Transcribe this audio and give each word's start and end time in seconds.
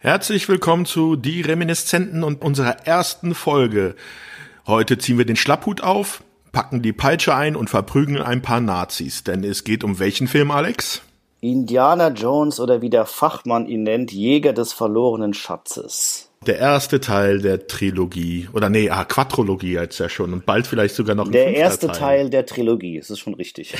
Herzlich 0.00 0.48
willkommen 0.48 0.86
zu 0.86 1.16
Die 1.16 1.40
Reminiszenten 1.40 2.22
und 2.22 2.40
unserer 2.40 2.86
ersten 2.86 3.34
Folge. 3.34 3.96
Heute 4.64 4.96
ziehen 4.96 5.18
wir 5.18 5.24
den 5.24 5.34
Schlapphut 5.34 5.80
auf, 5.80 6.22
packen 6.52 6.82
die 6.82 6.92
Peitsche 6.92 7.34
ein 7.34 7.56
und 7.56 7.68
verprügeln 7.68 8.22
ein 8.22 8.40
paar 8.40 8.60
Nazis. 8.60 9.24
Denn 9.24 9.42
es 9.42 9.64
geht 9.64 9.82
um 9.82 9.98
welchen 9.98 10.28
Film, 10.28 10.52
Alex? 10.52 11.02
Indiana 11.40 12.10
Jones 12.10 12.60
oder 12.60 12.80
wie 12.80 12.90
der 12.90 13.06
Fachmann 13.06 13.66
ihn 13.66 13.82
nennt, 13.82 14.12
Jäger 14.12 14.52
des 14.52 14.72
verlorenen 14.72 15.34
Schatzes. 15.34 16.30
Der 16.46 16.58
erste 16.58 17.00
Teil 17.00 17.40
der 17.40 17.66
Trilogie. 17.66 18.48
Oder 18.52 18.70
nee, 18.70 18.90
ah, 18.90 19.04
Quadrologie 19.04 19.72
jetzt 19.72 19.98
ja 19.98 20.08
schon. 20.08 20.32
Und 20.32 20.46
bald 20.46 20.68
vielleicht 20.68 20.94
sogar 20.94 21.16
noch 21.16 21.26
ein 21.26 21.32
Der 21.32 21.56
erste 21.56 21.88
Teil. 21.88 21.96
Teil 21.96 22.30
der 22.30 22.46
Trilogie, 22.46 22.98
es 22.98 23.10
ist 23.10 23.18
schon 23.18 23.34
richtig. 23.34 23.74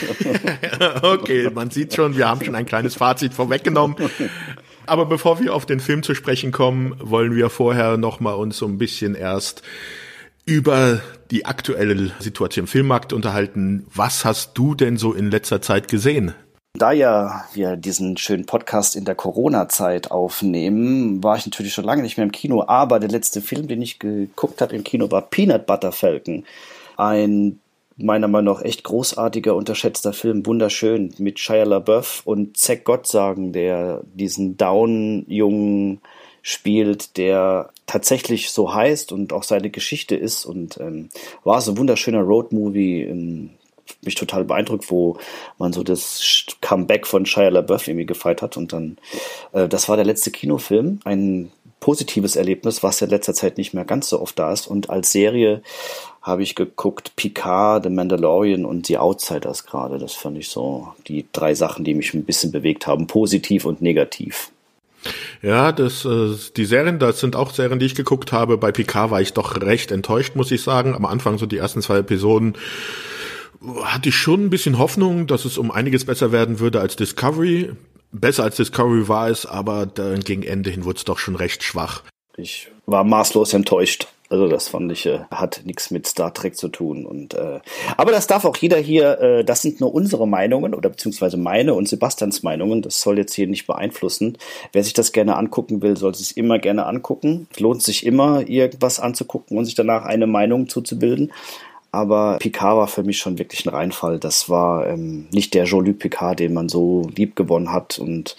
okay, 1.03 1.49
man 1.55 1.71
sieht 1.71 1.95
schon, 1.95 2.17
wir 2.17 2.29
haben 2.29 2.45
schon 2.45 2.57
ein 2.57 2.67
kleines 2.67 2.97
Fazit 2.97 3.35
vorweggenommen. 3.35 3.97
Aber 4.89 5.05
bevor 5.07 5.39
wir 5.39 5.55
auf 5.55 5.67
den 5.67 5.81
Film 5.81 6.03
zu 6.03 6.15
sprechen 6.15 6.51
kommen, 6.51 6.97
wollen 6.99 7.37
wir 7.37 7.51
vorher 7.51 7.99
noch 7.99 8.21
mal 8.21 8.33
uns 8.33 8.57
so 8.57 8.67
ein 8.67 8.79
bisschen 8.79 9.15
erst 9.15 9.63
über 10.47 11.01
die 11.31 11.45
aktuelle 11.45 12.11
Situation 12.21 12.65
im 12.65 12.69
Filmmarkt 12.69 13.13
unterhalten. 13.13 13.87
Was 13.95 14.25
hast 14.25 14.57
du 14.57 14.75
denn 14.75 14.97
so 14.97 15.13
in 15.13 15.31
letzter 15.31 15.61
Zeit 15.61 15.89
gesehen? 15.89 16.35
Da 16.75 16.93
ja 16.93 17.45
wir 17.53 17.77
diesen 17.77 18.17
schönen 18.17 18.47
Podcast 18.47 18.97
in 18.97 19.05
der 19.05 19.15
Corona-Zeit 19.15 20.11
aufnehmen, 20.11 21.23
war 21.23 21.37
ich 21.37 21.45
natürlich 21.45 21.75
schon 21.75 21.85
lange 21.85 22.03
nicht 22.03 22.17
mehr 22.17 22.25
im 22.25 22.33
Kino, 22.33 22.65
aber 22.67 22.99
der 22.99 23.11
letzte 23.11 23.43
Film, 23.43 23.69
den 23.69 23.83
ich 23.83 23.99
geguckt 23.99 24.63
habe 24.63 24.75
im 24.75 24.85
Kino, 24.85 25.11
war 25.11 25.23
Peanut 25.23 25.67
Butter 25.67 25.93
Falcon. 25.93 26.45
Ein 26.97 27.59
meiner 27.99 28.29
Meinung 28.29 28.55
nach 28.55 28.63
echt 28.63 28.85
großartiger, 28.85 29.55
unterschätzter 29.55 30.13
Film, 30.13 30.47
wunderschön, 30.47 31.13
mit 31.19 31.41
Shia 31.41 31.65
LaBeouf 31.65 32.23
und 32.25 32.57
Zack 32.57 32.85
Gottsagen, 32.85 33.53
der 33.53 34.03
diesen 34.15 34.57
Down-Jungen 34.57 36.01
spielt, 36.43 37.17
der 37.17 37.71
tatsächlich 37.87 38.51
so 38.51 38.73
heißt 38.73 39.13
und 39.13 39.33
auch 39.33 39.43
seine 39.43 39.71
Geschichte 39.71 40.15
ist 40.15 40.47
und 40.47 40.79
ähm, 40.79 41.09
war 41.43 41.61
so 41.61 41.73
ein 41.73 41.79
wunderschöner 41.79 42.21
Roadmovie, 42.21 43.03
ähm, 43.03 43.51
mich 44.03 44.15
total 44.15 44.45
beeindruckt, 44.45 44.91
wo 44.91 45.19
man 45.59 45.73
so 45.73 45.83
das 45.83 46.47
Comeback 46.61 47.07
von 47.07 47.27
Shia 47.27 47.49
LaBeouf 47.49 47.89
irgendwie 47.89 48.07
gefeiert 48.07 48.43
hat 48.43 48.57
und 48.57 48.73
dann, 48.73 48.99
äh, 49.53 49.67
das 49.67 49.89
war 49.89 49.97
der 49.97 50.05
letzte 50.05 50.31
Kinofilm, 50.31 51.01
ein 51.05 51.51
positives 51.81 52.37
Erlebnis, 52.37 52.83
was 52.83 53.03
in 53.03 53.11
letzter 53.11 53.35
Zeit 53.35 53.57
nicht 53.57 53.75
mehr 53.75 53.85
ganz 53.85 54.09
so 54.09 54.21
oft 54.21 54.39
da 54.39 54.53
ist 54.53 54.67
und 54.67 54.91
als 54.91 55.13
Serie 55.13 55.63
habe 56.23 56.43
ich 56.43 56.55
geguckt 56.55 57.17
Picard, 57.17 57.85
The 57.85 57.91
Mandalorian 57.91 58.65
und 58.65 58.87
The 58.87 58.99
Outsiders 58.99 59.65
gerade. 59.65 59.99
Das 59.99 60.15
fand 60.15 60.37
ich 60.39 60.49
so 60.49 60.89
die 61.07 61.27
drei 61.33 61.55
Sachen, 61.55 61.85
die 61.85 61.95
mich 61.95 62.15
ein 62.15 62.25
bisschen 62.25 62.53
bewegt 62.53 62.87
haben, 62.87 63.07
positiv 63.07 63.65
und 63.65 63.81
negativ. 63.81 64.51
Ja, 65.43 65.73
das, 65.73 66.05
äh, 66.05 66.35
die 66.57 66.65
Serien, 66.65 66.99
das 66.99 67.21
sind 67.21 67.37
auch 67.37 67.53
Serien, 67.53 67.79
die 67.79 67.87
ich 67.87 67.95
geguckt 67.95 68.33
habe. 68.33 68.59
Bei 68.59 68.73
Picard 68.73 69.11
war 69.11 69.21
ich 69.21 69.33
doch 69.33 69.61
recht 69.61 69.93
enttäuscht, 69.93 70.35
muss 70.35 70.51
ich 70.51 70.63
sagen. 70.63 70.95
Am 70.95 71.05
Anfang 71.05 71.39
so 71.39 71.47
die 71.47 71.59
ersten 71.59 71.83
zwei 71.83 71.99
Episoden 71.99 72.55
hatte 73.83 74.11
ich 74.11 74.17
schon 74.17 74.47
ein 74.47 74.51
bisschen 74.51 74.79
Hoffnung, 74.79 75.27
dass 75.27 75.45
es 75.45 75.59
um 75.59 75.71
einiges 75.71 76.05
besser 76.05 76.33
werden 76.33 76.61
würde 76.61 76.81
als 76.81 76.97
Discovery. 76.97 77.73
Besser 78.11 78.45
als 78.45 78.57
Discovery 78.57 79.09
war 79.09 79.29
es, 79.29 79.47
aber 79.47 79.87
dann 79.87 80.21
gegen 80.21 80.43
Ende 80.43 80.71
hin 80.71 80.85
wurde 80.85 80.99
es 80.99 81.05
doch 81.05 81.19
schon 81.19 81.37
recht 81.37 81.63
schwach. 81.63 82.03
Ich 82.37 82.71
war 82.87 83.05
maßlos 83.05 83.53
enttäuscht. 83.53 84.09
Also 84.31 84.47
das 84.47 84.69
fand 84.69 84.93
ich, 84.93 85.07
äh, 85.07 85.21
hat 85.31 85.63
nichts 85.65 85.91
mit 85.91 86.07
Star 86.07 86.35
Trek 86.35 86.57
zu 86.57 86.69
tun. 86.69 87.07
Und 87.07 87.35
äh, 87.35 87.61
aber 87.97 88.13
das 88.13 88.27
darf 88.27 88.45
auch 88.45 88.57
jeder 88.57 88.77
hier, 88.77 89.19
äh, 89.21 89.45
das 89.45 89.63
sind 89.63 89.81
nur 89.81 89.95
unsere 89.95 90.29
Meinungen 90.29 90.75
oder 90.75 90.91
beziehungsweise 90.91 91.39
meine 91.39 91.73
und 91.75 91.89
Sebastians 91.89 92.43
Meinungen. 92.43 92.83
Das 92.83 93.01
soll 93.01 93.17
jetzt 93.17 93.35
hier 93.35 93.47
nicht 93.47 93.67
beeinflussen. 93.67 94.37
Wer 94.73 94.85
sich 94.85 94.93
das 94.93 95.13
gerne 95.13 95.37
angucken 95.37 95.81
will, 95.81 95.97
soll 95.97 96.13
es 96.13 96.33
immer 96.33 96.59
gerne 96.59 96.85
angucken. 96.87 97.47
Es 97.53 97.61
lohnt 97.61 97.83
sich 97.83 98.05
immer, 98.05 98.47
irgendwas 98.47 99.01
anzugucken 99.01 99.57
und 99.57 99.65
sich 99.65 99.75
danach 99.75 100.05
eine 100.05 100.27
Meinung 100.27 100.69
zuzubilden. 100.69 101.33
Aber 101.91 102.37
Picard 102.39 102.77
war 102.77 102.89
für 102.89 103.03
mich 103.03 103.19
schon 103.19 103.39
wirklich 103.39 103.65
ein 103.65 103.71
Reinfall. 103.71 104.19
Das 104.19 104.51
war 104.51 104.87
ähm, 104.87 105.27
nicht 105.33 105.55
der 105.55 105.65
Jean-Luc 105.65 105.99
Picard, 105.99 106.39
den 106.39 106.53
man 106.53 106.69
so 106.69 107.09
lieb 107.17 107.35
gewonnen 107.35 107.73
hat 107.73 107.99
und 107.99 108.37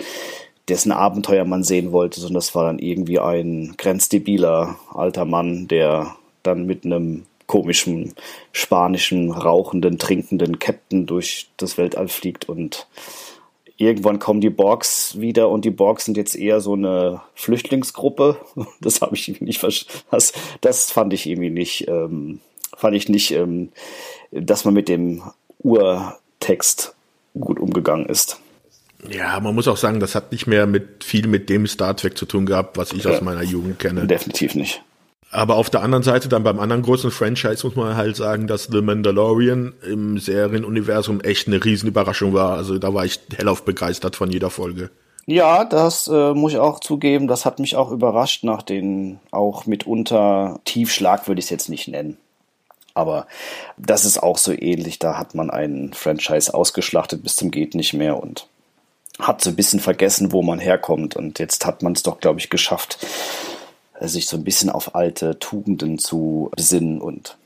dessen 0.69 0.91
Abenteuer 0.91 1.45
man 1.45 1.63
sehen 1.63 1.91
wollte, 1.91 2.19
sondern 2.19 2.35
das 2.35 2.55
war 2.55 2.65
dann 2.65 2.79
irgendwie 2.79 3.19
ein 3.19 3.75
grenzdebiler 3.77 4.77
alter 4.93 5.25
Mann, 5.25 5.67
der 5.67 6.15
dann 6.43 6.65
mit 6.65 6.85
einem 6.85 7.25
komischen 7.47 8.13
spanischen, 8.51 9.31
rauchenden, 9.31 9.97
trinkenden 9.97 10.59
Captain 10.59 11.07
durch 11.07 11.49
das 11.57 11.77
Weltall 11.77 12.07
fliegt 12.07 12.47
und 12.47 12.87
irgendwann 13.77 14.19
kommen 14.19 14.41
die 14.41 14.51
Borgs 14.51 15.19
wieder 15.19 15.49
und 15.49 15.65
die 15.65 15.71
Borgs 15.71 16.05
sind 16.05 16.17
jetzt 16.17 16.35
eher 16.35 16.59
so 16.59 16.73
eine 16.73 17.21
Flüchtlingsgruppe. 17.33 18.37
Das 18.81 19.01
habe 19.01 19.15
ich 19.15 19.41
nicht 19.41 19.59
verstanden. 19.59 20.03
Das, 20.11 20.33
das 20.61 20.91
fand 20.91 21.13
ich 21.13 21.25
irgendwie 21.25 21.49
nicht, 21.49 21.87
ähm, 21.87 22.39
fand 22.77 22.95
ich 22.95 23.09
nicht, 23.09 23.31
ähm, 23.31 23.69
dass 24.31 24.65
man 24.65 24.73
mit 24.73 24.89
dem 24.89 25.23
Urtext 25.59 26.93
gut 27.39 27.59
umgegangen 27.59 28.05
ist. 28.05 28.39
Ja, 29.07 29.39
man 29.39 29.55
muss 29.55 29.67
auch 29.67 29.77
sagen, 29.77 29.99
das 29.99 30.15
hat 30.15 30.31
nicht 30.31 30.47
mehr 30.47 30.67
mit 30.67 31.03
viel 31.03 31.27
mit 31.27 31.49
dem 31.49 31.67
Star 31.67 31.95
Trek 31.95 32.17
zu 32.17 32.25
tun 32.25 32.45
gehabt, 32.45 32.77
was 32.77 32.91
ich 32.91 33.03
ja. 33.03 33.11
aus 33.11 33.21
meiner 33.21 33.43
Jugend 33.43 33.79
kenne. 33.79 34.07
Definitiv 34.07 34.55
nicht. 34.55 34.81
Aber 35.31 35.55
auf 35.55 35.69
der 35.69 35.83
anderen 35.83 36.03
Seite, 36.03 36.27
dann 36.27 36.43
beim 36.43 36.59
anderen 36.59 36.81
großen 36.81 37.11
Franchise 37.11 37.65
muss 37.65 37.75
man 37.75 37.95
halt 37.95 38.15
sagen, 38.15 38.47
dass 38.47 38.63
The 38.63 38.81
Mandalorian 38.81 39.73
im 39.87 40.17
Serienuniversum 40.17 41.21
echt 41.21 41.47
eine 41.47 41.63
Riesenüberraschung 41.63 42.33
war. 42.33 42.57
Also 42.57 42.79
da 42.79 42.93
war 42.93 43.05
ich 43.05 43.19
hellauf 43.37 43.63
begeistert 43.63 44.15
von 44.15 44.31
jeder 44.31 44.49
Folge. 44.49 44.89
Ja, 45.27 45.65
das 45.65 46.07
äh, 46.07 46.33
muss 46.33 46.53
ich 46.53 46.57
auch 46.57 46.79
zugeben. 46.79 47.27
Das 47.27 47.45
hat 47.45 47.59
mich 47.59 47.75
auch 47.75 47.91
überrascht 47.91 48.43
nach 48.43 48.63
den 48.63 49.19
auch 49.29 49.67
mitunter 49.67 50.59
Tiefschlag, 50.65 51.27
würde 51.27 51.37
ich 51.37 51.45
es 51.45 51.51
jetzt 51.51 51.69
nicht 51.69 51.87
nennen. 51.87 52.17
Aber 52.95 53.27
das 53.77 54.05
ist 54.05 54.23
auch 54.23 54.39
so 54.39 54.51
ähnlich. 54.51 54.97
Da 54.97 55.19
hat 55.19 55.35
man 55.35 55.51
einen 55.51 55.93
Franchise 55.93 56.51
ausgeschlachtet 56.51 57.21
bis 57.21 57.35
zum 57.35 57.51
geht 57.51 57.75
nicht 57.75 57.93
mehr 57.93 58.21
und 58.21 58.47
hat 59.19 59.41
so 59.41 59.49
ein 59.49 59.55
bisschen 59.55 59.79
vergessen, 59.79 60.31
wo 60.31 60.41
man 60.41 60.59
herkommt. 60.59 61.15
Und 61.15 61.39
jetzt 61.39 61.65
hat 61.65 61.83
man 61.83 61.93
es 61.93 62.03
doch, 62.03 62.19
glaube 62.19 62.39
ich, 62.39 62.49
geschafft, 62.49 63.05
sich 63.99 64.27
so 64.27 64.37
ein 64.37 64.43
bisschen 64.43 64.69
auf 64.69 64.95
alte 64.95 65.39
Tugenden 65.39 65.99
zu 65.99 66.49
besinnen 66.55 67.01
und 67.01 67.37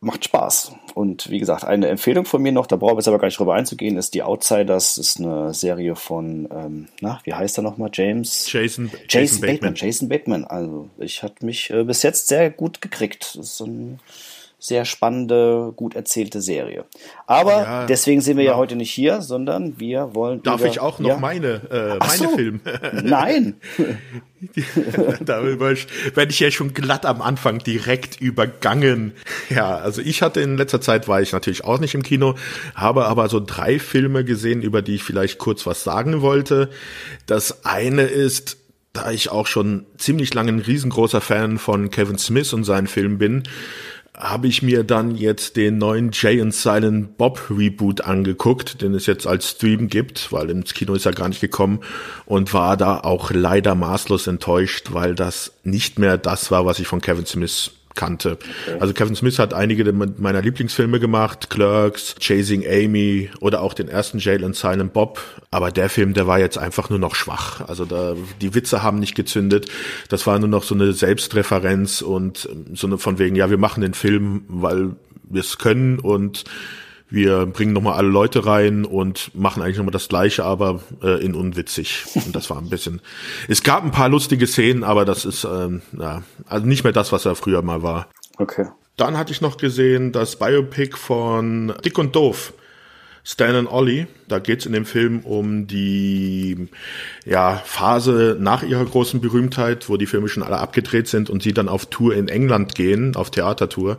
macht 0.00 0.24
Spaß. 0.24 0.72
Und 0.94 1.30
wie 1.30 1.38
gesagt, 1.38 1.64
eine 1.64 1.88
Empfehlung 1.88 2.24
von 2.24 2.42
mir 2.42 2.50
noch, 2.50 2.66
da 2.66 2.76
brauchen 2.76 2.94
wir 2.94 2.98
jetzt 2.98 3.08
aber 3.08 3.18
gar 3.18 3.28
nicht 3.28 3.38
drüber 3.38 3.54
einzugehen, 3.54 3.96
ist 3.96 4.14
die 4.14 4.22
Outsiders. 4.22 4.96
Das 4.96 5.06
ist 5.06 5.20
eine 5.20 5.54
Serie 5.54 5.94
von, 5.94 6.48
ähm, 6.52 6.88
na, 7.00 7.20
wie 7.24 7.34
heißt 7.34 7.58
er 7.58 7.62
nochmal? 7.62 7.90
James? 7.92 8.50
Jason, 8.50 8.86
Jason, 8.86 9.06
Jason 9.08 9.40
Bateman. 9.40 9.56
Bateman. 9.56 9.74
Jason 9.76 10.08
Bateman. 10.08 10.44
Also, 10.44 10.90
ich 10.98 11.22
hatte 11.22 11.46
mich 11.46 11.70
äh, 11.70 11.84
bis 11.84 12.02
jetzt 12.02 12.28
sehr 12.28 12.50
gut 12.50 12.80
gekriegt. 12.80 13.36
Das 13.36 13.52
ist 13.52 13.60
ein 13.60 14.00
sehr 14.62 14.84
spannende, 14.84 15.72
gut 15.74 15.96
erzählte 15.96 16.40
Serie. 16.40 16.84
Aber 17.26 17.62
ja, 17.62 17.86
deswegen 17.86 18.20
sind 18.20 18.36
wir 18.36 18.44
ja. 18.44 18.52
ja 18.52 18.56
heute 18.56 18.76
nicht 18.76 18.92
hier, 18.92 19.20
sondern 19.20 19.80
wir 19.80 20.14
wollen. 20.14 20.40
Darf 20.44 20.60
über, 20.60 20.70
ich 20.70 20.78
auch 20.78 21.00
noch 21.00 21.08
ja. 21.08 21.16
meine, 21.18 21.62
äh, 21.68 21.98
meine 21.98 22.16
so. 22.16 22.28
Filme? 22.36 22.60
Nein. 23.02 23.56
Darüber 25.24 25.74
werde 26.14 26.30
ich 26.30 26.38
ja 26.38 26.50
schon 26.52 26.74
glatt 26.74 27.06
am 27.06 27.22
Anfang 27.22 27.58
direkt 27.58 28.20
übergangen. 28.20 29.14
Ja, 29.50 29.78
also 29.78 30.00
ich 30.00 30.22
hatte 30.22 30.40
in 30.40 30.56
letzter 30.56 30.80
Zeit 30.80 31.08
war 31.08 31.20
ich 31.20 31.32
natürlich 31.32 31.64
auch 31.64 31.80
nicht 31.80 31.96
im 31.96 32.04
Kino, 32.04 32.36
habe 32.76 33.06
aber 33.06 33.28
so 33.28 33.40
drei 33.40 33.80
Filme 33.80 34.24
gesehen, 34.24 34.62
über 34.62 34.80
die 34.80 34.94
ich 34.94 35.02
vielleicht 35.02 35.38
kurz 35.38 35.66
was 35.66 35.82
sagen 35.82 36.22
wollte. 36.22 36.70
Das 37.26 37.64
eine 37.64 38.02
ist 38.02 38.58
da 38.92 39.10
ich 39.10 39.30
auch 39.30 39.46
schon 39.46 39.86
ziemlich 39.96 40.34
lange 40.34 40.52
ein 40.52 40.58
riesengroßer 40.58 41.20
Fan 41.20 41.58
von 41.58 41.90
Kevin 41.90 42.18
Smith 42.18 42.52
und 42.52 42.64
seinen 42.64 42.86
Filmen 42.86 43.18
bin, 43.18 43.44
habe 44.16 44.46
ich 44.46 44.62
mir 44.62 44.84
dann 44.84 45.16
jetzt 45.16 45.56
den 45.56 45.78
neuen 45.78 46.10
Jay 46.12 46.40
and 46.40 46.54
Silent 46.54 47.16
Bob 47.16 47.50
Reboot 47.50 48.02
angeguckt, 48.02 48.82
den 48.82 48.94
es 48.94 49.06
jetzt 49.06 49.26
als 49.26 49.50
Stream 49.50 49.88
gibt, 49.88 50.32
weil 50.32 50.50
ins 50.50 50.74
Kino 50.74 50.94
ist 50.94 51.06
er 51.06 51.12
gar 51.12 51.28
nicht 51.28 51.40
gekommen 51.40 51.80
und 52.26 52.52
war 52.52 52.76
da 52.76 52.98
auch 52.98 53.30
leider 53.30 53.74
maßlos 53.74 54.26
enttäuscht, 54.26 54.92
weil 54.92 55.14
das 55.14 55.52
nicht 55.64 55.98
mehr 55.98 56.18
das 56.18 56.50
war, 56.50 56.66
was 56.66 56.78
ich 56.78 56.86
von 56.86 57.00
Kevin 57.00 57.24
Smith 57.24 57.72
kannte. 57.94 58.38
Okay. 58.66 58.78
Also 58.80 58.94
Kevin 58.94 59.14
Smith 59.14 59.38
hat 59.38 59.54
einige 59.54 59.92
meiner 59.92 60.42
Lieblingsfilme 60.42 61.00
gemacht, 61.00 61.50
Clerks, 61.50 62.14
Chasing 62.18 62.66
Amy 62.66 63.30
oder 63.40 63.62
auch 63.62 63.74
den 63.74 63.88
ersten 63.88 64.18
Jail 64.18 64.44
and 64.44 64.56
Silent 64.56 64.92
Bob. 64.92 65.20
Aber 65.50 65.70
der 65.70 65.88
Film, 65.88 66.14
der 66.14 66.26
war 66.26 66.38
jetzt 66.38 66.58
einfach 66.58 66.90
nur 66.90 66.98
noch 66.98 67.14
schwach. 67.14 67.60
Also 67.68 67.84
da, 67.84 68.14
die 68.40 68.54
Witze 68.54 68.82
haben 68.82 68.98
nicht 68.98 69.14
gezündet. 69.14 69.70
Das 70.08 70.26
war 70.26 70.38
nur 70.38 70.48
noch 70.48 70.62
so 70.62 70.74
eine 70.74 70.92
Selbstreferenz 70.92 72.02
und 72.02 72.48
so 72.74 72.86
eine 72.86 72.98
von 72.98 73.18
wegen, 73.18 73.36
ja, 73.36 73.50
wir 73.50 73.58
machen 73.58 73.82
den 73.82 73.94
Film, 73.94 74.44
weil 74.48 74.96
wir 75.24 75.40
es 75.40 75.58
können 75.58 75.98
und 75.98 76.44
wir 77.12 77.44
bringen 77.44 77.74
nochmal 77.74 77.94
alle 77.94 78.08
Leute 78.08 78.46
rein 78.46 78.86
und 78.86 79.34
machen 79.34 79.62
eigentlich 79.62 79.76
nochmal 79.76 79.92
das 79.92 80.08
Gleiche, 80.08 80.44
aber 80.44 80.80
äh, 81.02 81.22
in 81.22 81.34
unwitzig. 81.34 82.06
Und 82.14 82.34
das 82.34 82.48
war 82.48 82.56
ein 82.56 82.70
bisschen. 82.70 83.02
Es 83.48 83.62
gab 83.62 83.84
ein 83.84 83.90
paar 83.90 84.08
lustige 84.08 84.46
Szenen, 84.46 84.82
aber 84.82 85.04
das 85.04 85.26
ist 85.26 85.44
ähm, 85.44 85.82
ja, 85.92 86.22
also 86.46 86.66
nicht 86.66 86.84
mehr 86.84 86.92
das, 86.94 87.12
was 87.12 87.26
er 87.26 87.34
früher 87.34 87.60
mal 87.60 87.82
war. 87.82 88.08
Okay. 88.38 88.66
Dann 88.96 89.18
hatte 89.18 89.30
ich 89.30 89.42
noch 89.42 89.58
gesehen 89.58 90.12
das 90.12 90.36
Biopic 90.36 90.96
von 90.96 91.74
Dick 91.84 91.98
und 91.98 92.16
Doof. 92.16 92.54
Stan 93.24 93.54
and 93.54 93.70
Ollie. 93.70 94.06
Da 94.26 94.38
geht's 94.38 94.66
in 94.66 94.72
dem 94.72 94.84
Film 94.84 95.20
um 95.20 95.66
die 95.66 96.68
ja, 97.24 97.62
Phase 97.64 98.36
nach 98.40 98.62
ihrer 98.62 98.84
großen 98.84 99.20
Berühmtheit, 99.20 99.88
wo 99.88 99.96
die 99.96 100.06
Filme 100.06 100.28
schon 100.28 100.42
alle 100.42 100.58
abgedreht 100.58 101.06
sind 101.08 101.30
und 101.30 101.42
sie 101.42 101.52
dann 101.52 101.68
auf 101.68 101.86
Tour 101.86 102.16
in 102.16 102.28
England 102.28 102.74
gehen, 102.74 103.14
auf 103.14 103.30
Theatertour. 103.30 103.98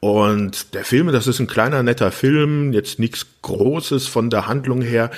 Und 0.00 0.74
der 0.74 0.84
Film, 0.84 1.08
das 1.08 1.26
ist 1.26 1.40
ein 1.40 1.46
kleiner, 1.46 1.82
netter 1.82 2.12
Film, 2.12 2.72
jetzt 2.72 2.98
nichts 2.98 3.26
Großes 3.42 4.06
von 4.06 4.30
der 4.30 4.46
Handlung 4.46 4.82
her, 4.82 5.10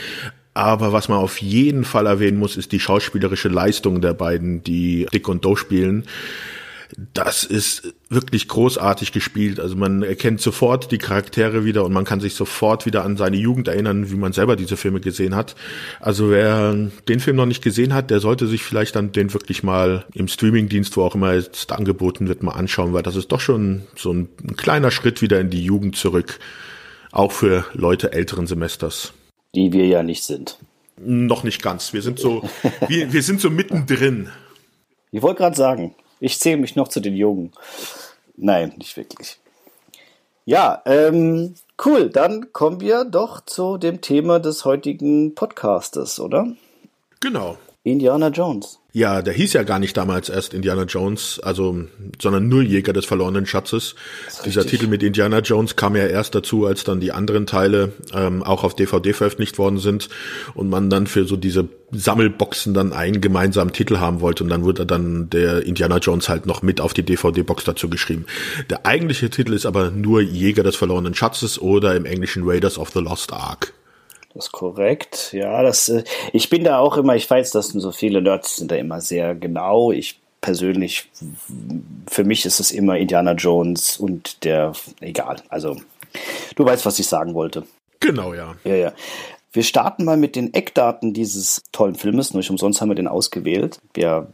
aber 0.55 0.93
was 0.93 1.09
man 1.09 1.19
auf 1.19 1.41
jeden 1.41 1.85
Fall 1.85 2.07
erwähnen 2.07 2.39
muss, 2.39 2.57
ist 2.57 2.73
die 2.73 2.81
schauspielerische 2.81 3.49
Leistung 3.49 4.01
der 4.01 4.15
beiden, 4.15 4.63
die 4.65 5.07
Dick 5.13 5.29
und 5.29 5.45
Doe 5.45 5.57
spielen. 5.57 6.05
Das 7.15 7.45
ist 7.45 7.95
wirklich 8.11 8.49
großartig 8.49 9.13
gespielt. 9.13 9.61
Also 9.61 9.77
man 9.77 10.03
erkennt 10.03 10.41
sofort 10.41 10.91
die 10.91 10.99
Charaktere 10.99 11.65
wieder 11.65 11.85
und 11.85 11.93
man 11.93 12.05
kann 12.05 12.21
sich 12.21 12.35
sofort 12.35 12.87
wieder 12.87 13.05
an 13.05 13.17
seine 13.17 13.37
Jugend 13.37 13.69
erinnern, 13.69 14.11
wie 14.11 14.17
man 14.17 14.33
selber 14.33 14.57
diese 14.57 14.77
Filme 14.77 15.01
gesehen 15.01 15.35
hat. 15.35 15.57
Also 16.01 16.31
wer 16.31 16.75
den 17.09 17.21
Film 17.21 17.37
noch 17.37 17.47
nicht 17.47 17.63
gesehen 17.63 17.93
hat, 17.93 18.11
der 18.11 18.21
sollte 18.21 18.47
sich 18.47 18.63
vielleicht 18.63 18.97
dann 18.97 19.13
den 19.13 19.35
wirklich 19.35 19.63
mal 19.63 20.07
im 20.15 20.29
Streamingdienst, 20.29 20.97
wo 20.97 21.03
auch 21.03 21.15
immer 21.15 21.35
jetzt 21.35 21.71
angeboten 21.73 22.29
wird, 22.29 22.43
mal 22.43 22.53
anschauen, 22.53 22.95
weil 22.95 23.03
das 23.03 23.17
ist 23.17 23.31
doch 23.31 23.41
schon 23.41 23.83
so 23.95 24.13
ein, 24.13 24.29
ein 24.43 24.57
kleiner 24.57 24.91
Schritt 24.91 25.21
wieder 25.21 25.41
in 25.41 25.51
die 25.51 25.63
Jugend 25.63 25.97
zurück. 25.97 26.39
Auch 27.13 27.33
für 27.33 27.65
Leute 27.75 28.13
älteren 28.13 28.47
Semesters. 28.47 29.13
Die 29.55 29.73
wir 29.73 29.87
ja 29.87 30.03
nicht 30.03 30.25
sind. 30.25 30.59
Noch 31.01 31.45
nicht 31.45 31.63
ganz. 31.63 31.93
Wir 31.93 32.03
sind 32.03 32.19
so, 32.19 32.49
wir, 32.89 33.13
wir 33.13 33.23
sind 33.23 33.41
so 33.41 33.51
mittendrin. 33.51 34.29
Ich 35.11 35.23
wollte 35.23 35.39
gerade 35.39 35.57
sagen, 35.57 35.95
ich 36.21 36.39
zähle 36.39 36.59
mich 36.59 36.77
noch 36.77 36.89
zu 36.89 37.01
den 37.01 37.17
Jungen. 37.17 37.53
Nein, 38.37 38.73
nicht 38.77 38.97
wirklich. 38.97 39.39
Ja, 40.45 40.83
ähm, 40.87 41.55
cool. 41.85 42.09
Dann 42.09 42.53
kommen 42.53 42.81
wir 42.81 43.05
doch 43.05 43.45
zu 43.45 43.77
dem 43.77 44.01
Thema 44.01 44.41
des 44.41 44.65
heutigen 44.65 45.35
Podcastes, 45.35 46.19
oder? 46.21 46.49
Genau. 47.21 47.59
Indiana 47.83 48.29
Jones. 48.29 48.79
Ja, 48.99 49.23
der 49.23 49.33
hieß 49.33 49.53
ja 49.53 49.63
gar 49.63 49.79
nicht 49.79 49.97
damals 49.97 50.29
erst 50.29 50.55
Indiana 50.55 50.83
Jones, 50.83 51.39
also, 51.39 51.85
sondern 52.21 52.49
nur 52.49 52.63
Jäger 52.63 52.93
des 52.93 53.05
verlorenen 53.05 53.47
Schatzes. 53.47 53.95
Dieser 54.45 54.67
Titel 54.67 54.89
mit 54.89 55.05
Indiana 55.05 55.39
Jones 55.39 55.77
kam 55.77 55.95
ja 55.95 56.05
erst 56.09 56.35
dazu, 56.35 56.67
als 56.67 56.83
dann 56.83 56.99
die 56.99 57.13
anderen 57.13 57.47
Teile 57.47 57.93
ähm, 58.13 58.43
auch 58.43 58.65
auf 58.65 58.75
DVD 58.75 59.13
veröffentlicht 59.13 59.57
worden 59.57 59.79
sind 59.79 60.09
und 60.55 60.69
man 60.69 60.91
dann 60.91 61.07
für 61.07 61.27
so 61.27 61.37
diese 61.37 61.69
Sammelboxen 61.93 62.75
dann 62.75 62.93
einen 62.93 63.21
gemeinsamen 63.21 63.73
Titel 63.73 63.99
haben 63.99 64.21
wollte 64.21 64.43
und 64.43 64.51
dann 64.51 64.65
wurde 64.65 64.85
dann 64.85 65.31
der 65.31 65.65
Indiana 65.65 65.99
Jones 65.99 66.29
halt 66.29 66.47
noch 66.47 66.63
mit 66.63 66.81
auf 66.81 66.93
die 66.93 67.05
DVD-Box 67.05 67.63
dazu 67.63 67.89
geschrieben. 67.89 68.27
Der 68.69 68.85
eigentliche 68.85 69.31
Titel 69.31 69.53
ist 69.53 69.65
aber 69.65 69.93
nur 69.93 70.23
Jäger 70.23 70.65
des 70.65 70.75
verlorenen 70.75 71.15
Schatzes 71.15 71.61
oder 71.61 71.95
im 71.95 72.05
Englischen 72.05 72.43
Raiders 72.45 72.79
of 72.79 72.91
the 72.91 72.99
Lost 72.99 73.33
Ark. 73.33 73.75
Das 74.39 74.47
ist 74.47 74.53
korrekt. 74.53 75.31
Ja, 75.33 75.65
das, 75.65 75.89
äh, 75.89 76.05
ich 76.33 76.49
bin 76.49 76.63
da 76.63 76.79
auch 76.79 76.97
immer, 76.97 77.17
ich 77.17 77.29
weiß, 77.29 77.51
dass 77.51 77.71
so 77.71 77.91
viele 77.91 78.23
Nerds 78.23 78.59
sind 78.59 78.71
da 78.71 78.77
immer 78.77 79.01
sehr 79.01 79.35
genau. 79.35 79.91
Ich 79.91 80.21
persönlich, 80.41 81.11
für 82.09 82.23
mich 82.23 82.47
ist 82.47 82.61
es 82.61 82.71
immer 82.71 82.97
Indiana 82.99 83.33
Jones 83.33 83.97
und 83.97 84.45
der, 84.45 84.75
egal. 85.01 85.43
Also, 85.49 85.77
du 86.55 86.65
weißt, 86.65 86.87
was 86.87 87.01
ich 87.01 87.09
sagen 87.09 87.35
wollte. 87.35 87.65
Genau, 87.99 88.33
ja. 88.33 88.55
Ja, 88.63 88.77
ja. 88.77 88.93
Wir 89.53 89.65
starten 89.65 90.05
mal 90.05 90.17
mit 90.17 90.37
den 90.37 90.55
Eckdaten 90.55 91.15
dieses 91.15 91.65
tollen 91.73 91.97
Filmes. 91.97 92.33
Nicht 92.33 92.49
umsonst 92.49 92.81
haben 92.81 92.91
wir 92.91 92.95
den 92.95 93.09
ausgewählt. 93.09 93.81
Wir 93.93 94.29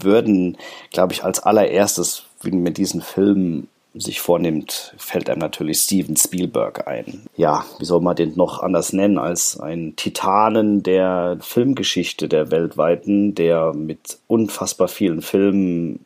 würden, 0.00 0.58
glaube 0.90 1.12
ich, 1.12 1.22
als 1.22 1.38
allererstes 1.38 2.24
mit 2.42 2.76
diesem 2.76 3.02
Film 3.02 3.68
sich 3.94 4.20
vornimmt, 4.20 4.94
fällt 4.98 5.30
einem 5.30 5.38
natürlich 5.38 5.78
Steven 5.78 6.16
Spielberg 6.16 6.88
ein. 6.88 7.22
Ja, 7.36 7.64
wie 7.78 7.84
soll 7.84 8.00
man 8.00 8.16
den 8.16 8.34
noch 8.36 8.60
anders 8.60 8.92
nennen 8.92 9.18
als 9.18 9.58
ein 9.58 9.94
Titanen 9.96 10.82
der 10.82 11.38
Filmgeschichte 11.40 12.28
der 12.28 12.50
weltweiten, 12.50 13.34
der 13.34 13.72
mit 13.72 14.18
unfassbar 14.26 14.88
vielen 14.88 15.22
Filmen 15.22 16.04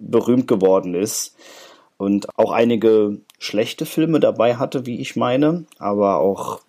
berühmt 0.00 0.46
geworden 0.46 0.94
ist 0.94 1.34
und 1.96 2.26
auch 2.36 2.50
einige 2.50 3.18
schlechte 3.38 3.86
Filme 3.86 4.20
dabei 4.20 4.56
hatte, 4.56 4.86
wie 4.86 5.00
ich 5.00 5.16
meine, 5.16 5.64
aber 5.78 6.18
auch 6.18 6.60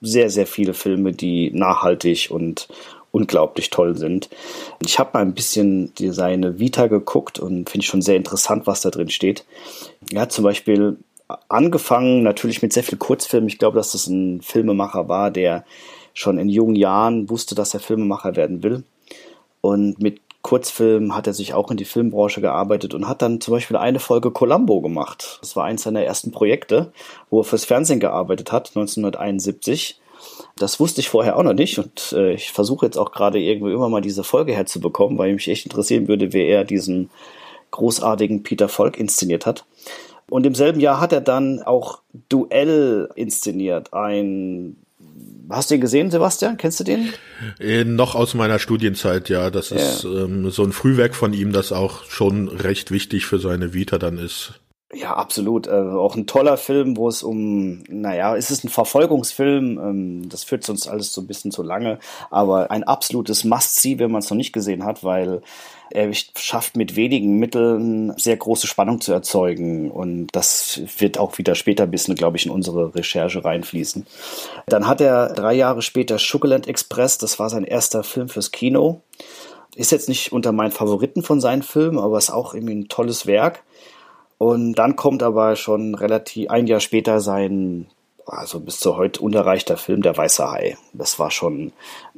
sehr, 0.00 0.30
sehr 0.30 0.46
viele 0.46 0.74
Filme, 0.74 1.12
die 1.12 1.50
nachhaltig 1.50 2.30
und 2.30 2.68
unglaublich 3.14 3.70
toll 3.70 3.96
sind. 3.96 4.28
Ich 4.84 4.98
habe 4.98 5.10
mal 5.14 5.20
ein 5.20 5.34
bisschen 5.34 5.92
seine 5.96 6.58
Vita 6.58 6.88
geguckt 6.88 7.38
und 7.38 7.70
finde 7.70 7.84
ich 7.84 7.88
schon 7.88 8.02
sehr 8.02 8.16
interessant, 8.16 8.66
was 8.66 8.80
da 8.80 8.90
drin 8.90 9.08
steht. 9.08 9.44
Er 10.12 10.22
hat 10.22 10.32
zum 10.32 10.42
Beispiel 10.42 10.98
angefangen 11.48 12.24
natürlich 12.24 12.60
mit 12.60 12.72
sehr 12.72 12.82
viel 12.82 12.98
Kurzfilmen. 12.98 13.48
Ich 13.48 13.58
glaube, 13.58 13.76
dass 13.76 13.92
das 13.92 14.08
ein 14.08 14.42
Filmemacher 14.42 15.08
war, 15.08 15.30
der 15.30 15.64
schon 16.12 16.38
in 16.38 16.48
jungen 16.48 16.74
Jahren 16.74 17.30
wusste, 17.30 17.54
dass 17.54 17.72
er 17.72 17.80
Filmemacher 17.80 18.34
werden 18.34 18.62
will. 18.64 18.82
Und 19.60 20.02
mit 20.02 20.20
Kurzfilmen 20.42 21.14
hat 21.14 21.26
er 21.26 21.32
sich 21.34 21.54
auch 21.54 21.70
in 21.70 21.76
die 21.76 21.86
Filmbranche 21.86 22.40
gearbeitet 22.40 22.94
und 22.94 23.08
hat 23.08 23.22
dann 23.22 23.40
zum 23.40 23.54
Beispiel 23.54 23.76
eine 23.76 24.00
Folge 24.00 24.32
Columbo 24.32 24.80
gemacht. 24.80 25.38
Das 25.40 25.54
war 25.56 25.64
eins 25.64 25.84
seiner 25.84 26.02
ersten 26.02 26.32
Projekte, 26.32 26.92
wo 27.30 27.40
er 27.40 27.44
fürs 27.44 27.64
Fernsehen 27.64 28.00
gearbeitet 28.00 28.50
hat, 28.52 28.70
1971. 28.70 30.00
Das 30.56 30.78
wusste 30.78 31.00
ich 31.00 31.08
vorher 31.08 31.36
auch 31.36 31.42
noch 31.42 31.54
nicht 31.54 31.78
und 31.78 32.14
äh, 32.16 32.32
ich 32.34 32.52
versuche 32.52 32.86
jetzt 32.86 32.96
auch 32.96 33.12
gerade 33.12 33.40
irgendwie 33.40 33.72
immer 33.72 33.88
mal 33.88 34.00
diese 34.00 34.22
Folge 34.22 34.52
herzubekommen, 34.52 35.18
weil 35.18 35.32
mich 35.32 35.48
echt 35.48 35.66
interessieren 35.66 36.06
würde, 36.06 36.32
wer 36.32 36.46
er 36.46 36.64
diesen 36.64 37.10
großartigen 37.72 38.44
Peter 38.44 38.68
Volk 38.68 38.96
inszeniert 38.96 39.46
hat. 39.46 39.64
Und 40.30 40.46
im 40.46 40.54
selben 40.54 40.80
Jahr 40.80 41.00
hat 41.00 41.12
er 41.12 41.20
dann 41.20 41.62
auch 41.62 42.00
Duell 42.28 43.08
inszeniert, 43.16 43.92
ein 43.92 44.76
Hast 45.50 45.70
du 45.70 45.74
ihn 45.74 45.80
gesehen, 45.80 46.10
Sebastian? 46.10 46.56
Kennst 46.56 46.80
du 46.80 46.84
den? 46.84 47.12
Äh, 47.60 47.84
noch 47.84 48.14
aus 48.14 48.34
meiner 48.34 48.58
Studienzeit, 48.58 49.28
ja. 49.28 49.50
Das 49.50 49.70
ja. 49.70 49.76
ist 49.76 50.04
ähm, 50.04 50.50
so 50.50 50.64
ein 50.64 50.72
Frühwerk 50.72 51.14
von 51.14 51.34
ihm, 51.34 51.52
das 51.52 51.70
auch 51.70 52.04
schon 52.06 52.48
recht 52.48 52.90
wichtig 52.90 53.26
für 53.26 53.38
seine 53.38 53.74
Vita 53.74 53.98
dann 53.98 54.18
ist. 54.18 54.54
Ja, 54.94 55.14
absolut. 55.14 55.66
Äh, 55.66 55.72
auch 55.72 56.14
ein 56.14 56.26
toller 56.26 56.56
Film, 56.56 56.96
wo 56.96 57.08
es 57.08 57.22
um, 57.22 57.82
naja, 57.88 58.36
es 58.36 58.50
ist 58.50 58.64
ein 58.64 58.68
Verfolgungsfilm, 58.68 59.78
ähm, 59.78 60.28
das 60.28 60.44
führt 60.44 60.64
sonst 60.64 60.86
alles 60.86 61.12
so 61.12 61.20
ein 61.20 61.26
bisschen 61.26 61.50
zu 61.50 61.62
lange, 61.62 61.98
aber 62.30 62.70
ein 62.70 62.84
absolutes 62.84 63.44
Must-See, 63.44 63.98
wenn 63.98 64.12
man 64.12 64.20
es 64.20 64.30
noch 64.30 64.36
nicht 64.36 64.52
gesehen 64.52 64.84
hat, 64.84 65.02
weil 65.02 65.42
er 65.90 66.10
schafft 66.12 66.76
mit 66.76 66.96
wenigen 66.96 67.38
Mitteln 67.38 68.14
sehr 68.16 68.36
große 68.36 68.66
Spannung 68.66 69.00
zu 69.00 69.12
erzeugen 69.12 69.90
und 69.90 70.28
das 70.32 70.80
wird 70.98 71.18
auch 71.18 71.38
wieder 71.38 71.54
später 71.54 71.84
ein 71.84 71.90
bisschen, 71.90 72.14
glaube 72.14 72.36
ich, 72.36 72.46
in 72.46 72.52
unsere 72.52 72.94
Recherche 72.94 73.44
reinfließen. 73.44 74.06
Dann 74.66 74.86
hat 74.86 75.00
er 75.00 75.32
drei 75.32 75.54
Jahre 75.54 75.82
später 75.82 76.18
Sugarland 76.18 76.68
Express, 76.68 77.18
das 77.18 77.38
war 77.38 77.50
sein 77.50 77.64
erster 77.64 78.04
Film 78.04 78.28
fürs 78.28 78.52
Kino. 78.52 79.00
Ist 79.76 79.90
jetzt 79.90 80.08
nicht 80.08 80.32
unter 80.32 80.52
meinen 80.52 80.70
Favoriten 80.70 81.22
von 81.22 81.40
seinen 81.40 81.62
Filmen, 81.62 81.98
aber 81.98 82.18
ist 82.18 82.30
auch 82.30 82.54
irgendwie 82.54 82.74
ein 82.76 82.88
tolles 82.88 83.26
Werk. 83.26 83.64
Und 84.38 84.74
dann 84.74 84.96
kommt 84.96 85.22
aber 85.22 85.56
schon 85.56 85.94
relativ 85.94 86.50
ein 86.50 86.66
Jahr 86.66 86.80
später 86.80 87.20
sein, 87.20 87.86
also 88.26 88.60
bis 88.60 88.80
zu 88.80 88.96
heute 88.96 89.20
unerreichter 89.20 89.76
Film 89.76 90.02
Der 90.02 90.16
Weiße 90.16 90.50
Hai. 90.50 90.76
Das 90.92 91.18
war 91.18 91.30
schon 91.30 91.72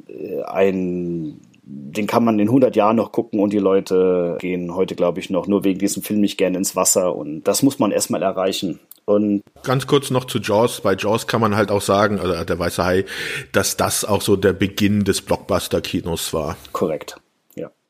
äh, 0.07 0.41
ein, 0.43 1.39
den 1.63 2.07
kann 2.07 2.23
man 2.23 2.39
in 2.39 2.47
100 2.47 2.75
Jahren 2.75 2.95
noch 2.95 3.11
gucken 3.11 3.39
und 3.39 3.51
die 3.51 3.59
Leute 3.59 4.37
gehen 4.39 4.73
heute, 4.73 4.95
glaube 4.95 5.19
ich, 5.19 5.29
noch 5.29 5.47
nur 5.47 5.63
wegen 5.63 5.79
diesem 5.79 6.01
Film 6.01 6.21
nicht 6.21 6.37
gerne 6.37 6.57
ins 6.57 6.75
Wasser 6.75 7.15
und 7.15 7.43
das 7.43 7.61
muss 7.61 7.79
man 7.79 7.91
erstmal 7.91 8.23
erreichen. 8.23 8.79
Und 9.05 9.43
Ganz 9.63 9.87
kurz 9.87 10.11
noch 10.11 10.25
zu 10.25 10.39
Jaws. 10.39 10.81
Bei 10.81 10.93
Jaws 10.93 11.27
kann 11.27 11.39
man 11.39 11.55
halt 11.55 11.71
auch 11.71 11.81
sagen, 11.81 12.19
also 12.19 12.43
der 12.43 12.59
Weiße 12.59 12.83
Hai, 12.83 13.05
dass 13.53 13.77
das 13.77 14.03
auch 14.03 14.21
so 14.21 14.35
der 14.35 14.51
Beginn 14.51 15.05
des 15.05 15.21
Blockbuster-Kinos 15.21 16.33
war. 16.33 16.57
Korrekt 16.73 17.17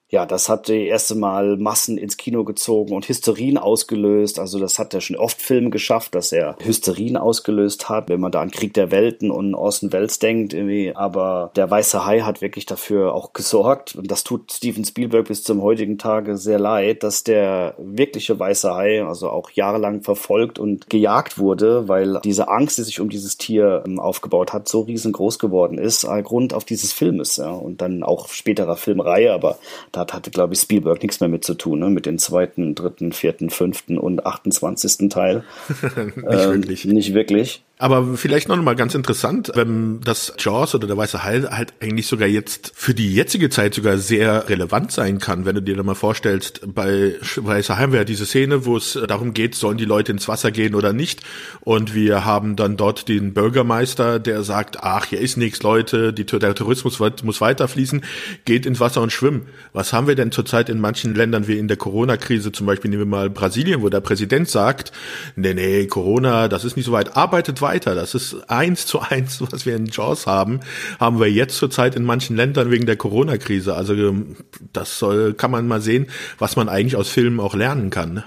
ja, 0.09 0.25
das 0.25 0.47
hat 0.47 0.69
die 0.69 0.87
erste 0.87 1.15
Mal 1.15 1.57
Massen 1.57 1.97
ins 1.97 2.15
Kino 2.15 2.45
gezogen 2.45 2.95
und 2.95 3.09
Hysterien 3.09 3.57
ausgelöst. 3.57 4.39
Also 4.39 4.57
das 4.57 4.79
hat 4.79 4.93
er 4.93 5.01
schon 5.01 5.17
oft 5.17 5.41
Filme 5.41 5.69
geschafft, 5.69 6.15
dass 6.15 6.31
er 6.31 6.55
Hysterien 6.63 7.17
ausgelöst 7.17 7.89
hat, 7.89 8.07
wenn 8.07 8.21
man 8.21 8.31
da 8.31 8.39
an 8.39 8.51
Krieg 8.51 8.73
der 8.73 8.89
Welten 8.91 9.31
und 9.31 9.53
Orson 9.53 9.91
Welles 9.91 10.19
denkt. 10.19 10.53
Irgendwie. 10.53 10.95
Aber 10.95 11.51
der 11.57 11.69
Weiße 11.69 12.05
Hai 12.05 12.21
hat 12.21 12.39
wirklich 12.39 12.65
dafür 12.65 13.13
auch 13.13 13.33
gesorgt. 13.33 13.95
Und 13.95 14.09
das 14.09 14.23
tut 14.23 14.49
Steven 14.53 14.85
Spielberg 14.85 15.27
bis 15.27 15.43
zum 15.43 15.61
heutigen 15.61 15.97
Tage 15.97 16.37
sehr 16.37 16.59
leid, 16.59 17.03
dass 17.03 17.25
der 17.25 17.75
wirkliche 17.77 18.39
Weiße 18.39 18.73
Hai 18.73 19.03
also 19.03 19.29
auch 19.29 19.51
jahrelang 19.51 20.03
verfolgt 20.03 20.57
und 20.57 20.89
gejagt 20.89 21.37
wurde, 21.37 21.89
weil 21.89 22.21
diese 22.23 22.47
Angst, 22.47 22.77
die 22.77 22.83
sich 22.83 23.01
um 23.01 23.09
dieses 23.09 23.37
Tier 23.37 23.83
ähm, 23.85 23.99
aufgebaut 23.99 24.53
hat, 24.53 24.69
so 24.69 24.81
riesengroß 24.81 25.37
geworden 25.37 25.77
ist, 25.77 26.07
Grund 26.23 26.53
auf 26.53 26.63
dieses 26.63 26.93
Filmes. 26.93 27.35
Ja. 27.35 27.51
Und 27.51 27.81
dann 27.81 28.03
auch 28.03 28.29
späterer 28.29 28.77
Filmreihe, 28.77 29.33
aber 29.33 29.57
da 30.05 30.13
hatte, 30.13 30.31
glaube 30.31 30.53
ich, 30.53 30.59
Spielberg 30.59 31.01
nichts 31.01 31.19
mehr 31.19 31.29
mit 31.29 31.43
zu 31.43 31.53
tun, 31.53 31.79
ne? 31.79 31.89
mit 31.89 32.05
dem 32.05 32.17
zweiten, 32.17 32.75
dritten, 32.75 33.11
vierten, 33.11 33.49
fünften 33.49 33.97
und 33.97 34.25
28. 34.25 35.09
Teil. 35.09 35.43
nicht 35.69 36.15
ähm, 36.15 36.23
wirklich. 36.25 36.85
Nicht 36.85 37.13
wirklich. 37.13 37.63
Aber 37.79 38.17
vielleicht 38.17 38.47
noch 38.47 38.59
mal 38.59 38.75
ganz 38.75 38.95
interessant, 38.95 39.51
wenn 39.53 40.01
das 40.01 40.33
Jaws 40.39 40.73
oder 40.73 40.87
der 40.87 40.97
Weiße 40.97 41.23
Hai 41.23 41.41
halt 41.41 41.75
eigentlich 41.79 42.07
sogar 42.07 42.27
jetzt 42.27 42.71
für 42.75 42.95
die 42.95 43.13
jetzige 43.13 43.51
Zeit 43.51 43.75
sogar 43.75 43.99
sehr 43.99 44.49
relevant 44.49 44.91
sein 44.91 45.19
kann, 45.19 45.45
wenn 45.45 45.53
du 45.53 45.61
dir 45.61 45.75
da 45.75 45.83
mal 45.83 45.93
vorstellst, 45.93 46.61
bei 46.73 47.13
Weiße 47.35 47.77
Hai 47.77 47.87
ja 47.91 48.03
diese 48.03 48.25
Szene, 48.25 48.65
wo 48.65 48.77
es 48.77 48.97
darum 49.07 49.35
geht, 49.35 49.53
sollen 49.53 49.77
die 49.77 49.85
Leute 49.85 50.11
ins 50.11 50.27
Wasser 50.27 50.49
gehen 50.49 50.73
oder 50.73 50.91
nicht. 50.91 51.21
Und 51.59 51.93
wir 51.93 52.25
haben 52.25 52.55
dann 52.55 52.77
dort 52.77 53.07
den 53.09 53.35
Bürgermeister, 53.35 54.17
der 54.17 54.41
sagt, 54.41 54.77
ach, 54.81 55.05
hier 55.05 55.19
ist 55.19 55.37
nichts, 55.37 55.61
Leute, 55.61 56.13
die, 56.13 56.25
der 56.25 56.55
Tourismus 56.55 56.99
muss 57.21 57.41
weiterfließen, 57.41 58.03
geht 58.45 58.65
ins 58.65 58.79
Wasser 58.79 59.03
und 59.03 59.11
schwimmen. 59.11 59.45
Was 59.73 59.93
haben 59.93 60.07
wir 60.07 60.15
denn 60.15 60.31
zurzeit 60.31 60.69
in 60.69 60.79
manchen 60.79 61.13
Ländern 61.13 61.47
wie 61.47 61.59
in 61.59 61.67
der 61.67 61.77
Corona-Krise, 61.77 62.51
zum 62.51 62.65
Beispiel 62.65 62.89
nehmen 62.89 63.03
wir 63.03 63.05
mal 63.05 63.29
Brasilien, 63.29 63.83
wo 63.83 63.89
der 63.89 64.01
Präsident 64.01 64.49
sagt, 64.49 64.91
nee, 65.35 65.53
nee, 65.53 65.85
Corona, 65.85 66.47
das 66.47 66.65
ist 66.65 66.75
nicht 66.75 66.87
so 66.87 66.91
weit, 66.91 67.15
arbeitet. 67.15 67.61
Das 67.95 68.15
ist 68.15 68.49
eins 68.49 68.85
zu 68.85 68.99
eins, 68.99 69.41
was 69.41 69.65
wir 69.65 69.75
in 69.75 69.87
Jaws 69.87 70.27
haben, 70.27 70.59
haben 70.99 71.19
wir 71.19 71.31
jetzt 71.31 71.57
zurzeit 71.57 71.95
in 71.95 72.03
manchen 72.03 72.35
Ländern 72.35 72.71
wegen 72.71 72.85
der 72.85 72.97
Corona-Krise. 72.97 73.75
Also 73.75 73.93
ähm, 73.93 74.37
das 74.73 74.99
soll, 74.99 75.33
kann 75.33 75.51
man 75.51 75.67
mal 75.67 75.81
sehen, 75.81 76.07
was 76.39 76.55
man 76.55 76.69
eigentlich 76.69 76.95
aus 76.95 77.09
Filmen 77.09 77.39
auch 77.39 77.55
lernen 77.55 77.89
kann. 77.89 78.15
Ne? 78.15 78.23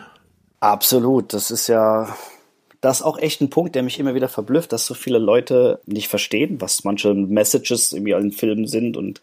Absolut. 0.61 1.33
Das 1.33 1.51
ist 1.51 1.69
ja 1.69 2.15
das 2.81 3.01
ist 3.01 3.07
auch 3.07 3.19
echt 3.19 3.43
ein 3.43 3.51
Punkt, 3.51 3.75
der 3.75 3.83
mich 3.83 3.99
immer 3.99 4.15
wieder 4.15 4.29
verblüfft, 4.29 4.73
dass 4.73 4.87
so 4.87 4.95
viele 4.95 5.19
Leute 5.19 5.81
nicht 5.85 6.09
verstehen, 6.09 6.61
was 6.61 6.85
manche 6.85 7.13
Messages 7.13 7.93
irgendwie 7.93 8.13
in 8.13 8.33
Filmen 8.33 8.67
sind 8.67 8.97
und 8.97 9.21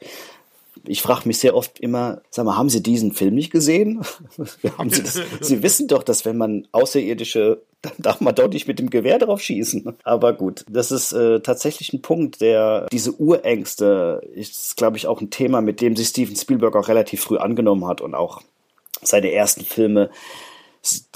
ich 0.87 1.01
frage 1.01 1.27
mich 1.27 1.39
sehr 1.39 1.55
oft 1.55 1.79
immer, 1.79 2.21
sag 2.29 2.45
mal, 2.45 2.57
haben 2.57 2.69
Sie 2.69 2.81
diesen 2.81 3.11
Film 3.11 3.35
nicht 3.35 3.51
gesehen? 3.51 4.01
haben 4.77 4.89
Sie, 4.89 5.03
das? 5.03 5.19
Sie 5.41 5.63
wissen 5.63 5.87
doch, 5.87 6.03
dass 6.03 6.25
wenn 6.25 6.37
man 6.37 6.67
Außerirdische, 6.71 7.61
dann 7.81 7.93
darf 7.97 8.21
man 8.21 8.35
doch 8.35 8.49
nicht 8.49 8.67
mit 8.67 8.79
dem 8.79 8.89
Gewehr 8.89 9.19
drauf 9.19 9.41
schießen. 9.41 9.97
Aber 10.03 10.33
gut, 10.33 10.65
das 10.69 10.91
ist 10.91 11.13
äh, 11.13 11.39
tatsächlich 11.41 11.93
ein 11.93 12.01
Punkt, 12.01 12.41
der 12.41 12.87
diese 12.91 13.11
Urängste 13.11 14.21
ist, 14.33 14.77
glaube 14.77 14.97
ich, 14.97 15.07
auch 15.07 15.21
ein 15.21 15.29
Thema, 15.29 15.61
mit 15.61 15.81
dem 15.81 15.95
sich 15.95 16.07
Steven 16.07 16.35
Spielberg 16.35 16.75
auch 16.75 16.87
relativ 16.87 17.21
früh 17.21 17.37
angenommen 17.37 17.85
hat 17.85 18.01
und 18.01 18.15
auch 18.15 18.41
seine 19.01 19.31
ersten 19.31 19.63
Filme 19.63 20.09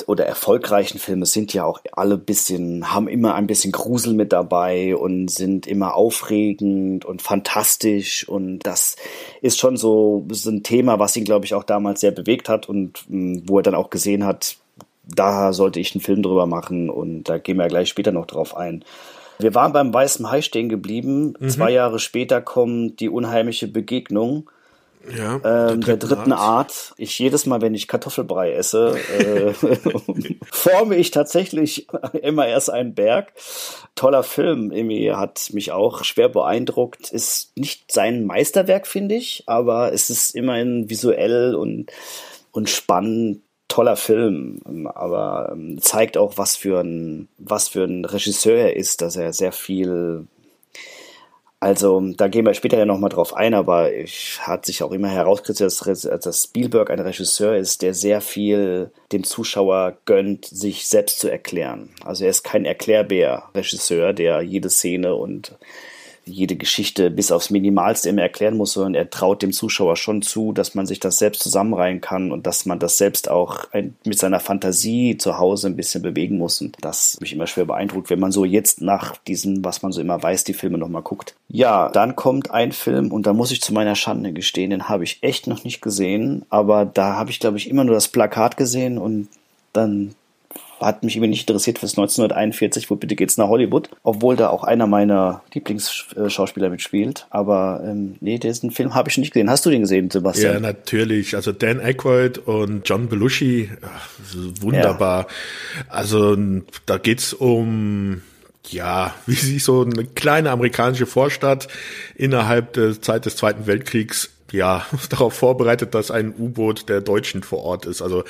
oder 0.08 0.26
erfolgreichen 0.26 1.00
Filme 1.00 1.26
sind 1.26 1.54
ja 1.54 1.64
auch 1.66 1.80
alle 1.92 2.18
bisschen, 2.18 2.94
haben 2.94 3.08
immer 3.08 3.36
ein 3.36 3.48
bisschen 3.48 3.72
Grusel 3.72 4.14
mit 4.14 4.32
dabei 4.34 4.96
und 4.96 5.30
sind 5.30 5.68
immer 5.68 5.96
aufregend 5.96 7.06
und 7.06 7.22
fantastisch 7.22 8.28
und 8.28 8.60
das 8.60 8.96
ist 9.42 9.60
schon 9.60 9.78
so, 9.78 10.26
so 10.30 10.50
ein 10.50 10.64
Thema, 10.64 11.00
was 11.00 11.16
ihn, 11.16 11.26
glaube 11.26 11.46
ich, 11.46 11.54
auch 11.54 11.64
damals 11.64 12.02
sehr 12.02 12.12
bewegt 12.12 12.50
hat 12.50 12.70
und 12.70 13.06
hm, 13.08 13.44
wo 13.48 13.60
er 13.60 13.64
dann 13.64 13.76
auch 13.76 13.90
gesehen 13.90 14.26
hat, 14.26 14.58
da 15.04 15.54
sollte 15.54 15.80
ich 15.80 15.94
einen 15.94 16.02
Film 16.02 16.24
drüber 16.24 16.46
machen 16.46 16.90
und 16.90 17.24
da 17.24 17.38
gehen 17.38 17.58
wir 17.58 17.64
ja 17.64 17.70
gleich 17.70 17.90
später 17.90 18.12
noch 18.12 18.26
drauf 18.26 18.56
ein. 18.56 18.84
Wir 19.40 19.56
waren 19.56 19.74
beim 19.74 19.94
Weißen 19.94 20.30
Hai 20.30 20.42
stehen 20.42 20.70
geblieben. 20.70 21.34
Mhm. 21.40 21.50
Zwei 21.50 21.72
Jahre 21.72 22.00
später 22.00 22.42
kommt 22.42 23.00
die 23.00 23.10
unheimliche 23.10 23.68
Begegnung 23.68 24.50
ja, 25.16 25.70
ähm, 25.72 25.82
der 25.82 25.98
dritten 25.98 26.32
Art. 26.32 26.42
Art. 26.42 26.94
Ich 26.98 27.18
jedes 27.18 27.46
Mal, 27.46 27.62
wenn 27.62 27.74
ich 27.74 27.88
Kartoffelbrei 27.88 28.54
esse, 28.54 28.98
äh, 29.18 29.54
forme 30.52 30.96
ich 30.96 31.12
tatsächlich 31.12 31.88
immer 32.22 32.48
erst 32.48 32.70
einen 32.70 32.94
Berg. 32.94 33.34
Toller 33.96 34.24
Film. 34.24 34.72
Emi 34.72 35.12
hat 35.14 35.50
mich 35.54 35.72
auch 35.72 36.04
schwer 36.04 36.30
beeindruckt. 36.30 37.12
Ist 37.12 37.58
nicht 37.58 37.92
sein 37.92 38.26
Meisterwerk, 38.26 38.88
finde 38.88 39.16
ich, 39.16 39.44
aber 39.48 39.94
es 39.94 40.10
ist 40.10 40.36
immerhin 40.36 40.90
visuell 40.90 41.56
und, 41.56 41.92
und 42.52 42.70
spannend 42.70 43.42
toller 43.68 43.96
Film, 43.96 44.60
aber 44.94 45.52
ähm, 45.54 45.82
zeigt 45.82 46.18
auch, 46.18 46.38
was 46.38 46.58
für 46.58 46.82
ein, 46.82 47.30
was 47.38 47.70
für 47.70 47.86
ein 47.86 48.04
Regisseur 48.04 48.58
er 48.58 48.76
ist, 48.76 49.02
dass 49.02 49.16
er 49.16 49.32
sehr 49.32 49.54
viel 49.54 50.28
also, 51.64 52.02
da 52.18 52.28
gehen 52.28 52.48
wir 52.48 52.56
später 52.56 52.80
ja 52.80 52.86
nochmal 52.86 53.12
drauf 53.12 53.36
ein, 53.36 53.54
aber 53.54 53.94
ich 53.94 54.40
hat 54.42 54.66
sich 54.66 54.82
auch 54.82 54.92
immer 54.92 55.10
herauskristallisiert, 55.10 55.88
dass, 55.88 56.24
dass 56.24 56.44
Spielberg 56.46 56.90
ein 56.90 57.00
Regisseur 57.00 57.56
ist, 57.56 57.84
der 57.84 57.94
sehr 57.94 58.20
viel 58.20 58.90
dem 59.12 59.24
Zuschauer 59.24 59.96
gönnt, 60.06 60.46
sich 60.46 60.88
selbst 60.88 61.20
zu 61.20 61.30
erklären. 61.30 61.92
Also 62.04 62.24
er 62.24 62.32
ist 62.32 62.42
kein 62.42 62.66
Erklärbär-Regisseur, 62.66 64.14
der 64.14 64.42
jede 64.42 64.72
Szene 64.72 65.14
und 65.14 65.56
jede 66.26 66.56
Geschichte 66.56 67.10
bis 67.10 67.32
aufs 67.32 67.50
Minimalste 67.50 68.10
immer 68.10 68.22
erklären 68.22 68.58
muss, 68.58 68.74
sondern 68.74 68.96
er 68.96 69.10
traut 69.10 69.42
dem 69.42 69.52
Zuschauer 69.52 69.96
schon 69.96 70.22
zu, 70.22 70.54
dass 70.54 70.76
man 70.76 70.86
sich 70.86 71.00
das 71.00 71.18
selbst 71.18 71.42
zusammenreihen 71.42 72.02
kann 72.02 72.32
und 72.32 72.46
dass 72.46 72.66
man 72.66 72.80
das 72.80 72.98
selbst 72.98 73.30
auch 73.30 73.66
mit 74.04 74.20
seiner 74.20 74.40
Fantasie 74.40 75.18
zu 75.18 75.38
Hause 75.40 75.68
ein 75.68 75.76
bisschen 75.76 76.04
bewegen 76.04 76.38
muss. 76.38 76.62
Und 76.62 76.78
das 76.82 77.18
mich 77.20 77.34
immer 77.34 77.48
schwer 77.48 77.66
beeindruckt, 77.66 78.10
wenn 78.10 78.20
man 78.20 78.32
so 78.32 78.46
jetzt 78.46 78.82
nach 78.82 79.18
diesem, 79.18 79.66
was 79.66 79.82
man 79.82 79.92
so 79.92 80.02
immer 80.02 80.22
weiß, 80.22 80.44
die 80.44 80.54
Filme 80.54 80.78
nochmal 80.78 81.02
guckt. 81.02 81.36
Ja, 81.50 81.90
dann 81.90 82.16
kommt 82.16 82.52
ein 82.52 82.72
Film 82.72 83.12
und 83.12 83.26
da 83.26 83.34
muss 83.34 83.52
ich 83.52 83.62
zu 83.62 83.74
meiner 83.74 83.96
Schande 83.96 84.32
gestehen, 84.32 84.70
den 84.70 84.90
habe 84.90 85.04
ich 85.04 85.20
echt 85.22 85.48
noch 85.48 85.64
nicht 85.64 85.82
gesehen, 85.82 86.46
aber 86.50 86.86
da 86.86 87.16
habe 87.16 87.32
ich, 87.32 87.40
glaube 87.40 87.58
ich, 87.58 87.70
immer 87.70 87.84
nur 87.84 87.96
das 87.96 88.08
Plakat 88.08 88.58
gesehen 88.58 88.98
und 88.98 89.28
dann 89.74 90.16
hat 90.82 91.04
mich 91.04 91.16
irgendwie 91.16 91.30
nicht 91.30 91.50
interessiert 91.50 91.80
fürs 91.80 91.98
1941, 91.98 92.90
wo 92.90 92.96
bitte 92.96 93.16
geht's 93.16 93.38
nach 93.38 93.48
Hollywood, 93.48 93.90
obwohl 94.04 94.36
da 94.36 94.50
auch 94.50 94.64
einer 94.64 94.88
meiner 94.88 95.44
Lieblingsschauspieler 95.54 96.70
mitspielt. 96.70 97.28
Aber 97.30 97.82
ähm, 97.86 98.16
nee, 98.20 98.38
diesen 98.38 98.72
Film 98.72 98.96
habe 98.96 99.10
ich 99.10 99.18
nicht 99.18 99.34
gesehen. 99.34 99.50
Hast 99.50 99.66
du 99.66 99.70
den 99.70 99.82
gesehen, 99.82 100.10
Sebastian? 100.10 100.54
Ja, 100.54 100.60
natürlich. 100.60 101.36
Also 101.36 101.52
Dan 101.52 101.80
Aykroyd 101.80 102.40
und 102.40 102.88
John 102.88 103.10
Belushi, 103.10 103.70
ach, 103.82 104.10
wunderbar. 104.62 105.28
Ja. 105.28 105.86
Also 105.90 106.38
da 106.86 106.98
geht's 106.98 107.34
um 107.34 108.22
ja, 108.70 109.16
wie 109.26 109.36
sich 109.36 109.64
so 109.64 109.82
eine 109.82 110.06
kleine 110.06 110.52
amerikanische 110.52 111.06
Vorstadt 111.06 111.68
innerhalb 112.16 112.74
der 112.74 113.02
Zeit 113.02 113.26
des 113.26 113.36
Zweiten 113.36 113.68
Weltkriegs 113.68 114.32
ja, 114.52 114.86
darauf 115.10 115.34
vorbereitet, 115.34 115.94
dass 115.96 116.12
ein 116.12 116.34
U-Boot 116.38 116.90
der 116.90 117.02
Deutschen 117.02 117.44
vor 117.44 117.64
Ort 117.64 117.86
ist. 117.86 118.02
Also 118.02 118.24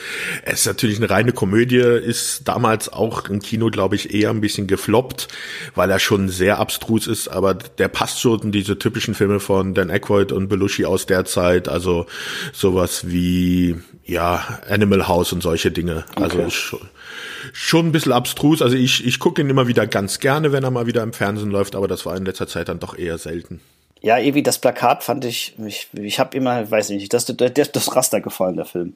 es 0.44 0.62
ist 0.62 0.66
natürlich 0.68 0.98
eine 0.98 1.10
reine 1.10 1.32
Komödie, 1.32 1.78
ist 1.78 2.48
damals 2.48 2.92
auch 2.92 3.30
im 3.30 3.40
Kino, 3.42 3.70
glaube 3.70 3.96
ich, 3.96 4.14
eher 4.14 4.30
ein 4.30 4.42
bisschen 4.42 4.68
gefloppt, 4.68 5.28
weil 5.76 5.90
er 5.90 6.00
schon 6.00 6.30
sehr 6.30 6.60
abstrus 6.60 7.08
ist, 7.08 7.28
aber 7.28 7.54
der 7.54 7.88
passt 7.88 8.22
schon 8.22 8.42
in 8.42 8.52
diese 8.52 8.78
typischen 8.78 9.16
Filme 9.16 9.40
von 9.40 9.74
Dan 9.74 9.90
Aykroyd 9.90 10.32
und 10.32 10.48
Belushi 10.48 10.86
aus 10.86 11.06
der 11.06 11.26
Zeit, 11.26 11.68
also 11.68 12.06
sowas 12.54 13.08
wie, 13.08 13.76
ja, 14.06 14.60
Animal 14.70 15.08
House 15.08 15.34
und 15.34 15.42
solche 15.42 15.72
Dinge. 15.72 16.06
Also 16.16 16.40
okay. 16.40 16.52
schon, 16.52 16.80
schon 17.54 17.88
ein 17.88 17.92
bisschen 17.92 18.12
abstrus. 18.12 18.62
Also 18.62 18.76
ich, 18.76 19.06
ich 19.06 19.20
gucke 19.20 19.42
ihn 19.42 19.50
immer 19.50 19.68
wieder 19.68 19.88
ganz 19.88 20.20
gerne, 20.20 20.52
wenn 20.52 20.64
er 20.64 20.72
mal 20.72 20.88
wieder 20.88 21.04
im 21.04 21.14
Fernsehen 21.14 21.52
läuft, 21.52 21.76
aber 21.76 21.88
das 21.88 22.06
war 22.06 22.16
in 22.16 22.26
letzter 22.26 22.48
Zeit 22.48 22.70
dann 22.70 22.80
doch 22.80 22.98
eher 22.98 23.18
selten. 23.18 23.62
Ja, 24.02 24.18
irgendwie 24.18 24.44
das 24.44 24.60
Plakat 24.60 25.04
fand 25.04 25.26
ich, 25.26 25.56
ich, 25.60 25.90
ich 25.94 26.20
habe 26.20 26.36
immer, 26.36 26.70
weiß 26.70 26.90
ich 26.90 27.00
nicht, 27.02 27.14
das, 27.14 27.26
das, 27.26 27.72
das 27.72 27.96
Raster 27.96 28.20
gefallen, 28.20 28.56
der 28.56 28.66
Film. 28.66 28.96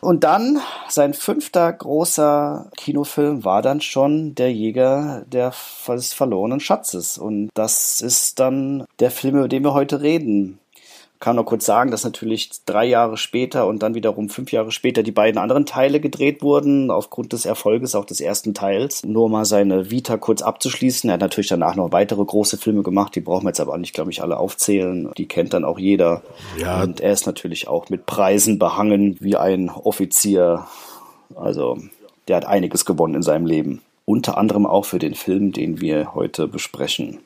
Und 0.00 0.24
dann, 0.24 0.60
sein 0.88 1.14
fünfter 1.14 1.72
großer 1.72 2.70
Kinofilm 2.76 3.44
war 3.44 3.62
dann 3.62 3.80
schon 3.80 4.34
Der 4.34 4.52
Jäger 4.52 5.24
des 5.28 6.12
verlorenen 6.12 6.58
Schatzes. 6.58 7.18
Und 7.18 7.50
das 7.54 8.00
ist 8.00 8.40
dann 8.40 8.84
der 8.98 9.12
Film, 9.12 9.36
über 9.36 9.48
den 9.48 9.62
wir 9.62 9.74
heute 9.74 10.00
reden 10.02 10.58
kann 11.22 11.36
noch 11.36 11.44
kurz 11.44 11.64
sagen, 11.64 11.92
dass 11.92 12.02
natürlich 12.02 12.50
drei 12.66 12.84
Jahre 12.84 13.16
später 13.16 13.68
und 13.68 13.80
dann 13.80 13.94
wiederum 13.94 14.28
fünf 14.28 14.50
Jahre 14.50 14.72
später 14.72 15.04
die 15.04 15.12
beiden 15.12 15.40
anderen 15.40 15.66
Teile 15.66 16.00
gedreht 16.00 16.42
wurden, 16.42 16.90
aufgrund 16.90 17.32
des 17.32 17.46
Erfolges 17.46 17.94
auch 17.94 18.04
des 18.04 18.20
ersten 18.20 18.54
Teils. 18.54 19.04
Nur 19.04 19.30
mal 19.30 19.44
seine 19.44 19.88
Vita 19.88 20.16
kurz 20.16 20.42
abzuschließen. 20.42 21.08
Er 21.08 21.14
hat 21.14 21.20
natürlich 21.20 21.46
danach 21.46 21.76
noch 21.76 21.92
weitere 21.92 22.24
große 22.24 22.58
Filme 22.58 22.82
gemacht, 22.82 23.14
die 23.14 23.20
brauchen 23.20 23.44
wir 23.44 23.50
jetzt 23.50 23.60
aber 23.60 23.78
nicht, 23.78 23.94
glaube 23.94 24.10
ich, 24.10 24.20
alle 24.20 24.36
aufzählen. 24.36 25.12
Die 25.16 25.28
kennt 25.28 25.54
dann 25.54 25.64
auch 25.64 25.78
jeder. 25.78 26.22
Ja. 26.58 26.82
Und 26.82 27.00
er 27.00 27.12
ist 27.12 27.26
natürlich 27.26 27.68
auch 27.68 27.88
mit 27.88 28.04
Preisen 28.04 28.58
behangen 28.58 29.16
wie 29.20 29.36
ein 29.36 29.70
Offizier. 29.70 30.66
Also, 31.36 31.78
der 32.26 32.38
hat 32.38 32.46
einiges 32.46 32.84
gewonnen 32.84 33.14
in 33.14 33.22
seinem 33.22 33.46
Leben. 33.46 33.80
Unter 34.06 34.38
anderem 34.38 34.66
auch 34.66 34.86
für 34.86 34.98
den 34.98 35.14
Film, 35.14 35.52
den 35.52 35.80
wir 35.80 36.16
heute 36.16 36.48
besprechen. 36.48 37.20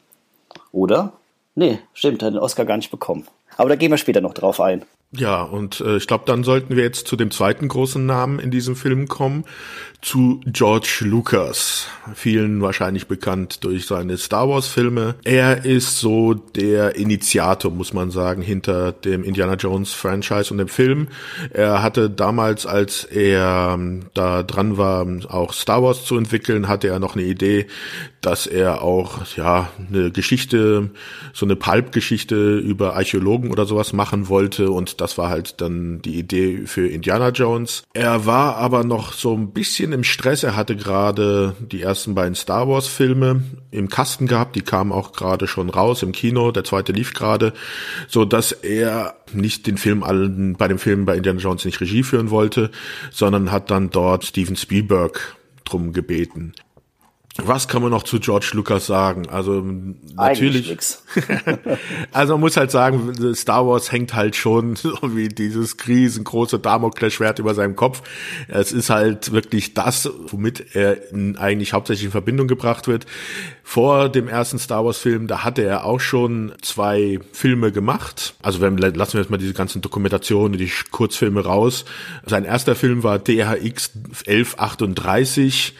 Oder? 0.70 1.14
Nee, 1.56 1.78
stimmt, 1.94 2.22
hat 2.22 2.34
den 2.34 2.38
Oscar 2.38 2.66
gar 2.66 2.76
nicht 2.76 2.90
bekommen. 2.90 3.26
Aber 3.56 3.70
da 3.70 3.76
gehen 3.76 3.90
wir 3.90 3.98
später 3.98 4.20
noch 4.20 4.34
drauf 4.34 4.60
ein. 4.60 4.84
Ja, 5.12 5.42
und 5.42 5.80
äh, 5.80 5.96
ich 5.96 6.06
glaube, 6.06 6.24
dann 6.26 6.44
sollten 6.44 6.76
wir 6.76 6.82
jetzt 6.82 7.06
zu 7.06 7.16
dem 7.16 7.30
zweiten 7.30 7.68
großen 7.68 8.04
Namen 8.04 8.38
in 8.38 8.50
diesem 8.50 8.76
Film 8.76 9.08
kommen, 9.08 9.44
zu 10.02 10.40
George 10.46 10.98
Lucas. 11.00 11.86
Vielen 12.14 12.60
wahrscheinlich 12.60 13.06
bekannt 13.06 13.64
durch 13.64 13.86
seine 13.86 14.18
Star 14.18 14.48
Wars 14.48 14.66
Filme. 14.66 15.14
Er 15.24 15.64
ist 15.64 16.00
so 16.00 16.34
der 16.34 16.96
Initiator, 16.96 17.70
muss 17.70 17.94
man 17.94 18.10
sagen, 18.10 18.42
hinter 18.42 18.92
dem 18.92 19.24
Indiana 19.24 19.54
Jones 19.54 19.94
Franchise 19.94 20.50
und 20.50 20.58
dem 20.58 20.68
Film. 20.68 21.08
Er 21.50 21.82
hatte 21.82 22.10
damals, 22.10 22.66
als 22.66 23.04
er 23.04 23.74
ähm, 23.74 24.06
da 24.12 24.42
dran 24.42 24.76
war, 24.76 25.06
auch 25.28 25.52
Star 25.52 25.82
Wars 25.82 26.04
zu 26.04 26.18
entwickeln, 26.18 26.68
hatte 26.68 26.88
er 26.88 26.98
noch 26.98 27.14
eine 27.14 27.24
Idee, 27.24 27.68
dass 28.26 28.48
er 28.48 28.82
auch 28.82 29.24
ja 29.36 29.70
eine 29.88 30.10
Geschichte, 30.10 30.90
so 31.32 31.46
eine 31.46 31.54
Pulp-Geschichte 31.54 32.58
über 32.58 32.96
Archäologen 32.96 33.52
oder 33.52 33.66
sowas 33.66 33.92
machen 33.92 34.28
wollte 34.28 34.72
und 34.72 35.00
das 35.00 35.16
war 35.16 35.30
halt 35.30 35.60
dann 35.60 36.02
die 36.02 36.18
Idee 36.18 36.66
für 36.66 36.88
Indiana 36.88 37.28
Jones. 37.28 37.84
Er 37.94 38.26
war 38.26 38.56
aber 38.56 38.82
noch 38.82 39.12
so 39.12 39.32
ein 39.32 39.52
bisschen 39.52 39.92
im 39.92 40.02
Stress. 40.02 40.42
Er 40.42 40.56
hatte 40.56 40.74
gerade 40.74 41.54
die 41.60 41.82
ersten 41.82 42.16
beiden 42.16 42.34
Star 42.34 42.68
Wars 42.68 42.88
Filme 42.88 43.44
im 43.70 43.88
Kasten 43.88 44.26
gehabt, 44.26 44.56
die 44.56 44.62
kamen 44.62 44.90
auch 44.90 45.12
gerade 45.12 45.46
schon 45.46 45.70
raus 45.70 46.02
im 46.02 46.10
Kino. 46.10 46.50
Der 46.50 46.64
zweite 46.64 46.90
lief 46.90 47.14
gerade, 47.14 47.52
so 48.08 48.24
dass 48.24 48.50
er 48.50 49.14
nicht 49.32 49.68
den 49.68 49.78
Film 49.78 50.02
allen 50.02 50.56
bei 50.56 50.66
dem 50.66 50.80
Film 50.80 51.04
bei 51.04 51.16
Indiana 51.16 51.38
Jones 51.38 51.64
nicht 51.64 51.80
Regie 51.80 52.02
führen 52.02 52.30
wollte, 52.30 52.72
sondern 53.12 53.52
hat 53.52 53.70
dann 53.70 53.90
dort 53.90 54.24
Steven 54.24 54.56
Spielberg 54.56 55.36
drum 55.64 55.92
gebeten. 55.92 56.54
Was 57.44 57.68
kann 57.68 57.82
man 57.82 57.90
noch 57.90 58.02
zu 58.02 58.18
George 58.18 58.50
Lucas 58.54 58.86
sagen? 58.86 59.28
Also 59.28 59.62
natürlich. 60.14 60.76
also 62.12 62.34
man 62.34 62.40
muss 62.40 62.56
halt 62.56 62.70
sagen, 62.70 63.34
Star 63.34 63.66
Wars 63.66 63.92
hängt 63.92 64.14
halt 64.14 64.36
schon 64.36 64.76
so 64.76 64.96
wie 65.14 65.28
dieses 65.28 65.76
riesengroße 65.86 66.58
Damoklesschwert 66.58 67.38
über 67.38 67.54
seinem 67.54 67.76
Kopf. 67.76 68.02
Es 68.48 68.72
ist 68.72 68.90
halt 68.90 69.32
wirklich 69.32 69.74
das, 69.74 70.10
womit 70.28 70.74
er 70.74 70.98
eigentlich 71.36 71.72
hauptsächlich 71.72 72.06
in 72.06 72.10
Verbindung 72.10 72.48
gebracht 72.48 72.88
wird. 72.88 73.06
Vor 73.62 74.08
dem 74.08 74.28
ersten 74.28 74.58
Star 74.58 74.84
Wars 74.84 74.98
Film, 74.98 75.26
da 75.26 75.44
hatte 75.44 75.62
er 75.62 75.84
auch 75.84 76.00
schon 76.00 76.52
zwei 76.62 77.18
Filme 77.32 77.72
gemacht. 77.72 78.34
Also 78.42 78.60
wenn, 78.60 78.76
lassen 78.78 79.14
wir 79.14 79.20
jetzt 79.20 79.30
mal 79.30 79.36
diese 79.36 79.54
ganzen 79.54 79.82
Dokumentationen, 79.82 80.56
die 80.58 80.70
Kurzfilme 80.90 81.44
raus. 81.44 81.84
Sein 82.24 82.44
erster 82.44 82.74
Film 82.74 83.02
war 83.02 83.18
DHX 83.18 83.90
1138 84.26 85.74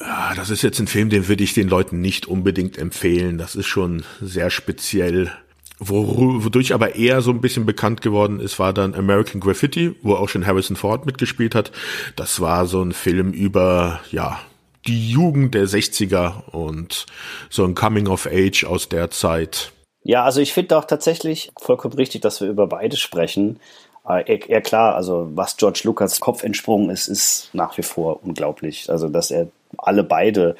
ja, 0.00 0.32
das 0.34 0.50
ist 0.50 0.62
jetzt 0.62 0.80
ein 0.80 0.86
Film, 0.86 1.10
den 1.10 1.28
würde 1.28 1.44
ich 1.44 1.52
den 1.52 1.68
Leuten 1.68 2.00
nicht 2.00 2.26
unbedingt 2.26 2.78
empfehlen. 2.78 3.38
Das 3.38 3.54
ist 3.54 3.66
schon 3.66 4.04
sehr 4.20 4.50
speziell. 4.50 5.30
Wodurch 5.78 6.74
aber 6.74 6.94
eher 6.94 7.22
so 7.22 7.30
ein 7.30 7.40
bisschen 7.40 7.64
bekannt 7.64 8.02
geworden 8.02 8.38
ist, 8.38 8.58
war 8.58 8.74
dann 8.74 8.94
American 8.94 9.40
Graffiti, 9.40 9.94
wo 10.02 10.14
auch 10.14 10.28
schon 10.28 10.46
Harrison 10.46 10.76
Ford 10.76 11.06
mitgespielt 11.06 11.54
hat. 11.54 11.72
Das 12.16 12.40
war 12.40 12.66
so 12.66 12.82
ein 12.82 12.92
Film 12.92 13.32
über, 13.32 14.00
ja, 14.10 14.40
die 14.86 15.10
Jugend 15.10 15.54
der 15.54 15.66
60er 15.66 16.44
und 16.50 17.06
so 17.48 17.64
ein 17.64 17.74
Coming 17.74 18.08
of 18.08 18.26
Age 18.26 18.64
aus 18.64 18.88
der 18.88 19.10
Zeit. 19.10 19.72
Ja, 20.02 20.24
also 20.24 20.40
ich 20.40 20.52
finde 20.52 20.76
auch 20.78 20.84
tatsächlich 20.84 21.50
vollkommen 21.58 21.94
richtig, 21.94 22.22
dass 22.22 22.40
wir 22.40 22.48
über 22.48 22.66
beide 22.66 22.96
sprechen. 22.96 23.60
Äh, 24.08 24.38
ja 24.48 24.60
klar, 24.60 24.94
also 24.94 25.30
was 25.34 25.56
George 25.56 25.82
Lucas 25.84 26.20
Kopf 26.20 26.42
entsprungen 26.42 26.90
ist, 26.90 27.08
ist 27.08 27.50
nach 27.52 27.76
wie 27.76 27.82
vor 27.82 28.22
unglaublich. 28.22 28.88
Also 28.90 29.08
dass 29.08 29.30
er 29.30 29.48
alle 29.78 30.04
beide 30.04 30.56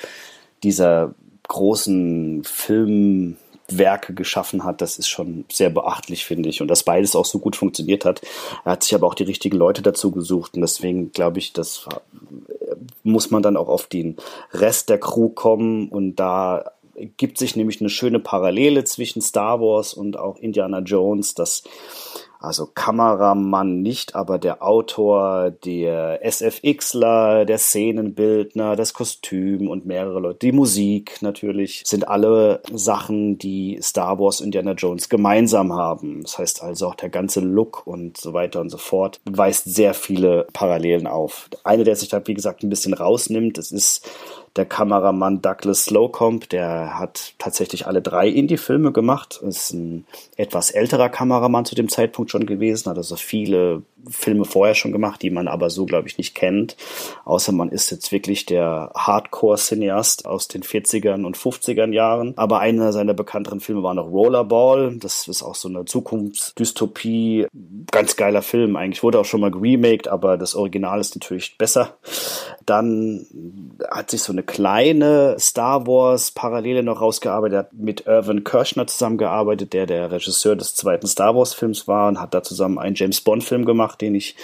dieser 0.63 1.15
großen 1.49 2.45
Filmwerke 2.45 4.15
geschaffen 4.15 4.65
hat, 4.65 4.81
das 4.81 4.99
ist 4.99 5.09
schon 5.09 5.45
sehr 5.51 5.71
beachtlich, 5.71 6.25
finde 6.25 6.49
ich. 6.49 6.61
Und 6.61 6.69
dass 6.69 6.85
beides 6.85 7.17
auch 7.17 7.25
so 7.25 7.39
gut 7.39 7.57
funktioniert 7.57 8.05
hat. 8.05 8.23
Er 8.65 8.73
hat 8.73 8.85
sich 8.85 8.95
aber 8.95 9.07
auch 9.07 9.15
die 9.15 9.25
richtigen 9.25 9.57
Leute 9.57 9.83
dazu 9.83 10.11
gesucht. 10.11 10.55
Und 10.55 10.61
deswegen 10.61 11.13
glaube 11.13 11.39
ich, 11.39 11.53
das 11.53 11.87
muss 13.03 13.31
man 13.31 13.43
dann 13.43 13.57
auch 13.57 13.69
auf 13.69 13.87
den 13.87 14.17
Rest 14.53 14.91
der 14.91 14.99
Crew 14.99 15.29
kommen. 15.29 15.89
Und 15.89 16.17
da 16.17 16.73
gibt 17.17 17.39
sich 17.39 17.57
nämlich 17.57 17.81
eine 17.81 17.91
schöne 17.91 18.21
Parallele 18.21 18.85
zwischen 18.85 19.23
Star 19.23 19.61
Wars 19.61 19.95
und 19.95 20.19
auch 20.19 20.37
Indiana 20.37 20.81
Jones, 20.81 21.35
dass 21.35 21.65
also 22.41 22.67
Kameramann 22.67 23.83
nicht, 23.83 24.15
aber 24.15 24.39
der 24.39 24.63
Autor, 24.63 25.51
der 25.51 26.21
SFXler, 26.25 27.45
der 27.45 27.59
Szenenbildner, 27.59 28.77
das 28.77 28.95
Kostüm 28.95 29.69
und 29.69 29.85
mehrere 29.85 30.21
Leute. 30.21 30.39
Die 30.39 30.53
Musik 30.53 31.21
natürlich 31.21 31.83
sind 31.85 32.09
alle 32.09 32.63
Sachen, 32.73 33.37
die 33.37 33.79
Star 33.83 34.19
Wars 34.19 34.41
und 34.41 34.47
Indiana 34.47 34.73
Jones 34.73 35.11
gemeinsam 35.11 35.75
haben. 35.75 36.23
Das 36.23 36.39
heißt 36.39 36.63
also 36.63 36.89
auch 36.89 36.95
der 36.95 37.11
ganze 37.11 37.41
Look 37.41 37.87
und 37.87 38.17
so 38.17 38.33
weiter 38.33 38.61
und 38.61 38.71
so 38.71 38.79
fort 38.79 39.21
weist 39.25 39.65
sehr 39.65 39.93
viele 39.93 40.47
Parallelen 40.55 41.07
auf. 41.07 41.51
Eine, 41.63 41.85
der 41.85 41.97
sich 41.97 42.09
da, 42.09 42.27
wie 42.27 42.35
gesagt, 42.35 42.63
ein 42.63 42.71
bisschen 42.71 42.95
rausnimmt, 42.95 43.59
das 43.59 43.71
ist 43.71 44.09
der 44.57 44.67
Kameramann 44.67 45.43
Douglas 45.43 45.85
Slocomb, 45.85 46.49
der 46.49 46.99
hat 46.99 47.35
tatsächlich 47.39 47.87
alle 47.87 48.03
drei 48.03 48.29
Indie-Filme 48.29 48.93
gemacht. 48.93 49.41
Ist 49.43 49.73
ein 49.73 50.05
etwas 50.37 50.71
älterer 50.71 51.09
Kameramann 51.09 51.65
zu 51.65 51.75
dem 51.75 51.89
Zeitpunkt 51.89 52.31
schon 52.31 52.47
gewesen, 52.47 52.91
hat 52.91 52.97
also 52.97 53.17
viele 53.17 53.83
Filme 54.09 54.45
vorher 54.45 54.75
schon 54.75 54.93
gemacht, 54.93 55.23
die 55.23 55.31
man 55.31 55.49
aber 55.49 55.71
so, 55.71 55.87
glaube 55.87 56.09
ich, 56.09 56.19
nicht 56.19 56.35
kennt. 56.35 56.77
Außer 57.25 57.53
man 57.53 57.71
ist 57.71 57.91
jetzt 57.91 58.13
wirklich 58.13 58.47
der 58.47 58.91
Hardcore-Cineast 58.95 60.27
aus 60.27 60.49
den 60.49 60.63
40ern 60.63 61.25
und 61.25 61.37
50ern 61.37 61.93
Jahren. 61.93 62.35
Aber 62.37 62.61
einer 62.61 62.93
seiner 62.93 63.15
bekannteren 63.15 63.61
Filme 63.61 63.83
war 63.83 63.95
noch 63.95 64.11
Rollerball. 64.11 64.97
Das 64.99 65.29
ist 65.29 65.43
auch 65.43 65.55
so 65.55 65.69
eine 65.69 65.85
Zukunftsdystopie. 65.85 67.47
Ganz 67.91 68.17
geiler 68.17 68.43
Film. 68.43 68.77
Eigentlich 68.77 69.03
wurde 69.03 69.19
auch 69.19 69.25
schon 69.25 69.41
mal 69.41 69.51
geremaked, 69.51 70.09
aber 70.09 70.37
das 70.37 70.55
Original 70.55 71.01
ist 71.01 71.17
natürlich 71.17 71.59
besser. 71.59 71.99
Dann 72.67 73.27
hat 73.91 74.11
sich 74.11 74.23
so 74.23 74.33
eine 74.33 74.43
kleine 74.43 75.37
Star 75.39 75.87
Wars 75.87 76.31
Parallele 76.31 76.83
noch 76.83 77.01
rausgearbeitet. 77.01 77.55
Er 77.55 77.59
hat 77.61 77.73
mit 77.73 78.07
Irvin 78.07 78.45
Kirschner 78.45 78.87
zusammengearbeitet, 78.87 79.73
der 79.73 79.87
der 79.87 80.11
Regisseur 80.11 80.57
des 80.57 80.75
zweiten 80.75 81.07
Star 81.07 81.35
Wars 81.35 81.55
Films 81.55 81.89
war 81.89 82.09
und 82.09 82.21
hat 82.21 82.35
da 82.35 82.43
zusammen 82.43 82.79
einen 82.79 82.95
James 82.95 83.21
Bond 83.21 83.45
Film 83.45 83.65
gemacht, 83.91 84.01
den 84.01 84.15
ich 84.15 84.37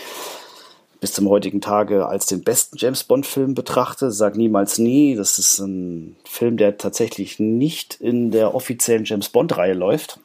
bis 1.00 1.12
zum 1.12 1.28
heutigen 1.28 1.61
Tage 1.61 2.06
als 2.06 2.26
den 2.26 2.42
besten 2.42 2.76
James 2.78 3.04
Bond 3.04 3.26
Film 3.26 3.54
betrachte. 3.54 4.11
Sag 4.11 4.37
niemals 4.37 4.78
nie. 4.78 5.14
Das 5.14 5.38
ist 5.38 5.59
ein 5.59 6.16
Film, 6.24 6.56
der 6.56 6.78
tatsächlich 6.78 7.38
nicht 7.38 7.96
in 8.00 8.30
der 8.30 8.54
offiziellen 8.54 9.04
James 9.04 9.28
Bond 9.28 9.56
Reihe 9.56 9.74
läuft 9.74 10.18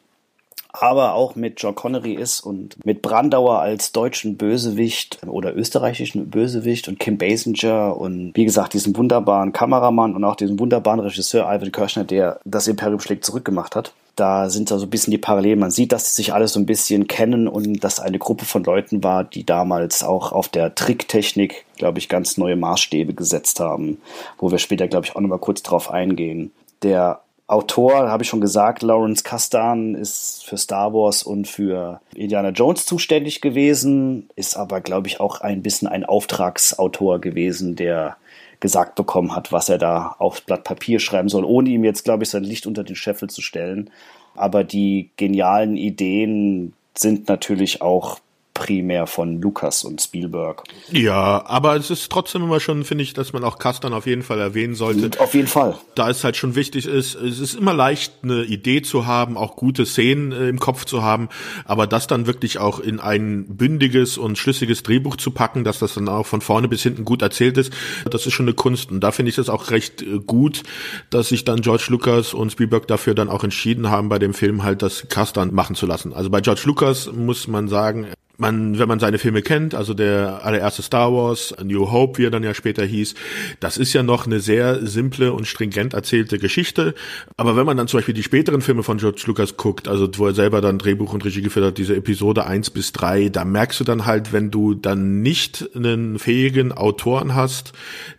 aber 0.73 1.15
auch 1.15 1.36
mit 1.36 1.62
John 1.62 1.75
Connery 1.75 2.13
ist 2.13 2.39
und 2.41 2.77
mit 2.86 3.01
Brandauer 3.01 3.60
als 3.60 3.91
deutschen 3.91 4.38
Bösewicht 4.38 5.19
oder 5.27 5.53
österreichischen 5.53 6.29
Bösewicht 6.29 6.88
und 6.88 6.97
Kim 6.97 7.17
Basinger 7.17 7.97
und 7.97 8.31
wie 8.36 8.45
gesagt 8.45 8.73
diesen 8.73 8.95
wunderbaren 8.95 9.51
Kameramann 9.51 10.15
und 10.15 10.23
auch 10.23 10.38
diesen 10.38 10.60
wunderbaren 10.60 11.01
Regisseur 11.01 11.53
Ivan 11.53 11.73
Kirschner, 11.73 12.05
der 12.05 12.39
das 12.45 12.67
Imperium 12.67 13.01
schlägt 13.01 13.25
zurückgemacht 13.25 13.75
hat. 13.75 13.93
Da 14.15 14.50
sind 14.50 14.69
da 14.69 14.78
so 14.78 14.86
ein 14.86 14.89
bisschen 14.89 15.12
die 15.12 15.17
Parallelen. 15.17 15.60
Man 15.60 15.71
sieht, 15.71 15.91
dass 15.91 16.10
sie 16.10 16.15
sich 16.15 16.34
alle 16.34 16.47
so 16.47 16.60
ein 16.60 16.65
bisschen 16.65 17.08
kennen 17.08 17.47
und 17.47 17.84
dass 17.84 18.00
eine 18.00 18.19
Gruppe 18.19 18.45
von 18.45 18.63
Leuten 18.63 19.04
war, 19.04 19.24
die 19.24 19.45
damals 19.45 20.04
auch 20.04 20.32
auf 20.32 20.50
der 20.50 20.76
Tricktechnik, 20.76 21.65
glaube 21.78 22.00
ich, 22.00 22.10
ganz 22.10 22.38
neue 22.38 22.56
Maßstäbe 22.56 23.13
gesetzt 23.13 23.60
haben, 23.60 24.00
wo 24.38 24.52
wir 24.52 24.58
später, 24.58 24.88
glaube 24.88 25.06
ich, 25.06 25.15
auch 25.15 25.21
nochmal 25.21 25.39
kurz 25.39 25.63
drauf 25.63 25.89
eingehen. 25.89 26.52
Der 26.84 27.21
Autor, 27.52 28.10
habe 28.10 28.24
ich 28.24 28.30
schon 28.30 28.39
gesagt, 28.39 28.82
Lawrence 28.82 29.24
Kasdan 29.24 29.93
ist 29.93 30.45
für 30.45 30.58
Star 30.58 30.93
Wars 30.93 31.21
und 31.21 31.50
für 31.50 32.00
Indiana 32.15 32.50
Jones 32.52 32.86
zuständig 32.86 33.41
gewesen, 33.41 34.30
ist 34.38 34.56
aber, 34.56 34.80
glaube 34.80 35.10
ich, 35.10 35.19
auch 35.19 35.41
ein 35.41 35.62
bisschen 35.62 35.89
ein 35.89 36.06
Auftragsautor 36.06 37.19
gewesen, 37.19 37.76
der 37.76 38.15
gesagt 38.62 38.95
bekommen 38.95 39.36
hat, 39.36 39.52
was 39.52 39.67
er 39.67 39.78
da 39.78 40.15
aufs 40.19 40.41
Blatt 40.41 40.63
Papier 40.63 41.00
schreiben 41.00 41.28
soll, 41.28 41.43
ohne 41.43 41.69
ihm 41.69 41.84
jetzt, 41.84 42.06
glaube 42.06 42.24
ich, 42.24 42.30
sein 42.30 42.43
Licht 42.43 42.65
unter 42.65 42.84
den 42.84 42.95
Scheffel 42.95 43.30
zu 43.30 43.41
stellen. 43.41 43.89
Aber 44.36 44.63
die 44.63 45.10
genialen 45.17 45.76
Ideen 45.76 46.74
sind 46.95 47.28
natürlich 47.28 47.82
auch 47.82 48.19
primär 48.54 49.08
von 49.08 49.42
Lucas 49.42 49.84
und 49.84 50.02
Spielberg. 50.02 50.64
Ja, 50.92 51.46
aber 51.46 51.76
es 51.76 51.90
ist 51.90 52.12
trotzdem 52.12 52.44
immer 52.44 52.60
schon, 52.60 52.84
finde 52.84 53.04
ich, 53.04 53.14
dass 53.14 53.34
man 53.34 53.44
auch 53.44 53.58
Kastan 53.58 53.94
auf 53.94 54.06
jeden 54.06 54.24
Fall 54.24 54.40
erwähnen 54.40 54.76
sollte. 54.76 55.06
Und 55.06 55.20
auf 55.20 55.34
jeden 55.34 55.48
Fall. 55.48 55.78
Da 55.96 56.10
es 56.10 56.24
halt 56.24 56.36
schon 56.36 56.56
wichtig 56.56 56.86
ist, 56.86 57.16
es 57.16 57.40
ist 57.40 57.56
immer 57.56 57.74
leicht, 57.74 58.14
eine 58.24 58.44
Idee 58.44 58.82
zu 58.82 59.06
haben, 59.06 59.38
auch 59.38 59.56
gute 59.56 59.86
Szenen 59.86 60.32
äh, 60.32 60.50
im 60.50 60.60
Kopf 60.60 60.86
zu 60.86 61.02
haben, 61.02 61.30
aber 61.66 61.88
das 61.88 62.08
dann 62.08 62.28
wirklich 62.28 62.60
auch 62.60 62.80
in 62.80 63.00
ein 63.00 63.46
bündiges 63.48 64.18
und 64.18 64.38
schlüssiges 64.38 64.84
Drehbuch 64.84 65.16
zu 65.16 65.32
packen, 65.32 65.64
dass 65.64 65.80
das 65.80 65.94
dann 65.94 66.10
auch 66.10 66.26
von 66.26 66.42
vorne 66.42 66.68
bis 66.68 66.84
hinten 66.84 67.06
gut 67.06 67.22
erzählt 67.22 67.58
ist, 67.58 67.74
das 68.10 68.26
ist 68.26 68.34
schon 68.34 68.46
eine 68.48 68.54
Kunst. 68.54 68.92
Und 68.92 69.00
da 69.02 69.12
finde 69.12 69.30
ich 69.30 69.38
es 69.38 69.50
auch 69.50 69.72
recht 69.72 70.02
äh, 70.02 70.20
gut, 70.20 70.64
dass 71.10 71.30
sich 71.30 71.46
dann 71.46 71.62
George 71.62 71.86
Lucas 71.90 72.34
und 72.34 72.52
Spielberg 72.52 72.88
dafür 72.88 73.16
dann 73.16 73.30
auch 73.30 73.44
entschieden 73.44 73.90
haben, 73.90 74.10
bei 74.10 74.20
dem 74.20 74.34
Film 74.34 74.64
halt 74.64 74.82
das 74.82 75.08
Kastan 75.10 75.54
machen 75.54 75.76
zu 75.76 75.86
lassen. 75.86 76.14
Also 76.14 76.30
bei 76.30 76.42
George 76.42 76.64
Lucas 76.66 77.12
muss 77.12 77.48
man 77.48 77.68
sagen, 77.68 78.08
man, 78.41 78.77
wenn 78.77 78.88
man 78.88 78.99
seine 78.99 79.19
Filme 79.19 79.41
kennt, 79.41 79.73
also 79.75 79.93
der 79.93 80.43
allererste 80.43 80.82
Star 80.82 81.13
Wars, 81.13 81.54
A 81.54 81.63
New 81.63 81.91
Hope, 81.91 82.17
wie 82.17 82.25
er 82.25 82.32
dann 82.32 82.43
ja 82.43 82.54
später 82.54 82.84
hieß, 82.84 83.15
das 83.60 83.77
ist 83.77 83.93
ja 83.93 84.04
noch 84.04 84.25
eine 84.25 84.39
sehr 84.39 84.86
simple 84.86 85.32
und 85.32 85.47
stringent 85.47 85.93
erzählte 85.93 86.39
Geschichte. 86.39 86.93
Aber 87.38 87.56
wenn 87.56 87.65
man 87.65 87.77
dann 87.77 87.88
zum 87.88 87.99
Beispiel 87.99 88.15
die 88.15 88.23
späteren 88.23 88.62
Filme 88.62 88.84
von 88.84 88.97
George 88.97 89.23
Lucas 89.27 89.56
guckt, 89.56 89.88
also 89.88 90.10
wo 90.17 90.27
er 90.27 90.34
selber 90.34 90.60
dann 90.60 90.80
Drehbuch 90.80 91.13
und 91.13 91.23
Regie 91.23 91.41
geführt 91.41 91.67
hat, 91.67 91.77
diese 91.77 91.95
Episode 91.95 92.45
eins 92.45 92.69
bis 92.69 92.91
drei, 92.91 93.30
da 93.30 93.45
merkst 93.45 93.80
du 93.80 93.84
dann 93.84 94.06
halt, 94.06 94.34
wenn 94.34 94.51
du 94.51 94.73
dann 94.73 95.21
nicht 95.21 95.69
einen 95.75 96.19
fähigen 96.19 96.71
Autoren 96.71 97.36
hast, 97.36 97.73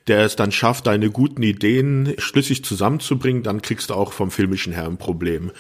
der 0.07 0.25
es 0.25 0.37
dann 0.37 0.53
schafft, 0.53 0.87
deine 0.87 1.11
guten 1.11 1.43
Ideen 1.43 2.15
schlüssig 2.19 2.65
zusammenzubringen, 2.65 3.43
dann 3.43 3.61
kriegst 3.61 3.91
du 3.91 3.95
auch 3.95 4.13
vom 4.13 4.31
filmischen 4.31 4.73
her 4.73 4.87
ein 4.87 4.97
Problem. 4.97 5.51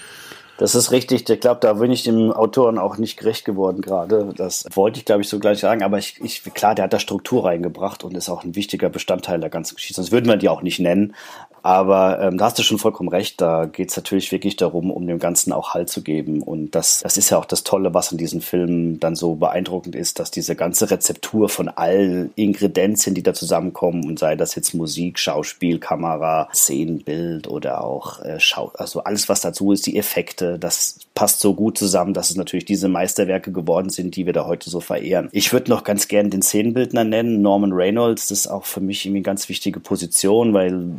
Das 0.62 0.76
ist 0.76 0.92
richtig. 0.92 1.28
Ich 1.28 1.40
glaube, 1.40 1.58
da 1.58 1.72
bin 1.72 1.90
ich 1.90 2.04
dem 2.04 2.30
Autoren 2.30 2.78
auch 2.78 2.96
nicht 2.96 3.16
gerecht 3.16 3.44
geworden 3.44 3.82
gerade. 3.82 4.32
Das 4.36 4.64
wollte 4.72 5.00
ich, 5.00 5.04
glaube 5.04 5.22
ich, 5.22 5.28
so 5.28 5.40
gleich 5.40 5.58
sagen. 5.58 5.82
Aber 5.82 5.98
ich, 5.98 6.20
ich, 6.22 6.44
klar, 6.54 6.76
der 6.76 6.84
hat 6.84 6.92
da 6.92 7.00
Struktur 7.00 7.46
reingebracht 7.46 8.04
und 8.04 8.16
ist 8.16 8.28
auch 8.28 8.44
ein 8.44 8.54
wichtiger 8.54 8.88
Bestandteil 8.88 9.40
der 9.40 9.50
ganzen 9.50 9.74
Geschichte. 9.74 9.94
Sonst 9.94 10.12
würden 10.12 10.28
wir 10.28 10.36
die 10.36 10.48
auch 10.48 10.62
nicht 10.62 10.78
nennen. 10.78 11.16
Aber 11.62 12.20
ähm, 12.20 12.38
da 12.38 12.46
hast 12.46 12.58
du 12.58 12.62
schon 12.62 12.78
vollkommen 12.78 13.08
recht, 13.08 13.40
da 13.40 13.66
geht 13.66 13.90
es 13.90 13.96
natürlich 13.96 14.32
wirklich 14.32 14.56
darum, 14.56 14.90
um 14.90 15.06
dem 15.06 15.18
Ganzen 15.18 15.52
auch 15.52 15.74
Halt 15.74 15.88
zu 15.88 16.02
geben. 16.02 16.42
Und 16.42 16.74
das, 16.74 17.00
das 17.00 17.16
ist 17.16 17.30
ja 17.30 17.38
auch 17.38 17.44
das 17.44 17.62
Tolle, 17.62 17.94
was 17.94 18.10
in 18.10 18.18
diesen 18.18 18.40
Filmen 18.40 18.98
dann 18.98 19.14
so 19.14 19.36
beeindruckend 19.36 19.94
ist, 19.94 20.18
dass 20.18 20.30
diese 20.30 20.56
ganze 20.56 20.90
Rezeptur 20.90 21.48
von 21.48 21.68
allen 21.68 22.32
Ingredienzien, 22.34 23.14
die 23.14 23.22
da 23.22 23.32
zusammenkommen, 23.32 24.04
und 24.04 24.18
sei 24.18 24.34
das 24.34 24.56
jetzt 24.56 24.74
Musik, 24.74 25.18
Schauspiel, 25.18 25.78
Kamera, 25.78 26.48
Szenenbild 26.52 27.46
oder 27.46 27.84
auch 27.84 28.20
äh, 28.20 28.40
Schau, 28.40 28.72
also 28.74 29.04
alles, 29.04 29.28
was 29.28 29.40
dazu 29.40 29.72
ist, 29.72 29.86
die 29.86 29.96
Effekte, 29.96 30.58
das 30.58 30.98
passt 31.14 31.40
so 31.40 31.54
gut 31.54 31.78
zusammen, 31.78 32.14
dass 32.14 32.30
es 32.30 32.36
natürlich 32.36 32.64
diese 32.64 32.88
Meisterwerke 32.88 33.52
geworden 33.52 33.90
sind, 33.90 34.16
die 34.16 34.26
wir 34.26 34.32
da 34.32 34.46
heute 34.46 34.70
so 34.70 34.80
verehren. 34.80 35.28
Ich 35.32 35.52
würde 35.52 35.70
noch 35.70 35.84
ganz 35.84 36.08
gern 36.08 36.30
den 36.30 36.42
Szenenbildner 36.42 37.04
nennen, 37.04 37.42
Norman 37.42 37.72
Reynolds, 37.72 38.28
das 38.28 38.40
ist 38.40 38.46
auch 38.48 38.64
für 38.64 38.80
mich 38.80 39.04
irgendwie 39.04 39.18
eine 39.18 39.24
ganz 39.24 39.48
wichtige 39.48 39.78
Position, 39.78 40.54
weil 40.54 40.90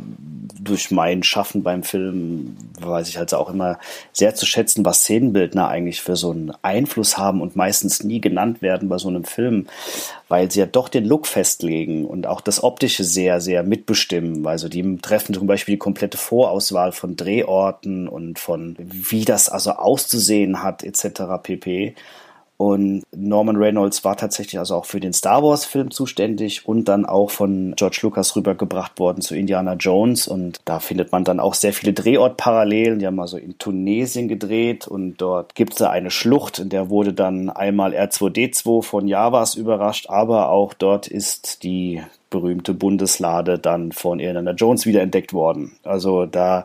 durch 0.58 0.90
mein 0.90 1.22
Schaffen 1.22 1.62
beim 1.62 1.82
Film 1.82 2.56
weiß 2.80 3.08
ich 3.08 3.18
halt 3.18 3.34
auch 3.34 3.50
immer 3.50 3.78
sehr 4.12 4.34
zu 4.34 4.46
schätzen, 4.46 4.84
was 4.84 5.00
Szenenbildner 5.00 5.68
eigentlich 5.68 6.00
für 6.00 6.16
so 6.16 6.30
einen 6.30 6.52
Einfluss 6.62 7.18
haben 7.18 7.40
und 7.40 7.56
meistens 7.56 8.04
nie 8.04 8.20
genannt 8.20 8.62
werden 8.62 8.88
bei 8.88 8.98
so 8.98 9.08
einem 9.08 9.24
Film, 9.24 9.66
weil 10.28 10.50
sie 10.50 10.60
ja 10.60 10.66
doch 10.66 10.88
den 10.88 11.04
Look 11.04 11.26
festlegen 11.26 12.04
und 12.04 12.26
auch 12.26 12.40
das 12.40 12.62
Optische 12.62 13.04
sehr, 13.04 13.40
sehr 13.40 13.62
mitbestimmen. 13.62 14.46
Also 14.46 14.68
die 14.68 14.98
treffen 14.98 15.34
zum 15.34 15.46
Beispiel 15.46 15.74
die 15.74 15.78
komplette 15.78 16.18
Vorauswahl 16.18 16.92
von 16.92 17.16
Drehorten 17.16 18.08
und 18.08 18.38
von 18.38 18.76
wie 18.78 19.24
das 19.24 19.48
also 19.48 19.72
auszusehen 19.72 20.62
hat 20.62 20.84
etc. 20.84 21.22
pp. 21.42 21.94
Und 22.56 23.02
Norman 23.14 23.56
Reynolds 23.56 24.04
war 24.04 24.16
tatsächlich 24.16 24.58
also 24.58 24.76
auch 24.76 24.84
für 24.84 25.00
den 25.00 25.12
Star 25.12 25.42
Wars 25.42 25.64
Film 25.64 25.90
zuständig 25.90 26.66
und 26.68 26.84
dann 26.84 27.04
auch 27.04 27.30
von 27.30 27.74
George 27.76 27.98
Lucas 28.02 28.36
rübergebracht 28.36 28.98
worden 28.98 29.22
zu 29.22 29.34
Indiana 29.34 29.74
Jones. 29.74 30.28
Und 30.28 30.60
da 30.64 30.78
findet 30.78 31.10
man 31.10 31.24
dann 31.24 31.40
auch 31.40 31.54
sehr 31.54 31.72
viele 31.72 31.92
Drehortparallelen. 31.92 33.00
Die 33.00 33.06
haben 33.06 33.20
also 33.20 33.36
in 33.36 33.58
Tunesien 33.58 34.28
gedreht 34.28 34.86
und 34.86 35.16
dort 35.16 35.54
gibt 35.54 35.72
es 35.72 35.78
da 35.78 35.90
eine 35.90 36.10
Schlucht, 36.10 36.58
in 36.58 36.68
der 36.68 36.90
wurde 36.90 37.12
dann 37.12 37.50
einmal 37.50 37.94
R2D2 37.94 38.82
von 38.82 39.08
Javas 39.08 39.54
überrascht, 39.54 40.08
aber 40.08 40.50
auch 40.50 40.74
dort 40.74 41.06
ist 41.06 41.62
die 41.62 42.02
berühmte 42.34 42.74
Bundeslade 42.74 43.60
dann 43.60 43.92
von 43.92 44.18
Indiana 44.18 44.50
Jones 44.50 44.86
wiederentdeckt 44.86 45.32
worden. 45.32 45.76
Also 45.84 46.26
da 46.26 46.64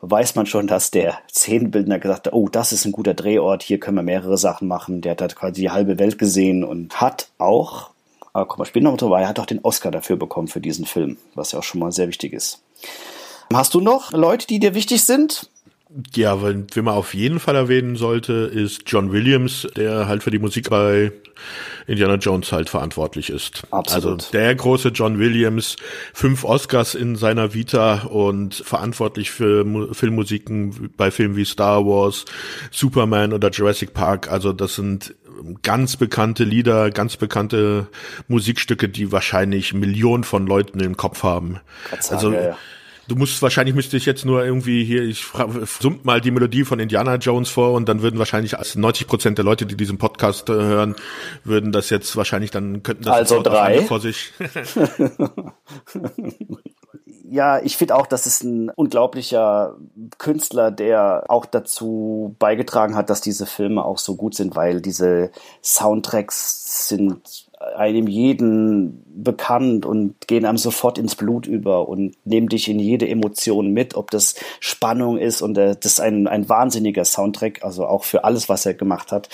weiß 0.00 0.34
man 0.34 0.46
schon, 0.46 0.66
dass 0.66 0.90
der 0.90 1.18
Szenenbildner 1.30 2.00
gesagt 2.00 2.26
hat, 2.26 2.32
oh, 2.32 2.48
das 2.48 2.72
ist 2.72 2.84
ein 2.84 2.90
guter 2.90 3.14
Drehort, 3.14 3.62
hier 3.62 3.78
können 3.78 3.96
wir 3.96 4.02
mehrere 4.02 4.36
Sachen 4.36 4.66
machen. 4.66 5.02
Der 5.02 5.12
hat 5.12 5.36
quasi 5.36 5.60
die 5.60 5.70
halbe 5.70 6.00
Welt 6.00 6.18
gesehen 6.18 6.64
und 6.64 7.00
hat 7.00 7.28
auch, 7.38 7.90
aber 8.32 8.46
kommen 8.46 8.62
wir 8.62 8.66
später 8.66 8.90
noch 8.90 8.96
drüber, 8.96 9.20
er 9.20 9.28
hat 9.28 9.38
auch 9.38 9.46
den 9.46 9.60
Oscar 9.62 9.92
dafür 9.92 10.16
bekommen 10.16 10.48
für 10.48 10.60
diesen 10.60 10.84
Film, 10.84 11.16
was 11.36 11.52
ja 11.52 11.60
auch 11.60 11.64
schon 11.64 11.78
mal 11.78 11.92
sehr 11.92 12.08
wichtig 12.08 12.32
ist. 12.32 12.60
Hast 13.52 13.74
du 13.74 13.80
noch 13.80 14.10
Leute, 14.10 14.48
die 14.48 14.58
dir 14.58 14.74
wichtig 14.74 15.04
sind? 15.04 15.48
Ja, 16.14 16.42
wenn, 16.42 16.66
wenn 16.74 16.84
man 16.84 16.94
auf 16.94 17.14
jeden 17.14 17.38
Fall 17.38 17.54
erwähnen 17.54 17.94
sollte, 17.94 18.32
ist 18.32 18.82
John 18.86 19.12
Williams, 19.12 19.68
der 19.76 20.08
halt 20.08 20.24
für 20.24 20.32
die 20.32 20.40
Musik 20.40 20.68
bei 20.68 21.12
Indiana 21.86 22.14
Jones 22.14 22.50
halt 22.52 22.68
verantwortlich 22.68 23.30
ist. 23.30 23.62
Absolut. 23.70 24.20
Also 24.22 24.30
der 24.32 24.54
große 24.54 24.88
John 24.88 25.18
Williams, 25.18 25.76
fünf 26.12 26.44
Oscars 26.44 26.94
in 26.94 27.16
seiner 27.16 27.54
Vita 27.54 28.02
und 28.04 28.54
verantwortlich 28.54 29.30
für 29.30 29.64
Mu 29.64 29.92
Filmmusiken 29.92 30.90
bei 30.96 31.10
Filmen 31.10 31.36
wie 31.36 31.44
Star 31.44 31.84
Wars, 31.84 32.24
Superman 32.70 33.32
oder 33.32 33.50
Jurassic 33.50 33.94
Park. 33.94 34.30
Also 34.30 34.52
das 34.52 34.74
sind 34.74 35.14
ganz 35.62 35.96
bekannte 35.96 36.44
Lieder, 36.44 36.90
ganz 36.90 37.16
bekannte 37.16 37.88
Musikstücke, 38.28 38.88
die 38.88 39.12
wahrscheinlich 39.12 39.74
Millionen 39.74 40.24
von 40.24 40.46
Leuten 40.46 40.80
im 40.80 40.96
Kopf 40.96 41.22
haben. 41.22 41.60
Also 42.10 42.32
ja. 42.32 42.56
Du 43.08 43.16
musst 43.16 43.42
wahrscheinlich 43.42 43.74
müsste 43.74 43.96
ich 43.96 44.06
jetzt 44.06 44.24
nur 44.24 44.44
irgendwie 44.44 44.84
hier, 44.84 45.02
ich 45.02 45.26
summt 45.80 46.04
mal 46.04 46.20
die 46.20 46.30
Melodie 46.30 46.64
von 46.64 46.78
Indiana 46.78 47.16
Jones 47.16 47.50
vor 47.50 47.72
und 47.72 47.88
dann 47.88 48.02
würden 48.02 48.18
wahrscheinlich 48.18 48.56
90 48.74 49.06
Prozent 49.06 49.38
der 49.38 49.44
Leute, 49.44 49.66
die 49.66 49.76
diesen 49.76 49.98
Podcast 49.98 50.48
äh, 50.48 50.52
hören, 50.52 50.94
würden 51.44 51.72
das 51.72 51.90
jetzt 51.90 52.16
wahrscheinlich 52.16 52.50
dann 52.50 52.82
könnten 52.82 53.04
das 53.04 53.14
also 53.14 53.42
drei 53.42 53.82
vor 53.82 54.00
sich. 54.00 54.32
ja, 57.28 57.60
ich 57.60 57.76
finde 57.76 57.96
auch, 57.96 58.06
das 58.06 58.26
ist 58.26 58.42
ein 58.44 58.70
unglaublicher 58.70 59.76
Künstler, 60.18 60.70
der 60.70 61.24
auch 61.28 61.46
dazu 61.46 62.36
beigetragen 62.38 62.94
hat, 62.96 63.10
dass 63.10 63.20
diese 63.20 63.46
Filme 63.46 63.84
auch 63.84 63.98
so 63.98 64.16
gut 64.16 64.34
sind, 64.34 64.56
weil 64.56 64.80
diese 64.80 65.30
Soundtracks 65.62 66.88
sind 66.88 67.48
einem 67.76 68.06
jeden 68.06 69.04
bekannt 69.22 69.86
und 69.86 70.26
gehen 70.26 70.44
einem 70.44 70.58
sofort 70.58 70.98
ins 70.98 71.14
Blut 71.14 71.46
über 71.46 71.88
und 71.88 72.14
nehmen 72.24 72.48
dich 72.48 72.68
in 72.68 72.78
jede 72.78 73.08
Emotion 73.08 73.72
mit, 73.72 73.94
ob 73.94 74.10
das 74.10 74.34
Spannung 74.60 75.18
ist 75.18 75.42
und 75.42 75.56
äh, 75.56 75.76
das 75.80 75.92
ist 75.92 76.00
ein, 76.00 76.26
ein 76.26 76.48
wahnsinniger 76.48 77.04
Soundtrack, 77.04 77.64
also 77.64 77.86
auch 77.86 78.04
für 78.04 78.24
alles, 78.24 78.48
was 78.48 78.66
er 78.66 78.74
gemacht 78.74 79.12
hat. 79.12 79.28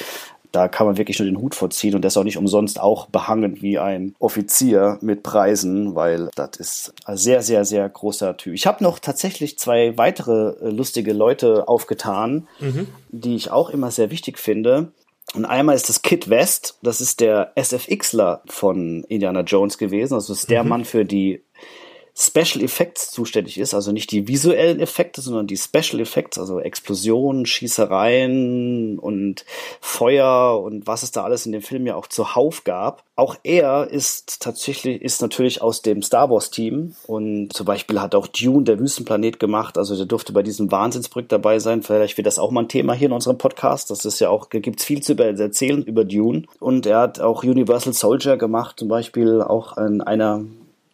Da 0.53 0.67
kann 0.67 0.87
man 0.87 0.97
wirklich 0.97 1.19
nur 1.19 1.27
den 1.27 1.41
Hut 1.41 1.55
vorziehen 1.55 1.95
und 1.95 2.05
ist 2.05 2.17
auch 2.17 2.25
nicht 2.25 2.37
umsonst 2.37 2.81
auch 2.81 3.07
behangen 3.07 3.63
wie 3.63 3.79
ein 3.79 4.17
Offizier 4.19 4.99
mit 5.01 5.23
Preisen, 5.23 5.95
weil 5.95 6.29
das 6.35 6.51
ist 6.59 6.95
ein 7.05 7.17
sehr, 7.17 7.43
sehr, 7.43 7.65
sehr 7.65 7.89
großer 7.89 8.37
Typ. 8.37 8.55
Ich 8.55 8.67
habe 8.67 8.83
noch 8.83 8.99
tatsächlich 8.99 9.59
zwei 9.59 9.97
weitere 9.97 10.57
äh, 10.61 10.71
lustige 10.71 11.13
Leute 11.13 11.69
aufgetan, 11.69 12.49
mhm. 12.59 12.89
die 13.11 13.37
ich 13.37 13.53
auch 13.53 13.71
immer 13.71 13.91
sehr 13.93 14.11
wichtig 14.11 14.39
finde. 14.39 14.93
Und 15.35 15.45
einmal 15.45 15.77
ist 15.77 15.89
das 15.89 16.03
Kid 16.03 16.29
West, 16.29 16.79
das 16.83 17.01
ist 17.01 17.21
der 17.21 17.53
SFXler 17.55 18.43
von 18.47 19.05
Indiana 19.05 19.43
Jones 19.43 19.79
gewesen, 19.79 20.15
also 20.15 20.33
ist 20.33 20.51
der 20.51 20.65
mhm. 20.65 20.69
Mann 20.69 20.85
für 20.85 21.05
die 21.05 21.45
Special 22.15 22.63
Effects 22.63 23.11
zuständig 23.11 23.59
ist, 23.59 23.75
also 23.75 23.93
nicht 23.93 24.11
die 24.11 24.29
visuellen 24.29 24.81
Effekte, 24.81 25.21
sondern 25.21 25.47
die 25.47 25.57
Special 25.57 26.01
Effects, 26.01 26.39
also 26.39 26.61
Explosionen, 26.61 27.47
Schießereien 27.47 28.99
und 28.99 29.45
Feuer 29.81 30.61
und 30.63 30.87
was 30.87 31.03
es 31.03 31.13
da 31.13 31.25
alles 31.25 31.47
in 31.47 31.53
dem 31.53 31.63
Film 31.63 31.87
ja 31.87 31.97
auch 31.97 32.07
zuhauf 32.07 32.65
gab. 32.65 33.05
Auch 33.17 33.37
er 33.43 33.89
ist 33.91 34.41
tatsächlich, 34.41 35.03
ist 35.03 35.21
natürlich 35.21 35.61
aus 35.61 35.83
dem 35.83 36.03
Star 36.03 36.31
Wars 36.31 36.51
Team 36.51 36.95
und 37.07 37.53
zum 37.53 37.67
Beispiel 37.67 38.01
hat 38.01 38.15
auch 38.15 38.27
Dune, 38.27 38.65
der 38.65 38.79
Wüstenplanet 38.79 39.39
gemacht, 39.39 39.77
also 39.77 39.97
der 39.97 40.07
durfte 40.07 40.33
bei 40.33 40.43
diesem 40.43 40.73
Wahnsinnsbrück 40.73 41.29
dabei 41.29 41.59
sein. 41.59 41.83
Vielleicht 41.83 42.17
wird 42.17 42.27
das 42.27 42.39
auch 42.39 42.51
mal 42.51 42.63
ein 42.63 42.69
Thema 42.69 42.95
hier 42.95 43.09
in 43.09 43.13
unserem 43.13 43.39
Podcast. 43.39 43.91
Das 43.91 44.05
ist 44.05 44.21
ja 44.21 44.31
auch, 44.31 44.49
gibt's 44.49 44.85
viel 44.85 45.03
zu 45.03 45.17
erzählen 45.19 45.83
über 45.83 46.05
Dune. 46.05 46.45
Und 46.59 46.87
er 46.87 47.01
hat 47.01 47.21
auch 47.21 47.45
Universal 47.45 47.93
Soldier 47.93 48.37
gemacht, 48.37 48.79
zum 48.79 48.89
Beispiel 48.89 49.43
auch 49.43 49.77
in 49.77 50.01
einer 50.01 50.45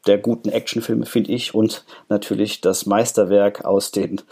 der 0.06 0.18
guten 0.18 0.48
Actionfilme, 0.48 1.06
finde 1.06 1.32
ich. 1.32 1.54
Und 1.54 1.84
natürlich 2.08 2.60
das 2.60 2.86
Meisterwerk 2.86 3.64
aus 3.64 3.90
den 3.90 4.22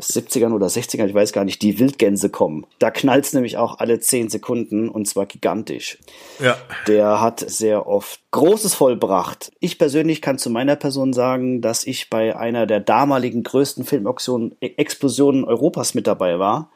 70ern 0.00 0.52
oder 0.52 0.66
60ern, 0.66 1.06
ich 1.06 1.14
weiß 1.14 1.32
gar 1.32 1.44
nicht, 1.44 1.62
die 1.62 1.78
Wildgänse 1.78 2.28
kommen. 2.28 2.66
Da 2.80 2.90
knallt's 2.90 3.32
nämlich 3.32 3.58
auch 3.58 3.78
alle 3.78 4.00
10 4.00 4.28
Sekunden 4.28 4.88
und 4.88 5.06
zwar 5.06 5.26
gigantisch. 5.26 5.98
Ja. 6.40 6.56
Der 6.88 7.20
hat 7.20 7.40
sehr 7.40 7.86
oft 7.86 8.20
Großes 8.32 8.74
vollbracht. 8.74 9.52
Ich 9.60 9.78
persönlich 9.78 10.20
kann 10.20 10.38
zu 10.38 10.50
meiner 10.50 10.74
Person 10.74 11.12
sagen, 11.12 11.60
dass 11.60 11.86
ich 11.86 12.10
bei 12.10 12.36
einer 12.36 12.66
der 12.66 12.80
damaligen 12.80 13.44
größten 13.44 13.84
Filmexplosionen 13.84 15.44
Europas 15.44 15.94
mit 15.94 16.08
dabei 16.08 16.40
war. 16.40 16.70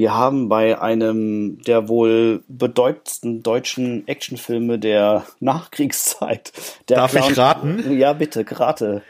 Wir 0.00 0.14
haben 0.14 0.48
bei 0.48 0.80
einem 0.80 1.60
der 1.66 1.90
wohl 1.90 2.42
bedeutendsten 2.48 3.42
deutschen 3.42 4.08
Actionfilme 4.08 4.78
der 4.78 5.26
Nachkriegszeit. 5.40 6.54
Der 6.88 6.96
Darf 6.96 7.10
Clown, 7.10 7.30
ich 7.30 7.36
raten? 7.38 7.98
Ja, 7.98 8.14
bitte, 8.14 8.46
rate. 8.50 9.02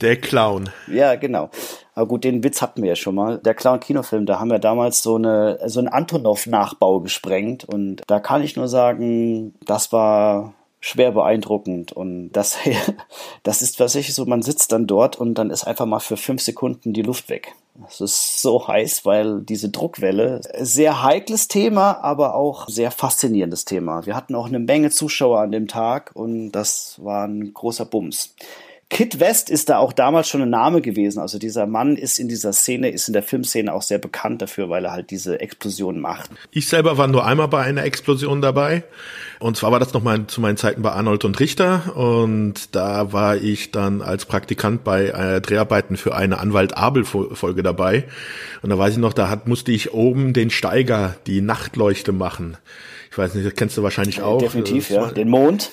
Der 0.00 0.16
Clown. 0.16 0.70
Ja, 0.90 1.16
genau. 1.16 1.50
Aber 1.92 2.06
gut, 2.06 2.24
den 2.24 2.42
Witz 2.42 2.62
hatten 2.62 2.80
wir 2.80 2.88
ja 2.88 2.96
schon 2.96 3.16
mal. 3.16 3.36
Der 3.36 3.52
Clown-Kinofilm, 3.52 4.24
da 4.24 4.40
haben 4.40 4.48
wir 4.48 4.58
damals 4.58 5.02
so 5.02 5.16
eine 5.16 5.58
so 5.66 5.78
einen 5.78 5.88
Antonov-Nachbau 5.88 7.00
gesprengt 7.00 7.64
und 7.64 8.00
da 8.06 8.18
kann 8.18 8.42
ich 8.42 8.56
nur 8.56 8.68
sagen, 8.68 9.52
das 9.66 9.92
war 9.92 10.54
schwer 10.80 11.12
beeindruckend. 11.12 11.92
Und 11.92 12.32
das, 12.32 12.56
das 13.42 13.60
ist 13.60 13.76
tatsächlich 13.76 14.14
so, 14.14 14.24
man 14.24 14.40
sitzt 14.40 14.72
dann 14.72 14.86
dort 14.86 15.16
und 15.16 15.34
dann 15.34 15.50
ist 15.50 15.64
einfach 15.64 15.84
mal 15.84 16.00
für 16.00 16.16
fünf 16.16 16.40
Sekunden 16.40 16.94
die 16.94 17.02
Luft 17.02 17.28
weg. 17.28 17.52
Es 17.86 18.00
ist 18.00 18.42
so 18.42 18.66
heiß, 18.66 19.04
weil 19.04 19.42
diese 19.42 19.70
Druckwelle, 19.70 20.40
sehr 20.58 21.02
heikles 21.02 21.48
Thema, 21.48 22.02
aber 22.02 22.34
auch 22.34 22.68
sehr 22.68 22.90
faszinierendes 22.90 23.64
Thema. 23.64 24.06
Wir 24.06 24.16
hatten 24.16 24.34
auch 24.34 24.46
eine 24.46 24.58
Menge 24.58 24.90
Zuschauer 24.90 25.40
an 25.40 25.52
dem 25.52 25.68
Tag 25.68 26.10
und 26.14 26.52
das 26.52 27.00
war 27.02 27.26
ein 27.26 27.54
großer 27.54 27.86
Bums. 27.86 28.34
Kid 28.90 29.20
West 29.20 29.50
ist 29.50 29.68
da 29.68 29.78
auch 29.78 29.92
damals 29.92 30.28
schon 30.28 30.42
ein 30.42 30.50
Name 30.50 30.80
gewesen. 30.80 31.20
Also 31.20 31.38
dieser 31.38 31.66
Mann 31.66 31.94
ist 31.96 32.18
in 32.18 32.26
dieser 32.26 32.52
Szene, 32.52 32.90
ist 32.90 33.06
in 33.06 33.12
der 33.12 33.22
Filmszene 33.22 33.72
auch 33.72 33.82
sehr 33.82 33.98
bekannt 33.98 34.42
dafür, 34.42 34.68
weil 34.68 34.84
er 34.84 34.90
halt 34.90 35.10
diese 35.10 35.40
Explosion 35.40 36.00
macht. 36.00 36.28
Ich 36.50 36.66
selber 36.66 36.98
war 36.98 37.06
nur 37.06 37.24
einmal 37.24 37.46
bei 37.46 37.62
einer 37.62 37.84
Explosion 37.84 38.42
dabei. 38.42 38.82
Und 39.38 39.56
zwar 39.56 39.70
war 39.70 39.78
das 39.78 39.94
noch 39.94 40.02
mal 40.02 40.26
zu 40.26 40.40
meinen 40.40 40.56
Zeiten 40.56 40.82
bei 40.82 40.90
Arnold 40.90 41.24
und 41.24 41.38
Richter. 41.38 41.96
Und 41.96 42.74
da 42.74 43.12
war 43.12 43.36
ich 43.36 43.70
dann 43.70 44.02
als 44.02 44.26
Praktikant 44.26 44.82
bei 44.82 45.06
äh, 45.06 45.40
Dreharbeiten 45.40 45.96
für 45.96 46.16
eine 46.16 46.38
Anwalt 46.38 46.76
Abel 46.76 47.04
Folge 47.04 47.62
dabei. 47.62 48.04
Und 48.62 48.70
da 48.70 48.78
weiß 48.78 48.94
ich 48.94 48.98
noch, 48.98 49.12
da 49.12 49.30
hat, 49.30 49.46
musste 49.46 49.70
ich 49.70 49.94
oben 49.94 50.32
den 50.32 50.50
Steiger, 50.50 51.14
die 51.28 51.42
Nachtleuchte 51.42 52.10
machen. 52.10 52.56
Ich 53.12 53.16
weiß 53.16 53.34
nicht, 53.34 53.46
das 53.46 53.54
kennst 53.54 53.76
du 53.76 53.84
wahrscheinlich 53.84 54.20
auch. 54.20 54.38
Definitiv, 54.38 54.90
ja. 54.90 55.12
Den 55.12 55.28
Mond. 55.28 55.70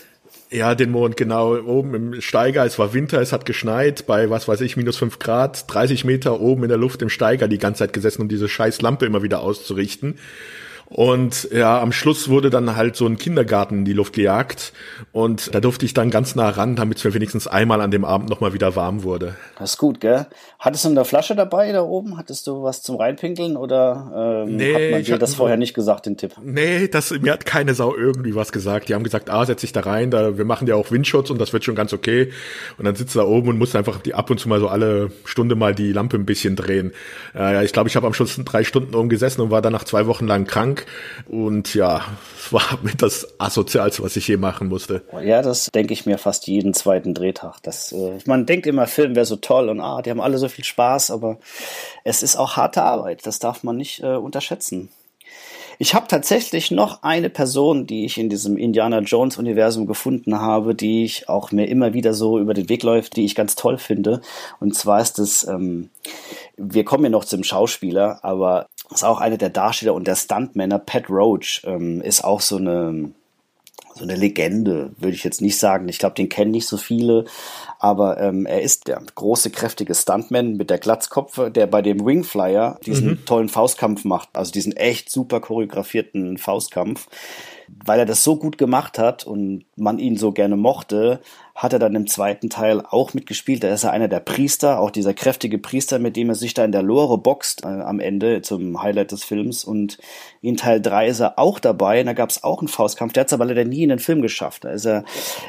Ja, 0.49 0.75
den 0.75 0.91
Mond, 0.91 1.17
genau. 1.17 1.57
Oben 1.57 1.93
im 1.93 2.21
Steiger, 2.21 2.65
es 2.65 2.79
war 2.79 2.93
Winter, 2.93 3.19
es 3.19 3.33
hat 3.33 3.45
geschneit, 3.45 4.05
bei 4.07 4.29
was 4.29 4.47
weiß 4.47 4.61
ich, 4.61 4.77
minus 4.77 4.97
fünf 4.97 5.19
Grad, 5.19 5.65
30 5.73 6.05
Meter 6.05 6.39
oben 6.39 6.63
in 6.63 6.69
der 6.69 6.77
Luft 6.77 7.01
im 7.01 7.09
Steiger 7.09 7.49
die 7.49 7.57
ganze 7.57 7.79
Zeit 7.79 7.93
gesessen, 7.93 8.21
um 8.21 8.29
diese 8.29 8.47
scheiß 8.47 8.81
Lampe 8.81 9.05
immer 9.05 9.23
wieder 9.23 9.41
auszurichten. 9.41 10.15
Und 10.89 11.49
ja, 11.51 11.81
am 11.81 11.91
Schluss 11.91 12.29
wurde 12.29 12.49
dann 12.49 12.77
halt 12.77 12.95
so 12.95 13.05
ein 13.05 13.17
Kindergarten 13.17 13.79
in 13.79 13.85
die 13.85 13.93
Luft 13.93 14.13
gejagt. 14.13 14.71
Und 15.11 15.53
da 15.53 15.59
durfte 15.59 15.85
ich 15.85 15.93
dann 15.93 16.09
ganz 16.09 16.33
nah 16.35 16.47
ran, 16.49 16.77
damit 16.77 16.99
es 16.99 17.03
mir 17.03 17.13
wenigstens 17.13 17.45
einmal 17.45 17.81
an 17.81 17.91
dem 17.91 18.05
Abend 18.05 18.29
nochmal 18.29 18.53
wieder 18.53 18.77
warm 18.77 19.03
wurde. 19.03 19.35
Das 19.59 19.71
ist 19.71 19.77
gut, 19.77 19.99
gell? 19.99 20.27
Hattest 20.59 20.85
du 20.85 20.89
eine 20.89 21.05
Flasche 21.05 21.35
dabei 21.35 21.71
da 21.71 21.83
oben? 21.83 22.17
Hattest 22.17 22.47
du 22.47 22.63
was 22.63 22.81
zum 22.81 22.97
Reinpinkeln 22.97 23.57
oder 23.57 24.43
ähm, 24.45 24.57
nee, 24.57 24.73
hat 24.73 24.91
man 24.91 25.03
dir 25.03 25.17
das 25.17 25.35
vorher 25.35 25.57
nicht 25.57 25.73
gesagt, 25.73 26.05
den 26.05 26.17
Tipp? 26.17 26.35
Nee, 26.41 26.87
das, 26.87 27.11
mir 27.11 27.33
hat 27.33 27.45
keine 27.45 27.73
Sau 27.73 27.95
irgendwie 27.95 28.35
was 28.35 28.51
gesagt. 28.51 28.89
Die 28.89 28.93
haben 28.93 29.03
gesagt, 29.03 29.29
ah, 29.29 29.45
setz 29.45 29.61
dich 29.61 29.71
da 29.71 29.81
rein, 29.81 30.11
da, 30.11 30.37
wir 30.37 30.45
machen 30.45 30.67
ja 30.67 30.75
auch 30.75 30.91
Windschutz 30.91 31.29
und 31.29 31.39
das 31.39 31.53
wird 31.53 31.63
schon 31.63 31.75
ganz 31.75 31.93
okay. 31.93 32.31
Und 32.77 32.85
dann 32.85 32.95
sitzt 32.95 33.15
du 33.15 33.19
da 33.19 33.25
oben 33.25 33.49
und 33.49 33.57
musst 33.57 33.75
einfach 33.75 33.99
die 34.01 34.13
ab 34.13 34.29
und 34.29 34.39
zu 34.39 34.49
mal 34.49 34.59
so 34.59 34.67
alle 34.67 35.11
Stunde 35.25 35.55
mal 35.55 35.73
die 35.73 35.91
Lampe 35.91 36.17
ein 36.17 36.25
bisschen 36.25 36.55
drehen. 36.55 36.91
Äh, 37.35 37.53
ja, 37.53 37.61
ich 37.61 37.73
glaube, 37.73 37.89
ich 37.89 37.95
habe 37.95 38.07
am 38.07 38.13
Schluss 38.13 38.39
drei 38.43 38.63
Stunden 38.63 38.95
oben 38.95 39.09
gesessen 39.09 39.41
und 39.41 39.51
war 39.51 39.61
dann 39.61 39.73
nach 39.73 39.83
zwei 39.83 40.07
Wochen 40.07 40.27
lang 40.27 40.45
krank 40.45 40.57
krank. 40.57 40.85
Und 41.27 41.73
ja, 41.73 42.01
es 42.37 42.51
war 42.53 42.79
mit 42.81 43.01
das 43.01 43.39
Asozialste, 43.39 44.03
was 44.03 44.15
ich 44.15 44.27
je 44.27 44.37
machen 44.37 44.67
musste. 44.67 45.03
Ja, 45.23 45.41
das 45.41 45.69
denke 45.73 45.93
ich 45.93 46.05
mir 46.05 46.17
fast 46.17 46.47
jeden 46.47 46.73
zweiten 46.73 47.13
Drehtag. 47.13 47.57
Das, 47.63 47.91
äh, 47.91 48.19
man 48.25 48.45
denkt 48.45 48.67
immer, 48.67 48.87
Film 48.87 49.15
wäre 49.15 49.25
so 49.25 49.35
toll 49.37 49.69
und 49.69 49.79
ah, 49.79 50.01
die 50.01 50.09
haben 50.09 50.21
alle 50.21 50.37
so 50.37 50.46
viel 50.49 50.65
Spaß, 50.65 51.11
aber 51.11 51.37
es 52.03 52.23
ist 52.23 52.35
auch 52.35 52.57
harte 52.57 52.83
Arbeit. 52.83 53.25
Das 53.25 53.39
darf 53.39 53.63
man 53.63 53.77
nicht 53.77 54.01
äh, 54.03 54.15
unterschätzen. 54.15 54.89
Ich 55.79 55.93
habe 55.93 56.07
tatsächlich 56.07 56.71
noch 56.71 57.03
eine 57.03 57.29
Person, 57.29 57.85
die 57.85 58.05
ich 58.05 58.17
in 58.17 58.29
diesem 58.29 58.57
Indiana 58.57 58.99
Jones 58.99 59.37
Universum 59.37 59.85
gefunden 59.85 60.39
habe, 60.39 60.73
die 60.73 61.03
ich 61.03 61.29
auch 61.29 61.51
mir 61.51 61.67
immer 61.67 61.93
wieder 61.93 62.15
so 62.15 62.39
über 62.39 62.55
den 62.55 62.67
Weg 62.67 62.81
läuft, 62.81 63.15
die 63.15 63.25
ich 63.25 63.35
ganz 63.35 63.55
toll 63.55 63.77
finde. 63.77 64.21
Und 64.59 64.75
zwar 64.75 65.01
ist 65.01 65.19
es, 65.19 65.45
ähm, 65.47 65.91
wir 66.57 66.83
kommen 66.83 67.03
ja 67.03 67.09
noch 67.11 67.25
zum 67.25 67.43
Schauspieler, 67.43 68.23
aber 68.23 68.67
ist 68.91 69.03
auch 69.03 69.19
einer 69.19 69.37
der 69.37 69.49
Darsteller 69.49 69.93
und 69.93 70.07
der 70.07 70.15
Stuntmänner. 70.15 70.79
Pat 70.79 71.09
Roach 71.09 71.61
ähm, 71.65 72.01
ist 72.01 72.23
auch 72.23 72.41
so 72.41 72.57
eine 72.57 73.11
so 73.97 74.03
eine 74.03 74.15
Legende, 74.15 74.91
würde 74.97 75.15
ich 75.15 75.23
jetzt 75.23 75.41
nicht 75.41 75.57
sagen. 75.57 75.89
Ich 75.89 75.97
glaube, 75.97 76.15
den 76.15 76.29
kennen 76.29 76.51
nicht 76.51 76.67
so 76.67 76.77
viele, 76.77 77.25
aber 77.79 78.19
ähm, 78.19 78.45
er 78.45 78.61
ist 78.61 78.87
der 78.87 79.01
große, 79.15 79.49
kräftige 79.49 79.93
Stuntman 79.93 80.57
mit 80.57 80.69
der 80.69 80.79
Glatzkopfe, 80.79 81.51
der 81.51 81.67
bei 81.67 81.81
dem 81.81 82.05
Wingflyer 82.05 82.79
diesen 82.85 83.09
mhm. 83.09 83.25
tollen 83.25 83.49
Faustkampf 83.49 84.03
macht, 84.03 84.29
also 84.33 84.51
diesen 84.51 84.75
echt 84.75 85.11
super 85.11 85.39
choreografierten 85.39 86.37
Faustkampf 86.37 87.07
weil 87.67 87.99
er 87.99 88.05
das 88.05 88.23
so 88.23 88.37
gut 88.37 88.57
gemacht 88.57 88.97
hat 88.99 89.25
und 89.25 89.65
man 89.75 89.99
ihn 89.99 90.17
so 90.17 90.31
gerne 90.31 90.55
mochte, 90.55 91.19
hat 91.57 91.73
er 91.73 91.79
dann 91.79 91.95
im 91.95 92.05
zweiten 92.05 92.51
Teil 92.51 92.83
auch 92.87 93.15
mitgespielt. 93.15 93.63
Da 93.63 93.73
ist 93.73 93.83
er 93.83 93.91
einer 93.91 94.07
der 94.07 94.19
Priester, 94.19 94.79
auch 94.79 94.91
dieser 94.91 95.15
kräftige 95.15 95.57
Priester, 95.57 95.97
mit 95.97 96.15
dem 96.15 96.29
er 96.29 96.35
sich 96.35 96.53
da 96.53 96.63
in 96.63 96.71
der 96.71 96.83
Lore 96.83 97.17
boxt 97.17 97.63
äh, 97.63 97.67
am 97.67 97.99
Ende 97.99 98.43
zum 98.43 98.81
Highlight 98.81 99.11
des 99.11 99.23
Films. 99.23 99.63
Und 99.63 99.97
in 100.41 100.55
Teil 100.55 100.79
3 100.79 101.07
ist 101.07 101.19
er 101.19 101.39
auch 101.39 101.57
dabei. 101.57 101.99
Und 101.99 102.05
da 102.05 102.13
gab 102.13 102.29
es 102.29 102.43
auch 102.43 102.59
einen 102.59 102.67
Faustkampf. 102.67 103.13
Der 103.13 103.21
hat 103.21 103.27
es 103.27 103.33
aber 103.33 103.45
leider 103.45 103.65
nie 103.65 103.81
in 103.81 103.89
den 103.89 103.97
Film 103.97 104.21
geschafft. 104.21 104.65
Da 104.65 104.69
ist 104.69 104.85
er 104.85 105.03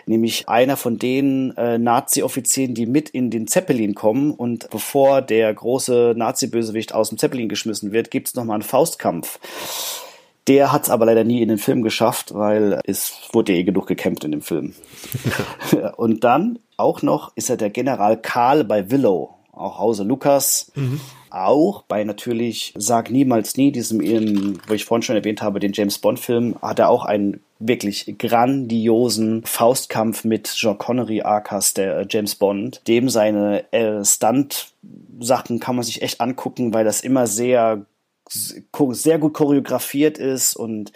nämlich 0.06 0.48
einer 0.48 0.78
von 0.78 0.98
den 0.98 1.54
äh, 1.58 1.76
Nazi-Offizieren, 1.76 2.72
die 2.72 2.86
mit 2.86 3.10
in 3.10 3.30
den 3.30 3.46
Zeppelin 3.46 3.94
kommen. 3.94 4.32
Und 4.32 4.70
bevor 4.70 5.20
der 5.20 5.52
große 5.52 6.14
Nazi-Bösewicht 6.16 6.94
aus 6.94 7.10
dem 7.10 7.18
Zeppelin 7.18 7.50
geschmissen 7.50 7.92
wird, 7.92 8.10
gibt 8.10 8.28
es 8.28 8.34
nochmal 8.34 8.54
einen 8.54 8.62
Faustkampf. 8.62 9.38
Der 10.48 10.72
hat 10.72 10.84
es 10.84 10.90
aber 10.90 11.06
leider 11.06 11.24
nie 11.24 11.42
in 11.42 11.48
den 11.48 11.58
Film 11.58 11.82
geschafft, 11.82 12.34
weil 12.34 12.80
es 12.84 13.12
wurde 13.32 13.52
eh 13.52 13.64
genug 13.64 13.86
gekämpft 13.86 14.24
in 14.24 14.32
dem 14.32 14.42
Film. 14.42 14.74
und 15.96 16.24
dann 16.24 16.58
auch 16.76 17.02
noch 17.02 17.32
ist 17.36 17.50
er 17.50 17.56
der 17.56 17.70
General 17.70 18.16
Karl 18.16 18.64
bei 18.64 18.90
Willow, 18.90 19.34
auch 19.52 19.78
Hause 19.78 20.04
Lukas. 20.04 20.72
Mhm. 20.74 21.00
Auch 21.30 21.82
bei 21.82 22.04
natürlich 22.04 22.72
Sag 22.78 23.10
niemals 23.10 23.56
nie, 23.58 23.70
diesem, 23.70 24.00
wo 24.66 24.72
ich 24.72 24.86
vorhin 24.86 25.02
schon 25.02 25.16
erwähnt 25.16 25.42
habe, 25.42 25.60
den 25.60 25.74
James 25.74 25.98
Bond-Film, 25.98 26.56
hat 26.62 26.78
er 26.78 26.88
auch 26.88 27.04
einen 27.04 27.40
wirklich 27.58 28.14
grandiosen 28.18 29.42
Faustkampf 29.44 30.24
mit 30.24 30.54
Jean 30.54 30.78
Connery, 30.78 31.22
Arcas, 31.22 31.74
der 31.74 31.98
äh, 31.98 32.06
James 32.08 32.36
Bond. 32.36 32.80
Dem 32.86 33.08
seine 33.10 33.70
äh, 33.72 34.04
Stunt-Sachen 34.04 35.60
kann 35.60 35.76
man 35.76 35.84
sich 35.84 36.00
echt 36.00 36.20
angucken, 36.20 36.72
weil 36.72 36.84
das 36.84 37.00
immer 37.00 37.26
sehr 37.26 37.84
sehr 38.28 39.18
gut 39.18 39.34
choreografiert 39.34 40.18
ist 40.18 40.56
und 40.56 40.92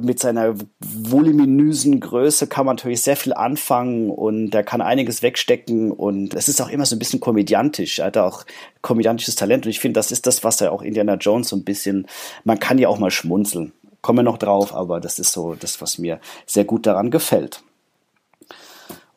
mit 0.00 0.18
seiner 0.18 0.54
voluminösen 0.80 2.00
Größe 2.00 2.46
kann 2.46 2.66
man 2.66 2.76
natürlich 2.76 3.02
sehr 3.02 3.16
viel 3.16 3.32
anfangen 3.32 4.10
und 4.10 4.54
er 4.54 4.64
kann 4.64 4.80
einiges 4.80 5.22
wegstecken 5.22 5.92
und 5.92 6.34
es 6.34 6.48
ist 6.48 6.60
auch 6.60 6.68
immer 6.68 6.84
so 6.84 6.96
ein 6.96 6.98
bisschen 6.98 7.20
komödiantisch. 7.20 8.00
Er 8.00 8.06
hat 8.06 8.18
auch 8.18 8.44
komödiantisches 8.82 9.36
Talent 9.36 9.66
und 9.66 9.70
ich 9.70 9.80
finde, 9.80 9.98
das 9.98 10.10
ist 10.10 10.26
das, 10.26 10.44
was 10.44 10.60
er 10.60 10.72
auch 10.72 10.82
Indiana 10.82 11.14
Jones 11.14 11.48
so 11.48 11.56
ein 11.56 11.64
bisschen, 11.64 12.06
man 12.44 12.58
kann 12.58 12.78
ja 12.78 12.88
auch 12.88 12.98
mal 12.98 13.10
schmunzeln. 13.10 13.72
Kommen 14.00 14.20
wir 14.20 14.22
noch 14.24 14.38
drauf, 14.38 14.74
aber 14.74 15.00
das 15.00 15.18
ist 15.18 15.32
so 15.32 15.54
das, 15.54 15.80
was 15.80 15.98
mir 15.98 16.20
sehr 16.46 16.64
gut 16.64 16.86
daran 16.86 17.10
gefällt. 17.10 17.62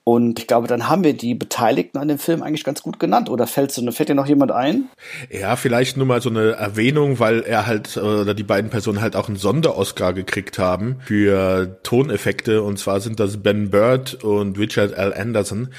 Und 0.04 0.40
ich 0.40 0.48
glaube, 0.48 0.68
dann 0.68 0.90
haben 0.90 1.04
wir 1.04 1.14
die 1.14 1.36
Beteiligten 1.36 2.00
an 2.00 2.08
dem 2.08 2.18
Film 2.18 2.42
eigentlich 2.42 2.64
ganz 2.64 2.82
gut 2.82 3.00
genannt. 3.00 3.30
Oder 3.30 3.46
fällt, 3.46 3.72
so, 3.72 3.90
fällt 3.92 4.10
dir 4.10 4.16
noch 4.16 4.26
jemand 4.26 4.52
ein? 4.52 4.90
Ja, 5.30 5.56
vielleicht 5.56 5.96
nur 5.96 6.08
mal 6.08 6.22
so 6.22 6.30
eine 6.30 6.54
Erwähnung, 6.54 7.20
weil 7.20 7.42
er 7.42 7.68
halt, 7.68 7.98
oder 7.98 8.34
die 8.34 8.44
beiden 8.44 8.72
Personen 8.72 9.00
halt 9.00 9.16
auch 9.16 9.28
einen 9.28 9.38
Sonder-Oscar 9.38 10.14
gekriegt 10.14 10.58
haben 10.58 10.98
für 11.06 11.80
Toneffekte. 11.84 12.64
Und 12.64 12.80
zwar 12.80 13.00
sind 13.00 13.20
das 13.20 13.44
Ben 13.44 13.70
Bird 13.70 14.24
und 14.24 14.58
Richard 14.58 14.94
L. 14.94 15.14
Anderson. 15.14 15.70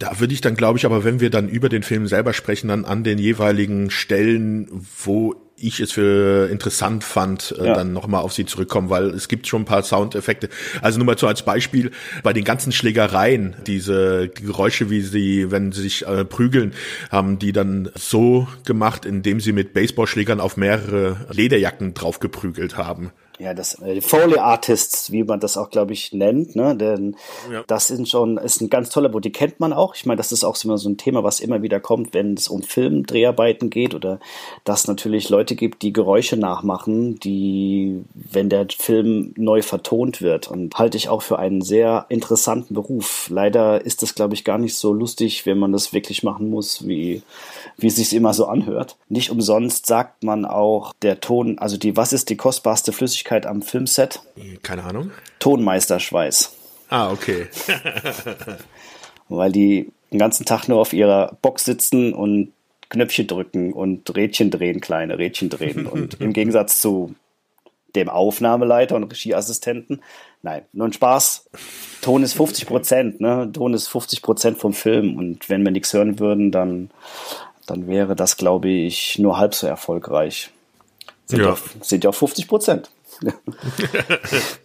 Da 0.00 0.18
würde 0.18 0.34
ich 0.34 0.40
dann, 0.40 0.56
glaube 0.56 0.78
ich, 0.78 0.84
aber 0.84 1.04
wenn 1.04 1.20
wir 1.20 1.30
dann 1.30 1.48
über 1.48 1.68
den 1.68 1.84
Film 1.84 2.08
selber 2.08 2.32
sprechen, 2.32 2.68
dann 2.68 2.84
an 2.84 3.04
den 3.04 3.18
jeweiligen 3.18 3.90
Stellen, 3.90 4.68
wo 5.04 5.36
ich 5.60 5.80
es 5.80 5.92
für 5.92 6.48
interessant 6.50 7.04
fand, 7.04 7.54
äh, 7.58 7.66
ja. 7.66 7.74
dann 7.74 7.92
nochmal 7.92 8.22
auf 8.22 8.32
sie 8.32 8.46
zurückkommen, 8.46 8.90
weil 8.90 9.10
es 9.10 9.28
gibt 9.28 9.46
schon 9.46 9.62
ein 9.62 9.66
paar 9.66 9.82
Soundeffekte. 9.82 10.48
Also 10.82 10.98
nur 10.98 11.06
mal 11.06 11.18
so 11.18 11.26
als 11.26 11.42
Beispiel, 11.42 11.90
bei 12.22 12.32
den 12.32 12.44
ganzen 12.44 12.72
Schlägereien, 12.72 13.56
diese 13.66 14.28
Geräusche, 14.28 14.90
wie 14.90 15.02
sie, 15.02 15.50
wenn 15.50 15.72
sie 15.72 15.82
sich 15.82 16.06
äh, 16.06 16.24
prügeln, 16.24 16.72
haben 17.10 17.38
die 17.38 17.52
dann 17.52 17.90
so 17.94 18.48
gemacht, 18.64 19.04
indem 19.04 19.40
sie 19.40 19.52
mit 19.52 19.72
Baseballschlägern 19.72 20.40
auf 20.40 20.56
mehrere 20.56 21.26
Lederjacken 21.30 21.94
draufgeprügelt 21.94 22.76
haben 22.76 23.12
ja, 23.40 23.54
das 23.54 23.80
äh, 23.80 24.02
Foley 24.02 24.38
Artists, 24.38 25.10
wie 25.12 25.24
man 25.24 25.40
das 25.40 25.56
auch, 25.56 25.70
glaube 25.70 25.94
ich, 25.94 26.12
nennt, 26.12 26.56
ne? 26.56 26.76
Denn 26.76 27.16
ja. 27.50 27.64
das 27.66 27.88
sind 27.88 28.06
schon, 28.06 28.36
ist 28.36 28.60
ein 28.60 28.68
ganz 28.68 28.90
toller 28.90 29.08
Buch, 29.08 29.22
die 29.22 29.32
kennt 29.32 29.60
man 29.60 29.72
auch. 29.72 29.94
Ich 29.94 30.04
meine, 30.04 30.18
das 30.18 30.30
ist 30.30 30.44
auch 30.44 30.62
immer 30.62 30.76
so 30.76 30.90
ein 30.90 30.98
Thema, 30.98 31.24
was 31.24 31.40
immer 31.40 31.62
wieder 31.62 31.80
kommt, 31.80 32.12
wenn 32.12 32.34
es 32.34 32.48
um 32.48 32.62
Filmdreharbeiten 32.62 33.70
geht 33.70 33.94
oder 33.94 34.20
dass 34.64 34.86
natürlich 34.86 35.30
Leute 35.30 35.56
gibt, 35.56 35.80
die 35.80 35.94
Geräusche 35.94 36.36
nachmachen, 36.36 37.18
die, 37.18 38.02
wenn 38.12 38.50
der 38.50 38.66
Film 38.76 39.32
neu 39.36 39.62
vertont 39.62 40.20
wird. 40.20 40.48
Und 40.48 40.78
halte 40.78 40.98
ich 40.98 41.08
auch 41.08 41.22
für 41.22 41.38
einen 41.38 41.62
sehr 41.62 42.04
interessanten 42.10 42.74
Beruf. 42.74 43.28
Leider 43.30 43.84
ist 43.84 44.02
das, 44.02 44.14
glaube 44.14 44.34
ich, 44.34 44.44
gar 44.44 44.58
nicht 44.58 44.74
so 44.74 44.92
lustig, 44.92 45.46
wenn 45.46 45.58
man 45.58 45.72
das 45.72 45.94
wirklich 45.94 46.22
machen 46.22 46.50
muss, 46.50 46.86
wie, 46.86 47.22
wie 47.78 47.86
es 47.86 47.96
sich 47.96 48.12
immer 48.12 48.34
so 48.34 48.44
anhört. 48.46 48.98
Nicht 49.08 49.30
umsonst 49.30 49.86
sagt 49.86 50.24
man 50.24 50.44
auch, 50.44 50.92
der 51.00 51.20
Ton, 51.20 51.58
also 51.58 51.78
die, 51.78 51.96
was 51.96 52.12
ist 52.12 52.28
die 52.28 52.36
kostbarste 52.36 52.92
Flüssigkeit 52.92 53.29
Tätigkeit 53.30 53.46
am 53.46 53.62
Filmset? 53.62 54.20
Keine 54.62 54.84
Ahnung. 54.84 55.12
Tonmeisterschweiß. 55.38 56.52
Ah, 56.88 57.12
okay. 57.12 57.46
Weil 59.28 59.52
die 59.52 59.92
den 60.10 60.18
ganzen 60.18 60.44
Tag 60.44 60.66
nur 60.66 60.80
auf 60.80 60.92
ihrer 60.92 61.36
Box 61.40 61.64
sitzen 61.64 62.12
und 62.12 62.52
Knöpfchen 62.88 63.28
drücken 63.28 63.72
und 63.72 64.12
Rädchen 64.16 64.50
drehen, 64.50 64.80
kleine 64.80 65.18
Rädchen 65.18 65.48
drehen. 65.48 65.86
Und 65.86 66.14
im 66.20 66.32
Gegensatz 66.32 66.80
zu 66.80 67.14
dem 67.94 68.08
Aufnahmeleiter 68.08 68.96
und 68.96 69.04
Regieassistenten, 69.04 70.02
nein, 70.42 70.62
nur 70.72 70.88
ein 70.88 70.92
Spaß. 70.92 71.48
Ton 72.02 72.24
ist 72.24 72.34
50 72.34 72.66
Prozent, 72.66 73.20
ne? 73.20 73.50
Ton 73.52 73.74
ist 73.74 73.86
50 73.86 74.22
Prozent 74.22 74.58
vom 74.58 74.72
Film. 74.72 75.16
Und 75.16 75.48
wenn 75.48 75.62
wir 75.62 75.70
nichts 75.70 75.92
hören 75.92 76.18
würden, 76.18 76.50
dann, 76.50 76.90
dann 77.66 77.86
wäre 77.86 78.16
das, 78.16 78.36
glaube 78.36 78.68
ich, 78.68 79.20
nur 79.20 79.38
halb 79.38 79.54
so 79.54 79.68
erfolgreich. 79.68 80.50
Sind 81.26 81.42
ja, 81.42 81.56
sind 81.80 82.02
ja 82.02 82.10
auch 82.10 82.14
50 82.14 82.48
Prozent. 82.48 82.90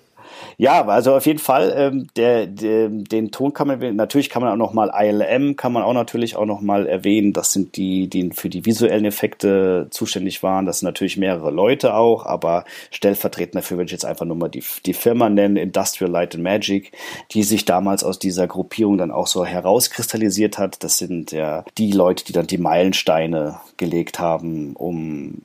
ja, 0.57 0.85
also 0.85 1.15
auf 1.15 1.25
jeden 1.25 1.39
Fall, 1.39 1.73
ähm, 1.75 2.07
der, 2.15 2.47
der, 2.47 2.89
den 2.89 3.31
Ton 3.31 3.53
kann 3.53 3.67
man, 3.67 3.95
natürlich 3.95 4.29
kann 4.29 4.41
man 4.41 4.51
auch 4.51 4.57
noch 4.57 4.73
mal 4.73 4.91
ILM, 4.93 5.55
kann 5.55 5.73
man 5.73 5.83
auch 5.83 5.93
natürlich 5.93 6.35
auch 6.35 6.45
noch 6.45 6.61
mal 6.61 6.87
erwähnen. 6.87 7.33
Das 7.33 7.51
sind 7.51 7.75
die, 7.75 8.07
die 8.07 8.31
für 8.31 8.49
die 8.49 8.65
visuellen 8.65 9.05
Effekte 9.05 9.87
zuständig 9.89 10.43
waren. 10.43 10.65
Das 10.65 10.79
sind 10.79 10.87
natürlich 10.87 11.17
mehrere 11.17 11.51
Leute 11.51 11.95
auch, 11.95 12.25
aber 12.25 12.65
stellvertretend 12.91 13.55
dafür 13.55 13.77
würde 13.77 13.87
ich 13.87 13.91
jetzt 13.91 14.05
einfach 14.05 14.25
nur 14.25 14.37
mal 14.37 14.49
die, 14.49 14.63
die 14.85 14.93
Firma 14.93 15.29
nennen, 15.29 15.57
Industrial 15.57 16.11
Light 16.11 16.35
and 16.35 16.43
Magic, 16.43 16.91
die 17.31 17.43
sich 17.43 17.65
damals 17.65 18.03
aus 18.03 18.19
dieser 18.19 18.47
Gruppierung 18.47 18.97
dann 18.97 19.11
auch 19.11 19.27
so 19.27 19.45
herauskristallisiert 19.45 20.57
hat. 20.57 20.83
Das 20.83 20.97
sind 20.97 21.31
ja 21.31 21.65
die 21.77 21.91
Leute, 21.91 22.23
die 22.23 22.33
dann 22.33 22.47
die 22.47 22.57
Meilensteine 22.57 23.59
gelegt 23.77 24.19
haben, 24.19 24.75
um 24.75 25.41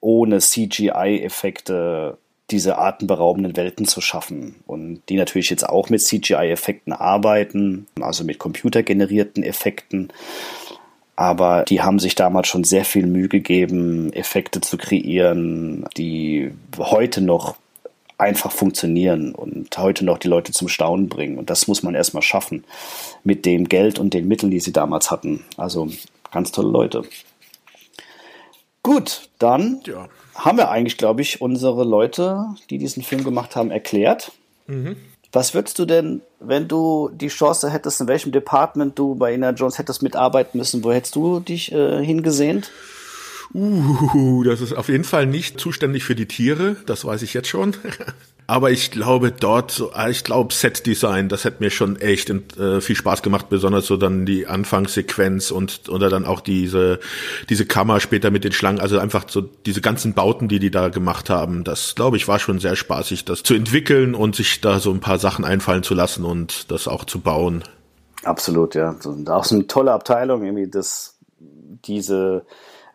ohne 0.00 0.38
CGI-Effekte 0.38 2.18
diese 2.50 2.78
atemberaubenden 2.78 3.56
Welten 3.56 3.86
zu 3.86 4.00
schaffen. 4.00 4.56
Und 4.66 5.02
die 5.08 5.16
natürlich 5.16 5.50
jetzt 5.50 5.68
auch 5.68 5.90
mit 5.90 6.00
CGI-Effekten 6.00 6.92
arbeiten, 6.92 7.86
also 8.00 8.24
mit 8.24 8.38
computergenerierten 8.38 9.42
Effekten. 9.42 10.08
Aber 11.14 11.64
die 11.64 11.82
haben 11.82 11.98
sich 11.98 12.14
damals 12.14 12.48
schon 12.48 12.64
sehr 12.64 12.84
viel 12.84 13.06
Mühe 13.06 13.28
gegeben, 13.28 14.12
Effekte 14.12 14.60
zu 14.60 14.78
kreieren, 14.78 15.84
die 15.96 16.52
heute 16.78 17.20
noch 17.20 17.56
einfach 18.16 18.50
funktionieren 18.50 19.34
und 19.34 19.76
heute 19.78 20.04
noch 20.04 20.18
die 20.18 20.28
Leute 20.28 20.52
zum 20.52 20.68
Staunen 20.68 21.08
bringen. 21.08 21.38
Und 21.38 21.50
das 21.50 21.68
muss 21.68 21.82
man 21.82 21.94
erstmal 21.94 22.22
schaffen 22.22 22.64
mit 23.24 23.46
dem 23.46 23.68
Geld 23.68 23.98
und 23.98 24.14
den 24.14 24.26
Mitteln, 24.26 24.50
die 24.50 24.60
sie 24.60 24.72
damals 24.72 25.10
hatten. 25.10 25.44
Also 25.56 25.88
ganz 26.30 26.50
tolle 26.50 26.70
Leute. 26.70 27.02
Gut, 28.88 29.28
dann 29.38 29.82
ja. 29.84 30.08
haben 30.34 30.56
wir 30.56 30.70
eigentlich, 30.70 30.96
glaube 30.96 31.20
ich, 31.20 31.42
unsere 31.42 31.84
Leute, 31.84 32.46
die 32.70 32.78
diesen 32.78 33.02
Film 33.02 33.22
gemacht 33.22 33.54
haben, 33.54 33.70
erklärt. 33.70 34.32
Mhm. 34.66 34.96
Was 35.30 35.52
würdest 35.52 35.78
du 35.78 35.84
denn, 35.84 36.22
wenn 36.40 36.68
du 36.68 37.10
die 37.12 37.28
Chance 37.28 37.70
hättest, 37.70 38.00
in 38.00 38.08
welchem 38.08 38.32
Department 38.32 38.98
du 38.98 39.14
bei 39.14 39.34
Ina 39.34 39.50
Jones 39.50 39.76
hättest 39.76 40.02
mitarbeiten 40.02 40.56
müssen, 40.56 40.82
wo 40.84 40.90
hättest 40.90 41.16
du 41.16 41.38
dich 41.40 41.70
äh, 41.70 42.02
hingesehnt? 42.02 42.70
Uh, 43.52 44.42
das 44.42 44.62
ist 44.62 44.72
auf 44.72 44.88
jeden 44.88 45.04
Fall 45.04 45.26
nicht 45.26 45.60
zuständig 45.60 46.04
für 46.04 46.14
die 46.14 46.26
Tiere, 46.26 46.76
das 46.86 47.04
weiß 47.04 47.20
ich 47.20 47.34
jetzt 47.34 47.48
schon. 47.48 47.76
Aber 48.50 48.70
ich 48.70 48.90
glaube 48.90 49.30
dort, 49.30 49.90
ah, 49.92 50.08
ich 50.08 50.24
glaube 50.24 50.54
Set-Design, 50.54 51.28
das 51.28 51.44
hat 51.44 51.60
mir 51.60 51.68
schon 51.68 51.96
echt 52.00 52.30
äh, 52.30 52.80
viel 52.80 52.96
Spaß 52.96 53.20
gemacht, 53.20 53.50
besonders 53.50 53.84
so 53.84 53.98
dann 53.98 54.24
die 54.24 54.46
Anfangssequenz 54.46 55.50
und 55.50 55.90
oder 55.90 56.08
dann 56.08 56.24
auch 56.24 56.40
diese 56.40 56.98
diese 57.50 57.66
Kammer 57.66 58.00
später 58.00 58.30
mit 58.30 58.44
den 58.44 58.52
Schlangen, 58.52 58.80
also 58.80 58.98
einfach 58.98 59.26
so 59.28 59.42
diese 59.42 59.82
ganzen 59.82 60.14
Bauten, 60.14 60.48
die 60.48 60.60
die 60.60 60.70
da 60.70 60.88
gemacht 60.88 61.28
haben. 61.28 61.62
Das 61.62 61.94
glaube 61.94 62.16
ich 62.16 62.26
war 62.26 62.38
schon 62.38 62.58
sehr 62.58 62.74
spaßig, 62.74 63.26
das 63.26 63.42
zu 63.42 63.52
entwickeln 63.52 64.14
und 64.14 64.34
sich 64.34 64.62
da 64.62 64.80
so 64.80 64.92
ein 64.92 65.00
paar 65.00 65.18
Sachen 65.18 65.44
einfallen 65.44 65.82
zu 65.82 65.92
lassen 65.92 66.24
und 66.24 66.70
das 66.70 66.88
auch 66.88 67.04
zu 67.04 67.20
bauen. 67.20 67.64
Absolut, 68.24 68.74
ja. 68.74 68.96
Und 69.04 69.28
auch 69.28 69.44
so 69.44 69.56
eine 69.56 69.66
tolle 69.66 69.92
Abteilung, 69.92 70.42
irgendwie 70.42 70.70
das 70.70 71.18
diese 71.84 72.46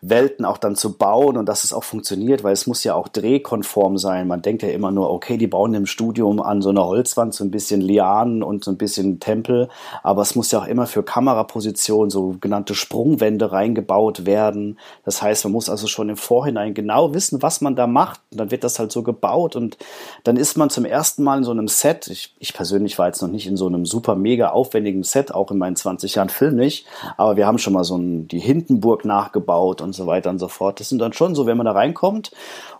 Welten 0.08 0.44
auch 0.44 0.58
dann 0.58 0.76
zu 0.76 0.96
bauen 0.96 1.36
und 1.36 1.48
dass 1.48 1.64
es 1.64 1.72
auch 1.72 1.84
funktioniert, 1.84 2.44
weil 2.44 2.52
es 2.52 2.66
muss 2.66 2.84
ja 2.84 2.94
auch 2.94 3.08
drehkonform 3.08 3.96
sein. 3.96 4.28
Man 4.28 4.42
denkt 4.42 4.62
ja 4.62 4.68
immer 4.68 4.90
nur, 4.90 5.10
okay, 5.10 5.36
die 5.36 5.46
bauen 5.46 5.74
im 5.74 5.86
Studium 5.86 6.40
an 6.40 6.62
so 6.62 6.70
einer 6.70 6.84
Holzwand 6.84 7.32
so 7.32 7.44
ein 7.44 7.50
bisschen 7.50 7.80
Lianen 7.80 8.42
und 8.42 8.64
so 8.64 8.70
ein 8.70 8.76
bisschen 8.76 9.20
Tempel, 9.20 9.68
aber 10.02 10.22
es 10.22 10.34
muss 10.34 10.50
ja 10.50 10.60
auch 10.60 10.66
immer 10.66 10.86
für 10.86 11.02
Kamerapositionen 11.02 12.10
sogenannte 12.10 12.74
Sprungwände 12.74 13.52
reingebaut 13.52 14.26
werden. 14.26 14.78
Das 15.04 15.22
heißt, 15.22 15.44
man 15.44 15.52
muss 15.52 15.70
also 15.70 15.86
schon 15.86 16.08
im 16.08 16.16
Vorhinein 16.16 16.74
genau 16.74 17.14
wissen, 17.14 17.42
was 17.42 17.60
man 17.60 17.76
da 17.76 17.86
macht. 17.86 18.20
Und 18.30 18.38
dann 18.38 18.50
wird 18.50 18.64
das 18.64 18.78
halt 18.78 18.92
so 18.92 19.02
gebaut 19.02 19.56
und 19.56 19.78
dann 20.24 20.36
ist 20.36 20.56
man 20.56 20.70
zum 20.70 20.84
ersten 20.84 21.22
Mal 21.22 21.38
in 21.38 21.44
so 21.44 21.50
einem 21.50 21.68
Set. 21.68 22.08
Ich, 22.08 22.34
ich 22.38 22.52
persönlich 22.52 22.98
war 22.98 23.06
jetzt 23.06 23.22
noch 23.22 23.30
nicht 23.30 23.46
in 23.46 23.56
so 23.56 23.66
einem 23.66 23.86
super 23.86 24.14
mega 24.14 24.50
aufwendigen 24.50 25.02
Set, 25.02 25.32
auch 25.32 25.50
in 25.50 25.58
meinen 25.58 25.76
20 25.76 26.16
Jahren 26.16 26.28
Film 26.28 26.56
nicht, 26.56 26.86
aber 27.16 27.36
wir 27.36 27.46
haben 27.46 27.58
schon 27.58 27.72
mal 27.72 27.84
so 27.84 27.96
ein, 27.96 28.28
die 28.28 28.38
Hindenburg 28.38 29.04
nachgebaut 29.04 29.80
und 29.80 29.93
so 29.94 30.06
weiter 30.06 30.30
und 30.30 30.38
so 30.38 30.48
fort. 30.48 30.80
Das 30.80 30.88
sind 30.88 30.98
dann 30.98 31.12
schon 31.12 31.34
so, 31.34 31.46
wenn 31.46 31.56
man 31.56 31.66
da 31.66 31.72
reinkommt 31.72 32.32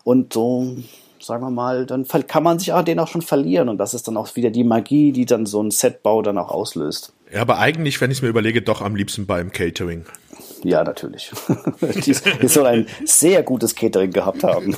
und 0.03 0.33
so, 0.33 0.75
sagen 1.19 1.43
wir 1.43 1.49
mal, 1.49 1.85
dann 1.85 2.07
kann 2.07 2.43
man 2.43 2.59
sich 2.59 2.73
auch 2.73 2.83
den 2.83 2.99
auch 2.99 3.07
schon 3.07 3.21
verlieren 3.21 3.69
und 3.69 3.77
das 3.77 3.93
ist 3.93 4.07
dann 4.07 4.17
auch 4.17 4.35
wieder 4.35 4.51
die 4.51 4.63
Magie, 4.63 5.11
die 5.11 5.25
dann 5.25 5.45
so 5.45 5.61
ein 5.61 5.71
Setbau 5.71 6.21
dann 6.21 6.37
auch 6.37 6.51
auslöst. 6.51 7.13
Ja, 7.33 7.41
aber 7.41 7.57
eigentlich, 7.57 7.99
wenn 8.01 8.11
ich 8.11 8.19
es 8.19 8.21
mir 8.21 8.29
überlege, 8.29 8.61
doch 8.61 8.81
am 8.81 8.95
liebsten 8.95 9.25
beim 9.25 9.51
Catering. 9.51 10.05
Ja, 10.65 10.83
natürlich. 10.83 11.31
die, 11.81 12.15
die 12.41 12.47
soll 12.47 12.65
ein 12.65 12.87
sehr 13.05 13.43
gutes 13.43 13.75
Catering 13.75 14.11
gehabt 14.11 14.43
haben. 14.43 14.75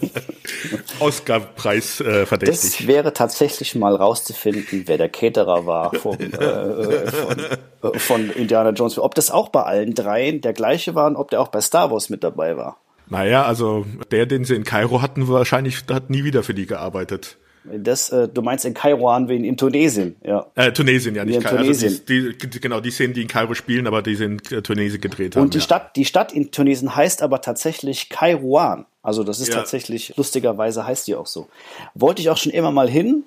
Oscar-Preis 1.00 2.00
äh, 2.00 2.26
verdächtig. 2.26 2.78
Das 2.78 2.86
wäre 2.86 3.12
tatsächlich 3.12 3.74
mal 3.74 3.96
rauszufinden, 3.96 4.84
wer 4.86 4.96
der 4.96 5.08
Caterer 5.08 5.66
war 5.66 5.92
vom, 5.94 6.16
äh, 6.20 7.10
von, 7.10 7.38
äh, 7.38 7.98
von 7.98 8.30
Indiana 8.30 8.70
Jones. 8.70 8.98
Ob 8.98 9.16
das 9.16 9.32
auch 9.32 9.48
bei 9.48 9.64
allen 9.64 9.94
dreien 9.94 10.40
der 10.40 10.52
gleiche 10.52 10.94
war 10.94 11.08
und 11.08 11.16
ob 11.16 11.30
der 11.30 11.40
auch 11.40 11.48
bei 11.48 11.60
Star 11.60 11.90
Wars 11.90 12.08
mit 12.08 12.22
dabei 12.22 12.56
war. 12.56 12.76
Naja, 13.08 13.44
also 13.44 13.84
der, 14.12 14.26
den 14.26 14.44
sie 14.44 14.54
in 14.54 14.62
Kairo 14.62 15.02
hatten, 15.02 15.26
wahrscheinlich 15.28 15.82
hat 15.90 16.08
nie 16.08 16.22
wieder 16.22 16.44
für 16.44 16.54
die 16.54 16.66
gearbeitet. 16.66 17.36
Das, 17.64 18.10
äh, 18.10 18.28
du 18.28 18.42
meinst 18.42 18.66
in 18.66 18.74
Kairoan 18.74 19.28
wie 19.28 19.36
in 19.36 19.56
Tunesien, 19.56 20.16
ja. 20.22 20.46
Äh, 20.54 20.72
Tunesien, 20.72 21.14
ja, 21.14 21.24
nicht 21.24 21.40
Kairo. 21.40 21.66
Also 21.66 21.88
die, 21.88 22.36
die, 22.36 22.60
genau, 22.60 22.80
die 22.80 22.90
Szenen, 22.90 23.14
die 23.14 23.22
in 23.22 23.28
Kairo 23.28 23.54
spielen, 23.54 23.86
aber 23.86 24.02
die 24.02 24.14
sie 24.16 24.24
in 24.24 24.38
Tunesien 24.38 25.00
gedreht 25.00 25.34
haben. 25.34 25.44
Und 25.44 25.54
die 25.54 25.58
ja. 25.58 25.64
Stadt, 25.64 25.96
die 25.96 26.04
Stadt 26.04 26.32
in 26.32 26.50
Tunesien 26.50 26.94
heißt 26.94 27.22
aber 27.22 27.40
tatsächlich 27.40 28.10
Kairoan. 28.10 28.84
Also 29.02 29.24
das 29.24 29.40
ist 29.40 29.48
ja. 29.48 29.54
tatsächlich, 29.54 30.14
lustigerweise 30.16 30.86
heißt 30.86 31.06
die 31.06 31.14
auch 31.14 31.26
so. 31.26 31.48
Wollte 31.94 32.20
ich 32.20 32.28
auch 32.28 32.36
schon 32.36 32.52
immer 32.52 32.70
mal 32.70 32.88
hin, 32.88 33.24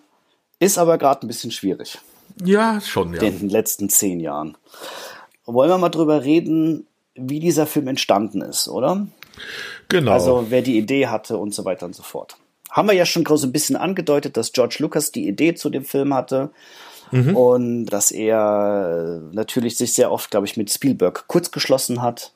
ist 0.59 0.77
aber 0.77 0.99
gerade 0.99 1.25
ein 1.25 1.27
bisschen 1.27 1.51
schwierig. 1.51 1.97
Ja, 2.43 2.79
schon, 2.81 3.15
ja. 3.15 3.23
In 3.23 3.39
den 3.39 3.49
letzten 3.49 3.89
zehn 3.89 4.19
Jahren. 4.19 4.55
Wollen 5.45 5.69
wir 5.71 5.77
mal 5.79 5.89
drüber 5.89 6.23
reden, 6.23 6.85
wie 7.15 7.39
dieser 7.39 7.65
Film 7.65 7.87
entstanden 7.87 8.41
ist, 8.41 8.67
oder? 8.67 9.07
Genau. 9.89 10.11
Also 10.11 10.45
wer 10.49 10.61
die 10.61 10.77
Idee 10.77 11.07
hatte 11.07 11.37
und 11.37 11.55
so 11.55 11.65
weiter 11.65 11.87
und 11.87 11.95
so 11.95 12.03
fort 12.03 12.37
haben 12.69 12.87
wir 12.87 12.95
ja 12.95 13.05
schon 13.05 13.25
so 13.25 13.47
ein 13.47 13.51
bisschen 13.51 13.75
angedeutet, 13.75 14.37
dass 14.37 14.51
George 14.51 14.77
Lucas 14.79 15.11
die 15.11 15.27
Idee 15.27 15.55
zu 15.55 15.69
dem 15.69 15.85
Film 15.85 16.13
hatte. 16.13 16.49
Mhm. 17.11 17.35
Und 17.35 17.85
dass 17.85 18.11
er 18.11 19.21
natürlich 19.31 19.77
sich 19.77 19.93
sehr 19.93 20.11
oft, 20.11 20.29
glaube 20.29 20.45
ich, 20.45 20.57
mit 20.57 20.71
Spielberg 20.71 21.25
kurzgeschlossen 21.27 22.01
hat. 22.01 22.33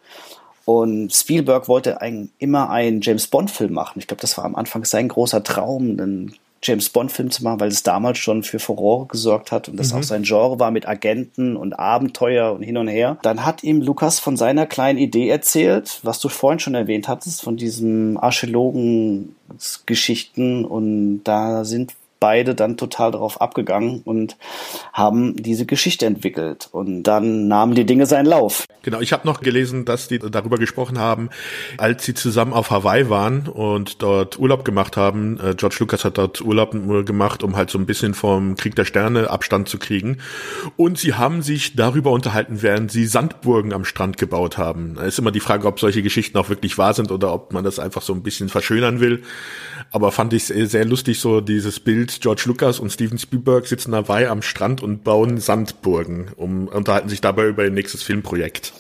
Und 0.63 1.12
Spielberg 1.13 1.67
wollte 1.67 2.02
ein, 2.02 2.30
immer 2.38 2.70
einen 2.70 3.02
James 3.02 3.28
Bond-Film 3.28 3.74
machen. 3.74 4.00
Ich 4.00 4.08
glaube, 4.08 4.22
das 4.22 4.38
war 4.38 4.46
am 4.46 4.56
Anfang 4.56 4.86
sein 4.86 5.08
großer 5.08 5.44
Traum, 5.44 6.00
einen 6.00 6.36
James 6.63 6.89
Bond-Film 6.89 7.32
zu 7.32 7.43
machen, 7.43 7.60
weil 7.60 7.69
es 7.69 7.82
damals 7.84 8.19
schon 8.19 8.43
für 8.43 8.60
Furore 8.60 9.08
gesorgt 9.08 9.52
hat 9.52 9.67
und 9.67 9.78
das 9.78 9.93
mhm. 9.93 10.00
auch 10.00 10.04
sein 10.04 10.21
Genre 10.24 10.60
war 10.60 10.71
mit 10.71 10.88
Agenten 10.88 11.58
und 11.58 11.74
Abenteuer 11.74 12.54
und 12.54 12.62
hin 12.62 12.78
und 12.78 12.88
her. 12.88 13.17
Dann 13.24 13.43
hat 13.45 13.63
ihm 13.63 13.82
Lukas 13.82 14.19
von 14.19 14.38
seiner 14.38 14.67
kleinen 14.67 15.00
Idee 15.00 15.28
erzählt, 15.30 16.00
was 16.04 16.19
du 16.19 16.30
vorhin 16.30 16.60
schon 16.60 16.76
erwähnt 16.76 17.08
hattest, 17.08 17.41
von 17.41 17.58
diesen 17.58 18.17
Archäologen-Geschichten 18.17 20.65
und 20.65 21.24
da 21.24 21.65
sind 21.65 21.95
beide 22.22 22.56
dann 22.56 22.78
total 22.78 23.12
darauf 23.12 23.42
abgegangen 23.42 24.02
und 24.06 24.38
haben 24.94 25.36
diese 25.36 25.66
Geschichte 25.66 26.06
entwickelt. 26.06 26.70
Und 26.72 27.04
dann 27.04 27.50
nahmen 27.50 27.76
die 27.76 27.86
Dinge 27.86 28.06
seinen 28.06 28.28
Lauf. 28.28 28.68
Genau, 28.84 29.02
ich 29.02 29.12
habe 29.12 29.28
noch 29.28 29.42
gelesen, 29.42 29.84
dass 29.86 30.08
die 30.08 30.20
darüber 30.20 30.58
gesprochen 30.58 31.00
haben, 31.00 31.30
als 31.78 32.06
sie 32.06 32.14
zusammen 32.14 32.54
auf 32.54 32.70
Hawaii 32.70 33.10
waren 33.10 33.48
und 33.48 34.02
dort 34.02 34.40
Urlaub 34.40 34.64
gemacht 34.64 34.98
haben. 34.98 35.40
Äh, 35.40 35.56
George 35.56 35.78
Lucas 35.80 36.06
hat 36.06 36.18
dort 36.20 36.42
Urlaub 36.42 36.72
gemacht, 37.06 37.44
um 37.44 37.56
halt 37.56 37.72
so 37.72 37.80
ein 37.80 37.88
bisschen 37.88 38.14
vom 38.14 38.56
Krieg 38.56 38.76
der 38.76 38.86
Sterne 38.86 39.30
Abstand 39.30 39.68
zu 39.68 39.80
kriegen. 39.80 40.18
Und 40.78 41.00
sie 41.00 41.16
haben 41.16 41.42
sich 41.42 41.76
darüber 41.76 42.12
unterhalten, 42.12 42.62
während 42.62 42.92
sie 42.92 43.08
Sandburgen 43.08 43.74
am 43.74 43.84
Strand 43.84 44.18
gebaut 44.18 44.60
haben. 44.60 44.94
Da 44.96 45.04
ist 45.04 45.18
immer 45.18 45.32
die 45.32 45.40
Frage, 45.40 45.68
ob 45.68 45.80
solche 45.80 46.04
Geschichten 46.04 46.38
auch 46.38 46.50
wirklich 46.50 46.78
wahr 46.78 46.94
sind 46.94 47.12
oder 47.12 47.34
ob 47.34 47.52
man 47.52 47.64
das 47.64 47.80
einfach 47.80 48.04
so 48.04 48.14
ein 48.14 48.22
bisschen 48.22 48.48
verschönern 48.48 49.00
will. 49.00 49.24
Aber 49.92 50.12
fand 50.12 50.34
ich 50.34 50.46
sehr 50.46 50.86
lustig, 50.86 51.20
so 51.20 51.42
dieses 51.42 51.80
Bild, 51.80 52.11
George 52.19 52.43
Lucas 52.45 52.80
und 52.80 52.91
Steven 52.91 53.17
Spielberg 53.17 53.67
sitzen 53.67 53.91
dabei 53.91 54.30
am 54.30 54.41
Strand 54.41 54.84
und 54.84 55.04
bauen 55.04 55.38
Sandburgen, 55.39 56.32
um 56.36 56.67
unterhalten 56.67 57.10
sich 57.10 57.21
dabei 57.21 57.47
über 57.47 57.63
ihr 57.63 57.71
nächstes 57.71 58.04
Filmprojekt. 58.04 58.74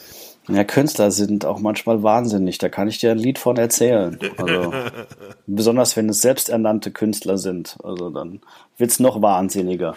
Ja, 0.47 0.63
Künstler 0.63 1.11
sind 1.11 1.45
auch 1.45 1.59
manchmal 1.59 2.03
wahnsinnig. 2.03 2.57
Da 2.57 2.67
kann 2.67 2.87
ich 2.87 2.97
dir 2.97 3.11
ein 3.11 3.17
Lied 3.17 3.37
von 3.37 3.57
erzählen. 3.57 4.17
Also, 4.37 4.73
besonders 5.47 5.95
wenn 5.95 6.09
es 6.09 6.21
selbsternannte 6.21 6.91
Künstler 6.91 7.37
sind. 7.37 7.77
Also 7.83 8.09
dann 8.09 8.41
wird's 8.77 8.99
noch 8.99 9.21
wahnsinniger. 9.21 9.93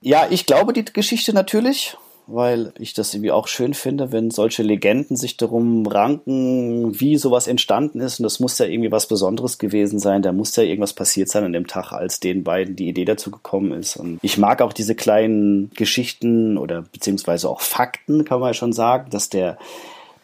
Ja, 0.00 0.26
ich 0.30 0.46
glaube 0.46 0.72
die 0.72 0.84
Geschichte 0.84 1.32
natürlich 1.32 1.96
weil 2.26 2.72
ich 2.78 2.94
das 2.94 3.12
irgendwie 3.12 3.32
auch 3.32 3.48
schön 3.48 3.74
finde, 3.74 4.12
wenn 4.12 4.30
solche 4.30 4.62
Legenden 4.62 5.16
sich 5.16 5.36
darum 5.36 5.86
ranken, 5.86 6.98
wie 6.98 7.16
sowas 7.16 7.46
entstanden 7.46 8.00
ist. 8.00 8.18
Und 8.18 8.24
das 8.24 8.40
muss 8.40 8.58
ja 8.58 8.66
irgendwie 8.66 8.92
was 8.92 9.06
Besonderes 9.06 9.58
gewesen 9.58 9.98
sein. 9.98 10.22
Da 10.22 10.32
muss 10.32 10.56
ja 10.56 10.62
irgendwas 10.62 10.94
passiert 10.94 11.28
sein 11.28 11.44
an 11.44 11.52
dem 11.52 11.66
Tag, 11.66 11.92
als 11.92 12.20
den 12.20 12.44
beiden 12.44 12.76
die 12.76 12.88
Idee 12.88 13.04
dazu 13.04 13.30
gekommen 13.30 13.72
ist. 13.72 13.96
Und 13.96 14.18
ich 14.22 14.38
mag 14.38 14.62
auch 14.62 14.72
diese 14.72 14.94
kleinen 14.94 15.70
Geschichten 15.74 16.56
oder 16.56 16.82
beziehungsweise 16.82 17.48
auch 17.48 17.60
Fakten, 17.60 18.24
kann 18.24 18.40
man 18.40 18.50
ja 18.50 18.54
schon 18.54 18.72
sagen, 18.72 19.10
dass 19.10 19.28
der 19.28 19.58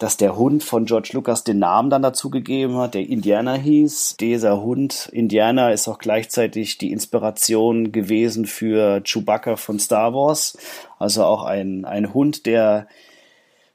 dass 0.01 0.17
der 0.17 0.35
Hund 0.35 0.65
von 0.65 0.87
George 0.87 1.11
Lucas 1.13 1.45
den 1.45 1.59
Namen 1.59 1.91
dann 1.91 2.01
dazu 2.01 2.31
gegeben 2.31 2.79
hat, 2.79 2.95
der 2.95 3.07
Indiana 3.07 3.53
hieß. 3.53 4.17
Dieser 4.19 4.63
Hund, 4.63 5.11
Indiana, 5.13 5.73
ist 5.73 5.89
auch 5.89 5.99
gleichzeitig 5.99 6.79
die 6.79 6.91
Inspiration 6.91 7.93
gewesen 7.93 8.47
für 8.47 9.03
Chewbacca 9.05 9.57
von 9.57 9.79
Star 9.79 10.15
Wars. 10.15 10.57
Also 10.99 11.25
auch 11.25 11.45
ein, 11.45 11.85
ein 11.85 12.15
Hund, 12.15 12.47
der 12.47 12.89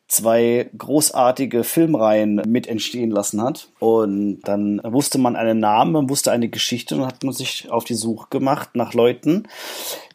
zwei 0.08 0.68
großartige 0.76 1.64
Filmreihen 1.64 2.42
mit 2.48 2.66
entstehen 2.66 3.12
lassen 3.12 3.44
hat. 3.44 3.70
Und 3.78 4.42
dann 4.42 4.82
wusste 4.84 5.20
man 5.20 5.36
einen 5.36 5.60
Namen, 5.60 5.92
man 5.92 6.10
wusste 6.10 6.32
eine 6.32 6.50
Geschichte 6.50 6.96
und 6.96 7.06
hat 7.06 7.24
man 7.24 7.34
sich 7.34 7.70
auf 7.70 7.84
die 7.84 7.94
Suche 7.94 8.30
gemacht 8.32 8.72
nach 8.74 8.96
Leuten, 8.96 9.48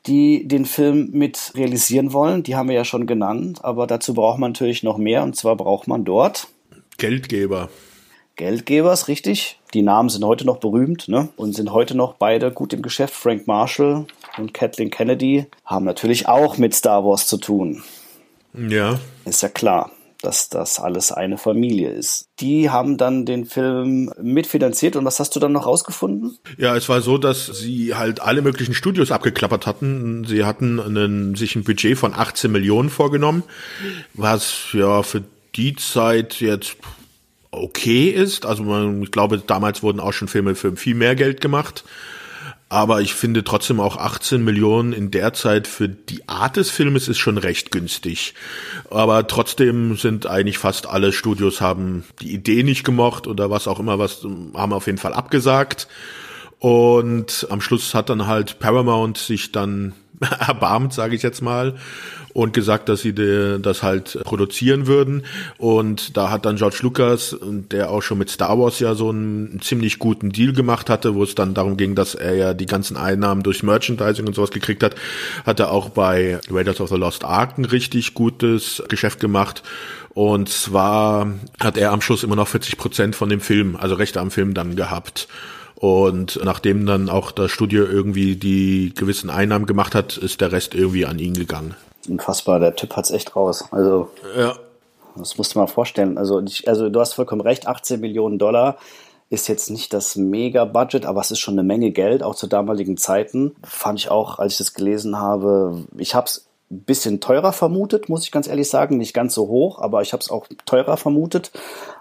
die 0.06 0.46
den 0.46 0.64
Film 0.64 1.10
mit 1.12 1.52
realisieren 1.54 2.12
wollen. 2.12 2.42
Die 2.42 2.56
haben 2.56 2.68
wir 2.68 2.76
ja 2.76 2.84
schon 2.84 3.06
genannt, 3.06 3.64
aber 3.64 3.86
dazu 3.86 4.14
braucht 4.14 4.38
man 4.38 4.52
natürlich 4.52 4.82
noch 4.82 4.98
mehr 4.98 5.22
und 5.22 5.36
zwar 5.36 5.56
braucht 5.56 5.88
man 5.88 6.04
dort 6.04 6.48
Geldgeber. 6.98 7.70
Geldgebers, 8.37 9.08
richtig. 9.08 9.58
Die 9.75 9.83
Namen 9.83 10.08
sind 10.08 10.25
heute 10.25 10.46
noch 10.46 10.58
berühmt 10.58 11.08
ne? 11.08 11.29
und 11.37 11.54
sind 11.54 11.72
heute 11.72 11.96
noch 11.96 12.14
beide 12.14 12.50
gut 12.50 12.72
im 12.72 12.83
Geschäft. 12.83 13.14
Frank 13.14 13.46
Marshall 13.46 14.06
und 14.38 14.54
Kathleen 14.54 14.90
Kennedy 14.90 15.46
haben 15.64 15.85
natürlich 15.85 16.27
auch 16.29 16.56
mit 16.56 16.75
Star 16.75 17.04
Wars 17.04 17.27
zu 17.27 17.37
tun. 17.37 17.83
Ja. 18.54 18.98
Ist 19.25 19.42
ja 19.42 19.48
klar 19.48 19.90
dass 20.23 20.48
das 20.48 20.79
alles 20.79 21.12
eine 21.12 21.38
Familie 21.38 21.90
ist. 21.90 22.29
Die 22.40 22.71
haben 22.71 22.96
dann 22.96 23.27
den 23.27 23.46
Film 23.46 24.12
mitfinanziert 24.21 24.96
und 24.96 25.04
was 25.04 25.21
hast 25.21 25.35
du 25.35 25.40
dann 25.40 25.52
noch 25.52 25.66
rausgefunden? 25.66 26.38
Ja, 26.58 26.77
es 26.77 26.88
war 26.88 27.00
so, 27.00 27.18
dass 27.18 27.46
sie 27.46 27.94
halt 27.94 28.21
alle 28.21 28.42
möglichen 28.42 28.75
Studios 28.75 29.10
abgeklappert 29.10 29.66
hatten. 29.66 30.25
Sie 30.25 30.44
hatten 30.44 30.81
einen, 30.81 31.35
sich 31.35 31.56
ein 31.56 31.64
Budget 31.64 31.98
von 31.98 32.14
18 32.14 32.50
Millionen 32.50 32.90
vorgenommen, 32.90 33.42
was 34.14 34.68
ja 34.73 35.02
für 35.02 35.23
die 35.56 35.77
Zeit 35.77 36.40
jetzt 36.40 36.77
okay 37.50 38.08
ist. 38.08 38.46
Also 38.46 38.62
man, 38.62 39.02
ich 39.02 39.10
glaube, 39.10 39.38
damals 39.38 39.83
wurden 39.83 40.00
auch 40.00 40.12
schon 40.12 40.29
Filme 40.29 40.54
für 40.54 40.77
viel 40.77 40.94
mehr 40.94 41.14
Geld 41.14 41.40
gemacht. 41.40 41.85
Aber 42.73 43.00
ich 43.00 43.14
finde 43.14 43.42
trotzdem 43.42 43.81
auch 43.81 43.96
18 43.96 44.44
Millionen 44.44 44.92
in 44.92 45.10
der 45.10 45.33
Zeit 45.33 45.66
für 45.66 45.88
die 45.88 46.29
Art 46.29 46.56
des 46.56 46.71
Filmes 46.71 47.08
ist 47.08 47.18
schon 47.18 47.37
recht 47.37 47.73
günstig. 47.73 48.33
Aber 48.90 49.27
trotzdem 49.27 49.96
sind 49.96 50.27
eigentlich 50.27 50.58
fast 50.58 50.87
alle 50.87 51.12
Studios 51.12 51.60
haben 51.60 52.04
die 52.23 52.33
Idee 52.33 52.62
nicht 52.62 52.85
gemocht 52.85 53.27
oder 53.27 53.50
was 53.50 53.66
auch 53.66 53.81
immer, 53.81 53.98
was 53.98 54.25
haben 54.54 54.73
auf 54.73 54.87
jeden 54.87 54.98
Fall 54.98 55.14
abgesagt. 55.14 55.88
Und 56.60 57.48
am 57.50 57.60
Schluss 57.60 57.92
hat 57.92 58.08
dann 58.08 58.29
halt 58.29 58.60
Paramount 58.60 59.18
sich 59.18 59.50
dann 59.50 59.94
erbarmt, 60.46 60.92
sage 60.92 61.14
ich 61.14 61.23
jetzt 61.23 61.40
mal, 61.40 61.75
und 62.33 62.54
gesagt, 62.54 62.88
dass 62.88 63.00
sie 63.00 63.14
das 63.60 63.83
halt 63.83 64.18
produzieren 64.25 64.87
würden. 64.87 65.25
Und 65.58 66.16
da 66.16 66.31
hat 66.31 66.44
dann 66.44 66.56
George 66.56 66.79
Lucas, 66.83 67.37
der 67.42 67.90
auch 67.90 68.02
schon 68.02 68.18
mit 68.18 68.31
Star 68.31 68.58
Wars 68.58 68.79
ja 68.79 68.94
so 68.94 69.08
einen 69.08 69.60
ziemlich 69.62 69.98
guten 69.98 70.31
Deal 70.31 70.52
gemacht 70.52 70.90
hatte, 70.90 71.14
wo 71.14 71.25
es 71.25 71.35
dann 71.35 71.54
darum 71.54 71.77
ging, 71.77 71.94
dass 71.94 72.14
er 72.14 72.35
ja 72.37 72.54
die 72.54 72.66
ganzen 72.66 72.96
Einnahmen 72.96 73.42
durch 73.42 73.62
Merchandising 73.62 74.27
und 74.27 74.35
sowas 74.35 74.50
gekriegt 74.50 74.83
hat, 74.83 74.94
hat 75.44 75.58
er 75.58 75.73
auch 75.73 75.88
bei 75.88 76.38
Raiders 76.50 76.81
of 76.81 76.90
the 76.90 76.96
Lost 76.96 77.25
Ark 77.25 77.58
ein 77.58 77.64
richtig 77.64 78.14
gutes 78.14 78.83
Geschäft 78.88 79.18
gemacht. 79.18 79.62
Und 80.10 80.48
zwar 80.48 81.33
hat 81.58 81.77
er 81.77 81.92
am 81.92 82.00
Schluss 82.00 82.25
immer 82.25 82.37
noch 82.37 82.48
40 82.48 82.77
Prozent 82.77 83.16
von 83.16 83.29
dem 83.29 83.40
Film, 83.40 83.77
also 83.77 83.94
Rechte 83.94 84.21
am 84.21 84.31
Film 84.31 84.54
dann 84.54 84.77
gehabt. 84.77 85.29
Und 85.81 86.38
nachdem 86.44 86.87
dann 86.87 87.08
auch 87.08 87.33
das 87.33 87.50
Studio 87.50 87.85
irgendwie 87.85 88.37
die 88.37 88.92
gewissen 88.94 89.31
Einnahmen 89.31 89.66
gemacht 89.66 89.94
hat, 89.94 90.16
ist 90.16 90.40
der 90.40 90.52
Rest 90.52 90.74
irgendwie 90.74 91.06
an 91.06 91.18
ihn 91.18 91.35
gegangen 91.35 91.74
unfassbar. 92.08 92.60
Der 92.60 92.74
Typ 92.74 92.96
hat's 92.96 93.10
echt 93.10 93.37
raus. 93.37 93.64
Also, 93.70 94.10
ja. 94.37 94.54
das 95.16 95.37
musst 95.37 95.54
du 95.54 95.58
mal 95.58 95.66
vorstellen. 95.66 96.18
Also, 96.18 96.40
ich, 96.42 96.68
also 96.68 96.88
du 96.88 97.00
hast 97.00 97.14
vollkommen 97.14 97.40
recht, 97.40 97.66
18 97.66 98.00
Millionen 98.00 98.38
Dollar 98.38 98.76
ist 99.28 99.48
jetzt 99.48 99.70
nicht 99.70 99.92
das 99.92 100.16
Mega-Budget, 100.16 101.06
aber 101.06 101.20
es 101.20 101.31
ist 101.31 101.38
schon 101.38 101.54
eine 101.54 101.62
Menge 101.62 101.92
Geld, 101.92 102.24
auch 102.24 102.35
zu 102.35 102.48
damaligen 102.48 102.96
Zeiten. 102.96 103.54
Fand 103.62 104.00
ich 104.00 104.10
auch, 104.10 104.40
als 104.40 104.54
ich 104.54 104.58
das 104.58 104.74
gelesen 104.74 105.18
habe, 105.18 105.85
ich 105.96 106.16
habe 106.16 106.26
es 106.26 106.48
ein 106.68 106.83
bisschen 106.83 107.20
teurer 107.20 107.52
vermutet, 107.52 108.08
muss 108.08 108.24
ich 108.24 108.33
ganz 108.33 108.48
ehrlich 108.48 108.68
sagen. 108.68 108.96
Nicht 108.96 109.14
ganz 109.14 109.35
so 109.35 109.46
hoch, 109.46 109.81
aber 109.81 110.02
ich 110.02 110.12
habe 110.12 110.20
es 110.20 110.31
auch 110.31 110.46
teurer 110.66 110.96
vermutet 110.96 111.52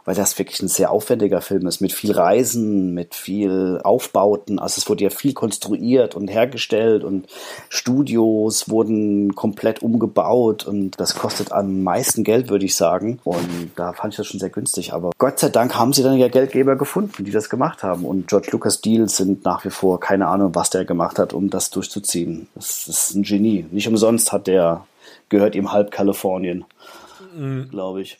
weil 0.05 0.15
das 0.15 0.37
wirklich 0.39 0.61
ein 0.61 0.67
sehr 0.67 0.91
aufwendiger 0.91 1.41
Film 1.41 1.67
ist, 1.67 1.81
mit 1.81 1.93
viel 1.93 2.11
Reisen, 2.11 2.93
mit 2.93 3.15
viel 3.15 3.79
Aufbauten. 3.83 4.59
Also 4.59 4.79
es 4.79 4.89
wurde 4.89 5.03
ja 5.03 5.09
viel 5.09 5.33
konstruiert 5.33 6.15
und 6.15 6.27
hergestellt 6.27 7.03
und 7.03 7.27
Studios 7.69 8.69
wurden 8.69 9.35
komplett 9.35 9.81
umgebaut 9.81 10.65
und 10.65 10.99
das 10.99 11.15
kostet 11.15 11.51
am 11.51 11.83
meisten 11.83 12.23
Geld, 12.23 12.49
würde 12.49 12.65
ich 12.65 12.75
sagen. 12.75 13.19
Und 13.23 13.71
da 13.75 13.93
fand 13.93 14.13
ich 14.13 14.17
das 14.17 14.27
schon 14.27 14.39
sehr 14.39 14.49
günstig. 14.49 14.93
Aber 14.93 15.11
Gott 15.17 15.39
sei 15.39 15.49
Dank 15.49 15.75
haben 15.75 15.93
sie 15.93 16.03
dann 16.03 16.17
ja 16.17 16.27
Geldgeber 16.27 16.75
gefunden, 16.75 17.23
die 17.23 17.31
das 17.31 17.49
gemacht 17.49 17.83
haben. 17.83 18.05
Und 18.05 18.27
George 18.27 18.49
Lucas 18.51 18.81
Deals 18.81 19.17
sind 19.17 19.45
nach 19.45 19.65
wie 19.65 19.69
vor 19.69 19.99
keine 19.99 20.27
Ahnung, 20.27 20.55
was 20.55 20.69
der 20.69 20.85
gemacht 20.85 21.19
hat, 21.19 21.33
um 21.33 21.49
das 21.49 21.69
durchzuziehen. 21.69 22.47
Das 22.55 22.87
ist 22.87 23.15
ein 23.15 23.23
Genie. 23.23 23.65
Nicht 23.71 23.87
umsonst 23.87 24.31
hat 24.31 24.47
der, 24.47 24.85
gehört 25.29 25.55
ihm 25.55 25.71
halb 25.71 25.91
Kalifornien, 25.91 26.65
mhm. 27.35 27.69
glaube 27.69 28.01
ich. 28.01 28.17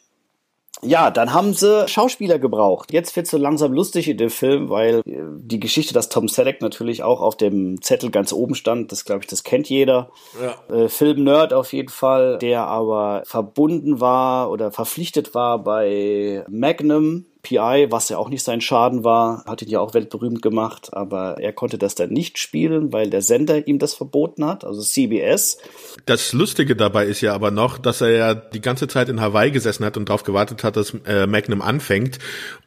Ja, 0.81 1.11
dann 1.11 1.33
haben 1.33 1.53
sie 1.53 1.87
Schauspieler 1.87 2.39
gebraucht. 2.39 2.93
Jetzt 2.93 3.15
wird's 3.15 3.31
so 3.31 3.37
langsam 3.37 3.73
lustig 3.73 4.07
in 4.07 4.17
dem 4.17 4.29
Film, 4.29 4.69
weil 4.69 4.99
äh, 5.05 5.23
die 5.37 5.59
Geschichte, 5.59 5.93
dass 5.93 6.09
Tom 6.09 6.27
Selleck 6.27 6.61
natürlich 6.61 7.03
auch 7.03 7.21
auf 7.21 7.35
dem 7.35 7.81
Zettel 7.81 8.11
ganz 8.11 8.31
oben 8.31 8.55
stand, 8.55 8.91
das 8.91 9.05
glaube 9.05 9.21
ich, 9.21 9.27
das 9.27 9.43
kennt 9.43 9.69
jeder. 9.69 10.09
Ja. 10.41 10.75
Äh, 10.75 10.87
Film-Nerd 10.87 11.53
auf 11.53 11.73
jeden 11.73 11.89
Fall, 11.89 12.37
der 12.37 12.65
aber 12.67 13.23
verbunden 13.25 13.99
war 13.99 14.51
oder 14.51 14.71
verpflichtet 14.71 15.35
war 15.35 15.59
bei 15.63 16.45
Magnum, 16.47 17.25
PI, 17.41 17.87
was 17.89 18.09
ja 18.09 18.17
auch 18.17 18.29
nicht 18.29 18.43
sein 18.43 18.59
Schaden 18.59 19.03
war, 19.03 19.45
hat 19.45 19.61
ihn 19.61 19.69
ja 19.69 19.79
auch 19.79 19.93
weltberühmt 19.93 20.41
gemacht, 20.41 20.89
aber 20.93 21.37
er 21.39 21.53
konnte 21.53 21.77
das 21.77 21.95
dann 21.95 22.09
nicht 22.09 22.37
spielen, 22.37 22.91
weil 22.91 23.09
der 23.09 23.21
Sender 23.21 23.65
ihm 23.65 23.79
das 23.79 23.93
verboten 23.93 24.45
hat, 24.45 24.65
also 24.65 24.81
CBS. 24.81 25.57
Das 26.05 26.33
Lustige 26.33 26.75
dabei 26.75 27.05
ist 27.05 27.21
ja 27.21 27.33
aber 27.33 27.51
noch, 27.51 27.77
dass 27.77 28.01
er 28.01 28.11
ja 28.11 28.33
die 28.33 28.61
ganze 28.61 28.87
Zeit 28.87 29.07
in 29.07 29.21
Hawaii 29.21 29.51
gesessen 29.51 29.85
hat 29.85 29.95
und 29.95 30.09
darauf 30.09 30.23
gewartet 30.23 30.63
hat, 30.63 30.75
dass 30.75 30.93
äh, 31.05 31.27
Magnum 31.27 31.61
anfängt 31.61 32.19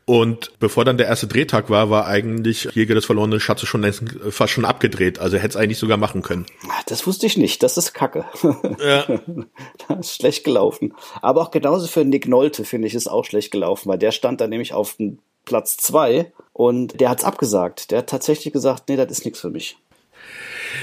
und 0.05 0.53
bevor 0.59 0.85
dann 0.85 0.99
der 0.99 1.07
erste 1.07 1.27
Drehtag 1.29 1.71
war, 1.71 1.89
war 1.89 2.07
eigentlich 2.07 2.65
Jäger 2.75 2.95
des 2.95 3.05
verlorenen 3.05 3.39
Schatzes 3.39 3.69
schon 3.69 3.83
längst, 3.83 4.03
fast 4.31 4.53
schon 4.53 4.65
abgedreht. 4.65 5.19
Also 5.21 5.37
hätte 5.37 5.49
es 5.49 5.57
eigentlich 5.57 5.79
sogar 5.79 5.97
machen 5.97 6.23
können. 6.23 6.47
Das 6.87 7.07
wusste 7.07 7.27
ich 7.27 7.37
nicht. 7.37 7.63
Das 7.63 7.77
ist 7.77 7.93
Kacke. 7.93 8.25
Ja. 8.83 9.05
das 9.89 9.99
ist 10.01 10.17
schlecht 10.17 10.45
gelaufen. 10.45 10.95
Aber 11.21 11.43
auch 11.43 11.51
genauso 11.51 11.87
für 11.87 12.05
Nick 12.05 12.27
Nolte 12.27 12.65
finde 12.65 12.89
ich 12.89 12.95
es 12.95 13.07
auch 13.07 13.25
schlecht 13.25 13.51
gelaufen, 13.53 13.89
weil 13.89 13.99
der 13.99 14.11
stand 14.11 14.41
da 14.41 14.47
nämlich 14.47 14.73
auf 14.73 14.97
Platz 15.45 15.77
zwei 15.77 16.33
und 16.53 17.01
der 17.01 17.11
hat's 17.11 17.25
abgesagt. 17.25 17.91
Der 17.91 17.99
hat 17.99 18.09
tatsächlich 18.09 18.53
gesagt, 18.53 18.89
nee, 18.89 18.97
das 18.97 19.11
ist 19.11 19.25
nichts 19.25 19.41
für 19.41 19.51
mich. 19.51 19.77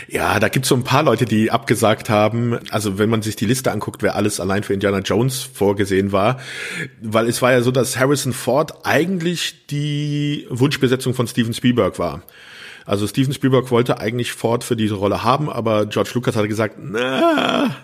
Ja, 0.08 0.40
da 0.40 0.50
gibt's 0.50 0.70
so 0.70 0.76
ein 0.76 0.84
paar 0.84 1.04
Leute, 1.04 1.26
die 1.26 1.52
abgesagt 1.52 2.10
haben. 2.10 2.60
Also 2.70 2.98
wenn 2.98 3.10
man 3.10 3.22
sich 3.22 3.36
die 3.36 3.46
Liste 3.46 3.72
anguckt, 3.72 4.02
wer 4.02 4.16
alles 4.16 4.40
allein 4.40 4.64
für 4.64 4.74
Indiana 4.74 5.00
Jones 5.00 5.42
vorgesehen 5.42 6.12
war. 6.12 6.40
Weil 7.02 7.28
es 7.28 7.42
war 7.42 7.52
ja 7.52 7.62
so, 7.62 7.72
dass 7.72 7.98
Harrison 7.98 8.34
Ford 8.34 8.86
eigentlich 8.86 9.68
die 9.68 10.48
Wunschbesetzung 10.50 11.14
von 11.14 11.28
Steven 11.28 11.54
Spielberg 11.54 12.00
war. 12.00 12.24
Also 12.90 13.06
Steven 13.06 13.32
Spielberg 13.32 13.70
wollte 13.70 14.00
eigentlich 14.00 14.32
Ford 14.32 14.64
für 14.64 14.76
diese 14.76 14.96
Rolle 14.96 15.24
haben, 15.24 15.48
aber 15.48 15.86
George 15.86 16.10
Lucas 16.16 16.36
hat 16.36 16.48
gesagt, 16.48 16.78
na, 16.82 17.76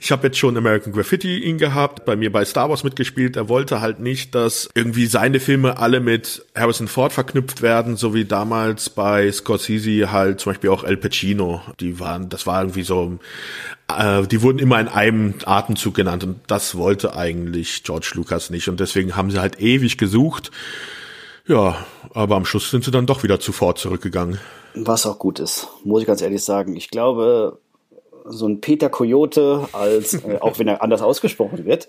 ich 0.00 0.10
habe 0.10 0.26
jetzt 0.26 0.36
schon 0.36 0.56
American 0.56 0.92
Graffiti 0.92 1.38
ihn 1.38 1.58
gehabt, 1.58 2.04
bei 2.04 2.16
mir 2.16 2.32
bei 2.32 2.44
Star 2.44 2.68
Wars 2.68 2.82
mitgespielt. 2.82 3.36
Er 3.36 3.48
wollte 3.48 3.80
halt 3.80 4.00
nicht, 4.00 4.34
dass 4.34 4.68
irgendwie 4.74 5.06
seine 5.06 5.38
Filme 5.38 5.78
alle 5.78 6.00
mit 6.00 6.44
Harrison 6.56 6.88
Ford 6.88 7.12
verknüpft 7.12 7.62
werden, 7.62 7.94
so 7.94 8.14
wie 8.14 8.24
damals 8.24 8.90
bei 8.90 9.30
Scorsese 9.30 10.10
halt 10.10 10.40
zum 10.40 10.50
Beispiel 10.50 10.70
auch 10.70 10.82
El 10.82 10.96
Pacino. 10.96 11.62
Die 11.78 12.00
waren, 12.00 12.28
das 12.28 12.44
war 12.48 12.60
irgendwie 12.60 12.82
so 12.82 13.20
äh, 13.96 14.26
die 14.26 14.42
wurden 14.42 14.58
immer 14.58 14.80
in 14.80 14.88
einem 14.88 15.34
Atemzug 15.44 15.94
genannt 15.94 16.24
und 16.24 16.40
das 16.48 16.74
wollte 16.74 17.14
eigentlich 17.14 17.84
George 17.84 18.10
Lucas 18.14 18.50
nicht 18.50 18.68
und 18.68 18.80
deswegen 18.80 19.14
haben 19.14 19.30
sie 19.30 19.40
halt 19.40 19.60
ewig 19.60 19.98
gesucht 19.98 20.50
ja, 21.48 21.76
aber 22.14 22.36
am 22.36 22.44
Schluss 22.44 22.70
sind 22.70 22.84
sie 22.84 22.90
dann 22.90 23.06
doch 23.06 23.22
wieder 23.22 23.40
zu 23.40 23.52
Ford 23.52 23.78
zurückgegangen. 23.78 24.38
Was 24.74 25.06
auch 25.06 25.18
gut 25.18 25.40
ist, 25.40 25.68
muss 25.82 26.02
ich 26.02 26.06
ganz 26.06 26.20
ehrlich 26.22 26.44
sagen. 26.44 26.76
Ich 26.76 26.90
glaube, 26.90 27.58
so 28.24 28.46
ein 28.46 28.60
Peter 28.60 28.90
Coyote 28.90 29.68
als, 29.72 30.14
äh, 30.24 30.38
auch 30.40 30.58
wenn 30.58 30.68
er 30.68 30.82
anders 30.82 31.02
ausgesprochen 31.02 31.64
wird, 31.64 31.88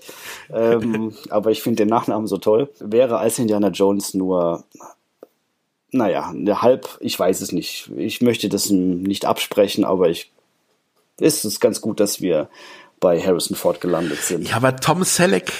ähm, 0.52 1.14
aber 1.30 1.52
ich 1.52 1.62
finde 1.62 1.84
den 1.84 1.90
Nachnamen 1.90 2.28
so 2.28 2.38
toll, 2.38 2.70
wäre 2.80 3.18
als 3.18 3.40
Indiana 3.40 3.70
Jones 3.70 4.14
nur, 4.14 4.64
naja, 5.92 6.30
eine 6.30 6.62
halb, 6.62 6.98
ich 7.02 7.20
weiß 7.20 7.42
es 7.42 7.52
nicht. 7.52 7.92
Ich 7.98 8.22
möchte 8.22 8.50
das 8.50 8.70
nicht 8.70 9.26
absprechen, 9.26 9.84
aber 9.84 10.10
ich, 10.10 10.32
ist 11.20 11.46
es 11.46 11.60
ganz 11.60 11.82
gut, 11.82 12.00
dass 12.00 12.22
wir 12.22 12.50
bei 13.00 13.22
Harrison 13.22 13.56
Ford 13.56 13.82
gelandet 13.82 14.20
sind. 14.22 14.48
Ja, 14.48 14.58
aber 14.58 14.76
Tom 14.76 15.04
Selleck, 15.04 15.52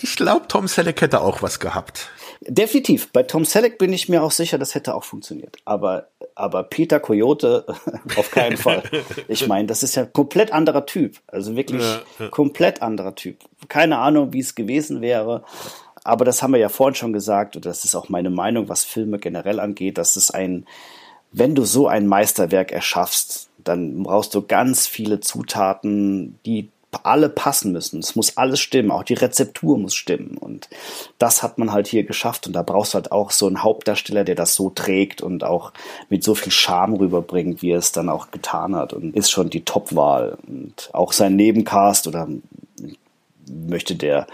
ich 0.00 0.16
glaube, 0.16 0.46
Tom 0.48 0.68
Selleck 0.68 1.00
hätte 1.00 1.20
auch 1.20 1.42
was 1.42 1.60
gehabt. 1.60 2.10
Definitiv. 2.40 3.10
Bei 3.12 3.22
Tom 3.22 3.44
Selleck 3.44 3.78
bin 3.78 3.92
ich 3.92 4.08
mir 4.08 4.22
auch 4.22 4.30
sicher, 4.30 4.58
das 4.58 4.74
hätte 4.74 4.94
auch 4.94 5.04
funktioniert. 5.04 5.56
Aber, 5.64 6.08
aber 6.34 6.62
Peter 6.64 7.00
Coyote 7.00 7.64
auf 8.16 8.30
keinen 8.30 8.56
Fall. 8.56 8.82
Ich 9.28 9.46
meine, 9.46 9.66
das 9.66 9.82
ist 9.82 9.96
ja 9.96 10.04
komplett 10.04 10.52
anderer 10.52 10.86
Typ. 10.86 11.18
Also 11.26 11.56
wirklich 11.56 11.82
ja, 12.18 12.28
komplett 12.28 12.82
anderer 12.82 13.14
Typ. 13.14 13.38
Keine 13.68 13.98
Ahnung, 13.98 14.32
wie 14.32 14.40
es 14.40 14.54
gewesen 14.54 15.00
wäre. 15.00 15.44
Aber 16.04 16.24
das 16.24 16.42
haben 16.42 16.52
wir 16.52 16.60
ja 16.60 16.68
vorhin 16.68 16.94
schon 16.94 17.12
gesagt, 17.12 17.56
und 17.56 17.66
das 17.66 17.84
ist 17.84 17.96
auch 17.96 18.08
meine 18.08 18.30
Meinung, 18.30 18.68
was 18.68 18.84
Filme 18.84 19.18
generell 19.18 19.58
angeht, 19.58 19.98
dass 19.98 20.14
es 20.14 20.30
ein, 20.30 20.66
wenn 21.32 21.56
du 21.56 21.64
so 21.64 21.88
ein 21.88 22.06
Meisterwerk 22.06 22.70
erschaffst, 22.70 23.48
dann 23.64 24.04
brauchst 24.04 24.32
du 24.34 24.42
ganz 24.42 24.86
viele 24.86 25.18
Zutaten, 25.18 26.38
die 26.46 26.70
alle 27.04 27.28
passen 27.28 27.72
müssen. 27.72 28.00
Es 28.00 28.16
muss 28.16 28.36
alles 28.36 28.60
stimmen, 28.60 28.90
auch 28.90 29.02
die 29.02 29.14
Rezeptur 29.14 29.78
muss 29.78 29.94
stimmen. 29.94 30.36
Und 30.38 30.68
das 31.18 31.42
hat 31.42 31.58
man 31.58 31.72
halt 31.72 31.86
hier 31.86 32.04
geschafft. 32.04 32.46
Und 32.46 32.52
da 32.52 32.62
brauchst 32.62 32.94
du 32.94 32.96
halt 32.96 33.12
auch 33.12 33.30
so 33.30 33.46
einen 33.46 33.62
Hauptdarsteller, 33.62 34.24
der 34.24 34.34
das 34.34 34.54
so 34.54 34.70
trägt 34.70 35.22
und 35.22 35.44
auch 35.44 35.72
mit 36.08 36.24
so 36.24 36.34
viel 36.34 36.52
Charme 36.52 36.94
rüberbringt, 36.94 37.62
wie 37.62 37.70
er 37.70 37.78
es 37.78 37.92
dann 37.92 38.08
auch 38.08 38.30
getan 38.30 38.74
hat. 38.74 38.92
Und 38.92 39.14
ist 39.16 39.30
schon 39.30 39.50
die 39.50 39.64
Top-Wahl. 39.64 40.38
Und 40.46 40.90
auch 40.92 41.12
sein 41.12 41.36
Nebencast 41.36 42.06
oder 42.06 42.28
möchte 43.48 43.94
der 43.94 44.26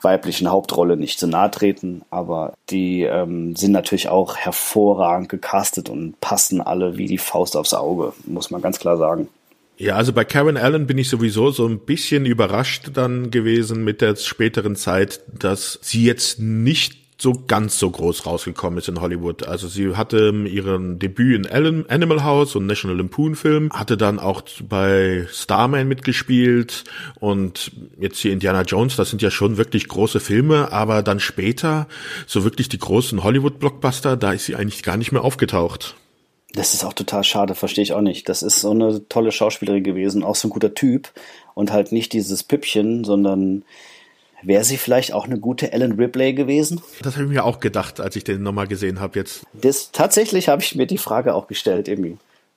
weiblichen 0.00 0.50
Hauptrolle 0.50 0.96
nicht 0.96 1.18
zu 1.18 1.26
nahe 1.26 1.50
treten, 1.50 2.02
aber 2.10 2.54
die 2.68 3.02
ähm, 3.02 3.56
sind 3.56 3.72
natürlich 3.72 4.08
auch 4.08 4.36
hervorragend 4.36 5.28
gecastet 5.28 5.88
und 5.88 6.20
passen 6.20 6.60
alle 6.60 6.96
wie 6.96 7.06
die 7.06 7.18
Faust 7.18 7.56
aufs 7.56 7.74
Auge, 7.74 8.12
muss 8.24 8.50
man 8.50 8.62
ganz 8.62 8.78
klar 8.78 8.96
sagen. 8.96 9.28
Ja, 9.80 9.96
also 9.96 10.12
bei 10.12 10.26
Karen 10.26 10.58
Allen 10.58 10.86
bin 10.86 10.98
ich 10.98 11.08
sowieso 11.08 11.50
so 11.52 11.66
ein 11.66 11.78
bisschen 11.78 12.26
überrascht 12.26 12.90
dann 12.92 13.30
gewesen 13.30 13.82
mit 13.82 14.02
der 14.02 14.14
späteren 14.14 14.76
Zeit, 14.76 15.22
dass 15.32 15.78
sie 15.80 16.04
jetzt 16.04 16.38
nicht 16.38 16.98
so 17.16 17.32
ganz 17.46 17.78
so 17.78 17.90
groß 17.90 18.26
rausgekommen 18.26 18.78
ist 18.78 18.88
in 18.88 19.00
Hollywood. 19.00 19.46
Also 19.48 19.68
sie 19.68 19.96
hatte 19.96 20.34
ihren 20.46 20.98
Debüt 20.98 21.46
in 21.46 21.86
Animal 21.88 22.22
House 22.24 22.56
und 22.56 22.66
National 22.66 22.98
Lampoon 22.98 23.34
Film, 23.36 23.70
hatte 23.72 23.96
dann 23.96 24.18
auch 24.18 24.42
bei 24.68 25.26
Starman 25.32 25.88
mitgespielt 25.88 26.84
und 27.18 27.72
jetzt 27.98 28.18
hier 28.18 28.34
Indiana 28.34 28.62
Jones, 28.62 28.96
das 28.96 29.08
sind 29.08 29.22
ja 29.22 29.30
schon 29.30 29.56
wirklich 29.56 29.88
große 29.88 30.20
Filme, 30.20 30.72
aber 30.72 31.02
dann 31.02 31.20
später 31.20 31.88
so 32.26 32.44
wirklich 32.44 32.68
die 32.68 32.78
großen 32.78 33.24
Hollywood 33.24 33.58
Blockbuster, 33.58 34.18
da 34.18 34.32
ist 34.32 34.44
sie 34.44 34.56
eigentlich 34.56 34.82
gar 34.82 34.98
nicht 34.98 35.10
mehr 35.10 35.24
aufgetaucht. 35.24 35.96
Das 36.54 36.74
ist 36.74 36.84
auch 36.84 36.92
total 36.92 37.22
schade, 37.22 37.54
verstehe 37.54 37.82
ich 37.82 37.92
auch 37.92 38.00
nicht. 38.00 38.28
Das 38.28 38.42
ist 38.42 38.60
so 38.60 38.72
eine 38.72 39.08
tolle 39.08 39.30
Schauspielerin 39.30 39.84
gewesen, 39.84 40.24
auch 40.24 40.34
so 40.34 40.48
ein 40.48 40.50
guter 40.50 40.74
Typ 40.74 41.12
und 41.54 41.70
halt 41.70 41.92
nicht 41.92 42.12
dieses 42.12 42.42
Püppchen, 42.42 43.04
sondern 43.04 43.64
wäre 44.42 44.64
sie 44.64 44.76
vielleicht 44.76 45.12
auch 45.12 45.26
eine 45.26 45.38
gute 45.38 45.72
Ellen 45.72 45.92
Ripley 45.92 46.32
gewesen? 46.32 46.80
Das 47.02 47.14
habe 47.14 47.24
ich 47.24 47.30
mir 47.30 47.44
auch 47.44 47.60
gedacht, 47.60 48.00
als 48.00 48.16
ich 48.16 48.24
den 48.24 48.42
nochmal 48.42 48.66
gesehen 48.66 49.00
habe 49.00 49.18
jetzt. 49.18 49.44
Das, 49.52 49.90
tatsächlich 49.92 50.48
habe 50.48 50.62
ich 50.62 50.74
mir 50.74 50.86
die 50.86 50.98
Frage 50.98 51.34
auch 51.34 51.46
gestellt 51.46 51.88
irgendwie. 51.88 52.16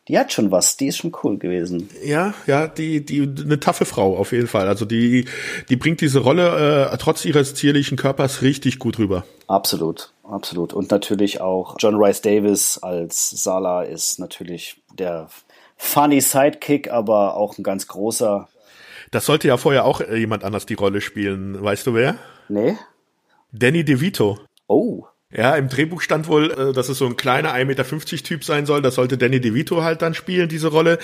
Die 0.10 0.20
hat 0.20 0.34
schon 0.34 0.51
was, 0.51 0.76
die 0.76 0.88
ist 0.88 0.97
schon 0.97 1.16
cool 1.24 1.38
gewesen. 1.38 1.89
Ja, 2.04 2.34
ja, 2.45 2.68
die, 2.68 3.06
die, 3.06 3.22
eine 3.22 3.60
taffe 3.60 3.86
Frau 3.86 4.18
auf 4.18 4.34
jeden 4.34 4.47
Fall. 4.47 4.68
Also 4.68 4.84
die, 4.84 5.26
die 5.70 5.78
bringt 5.78 6.01
diese 6.01 6.20
Rolle 6.20 6.89
äh, 6.91 6.97
trotz 6.97 7.24
ihres 7.24 7.56
zierlichen 7.56 7.97
Körpers 7.97 8.41
richtig 8.41 8.80
gut 8.80 8.99
rüber. 8.99 9.24
Absolut, 9.47 10.12
absolut. 10.24 10.74
Und 10.74 10.91
natürlich 10.91 11.39
auch 11.39 11.78
John 11.80 11.95
Rice 11.95 12.22
Davis 12.22 12.80
als 12.80 13.30
Sala 13.30 13.84
ist 13.84 14.20
natürlich 14.20 14.82
der 14.93 15.30
funny 15.78 16.20
Sidekick, 16.20 16.91
aber 16.91 17.38
auch 17.38 17.58
ein 17.58 17.64
ganz 17.64 17.88
großer. 17.88 18.49
Das 19.12 19.26
sollte 19.26 19.47
ja 19.47 19.56
vorher 19.56 19.86
auch 19.86 20.01
jemand 20.01 20.43
anders 20.43 20.66
die 20.66 20.74
Rolle 20.74 20.99
spielen. 20.99 21.64
Weißt 21.64 21.88
du 21.88 21.93
wer? 21.93 22.18
Nee. 22.49 22.78
Danny 23.54 23.86
DeVito. 23.86 24.39
Oh. 24.68 25.06
Ja, 25.36 25.55
im 25.55 25.67
Drehbuch 25.67 26.01
stand 26.01 26.27
wohl, 26.27 26.51
äh, 26.51 26.73
dass 26.73 26.89
es 26.89 26.97
so 26.97 27.05
ein 27.05 27.17
kleiner 27.17 27.53
1,50 27.53 27.65
Meter 27.65 28.23
Typ 28.23 28.43
sein 28.43 28.65
soll. 28.65 28.81
Das 28.81 28.95
sollte 28.95 29.17
Danny 29.17 29.41
DeVito 29.41 29.84
halt 29.84 30.01
dann 30.01 30.13
spielen, 30.13 30.47
diese 30.47 30.67
Rolle. 30.67 30.99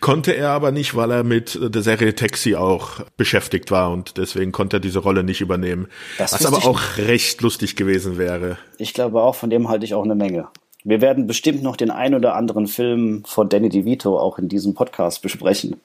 Konnte 0.00 0.32
er 0.32 0.50
aber 0.50 0.70
nicht, 0.70 0.94
weil 0.94 1.10
er 1.10 1.24
mit 1.24 1.58
der 1.60 1.82
Serie 1.82 2.14
Taxi 2.14 2.54
auch 2.54 3.00
beschäftigt 3.16 3.70
war 3.70 3.90
und 3.90 4.18
deswegen 4.18 4.52
konnte 4.52 4.76
er 4.76 4.80
diese 4.80 4.98
Rolle 4.98 5.24
nicht 5.24 5.40
übernehmen. 5.40 5.88
Das 6.18 6.32
was 6.32 6.44
aber 6.44 6.58
auch 6.66 6.80
recht 6.98 7.40
lustig 7.40 7.76
gewesen 7.76 8.18
wäre. 8.18 8.58
Ich 8.78 8.94
glaube 8.94 9.22
auch, 9.22 9.34
von 9.34 9.50
dem 9.50 9.68
halte 9.68 9.84
ich 9.84 9.94
auch 9.94 10.04
eine 10.04 10.14
Menge. 10.14 10.48
Wir 10.84 11.00
werden 11.00 11.26
bestimmt 11.26 11.62
noch 11.62 11.76
den 11.76 11.90
ein 11.90 12.14
oder 12.14 12.34
anderen 12.34 12.66
Film 12.66 13.22
von 13.26 13.48
Danny 13.48 13.68
DeVito 13.68 14.18
auch 14.18 14.38
in 14.38 14.48
diesem 14.48 14.74
Podcast 14.74 15.22
besprechen, 15.22 15.76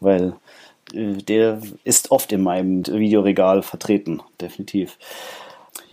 weil 0.00 0.34
äh, 0.92 1.14
der 1.14 1.60
ist 1.84 2.10
oft 2.10 2.32
in 2.32 2.42
meinem 2.42 2.86
Videoregal 2.86 3.62
vertreten, 3.62 4.20
definitiv. 4.40 4.98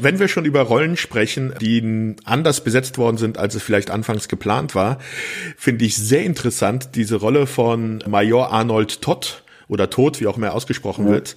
Wenn 0.02 0.18
wir 0.18 0.30
schon 0.30 0.46
über 0.46 0.62
Rollen 0.62 0.96
sprechen, 0.96 1.54
die 1.60 2.16
anders 2.24 2.64
besetzt 2.64 2.98
worden 2.98 3.18
sind, 3.18 3.38
als 3.38 3.54
es 3.56 3.62
vielleicht 3.62 3.92
anfangs 3.92 4.30
geplant 4.30 4.74
war, 4.74 4.98
finde 5.58 5.84
ich 5.84 5.98
sehr 5.98 6.24
interessant 6.24 6.96
diese 6.96 7.18
Rolle 7.18 7.46
von 7.46 8.02
Major 8.08 8.50
Arnold 8.54 9.02
Todd 9.02 9.44
oder 9.68 9.90
Tod, 9.90 10.22
wie 10.22 10.28
auch 10.28 10.38
immer 10.38 10.54
ausgesprochen 10.54 11.08
ja. 11.08 11.12
wird, 11.12 11.36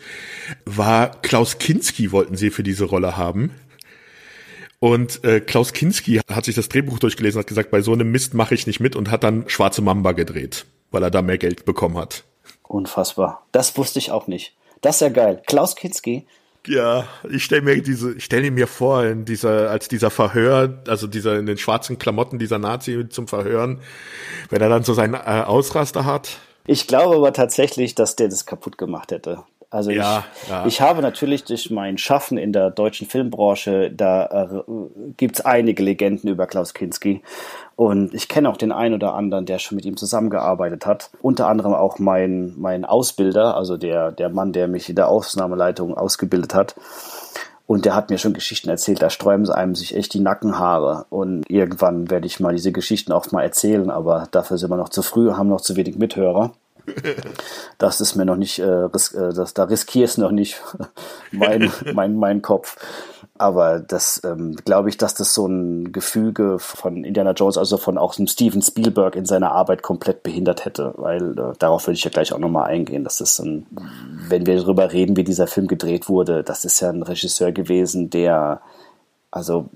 war 0.64 1.10
Klaus 1.22 1.58
Kinski 1.58 2.12
wollten 2.12 2.36
sie 2.36 2.50
für 2.50 2.62
diese 2.62 2.84
Rolle 2.84 3.16
haben. 3.16 3.50
Und 4.78 5.24
äh, 5.24 5.40
Klaus 5.40 5.72
Kinski 5.72 6.20
hat 6.32 6.44
sich 6.44 6.54
das 6.54 6.68
Drehbuch 6.68 7.00
durchgelesen, 7.00 7.40
hat 7.40 7.48
gesagt, 7.48 7.72
bei 7.72 7.82
so 7.82 7.92
einem 7.92 8.12
Mist 8.12 8.32
mache 8.32 8.54
ich 8.54 8.68
nicht 8.68 8.78
mit 8.78 8.94
und 8.94 9.10
hat 9.10 9.24
dann 9.24 9.48
Schwarze 9.48 9.82
Mamba 9.82 10.12
gedreht, 10.12 10.66
weil 10.92 11.02
er 11.02 11.10
da 11.10 11.20
mehr 11.20 11.38
Geld 11.38 11.64
bekommen 11.64 11.98
hat. 11.98 12.22
Unfassbar. 12.68 13.44
Das 13.50 13.76
wusste 13.76 13.98
ich 13.98 14.12
auch 14.12 14.28
nicht. 14.28 14.54
Das 14.82 14.96
ist 14.96 15.00
ja 15.00 15.08
geil. 15.08 15.42
Klaus 15.46 15.74
Kinski 15.74 16.26
ja, 16.66 17.06
ich 17.28 17.44
stelle 17.44 17.62
mir 17.62 17.82
diese, 17.82 18.14
ich 18.14 18.24
stelle 18.24 18.50
mir 18.50 18.66
vor, 18.66 19.04
in 19.04 19.24
dieser, 19.24 19.70
als 19.70 19.88
dieser 19.88 20.10
Verhör, 20.10 20.82
also 20.86 21.06
dieser 21.06 21.38
in 21.38 21.46
den 21.46 21.58
schwarzen 21.58 21.98
Klamotten, 21.98 22.38
dieser 22.38 22.58
Nazi 22.58 23.08
zum 23.08 23.28
Verhören, 23.28 23.80
wenn 24.50 24.60
er 24.60 24.68
dann 24.68 24.84
so 24.84 24.94
seinen 24.94 25.14
äh, 25.14 25.44
Ausraster 25.46 26.04
hat. 26.04 26.38
Ich 26.66 26.86
glaube 26.86 27.16
aber 27.16 27.32
tatsächlich, 27.32 27.94
dass 27.94 28.14
der 28.14 28.28
das 28.28 28.46
kaputt 28.46 28.78
gemacht 28.78 29.10
hätte. 29.10 29.42
Also 29.72 29.90
ja, 29.90 30.24
ich, 30.42 30.48
ja. 30.50 30.66
ich 30.66 30.80
habe 30.82 31.00
natürlich 31.00 31.44
durch 31.44 31.70
mein 31.70 31.96
Schaffen 31.96 32.36
in 32.36 32.52
der 32.52 32.68
deutschen 32.68 33.08
Filmbranche, 33.08 33.90
da 33.90 34.26
äh, 34.26 34.62
gibt's 35.16 35.40
einige 35.40 35.82
Legenden 35.82 36.28
über 36.28 36.46
Klaus 36.46 36.74
Kinski. 36.74 37.22
Und 37.74 38.12
ich 38.12 38.28
kenne 38.28 38.50
auch 38.50 38.58
den 38.58 38.70
einen 38.70 38.94
oder 38.94 39.14
anderen, 39.14 39.46
der 39.46 39.58
schon 39.58 39.76
mit 39.76 39.86
ihm 39.86 39.96
zusammengearbeitet 39.96 40.84
hat. 40.84 41.10
Unter 41.22 41.48
anderem 41.48 41.72
auch 41.72 41.98
mein, 41.98 42.52
mein 42.58 42.84
Ausbilder, 42.84 43.56
also 43.56 43.78
der, 43.78 44.12
der 44.12 44.28
Mann, 44.28 44.52
der 44.52 44.68
mich 44.68 44.90
in 44.90 44.96
der 44.96 45.08
Aufnahmeleitung 45.08 45.96
ausgebildet 45.96 46.54
hat. 46.54 46.74
Und 47.66 47.86
der 47.86 47.94
hat 47.94 48.10
mir 48.10 48.18
schon 48.18 48.34
Geschichten 48.34 48.68
erzählt, 48.68 49.00
da 49.00 49.08
sträuben 49.08 49.46
sie 49.46 49.56
einem 49.56 49.74
sich 49.74 49.96
echt 49.96 50.12
die 50.12 50.20
Nackenhaare. 50.20 51.06
Und 51.08 51.48
irgendwann 51.48 52.10
werde 52.10 52.26
ich 52.26 52.40
mal 52.40 52.52
diese 52.52 52.72
Geschichten 52.72 53.10
auch 53.10 53.32
mal 53.32 53.42
erzählen, 53.42 53.90
aber 53.90 54.28
dafür 54.32 54.58
sind 54.58 54.68
wir 54.68 54.76
noch 54.76 54.90
zu 54.90 55.00
früh, 55.00 55.32
haben 55.32 55.48
noch 55.48 55.62
zu 55.62 55.76
wenig 55.76 55.96
Mithörer. 55.96 56.52
Das 57.78 58.00
ist 58.00 58.16
mir 58.16 58.24
noch 58.24 58.36
nicht, 58.36 58.58
äh, 58.58 58.64
ris 58.64 59.12
äh, 59.12 59.32
das, 59.32 59.54
da 59.54 59.64
riskiere 59.64 60.04
ich 60.04 60.18
noch 60.18 60.30
nicht 60.30 60.60
mein, 61.32 61.70
mein, 61.94 62.16
mein 62.16 62.42
Kopf. 62.42 62.76
Aber 63.38 63.80
das 63.80 64.20
ähm, 64.24 64.56
glaube 64.64 64.88
ich, 64.88 64.98
dass 64.98 65.14
das 65.14 65.34
so 65.34 65.46
ein 65.46 65.90
Gefüge 65.90 66.58
von 66.58 67.02
Indiana 67.02 67.32
Jones, 67.32 67.58
also 67.58 67.76
von 67.76 67.98
auch 67.98 68.16
einem 68.16 68.28
Steven 68.28 68.62
Spielberg 68.62 69.16
in 69.16 69.24
seiner 69.24 69.52
Arbeit 69.52 69.82
komplett 69.82 70.22
behindert 70.22 70.64
hätte, 70.64 70.92
weil 70.96 71.38
äh, 71.38 71.52
darauf 71.58 71.86
würde 71.86 71.96
ich 71.96 72.04
ja 72.04 72.10
gleich 72.10 72.32
auch 72.32 72.38
nochmal 72.38 72.68
eingehen. 72.68 73.04
Das 73.04 73.20
ist 73.20 73.40
ein, 73.40 73.66
wenn 74.28 74.46
wir 74.46 74.56
darüber 74.56 74.92
reden, 74.92 75.16
wie 75.16 75.24
dieser 75.24 75.46
Film 75.46 75.66
gedreht 75.66 76.08
wurde, 76.08 76.44
das 76.44 76.64
ist 76.64 76.80
ja 76.80 76.90
ein 76.90 77.02
Regisseur 77.02 77.52
gewesen, 77.52 78.10
der 78.10 78.60
also 79.30 79.68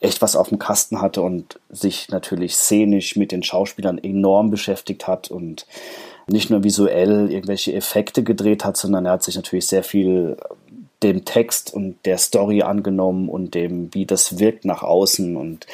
echt 0.00 0.22
was 0.22 0.36
auf 0.36 0.48
dem 0.48 0.58
Kasten 0.58 1.00
hatte 1.00 1.22
und 1.22 1.58
sich 1.70 2.08
natürlich 2.08 2.56
szenisch 2.56 3.16
mit 3.16 3.32
den 3.32 3.42
Schauspielern 3.42 3.98
enorm 3.98 4.50
beschäftigt 4.50 5.06
hat 5.06 5.30
und 5.30 5.66
nicht 6.26 6.50
nur 6.50 6.64
visuell 6.64 7.30
irgendwelche 7.30 7.72
Effekte 7.72 8.22
gedreht 8.22 8.64
hat, 8.64 8.76
sondern 8.76 9.06
er 9.06 9.12
hat 9.12 9.22
sich 9.22 9.36
natürlich 9.36 9.66
sehr 9.66 9.82
viel 9.82 10.36
dem 11.02 11.24
Text 11.24 11.72
und 11.72 11.96
der 12.04 12.18
Story 12.18 12.62
angenommen 12.62 13.28
und 13.28 13.54
dem, 13.54 13.92
wie 13.92 14.06
das 14.06 14.38
wirkt 14.38 14.64
nach 14.64 14.82
außen 14.82 15.36
und 15.36 15.66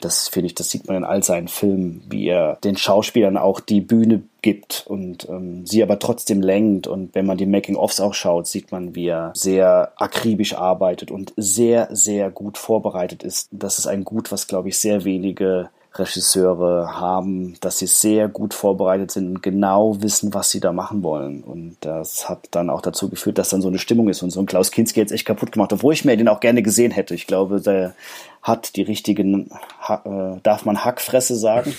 das 0.00 0.28
finde 0.28 0.48
ich, 0.48 0.54
das 0.54 0.70
sieht 0.70 0.86
man 0.86 0.98
in 0.98 1.04
all 1.04 1.22
seinen 1.22 1.48
Filmen, 1.48 2.04
wie 2.08 2.28
er 2.28 2.58
den 2.62 2.76
Schauspielern 2.76 3.38
auch 3.38 3.60
die 3.60 3.80
Bühne 3.80 4.22
gibt 4.42 4.84
und 4.86 5.26
ähm, 5.28 5.66
sie 5.66 5.82
aber 5.82 5.98
trotzdem 5.98 6.42
lenkt. 6.42 6.86
Und 6.86 7.14
wenn 7.14 7.24
man 7.24 7.38
die 7.38 7.46
Making-ofs 7.46 8.00
auch 8.00 8.12
schaut, 8.12 8.46
sieht 8.46 8.70
man, 8.72 8.94
wie 8.94 9.06
er 9.06 9.32
sehr 9.34 9.92
akribisch 9.96 10.54
arbeitet 10.54 11.10
und 11.10 11.32
sehr, 11.36 11.88
sehr 11.90 12.30
gut 12.30 12.58
vorbereitet 12.58 13.22
ist. 13.22 13.48
Das 13.52 13.78
ist 13.78 13.86
ein 13.86 14.04
Gut, 14.04 14.30
was, 14.30 14.46
glaube 14.46 14.68
ich, 14.68 14.78
sehr 14.78 15.04
wenige 15.04 15.70
Regisseure 15.98 17.00
haben, 17.00 17.56
dass 17.60 17.78
sie 17.78 17.86
sehr 17.86 18.28
gut 18.28 18.54
vorbereitet 18.54 19.10
sind 19.10 19.28
und 19.28 19.42
genau 19.42 20.00
wissen, 20.02 20.34
was 20.34 20.50
sie 20.50 20.60
da 20.60 20.72
machen 20.72 21.02
wollen. 21.02 21.42
Und 21.42 21.76
das 21.80 22.28
hat 22.28 22.48
dann 22.50 22.70
auch 22.70 22.80
dazu 22.80 23.08
geführt, 23.08 23.38
dass 23.38 23.50
dann 23.50 23.62
so 23.62 23.68
eine 23.68 23.78
Stimmung 23.78 24.08
ist. 24.08 24.22
Und 24.22 24.30
so 24.30 24.40
ein 24.40 24.46
Klaus 24.46 24.70
Kinski 24.70 25.00
jetzt 25.00 25.12
echt 25.12 25.26
kaputt 25.26 25.52
gemacht, 25.52 25.72
obwohl 25.72 25.94
ich 25.94 26.04
mir 26.04 26.16
den 26.16 26.28
auch 26.28 26.40
gerne 26.40 26.62
gesehen 26.62 26.90
hätte. 26.90 27.14
Ich 27.14 27.26
glaube, 27.26 27.60
der 27.60 27.94
hat 28.42 28.76
die 28.76 28.82
richtigen, 28.82 29.50
äh, 29.88 30.40
darf 30.42 30.64
man 30.64 30.84
Hackfresse 30.84 31.36
sagen? 31.36 31.74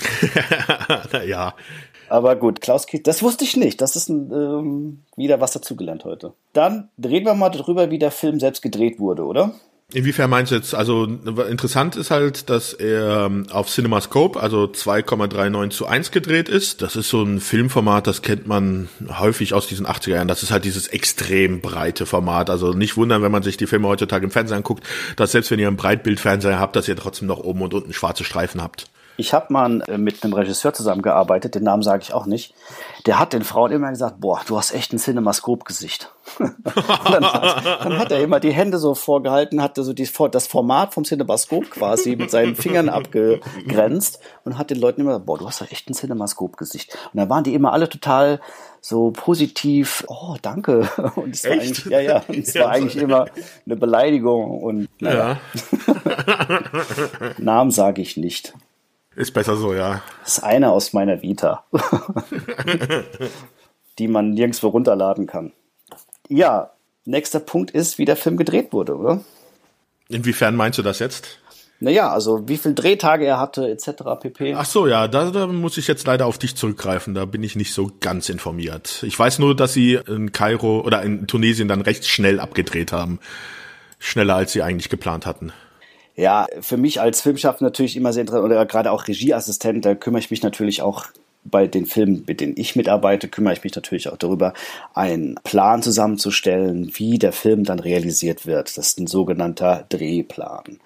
ja. 1.27 1.53
Aber 2.09 2.35
gut, 2.35 2.61
Klaus 2.61 2.87
Kinski, 2.87 3.03
das 3.03 3.21
wusste 3.23 3.43
ich 3.43 3.57
nicht. 3.57 3.81
Das 3.81 3.95
ist 3.95 4.09
ein, 4.09 4.31
ähm, 4.31 4.99
wieder 5.15 5.41
was 5.41 5.51
dazugelernt 5.51 6.05
heute. 6.05 6.33
Dann 6.53 6.89
reden 7.03 7.25
wir 7.25 7.33
mal 7.33 7.49
darüber, 7.49 7.91
wie 7.91 7.99
der 7.99 8.11
Film 8.11 8.39
selbst 8.39 8.61
gedreht 8.61 8.99
wurde, 8.99 9.25
oder? 9.25 9.53
Inwiefern 9.93 10.29
meinst 10.29 10.51
du 10.51 10.55
jetzt, 10.57 10.75
also 10.75 11.05
interessant 11.05 11.95
ist 11.95 12.11
halt, 12.11 12.49
dass 12.49 12.73
er 12.73 13.25
ähm, 13.25 13.47
auf 13.49 13.69
CinemaScope, 13.69 14.37
also 14.37 14.65
2,39 14.65 15.69
zu 15.69 15.85
1 15.85 16.11
gedreht 16.11 16.49
ist. 16.49 16.81
Das 16.81 16.97
ist 16.97 17.07
so 17.07 17.23
ein 17.23 17.39
Filmformat, 17.39 18.05
das 18.05 18.21
kennt 18.21 18.47
man 18.47 18.89
häufig 19.17 19.53
aus 19.53 19.65
diesen 19.65 19.87
80er 19.87 20.09
Jahren. 20.09 20.27
Das 20.27 20.43
ist 20.43 20.51
halt 20.51 20.65
dieses 20.65 20.87
extrem 20.87 21.61
breite 21.61 22.05
Format. 22.05 22.49
Also 22.49 22.73
nicht 22.73 22.97
wundern, 22.97 23.21
wenn 23.21 23.31
man 23.31 23.43
sich 23.43 23.55
die 23.55 23.65
Filme 23.65 23.87
heutzutage 23.87 24.25
im 24.25 24.31
Fernsehen 24.31 24.57
anguckt, 24.57 24.83
dass 25.15 25.31
selbst 25.31 25.51
wenn 25.51 25.59
ihr 25.59 25.67
einen 25.67 25.77
Breitbildfernseher 25.77 26.59
habt, 26.59 26.75
dass 26.75 26.89
ihr 26.89 26.97
trotzdem 26.97 27.29
noch 27.29 27.39
oben 27.39 27.61
und 27.61 27.73
unten 27.73 27.93
schwarze 27.93 28.25
Streifen 28.25 28.61
habt. 28.61 28.89
Ich 29.17 29.33
habe 29.33 29.51
mal 29.51 29.81
äh, 29.87 29.97
mit 29.97 30.23
einem 30.23 30.33
Regisseur 30.33 30.73
zusammengearbeitet, 30.73 31.55
den 31.55 31.63
Namen 31.63 31.81
sage 31.81 32.03
ich 32.03 32.13
auch 32.13 32.27
nicht. 32.27 32.53
Der 33.05 33.19
hat 33.19 33.33
den 33.33 33.43
Frauen 33.43 33.71
immer 33.71 33.89
gesagt, 33.89 34.19
boah, 34.19 34.41
du 34.45 34.57
hast 34.57 34.73
echt 34.73 34.93
ein 34.93 34.99
Cinemascope-Gesicht. 34.99 36.11
dann, 36.39 37.21
dann, 37.21 37.97
hat 37.97 38.11
er 38.11 38.21
immer 38.21 38.39
die 38.39 38.51
Hände 38.51 38.77
so 38.77 38.93
vorgehalten, 38.95 39.61
hatte 39.61 39.83
so 39.83 39.93
die, 39.93 40.07
das 40.31 40.47
Format 40.47 40.93
vom 40.93 41.03
Cinemascope 41.03 41.67
quasi 41.67 42.15
mit 42.15 42.29
seinen 42.29 42.55
Fingern 42.55 42.89
abgegrenzt 42.89 44.19
und 44.43 44.57
hat 44.57 44.69
den 44.69 44.79
Leuten 44.79 45.01
immer 45.01 45.11
gesagt, 45.11 45.25
boah, 45.25 45.37
du 45.37 45.47
hast 45.47 45.61
ja 45.61 45.67
echt 45.67 45.89
ein 45.89 45.93
Cinemascope-Gesicht. 45.93 46.95
Und 47.11 47.17
dann 47.17 47.29
waren 47.29 47.43
die 47.43 47.53
immer 47.53 47.73
alle 47.73 47.89
total 47.89 48.39
so 48.81 49.11
positiv, 49.11 50.03
oh, 50.07 50.35
danke. 50.41 50.87
Und 51.15 51.33
es 51.33 51.43
war 51.45 51.51
eigentlich, 51.53 51.85
ja, 51.85 51.99
ja, 51.99 52.23
es 52.29 52.55
war 52.55 52.69
eigentlich 52.69 52.97
immer 52.97 53.25
eine 53.65 53.75
Beleidigung 53.75 54.61
und 54.61 54.89
naja. 55.01 55.39
ja. 55.87 57.33
Namen 57.37 57.71
sage 57.71 58.01
ich 58.01 58.17
nicht. 58.17 58.53
Ist 59.17 59.33
besser 59.33 59.57
so, 59.57 59.73
ja. 59.73 60.03
Das 60.23 60.37
ist 60.37 60.43
einer 60.43 60.71
aus 60.71 60.93
meiner 60.93 61.23
Vita, 61.23 61.65
die 63.97 64.07
man 64.07 64.29
nirgendwo 64.29 64.67
runterladen 64.67 65.25
kann. 65.25 65.53
Ja, 66.29 66.69
nächster 67.03 67.39
Punkt 67.39 67.71
ist, 67.71 67.97
wie 67.97 68.05
der 68.05 68.15
Film 68.15 68.37
gedreht 68.37 68.73
wurde, 68.73 68.95
oder? 68.95 69.21
Inwiefern 70.07 70.55
meinst 70.55 70.77
du 70.77 70.83
das 70.83 70.99
jetzt? 70.99 71.39
Naja, 71.79 72.11
also 72.11 72.47
wie 72.47 72.57
viel 72.57 72.75
Drehtage 72.75 73.25
er 73.25 73.39
hatte, 73.39 73.67
etc. 73.67 74.03
pp. 74.19 74.53
Ach 74.53 74.65
so, 74.65 74.85
ja, 74.85 75.07
da, 75.07 75.31
da 75.31 75.47
muss 75.47 75.79
ich 75.79 75.87
jetzt 75.87 76.05
leider 76.05 76.27
auf 76.27 76.37
dich 76.37 76.55
zurückgreifen. 76.55 77.15
Da 77.15 77.25
bin 77.25 77.41
ich 77.41 77.55
nicht 77.55 77.73
so 77.73 77.91
ganz 77.99 78.29
informiert. 78.29 79.01
Ich 79.01 79.17
weiß 79.17 79.39
nur, 79.39 79.55
dass 79.55 79.73
sie 79.73 79.95
in 79.95 80.31
Kairo 80.31 80.81
oder 80.81 81.01
in 81.01 81.25
Tunesien 81.25 81.67
dann 81.67 81.81
recht 81.81 82.05
schnell 82.05 82.39
abgedreht 82.39 82.91
haben. 82.91 83.19
Schneller 83.97 84.35
als 84.35 84.51
sie 84.51 84.61
eigentlich 84.61 84.89
geplant 84.89 85.25
hatten. 85.25 85.53
Ja, 86.17 86.47
für 86.61 86.77
mich 86.77 86.99
als 86.99 87.21
Filmschaffender 87.21 87.67
natürlich 87.69 87.95
immer 87.95 88.11
sehr 88.11 88.21
interessant 88.21 88.43
oder 88.43 88.65
gerade 88.65 88.91
auch 88.91 89.07
Regieassistent, 89.07 89.85
da 89.85 89.93
kümmere 89.93 90.19
ich 90.19 90.31
mich 90.31 90.41
natürlich 90.41 90.81
auch 90.81 91.05
bei 91.49 91.67
den 91.67 91.85
Filmen, 91.85 92.23
mit 92.27 92.41
denen 92.41 92.53
ich 92.57 92.75
mitarbeite, 92.75 93.27
kümmere 93.27 93.53
ich 93.53 93.63
mich 93.63 93.75
natürlich 93.75 94.09
auch 94.09 94.17
darüber, 94.17 94.53
einen 94.93 95.35
Plan 95.43 95.81
zusammenzustellen, 95.81 96.91
wie 96.95 97.17
der 97.17 97.33
Film 97.33 97.63
dann 97.63 97.79
realisiert 97.79 98.45
wird. 98.45 98.77
Das 98.77 98.87
ist 98.87 98.99
ein 98.99 99.07
sogenannter 99.07 99.85
Drehplan. 99.89 100.79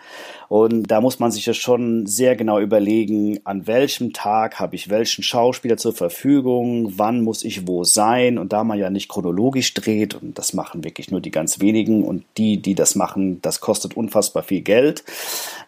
Und 0.52 0.92
da 0.92 1.00
muss 1.00 1.20
man 1.20 1.32
sich 1.32 1.46
ja 1.46 1.54
schon 1.54 2.06
sehr 2.08 2.36
genau 2.36 2.60
überlegen, 2.60 3.40
an 3.46 3.68
welchem 3.68 4.12
Tag 4.12 4.60
habe 4.60 4.76
ich 4.76 4.90
welchen 4.90 5.24
Schauspieler 5.24 5.78
zur 5.78 5.94
Verfügung, 5.94 6.92
wann 6.98 7.22
muss 7.24 7.46
ich 7.46 7.68
wo 7.68 7.86
sein. 7.86 8.38
Und 8.38 8.52
da 8.52 8.66
man 8.66 8.78
ja 8.78 8.90
nicht 8.90 9.08
chronologisch 9.08 9.74
dreht, 9.74 10.14
und 10.14 10.38
das 10.38 10.54
machen 10.54 10.84
wirklich 10.84 11.10
nur 11.10 11.22
die 11.22 11.32
ganz 11.32 11.62
wenigen, 11.62 12.04
und 12.04 12.26
die, 12.38 12.58
die 12.62 12.76
das 12.76 12.96
machen, 12.96 13.42
das 13.42 13.62
kostet 13.62 13.96
unfassbar 13.96 14.44
viel 14.44 14.60
Geld. 14.60 15.06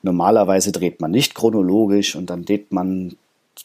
Normalerweise 0.02 0.74
dreht 0.74 1.00
man 1.00 1.12
nicht 1.12 1.34
chronologisch 1.34 2.18
und 2.18 2.30
dann 2.30 2.44
dreht 2.44 2.74
man 2.74 3.16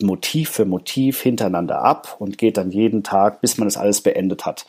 Motiv 0.01 0.51
für 0.51 0.64
Motiv 0.64 1.20
hintereinander 1.20 1.82
ab 1.82 2.16
und 2.20 2.38
geht 2.38 2.57
dann 2.57 2.70
jeden 2.70 3.03
Tag, 3.03 3.40
bis 3.40 3.59
man 3.59 3.66
das 3.66 3.76
alles 3.76 4.01
beendet 4.01 4.46
hat. 4.46 4.64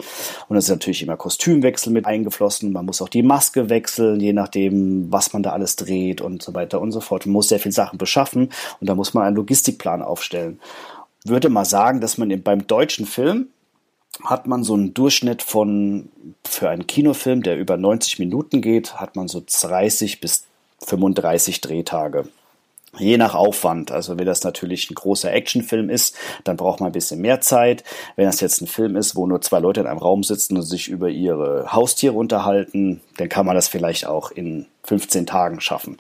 Und 0.47 0.57
es 0.57 0.65
ist 0.65 0.71
natürlich 0.71 1.03
immer 1.03 1.17
Kostümwechsel 1.17 1.93
mit 1.93 2.05
eingeflossen. 2.05 2.71
Man 2.71 2.85
muss 2.85 3.01
auch 3.01 3.09
die 3.09 3.21
Maske 3.21 3.69
wechseln, 3.69 4.19
je 4.19 4.33
nachdem, 4.33 5.11
was 5.11 5.33
man 5.33 5.43
da 5.43 5.51
alles 5.51 5.75
dreht 5.75 6.21
und 6.21 6.41
so 6.41 6.55
weiter 6.55 6.81
und 6.81 6.91
so 6.91 6.99
fort. 6.99 7.27
Man 7.27 7.33
muss 7.33 7.49
sehr 7.49 7.59
viele 7.59 7.73
Sachen 7.73 7.99
beschaffen 7.99 8.49
und 8.79 8.89
da 8.89 8.95
muss 8.95 9.13
man 9.13 9.23
einen 9.23 9.35
Logistikplan 9.35 10.01
aufstellen. 10.01 10.59
Würde 11.25 11.49
mal 11.49 11.65
sagen, 11.65 12.01
dass 12.01 12.17
man 12.17 12.41
beim 12.41 12.65
deutschen 12.65 13.05
Film 13.05 13.49
hat 14.23 14.47
man 14.47 14.63
so 14.63 14.73
einen 14.73 14.93
Durchschnitt 14.93 15.43
von, 15.43 16.09
für 16.43 16.69
einen 16.69 16.87
Kinofilm, 16.87 17.43
der 17.43 17.57
über 17.57 17.77
90 17.77 18.19
Minuten 18.19 18.61
geht, 18.61 18.95
hat 18.95 19.15
man 19.15 19.27
so 19.27 19.43
30 19.45 20.19
bis 20.19 20.45
35 20.85 21.61
Drehtage. 21.61 22.27
Je 22.97 23.17
nach 23.17 23.35
Aufwand. 23.35 23.91
Also 23.91 24.17
wenn 24.17 24.25
das 24.25 24.43
natürlich 24.43 24.89
ein 24.89 24.95
großer 24.95 25.31
Actionfilm 25.31 25.89
ist, 25.89 26.15
dann 26.43 26.57
braucht 26.57 26.79
man 26.79 26.89
ein 26.89 26.93
bisschen 26.93 27.21
mehr 27.21 27.39
Zeit. 27.39 27.83
Wenn 28.15 28.25
das 28.25 28.41
jetzt 28.41 28.61
ein 28.61 28.67
Film 28.67 28.95
ist, 28.95 29.15
wo 29.15 29.27
nur 29.27 29.41
zwei 29.41 29.59
Leute 29.59 29.81
in 29.81 29.87
einem 29.87 29.99
Raum 29.99 30.23
sitzen 30.23 30.57
und 30.57 30.63
sich 30.63 30.87
über 30.87 31.09
ihre 31.09 31.71
Haustiere 31.71 32.13
unterhalten, 32.13 33.01
dann 33.17 33.29
kann 33.29 33.45
man 33.45 33.55
das 33.55 33.67
vielleicht 33.67 34.07
auch 34.07 34.31
in 34.31 34.65
15 34.83 35.27
Tagen 35.27 35.61
schaffen. 35.61 35.99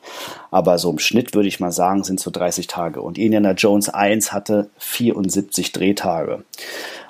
Aber 0.49 0.79
so 0.79 0.89
im 0.89 0.99
Schnitt 0.99 1.35
würde 1.35 1.47
ich 1.47 1.59
mal 1.59 1.71
sagen, 1.71 2.03
sind 2.03 2.19
so 2.19 2.31
30 2.31 2.65
Tage. 2.65 3.01
Und 3.01 3.19
Indiana 3.19 3.51
Jones 3.51 3.89
1 3.89 4.31
hatte 4.31 4.69
74 4.79 5.71
Drehtage. 5.71 6.43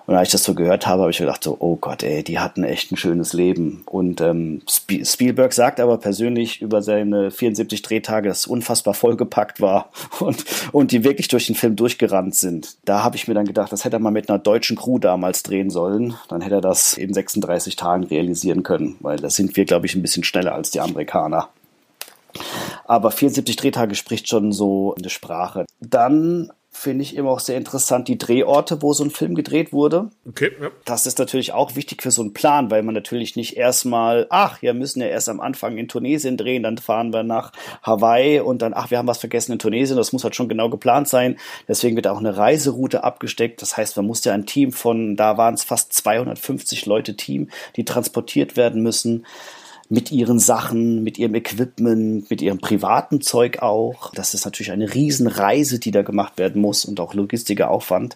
Und 0.10 0.16
als 0.16 0.30
ich 0.30 0.32
das 0.32 0.43
so 0.43 0.55
gehört 0.55 0.88
habe, 0.88 1.03
habe 1.03 1.12
ich 1.12 1.20
gedacht 1.20 1.43
so, 1.43 1.55
oh 1.60 1.76
Gott, 1.76 2.01
ey, 2.01 2.24
die 2.24 2.39
hatten 2.39 2.64
echt 2.64 2.91
ein 2.91 2.97
schönes 2.97 3.34
Leben. 3.34 3.84
Und 3.86 4.22
ähm, 4.22 4.64
Spielberg 4.66 5.53
sagt 5.53 5.80
aber 5.80 5.99
persönlich 5.99 6.64
über 6.64 6.82
seine 6.82 7.30
74 7.30 7.84
Drehtage, 7.84 8.28
dass 8.28 8.39
es 8.39 8.47
unfassbar 8.47 8.95
vollgepackt 8.95 9.62
war 9.62 9.91
und, 10.20 10.43
und 10.72 10.91
die 10.91 11.03
wirklich 11.03 11.28
durch 11.28 11.45
den 11.45 11.53
Film 11.53 11.76
durchgerannt 11.76 12.34
sind. 12.34 12.78
Da 12.86 13.03
habe 13.03 13.18
ich 13.18 13.28
mir 13.28 13.36
dann 13.36 13.45
gedacht, 13.45 13.72
das 13.72 13.86
hätte 13.86 13.97
er 13.97 13.99
mal 13.99 14.10
mit 14.10 14.30
einer 14.30 14.39
deutschen 14.39 14.78
Crew 14.78 14.97
damals 14.97 15.43
drehen 15.43 15.70
sollen. 15.70 16.16
Dann 16.28 16.41
hätte 16.41 16.55
er 16.55 16.62
das 16.62 16.93
in 16.97 17.14
36 17.14 17.76
Tagen 17.76 18.05
realisieren 18.05 18.64
können, 18.64 18.95
weil 19.01 19.18
da 19.18 19.30
sind 19.30 19.55
wir, 19.57 19.66
glaube 19.66 19.86
ich, 19.86 19.93
ein 19.93 20.01
bisschen 20.01 20.24
schneller 20.24 20.55
als 20.55 20.72
die 20.72 20.80
Amerikaner. 20.80 21.49
Aber 22.86 23.12
74 23.12 23.55
Drehtage 23.57 23.93
spricht 23.93 24.28
schon 24.28 24.53
so 24.53 24.95
eine 24.97 25.12
Sprache. 25.12 25.68
Dann 25.80 26.51
finde 26.80 27.03
ich 27.03 27.15
immer 27.17 27.32
auch 27.32 27.41
sehr 27.41 27.57
interessant, 27.57 28.07
die 28.07 28.17
Drehorte, 28.17 28.82
wo 28.82 28.93
so 28.93 29.03
ein 29.03 29.11
Film 29.11 29.36
gedreht 29.36 29.73
wurde. 29.73 30.09
Okay, 30.25 30.51
ja. 30.61 30.71
Das 30.86 31.05
ist 31.05 31.19
natürlich 31.19 31.51
auch 31.51 31.75
wichtig 31.75 32.01
für 32.01 32.09
so 32.09 32.21
einen 32.21 32.34
Plan, 32.34 32.71
weil 32.71 32.84
man 32.84 32.95
natürlich 32.95 33.36
nicht 33.36 33.57
erstmal, 33.57 34.27
ach, 34.30 34.61
wir 34.61 34.73
müssen 34.73 35.01
ja 35.01 35.07
erst 35.07 35.27
am 35.27 35.41
Anfang 35.41 35.77
in 35.77 35.89
Tunesien 35.89 36.38
drehen, 36.38 36.63
dann 36.63 36.77
fahren 36.77 37.11
wir 37.11 37.23
nach 37.23 37.51
Hawaii 37.84 38.39
und 38.39 38.61
dann, 38.61 38.73
ach, 38.73 38.91
wir 38.91 38.97
haben 38.97 39.07
was 39.07 39.17
vergessen 39.17 39.51
in 39.51 39.59
Tunesien, 39.59 39.97
das 39.97 40.13
muss 40.13 40.23
halt 40.23 40.36
schon 40.36 40.47
genau 40.47 40.69
geplant 40.69 41.09
sein. 41.09 41.38
Deswegen 41.67 41.97
wird 41.97 42.07
auch 42.07 42.19
eine 42.19 42.38
Reiseroute 42.38 43.03
abgesteckt. 43.03 43.61
Das 43.61 43.75
heißt, 43.75 43.97
man 43.97 44.05
muss 44.05 44.23
ja 44.23 44.34
ein 44.34 44.45
Team 44.45 44.71
von, 44.71 45.17
da 45.17 45.38
waren 45.38 45.55
es 45.55 45.65
fast 45.65 45.91
250 45.91 46.86
Leute 46.86 47.17
Team, 47.17 47.49
die 47.75 47.84
transportiert 47.84 48.55
werden 48.55 48.82
müssen 48.82 49.25
mit 49.91 50.11
ihren 50.11 50.37
Sachen, 50.37 51.03
mit 51.03 51.17
ihrem 51.17 51.33
Equipment, 51.33 52.29
mit 52.29 52.43
ihrem 52.43 52.59
privaten 52.59 53.21
Zeug 53.21 53.63
auch. 53.63 54.11
Das 54.13 54.35
ist 54.35 54.45
natürlich 54.45 54.71
eine 54.71 54.93
Riesenreise, 54.93 55.79
die 55.79 55.89
da 55.89 56.03
gemacht 56.03 56.37
werden 56.37 56.61
muss 56.61 56.85
und 56.85 56.99
auch 56.99 57.15
logistischer 57.15 57.71
Aufwand. 57.71 58.15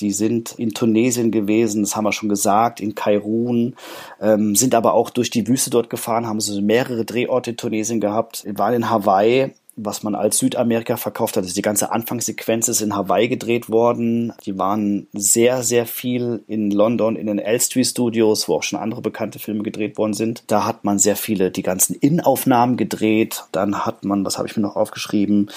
Die 0.00 0.10
sind 0.10 0.52
in 0.58 0.70
Tunesien 0.70 1.30
gewesen, 1.30 1.82
das 1.82 1.94
haben 1.94 2.04
wir 2.04 2.12
schon 2.12 2.30
gesagt, 2.30 2.80
in 2.80 2.94
Kairun, 2.94 3.76
ähm, 4.22 4.56
sind 4.56 4.74
aber 4.74 4.94
auch 4.94 5.10
durch 5.10 5.28
die 5.28 5.46
Wüste 5.46 5.68
dort 5.68 5.90
gefahren, 5.90 6.26
haben 6.26 6.40
so 6.40 6.58
mehrere 6.62 7.04
Drehorte 7.04 7.50
in 7.50 7.56
Tunesien 7.58 8.00
gehabt, 8.00 8.44
waren 8.56 8.74
in 8.74 8.88
Hawaii 8.88 9.52
was 9.76 10.02
man 10.02 10.14
als 10.14 10.38
Südamerika 10.38 10.96
verkauft 10.96 11.36
hat. 11.36 11.44
Also 11.44 11.54
die 11.54 11.62
ganze 11.62 11.92
Anfangssequenz 11.92 12.68
ist 12.68 12.82
in 12.82 12.94
Hawaii 12.94 13.28
gedreht 13.28 13.70
worden. 13.70 14.32
Die 14.44 14.58
waren 14.58 15.06
sehr, 15.12 15.62
sehr 15.62 15.86
viel 15.86 16.42
in 16.46 16.70
London 16.70 17.16
in 17.16 17.26
den 17.26 17.38
Elstree 17.38 17.84
Studios, 17.84 18.48
wo 18.48 18.56
auch 18.56 18.62
schon 18.62 18.78
andere 18.78 19.00
bekannte 19.00 19.38
Filme 19.38 19.62
gedreht 19.62 19.96
worden 19.96 20.14
sind. 20.14 20.44
Da 20.48 20.66
hat 20.66 20.84
man 20.84 20.98
sehr 20.98 21.16
viele, 21.16 21.50
die 21.50 21.62
ganzen 21.62 21.94
Innenaufnahmen 21.94 22.76
gedreht. 22.76 23.44
Dann 23.52 23.86
hat 23.86 24.04
man, 24.04 24.24
was 24.26 24.36
habe 24.36 24.46
ich 24.46 24.56
mir 24.56 24.62
noch 24.62 24.76
aufgeschrieben? 24.76 25.50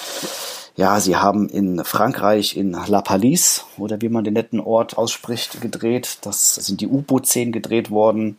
Ja, 0.78 1.00
sie 1.00 1.16
haben 1.16 1.48
in 1.50 1.84
Frankreich 1.86 2.58
in 2.58 2.72
La 2.88 3.02
Palisse 3.02 3.62
oder 3.78 4.02
wie 4.02 4.10
man 4.10 4.24
den 4.24 4.34
netten 4.34 4.60
Ort 4.60 4.98
ausspricht, 4.98 5.62
gedreht. 5.62 6.20
Das 6.22 6.56
sind 6.56 6.82
die 6.82 6.88
U-Boot-Szenen 6.88 7.54
gedreht 7.54 7.92
worden. 7.92 8.38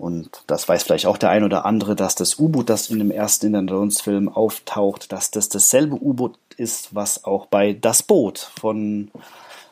Und 0.00 0.44
das 0.46 0.66
weiß 0.66 0.84
vielleicht 0.84 1.04
auch 1.04 1.18
der 1.18 1.28
ein 1.28 1.44
oder 1.44 1.66
andere, 1.66 1.94
dass 1.94 2.14
das 2.14 2.38
U-Boot, 2.38 2.70
das 2.70 2.88
in 2.88 2.98
dem 2.98 3.10
ersten 3.10 3.46
Indiana 3.46 3.70
Jones 3.70 4.00
Film 4.00 4.30
auftaucht, 4.30 5.12
dass 5.12 5.30
das 5.30 5.50
dasselbe 5.50 5.94
U-Boot 5.94 6.38
ist, 6.56 6.94
was 6.94 7.24
auch 7.24 7.44
bei 7.44 7.74
Das 7.74 8.02
Boot 8.02 8.50
von, 8.58 9.10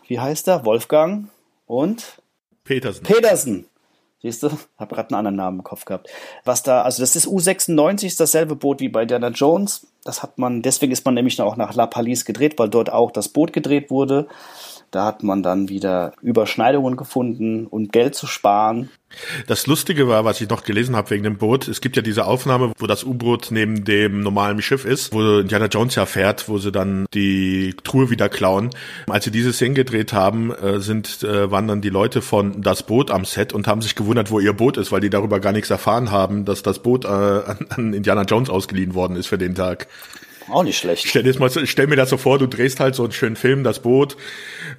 wie 0.06 0.20
heißt 0.20 0.46
er, 0.48 0.66
Wolfgang 0.66 1.28
und 1.66 2.20
Petersen. 2.64 3.04
Petersen. 3.04 3.64
Siehst 4.20 4.42
du? 4.42 4.50
Hab 4.76 4.90
gerade 4.90 5.10
einen 5.10 5.18
anderen 5.18 5.36
Namen 5.36 5.58
im 5.60 5.64
Kopf 5.64 5.86
gehabt. 5.86 6.10
Was 6.44 6.62
da, 6.62 6.82
also 6.82 7.02
das 7.02 7.16
ist 7.16 7.26
U96, 7.26 8.04
ist 8.04 8.20
dasselbe 8.20 8.54
Boot 8.54 8.80
wie 8.80 8.90
bei 8.90 9.02
Indiana 9.02 9.28
Jones. 9.28 9.86
Das 10.04 10.22
hat 10.22 10.36
man, 10.36 10.60
deswegen 10.60 10.92
ist 10.92 11.06
man 11.06 11.14
nämlich 11.14 11.40
auch 11.40 11.56
nach 11.56 11.74
La 11.74 11.86
Palisse 11.86 12.26
gedreht, 12.26 12.58
weil 12.58 12.68
dort 12.68 12.92
auch 12.92 13.12
das 13.12 13.28
Boot 13.28 13.54
gedreht 13.54 13.90
wurde. 13.90 14.28
Da 14.90 15.04
hat 15.04 15.22
man 15.22 15.42
dann 15.42 15.68
wieder 15.68 16.12
Überschneidungen 16.22 16.96
gefunden 16.96 17.66
und 17.66 17.92
Geld 17.92 18.14
zu 18.14 18.26
sparen. 18.26 18.90
Das 19.46 19.66
Lustige 19.66 20.06
war, 20.06 20.24
was 20.24 20.40
ich 20.40 20.48
noch 20.50 20.64
gelesen 20.64 20.94
habe 20.94 21.10
wegen 21.10 21.24
dem 21.24 21.38
Boot, 21.38 21.66
es 21.66 21.80
gibt 21.80 21.96
ja 21.96 22.02
diese 22.02 22.26
Aufnahme, 22.26 22.72
wo 22.78 22.86
das 22.86 23.04
U-Boot 23.04 23.48
neben 23.50 23.84
dem 23.84 24.20
normalen 24.20 24.60
Schiff 24.60 24.84
ist, 24.84 25.12
wo 25.12 25.38
Indiana 25.38 25.66
Jones 25.66 25.94
ja 25.94 26.04
fährt, 26.04 26.48
wo 26.48 26.58
sie 26.58 26.72
dann 26.72 27.06
die 27.14 27.74
Truhe 27.84 28.10
wieder 28.10 28.28
klauen. 28.28 28.70
Als 29.06 29.24
sie 29.24 29.30
diese 29.30 29.52
Szene 29.52 29.74
gedreht 29.74 30.12
haben, 30.12 30.52
äh, 30.52 30.80
sind, 30.80 31.22
äh, 31.22 31.50
waren 31.50 31.68
dann 31.68 31.80
die 31.80 31.88
Leute 31.88 32.20
von 32.20 32.60
das 32.60 32.82
Boot 32.82 33.10
am 33.10 33.24
Set 33.24 33.54
und 33.54 33.66
haben 33.66 33.80
sich 33.80 33.94
gewundert, 33.94 34.30
wo 34.30 34.40
ihr 34.40 34.52
Boot 34.52 34.76
ist, 34.76 34.92
weil 34.92 35.00
die 35.00 35.10
darüber 35.10 35.40
gar 35.40 35.52
nichts 35.52 35.70
erfahren 35.70 36.10
haben, 36.10 36.44
dass 36.44 36.62
das 36.62 36.80
Boot 36.80 37.04
äh, 37.04 37.08
an 37.08 37.94
Indiana 37.94 38.22
Jones 38.22 38.50
ausgeliehen 38.50 38.94
worden 38.94 39.16
ist 39.16 39.26
für 39.26 39.38
den 39.38 39.54
Tag. 39.54 39.88
Auch 40.50 40.62
nicht 40.62 40.78
schlecht. 40.78 41.06
Stell, 41.06 41.22
dir 41.22 41.38
mal, 41.38 41.50
stell 41.50 41.86
mir 41.86 41.96
das 41.96 42.10
so 42.10 42.16
vor, 42.16 42.38
du 42.38 42.46
drehst 42.46 42.80
halt 42.80 42.94
so 42.94 43.04
einen 43.04 43.12
schönen 43.12 43.36
Film, 43.36 43.64
das 43.64 43.80
Boot, 43.80 44.16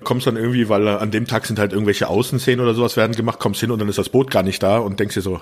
kommst 0.03 0.28
dann 0.28 0.36
irgendwie, 0.36 0.70
weil 0.70 0.88
an 0.88 1.11
dem 1.11 1.28
Tag 1.28 1.45
sind 1.45 1.59
halt 1.59 1.74
irgendwelche 1.74 2.07
Außenszenen 2.07 2.59
oder 2.59 2.74
sowas 2.74 2.97
werden 2.97 3.15
gemacht, 3.15 3.39
kommst 3.39 3.59
hin 3.59 3.72
und 3.72 3.80
dann 3.80 3.89
ist 3.89 3.97
das 3.97 4.09
Boot 4.09 4.32
gar 4.32 4.43
nicht 4.43 4.63
da 4.63 4.80
und 4.80 4.99
denkst 4.99 5.15
dir 5.15 5.22
so, 5.22 5.41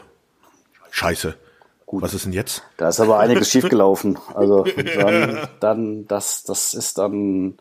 scheiße. 0.91 1.35
Gut. 1.85 2.03
Was 2.03 2.13
ist 2.13 2.25
denn 2.25 2.33
jetzt? 2.33 2.63
Da 2.75 2.89
ist 2.89 2.99
aber 2.99 3.19
einiges 3.19 3.49
schiefgelaufen. 3.51 4.19
Also 4.33 4.65
dann, 4.97 5.47
dann, 5.61 6.07
das, 6.07 6.43
das 6.43 6.73
ist 6.73 6.97
dann, 6.97 7.57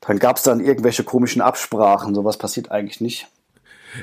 dann 0.00 0.18
gab 0.18 0.36
es 0.36 0.42
dann 0.42 0.58
irgendwelche 0.58 1.04
komischen 1.04 1.40
Absprachen. 1.40 2.14
Sowas 2.14 2.36
passiert 2.36 2.72
eigentlich 2.72 3.00
nicht. 3.00 3.28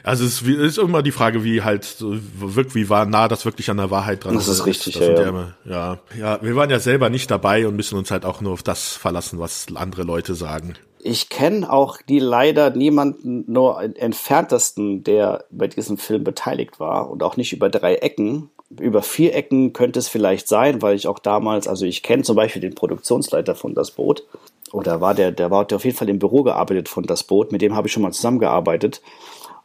Also 0.03 0.25
es 0.25 0.41
ist 0.41 0.77
immer 0.77 1.01
die 1.01 1.11
Frage, 1.11 1.43
wie 1.43 1.61
halt 1.61 1.97
wirkt, 1.99 2.75
wie 2.75 2.89
war 2.89 3.05
nah 3.05 3.27
das 3.27 3.45
wirklich 3.45 3.69
an 3.69 3.77
der 3.77 3.91
Wahrheit 3.91 4.23
dran 4.23 4.35
ist. 4.35 4.47
Das 4.47 4.59
ist 4.59 4.65
richtig, 4.65 4.93
das 4.93 5.07
ja, 5.07 5.13
ja. 5.13 5.29
Immer, 5.29 5.55
ja. 5.65 5.99
Ja, 6.17 6.39
wir 6.41 6.55
waren 6.55 6.69
ja 6.69 6.79
selber 6.79 7.09
nicht 7.09 7.29
dabei 7.29 7.67
und 7.67 7.75
müssen 7.75 7.97
uns 7.97 8.11
halt 8.11 8.25
auch 8.25 8.41
nur 8.41 8.53
auf 8.53 8.63
das 8.63 8.93
verlassen, 8.93 9.39
was 9.39 9.67
andere 9.75 10.03
Leute 10.03 10.35
sagen. 10.35 10.75
Ich 11.03 11.29
kenne 11.29 11.71
auch 11.71 11.97
die 12.01 12.19
leider 12.19 12.69
niemanden 12.69 13.43
nur 13.51 13.81
entferntesten, 13.81 15.03
der 15.03 15.45
bei 15.49 15.67
diesem 15.67 15.97
Film 15.97 16.23
beteiligt 16.23 16.79
war 16.79 17.09
und 17.09 17.23
auch 17.23 17.37
nicht 17.37 17.53
über 17.53 17.69
drei 17.69 17.95
Ecken. 17.95 18.51
Über 18.79 19.01
vier 19.01 19.35
Ecken 19.35 19.73
könnte 19.73 19.99
es 19.99 20.07
vielleicht 20.07 20.47
sein, 20.47 20.81
weil 20.81 20.95
ich 20.95 21.07
auch 21.07 21.19
damals, 21.19 21.67
also 21.67 21.85
ich 21.85 22.03
kenne 22.03 22.23
zum 22.23 22.35
Beispiel 22.35 22.61
den 22.61 22.75
Produktionsleiter 22.75 23.55
von 23.55 23.73
Das 23.73 23.91
Boot. 23.91 24.23
Oder 24.71 25.01
war 25.01 25.13
der, 25.13 25.31
der 25.31 25.51
war 25.51 25.65
der 25.65 25.77
auf 25.77 25.85
jeden 25.85 25.97
Fall 25.97 26.07
im 26.07 26.19
Büro 26.19 26.43
gearbeitet 26.43 26.87
von 26.87 27.03
Das 27.03 27.23
Boot, 27.23 27.51
mit 27.51 27.61
dem 27.61 27.75
habe 27.75 27.87
ich 27.87 27.93
schon 27.93 28.03
mal 28.03 28.13
zusammengearbeitet. 28.13 29.01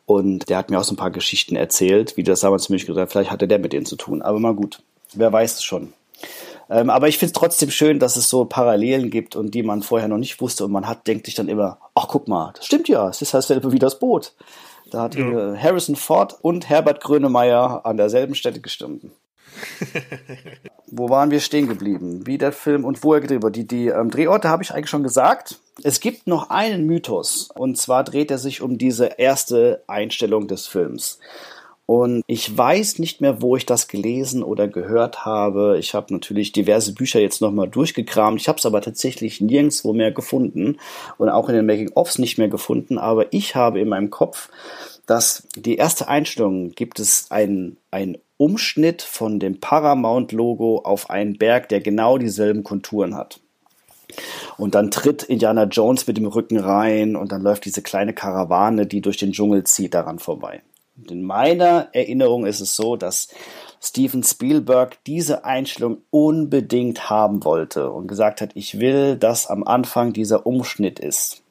Und 0.07 0.49
der 0.49 0.59
hat 0.59 0.71
mir 0.71 0.79
auch 0.79 0.85
so 0.85 0.95
ein 0.95 0.99
paar 0.99 1.11
Geschichten 1.11 1.57
erzählt, 1.57 2.17
wie 2.17 2.23
das 2.23 2.41
damals 2.41 2.67
für 2.67 2.73
mich 2.73 2.87
gesagt 2.87 3.13
vielleicht 3.13 3.31
hatte 3.31 3.49
der 3.49 3.59
mit 3.59 3.73
denen 3.73 3.87
zu 3.87 3.97
tun. 3.97 4.23
Aber 4.23 4.39
mal 4.39 4.55
gut, 4.55 4.83
wer 5.15 5.33
weiß 5.33 5.55
es 5.55 5.65
schon. 5.65 5.93
Ähm, 6.71 6.91
aber 6.91 7.09
ich 7.09 7.19
finde 7.19 7.31
es 7.31 7.39
trotzdem 7.39 7.71
schön, 7.71 7.99
dass 7.99 8.17
es 8.17 8.29
so 8.29 8.45
Parallelen 8.45 9.11
gibt 9.11 9.37
und 9.37 9.55
die 9.55 9.63
man 9.63 9.83
vorher 9.83 10.09
noch 10.09 10.19
nicht 10.19 10.41
wusste 10.41 10.65
und 10.65 10.73
man 10.73 10.89
hat, 10.89 11.07
denkt 11.07 11.27
sich 11.27 11.35
dann 11.35 11.49
immer, 11.49 11.79
ach 11.95 12.09
guck 12.09 12.29
mal, 12.29 12.53
das 12.57 12.67
stimmt 12.67 12.89
ja, 12.89 13.09
es 13.09 13.23
ist 13.23 13.35
dasselbe 13.35 13.73
wie 13.73 13.79
das 13.79 13.99
Boot. 13.99 14.33
Da 14.91 15.03
hat 15.03 15.17
ja. 15.17 15.57
Harrison 15.57 15.97
Ford 15.97 16.37
und 16.43 16.69
Herbert 16.69 17.01
Grönemeyer 17.01 17.85
an 17.85 17.97
derselben 17.97 18.35
Stelle 18.35 18.61
gestanden. 18.61 19.13
Wo 20.87 21.09
waren 21.09 21.31
wir 21.31 21.41
stehen 21.41 21.69
geblieben? 21.69 22.27
Wie 22.27 22.39
der 22.39 22.53
Film 22.53 22.85
und 22.85 23.03
wo 23.03 23.15
er 23.15 23.21
gedreht 23.21 23.43
wurde. 23.43 23.61
Die, 23.61 23.67
die 23.67 23.89
ähm, 23.89 24.11
Drehorte 24.11 24.49
habe 24.49 24.63
ich 24.63 24.73
eigentlich 24.73 24.91
schon 24.91 25.03
gesagt. 25.03 25.61
Es 25.83 26.01
gibt 26.01 26.27
noch 26.27 26.51
einen 26.51 26.87
Mythos 26.87 27.51
und 27.55 27.77
zwar 27.77 28.05
dreht 28.05 28.31
er 28.31 28.39
sich 28.39 28.63
um 28.63 28.79
diese 28.79 29.07
erste 29.19 29.83
Einstellung 29.87 30.49
des 30.49 30.67
Films. 30.67 31.19
Und 31.87 32.25
ich 32.27 32.57
weiß 32.57 32.99
nicht 32.99 33.21
mehr, 33.21 33.41
wo 33.43 33.55
ich 33.57 33.65
das 33.65 33.87
gelesen 33.87 34.43
oder 34.43 34.67
gehört 34.67 35.25
habe. 35.25 35.77
Ich 35.79 35.95
habe 35.95 36.13
natürlich 36.13 36.51
diverse 36.51 36.93
Bücher 36.93 37.21
jetzt 37.21 37.41
nochmal 37.41 37.69
durchgekramt. 37.69 38.41
Ich 38.41 38.49
habe 38.49 38.59
es 38.59 38.67
aber 38.67 38.81
tatsächlich 38.81 39.41
nirgendwo 39.41 39.93
mehr 39.93 40.11
gefunden 40.11 40.79
und 41.17 41.29
auch 41.29 41.49
in 41.49 41.55
den 41.55 41.67
Making-ofs 41.67 42.19
nicht 42.19 42.39
mehr 42.39 42.49
gefunden. 42.49 42.99
Aber 42.99 43.33
ich 43.33 43.55
habe 43.55 43.79
in 43.79 43.89
meinem 43.89 44.11
Kopf, 44.11 44.49
dass 45.07 45.47
die 45.57 45.77
erste 45.77 46.09
Einstellung 46.09 46.71
gibt 46.71 46.99
es 46.99 47.31
ein, 47.31 47.77
ein 47.91 48.19
Umschnitt 48.37 49.03
von 49.03 49.39
dem 49.39 49.61
Paramount-Logo 49.61 50.83
auf 50.85 51.09
einen 51.09 51.39
Berg, 51.39 51.69
der 51.69 51.81
genau 51.81 52.19
dieselben 52.19 52.65
Konturen 52.65 53.15
hat. 53.15 53.41
Und 54.57 54.75
dann 54.75 54.91
tritt 54.91 55.23
Indiana 55.23 55.65
Jones 55.65 56.07
mit 56.07 56.17
dem 56.17 56.27
Rücken 56.27 56.59
rein 56.59 57.17
und 57.17 57.33
dann 57.33 57.43
läuft 57.43 57.65
diese 57.65 57.83
kleine 57.83 58.13
Karawane, 58.13 58.87
die 58.87 59.01
durch 59.01 59.17
den 59.17 59.33
Dschungel 59.33 59.65
zieht, 59.65 59.95
daran 59.95 60.19
vorbei. 60.19 60.63
Und 60.97 61.11
in 61.11 61.23
meiner 61.23 61.89
Erinnerung 61.93 62.47
ist 62.47 62.61
es 62.61 62.75
so, 62.75 62.97
dass 62.97 63.29
Steven 63.83 64.23
Spielberg 64.23 65.03
diese 65.05 65.45
Einstellung 65.45 65.99
unbedingt 66.11 67.11
haben 67.11 67.45
wollte 67.45 67.91
und 67.91 68.07
gesagt 68.07 68.41
hat, 68.41 68.51
ich 68.55 68.81
will, 68.81 69.17
dass 69.17 69.47
am 69.47 69.65
Anfang 69.65 70.13
dieser 70.13 70.47
Umschnitt 70.47 70.99
ist. 70.99 71.43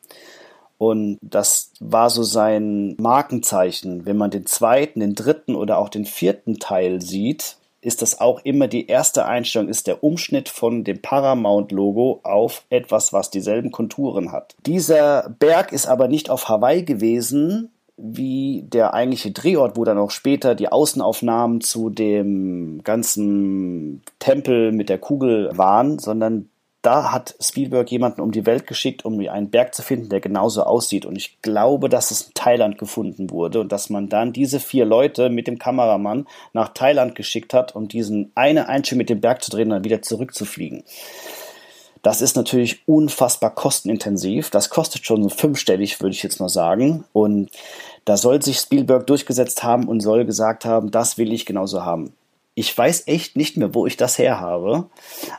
Und 0.77 1.17
das 1.21 1.71
war 1.79 2.09
so 2.09 2.23
sein 2.23 2.95
Markenzeichen. 2.97 4.05
Wenn 4.05 4.17
man 4.17 4.31
den 4.31 4.45
zweiten, 4.45 4.99
den 4.99 5.15
dritten 5.15 5.55
oder 5.55 5.77
auch 5.77 5.89
den 5.89 6.05
vierten 6.05 6.59
Teil 6.59 7.01
sieht, 7.01 7.57
ist 7.81 8.01
das 8.01 8.19
auch 8.19 8.39
immer 8.43 8.67
die 8.67 8.87
erste 8.87 9.25
Einstellung, 9.25 9.69
ist 9.69 9.85
der 9.85 10.03
Umschnitt 10.03 10.49
von 10.49 10.83
dem 10.83 11.01
Paramount-Logo 11.01 12.19
auf 12.23 12.63
etwas, 12.69 13.13
was 13.13 13.29
dieselben 13.29 13.71
Konturen 13.71 14.31
hat. 14.31 14.55
Dieser 14.65 15.29
Berg 15.37 15.71
ist 15.71 15.85
aber 15.85 16.07
nicht 16.07 16.31
auf 16.31 16.49
Hawaii 16.49 16.83
gewesen, 16.83 17.69
wie 17.97 18.63
der 18.67 18.93
eigentliche 18.93 19.31
Drehort, 19.31 19.77
wo 19.77 19.85
dann 19.85 19.99
auch 19.99 20.11
später 20.11 20.55
die 20.55 20.69
Außenaufnahmen 20.69 21.61
zu 21.61 21.89
dem 21.89 22.81
ganzen 22.83 24.01
Tempel 24.19 24.71
mit 24.71 24.89
der 24.89 24.97
Kugel 24.97 25.51
waren, 25.55 25.99
sondern 25.99 26.49
da 26.85 27.11
hat 27.11 27.35
Spielberg 27.39 27.89
jemanden 27.89 28.21
um 28.21 28.31
die 28.31 28.45
Welt 28.45 28.67
geschickt, 28.67 29.05
um 29.05 29.19
einen 29.19 29.49
Berg 29.49 29.73
zu 29.73 29.81
finden, 29.81 30.09
der 30.09 30.19
genauso 30.19 30.63
aussieht. 30.63 31.05
Und 31.05 31.15
ich 31.15 31.41
glaube, 31.41 31.89
dass 31.89 32.11
es 32.11 32.21
in 32.21 32.33
Thailand 32.35 32.77
gefunden 32.77 33.31
wurde 33.31 33.61
und 33.61 33.71
dass 33.71 33.89
man 33.89 34.07
dann 34.07 34.33
diese 34.33 34.59
vier 34.59 34.85
Leute 34.85 35.29
mit 35.29 35.47
dem 35.47 35.57
Kameramann 35.57 36.27
nach 36.53 36.69
Thailand 36.69 37.15
geschickt 37.15 37.53
hat, 37.53 37.75
um 37.75 37.87
diesen 37.87 38.31
eine 38.35 38.69
Einstellung 38.69 38.99
mit 38.99 39.09
dem 39.09 39.21
Berg 39.21 39.43
zu 39.43 39.49
drehen 39.49 39.67
und 39.67 39.71
dann 39.71 39.83
wieder 39.83 40.01
zurückzufliegen. 40.01 40.83
Das 42.03 42.21
ist 42.21 42.35
natürlich 42.35 42.87
unfassbar 42.87 43.55
kostenintensiv. 43.55 44.51
Das 44.51 44.69
kostet 44.69 45.07
schon 45.07 45.23
so 45.23 45.29
fünfstellig, 45.29 45.99
würde 46.01 46.13
ich 46.13 46.21
jetzt 46.21 46.39
mal 46.39 46.49
sagen. 46.49 47.03
Und 47.13 47.49
da 48.05 48.15
soll 48.15 48.43
sich 48.43 48.59
Spielberg 48.59 49.07
durchgesetzt 49.07 49.63
haben 49.63 49.87
und 49.87 50.01
soll 50.01 50.23
gesagt 50.23 50.65
haben, 50.65 50.91
das 50.91 51.17
will 51.17 51.33
ich 51.33 51.47
genauso 51.47 51.83
haben. 51.83 52.13
Ich 52.55 52.75
weiß 52.75 53.03
echt 53.07 53.35
nicht 53.35 53.57
mehr, 53.57 53.73
wo 53.73 53.85
ich 53.85 53.97
das 53.97 54.17
her 54.17 54.39
habe, 54.39 54.89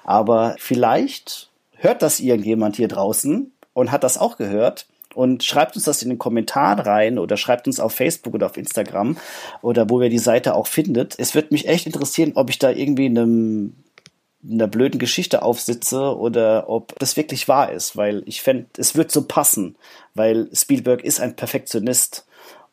aber 0.04 0.54
vielleicht 0.58 1.50
hört 1.72 2.02
das 2.02 2.20
irgendjemand 2.20 2.76
hier 2.76 2.88
draußen 2.88 3.52
und 3.72 3.90
hat 3.90 4.04
das 4.04 4.18
auch 4.18 4.36
gehört 4.36 4.86
und 5.14 5.42
schreibt 5.42 5.76
uns 5.76 5.86
das 5.86 6.02
in 6.02 6.10
den 6.10 6.18
Kommentaren 6.18 6.78
rein 6.78 7.18
oder 7.18 7.36
schreibt 7.38 7.66
uns 7.66 7.80
auf 7.80 7.94
Facebook 7.94 8.34
oder 8.34 8.46
auf 8.46 8.58
Instagram 8.58 9.16
oder 9.62 9.88
wo 9.88 10.02
ihr 10.02 10.10
die 10.10 10.18
Seite 10.18 10.54
auch 10.54 10.66
findet. 10.66 11.18
Es 11.18 11.34
wird 11.34 11.52
mich 11.52 11.68
echt 11.68 11.86
interessieren, 11.86 12.32
ob 12.34 12.50
ich 12.50 12.58
da 12.58 12.70
irgendwie 12.70 13.06
in 13.06 13.18
einem 13.18 13.74
einer 14.48 14.68
blöden 14.68 15.00
Geschichte 15.00 15.42
aufsitze 15.42 16.16
oder 16.16 16.68
ob 16.68 16.96
das 16.98 17.16
wirklich 17.16 17.48
wahr 17.48 17.72
ist, 17.72 17.96
weil 17.96 18.22
ich 18.26 18.42
fände, 18.42 18.66
es 18.76 18.94
wird 18.94 19.10
so 19.10 19.22
passen, 19.22 19.76
weil 20.14 20.48
Spielberg 20.52 21.02
ist 21.02 21.20
ein 21.20 21.34
Perfektionist 21.34 22.25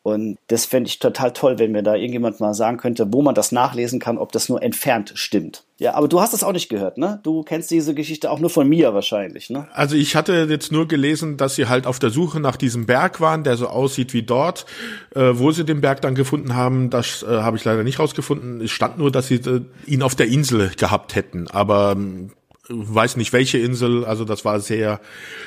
und 0.04 0.36
das 0.48 0.66
fände 0.66 0.88
ich 0.88 0.98
total 0.98 1.32
toll, 1.32 1.58
wenn 1.58 1.72
mir 1.72 1.82
da 1.82 1.94
irgendjemand 1.94 2.38
mal 2.38 2.52
sagen 2.52 2.76
könnte, 2.76 3.10
wo 3.10 3.22
man 3.22 3.34
das 3.34 3.52
nachlesen 3.52 4.00
kann, 4.00 4.18
ob 4.18 4.32
das 4.32 4.50
nur 4.50 4.62
entfernt 4.62 5.12
stimmt. 5.14 5.64
Ja, 5.78 5.94
aber 5.94 6.08
du 6.08 6.20
hast 6.20 6.34
das 6.34 6.44
auch 6.44 6.52
nicht 6.52 6.68
gehört, 6.68 6.98
ne? 6.98 7.20
Du 7.22 7.42
kennst 7.42 7.70
diese 7.70 7.94
Geschichte 7.94 8.30
auch 8.30 8.38
nur 8.38 8.50
von 8.50 8.68
mir 8.68 8.92
wahrscheinlich, 8.92 9.48
ne? 9.48 9.66
Also 9.72 9.96
ich 9.96 10.14
hatte 10.14 10.46
jetzt 10.50 10.70
nur 10.70 10.86
gelesen, 10.88 11.38
dass 11.38 11.54
sie 11.54 11.68
halt 11.68 11.86
auf 11.86 11.98
der 11.98 12.10
Suche 12.10 12.38
nach 12.38 12.56
diesem 12.58 12.84
Berg 12.84 13.22
waren, 13.22 13.44
der 13.44 13.56
so 13.56 13.66
aussieht 13.66 14.12
wie 14.12 14.22
dort. 14.22 14.66
Äh, 15.14 15.30
wo 15.32 15.52
sie 15.52 15.64
den 15.64 15.80
Berg 15.80 16.02
dann 16.02 16.14
gefunden 16.14 16.54
haben, 16.54 16.90
das 16.90 17.22
äh, 17.22 17.26
habe 17.26 17.56
ich 17.56 17.64
leider 17.64 17.82
nicht 17.82 17.98
rausgefunden. 17.98 18.60
Es 18.60 18.72
stand 18.72 18.98
nur, 18.98 19.10
dass 19.10 19.28
sie 19.28 19.36
äh, 19.36 19.62
ihn 19.86 20.02
auf 20.02 20.14
der 20.14 20.26
Insel 20.26 20.70
gehabt 20.76 21.14
hätten. 21.14 21.48
Aber 21.50 21.92
ähm, 21.92 22.30
weiß 22.68 23.16
nicht 23.16 23.32
welche 23.32 23.58
Insel, 23.58 24.04
also 24.04 24.24
das 24.24 24.44
war 24.44 24.60
sehr 24.60 25.00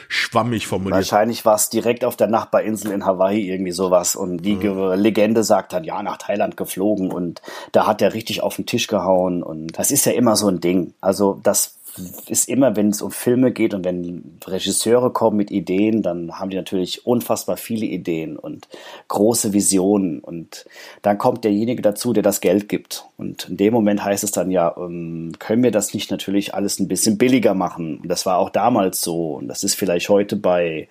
schwammig 0.07 0.67
formuliert. 0.67 0.97
Wahrscheinlich 0.97 1.45
war 1.45 1.55
es 1.55 1.69
direkt 1.69 2.05
auf 2.05 2.15
der 2.15 2.27
Nachbarinsel 2.27 2.91
in 2.91 3.05
Hawaii 3.05 3.49
irgendwie 3.49 3.71
sowas 3.71 4.15
und 4.15 4.37
die 4.39 4.55
mhm. 4.55 4.93
Legende 4.93 5.43
sagt 5.43 5.73
dann, 5.73 5.83
ja, 5.83 6.03
nach 6.03 6.17
Thailand 6.17 6.57
geflogen 6.57 7.11
und 7.11 7.41
da 7.71 7.87
hat 7.87 8.01
er 8.01 8.13
richtig 8.13 8.43
auf 8.43 8.55
den 8.55 8.65
Tisch 8.65 8.87
gehauen 8.87 9.41
und 9.43 9.77
das 9.77 9.91
ist 9.91 10.05
ja 10.05 10.11
immer 10.11 10.35
so 10.35 10.47
ein 10.47 10.59
Ding. 10.59 10.93
Also 11.01 11.39
das 11.41 11.76
ist 12.27 12.49
immer, 12.49 12.75
wenn 12.75 12.89
es 12.89 13.01
um 13.01 13.11
Filme 13.11 13.51
geht 13.51 13.73
und 13.73 13.85
wenn 13.85 14.37
Regisseure 14.45 15.11
kommen 15.11 15.37
mit 15.37 15.51
Ideen, 15.51 16.01
dann 16.01 16.39
haben 16.39 16.49
die 16.49 16.57
natürlich 16.57 17.05
unfassbar 17.05 17.57
viele 17.57 17.85
Ideen 17.85 18.37
und 18.37 18.67
große 19.07 19.53
Visionen. 19.53 20.19
Und 20.19 20.65
dann 21.01 21.17
kommt 21.17 21.43
derjenige 21.43 21.81
dazu, 21.81 22.13
der 22.13 22.23
das 22.23 22.41
Geld 22.41 22.69
gibt. 22.69 23.05
Und 23.17 23.49
in 23.49 23.57
dem 23.57 23.73
Moment 23.73 24.03
heißt 24.03 24.23
es 24.23 24.31
dann 24.31 24.51
ja, 24.51 24.75
ähm, 24.77 25.33
können 25.39 25.63
wir 25.63 25.71
das 25.71 25.93
nicht 25.93 26.11
natürlich 26.11 26.53
alles 26.53 26.79
ein 26.79 26.87
bisschen 26.87 27.17
billiger 27.17 27.53
machen? 27.53 27.99
Und 28.01 28.07
das 28.07 28.25
war 28.25 28.37
auch 28.37 28.49
damals 28.49 29.01
so. 29.01 29.35
Und 29.35 29.47
das 29.47 29.63
ist 29.63 29.75
vielleicht 29.75 30.09
heute 30.09 30.35
bei, 30.35 30.87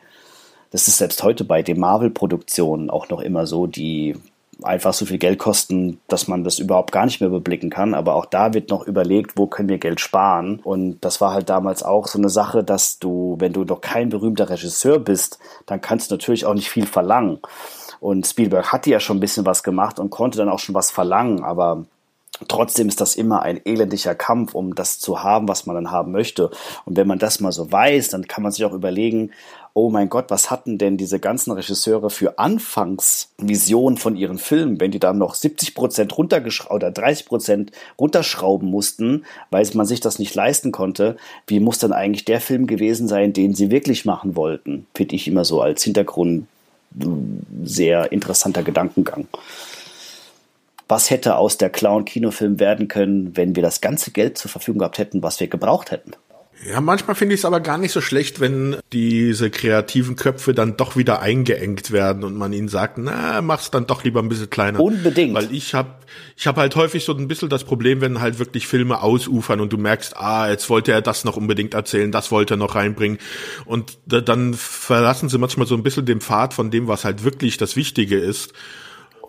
das 0.71 0.89
ist 0.89 0.99
selbst 0.99 1.23
heute 1.23 1.45
bei 1.45 1.63
den 1.63 1.79
Marvel-Produktionen 1.79 2.91
auch 2.91 3.09
noch 3.09 3.21
immer 3.21 3.47
so, 3.47 3.67
die 3.67 4.17
einfach 4.63 4.95
so 4.95 5.05
viel 5.05 5.19
Geld 5.19 5.39
kosten, 5.39 6.01
dass 6.09 6.29
man 6.29 6.45
das 6.45 6.59
überhaupt 6.59 6.93
gar 6.93 7.05
nicht 7.05 7.21
mehr 7.21 7.29
überblicken 7.29 7.71
kann. 7.71 7.95
Aber 7.95 8.15
auch 8.15 8.27
da 8.27 8.55
wird 8.55 8.71
noch 8.71 8.87
überlegt, 8.87 9.37
wo 9.37 9.47
können 9.47 9.69
wir 9.69 9.79
Geld 9.79 10.01
sparen. 10.01 10.61
Und 10.61 11.01
das 11.05 11.21
war 11.21 11.33
halt 11.33 11.49
damals 11.49 11.83
auch 11.83 12.07
so 12.07 12.19
eine 12.19 12.31
Sache, 12.31 12.65
dass 12.65 12.99
du, 12.99 13.37
wenn 13.39 13.53
du 13.53 13.65
noch 13.65 13.81
kein 13.81 14.09
berühmter 14.09 14.49
Regisseur 14.49 14.99
bist, 14.99 15.39
dann 15.67 15.81
kannst 15.81 16.11
du 16.11 16.15
natürlich 16.15 16.47
auch 16.47 16.55
nicht 16.55 16.71
viel 16.71 16.87
verlangen. 16.87 17.41
Und 18.01 18.27
Spielberg 18.27 18.73
hatte 18.73 18.91
ja 18.91 19.01
schon 19.01 19.19
ein 19.19 19.21
bisschen 19.21 19.47
was 19.47 19.63
gemacht 19.63 19.99
und 19.99 20.11
konnte 20.11 20.39
dann 20.39 20.49
auch 20.49 20.59
schon 20.59 20.75
was 20.75 20.91
verlangen, 20.91 21.45
aber 21.45 21.85
Trotzdem 22.49 22.89
ist 22.89 23.01
das 23.01 23.17
immer 23.17 23.43
ein 23.43 23.61
elendiger 23.65 24.15
Kampf, 24.15 24.55
um 24.55 24.75
das 24.75 24.99
zu 24.99 25.23
haben, 25.23 25.49
was 25.49 25.65
man 25.65 25.75
dann 25.75 25.91
haben 25.91 26.13
möchte. 26.13 26.51
Und 26.85 26.97
wenn 26.97 27.07
man 27.07 27.19
das 27.19 27.41
mal 27.41 27.53
so 27.53 27.73
weiß, 27.73 28.11
dann 28.11 28.27
kann 28.27 28.43
man 28.43 28.53
sich 28.53 28.65
auch 28.67 28.75
überlegen, 28.75 29.31
oh 29.77 29.91
mein 29.91 30.09
Gott, 30.09 30.31
was 30.31 30.51
hatten 30.51 30.79
denn 30.79 30.97
diese 30.97 31.21
ganzen 31.21 31.53
Regisseure 31.53 32.09
für 32.09 32.39
Anfangsvisionen 32.39 33.99
von 33.99 34.17
ihren 34.17 34.39
Filmen, 34.39 34.81
wenn 34.81 34.91
die 34.91 34.99
dann 34.99 35.19
noch 35.19 35.35
70 35.35 35.75
Prozent 35.75 36.17
runtergeschraubt 36.17 36.73
oder 36.73 36.91
30 36.91 37.27
Prozent 37.27 37.73
runterschrauben 37.99 38.71
mussten, 38.71 39.27
weil 39.51 39.69
man 39.75 39.85
sich 39.85 40.01
das 40.01 40.19
nicht 40.19 40.35
leisten 40.35 40.73
konnte. 40.73 41.19
Wie 41.47 41.61
muss 41.61 41.79
dann 41.79 41.93
eigentlich 41.93 42.25
der 42.25 42.41
Film 42.41 42.67
gewesen 42.67 43.07
sein, 43.07 43.35
den 43.35 43.53
sie 43.53 43.71
wirklich 43.71 44.07
machen 44.07 44.35
wollten? 44.35 44.87
Finde 44.95 45.15
ich 45.15 45.29
immer 45.29 45.45
so 45.45 45.61
als 45.61 45.83
Hintergrund 45.83 46.47
sehr 47.63 48.11
interessanter 48.13 48.63
Gedankengang 48.63 49.27
was 50.89 51.11
hätte 51.11 51.37
aus 51.37 51.59
der 51.59 51.69
Clown-Kinofilm 51.69 52.61
werden 52.61 52.87
können, 52.87 53.37
wenn 53.37 53.57
wir 53.57 53.63
das 53.65 53.81
ganze 53.81 54.13
Geld 54.13 54.39
zur 54.39 54.53
Verfügung 54.53 54.79
gehabt 54.79 54.99
hätten, 54.99 55.21
was 55.21 55.41
wir 55.41 55.49
gebraucht 55.49 55.91
hätten. 55.91 56.13
Ja, 56.65 56.81
manchmal 56.81 57.15
finde 57.15 57.35
ich 57.35 57.41
es 57.41 57.45
aber 57.45 57.61
gar 57.61 57.79
nicht 57.79 57.93
so 57.93 58.01
schlecht, 58.01 58.41
wenn 58.41 58.77
diese 58.93 59.51
kreativen 59.51 60.17
Köpfe 60.17 60.55
dann 60.55 60.77
doch 60.77 60.97
wieder 60.97 61.21
eingeengt 61.21 61.91
werden 61.91 62.25
und 62.25 62.37
man 62.37 62.53
ihnen 62.53 62.69
sagt, 62.69 62.99
na, 62.99 63.43
mach's 63.43 63.71
dann 63.71 63.87
doch 63.87 64.05
lieber 64.05 64.21
ein 64.21 64.29
bisschen 64.29 64.49
kleiner. 64.49 64.81
Unbedingt. 64.81 65.35
Weil 65.35 65.53
ich 65.55 65.75
habe 65.75 65.91
ich 66.37 66.47
hab 66.47 66.57
halt 66.57 66.75
häufig 66.75 67.05
so 67.05 67.13
ein 67.13 67.29
bisschen 67.29 67.51
das 67.51 67.65
Problem, 67.65 68.01
wenn 68.01 68.21
halt 68.21 68.39
wirklich 68.39 68.67
Filme 68.67 69.03
ausufern 69.03 69.61
und 69.61 69.73
du 69.73 69.77
merkst, 69.77 70.17
ah, 70.17 70.49
jetzt 70.49 70.71
wollte 70.71 70.93
er 70.93 71.03
das 71.03 71.25
noch 71.25 71.37
unbedingt 71.37 71.75
erzählen, 71.75 72.11
das 72.11 72.31
wollte 72.31 72.55
er 72.55 72.59
noch 72.59 72.75
reinbringen. 72.75 73.19
Und 73.67 73.99
dann 74.07 74.55
verlassen 74.55 75.29
sie 75.29 75.39
manchmal 75.39 75.67
so 75.67 75.75
ein 75.75 75.83
bisschen 75.83 76.07
den 76.07 76.21
Pfad 76.21 76.55
von 76.55 76.71
dem, 76.71 76.89
was 76.89 77.05
halt 77.05 77.23
wirklich 77.23 77.59
das 77.59 77.77
Wichtige 77.77 78.17
ist. 78.17 78.55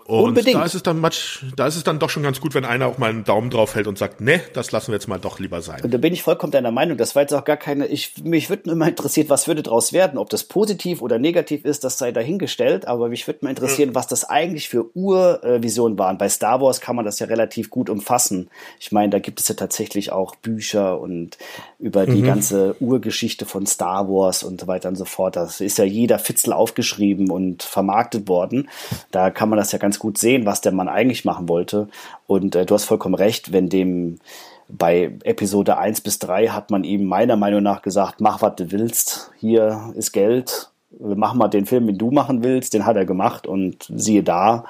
Und 0.07 0.29
Unbedingt. 0.29 0.55
da 0.55 0.63
ist 0.63 0.73
es 0.73 0.83
dann 0.83 1.01
much, 1.01 1.43
da 1.57 1.67
ist 1.67 1.75
es 1.75 1.83
dann 1.83 1.99
doch 1.99 2.09
schon 2.09 2.23
ganz 2.23 2.39
gut, 2.39 2.53
wenn 2.53 2.63
einer 2.63 2.87
auch 2.87 2.97
mal 2.97 3.09
einen 3.09 3.25
Daumen 3.25 3.49
drauf 3.49 3.75
hält 3.75 3.87
und 3.87 3.97
sagt, 3.97 4.21
ne, 4.21 4.39
das 4.53 4.71
lassen 4.71 4.87
wir 4.87 4.93
jetzt 4.93 5.09
mal 5.09 5.19
doch 5.19 5.37
lieber 5.37 5.61
sein. 5.61 5.83
Und 5.83 5.93
da 5.93 5.97
bin 5.97 6.13
ich 6.13 6.23
vollkommen 6.23 6.51
deiner 6.51 6.71
Meinung. 6.71 6.95
Das 6.95 7.13
war 7.13 7.23
jetzt 7.23 7.33
auch 7.33 7.43
gar 7.43 7.57
keine, 7.57 7.87
ich, 7.87 8.23
mich 8.23 8.49
würde 8.49 8.69
nur 8.69 8.77
mal 8.77 8.87
interessiert, 8.87 9.29
was 9.29 9.49
würde 9.49 9.63
daraus 9.63 9.91
werden? 9.91 10.17
Ob 10.17 10.29
das 10.29 10.45
positiv 10.45 11.01
oder 11.01 11.19
negativ 11.19 11.65
ist, 11.65 11.83
das 11.83 11.97
sei 11.97 12.13
dahingestellt. 12.13 12.87
Aber 12.87 13.09
mich 13.09 13.27
würde 13.27 13.39
mal 13.41 13.49
interessieren, 13.49 13.89
mhm. 13.89 13.95
was 13.95 14.07
das 14.07 14.23
eigentlich 14.23 14.69
für 14.69 14.95
Urvisionen 14.95 15.99
waren. 15.99 16.17
Bei 16.17 16.29
Star 16.29 16.61
Wars 16.61 16.79
kann 16.79 16.95
man 16.95 17.03
das 17.03 17.19
ja 17.19 17.27
relativ 17.27 17.69
gut 17.69 17.89
umfassen. 17.89 18.49
Ich 18.79 18.93
meine, 18.93 19.09
da 19.09 19.19
gibt 19.19 19.41
es 19.41 19.49
ja 19.49 19.55
tatsächlich 19.55 20.13
auch 20.13 20.35
Bücher 20.37 21.01
und 21.01 21.37
über 21.79 22.05
die 22.05 22.21
mhm. 22.21 22.27
ganze 22.27 22.77
Urgeschichte 22.79 23.45
von 23.45 23.65
Star 23.65 24.07
Wars 24.07 24.43
und 24.43 24.61
so 24.61 24.67
weiter 24.67 24.87
und 24.87 24.95
so 24.95 25.03
fort. 25.03 25.35
Das 25.35 25.59
ist 25.59 25.77
ja 25.79 25.83
jeder 25.83 26.17
Fitzel 26.17 26.53
aufgeschrieben 26.53 27.29
und 27.29 27.61
vermarktet 27.61 28.29
worden. 28.29 28.69
Da 29.11 29.31
kann 29.31 29.49
man 29.49 29.57
das 29.57 29.73
ja 29.73 29.79
ganz 29.79 29.96
gut 29.99 30.17
sehen, 30.17 30.45
was 30.45 30.61
der 30.61 30.71
Mann 30.71 30.87
eigentlich 30.87 31.25
machen 31.25 31.49
wollte. 31.49 31.87
Und 32.25 32.55
äh, 32.55 32.65
du 32.65 32.73
hast 32.73 32.85
vollkommen 32.85 33.15
recht, 33.15 33.51
wenn 33.51 33.69
dem 33.69 34.19
bei 34.69 35.11
Episode 35.23 35.77
1 35.77 36.01
bis 36.01 36.19
3 36.19 36.49
hat 36.49 36.71
man 36.71 36.83
ihm 36.83 37.05
meiner 37.05 37.37
Meinung 37.37 37.63
nach 37.63 37.81
gesagt, 37.81 38.19
mach, 38.19 38.41
was 38.41 38.55
du 38.55 38.71
willst, 38.71 39.31
hier 39.37 39.93
ist 39.95 40.11
Geld, 40.11 40.69
mach 40.99 41.33
mal 41.33 41.47
den 41.47 41.65
Film, 41.65 41.87
den 41.87 41.97
du 41.97 42.11
machen 42.11 42.43
willst, 42.43 42.73
den 42.73 42.85
hat 42.85 42.97
er 42.97 43.05
gemacht 43.05 43.47
und 43.47 43.89
siehe 43.95 44.23
da, 44.23 44.65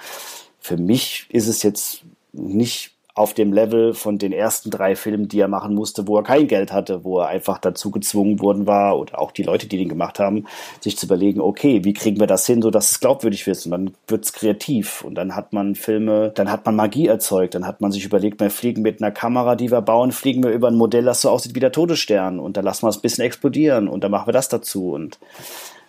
für 0.60 0.78
mich 0.78 1.26
ist 1.30 1.48
es 1.48 1.64
jetzt 1.64 2.04
nicht 2.32 2.97
auf 3.18 3.34
dem 3.34 3.52
Level 3.52 3.96
von 3.96 4.20
den 4.20 4.32
ersten 4.32 4.70
drei 4.70 4.96
Filmen, 4.96 5.28
die 5.28 5.40
er 5.40 5.48
machen 5.48 5.74
musste, 5.74 6.08
wo 6.08 6.18
er 6.18 6.24
kein 6.24 6.48
Geld 6.48 6.72
hatte, 6.72 7.04
wo 7.04 7.20
er 7.20 7.30
einfach 7.30 7.58
dazu 7.58 7.90
gezwungen 7.90 8.40
worden 8.40 8.68
war 8.68 8.98
oder 9.00 9.20
auch 9.20 9.32
die 9.32 9.42
Leute, 9.42 9.68
die 9.68 9.78
den 9.78 9.90
gemacht 9.90 10.20
haben, 10.20 10.46
sich 10.82 10.98
zu 10.98 11.08
überlegen, 11.08 11.42
okay, 11.42 11.84
wie 11.84 11.94
kriegen 11.94 12.20
wir 12.20 12.28
das 12.28 12.46
hin, 12.46 12.62
so 12.62 12.70
dass 12.70 12.92
es 12.92 13.00
glaubwürdig 13.00 13.48
wird? 13.48 13.66
Und 13.66 13.72
dann 13.72 13.92
wird's 14.08 14.34
kreativ. 14.34 15.04
Und 15.04 15.16
dann 15.16 15.36
hat 15.36 15.52
man 15.52 15.74
Filme, 15.74 16.32
dann 16.36 16.52
hat 16.52 16.66
man 16.68 16.76
Magie 16.76 17.08
erzeugt, 17.08 17.56
dann 17.56 17.66
hat 17.66 17.82
man 17.82 17.92
sich 17.92 18.06
überlegt, 18.06 18.40
wir 18.40 18.52
fliegen 18.52 18.84
mit 18.84 19.02
einer 19.02 19.12
Kamera, 19.12 19.56
die 19.56 19.72
wir 19.72 19.82
bauen, 19.82 20.12
fliegen 20.12 20.44
wir 20.44 20.52
über 20.52 20.68
ein 20.68 20.76
Modell, 20.76 21.06
das 21.06 21.22
so 21.22 21.32
aussieht 21.32 21.56
wie 21.56 21.60
der 21.60 21.72
Todesstern. 21.72 22.40
Und 22.40 22.56
dann 22.56 22.66
lassen 22.66 22.84
wir 22.84 22.90
es 22.90 22.98
ein 22.98 23.02
bisschen 23.02 23.26
explodieren 23.26 23.88
und 23.88 24.04
dann 24.04 24.12
machen 24.12 24.28
wir 24.28 24.34
das 24.34 24.48
dazu. 24.48 24.92
Und 24.92 25.18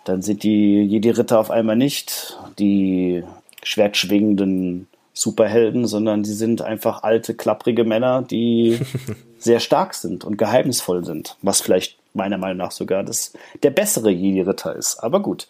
dann 0.03 0.23
sind 0.23 0.41
die 0.41 0.81
Jedi-Ritter 0.81 1.39
auf 1.39 1.51
einmal 1.51 1.75
nicht 1.75 2.39
die 2.57 3.23
schwertschwingenden 3.61 4.87
Superhelden, 5.13 5.85
sondern 5.87 6.23
sie 6.23 6.33
sind 6.33 6.61
einfach 6.61 7.03
alte, 7.03 7.33
klapprige 7.33 7.83
Männer, 7.83 8.21
die 8.21 8.79
sehr 9.37 9.59
stark 9.59 9.93
sind 9.93 10.23
und 10.23 10.37
geheimnisvoll 10.37 11.03
sind, 11.03 11.37
was 11.41 11.61
vielleicht 11.61 11.97
meiner 12.13 12.37
Meinung 12.37 12.57
nach 12.57 12.71
sogar 12.71 13.03
das, 13.03 13.33
der 13.63 13.71
bessere 13.71 14.09
Jedi-Ritter 14.09 14.75
ist. 14.75 14.97
Aber 14.97 15.21
gut, 15.21 15.47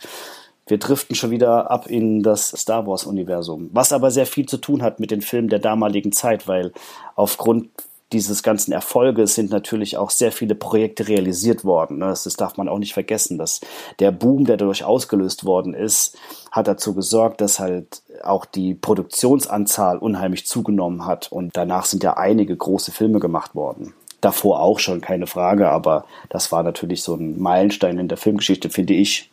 wir 0.68 0.78
driften 0.78 1.16
schon 1.16 1.32
wieder 1.32 1.72
ab 1.72 1.88
in 1.88 2.22
das 2.22 2.49
Star 2.49 2.86
Wars-Universum, 2.86 3.70
was 3.74 3.91
aber 3.91 4.12
sehr 4.12 4.26
viel 4.26 4.45
zu 4.45 4.57
tun 4.57 4.84
hat 4.84 4.99
mit 4.99 5.12
den 5.12 5.22
Filmen 5.22 5.49
der 5.49 5.60
damaligen 5.60 6.12
Zeit, 6.12 6.47
weil 6.47 6.72
aufgrund 7.16 7.70
dieses 8.12 8.41
ganzen 8.41 8.72
Erfolges 8.72 9.36
sind 9.36 9.51
natürlich 9.51 9.97
auch 9.97 10.10
sehr 10.10 10.32
viele 10.32 10.55
Projekte 10.55 11.07
realisiert 11.07 11.64
worden. 11.64 11.99
Ne? 11.99 12.07
Das, 12.07 12.24
darf 12.24 12.57
man 12.57 12.68
auch 12.68 12.80
nicht 12.80 12.93
vergessen, 12.93 13.38
dass 13.38 13.62
der 13.99 14.12
Boom, 14.12 14.45
der 14.45 14.57
dadurch 14.57 14.84
ausgelöst 14.84 15.45
worden 15.45 15.74
ist, 15.74 16.18
hat 16.51 16.68
dazu 16.68 16.95
gesorgt, 16.95 17.41
dass 17.41 17.60
halt 17.60 18.01
auch 18.24 18.45
die 18.45 18.74
Produktionsanzahl 18.74 19.97
unheimlich 19.97 20.47
zugenommen 20.47 21.05
hat. 21.05 21.32
Und 21.32 21.55
danach 21.55 21.86
sind 21.86 22.03
ja 22.03 22.18
einige 22.18 22.55
große 22.55 22.91
Filme 22.91 23.20
gemacht 23.20 23.53
worden. 23.53 23.93
Davor 24.22 24.62
auch 24.62 24.80
schon, 24.80 25.01
keine 25.01 25.28
Frage, 25.28 25.70
aber 25.70 26.05
das 26.30 26.51
war 26.51 26.64
natürlich 26.64 27.03
so 27.03 27.16
ein 27.16 27.39
Meilenstein 27.39 27.99
in 27.99 28.07
der 28.07 28.18
Filmgeschichte, 28.18 28.70
finde 28.70 28.93
ich. 28.93 29.32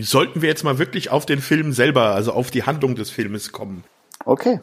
Sollten 0.00 0.42
wir 0.42 0.48
jetzt 0.48 0.64
mal 0.64 0.78
wirklich 0.78 1.10
auf 1.10 1.26
den 1.26 1.38
Film 1.38 1.72
selber, 1.72 2.14
also 2.14 2.32
auf 2.32 2.50
die 2.50 2.64
Handlung 2.64 2.96
des 2.96 3.08
Filmes 3.08 3.52
kommen? 3.52 3.84
Okay. 4.24 4.60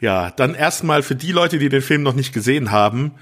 Ja, 0.00 0.30
dann 0.30 0.54
erstmal 0.54 1.02
für 1.02 1.16
die 1.16 1.32
Leute, 1.32 1.58
die 1.58 1.68
den 1.68 1.82
Film 1.82 2.02
noch 2.02 2.14
nicht 2.14 2.32
gesehen 2.32 2.70
haben. 2.70 3.14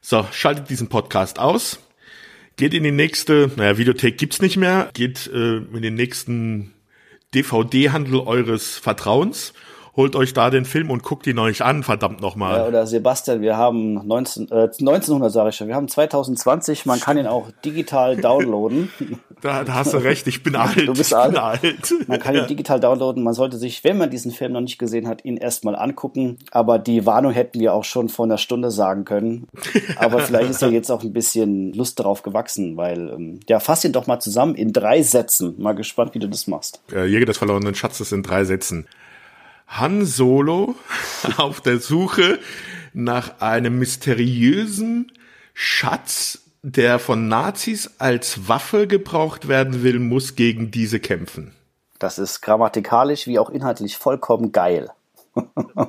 So, 0.00 0.26
schaltet 0.32 0.70
diesen 0.70 0.88
Podcast 0.88 1.38
aus. 1.38 1.78
Geht 2.56 2.74
in 2.74 2.82
die 2.82 2.90
nächste, 2.90 3.50
naja, 3.56 3.78
Videothek 3.78 4.18
gibt's 4.18 4.40
nicht 4.40 4.56
mehr. 4.56 4.90
Geht 4.94 5.26
äh, 5.28 5.58
in 5.58 5.82
den 5.82 5.94
nächsten 5.94 6.72
DVD-Handel 7.34 8.20
eures 8.20 8.76
Vertrauens 8.78 9.52
holt 9.96 10.16
euch 10.16 10.32
da 10.32 10.50
den 10.50 10.64
Film 10.64 10.90
und 10.90 11.02
guckt 11.02 11.26
ihn 11.26 11.38
euch 11.38 11.62
an, 11.62 11.82
verdammt 11.82 12.20
nochmal. 12.20 12.58
Ja, 12.58 12.66
oder 12.66 12.86
Sebastian, 12.86 13.42
wir 13.42 13.56
haben 13.56 14.06
19, 14.06 14.50
äh, 14.50 14.68
1900, 14.80 15.30
sage 15.30 15.50
ich 15.50 15.56
schon, 15.56 15.68
wir 15.68 15.74
haben 15.74 15.88
2020, 15.88 16.86
man 16.86 16.98
kann 16.98 17.18
ihn 17.18 17.26
auch 17.26 17.50
digital 17.64 18.16
downloaden. 18.20 18.90
Da, 19.42 19.64
da 19.64 19.74
hast 19.74 19.92
du 19.92 19.98
recht, 19.98 20.26
ich 20.28 20.42
bin 20.42 20.56
alt. 20.56 20.88
Du 20.88 20.94
bist 20.94 21.12
alt. 21.12 21.36
alt. 21.36 21.94
Man 22.06 22.18
kann 22.18 22.34
ihn 22.34 22.46
digital 22.46 22.80
downloaden, 22.80 23.22
man 23.22 23.34
sollte 23.34 23.58
sich, 23.58 23.84
wenn 23.84 23.98
man 23.98 24.10
diesen 24.10 24.30
Film 24.32 24.52
noch 24.52 24.60
nicht 24.60 24.78
gesehen 24.78 25.08
hat, 25.08 25.24
ihn 25.24 25.36
erstmal 25.36 25.76
angucken. 25.76 26.38
Aber 26.50 26.78
die 26.78 27.04
Warnung 27.04 27.32
hätten 27.32 27.60
wir 27.60 27.74
auch 27.74 27.84
schon 27.84 28.08
vor 28.08 28.24
einer 28.24 28.38
Stunde 28.38 28.70
sagen 28.70 29.04
können. 29.04 29.48
Aber 29.96 30.18
vielleicht 30.20 30.50
ist 30.50 30.62
ja 30.62 30.68
jetzt 30.68 30.90
auch 30.90 31.02
ein 31.02 31.12
bisschen 31.12 31.72
Lust 31.74 31.98
darauf 31.98 32.22
gewachsen, 32.22 32.76
weil, 32.76 33.10
ähm, 33.10 33.40
ja, 33.48 33.60
fass 33.60 33.84
ihn 33.84 33.92
doch 33.92 34.06
mal 34.06 34.20
zusammen 34.20 34.54
in 34.54 34.72
drei 34.72 35.02
Sätzen. 35.02 35.54
Mal 35.58 35.74
gespannt, 35.74 36.14
wie 36.14 36.18
du 36.18 36.28
das 36.28 36.46
machst. 36.46 36.80
Jäger 36.90 37.26
des 37.26 37.38
verlorenen 37.38 37.74
Schatzes 37.74 38.12
in 38.12 38.22
drei 38.22 38.44
Sätzen. 38.44 38.86
Han 39.72 40.04
Solo 40.04 40.74
auf 41.38 41.60
der 41.60 41.80
Suche 41.80 42.38
nach 42.92 43.40
einem 43.40 43.78
mysteriösen 43.78 45.12
Schatz, 45.54 46.40
der 46.62 46.98
von 46.98 47.28
Nazis 47.28 47.90
als 47.98 48.48
Waffe 48.48 48.86
gebraucht 48.86 49.48
werden 49.48 49.82
will, 49.82 49.98
muss 49.98 50.36
gegen 50.36 50.70
diese 50.70 51.00
kämpfen. 51.00 51.54
Das 51.98 52.18
ist 52.18 52.40
grammatikalisch 52.40 53.26
wie 53.26 53.38
auch 53.38 53.50
inhaltlich 53.50 53.96
vollkommen 53.96 54.52
geil. 54.52 54.90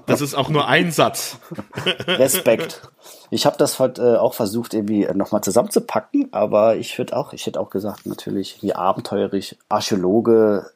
Das 0.06 0.22
ist 0.22 0.36
auch 0.36 0.50
nur 0.50 0.68
ein 0.68 0.92
Satz. 0.92 1.38
Respekt. 2.08 2.82
Ich 3.30 3.46
habe 3.46 3.58
das 3.58 3.80
halt, 3.80 4.00
äh, 4.00 4.16
auch 4.16 4.34
versucht, 4.34 4.74
irgendwie 4.74 5.06
nochmal 5.14 5.42
zusammenzupacken, 5.44 6.30
aber 6.32 6.78
ich 6.78 6.98
würde 6.98 7.16
auch, 7.16 7.34
ich 7.34 7.46
hätte 7.46 7.60
auch 7.60 7.70
gesagt, 7.70 8.06
natürlich, 8.06 8.62
wie 8.62 8.74
abenteuerlich 8.74 9.58
Archäologe 9.70 10.72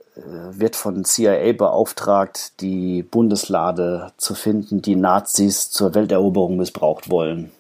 wird 0.52 0.76
von 0.76 1.06
CIA 1.06 1.54
beauftragt, 1.54 2.60
die 2.62 3.04
Bundeslade 3.04 4.12
zu 4.18 4.36
finden, 4.36 4.82
die 4.82 4.96
Nazis 4.96 5.70
zur 5.70 5.96
Welteroberung 5.96 6.58
missbraucht 6.58 7.10
wollen. 7.10 7.52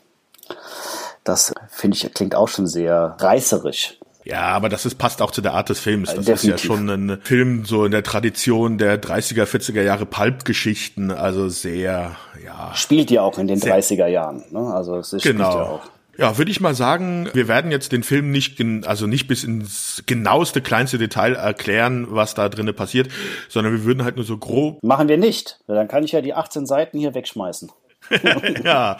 Das 1.23 1.53
finde 1.69 1.97
ich 1.97 2.13
klingt 2.13 2.35
auch 2.35 2.47
schon 2.47 2.67
sehr 2.67 3.15
reißerisch. 3.19 3.97
Ja, 4.23 4.47
aber 4.47 4.67
das 4.67 4.85
ist, 4.85 4.95
passt 4.95 5.21
auch 5.21 5.31
zu 5.31 5.41
der 5.41 5.53
Art 5.53 5.69
des 5.69 5.79
Films. 5.79 6.13
Das 6.13 6.25
Definitiv. 6.25 6.55
ist 6.55 6.63
ja 6.63 6.67
schon 6.67 6.89
ein 6.89 7.21
Film 7.21 7.63
so 7.63 7.85
in 7.85 7.91
der 7.91 8.03
Tradition 8.03 8.77
der 8.77 9.01
30er, 9.01 9.45
40er 9.45 9.81
Jahre 9.81 10.05
Pulp-Geschichten, 10.05 11.11
also 11.11 11.47
sehr, 11.47 12.17
ja. 12.43 12.71
Spielt 12.75 13.09
ja 13.09 13.21
auch 13.21 13.37
in 13.37 13.47
den 13.47 13.59
30er 13.59 14.07
Jahren, 14.07 14.43
ne? 14.51 14.59
Also 14.59 14.97
es 14.97 15.13
ist, 15.13 15.23
genau. 15.23 15.51
spielt 15.51 15.63
ja 15.63 15.69
auch. 15.69 15.81
Ja, 16.17 16.37
würde 16.37 16.49
ich 16.49 16.59
mal 16.59 16.73
sagen, 16.73 17.29
wir 17.33 17.47
werden 17.47 17.69
jetzt 17.69 17.91
den 17.91 18.01
Film 18.01 18.31
nicht, 18.31 18.59
also 18.85 19.05
nicht 19.05 19.27
bis 19.27 19.43
ins 19.43 20.03
genaueste, 20.07 20.61
kleinste 20.61 20.97
Detail 20.97 21.35
erklären, 21.35 22.07
was 22.09 22.33
da 22.33 22.49
drinnen 22.49 22.75
passiert, 22.75 23.09
sondern 23.49 23.73
wir 23.73 23.83
würden 23.83 24.03
halt 24.03 24.15
nur 24.15 24.25
so 24.25 24.37
grob. 24.37 24.81
Machen 24.83 25.07
wir 25.07 25.17
nicht. 25.17 25.59
Dann 25.67 25.87
kann 25.87 26.03
ich 26.03 26.13
ja 26.13 26.21
die 26.21 26.33
18 26.33 26.65
Seiten 26.65 26.97
hier 26.97 27.13
wegschmeißen. 27.13 27.71
ja, 28.63 28.97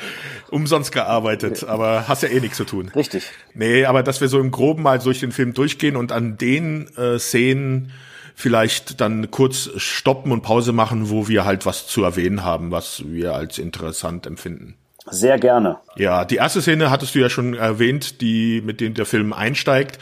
umsonst 0.52 0.92
gearbeitet, 0.92 1.64
aber 1.64 2.08
hast 2.08 2.24
ja 2.24 2.30
eh 2.30 2.40
nichts 2.40 2.58
zu 2.58 2.66
tun. 2.66 2.92
Richtig. 2.96 3.32
Nee, 3.54 3.86
aber 3.86 4.04
dass 4.04 4.22
wir 4.22 4.28
so 4.28 4.40
im 4.40 4.52
Groben 4.52 4.84
mal 4.84 5.00
durch 5.00 5.20
den 5.20 5.32
Film 5.32 5.54
durchgehen 5.54 5.96
und 5.96 6.12
an 6.12 6.38
den 6.38 6.88
äh, 6.98 7.18
Szenen 7.18 7.92
vielleicht 8.36 9.02
dann 9.02 9.32
kurz 9.32 9.72
stoppen 9.78 10.32
und 10.32 10.42
Pause 10.42 10.72
machen, 10.72 11.10
wo 11.10 11.28
wir 11.28 11.46
halt 11.46 11.66
was 11.66 11.88
zu 11.88 12.04
erwähnen 12.04 12.44
haben, 12.44 12.70
was 12.70 13.04
wir 13.08 13.34
als 13.34 13.58
interessant 13.58 14.28
empfinden. 14.28 14.76
Sehr 15.10 15.40
gerne. 15.40 15.78
Ja, 15.96 16.26
die 16.26 16.36
erste 16.36 16.62
Szene 16.62 16.92
hattest 16.92 17.16
du 17.16 17.20
ja 17.20 17.30
schon 17.30 17.54
erwähnt, 17.54 18.22
die 18.22 18.62
mit 18.66 18.82
dem 18.82 18.94
der 18.94 19.06
Film 19.06 19.34
einsteigt. 19.34 20.00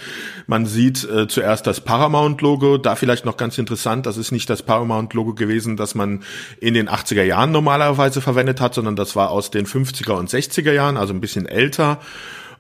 Man 0.48 0.66
sieht 0.66 1.04
äh, 1.04 1.28
zuerst 1.28 1.68
das 1.68 1.82
Paramount-Logo. 1.82 2.78
Da 2.78 2.96
vielleicht 2.96 3.26
noch 3.26 3.38
ganz 3.38 3.58
interessant, 3.58 4.06
das 4.06 4.18
ist 4.18 4.32
nicht 4.32 4.50
das 4.50 4.64
Paramount-Logo 4.64 5.34
gewesen, 5.34 5.78
das 5.78 5.96
man 5.96 6.24
in 6.60 6.74
den 6.74 6.90
80er 6.90 7.24
Jahren 7.24 7.52
normalerweise 7.52 8.22
verwendet 8.22 8.62
hat, 8.62 8.74
sondern 8.74 8.96
das 8.96 9.16
war 9.16 9.32
aus 9.32 9.52
den 9.52 9.66
50er 9.66 10.14
und 10.14 10.30
60er 10.30 10.72
Jahren, 10.72 10.98
also 10.98 11.14
ein 11.14 11.22
bisschen 11.22 11.46
älter 11.46 12.00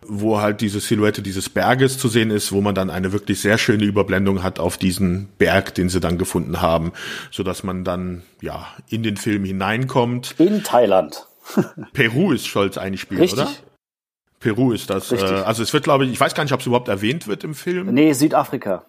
wo 0.08 0.40
halt 0.40 0.62
diese 0.62 0.80
Silhouette 0.80 1.22
dieses 1.22 1.50
Berges 1.50 1.98
zu 1.98 2.08
sehen 2.08 2.30
ist, 2.30 2.52
wo 2.52 2.62
man 2.62 2.76
dann 2.76 2.90
eine 2.90 3.12
wirklich 3.12 3.42
sehr 3.42 3.58
schöne 3.58 3.86
Überblendung 3.86 4.44
hat 4.44 4.60
auf 4.60 4.78
diesen 4.78 5.30
Berg, 5.38 5.74
den 5.76 5.90
sie 5.90 6.00
dann 6.00 6.18
gefunden 6.18 6.62
haben, 6.62 6.94
so 7.32 7.44
dass 7.44 7.64
man 7.64 7.84
dann 7.84 8.24
ja 8.42 8.68
in 8.90 9.04
den 9.04 9.18
Film 9.18 9.46
hineinkommt. 9.46 10.36
In 10.38 10.64
Thailand. 10.64 11.26
Peru 11.94 12.32
ist 12.32 12.48
Scholz 12.48 12.78
eigentlich 12.78 13.02
spielt, 13.02 13.22
Richtig. 13.22 13.40
oder? 13.40 13.52
Peru 14.40 14.74
ist 14.74 14.90
das. 14.90 15.12
Richtig. 15.12 15.32
Äh, 15.32 15.36
also 15.36 15.64
es 15.64 15.74
wird, 15.74 15.84
glaube 15.84 16.06
ich, 16.06 16.12
ich 16.12 16.20
weiß 16.20 16.36
gar 16.36 16.44
nicht, 16.44 16.54
ob 16.54 16.60
es 16.60 16.66
überhaupt 16.66 16.88
erwähnt 16.88 17.28
wird 17.28 17.44
im 17.44 17.54
Film. 17.54 17.94
Nee, 17.94 18.14
Südafrika. 18.14 18.86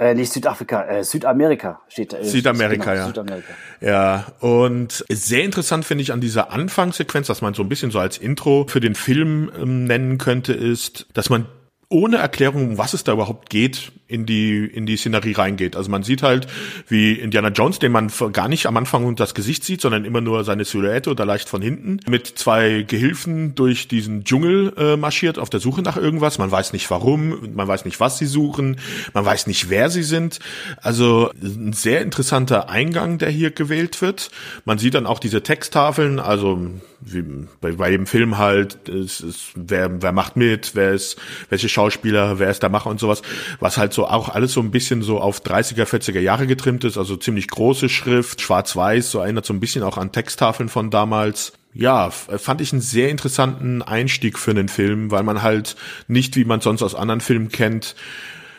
Äh, 0.00 0.14
nicht 0.14 0.32
Südafrika, 0.32 0.84
äh, 0.86 1.04
Südamerika 1.04 1.80
steht. 1.88 2.12
Äh, 2.14 2.24
Südamerika, 2.24 2.90
genau, 2.90 2.96
ja. 2.96 3.06
Südamerika. 3.06 3.54
Ja, 3.80 4.26
und 4.40 5.04
sehr 5.08 5.44
interessant 5.44 5.84
finde 5.84 6.02
ich 6.02 6.12
an 6.12 6.20
dieser 6.20 6.52
Anfangssequenz, 6.52 7.28
dass 7.28 7.42
man 7.42 7.54
so 7.54 7.62
ein 7.62 7.68
bisschen 7.68 7.92
so 7.92 8.00
als 8.00 8.18
Intro 8.18 8.66
für 8.68 8.80
den 8.80 8.96
Film 8.96 9.52
ähm, 9.56 9.84
nennen 9.84 10.18
könnte, 10.18 10.52
ist, 10.52 11.06
dass 11.14 11.30
man 11.30 11.46
ohne 11.88 12.16
Erklärung, 12.16 12.70
um 12.70 12.78
was 12.78 12.92
es 12.92 13.04
da 13.04 13.12
überhaupt 13.12 13.50
geht, 13.50 13.92
in 14.14 14.26
die, 14.26 14.64
in 14.64 14.86
die 14.86 14.96
Szenerie 14.96 15.32
reingeht. 15.32 15.76
Also 15.76 15.90
man 15.90 16.02
sieht 16.02 16.22
halt, 16.22 16.46
wie 16.88 17.14
Indiana 17.14 17.48
Jones, 17.48 17.78
den 17.78 17.92
man 17.92 18.10
gar 18.32 18.48
nicht 18.48 18.66
am 18.66 18.76
Anfang 18.76 19.16
das 19.16 19.34
Gesicht 19.34 19.64
sieht, 19.64 19.80
sondern 19.80 20.04
immer 20.04 20.20
nur 20.20 20.44
seine 20.44 20.64
Silhouette 20.64 21.10
oder 21.10 21.26
leicht 21.26 21.48
von 21.48 21.60
hinten, 21.60 22.00
mit 22.08 22.26
zwei 22.26 22.84
Gehilfen 22.86 23.54
durch 23.54 23.88
diesen 23.88 24.24
Dschungel 24.24 24.72
äh, 24.76 24.96
marschiert 24.96 25.38
auf 25.38 25.50
der 25.50 25.60
Suche 25.60 25.82
nach 25.82 25.96
irgendwas. 25.96 26.38
Man 26.38 26.50
weiß 26.50 26.72
nicht 26.72 26.90
warum, 26.90 27.54
man 27.54 27.68
weiß 27.68 27.84
nicht, 27.84 28.00
was 28.00 28.18
sie 28.18 28.26
suchen, 28.26 28.78
man 29.12 29.24
weiß 29.24 29.46
nicht, 29.46 29.68
wer 29.68 29.90
sie 29.90 30.04
sind. 30.04 30.38
Also 30.80 31.30
ein 31.42 31.72
sehr 31.72 32.00
interessanter 32.00 32.68
Eingang, 32.68 33.18
der 33.18 33.30
hier 33.30 33.50
gewählt 33.50 34.00
wird. 34.00 34.30
Man 34.64 34.78
sieht 34.78 34.94
dann 34.94 35.06
auch 35.06 35.18
diese 35.18 35.42
Texttafeln, 35.42 36.20
also 36.20 36.70
wie 37.00 37.22
bei, 37.60 37.72
bei 37.72 37.90
dem 37.90 38.06
Film 38.06 38.38
halt, 38.38 38.88
es 38.88 39.20
ist, 39.20 39.52
wer, 39.54 40.02
wer 40.02 40.12
macht 40.12 40.36
mit, 40.36 40.74
wer 40.74 40.92
ist, 40.92 41.18
welche 41.50 41.68
Schauspieler, 41.68 42.38
wer 42.38 42.50
ist 42.50 42.62
der 42.62 42.70
Macher 42.70 42.90
und 42.90 43.00
sowas, 43.00 43.22
was 43.60 43.76
halt 43.76 43.92
so 43.92 44.03
auch 44.04 44.28
alles 44.28 44.52
so 44.52 44.60
ein 44.60 44.70
bisschen 44.70 45.02
so 45.02 45.20
auf 45.20 45.40
30er, 45.40 45.84
40er 45.84 46.20
Jahre 46.20 46.46
getrimmt 46.46 46.84
ist, 46.84 46.96
also 46.96 47.16
ziemlich 47.16 47.48
große 47.48 47.88
Schrift, 47.88 48.40
schwarz-weiß, 48.40 49.10
so 49.10 49.20
erinnert 49.20 49.46
so 49.46 49.54
ein 49.54 49.60
bisschen 49.60 49.82
auch 49.82 49.98
an 49.98 50.12
Texttafeln 50.12 50.68
von 50.68 50.90
damals. 50.90 51.52
Ja, 51.72 52.10
fand 52.10 52.60
ich 52.60 52.72
einen 52.72 52.82
sehr 52.82 53.10
interessanten 53.10 53.82
Einstieg 53.82 54.38
für 54.38 54.52
einen 54.52 54.68
Film, 54.68 55.10
weil 55.10 55.24
man 55.24 55.42
halt 55.42 55.74
nicht, 56.06 56.36
wie 56.36 56.44
man 56.44 56.60
sonst 56.60 56.82
aus 56.82 56.94
anderen 56.94 57.20
Filmen 57.20 57.48
kennt, 57.48 57.96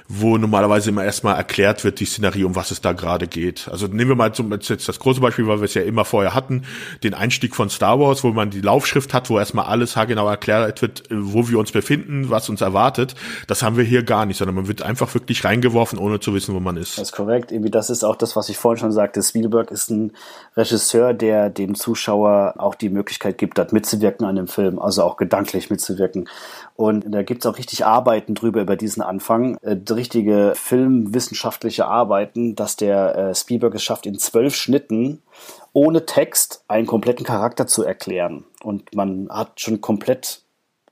wo 0.08 0.38
normalerweise 0.38 0.90
immer 0.90 1.04
erstmal 1.04 1.36
erklärt 1.36 1.84
wird, 1.84 2.00
die 2.00 2.06
Szenerie, 2.06 2.44
um 2.44 2.56
was 2.56 2.70
es 2.70 2.82
da 2.82 2.94
gerade 2.94 3.28
geht. 3.28 3.68
Also 3.72 3.88
nehmen 3.88 4.10
wir 4.10 4.16
mal 4.16 4.34
zum, 4.34 4.52
jetzt 4.52 4.88
das 4.88 5.00
große 5.00 5.20
Beispiel, 5.20 5.48
weil 5.48 5.60
wir 5.60 5.66
es 5.66 5.74
ja 5.74 5.82
immer 5.82 6.06
vorher 6.06 6.36
hatten, 6.36 6.64
den 7.04 7.16
Einstieg 7.16 7.56
von 7.56 7.70
Star 7.70 8.00
Wars, 8.00 8.24
wo 8.24 8.30
man 8.30 8.52
die 8.52 8.62
Laufschrift 8.62 9.14
hat, 9.14 9.30
wo 9.30 9.40
erstmal 9.40 9.66
alles 9.66 9.96
haargenau 9.96 10.28
erklärt 10.30 10.82
wird, 10.82 11.04
wo 11.10 11.50
wir 11.50 11.58
uns 11.58 11.72
befinden, 11.72 12.30
was 12.30 12.50
uns 12.50 12.62
erwartet. 12.62 13.16
Das 13.48 13.64
haben 13.64 13.78
wir 13.78 13.84
hier 13.84 14.04
gar 14.04 14.26
nicht, 14.28 14.38
sondern 14.38 14.56
man 14.56 14.68
wird 14.68 14.84
einfach 14.84 15.12
wirklich 15.16 15.44
reingeworfen, 15.44 15.98
ohne 15.98 16.20
zu 16.20 16.34
wissen, 16.36 16.54
wo 16.54 16.60
man 16.60 16.78
ist. 16.78 16.98
Das 16.98 17.10
ist 17.10 17.16
korrekt. 17.16 17.52
Irgendwie 17.52 17.72
das 17.72 17.90
ist 17.90 18.04
auch 18.04 18.16
das, 18.16 18.36
was 18.36 18.50
ich 18.50 18.58
vorhin 18.58 18.80
schon 18.80 18.92
sagte. 18.92 19.24
Spielberg 19.24 19.72
ist 19.72 19.90
ein 19.90 20.12
Regisseur, 20.56 21.14
der 21.14 21.50
dem 21.50 21.74
Zuschauer 21.74 22.56
auch 22.58 22.76
die 22.76 22.90
Möglichkeit 22.90 23.40
gibt, 23.40 23.58
dort 23.58 23.74
mitzuwirken 23.74 24.26
an 24.26 24.36
dem 24.36 24.48
Film, 24.48 24.78
also 24.78 25.04
auch 25.04 25.18
gedanklich 25.18 25.72
mitzuwirken. 25.72 26.30
Und 26.76 27.06
da 27.08 27.24
gibt's 27.24 27.46
auch 27.46 27.58
richtig 27.58 27.86
Arbeiten 27.86 28.36
drüber 28.36 28.62
über 28.62 28.76
diesen 28.76 29.02
Anfang, 29.02 29.58
äh, 29.62 29.78
richtige 29.90 30.54
filmwissenschaftliche 30.56 31.86
Arbeiten, 31.86 32.56
dass 32.56 32.76
der 32.76 33.16
äh, 33.16 33.36
Spielberg 33.36 33.76
es 33.76 33.84
schafft, 33.84 34.06
in 34.06 34.20
zwölf 34.20 34.56
Schnitten 34.56 35.22
ohne 35.72 36.06
Text 36.06 36.64
einen 36.68 36.86
kompletten 36.86 37.26
Charakter 37.26 37.66
zu 37.66 37.84
erklären. 37.84 38.44
Und 38.62 38.94
man 38.94 39.30
hat 39.30 39.62
schon 39.62 39.80
komplett 39.80 40.45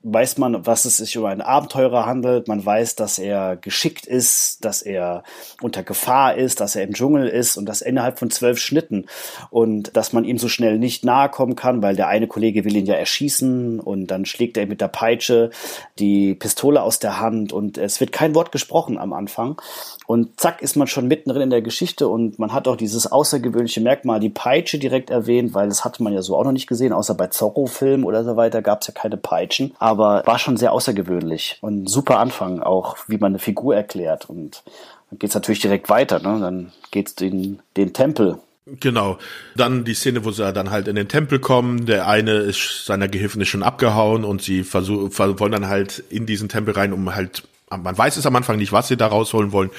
weiß 0.04 0.36
man, 0.38 0.66
was 0.66 0.84
es 0.84 0.98
sich 0.98 1.16
um 1.16 1.24
einen 1.24 1.40
Abenteurer 1.40 2.04
handelt. 2.04 2.46
Man 2.46 2.64
weiß, 2.64 2.94
dass 2.94 3.18
er 3.18 3.56
geschickt 3.56 4.06
ist, 4.06 4.64
dass 4.64 4.82
er 4.82 5.22
unter 5.62 5.82
Gefahr 5.82 6.36
ist, 6.36 6.60
dass 6.60 6.76
er 6.76 6.84
im 6.84 6.92
Dschungel 6.92 7.26
ist 7.26 7.56
und 7.56 7.66
das 7.66 7.80
innerhalb 7.80 8.18
von 8.18 8.30
zwölf 8.30 8.58
Schnitten. 8.58 9.06
Und 9.50 9.96
dass 9.96 10.12
man 10.12 10.24
ihm 10.24 10.38
so 10.38 10.48
schnell 10.48 10.78
nicht 10.78 11.04
nahe 11.04 11.30
kommen 11.30 11.56
kann, 11.56 11.82
weil 11.82 11.96
der 11.96 12.08
eine 12.08 12.28
Kollege 12.28 12.64
will 12.64 12.76
ihn 12.76 12.86
ja 12.86 12.94
erschießen 12.94 13.80
und 13.80 14.08
dann 14.08 14.26
schlägt 14.26 14.58
er 14.58 14.66
mit 14.66 14.82
der 14.82 14.88
Peitsche 14.88 15.50
die 15.98 16.34
Pistole 16.34 16.82
aus 16.82 16.98
der 16.98 17.18
Hand 17.18 17.52
und 17.52 17.78
es 17.78 17.98
wird 17.98 18.12
kein 18.12 18.34
Wort 18.34 18.52
gesprochen 18.52 18.98
am 18.98 19.14
Anfang. 19.14 19.60
Und 20.06 20.38
zack 20.40 20.60
ist 20.60 20.76
man 20.76 20.86
schon 20.86 21.08
mittendrin 21.08 21.42
in 21.42 21.50
der 21.50 21.62
Geschichte 21.62 22.08
und 22.08 22.38
man 22.38 22.52
hat 22.52 22.68
auch 22.68 22.76
dieses 22.76 23.10
außergewöhnliche 23.10 23.80
Merkmal, 23.80 24.20
die 24.20 24.28
Peitsche 24.28 24.78
direkt 24.78 25.10
erwähnt, 25.10 25.54
weil 25.54 25.68
das 25.68 25.84
hatte 25.84 26.02
man 26.02 26.12
ja 26.12 26.22
so 26.22 26.36
auch 26.36 26.44
noch 26.44 26.52
nicht 26.52 26.66
gesehen, 26.66 26.92
außer 26.92 27.14
bei 27.14 27.28
Zorro-Filmen 27.28 28.04
oder 28.04 28.24
so 28.24 28.36
weiter 28.36 28.60
gab 28.60 28.82
es 28.82 28.88
ja 28.88 28.94
keine 28.94 29.16
Peitschen. 29.16 29.74
Aber 29.78 30.22
war 30.26 30.38
schon 30.38 30.56
sehr 30.56 30.72
außergewöhnlich 30.72 31.58
und 31.62 31.88
super 31.88 32.18
Anfang 32.18 32.60
auch, 32.60 32.96
wie 33.08 33.18
man 33.18 33.32
eine 33.32 33.38
Figur 33.38 33.74
erklärt. 33.74 34.28
Und 34.28 34.62
dann 35.10 35.18
geht's 35.18 35.34
natürlich 35.34 35.60
direkt 35.60 35.88
weiter, 35.88 36.18
ne? 36.18 36.38
Dann 36.40 36.72
geht's 36.90 37.14
in 37.20 37.60
den 37.76 37.92
Tempel. 37.92 38.38
Genau. 38.66 39.18
Dann 39.56 39.84
die 39.84 39.94
Szene, 39.94 40.24
wo 40.24 40.30
sie 40.30 40.50
dann 40.52 40.70
halt 40.70 40.88
in 40.88 40.96
den 40.96 41.08
Tempel 41.08 41.38
kommen. 41.38 41.86
Der 41.86 42.08
eine 42.08 42.32
ist 42.32 42.86
seiner 42.86 43.08
Gehilfen 43.08 43.40
ist 43.42 43.48
schon 43.48 43.62
abgehauen 43.62 44.24
und 44.24 44.42
sie 44.42 44.64
versuchen, 44.64 45.16
wollen 45.18 45.52
dann 45.52 45.68
halt 45.68 46.02
in 46.08 46.24
diesen 46.24 46.48
Tempel 46.48 46.74
rein, 46.74 46.92
um 46.92 47.14
halt 47.14 47.42
man 47.70 47.96
weiß 47.96 48.16
es 48.16 48.26
am 48.26 48.36
Anfang 48.36 48.58
nicht, 48.58 48.72
was 48.72 48.88
sie 48.88 48.96
da 48.96 49.06
rausholen 49.06 49.52
wollen, 49.52 49.70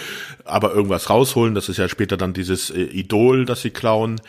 aber 0.43 0.73
irgendwas 0.73 1.09
rausholen. 1.09 1.55
Das 1.55 1.69
ist 1.69 1.77
ja 1.77 1.87
später 1.87 2.17
dann 2.17 2.33
dieses 2.33 2.69
äh, 2.69 2.81
Idol, 2.81 3.45
das 3.45 3.61
sie 3.61 3.69
klauen. 3.69 4.19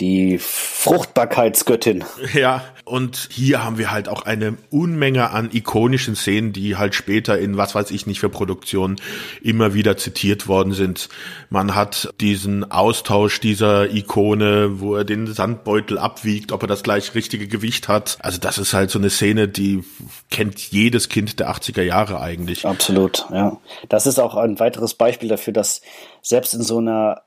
Die 0.00 0.38
Fruchtbarkeitsgöttin. 0.38 2.04
Ja, 2.32 2.64
und 2.84 3.28
hier 3.30 3.62
haben 3.62 3.78
wir 3.78 3.92
halt 3.92 4.08
auch 4.08 4.22
eine 4.22 4.56
Unmenge 4.70 5.30
an 5.30 5.50
ikonischen 5.52 6.16
Szenen, 6.16 6.52
die 6.52 6.76
halt 6.76 6.94
später 6.94 7.38
in 7.38 7.56
was 7.56 7.74
weiß 7.74 7.90
ich 7.92 8.06
nicht 8.06 8.18
für 8.18 8.28
Produktionen 8.28 8.96
immer 9.42 9.74
wieder 9.74 9.96
zitiert 9.96 10.48
worden 10.48 10.72
sind. 10.72 11.08
Man 11.50 11.74
hat 11.74 12.12
diesen 12.20 12.70
Austausch 12.70 13.38
dieser 13.38 13.94
Ikone, 13.94 14.80
wo 14.80 14.96
er 14.96 15.04
den 15.04 15.32
Sandbeutel 15.32 15.98
abwiegt, 15.98 16.50
ob 16.50 16.62
er 16.62 16.68
das 16.68 16.82
gleich 16.82 17.14
richtige 17.14 17.46
Gewicht 17.46 17.86
hat. 17.86 18.18
Also 18.20 18.38
das 18.38 18.58
ist 18.58 18.72
halt 18.72 18.90
so 18.90 18.98
eine 18.98 19.10
Szene, 19.10 19.46
die 19.46 19.84
kennt 20.30 20.58
jedes 20.58 21.08
Kind 21.08 21.38
der 21.38 21.50
80er 21.50 21.82
Jahre 21.82 22.20
eigentlich. 22.20 22.66
Absolut, 22.66 23.26
ja. 23.30 23.58
Das 23.88 24.06
ist 24.06 24.18
auch 24.18 24.34
ein 24.34 24.58
weiteres 24.58 24.94
Beispiel 24.94 25.28
dafür, 25.28 25.52
dass 25.52 25.82
selbst 26.22 26.54
in 26.54 26.62
so 26.62 26.78
einer 26.78 27.22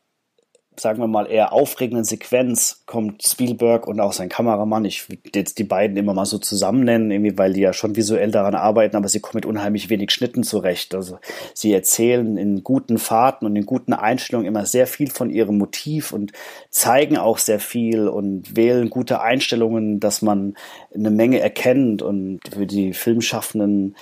sagen 0.79 0.99
wir 0.99 1.07
mal, 1.07 1.29
eher 1.29 1.53
aufregenden 1.53 2.03
Sequenz 2.03 2.83
kommt 2.85 3.23
Spielberg 3.23 3.87
und 3.87 3.99
auch 3.99 4.13
sein 4.13 4.29
Kameramann, 4.29 4.85
ich 4.85 5.09
würde 5.09 5.21
jetzt 5.35 5.59
die 5.59 5.63
beiden 5.63 5.97
immer 5.97 6.13
mal 6.13 6.25
so 6.25 6.37
zusammen 6.37 6.83
nennen, 6.83 7.11
irgendwie, 7.11 7.37
weil 7.37 7.53
die 7.53 7.61
ja 7.61 7.73
schon 7.73 7.95
visuell 7.95 8.31
daran 8.31 8.55
arbeiten, 8.55 8.95
aber 8.95 9.07
sie 9.07 9.19
kommen 9.19 9.35
mit 9.35 9.45
unheimlich 9.45 9.89
wenig 9.89 10.11
Schnitten 10.11 10.43
zurecht. 10.43 10.95
Also 10.95 11.19
sie 11.53 11.73
erzählen 11.73 12.37
in 12.37 12.63
guten 12.63 12.97
Fahrten 12.97 13.45
und 13.45 13.55
in 13.55 13.65
guten 13.65 13.93
Einstellungen 13.93 14.47
immer 14.47 14.65
sehr 14.65 14.87
viel 14.87 15.09
von 15.09 15.29
ihrem 15.29 15.57
Motiv 15.57 16.13
und 16.13 16.31
zeigen 16.69 17.17
auch 17.17 17.37
sehr 17.37 17.59
viel 17.59 18.07
und 18.07 18.55
wählen 18.55 18.89
gute 18.89 19.21
Einstellungen, 19.21 19.99
dass 19.99 20.21
man 20.21 20.55
eine 20.93 21.11
Menge 21.11 21.39
erkennt 21.39 22.01
und 22.01 22.39
für 22.51 22.65
die 22.65 22.93
Filmschaffenden, 22.93 23.95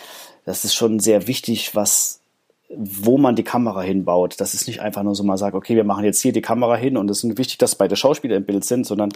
das 0.45 0.65
ist 0.65 0.73
schon 0.73 0.99
sehr 0.99 1.27
wichtig, 1.27 1.75
was 1.75 2.20
wo 2.77 3.17
man 3.17 3.35
die 3.35 3.43
Kamera 3.43 3.81
hinbaut. 3.81 4.35
Das 4.39 4.53
ist 4.53 4.67
nicht 4.67 4.81
einfach 4.81 5.03
nur 5.03 5.15
so 5.15 5.23
mal 5.23 5.37
sagt, 5.37 5.55
okay, 5.55 5.75
wir 5.75 5.83
machen 5.83 6.03
jetzt 6.03 6.21
hier 6.21 6.33
die 6.33 6.41
Kamera 6.41 6.75
hin 6.75 6.97
und 6.97 7.09
es 7.09 7.23
ist 7.23 7.37
wichtig, 7.37 7.57
dass 7.57 7.75
beide 7.75 7.95
Schauspieler 7.95 8.37
im 8.37 8.45
Bild 8.45 8.65
sind, 8.65 8.85
sondern 8.85 9.11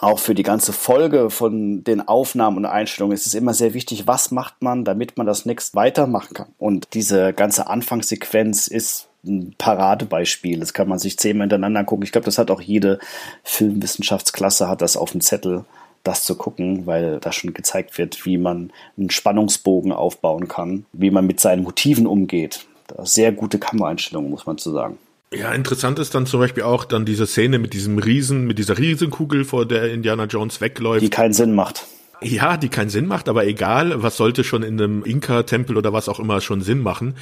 auch 0.00 0.18
für 0.18 0.34
die 0.34 0.42
ganze 0.42 0.72
Folge 0.72 1.28
von 1.28 1.84
den 1.84 2.06
Aufnahmen 2.06 2.56
und 2.56 2.64
Einstellungen 2.64 3.14
ist 3.14 3.26
es 3.26 3.34
immer 3.34 3.52
sehr 3.52 3.74
wichtig, 3.74 4.06
was 4.06 4.30
macht 4.30 4.62
man, 4.62 4.84
damit 4.84 5.18
man 5.18 5.26
das 5.26 5.44
next 5.44 5.74
weitermachen 5.74 6.32
kann. 6.32 6.48
Und 6.58 6.94
diese 6.94 7.34
ganze 7.34 7.66
Anfangssequenz 7.66 8.66
ist 8.66 9.08
ein 9.24 9.54
Paradebeispiel. 9.58 10.60
Das 10.60 10.72
kann 10.72 10.88
man 10.88 10.98
sich 10.98 11.18
zehnmal 11.18 11.44
hintereinander 11.44 11.84
gucken. 11.84 12.04
Ich 12.04 12.12
glaube, 12.12 12.24
das 12.24 12.38
hat 12.38 12.50
auch 12.50 12.62
jede 12.62 12.98
Filmwissenschaftsklasse 13.44 14.68
hat 14.68 14.80
das 14.80 14.96
auf 14.96 15.12
dem 15.12 15.20
Zettel 15.20 15.66
das 16.02 16.24
zu 16.24 16.34
gucken, 16.34 16.86
weil 16.86 17.18
da 17.20 17.32
schon 17.32 17.52
gezeigt 17.52 17.98
wird, 17.98 18.24
wie 18.24 18.38
man 18.38 18.72
einen 18.96 19.10
Spannungsbogen 19.10 19.92
aufbauen 19.92 20.48
kann, 20.48 20.86
wie 20.92 21.10
man 21.10 21.26
mit 21.26 21.40
seinen 21.40 21.62
Motiven 21.62 22.06
umgeht. 22.06 22.66
Sehr 23.04 23.32
gute 23.32 23.58
Kameraeinstellungen, 23.58 24.30
muss 24.30 24.46
man 24.46 24.58
zu 24.58 24.72
sagen. 24.72 24.98
Ja, 25.32 25.52
interessant 25.52 26.00
ist 26.00 26.14
dann 26.14 26.26
zum 26.26 26.40
Beispiel 26.40 26.64
auch 26.64 26.84
dann 26.84 27.04
diese 27.04 27.26
Szene 27.26 27.60
mit 27.60 27.72
diesem 27.72 27.98
Riesen, 27.98 28.46
mit 28.46 28.58
dieser 28.58 28.78
Riesenkugel, 28.78 29.44
vor 29.44 29.64
der 29.64 29.92
Indiana 29.92 30.24
Jones 30.24 30.60
wegläuft. 30.60 31.02
Die 31.02 31.10
keinen 31.10 31.32
Sinn 31.32 31.54
macht. 31.54 31.86
Ja, 32.22 32.58
die 32.58 32.68
keinen 32.68 32.90
Sinn 32.90 33.06
macht, 33.06 33.30
aber 33.30 33.46
egal, 33.46 34.02
was 34.02 34.18
sollte 34.18 34.44
schon 34.44 34.62
in 34.62 34.80
einem 34.80 35.04
Inka-Tempel 35.04 35.78
oder 35.78 35.94
was 35.94 36.06
auch 36.06 36.20
immer 36.20 36.42
schon 36.42 36.60
Sinn 36.60 36.80
machen. 36.80 37.14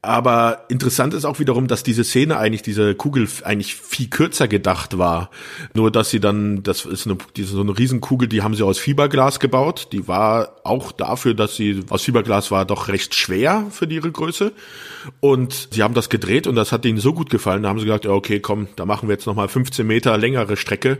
Aber 0.00 0.64
interessant 0.68 1.12
ist 1.12 1.24
auch 1.24 1.40
wiederum, 1.40 1.66
dass 1.66 1.82
diese 1.82 2.04
Szene 2.04 2.38
eigentlich, 2.38 2.62
diese 2.62 2.94
Kugel 2.94 3.26
eigentlich 3.42 3.74
viel 3.74 4.08
kürzer 4.08 4.46
gedacht 4.46 4.96
war. 4.96 5.30
Nur, 5.74 5.90
dass 5.90 6.10
sie 6.10 6.20
dann, 6.20 6.62
das 6.62 6.84
ist 6.84 7.06
eine, 7.06 7.18
diese, 7.36 7.56
so 7.56 7.62
eine 7.62 7.76
Riesenkugel, 7.76 8.28
die 8.28 8.42
haben 8.42 8.54
sie 8.54 8.62
aus 8.62 8.78
Fiberglas 8.78 9.40
gebaut. 9.40 9.88
Die 9.90 10.06
war 10.06 10.56
auch 10.62 10.92
dafür, 10.92 11.34
dass 11.34 11.56
sie 11.56 11.80
aus 11.90 12.02
Fiberglas 12.02 12.52
war, 12.52 12.64
doch 12.64 12.86
recht 12.86 13.16
schwer 13.16 13.66
für 13.70 13.86
ihre 13.86 14.12
Größe. 14.12 14.52
Und 15.18 15.68
sie 15.72 15.82
haben 15.82 15.94
das 15.94 16.08
gedreht 16.08 16.46
und 16.46 16.54
das 16.54 16.70
hat 16.70 16.84
ihnen 16.84 16.98
so 16.98 17.12
gut 17.12 17.28
gefallen. 17.28 17.64
Da 17.64 17.70
haben 17.70 17.80
sie 17.80 17.86
gesagt, 17.86 18.04
ja, 18.04 18.12
okay, 18.12 18.38
komm, 18.38 18.68
da 18.76 18.86
machen 18.86 19.08
wir 19.08 19.14
jetzt 19.14 19.26
nochmal 19.26 19.48
15 19.48 19.84
Meter 19.84 20.16
längere 20.16 20.56
Strecke 20.56 20.98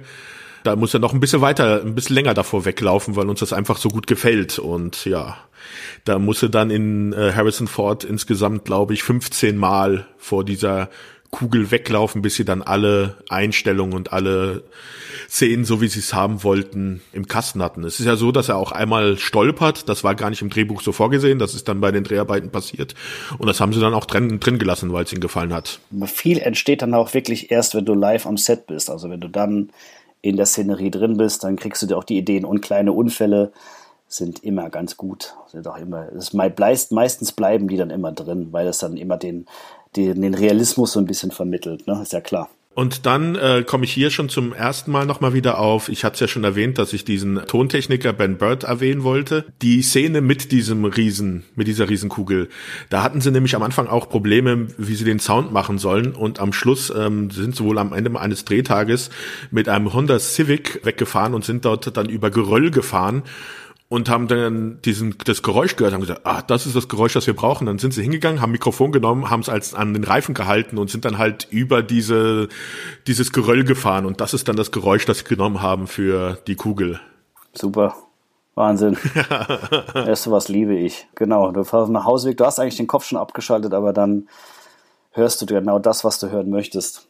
da 0.65 0.77
muss 0.77 0.95
er 0.95 1.01
noch 1.01 1.13
ein 1.13 1.21
bisschen 1.21 1.43
weiter, 1.43 1.83
ein 1.83 1.95
bisschen 1.95 2.15
länger 2.15 2.35
davor 2.35 2.65
weglaufen, 2.65 3.15
weil 3.17 3.29
uns 3.29 3.41
das 3.41 3.53
einfach 3.53 3.77
so 3.77 3.91
gut 3.91 4.07
gefällt. 4.07 4.59
Und 4.59 5.05
ja, 5.05 5.37
da 6.05 6.19
muss 6.19 6.43
er 6.43 6.49
dann 6.49 6.71
in 6.71 7.13
äh, 7.13 7.33
Harrison 7.33 7.69
Ford 7.69 8.03
insgesamt, 8.03 8.65
glaube 8.65 8.95
ich, 8.95 9.03
15 9.03 9.57
Mal 9.57 10.07
vor 10.17 10.43
dieser 10.45 10.89
Kugel 11.31 11.71
weglaufen, 11.71 12.23
bis 12.23 12.37
sie 12.37 12.45
dann 12.45 12.63
alle 12.63 13.17
Einstellungen 13.29 13.95
und 13.95 14.13
alle 14.13 14.63
Szenen, 15.29 15.65
so 15.65 15.81
wie 15.81 15.89
sie 15.89 15.99
es 15.99 16.15
haben 16.15 16.45
wollten, 16.45 17.03
im 17.13 17.27
Kasten 17.27 17.63
hatten. 17.63 17.85
Es 17.85 18.01
ist 18.01 18.07
ja 18.07 18.17
so, 18.17 18.33
dass 18.33 18.49
er 18.49 18.57
auch 18.57 18.73
einmal 18.73 19.19
stolpert. 19.19 19.89
Das 19.89 20.03
war 20.03 20.15
gar 20.15 20.31
nicht 20.31 20.43
im 20.43 20.49
Drehbuch 20.49 20.81
so 20.81 20.93
vorgesehen. 20.93 21.39
Das 21.39 21.55
ist 21.55 21.69
dann 21.69 21.81
bei 21.81 21.91
den 21.91 22.05
Dreharbeiten 22.05 22.51
passiert. 22.51 22.95
Und 23.37 23.49
das 23.49 23.61
haben 23.61 23.73
sie 23.73 23.81
dann 23.81 23.95
auch 23.95 24.07
drin, 24.07 24.41
drin 24.41 24.59
gelassen, 24.59 24.93
weil 24.93 25.05
es 25.05 25.13
ihnen 25.13 25.21
gefallen 25.21 25.53
hat. 25.53 25.81
Viel 26.07 26.39
entsteht 26.39 26.83
dann 26.83 26.95
auch 26.95 27.13
wirklich 27.13 27.51
erst, 27.51 27.75
wenn 27.75 27.85
du 27.85 27.95
live 27.95 28.27
am 28.27 28.37
Set 28.37 28.67
bist. 28.67 28.89
Also 28.89 29.11
wenn 29.11 29.21
du 29.21 29.29
dann 29.29 29.71
in 30.25 30.37
der 30.37 30.47
Szenerie 30.47 30.91
drin 30.91 31.19
bist, 31.19 31.45
dann 31.45 31.57
kriegst 31.57 31.83
du 31.83 31.87
dir 31.87 31.99
auch 31.99 32.05
die 32.05 32.17
Ideen 32.17 32.47
und 32.47 32.63
kleine 32.63 32.93
Unfälle 32.93 33.53
sind 34.09 34.43
immer 34.43 34.71
ganz 34.71 34.97
gut. 34.97 35.35
Sind 35.49 35.69
auch 35.69 35.77
immer, 35.77 36.09
es 36.13 36.31
bleibt, 36.31 36.93
meistens 36.93 37.33
bleiben 37.33 37.69
die 37.69 37.77
dann 37.77 37.91
immer 37.91 38.11
drin, 38.11 38.49
weil 38.51 38.67
es 38.67 38.79
dann 38.79 38.97
immer 38.97 39.19
den, 39.19 39.45
den, 39.97 40.23
den 40.23 40.33
Realismus 40.33 40.93
so 40.93 41.01
ein 41.01 41.05
bisschen 41.05 41.31
vermittelt, 41.31 41.87
ne? 41.87 42.01
Ist 42.01 42.15
ja 42.15 42.23
klar. 42.23 42.49
Und 42.75 43.07
dann 43.07 43.37
äh, 43.37 43.63
komme 43.65 43.85
ich 43.85 43.93
hier 43.93 44.11
schon 44.11 44.29
zum 44.29 44.53
ersten 44.53 44.91
Mal 44.91 45.07
nochmal 45.07 45.33
wieder 45.33 45.59
auf. 45.59 45.89
Ich 45.89 46.05
hatte 46.05 46.15
es 46.15 46.21
ja 46.21 46.29
schon 46.29 46.43
erwähnt, 46.43 46.77
dass 46.77 46.93
ich 46.93 47.05
diesen 47.05 47.47
Tontechniker 47.47 48.13
Ben 48.13 48.37
Bird 48.37 48.65
erwähnen 48.65 49.05
wollte. 49.05 49.45
Die 49.63 49.81
Szene 49.83 50.21
mit 50.21 50.51
diesem 50.51 50.85
Riesen, 50.85 51.45
mit 51.55 51.69
dieser 51.69 51.89
Riesenkugel. 51.89 52.49
Da 52.91 53.05
hatten 53.05 53.21
sie 53.21 53.31
nämlich 53.31 53.55
am 53.55 53.63
Anfang 53.63 53.87
auch 53.87 54.09
Probleme, 54.09 54.67
wie 54.77 54.97
sie 54.97 55.05
den 55.05 55.21
Sound 55.21 55.53
machen 55.53 55.79
sollen. 55.79 56.13
Und 56.13 56.41
am 56.41 56.53
Schluss 56.53 56.93
ähm, 56.95 57.31
sind 57.31 57.55
sie 57.55 57.65
wohl 57.65 57.79
am 57.79 57.93
Ende 57.93 58.19
eines 58.19 58.45
Drehtages 58.45 59.11
mit 59.53 59.69
einem 59.69 59.93
Honda 59.93 60.19
Civic 60.19 60.85
weggefahren 60.85 61.35
und 61.35 61.45
sind 61.45 61.65
dort 61.65 61.97
dann 61.97 62.09
über 62.09 62.31
Geröll 62.31 62.73
gefahren 62.73 63.23
und 63.89 64.09
haben 64.09 64.29
dann 64.29 64.81
diesen 64.83 65.17
das 65.25 65.43
Geräusch 65.43 65.77
gehört, 65.77 65.95
haben 65.95 66.01
gesagt, 66.01 66.23
ah, 66.25 66.43
das 66.43 66.67
ist 66.67 66.75
das 66.75 66.89
Geräusch, 66.89 67.13
das 67.13 67.27
wir 67.27 67.35
brauchen. 67.35 67.67
Dann 67.67 67.79
sind 67.79 67.93
sie 67.93 68.03
hingegangen, 68.03 68.41
haben 68.41 68.53
Mikrofon 68.53 68.93
genommen, 68.93 69.31
haben 69.31 69.41
es 69.41 69.49
als 69.49 69.75
an 69.75 69.95
den 69.95 70.05
Reifen 70.05 70.35
gehalten 70.35 70.79
und 70.79 70.91
sind 70.91 71.05
dann 71.05 71.19
halt 71.19 71.47
über 71.51 71.83
diese 71.83 72.49
dieses 73.07 73.33
Geröll 73.33 73.65
gefahren 73.65 74.07
und 74.07 74.21
das 74.21 74.35
ist 74.35 74.49
dann 74.49 74.57
das 74.57 74.73
Geräusch, 74.73 75.05
das 75.07 75.19
sie 75.19 75.25
genommen 75.25 75.63
haben 75.63 75.87
für 75.87 76.39
die 76.47 76.57
Kugel. 76.57 77.01
Super. 77.53 77.95
Wahnsinn. 78.55 78.97
Erste 79.95 80.31
was 80.31 80.49
liebe 80.49 80.77
ich. 80.77 81.09
Genau, 81.15 81.51
du 81.51 81.65
fährst 81.65 81.91
nach 81.91 82.05
Hause 82.05 82.31
weg, 82.31 82.37
du 82.37 82.45
hast 82.45 82.61
eigentlich 82.61 82.77
den 82.77 82.87
Kopf 82.87 83.05
schon 83.05 83.19
abgeschaltet, 83.19 83.75
aber 83.75 83.93
dann 83.93 84.29
hörst 85.11 85.43
du 85.43 85.47
genau 85.47 85.79
das, 85.79 86.05
was 86.05 86.19
du 86.19 86.31
hören 86.31 86.51
möchtest. 86.51 87.09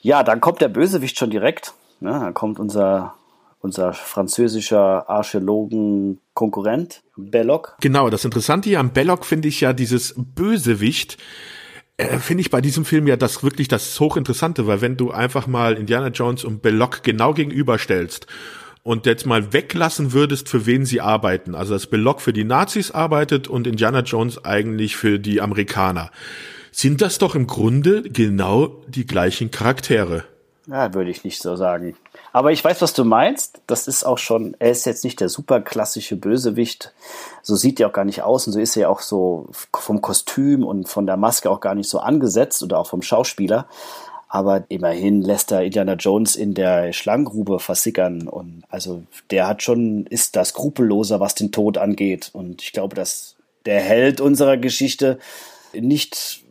Ja, 0.00 0.22
dann 0.22 0.40
kommt 0.40 0.60
der 0.60 0.68
Bösewicht 0.68 1.18
schon 1.18 1.30
direkt. 1.30 1.72
Ja, 2.00 2.20
dann 2.20 2.34
kommt 2.34 2.60
unser 2.60 3.14
unser 3.66 3.92
französischer 3.92 5.10
Archäologen-Konkurrent, 5.10 7.02
Belloc. 7.16 7.76
Genau, 7.80 8.10
das 8.10 8.24
Interessante 8.24 8.68
hier 8.68 8.78
am 8.78 8.90
Belloc 8.90 9.26
finde 9.26 9.48
ich 9.48 9.60
ja 9.60 9.72
dieses 9.72 10.14
Bösewicht, 10.16 11.18
äh, 11.96 12.18
finde 12.18 12.42
ich 12.42 12.50
bei 12.50 12.60
diesem 12.60 12.84
Film 12.84 13.08
ja 13.08 13.16
das 13.16 13.42
wirklich 13.42 13.66
das 13.66 13.98
hochinteressante, 13.98 14.68
weil 14.68 14.82
wenn 14.82 14.96
du 14.96 15.10
einfach 15.10 15.48
mal 15.48 15.74
Indiana 15.74 16.08
Jones 16.08 16.44
und 16.44 16.62
Belloc 16.62 17.02
genau 17.02 17.34
gegenüberstellst 17.34 18.28
und 18.84 19.04
jetzt 19.04 19.26
mal 19.26 19.52
weglassen 19.52 20.12
würdest, 20.12 20.48
für 20.48 20.64
wen 20.64 20.86
sie 20.86 21.00
arbeiten, 21.00 21.56
also 21.56 21.74
dass 21.74 21.88
Belloc 21.88 22.20
für 22.20 22.32
die 22.32 22.44
Nazis 22.44 22.92
arbeitet 22.92 23.48
und 23.48 23.66
Indiana 23.66 24.00
Jones 24.00 24.44
eigentlich 24.44 24.94
für 24.94 25.18
die 25.18 25.40
Amerikaner, 25.40 26.12
sind 26.70 27.02
das 27.02 27.18
doch 27.18 27.34
im 27.34 27.48
Grunde 27.48 28.02
genau 28.02 28.84
die 28.86 29.06
gleichen 29.06 29.50
Charaktere. 29.50 30.22
Ja, 30.68 30.94
würde 30.94 31.10
ich 31.10 31.24
nicht 31.24 31.40
so 31.40 31.56
sagen. 31.56 31.96
Aber 32.36 32.52
ich 32.52 32.62
weiß, 32.62 32.82
was 32.82 32.92
du 32.92 33.06
meinst. 33.06 33.62
Das 33.66 33.88
ist 33.88 34.04
auch 34.04 34.18
schon, 34.18 34.54
er 34.58 34.70
ist 34.70 34.84
jetzt 34.84 35.04
nicht 35.04 35.20
der 35.20 35.30
super 35.30 35.62
klassische 35.62 36.16
Bösewicht. 36.16 36.92
So 37.40 37.56
sieht 37.56 37.80
er 37.80 37.88
auch 37.88 37.94
gar 37.94 38.04
nicht 38.04 38.20
aus 38.20 38.46
und 38.46 38.52
so 38.52 38.60
ist 38.60 38.76
er 38.76 38.90
auch 38.90 39.00
so 39.00 39.46
vom 39.74 40.02
Kostüm 40.02 40.62
und 40.62 40.86
von 40.86 41.06
der 41.06 41.16
Maske 41.16 41.48
auch 41.48 41.60
gar 41.60 41.74
nicht 41.74 41.88
so 41.88 41.98
angesetzt 41.98 42.62
oder 42.62 42.78
auch 42.78 42.88
vom 42.88 43.00
Schauspieler. 43.00 43.66
Aber 44.28 44.64
immerhin 44.68 45.22
lässt 45.22 45.50
er 45.50 45.64
Indiana 45.64 45.94
Jones 45.94 46.36
in 46.36 46.52
der 46.52 46.92
Schlangengrube 46.92 47.58
versickern 47.58 48.28
und 48.28 48.64
also 48.68 49.02
der 49.30 49.46
hat 49.46 49.62
schon, 49.62 50.04
ist 50.04 50.36
da 50.36 50.44
skrupelloser, 50.44 51.20
was 51.20 51.36
den 51.36 51.52
Tod 51.52 51.78
angeht. 51.78 52.28
Und 52.34 52.60
ich 52.60 52.72
glaube, 52.72 52.94
dass 52.94 53.36
der 53.64 53.80
Held 53.80 54.20
unserer 54.20 54.58
Geschichte 54.58 55.18
nicht 55.72 56.42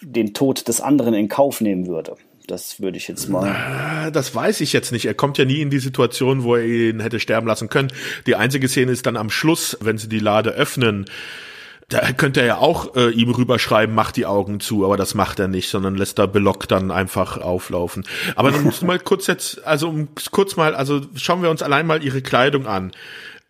den 0.00 0.34
Tod 0.34 0.66
des 0.66 0.80
anderen 0.80 1.14
in 1.14 1.28
Kauf 1.28 1.60
nehmen 1.60 1.86
würde. 1.86 2.16
Das 2.48 2.80
würde 2.80 2.96
ich 2.96 3.06
jetzt 3.08 3.28
mal. 3.28 4.10
Das 4.10 4.34
weiß 4.34 4.62
ich 4.62 4.72
jetzt 4.72 4.90
nicht. 4.90 5.04
Er 5.04 5.12
kommt 5.12 5.36
ja 5.36 5.44
nie 5.44 5.60
in 5.60 5.68
die 5.68 5.80
Situation, 5.80 6.44
wo 6.44 6.56
er 6.56 6.64
ihn 6.64 7.00
hätte 7.00 7.20
sterben 7.20 7.46
lassen 7.46 7.68
können. 7.68 7.92
Die 8.26 8.36
einzige 8.36 8.68
Szene 8.68 8.90
ist 8.92 9.04
dann 9.04 9.18
am 9.18 9.28
Schluss, 9.28 9.76
wenn 9.82 9.98
sie 9.98 10.08
die 10.08 10.18
Lade 10.18 10.52
öffnen. 10.52 11.04
Da 11.90 12.10
könnte 12.12 12.40
er 12.40 12.46
ja 12.46 12.56
auch 12.56 12.96
äh, 12.96 13.10
ihm 13.10 13.30
rüberschreiben, 13.30 13.94
macht 13.94 14.16
die 14.16 14.24
Augen 14.24 14.60
zu, 14.60 14.86
aber 14.86 14.96
das 14.96 15.14
macht 15.14 15.38
er 15.40 15.48
nicht, 15.48 15.68
sondern 15.68 15.94
lässt 15.94 16.18
da 16.18 16.24
Belock 16.24 16.66
dann 16.68 16.90
einfach 16.90 17.36
auflaufen. 17.36 18.06
Aber 18.34 18.50
dann 18.50 18.62
musst 18.64 18.80
du 18.80 18.86
mal 18.86 18.98
kurz 18.98 19.26
jetzt, 19.26 19.66
also 19.66 19.90
um 19.90 20.08
kurz 20.30 20.56
mal, 20.56 20.74
also 20.74 21.02
schauen 21.16 21.42
wir 21.42 21.50
uns 21.50 21.62
allein 21.62 21.86
mal 21.86 22.02
ihre 22.02 22.22
Kleidung 22.22 22.66
an. 22.66 22.92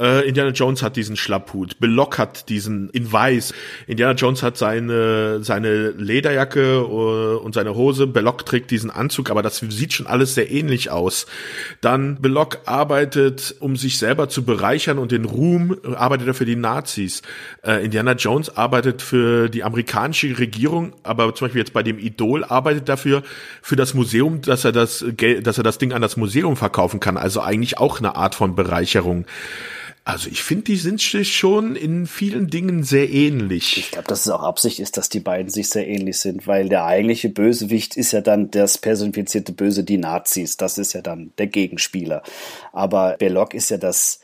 Äh, 0.01 0.28
Indiana 0.28 0.51
Jones 0.51 0.84
hat 0.84 0.94
diesen 0.94 1.16
Schlapphut. 1.16 1.80
Belloc 1.80 2.18
hat 2.18 2.49
diesen 2.49 2.88
in 2.90 3.11
weiß. 3.11 3.53
Indiana 3.88 4.12
Jones 4.12 4.44
hat 4.44 4.57
seine, 4.57 5.42
seine 5.42 5.90
Lederjacke 5.90 6.86
uh, 6.86 7.38
und 7.38 7.55
seine 7.55 7.74
Hose. 7.74 8.07
Belloc 8.07 8.46
trägt 8.46 8.70
diesen 8.70 8.90
Anzug, 8.90 9.28
aber 9.28 9.42
das 9.42 9.59
sieht 9.59 9.92
schon 9.92 10.07
alles 10.07 10.36
sehr 10.36 10.53
ähnlich 10.53 10.92
aus. 10.92 11.26
Dann 11.80 12.22
Belloc 12.22 12.61
arbeitet, 12.66 13.57
um 13.59 13.74
sich 13.74 13.99
selber 13.99 14.28
zu 14.28 14.44
bereichern 14.44 14.99
und 14.99 15.11
den 15.11 15.24
Ruhm 15.24 15.76
arbeitet 15.96 16.28
er 16.28 16.34
für 16.34 16.46
die 16.46 16.55
Nazis. 16.55 17.22
Äh, 17.66 17.84
Indiana 17.84 18.12
Jones 18.12 18.57
arbeitet 18.57 19.03
für 19.03 19.49
die 19.49 19.64
amerikanische 19.64 20.38
Regierung, 20.38 20.92
aber 21.03 21.34
zum 21.34 21.46
Beispiel 21.46 21.62
jetzt 21.62 21.72
bei 21.72 21.82
dem 21.82 21.99
Idol 21.99 22.44
arbeitet 22.44 22.88
dafür 22.88 23.24
für 23.62 23.74
das 23.74 23.94
Museum, 23.94 24.42
dass 24.42 24.64
er 24.64 24.70
das 24.70 25.05
Geld, 25.16 25.44
dass 25.49 25.59
er 25.59 25.64
das 25.64 25.78
Ding 25.78 25.92
an 25.92 26.03
das 26.03 26.16
Museum 26.16 26.57
verkaufen 26.57 27.01
kann. 27.01 27.16
Also 27.16 27.40
eigentlich 27.40 27.78
auch 27.78 27.99
eine 27.99 28.14
Art 28.14 28.36
von 28.36 28.55
Bereicherung. 28.55 29.26
Also 30.09 30.30
ich 30.30 30.42
finde, 30.42 30.64
die 30.64 30.76
sind 30.76 31.02
schon 31.02 31.76
in 31.76 32.06
vielen 32.06 32.48
Dingen 32.48 32.82
sehr 32.82 33.11
ähnlich. 33.11 33.76
Ich 33.76 33.90
glaube, 33.90 34.09
dass 34.09 34.24
es 34.24 34.32
auch 34.32 34.42
Absicht 34.42 34.80
ist, 34.80 34.96
dass 34.96 35.11
die 35.11 35.20
beiden 35.20 35.50
sich 35.50 35.68
sehr 35.68 35.86
ähnlich 35.86 36.18
sind, 36.18 36.46
weil 36.46 36.70
der 36.70 36.86
eigentliche 36.86 37.28
Bösewicht 37.28 37.94
ist 37.94 38.12
ja 38.12 38.22
dann 38.22 38.50
das 38.50 38.78
personifizierte 38.78 39.52
Böse, 39.52 39.84
die 39.84 39.98
Nazis. 39.98 40.56
Das 40.56 40.78
ist 40.78 40.94
ja 40.94 41.02
dann 41.02 41.34
der 41.36 41.48
Gegenspieler. 41.48 42.22
Aber 42.72 43.16
Belloc 43.18 43.52
ist 43.52 43.68
ja 43.68 43.76
das, 43.76 44.20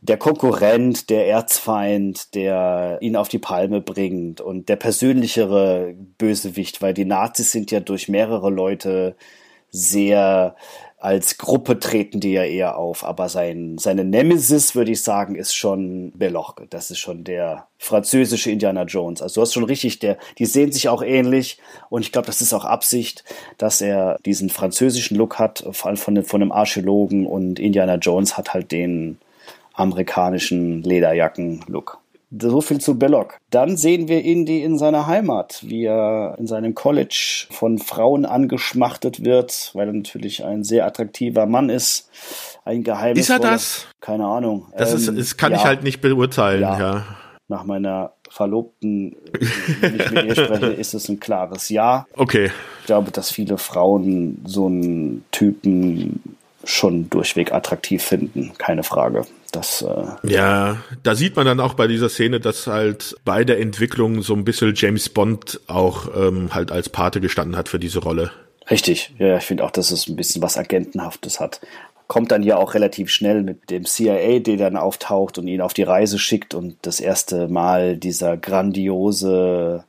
der 0.00 0.16
Konkurrent, 0.16 1.08
der 1.08 1.28
Erzfeind, 1.28 2.34
der 2.34 2.98
ihn 3.00 3.14
auf 3.14 3.28
die 3.28 3.38
Palme 3.38 3.80
bringt 3.80 4.40
und 4.40 4.68
der 4.68 4.74
persönlichere 4.74 5.94
Bösewicht, 6.18 6.82
weil 6.82 6.94
die 6.94 7.04
Nazis 7.04 7.52
sind 7.52 7.70
ja 7.70 7.78
durch 7.78 8.08
mehrere 8.08 8.50
Leute 8.50 9.14
sehr 9.70 10.56
als 11.02 11.36
Gruppe 11.36 11.80
treten 11.80 12.20
die 12.20 12.30
ja 12.30 12.44
eher 12.44 12.76
auf, 12.76 13.04
aber 13.04 13.28
sein, 13.28 13.76
seine 13.76 14.04
Nemesis, 14.04 14.76
würde 14.76 14.92
ich 14.92 15.02
sagen, 15.02 15.34
ist 15.34 15.52
schon 15.52 16.12
Belloc. 16.12 16.62
Das 16.70 16.92
ist 16.92 17.00
schon 17.00 17.24
der 17.24 17.66
französische 17.76 18.52
Indiana 18.52 18.84
Jones. 18.84 19.20
Also 19.20 19.34
du 19.34 19.42
hast 19.42 19.52
schon 19.52 19.64
richtig, 19.64 19.98
der, 19.98 20.16
die 20.38 20.46
sehen 20.46 20.70
sich 20.70 20.88
auch 20.88 21.02
ähnlich 21.02 21.58
und 21.90 22.02
ich 22.02 22.12
glaube, 22.12 22.26
das 22.26 22.40
ist 22.40 22.52
auch 22.52 22.64
Absicht, 22.64 23.24
dass 23.58 23.80
er 23.80 24.16
diesen 24.24 24.48
französischen 24.48 25.16
Look 25.16 25.40
hat, 25.40 25.66
vor 25.72 25.88
allem 25.88 25.96
von, 25.96 26.22
von 26.22 26.40
einem 26.40 26.52
Archäologen 26.52 27.26
und 27.26 27.58
Indiana 27.58 27.96
Jones 27.96 28.38
hat 28.38 28.54
halt 28.54 28.70
den 28.70 29.18
amerikanischen 29.74 30.84
Lederjacken-Look. 30.84 31.98
So 32.40 32.62
viel 32.62 32.80
zu 32.80 32.98
Belloc. 32.98 33.38
Dann 33.50 33.76
sehen 33.76 34.08
wir 34.08 34.24
Indy 34.24 34.62
in 34.62 34.78
seiner 34.78 35.06
Heimat, 35.06 35.60
wie 35.62 35.84
er 35.84 36.36
in 36.38 36.46
seinem 36.46 36.74
College 36.74 37.46
von 37.50 37.78
Frauen 37.78 38.24
angeschmachtet 38.24 39.22
wird, 39.22 39.70
weil 39.74 39.88
er 39.88 39.92
natürlich 39.92 40.42
ein 40.44 40.64
sehr 40.64 40.86
attraktiver 40.86 41.44
Mann 41.44 41.68
ist. 41.68 42.08
Ein 42.64 42.84
Geheimnis. 42.84 43.24
Ist 43.24 43.30
er 43.30 43.38
das? 43.38 43.86
Keine 44.00 44.26
Ahnung. 44.26 44.66
Das, 44.76 44.94
ist, 44.94 45.08
ähm, 45.08 45.16
das 45.16 45.36
kann 45.36 45.52
ja, 45.52 45.58
ich 45.58 45.64
halt 45.64 45.82
nicht 45.82 46.00
beurteilen, 46.00 46.62
ja. 46.62 46.78
ja. 46.78 47.06
Nach 47.48 47.64
meiner 47.64 48.12
Verlobten, 48.30 49.14
wenn 49.80 49.96
ich 49.96 50.10
mit 50.10 50.24
ihr 50.24 50.34
spreche, 50.34 50.66
ist 50.72 50.94
es 50.94 51.08
ein 51.10 51.20
klares 51.20 51.68
Ja. 51.68 52.06
Okay. 52.14 52.50
Ich 52.80 52.86
glaube, 52.86 53.10
dass 53.10 53.30
viele 53.30 53.58
Frauen 53.58 54.40
so 54.46 54.66
einen 54.66 55.24
Typen 55.32 56.22
schon 56.64 57.10
durchweg 57.10 57.52
attraktiv 57.52 58.02
finden, 58.02 58.52
keine 58.56 58.84
Frage. 58.84 59.26
Das, 59.52 59.82
äh 59.82 60.06
ja, 60.32 60.78
da 61.02 61.14
sieht 61.14 61.36
man 61.36 61.44
dann 61.44 61.60
auch 61.60 61.74
bei 61.74 61.86
dieser 61.86 62.08
Szene, 62.08 62.40
dass 62.40 62.66
halt 62.66 63.16
bei 63.24 63.44
der 63.44 63.60
Entwicklung 63.60 64.22
so 64.22 64.34
ein 64.34 64.44
bisschen 64.44 64.72
James 64.74 65.10
Bond 65.10 65.60
auch 65.66 66.08
ähm, 66.16 66.54
halt 66.54 66.72
als 66.72 66.88
Pate 66.88 67.20
gestanden 67.20 67.56
hat 67.56 67.68
für 67.68 67.78
diese 67.78 68.00
Rolle. 68.00 68.32
Richtig, 68.70 69.12
ja, 69.18 69.36
ich 69.36 69.44
finde 69.44 69.64
auch, 69.64 69.70
dass 69.70 69.90
es 69.90 70.08
ein 70.08 70.16
bisschen 70.16 70.40
was 70.40 70.56
Agentenhaftes 70.56 71.38
hat. 71.38 71.60
Kommt 72.06 72.32
dann 72.32 72.42
ja 72.42 72.56
auch 72.56 72.72
relativ 72.72 73.10
schnell 73.10 73.42
mit 73.42 73.70
dem 73.70 73.84
CIA, 73.84 74.38
der 74.38 74.56
dann 74.56 74.76
auftaucht 74.76 75.36
und 75.36 75.48
ihn 75.48 75.60
auf 75.60 75.74
die 75.74 75.82
Reise 75.82 76.18
schickt 76.18 76.54
und 76.54 76.76
das 76.82 77.00
erste 77.00 77.48
Mal 77.48 77.96
dieser 77.96 78.38
grandiose 78.38 79.84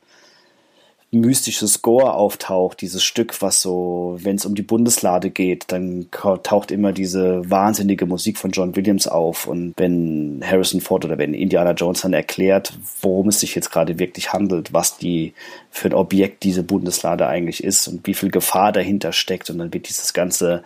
mystische 1.14 1.66
Score 1.68 2.14
auftaucht, 2.14 2.80
dieses 2.80 3.02
Stück, 3.02 3.40
was 3.40 3.60
so, 3.60 4.18
wenn 4.20 4.36
es 4.36 4.46
um 4.46 4.54
die 4.54 4.62
Bundeslade 4.62 5.30
geht, 5.30 5.64
dann 5.68 6.06
taucht 6.10 6.70
immer 6.70 6.92
diese 6.92 7.48
wahnsinnige 7.50 8.06
Musik 8.06 8.38
von 8.38 8.50
John 8.50 8.76
Williams 8.76 9.06
auf. 9.06 9.46
Und 9.46 9.74
wenn 9.76 10.42
Harrison 10.44 10.80
Ford 10.80 11.04
oder 11.04 11.18
wenn 11.18 11.34
Indiana 11.34 11.72
Jones 11.72 12.02
dann 12.02 12.12
erklärt, 12.12 12.72
worum 13.00 13.28
es 13.28 13.40
sich 13.40 13.54
jetzt 13.54 13.70
gerade 13.70 13.98
wirklich 13.98 14.32
handelt, 14.32 14.72
was 14.72 14.98
die 14.98 15.34
für 15.74 15.88
ein 15.88 15.94
Objekt 15.94 16.44
diese 16.44 16.62
Bundeslade 16.62 17.26
eigentlich 17.26 17.64
ist 17.64 17.88
und 17.88 18.06
wie 18.06 18.14
viel 18.14 18.30
Gefahr 18.30 18.70
dahinter 18.70 19.10
steckt. 19.12 19.50
Und 19.50 19.58
dann 19.58 19.74
wird 19.74 19.88
dieses 19.88 20.14
ganze 20.14 20.62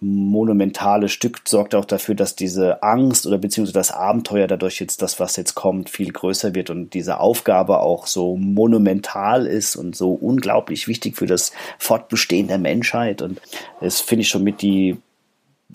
monumentale 0.00 1.10
Stück 1.10 1.42
sorgt 1.46 1.74
auch 1.74 1.84
dafür, 1.84 2.14
dass 2.14 2.34
diese 2.34 2.82
Angst 2.82 3.26
oder 3.26 3.36
beziehungsweise 3.36 3.74
das 3.74 3.90
Abenteuer 3.90 4.46
dadurch 4.46 4.80
jetzt 4.80 5.02
das, 5.02 5.20
was 5.20 5.36
jetzt 5.36 5.54
kommt, 5.54 5.90
viel 5.90 6.10
größer 6.12 6.54
wird 6.54 6.70
und 6.70 6.94
diese 6.94 7.20
Aufgabe 7.20 7.80
auch 7.80 8.06
so 8.06 8.36
monumental 8.36 9.46
ist 9.46 9.76
und 9.76 9.94
so 9.94 10.14
unglaublich 10.14 10.88
wichtig 10.88 11.18
für 11.18 11.26
das 11.26 11.52
Fortbestehen 11.78 12.48
der 12.48 12.58
Menschheit. 12.58 13.20
Und 13.20 13.42
das 13.82 14.00
finde 14.00 14.22
ich 14.22 14.30
schon 14.30 14.44
mit 14.44 14.62
die 14.62 14.96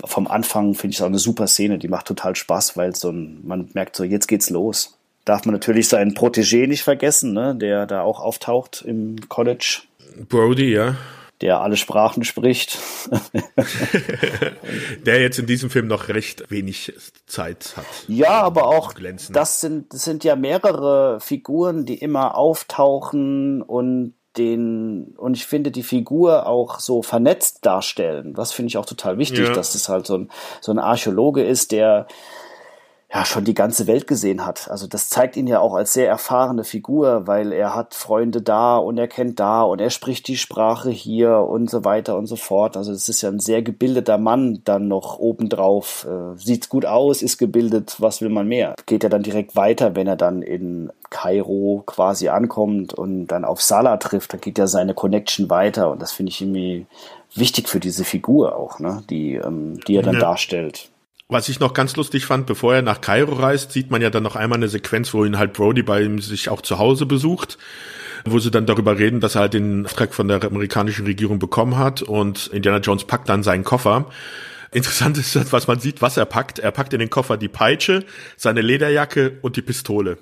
vom 0.03 0.25
Anfang 0.25 0.73
finde 0.73 0.93
ich 0.93 0.97
es 0.97 1.01
auch 1.03 1.07
eine 1.07 1.19
super 1.19 1.45
Szene, 1.45 1.77
die 1.77 1.87
macht 1.87 2.07
total 2.07 2.35
Spaß, 2.35 2.75
weil 2.75 2.95
so 2.95 3.11
ein, 3.11 3.45
man 3.45 3.69
merkt 3.73 3.95
so, 3.95 4.03
jetzt 4.03 4.25
geht's 4.25 4.49
los. 4.49 4.97
Darf 5.25 5.45
man 5.45 5.53
natürlich 5.53 5.87
seinen 5.87 6.13
Protégé 6.13 6.67
nicht 6.67 6.83
vergessen, 6.83 7.33
ne, 7.33 7.55
der 7.55 7.85
da 7.85 8.01
auch 8.01 8.19
auftaucht 8.19 8.83
im 8.85 9.17
College. 9.29 9.81
Brody, 10.29 10.73
ja 10.73 10.95
der 11.43 11.59
alle 11.59 11.75
Sprachen 11.75 12.23
spricht. 12.23 12.79
der 15.05 15.21
jetzt 15.21 15.39
in 15.39 15.45
diesem 15.45 15.69
Film 15.69 15.87
noch 15.87 16.07
recht 16.07 16.49
wenig 16.49 16.93
Zeit 17.27 17.73
hat. 17.75 17.85
Ja, 18.07 18.41
aber 18.41 18.67
auch 18.67 18.93
das 19.29 19.59
sind, 19.59 19.93
das 19.93 20.05
sind 20.05 20.23
ja 20.23 20.37
mehrere 20.37 21.19
Figuren, 21.19 21.85
die 21.85 21.97
immer 21.97 22.37
auftauchen 22.37 23.61
und 23.61 24.13
den, 24.37 25.15
und 25.17 25.35
ich 25.35 25.45
finde 25.45 25.69
die 25.69 25.83
Figur 25.83 26.47
auch 26.47 26.79
so 26.79 27.03
vernetzt 27.03 27.65
darstellen. 27.65 28.33
Das 28.33 28.53
finde 28.53 28.67
ich 28.69 28.77
auch 28.77 28.85
total 28.85 29.17
wichtig, 29.17 29.47
ja. 29.47 29.53
dass 29.53 29.75
es 29.75 29.89
halt 29.89 30.07
so 30.07 30.17
ein, 30.17 30.31
so 30.61 30.71
ein 30.71 30.79
Archäologe 30.79 31.43
ist, 31.43 31.73
der 31.73 32.07
ja 33.13 33.25
schon 33.25 33.43
die 33.43 33.53
ganze 33.53 33.85
Welt 33.85 34.07
gesehen 34.07 34.43
hat. 34.45 34.71
Also 34.71 34.87
das 34.87 35.07
zeigt 35.09 35.37
ihn 35.37 35.45
ja 35.45 35.59
auch 35.59 35.75
als 35.75 35.93
sehr 35.93 36.07
erfahrene 36.07 36.63
Figur, 36.63 37.27
weil 37.27 37.51
er 37.51 37.75
hat 37.75 37.93
Freunde 37.93 38.41
da 38.41 38.77
und 38.77 38.97
er 38.97 39.07
kennt 39.07 39.39
da 39.39 39.61
und 39.61 39.79
er 39.79 39.91
spricht 39.91 40.27
die 40.27 40.37
Sprache 40.37 40.89
hier 40.89 41.37
und 41.37 41.69
so 41.69 41.85
weiter 41.85 42.17
und 42.17 42.25
so 42.25 42.35
fort. 42.35 42.75
Also 42.75 42.91
das 42.91 43.09
ist 43.09 43.21
ja 43.21 43.29
ein 43.29 43.39
sehr 43.39 43.61
gebildeter 43.61 44.17
Mann 44.17 44.61
dann 44.63 44.87
noch 44.87 45.19
obendrauf. 45.19 46.07
Äh, 46.09 46.37
sieht 46.39 46.69
gut 46.69 46.87
aus, 46.87 47.21
ist 47.21 47.37
gebildet, 47.37 47.97
was 47.99 48.21
will 48.21 48.29
man 48.29 48.47
mehr? 48.47 48.75
Geht 48.87 49.03
er 49.03 49.11
dann 49.11 49.21
direkt 49.21 49.55
weiter, 49.55 49.95
wenn 49.95 50.07
er 50.07 50.15
dann 50.15 50.41
in 50.41 50.91
Kairo 51.11 51.83
quasi 51.85 52.29
ankommt 52.29 52.95
und 52.95 53.27
dann 53.27 53.45
auf 53.45 53.61
Salah 53.61 53.97
trifft, 53.97 54.33
dann 54.33 54.41
geht 54.41 54.57
ja 54.57 54.65
seine 54.65 54.95
Connection 54.95 55.51
weiter 55.51 55.91
und 55.91 56.01
das 56.01 56.11
finde 56.11 56.31
ich 56.31 56.41
irgendwie 56.41 56.87
wichtig 57.35 57.69
für 57.69 57.79
diese 57.79 58.03
Figur 58.03 58.55
auch, 58.55 58.79
ne? 58.79 59.03
die, 59.11 59.35
ähm, 59.35 59.79
die 59.87 59.95
er 59.97 60.01
dann 60.01 60.15
ja. 60.15 60.21
darstellt. 60.21 60.89
Was 61.29 61.49
ich 61.49 61.59
noch 61.59 61.73
ganz 61.73 61.95
lustig 61.95 62.25
fand, 62.25 62.45
bevor 62.45 62.75
er 62.75 62.81
nach 62.81 63.01
Kairo 63.01 63.33
reist, 63.33 63.71
sieht 63.71 63.89
man 63.89 64.01
ja 64.01 64.09
dann 64.09 64.23
noch 64.23 64.35
einmal 64.35 64.57
eine 64.57 64.67
Sequenz, 64.67 65.13
wo 65.13 65.25
ihn 65.25 65.37
halt 65.37 65.53
Brody 65.53 65.81
bei 65.81 66.01
ihm 66.01 66.19
sich 66.19 66.49
auch 66.49 66.61
zu 66.61 66.79
Hause 66.79 67.05
besucht, 67.05 67.57
wo 68.25 68.39
sie 68.39 68.51
dann 68.51 68.65
darüber 68.65 68.99
reden, 68.99 69.19
dass 69.19 69.35
er 69.35 69.41
halt 69.41 69.53
den 69.53 69.85
Auftrag 69.85 70.13
von 70.13 70.27
der 70.27 70.43
amerikanischen 70.43 71.05
Regierung 71.05 71.39
bekommen 71.39 71.77
hat 71.77 72.01
und 72.01 72.47
Indiana 72.47 72.79
Jones 72.79 73.05
packt 73.05 73.29
dann 73.29 73.41
seinen 73.41 73.63
Koffer. 73.63 74.09
Interessant 74.71 75.17
ist, 75.17 75.51
was 75.51 75.67
man 75.67 75.79
sieht, 75.79 76.01
was 76.01 76.17
er 76.17 76.25
packt. 76.25 76.59
Er 76.59 76.71
packt 76.71 76.93
in 76.93 76.99
den 76.99 77.09
Koffer 77.09 77.37
die 77.37 77.47
Peitsche, 77.47 78.05
seine 78.37 78.61
Lederjacke 78.61 79.37
und 79.41 79.55
die 79.55 79.61
Pistole. 79.61 80.17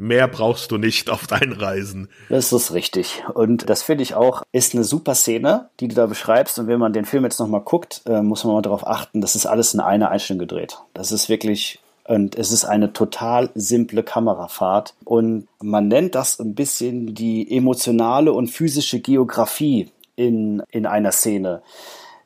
Mehr 0.00 0.28
brauchst 0.28 0.70
du 0.70 0.78
nicht 0.78 1.10
auf 1.10 1.26
deinen 1.26 1.52
Reisen. 1.52 2.08
Das 2.30 2.54
ist 2.54 2.72
richtig. 2.72 3.22
Und 3.34 3.68
das 3.68 3.82
finde 3.82 4.02
ich 4.02 4.14
auch, 4.14 4.42
ist 4.50 4.74
eine 4.74 4.82
super 4.82 5.14
Szene, 5.14 5.68
die 5.78 5.88
du 5.88 5.94
da 5.94 6.06
beschreibst. 6.06 6.58
Und 6.58 6.68
wenn 6.68 6.78
man 6.78 6.94
den 6.94 7.04
Film 7.04 7.24
jetzt 7.24 7.38
nochmal 7.38 7.60
guckt, 7.60 8.00
äh, 8.06 8.22
muss 8.22 8.44
man 8.44 8.54
mal 8.54 8.62
darauf 8.62 8.86
achten, 8.86 9.20
das 9.20 9.36
ist 9.36 9.44
alles 9.44 9.74
in 9.74 9.80
einer 9.80 10.10
Einstellung 10.10 10.38
gedreht. 10.38 10.78
Das 10.94 11.12
ist 11.12 11.28
wirklich, 11.28 11.80
und 12.08 12.34
es 12.34 12.50
ist 12.50 12.64
eine 12.64 12.94
total 12.94 13.50
simple 13.54 14.02
Kamerafahrt. 14.02 14.94
Und 15.04 15.48
man 15.60 15.88
nennt 15.88 16.14
das 16.14 16.40
ein 16.40 16.54
bisschen 16.54 17.14
die 17.14 17.54
emotionale 17.54 18.32
und 18.32 18.48
physische 18.48 19.00
Geografie 19.00 19.90
in, 20.16 20.62
in 20.70 20.86
einer 20.86 21.12
Szene. 21.12 21.60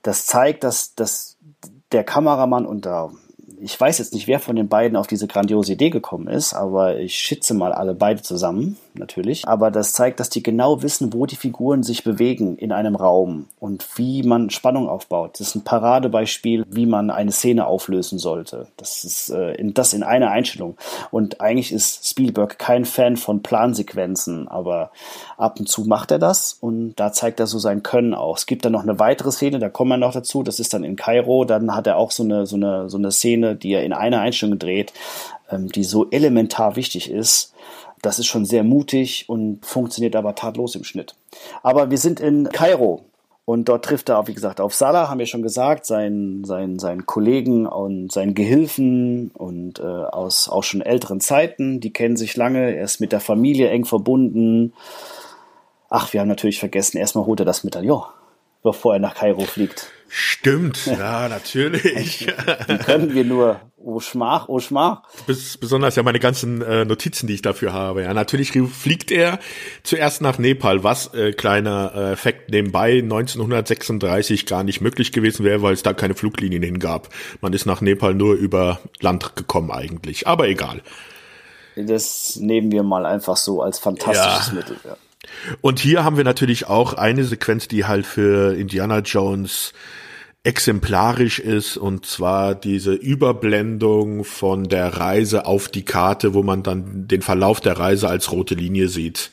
Das 0.02 0.26
zeigt, 0.26 0.62
dass, 0.62 0.94
dass 0.94 1.38
der 1.90 2.04
Kameramann 2.04 2.66
und 2.66 2.86
da 2.86 3.10
ich 3.64 3.80
weiß 3.80 3.98
jetzt 3.98 4.12
nicht, 4.12 4.26
wer 4.26 4.40
von 4.40 4.56
den 4.56 4.68
beiden 4.68 4.96
auf 4.96 5.06
diese 5.06 5.26
grandiose 5.26 5.72
Idee 5.72 5.88
gekommen 5.88 6.28
ist, 6.28 6.52
aber 6.52 6.98
ich 6.98 7.16
schätze 7.16 7.54
mal 7.54 7.72
alle 7.72 7.94
beide 7.94 8.20
zusammen, 8.20 8.76
natürlich. 8.92 9.48
Aber 9.48 9.70
das 9.70 9.92
zeigt, 9.92 10.20
dass 10.20 10.28
die 10.28 10.42
genau 10.42 10.82
wissen, 10.82 11.14
wo 11.14 11.24
die 11.24 11.36
Figuren 11.36 11.82
sich 11.82 12.04
bewegen 12.04 12.58
in 12.58 12.72
einem 12.72 12.94
Raum 12.94 13.46
und 13.58 13.86
wie 13.96 14.22
man 14.22 14.50
Spannung 14.50 14.88
aufbaut. 14.88 15.40
Das 15.40 15.48
ist 15.48 15.54
ein 15.54 15.64
Paradebeispiel, 15.64 16.66
wie 16.68 16.84
man 16.84 17.10
eine 17.10 17.32
Szene 17.32 17.66
auflösen 17.66 18.18
sollte. 18.18 18.66
Das 18.76 19.02
ist 19.04 19.30
äh, 19.30 19.54
in, 19.54 19.72
das 19.72 19.94
in 19.94 20.02
einer 20.02 20.30
Einstellung. 20.30 20.76
Und 21.10 21.40
eigentlich 21.40 21.72
ist 21.72 22.06
Spielberg 22.06 22.58
kein 22.58 22.84
Fan 22.84 23.16
von 23.16 23.42
Plansequenzen, 23.42 24.46
aber 24.46 24.90
ab 25.38 25.58
und 25.58 25.68
zu 25.68 25.84
macht 25.84 26.10
er 26.10 26.18
das 26.18 26.52
und 26.60 26.96
da 26.96 27.12
zeigt 27.12 27.40
er 27.40 27.46
so 27.46 27.58
sein 27.58 27.82
Können 27.82 28.12
auch. 28.12 28.36
Es 28.36 28.44
gibt 28.44 28.66
dann 28.66 28.72
noch 28.72 28.82
eine 28.82 28.98
weitere 28.98 29.32
Szene, 29.32 29.58
da 29.58 29.70
kommen 29.70 29.88
wir 29.88 29.96
noch 29.96 30.12
dazu, 30.12 30.42
das 30.42 30.60
ist 30.60 30.74
dann 30.74 30.84
in 30.84 30.96
Kairo, 30.96 31.46
dann 31.46 31.74
hat 31.74 31.86
er 31.86 31.96
auch 31.96 32.10
so 32.10 32.22
eine, 32.22 32.46
so 32.46 32.56
eine, 32.56 32.90
so 32.90 32.98
eine 32.98 33.10
Szene, 33.10 33.53
die 33.54 33.72
er 33.72 33.84
in 33.84 33.92
einer 33.92 34.20
Einstellung 34.20 34.58
dreht, 34.58 34.92
ähm, 35.50 35.68
die 35.68 35.84
so 35.84 36.10
elementar 36.10 36.76
wichtig 36.76 37.10
ist. 37.10 37.52
Das 38.02 38.18
ist 38.18 38.26
schon 38.26 38.44
sehr 38.44 38.64
mutig 38.64 39.28
und 39.28 39.64
funktioniert 39.64 40.16
aber 40.16 40.34
tatlos 40.34 40.74
im 40.74 40.84
Schnitt. 40.84 41.14
Aber 41.62 41.90
wir 41.90 41.98
sind 41.98 42.20
in 42.20 42.48
Kairo 42.50 43.04
und 43.46 43.68
dort 43.68 43.84
trifft 43.84 44.08
er, 44.08 44.26
wie 44.26 44.34
gesagt, 44.34 44.60
auf 44.60 44.74
Salah, 44.74 45.08
haben 45.08 45.18
wir 45.18 45.26
schon 45.26 45.42
gesagt, 45.42 45.84
seinen, 45.84 46.44
seinen, 46.44 46.78
seinen 46.78 47.04
Kollegen 47.04 47.66
und 47.66 48.10
seinen 48.10 48.34
Gehilfen 48.34 49.30
und 49.34 49.80
äh, 49.80 49.82
aus 49.82 50.48
auch 50.48 50.64
schon 50.64 50.80
älteren 50.80 51.20
Zeiten. 51.20 51.80
Die 51.80 51.92
kennen 51.92 52.16
sich 52.16 52.36
lange, 52.36 52.74
er 52.74 52.84
ist 52.84 53.00
mit 53.00 53.12
der 53.12 53.20
Familie 53.20 53.68
eng 53.68 53.84
verbunden. 53.84 54.72
Ach, 55.90 56.12
wir 56.12 56.20
haben 56.20 56.28
natürlich 56.28 56.58
vergessen, 56.58 56.96
erstmal 56.96 57.26
holt 57.26 57.40
er 57.40 57.46
das 57.46 57.64
Medaillon, 57.64 58.04
bevor 58.62 58.94
er 58.94 58.98
nach 58.98 59.14
Kairo 59.14 59.42
fliegt. 59.42 59.90
Stimmt, 60.16 60.86
ja, 60.86 61.28
natürlich. 61.28 62.28
Wie 62.68 62.78
können 62.78 63.14
wir 63.14 63.24
nur? 63.24 63.60
Oh 63.76 63.98
Schmach, 63.98 64.48
oh 64.48 64.60
Schmach. 64.60 65.02
Bes 65.26 65.56
besonders 65.56 65.96
ja 65.96 66.04
meine 66.04 66.20
ganzen 66.20 66.62
äh, 66.62 66.84
Notizen, 66.84 67.26
die 67.26 67.34
ich 67.34 67.42
dafür 67.42 67.72
habe. 67.72 68.04
Ja, 68.04 68.14
natürlich 68.14 68.52
fliegt 68.52 69.10
er 69.10 69.40
zuerst 69.82 70.22
nach 70.22 70.38
Nepal, 70.38 70.84
was 70.84 71.12
äh, 71.14 71.32
kleiner 71.32 71.92
äh, 71.96 72.12
Effekt 72.12 72.50
nebenbei 72.50 73.00
1936 73.00 74.46
gar 74.46 74.62
nicht 74.62 74.80
möglich 74.80 75.10
gewesen 75.10 75.44
wäre, 75.44 75.62
weil 75.62 75.74
es 75.74 75.82
da 75.82 75.94
keine 75.94 76.14
Fluglinien 76.14 76.62
hingab. 76.62 77.08
Man 77.40 77.52
ist 77.52 77.66
nach 77.66 77.80
Nepal 77.80 78.14
nur 78.14 78.34
über 78.34 78.78
Land 79.00 79.34
gekommen 79.34 79.72
eigentlich, 79.72 80.28
aber 80.28 80.46
egal. 80.46 80.80
Das 81.74 82.36
nehmen 82.36 82.70
wir 82.70 82.84
mal 82.84 83.04
einfach 83.04 83.36
so 83.36 83.62
als 83.62 83.80
fantastisches 83.80 84.48
ja. 84.50 84.54
Mittel. 84.54 84.76
Ja. 84.84 84.96
Und 85.60 85.80
hier 85.80 86.04
haben 86.04 86.16
wir 86.16 86.24
natürlich 86.24 86.68
auch 86.68 86.94
eine 86.94 87.24
Sequenz, 87.24 87.66
die 87.66 87.84
halt 87.84 88.06
für 88.06 88.54
Indiana 88.54 89.00
Jones 89.00 89.72
exemplarisch 90.44 91.38
ist, 91.40 91.76
und 91.76 92.06
zwar 92.06 92.54
diese 92.54 92.92
Überblendung 92.92 94.24
von 94.24 94.64
der 94.64 94.96
Reise 94.96 95.46
auf 95.46 95.68
die 95.68 95.84
Karte, 95.84 96.34
wo 96.34 96.42
man 96.42 96.62
dann 96.62 97.08
den 97.08 97.22
Verlauf 97.22 97.60
der 97.60 97.78
Reise 97.78 98.08
als 98.08 98.30
rote 98.30 98.54
Linie 98.54 98.88
sieht. 98.88 99.30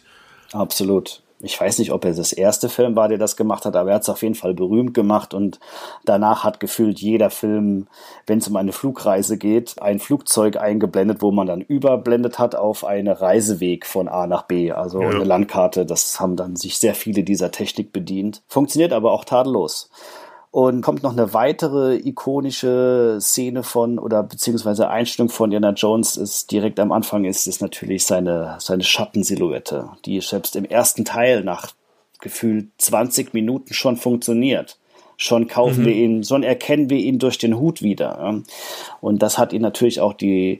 Absolut 0.53 1.21
ich 1.43 1.59
weiß 1.59 1.79
nicht, 1.79 1.91
ob 1.91 2.05
er 2.05 2.13
das 2.13 2.33
erste 2.33 2.69
Film 2.69 2.95
war, 2.95 3.07
der 3.07 3.17
das 3.17 3.35
gemacht 3.35 3.65
hat, 3.65 3.75
aber 3.75 3.89
er 3.89 3.95
hat 3.95 4.03
es 4.03 4.09
auf 4.09 4.21
jeden 4.21 4.35
Fall 4.35 4.53
berühmt 4.53 4.93
gemacht 4.93 5.33
und 5.33 5.59
danach 6.05 6.43
hat 6.43 6.59
gefühlt 6.59 6.99
jeder 6.99 7.29
Film, 7.29 7.87
wenn 8.27 8.39
es 8.39 8.47
um 8.47 8.55
eine 8.55 8.71
Flugreise 8.71 9.37
geht, 9.37 9.81
ein 9.81 9.99
Flugzeug 9.99 10.57
eingeblendet, 10.57 11.21
wo 11.21 11.31
man 11.31 11.47
dann 11.47 11.61
überblendet 11.61 12.37
hat 12.37 12.55
auf 12.55 12.85
einen 12.85 13.07
Reiseweg 13.07 13.85
von 13.85 14.07
A 14.07 14.27
nach 14.27 14.43
B, 14.43 14.71
also 14.71 15.01
ja. 15.01 15.09
eine 15.09 15.23
Landkarte. 15.23 15.85
Das 15.85 16.19
haben 16.19 16.35
dann 16.35 16.55
sich 16.55 16.77
sehr 16.77 16.95
viele 16.95 17.23
dieser 17.23 17.51
Technik 17.51 17.91
bedient. 17.91 18.43
Funktioniert 18.47 18.93
aber 18.93 19.11
auch 19.11 19.25
tadellos. 19.25 19.89
Und 20.51 20.81
kommt 20.81 21.01
noch 21.01 21.13
eine 21.13 21.33
weitere 21.33 21.95
ikonische 21.95 23.19
Szene 23.21 23.63
von 23.63 23.97
oder 23.97 24.21
beziehungsweise 24.21 24.89
Einstellung 24.89 25.29
von 25.29 25.49
Indiana 25.49 25.71
Jones 25.71 26.17
ist 26.17 26.51
direkt 26.51 26.77
am 26.81 26.91
Anfang 26.91 27.23
ist, 27.23 27.47
ist 27.47 27.61
natürlich 27.61 28.05
seine, 28.05 28.57
seine 28.59 28.83
Schattensilhouette, 28.83 29.91
die 30.03 30.19
selbst 30.19 30.57
im 30.57 30.65
ersten 30.65 31.05
Teil 31.05 31.45
nach 31.45 31.71
gefühlt 32.19 32.67
20 32.79 33.33
Minuten 33.33 33.73
schon 33.73 33.95
funktioniert. 33.95 34.77
Schon 35.15 35.47
kaufen 35.47 35.83
mhm. 35.83 35.85
wir 35.85 35.93
ihn, 35.93 36.23
schon 36.25 36.43
erkennen 36.43 36.89
wir 36.89 36.97
ihn 36.97 37.17
durch 37.17 37.37
den 37.37 37.57
Hut 37.57 37.81
wieder. 37.81 38.41
Und 38.99 39.21
das 39.21 39.37
hat 39.37 39.53
ihn 39.53 39.61
natürlich 39.61 40.01
auch 40.01 40.13
die, 40.13 40.59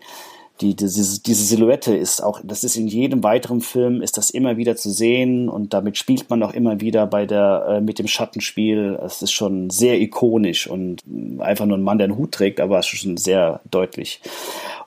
die, 0.62 0.76
diese, 0.76 1.22
diese 1.22 1.44
Silhouette 1.44 1.96
ist 1.96 2.22
auch, 2.22 2.40
das 2.44 2.64
ist 2.64 2.76
in 2.76 2.88
jedem 2.88 3.24
weiteren 3.24 3.62
Film, 3.62 4.02
ist 4.02 4.18
das 4.18 4.30
immer 4.30 4.58
wieder 4.58 4.76
zu 4.76 4.92
sehen 4.92 5.50
und 5.50 5.74
damit 5.74 5.98
spielt 5.98 6.30
man 6.30 6.44
auch 6.44 6.54
immer 6.54 6.80
wieder 6.80 7.08
bei 7.08 7.26
der, 7.26 7.66
äh, 7.68 7.82
mit 7.82 7.98
dem 7.98 8.08
Schattenspiel. 8.08 9.00
Es 9.04 9.22
ist 9.22 9.32
schon 9.32 9.70
sehr 9.72 10.00
ikonisch 10.00 10.68
und 10.68 11.04
einfach 11.40 11.66
nur 11.66 11.78
ein 11.78 11.84
Mann, 11.84 11.98
der 11.98 12.06
einen 12.06 12.18
Hut 12.18 12.32
trägt, 12.32 12.60
aber 12.60 12.80
es 12.80 12.94
ist 12.94 13.00
schon 13.00 13.18
sehr 13.18 13.62
deutlich. 13.70 14.22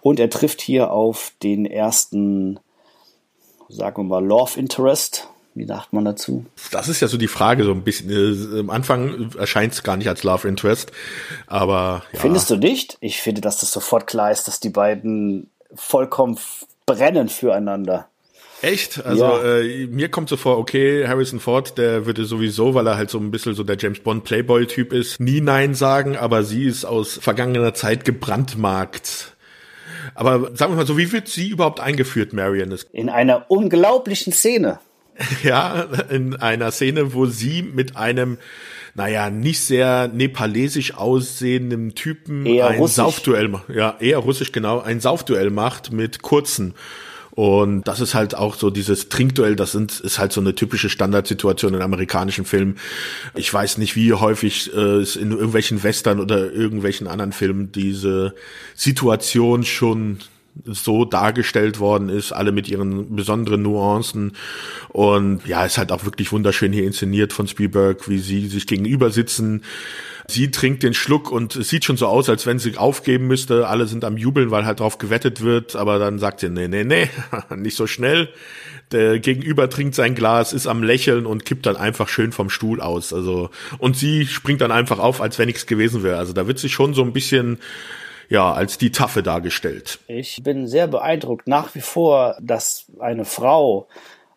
Und 0.01 0.21
er 0.21 0.31
trifft 0.31 0.61
hier 0.61 0.93
auf 0.93 1.33
den 1.43 1.67
ersten, 1.67 2.61
sagen 3.69 3.97
wir 3.97 4.05
mal, 4.05 4.25
Love 4.25 4.59
Interest 4.59 5.29
Wie 5.57 5.67
sagt 5.67 5.93
man 5.93 6.05
dazu? 6.05 6.47
Das 6.71 6.89
ist 6.89 7.01
ja 7.01 7.09
so 7.09 7.17
die 7.17 7.29
Frage, 7.29 7.65
so 7.65 7.73
ein 7.73 7.83
bisschen. 7.83 8.11
Äh, 8.11 8.61
am 8.61 8.71
Anfang 8.71 9.31
erscheint 9.39 9.73
es 9.73 9.83
gar 9.83 9.97
nicht 9.97 10.09
als 10.09 10.23
Love 10.23 10.47
Interest, 10.47 10.93
aber. 11.47 12.05
Ja. 12.13 12.21
Findest 12.21 12.51
du 12.51 12.57
nicht? 12.57 12.97
Ich 13.01 13.21
finde, 13.21 13.41
dass 13.41 13.61
das 13.61 13.73
sofort 13.73 14.07
klar 14.07 14.31
ist, 14.31 14.47
dass 14.47 14.61
die 14.61 14.71
beiden 14.71 15.51
vollkommen 15.77 16.39
brennen 16.87 17.29
füreinander. 17.29 18.09
Echt? 18.63 19.05
Also 19.05 19.25
ja. 19.25 19.61
äh, 19.61 19.87
mir 19.89 20.09
kommt 20.09 20.29
so 20.29 20.37
vor, 20.37 20.59
okay, 20.59 21.07
Harrison 21.07 21.39
Ford, 21.39 21.77
der 21.77 22.07
würde 22.07 22.25
sowieso, 22.25 22.75
weil 22.75 22.87
er 22.87 22.97
halt 22.97 23.11
so 23.11 23.19
ein 23.19 23.31
bisschen 23.31 23.55
so 23.55 23.63
der 23.63 23.77
James 23.79 24.01
Bond 24.01 24.25
Playboy-Typ 24.25 24.93
ist, 24.93 25.21
nie 25.21 25.41
Nein 25.41 25.75
sagen, 25.75 26.17
aber 26.17 26.45
sie 26.45 26.65
ist 26.65 26.85
aus 26.85 27.19
vergangener 27.21 27.75
Zeit 27.75 28.05
gebrandmarkt. 28.05 29.37
Aber 30.15 30.57
sagen 30.57 30.73
wir 30.73 30.77
mal 30.77 30.87
so, 30.87 30.97
wie 30.97 31.13
wird 31.13 31.29
sie 31.29 31.49
überhaupt 31.49 31.81
eingeführt, 31.81 32.33
Marion? 32.33 32.75
In 32.93 33.09
einer 33.11 33.51
unglaublichen 33.51 34.33
Szene. 34.33 34.81
Ja, 35.45 35.83
in 36.11 36.35
einer 36.35 36.73
Szene, 36.73 37.15
wo 37.15 37.27
sie 37.27 37.63
mit 37.63 37.97
einem 37.97 38.39
naja, 38.95 39.31
nicht 39.31 39.61
sehr 39.61 40.09
nepalesisch 40.09 40.95
aussehenden 40.95 41.95
Typen 41.95 42.47
eher 42.47 42.69
ein 42.69 42.79
russisch. 42.79 42.97
Saufduell 42.97 43.49
macht. 43.49 43.69
Ja, 43.69 43.97
eher 44.01 44.19
russisch, 44.19 44.53
genau, 44.53 44.81
ein 44.81 45.01
Saufduell 45.01 45.51
macht 45.51 45.93
mit 45.93 46.23
kurzen. 46.23 46.75
Und 47.33 47.83
das 47.89 47.99
ist 47.99 48.15
halt 48.15 48.37
auch 48.37 48.55
so 48.55 48.71
dieses 48.71 49.09
Trinkduell, 49.09 49.57
das 49.57 49.73
sind, 49.73 49.99
ist 49.99 50.21
halt 50.21 50.33
so 50.33 50.41
eine 50.41 50.55
typische 50.55 50.89
Standardsituation 50.89 51.75
in 51.75 51.83
amerikanischen 51.83 52.45
Filmen. 52.45 52.79
Ich 53.35 53.53
weiß 53.53 53.79
nicht, 53.79 53.97
wie 53.97 54.12
häufig 54.12 54.73
äh, 54.73 54.79
es 54.79 55.16
in 55.16 55.33
irgendwelchen 55.33 55.83
Western 55.83 56.21
oder 56.21 56.53
irgendwelchen 56.53 57.09
anderen 57.09 57.33
Filmen 57.33 57.73
diese 57.73 58.37
Situation 58.77 59.65
schon 59.65 60.19
so 60.65 61.05
dargestellt 61.05 61.81
worden 61.81 62.09
ist, 62.09 62.33
alle 62.33 62.53
mit 62.53 62.69
ihren 62.69 63.17
besonderen 63.17 63.63
Nuancen. 63.63 64.33
Und 64.89 65.47
ja, 65.47 65.65
ist 65.65 65.79
halt 65.79 65.91
auch 65.91 66.05
wirklich 66.05 66.31
wunderschön 66.33 66.73
hier 66.73 66.85
inszeniert 66.85 67.33
von 67.33 67.49
Spielberg, 67.49 68.09
wie 68.09 68.19
sie 68.19 68.47
sich 68.47 68.67
gegenüber 68.67 69.11
sitzen. 69.11 69.63
Sie 70.27 70.51
trinkt 70.51 70.83
den 70.83 70.95
Schluck 70.95 71.31
und 71.31 71.55
es 71.57 71.69
sieht 71.69 71.85
schon 71.85 71.99
so 71.99 72.07
aus, 72.07 72.29
als 72.31 72.47
wenn 72.47 72.59
sie 72.59 72.79
aufgeben 72.79 73.27
müsste. 73.27 73.69
Alle 73.69 73.87
sind 73.87 74.05
am 74.05 74.17
Jubeln, 74.17 74.51
weil 74.51 74.65
halt 74.65 74.81
drauf 74.81 74.99
gewettet 74.99 75.43
wird. 75.43 75.77
Aber 75.77 75.99
dann 75.99 76.19
sagt 76.19 76.41
sie, 76.41 76.49
nee, 76.49 76.69
nee, 76.69 76.85
nee, 76.85 77.11
nicht 77.57 77.77
so 77.77 77.87
schnell. 77.87 78.31
Der 78.93 79.19
Gegenüber 79.19 79.69
trinkt 79.69 79.95
sein 79.95 80.15
Glas, 80.15 80.53
ist 80.53 80.67
am 80.67 80.83
Lächeln 80.83 81.27
und 81.27 81.45
kippt 81.45 81.67
dann 81.67 81.77
einfach 81.77 82.09
schön 82.09 82.33
vom 82.33 82.49
Stuhl 82.49 82.81
aus. 82.81 83.13
Also, 83.13 83.51
und 83.79 83.97
sie 83.97 84.27
springt 84.27 84.61
dann 84.61 84.71
einfach 84.71 84.99
auf, 84.99 85.21
als 85.21 85.39
wenn 85.39 85.47
nichts 85.47 85.67
gewesen 85.67 86.03
wäre. 86.03 86.19
Also 86.19 86.33
da 86.33 86.47
wird 86.47 86.59
sich 86.59 86.73
schon 86.73 86.95
so 86.95 87.03
ein 87.03 87.13
bisschen 87.13 87.59
ja, 88.29 88.53
als 88.53 88.79
die 88.79 88.93
Taffe 88.93 89.23
dargestellt. 89.23 90.01
Ich 90.09 90.43
bin 90.43 90.67
sehr 90.67 90.87
beeindruckt 90.87 91.49
nach 91.49 91.75
wie 91.75 91.81
vor, 91.81 92.37
dass 92.41 92.87
eine 92.99 93.25
Frau 93.25 93.87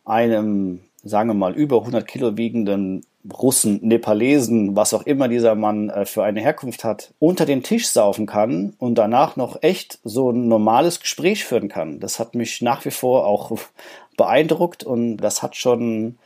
einem, 0.05 0.81
sagen 1.03 1.29
wir 1.29 1.33
mal, 1.33 1.53
über 1.53 1.79
100 1.79 2.07
Kilo 2.07 2.37
wiegenden 2.37 3.03
Russen, 3.33 3.79
Nepalesen, 3.81 4.75
was 4.75 4.93
auch 4.93 5.03
immer 5.03 5.27
dieser 5.27 5.55
Mann 5.55 5.89
äh, 5.89 6.05
für 6.05 6.23
eine 6.23 6.41
Herkunft 6.41 6.83
hat, 6.83 7.13
unter 7.19 7.45
den 7.45 7.63
Tisch 7.63 7.87
saufen 7.87 8.25
kann 8.25 8.73
und 8.77 8.95
danach 8.95 9.35
noch 9.35 9.61
echt 9.61 9.99
so 10.03 10.31
ein 10.31 10.47
normales 10.47 10.99
Gespräch 10.99 11.43
führen 11.43 11.67
kann. 11.67 11.99
Das 11.99 12.19
hat 12.19 12.35
mich 12.35 12.61
nach 12.61 12.85
wie 12.85 12.91
vor 12.91 13.25
auch 13.25 13.51
beeindruckt 14.17 14.83
und 14.83 15.17
das 15.17 15.43
hat 15.43 15.55
schon 15.55 16.17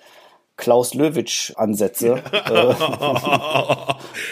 Klaus 0.57 0.93
Löwitsch 0.93 1.53
Ansätze. 1.55 2.21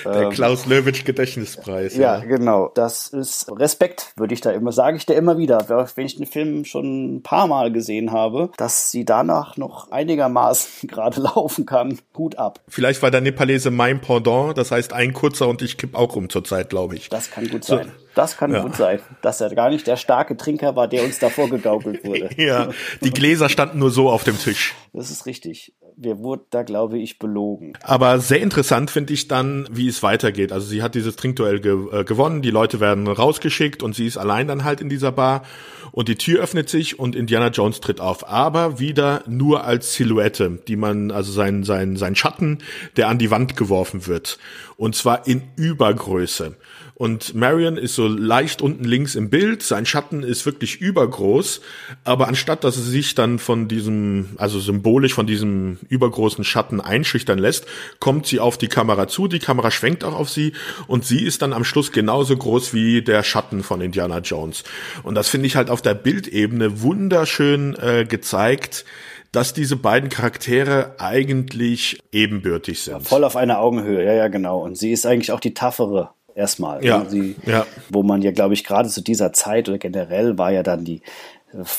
Der 0.06 0.22
ähm, 0.24 0.30
Klaus 0.30 0.66
Löwitsch 0.66 1.06
Gedächtnispreis. 1.06 1.96
Ja, 1.96 2.20
ja, 2.20 2.26
genau. 2.26 2.72
Das 2.76 3.08
ist 3.08 3.52
Respekt, 3.52 4.14
würde 4.16 4.34
ich 4.34 4.42
da 4.42 4.52
immer, 4.52 4.72
sage 4.72 4.98
ich 4.98 5.06
da 5.06 5.14
immer 5.14 5.38
wieder, 5.38 5.68
wenn 5.96 6.06
ich 6.06 6.18
den 6.18 6.26
Film 6.26 6.66
schon 6.66 7.16
ein 7.16 7.24
paar 7.24 7.48
Mal 7.48 7.72
gesehen 7.72 8.12
habe, 8.12 8.52
dass 8.58 8.92
sie 8.92 9.06
danach 9.06 9.58
noch 9.58 9.92
einigermaßen 9.92 10.88
gerade 10.90 11.22
laufen 11.22 11.66
kann. 11.66 12.00
Hut 12.16 12.38
ab. 12.38 12.60
Vielleicht 12.68 13.02
war 13.02 13.12
der 13.12 13.22
Nepalese 13.22 13.72
mein 13.72 14.02
Pendant, 14.02 14.58
das 14.58 14.72
heißt 14.72 14.94
ein 14.94 15.14
kurzer 15.14 15.48
und 15.48 15.62
ich 15.62 15.78
kipp 15.78 15.96
auch 15.96 16.16
um 16.16 16.30
zur 16.30 16.44
Zeit, 16.44 16.70
glaube 16.70 16.96
ich. 16.96 17.10
Das 17.10 17.32
kann 17.32 17.48
gut 17.48 17.64
sein. 17.64 17.86
So. 17.86 17.92
Das 18.16 18.36
kann 18.36 18.54
ja. 18.54 18.62
gut 18.62 18.76
sein, 18.76 19.00
dass 19.22 19.40
er 19.40 19.54
gar 19.56 19.70
nicht 19.70 19.88
der 19.88 19.96
starke 19.96 20.36
Trinker 20.36 20.76
war, 20.76 20.90
der 20.90 21.06
uns 21.06 21.20
davor 21.20 21.50
gegaukelt 21.50 22.04
wurde. 22.04 22.30
ja, 22.38 22.70
die 23.02 23.12
Gläser 23.12 23.48
standen 23.48 23.80
nur 23.80 23.92
so 23.92 24.10
auf 24.10 24.26
dem 24.26 24.38
Tisch. 24.38 24.76
Das 24.92 25.10
ist 25.10 25.26
richtig 25.26 25.74
wir 26.02 26.20
wurden 26.20 26.44
da, 26.50 26.64
glaube 26.64 26.98
ich, 26.98 27.20
belogen. 27.20 27.74
Aber 27.82 28.20
sehr 28.20 28.40
interessant 28.40 28.90
finde 28.90 29.14
ich 29.14 29.28
dann, 29.28 29.68
wie 29.70 29.88
es 29.88 30.02
weitergeht. 30.02 30.54
Also 30.54 30.66
sie 30.66 30.82
hat 30.82 30.96
dieses 30.96 31.18
Trinkduell 31.18 31.60
ge 31.60 31.78
äh, 31.92 32.04
gewonnen, 32.06 32.42
die 32.42 32.52
Leute 32.52 32.80
werden 32.80 33.08
rausgeschickt 33.08 33.84
und 33.84 33.96
sie 33.96 34.08
ist 34.08 34.18
allein 34.18 34.48
dann 34.48 34.64
halt 34.64 34.80
in 34.80 34.88
dieser 34.88 35.12
Bar 35.12 35.44
und 35.92 36.08
die 36.08 36.16
Tür 36.16 36.42
öffnet 36.42 36.70
sich 36.70 37.00
und 37.00 37.16
Indiana 37.16 37.50
Jones 37.50 37.82
tritt 37.82 38.00
auf, 38.00 38.30
aber 38.30 38.80
wieder 38.80 39.24
nur 39.28 39.66
als 39.66 39.94
Silhouette, 39.94 40.60
die 40.68 40.78
man, 40.78 41.12
also 41.12 41.32
sein, 41.32 41.64
sein, 41.64 41.98
sein 41.98 42.16
Schatten, 42.16 42.60
der 42.96 43.10
an 43.10 43.18
die 43.18 43.32
Wand 43.32 43.58
geworfen 43.58 44.08
wird. 44.08 44.40
Und 44.78 44.96
zwar 44.96 45.28
in 45.28 45.42
Übergröße. 45.58 46.56
Und 47.00 47.34
Marion 47.34 47.78
ist 47.78 47.96
so 47.96 48.10
leicht 48.10 48.62
unten 48.62 48.84
links 48.84 49.16
im 49.16 49.30
Bild. 49.30 49.64
Sein 49.64 49.86
Schatten 49.86 50.22
ist 50.22 50.46
wirklich 50.46 50.82
übergroß. 50.82 51.62
Aber 52.04 52.28
anstatt, 52.28 52.66
dass 52.66 52.76
sie 52.76 52.82
sich 52.82 53.16
dann 53.16 53.40
von 53.40 53.70
diesem, 53.70 54.32
also 54.36 54.60
symbolisch 54.60 55.14
von 55.14 55.26
diesem 55.26 55.78
übergroßen 55.88 56.44
Schatten 56.44 56.82
einschüchtern 56.82 57.40
lässt, 57.40 57.68
kommt 58.02 58.28
sie 58.28 58.42
auf 58.42 58.58
die 58.58 58.68
Kamera 58.68 59.08
zu. 59.08 59.30
Die 59.30 59.40
Kamera 59.40 59.72
schwenkt 59.72 60.04
auch 60.04 60.14
auf 60.14 60.30
sie. 60.30 60.52
Und 60.88 61.06
sie 61.06 61.24
ist 61.24 61.42
dann 61.42 61.54
am 61.54 61.64
Schluss 61.64 61.94
genauso 61.94 62.36
groß 62.36 62.74
wie 62.74 63.02
der 63.02 63.24
Schatten 63.24 63.64
von 63.64 63.80
Indiana 63.80 64.20
Jones. 64.20 64.66
Und 65.04 65.16
das 65.16 65.30
finde 65.30 65.48
ich 65.48 65.56
halt 65.56 65.70
auf 65.70 65.82
der 65.82 65.94
Bildebene 65.94 66.82
wunderschön 66.82 67.78
äh, 67.82 68.04
gezeigt 68.04 68.84
dass 69.32 69.54
diese 69.54 69.76
beiden 69.76 70.10
Charaktere 70.10 70.96
eigentlich 70.98 72.00
ebenbürtig 72.12 72.82
sind. 72.82 72.94
Ja, 72.96 73.00
voll 73.00 73.24
auf 73.24 73.36
einer 73.36 73.60
Augenhöhe, 73.60 74.04
ja, 74.04 74.14
ja, 74.14 74.28
genau. 74.28 74.64
Und 74.64 74.76
sie 74.76 74.92
ist 74.92 75.06
eigentlich 75.06 75.32
auch 75.32 75.40
die 75.40 75.54
taffere 75.54 76.16
erstmal. 76.40 76.84
Ja, 76.84 77.06
sie, 77.08 77.36
ja. 77.46 77.68
Wo 77.90 78.02
man 78.02 78.22
ja, 78.22 78.32
glaube 78.32 78.54
ich, 78.56 78.64
gerade 78.64 78.90
zu 78.90 79.02
dieser 79.02 79.34
Zeit 79.34 79.70
oder 79.70 79.78
generell 79.78 80.38
war 80.38 80.52
ja 80.52 80.64
dann 80.64 80.86
die, 80.86 81.02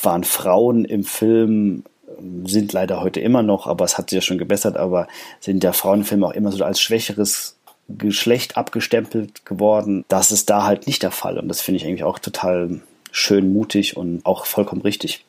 waren 0.03 0.23
Frauen 0.23 0.85
im 0.85 1.03
Film, 1.03 1.83
sind 2.45 2.71
leider 2.71 3.01
heute 3.01 3.19
immer 3.19 3.41
noch, 3.41 3.67
aber 3.67 3.83
es 3.83 3.97
hat 3.97 4.09
sich 4.09 4.17
ja 4.17 4.21
schon 4.21 4.37
gebessert, 4.37 4.77
aber 4.77 5.07
sind 5.39 5.63
ja 5.63 5.73
Frauen 5.73 5.99
im 5.99 6.05
Film 6.05 6.23
auch 6.23 6.31
immer 6.31 6.51
so 6.51 6.63
als 6.63 6.79
schwächeres 6.79 7.57
Geschlecht 7.89 8.57
abgestempelt 8.57 9.45
geworden. 9.45 10.05
Das 10.07 10.31
ist 10.31 10.49
da 10.49 10.65
halt 10.65 10.87
nicht 10.87 11.03
der 11.03 11.11
Fall 11.11 11.37
und 11.37 11.47
das 11.47 11.61
finde 11.61 11.77
ich 11.77 11.85
eigentlich 11.85 12.03
auch 12.03 12.19
total 12.19 12.81
schön 13.11 13.51
mutig 13.51 13.97
und 13.97 14.25
auch 14.25 14.45
vollkommen 14.45 14.81
richtig. 14.81 15.25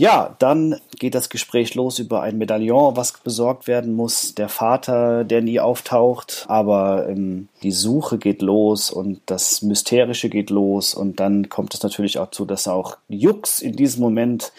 Ja, 0.00 0.34
dann 0.38 0.80
geht 0.98 1.14
das 1.14 1.28
Gespräch 1.28 1.74
los 1.74 1.98
über 1.98 2.22
ein 2.22 2.38
Medaillon, 2.38 2.96
was 2.96 3.12
besorgt 3.18 3.66
werden 3.66 3.92
muss. 3.92 4.34
Der 4.34 4.48
Vater, 4.48 5.24
der 5.24 5.42
nie 5.42 5.60
auftaucht, 5.60 6.46
aber 6.48 7.06
ähm, 7.06 7.48
die 7.62 7.70
Suche 7.70 8.16
geht 8.16 8.40
los 8.40 8.90
und 8.90 9.20
das 9.26 9.60
Mysterische 9.60 10.30
geht 10.30 10.48
los. 10.48 10.94
Und 10.94 11.20
dann 11.20 11.50
kommt 11.50 11.74
es 11.74 11.82
natürlich 11.82 12.18
auch 12.18 12.30
zu, 12.30 12.46
dass 12.46 12.66
auch 12.66 12.96
Jux 13.10 13.60
in 13.60 13.76
diesem 13.76 14.00
Moment 14.00 14.54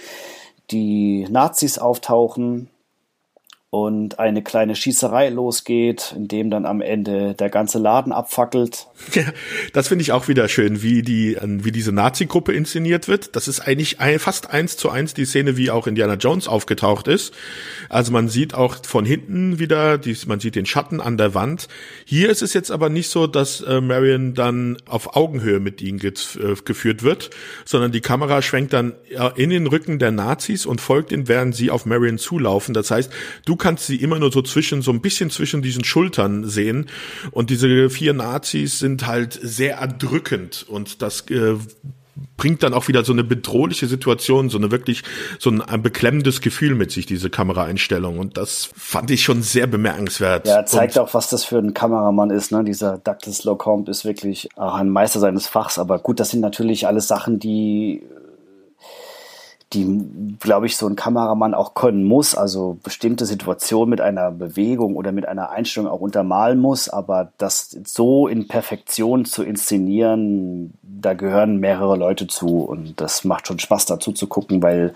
die 0.70 1.26
Nazis 1.28 1.80
auftauchen 1.80 2.70
und 3.74 4.20
eine 4.20 4.44
kleine 4.44 4.76
Schießerei 4.76 5.30
losgeht, 5.30 6.14
in 6.14 6.28
dem 6.28 6.50
dann 6.50 6.66
am 6.66 6.82
Ende 6.82 7.36
der 7.36 7.50
ganze 7.50 7.80
Laden 7.80 8.12
abfackelt. 8.12 8.88
Ja, 9.14 9.24
das 9.74 9.88
finde 9.88 10.04
ich 10.04 10.12
auch 10.12 10.28
wieder 10.28 10.48
schön, 10.48 10.84
wie 10.84 11.02
die, 11.02 11.38
wie 11.42 11.72
diese 11.72 11.92
Nazi-Gruppe 11.92 12.54
inszeniert 12.54 13.08
wird. 13.08 13.36
Das 13.36 13.48
ist 13.48 13.60
eigentlich 13.60 13.98
fast 14.20 14.52
eins 14.52 14.78
zu 14.78 14.90
eins 14.90 15.14
die 15.14 15.26
Szene, 15.26 15.58
wie 15.58 15.72
auch 15.72 15.88
Indiana 15.88 16.14
Jones 16.14 16.48
aufgetaucht 16.48 17.08
ist. 17.08 17.34
Also 17.90 18.12
man 18.12 18.30
sieht 18.30 18.54
auch 18.54 18.78
von 18.86 19.06
hinten 19.06 19.60
wieder, 19.60 19.98
die, 19.98 20.16
man 20.28 20.40
sieht 20.40 20.56
den 20.56 20.66
Schatten 20.66 21.02
an 21.02 21.18
der 21.18 21.34
Wand. 21.34 21.68
Hier 22.06 22.30
ist 22.30 22.42
es 22.42 22.54
jetzt 22.54 22.72
aber 22.72 22.90
nicht 22.90 23.10
so, 23.10 23.28
dass 23.28 23.62
äh, 23.62 23.82
Marion 23.82 24.34
dann 24.34 24.78
auf 24.88 25.16
Augenhöhe 25.16 25.60
mit 25.60 25.82
ihnen 25.82 25.98
ge 25.98 26.12
äh, 26.12 26.56
geführt 26.64 27.04
wird, 27.04 27.32
sondern 27.66 27.92
die 27.92 28.02
Kamera 28.02 28.42
schwenkt 28.42 28.74
dann 28.74 28.94
in 29.36 29.50
den 29.50 29.68
Rücken 29.68 30.00
der 30.00 30.12
Nazis 30.12 30.66
und 30.66 30.80
folgt 30.80 31.12
ihnen, 31.12 31.28
während 31.28 31.56
sie 31.56 31.72
auf 31.72 31.86
Marion 31.86 32.18
zulaufen. 32.18 32.74
Das 32.74 32.92
heißt, 32.92 33.12
du 33.46 33.56
kannst 33.62 33.88
sie 33.88 33.96
immer 33.96 34.20
nur 34.20 34.32
so 34.32 34.42
zwischen, 34.42 34.82
so 34.82 34.92
ein 34.92 35.00
bisschen 35.00 35.30
zwischen 35.30 35.62
diesen 35.62 35.86
Schultern 35.86 36.44
sehen. 36.50 36.88
Und 37.32 37.50
diese 37.50 37.90
vier 37.90 38.14
Nazis 38.14 38.80
sind 38.80 39.08
halt 39.08 39.40
sehr 39.42 39.78
erdrückend 39.78 40.66
und 40.68 41.02
das 41.02 41.22
äh, 41.30 41.56
bringt 42.38 42.64
dann 42.64 42.74
auch 42.74 42.88
wieder 42.88 43.04
so 43.04 43.14
eine 43.14 43.24
bedrohliche 43.24 43.88
Situation, 43.88 44.50
so 44.50 44.58
eine 44.58 44.72
wirklich 44.72 45.04
so 45.40 45.50
ein, 45.50 45.62
ein 45.62 45.82
beklemmendes 45.82 46.42
Gefühl 46.42 46.76
mit 46.76 46.92
sich, 46.92 47.06
diese 47.06 47.30
Kameraeinstellung. 47.30 48.20
Und 48.20 48.38
das 48.38 48.70
fand 48.76 49.12
ich 49.12 49.24
schon 49.24 49.42
sehr 49.42 49.68
bemerkenswert. 49.68 50.48
Ja, 50.48 50.66
zeigt 50.66 50.98
und 50.98 51.04
auch, 51.04 51.14
was 51.14 51.30
das 51.30 51.46
für 51.46 51.60
ein 51.60 51.74
Kameramann 51.74 52.32
ist. 52.32 52.52
Ne? 52.52 52.64
Dieser 52.64 52.98
Douglas 52.98 53.44
Locombe 53.44 53.90
ist 53.92 54.06
wirklich 54.06 54.50
auch 54.56 54.76
ein 54.76 54.90
Meister 54.90 55.20
seines 55.20 55.48
Fachs. 55.48 55.78
Aber 55.78 56.00
gut, 56.00 56.20
das 56.20 56.32
sind 56.32 56.42
natürlich 56.42 56.88
alles 56.88 57.08
Sachen, 57.08 57.40
die 57.40 58.04
die, 59.74 60.36
glaube 60.40 60.66
ich, 60.66 60.76
so 60.76 60.88
ein 60.88 60.96
Kameramann 60.96 61.54
auch 61.54 61.74
können 61.74 62.04
muss, 62.04 62.36
also 62.36 62.78
bestimmte 62.84 63.26
Situationen 63.26 63.90
mit 63.90 64.02
einer 64.02 64.32
Bewegung 64.32 64.96
oder 64.96 65.12
mit 65.12 65.28
einer 65.28 65.52
Einstellung 65.52 65.90
auch 65.90 66.02
untermalen 66.02 66.60
muss, 66.60 66.90
aber 66.90 67.32
das 67.38 67.78
so 67.86 68.28
in 68.28 68.48
Perfektion 68.48 69.24
zu 69.26 69.44
inszenieren, 69.44 70.74
da 70.82 71.14
gehören 71.14 71.58
mehrere 71.58 71.96
Leute 71.96 72.28
zu 72.28 72.64
und 72.64 73.00
das 73.00 73.24
macht 73.24 73.48
schon 73.48 73.60
Spaß 73.60 73.86
dazu 73.86 74.12
zu 74.12 74.28
gucken, 74.28 74.62
weil 74.62 74.94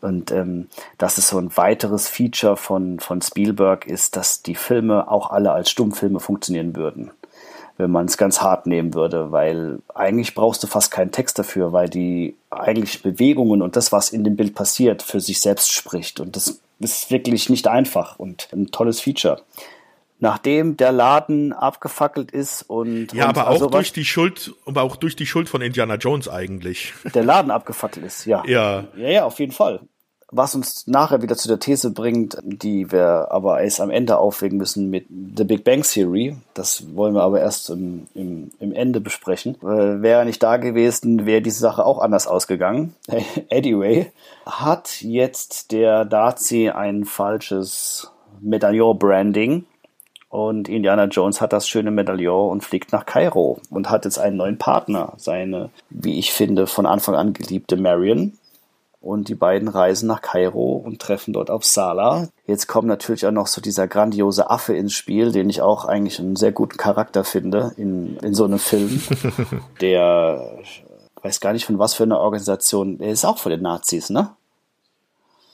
Und 0.00 0.32
ähm, 0.32 0.68
das 0.96 1.18
ist 1.18 1.28
so 1.28 1.38
ein 1.38 1.54
weiteres 1.56 2.08
Feature 2.08 2.56
von, 2.56 3.00
von 3.00 3.20
Spielberg, 3.20 3.86
ist, 3.86 4.16
dass 4.16 4.42
die 4.42 4.54
Filme 4.54 5.10
auch 5.10 5.30
alle 5.30 5.52
als 5.52 5.70
Stummfilme 5.70 6.20
funktionieren 6.20 6.74
würden 6.74 7.10
wenn 7.80 7.90
man 7.90 8.06
es 8.06 8.16
ganz 8.16 8.40
hart 8.40 8.66
nehmen 8.66 8.94
würde, 8.94 9.32
weil 9.32 9.80
eigentlich 9.94 10.34
brauchst 10.34 10.62
du 10.62 10.66
fast 10.66 10.90
keinen 10.90 11.12
Text 11.12 11.38
dafür, 11.38 11.72
weil 11.72 11.88
die 11.88 12.36
eigentlich 12.50 13.02
Bewegungen 13.02 13.62
und 13.62 13.76
das, 13.76 13.92
was 13.92 14.10
in 14.10 14.24
dem 14.24 14.36
Bild 14.36 14.54
passiert, 14.54 15.02
für 15.02 15.20
sich 15.20 15.40
selbst 15.40 15.72
spricht. 15.72 16.20
Und 16.20 16.36
das 16.36 16.60
ist 16.78 17.10
wirklich 17.10 17.48
nicht 17.50 17.68
einfach 17.68 18.18
und 18.18 18.48
ein 18.52 18.70
tolles 18.70 19.00
Feature. 19.00 19.42
Nachdem 20.18 20.76
der 20.76 20.92
Laden 20.92 21.54
abgefackelt 21.54 22.30
ist 22.30 22.62
und 22.62 23.12
ja, 23.14 23.28
und 23.28 23.38
aber 23.38 23.48
auch 23.48 23.70
durch 23.70 23.92
die 23.92 24.04
Schuld, 24.04 24.52
aber 24.66 24.82
auch 24.82 24.96
durch 24.96 25.16
die 25.16 25.24
Schuld 25.24 25.48
von 25.48 25.62
Indiana 25.62 25.94
Jones 25.94 26.28
eigentlich. 26.28 26.92
Der 27.14 27.24
Laden 27.24 27.50
abgefackelt 27.50 28.04
ist, 28.04 28.26
ja. 28.26 28.42
Ja. 28.46 28.84
Ja, 28.96 29.08
ja, 29.08 29.24
auf 29.24 29.38
jeden 29.38 29.52
Fall 29.52 29.80
was 30.30 30.54
uns 30.54 30.86
nachher 30.86 31.22
wieder 31.22 31.36
zu 31.36 31.48
der 31.48 31.58
These 31.58 31.90
bringt, 31.90 32.38
die 32.42 32.92
wir 32.92 33.28
aber 33.30 33.60
erst 33.60 33.80
am 33.80 33.90
Ende 33.90 34.18
aufwägen 34.18 34.58
müssen 34.58 34.88
mit 34.88 35.06
The 35.08 35.44
Big 35.44 35.64
Bang 35.64 35.82
Theory. 35.82 36.36
Das 36.54 36.94
wollen 36.94 37.14
wir 37.14 37.22
aber 37.22 37.40
erst 37.40 37.70
im, 37.70 38.06
im, 38.14 38.50
im 38.60 38.72
Ende 38.72 39.00
besprechen. 39.00 39.56
Äh, 39.62 40.02
wäre 40.02 40.20
er 40.20 40.24
nicht 40.24 40.42
da 40.42 40.56
gewesen, 40.56 41.26
wäre 41.26 41.42
diese 41.42 41.60
Sache 41.60 41.84
auch 41.84 41.98
anders 41.98 42.26
ausgegangen. 42.26 42.94
anyway, 43.50 44.10
hat 44.46 45.02
jetzt 45.02 45.72
der 45.72 46.04
Nazi 46.04 46.70
ein 46.70 47.04
falsches 47.04 48.10
Medaillon-Branding 48.40 49.64
und 50.30 50.68
Indiana 50.68 51.06
Jones 51.06 51.40
hat 51.40 51.52
das 51.52 51.66
schöne 51.66 51.90
Medaillon 51.90 52.50
und 52.50 52.62
fliegt 52.62 52.92
nach 52.92 53.04
Kairo 53.04 53.58
und 53.68 53.90
hat 53.90 54.04
jetzt 54.04 54.20
einen 54.20 54.36
neuen 54.36 54.58
Partner. 54.58 55.14
Seine, 55.16 55.70
wie 55.90 56.20
ich 56.20 56.32
finde, 56.32 56.68
von 56.68 56.86
Anfang 56.86 57.16
an 57.16 57.32
geliebte 57.32 57.76
Marion, 57.76 58.38
und 59.00 59.28
die 59.28 59.34
beiden 59.34 59.68
reisen 59.68 60.06
nach 60.06 60.20
Kairo 60.20 60.76
und 60.76 61.00
treffen 61.00 61.32
dort 61.32 61.50
auf 61.50 61.64
Salah. 61.64 62.28
Jetzt 62.46 62.66
kommt 62.66 62.86
natürlich 62.86 63.26
auch 63.26 63.32
noch 63.32 63.46
so 63.46 63.60
dieser 63.60 63.88
grandiose 63.88 64.50
Affe 64.50 64.74
ins 64.74 64.92
Spiel, 64.92 65.32
den 65.32 65.48
ich 65.48 65.62
auch 65.62 65.86
eigentlich 65.86 66.18
einen 66.18 66.36
sehr 66.36 66.52
guten 66.52 66.76
Charakter 66.76 67.24
finde 67.24 67.72
in, 67.76 68.16
in 68.18 68.34
so 68.34 68.44
einem 68.44 68.58
Film. 68.58 69.00
der 69.80 70.58
weiß 71.22 71.40
gar 71.40 71.52
nicht 71.52 71.64
von 71.64 71.78
was 71.78 71.94
für 71.94 72.04
einer 72.04 72.20
Organisation, 72.20 72.98
der 72.98 73.10
ist 73.10 73.24
auch 73.24 73.38
von 73.38 73.50
den 73.50 73.62
Nazis, 73.62 74.10
ne? 74.10 74.30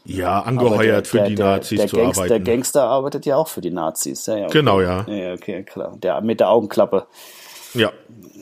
Ja, 0.04 0.40
angeheuert 0.40 1.06
der, 1.06 1.10
für 1.10 1.16
der, 1.18 1.26
die 1.26 1.34
Nazis 1.34 1.78
der 1.78 1.88
zu 1.88 1.96
Gangster, 1.96 2.22
arbeiten. 2.22 2.44
Der 2.44 2.54
Gangster 2.54 2.84
arbeitet 2.84 3.26
ja 3.26 3.36
auch 3.36 3.48
für 3.48 3.60
die 3.60 3.70
Nazis. 3.70 4.26
Ja, 4.26 4.36
ja, 4.36 4.44
okay. 4.44 4.58
Genau, 4.58 4.80
ja. 4.80 5.04
Ja, 5.08 5.32
okay, 5.32 5.64
klar. 5.64 5.96
Der 6.00 6.20
mit 6.20 6.38
der 6.38 6.50
Augenklappe. 6.50 7.06
Ja. 7.76 7.92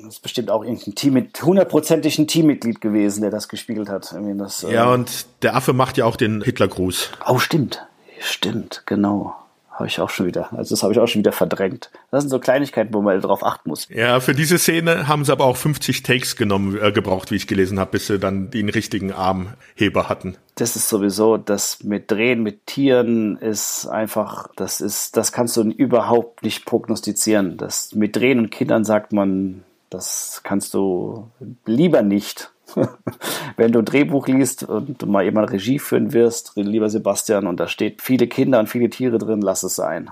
Das 0.05 0.15
ist 0.15 0.21
bestimmt 0.21 0.51
auch 0.51 0.63
irgendein 0.63 0.95
Team 0.95 1.15
mit 1.15 1.43
hundertprozentig 1.43 2.19
ein 2.19 2.27
Teammitglied 2.27 2.81
gewesen, 2.81 3.23
der 3.23 3.31
das 3.31 3.49
gespielt 3.49 3.89
hat. 3.89 4.15
Das, 4.37 4.63
ja, 4.63 4.91
äh, 4.91 4.95
und 4.95 5.27
der 5.43 5.57
Affe 5.57 5.73
macht 5.73 5.97
ja 5.97 6.05
auch 6.05 6.17
den 6.17 6.43
Hitlergruß. 6.43 7.11
Oh, 7.27 7.39
stimmt. 7.39 7.87
Stimmt, 8.21 8.83
genau. 8.87 9.35
Habe 9.75 9.89
ich 9.89 9.99
auch 9.99 10.11
schon 10.11 10.27
wieder. 10.27 10.53
Also 10.53 10.75
das 10.75 10.85
habe 10.85 10.93
ich 10.93 11.01
auch 11.01 11.09
schon 11.09 11.19
wieder 11.19 11.33
verdrängt. 11.33 11.91
Das 12.13 12.23
sind 12.23 12.31
so 12.31 12.39
Kleinigkeiten, 12.39 12.95
wo 12.95 13.03
man 13.03 13.21
darauf 13.21 13.45
achten 13.45 13.69
muss. 13.69 13.89
Ja, 13.89 14.21
für 14.21 14.33
diese 14.33 14.57
Szene 14.57 15.09
haben 15.09 15.25
sie 15.25 15.33
aber 15.33 15.47
auch 15.47 15.57
50 15.57 16.05
Takes 16.05 16.37
genommen, 16.37 16.79
äh, 16.81 16.93
gebraucht, 16.93 17.33
wie 17.33 17.35
ich 17.35 17.49
gelesen 17.49 17.81
habe, 17.81 17.91
bis 17.91 18.07
sie 18.07 18.21
dann 18.21 18.51
den 18.51 18.69
richtigen 18.69 19.11
Armheber 19.13 20.09
hatten. 20.09 20.37
Das 20.55 20.77
ist 20.77 20.89
sowieso, 20.89 21.39
das 21.39 21.83
mit 21.83 22.09
Drehen 22.09 22.45
mit 22.45 22.67
Tieren 22.67 23.37
ist 23.37 23.89
einfach, 23.89 24.47
das 24.55 24.81
ist, 24.81 25.17
das 25.17 25.33
kannst 25.33 25.57
du 25.57 25.63
überhaupt 25.63 26.45
nicht 26.45 26.67
prognostizieren. 26.67 27.57
Das 27.57 27.97
mit 27.97 28.15
Drehen 28.15 28.39
und 28.39 28.51
Kindern 28.51 28.85
sagt 28.85 29.13
man, 29.13 29.65
das 29.91 30.41
kannst 30.45 30.75
du 30.75 31.31
lieber 31.67 32.03
nicht. 32.03 32.53
wenn 33.57 33.73
du 33.73 33.81
ein 33.81 33.85
Drehbuch 33.85 34.27
liest 34.27 34.65
und 34.65 35.01
du 35.01 35.07
mal 35.07 35.25
jemand 35.25 35.51
Regie 35.51 35.79
führen 35.79 36.13
wirst, 36.13 36.53
lieber 36.57 36.91
Sebastian, 36.91 37.47
und 37.47 37.61
da 37.61 37.69
steht 37.69 38.03
viele 38.03 38.27
Kinder 38.27 38.59
und 38.61 38.69
viele 38.69 38.91
Tiere 38.91 39.19
drin, 39.19 39.41
lass 39.41 39.63
es 39.63 39.77
sein. 39.77 40.11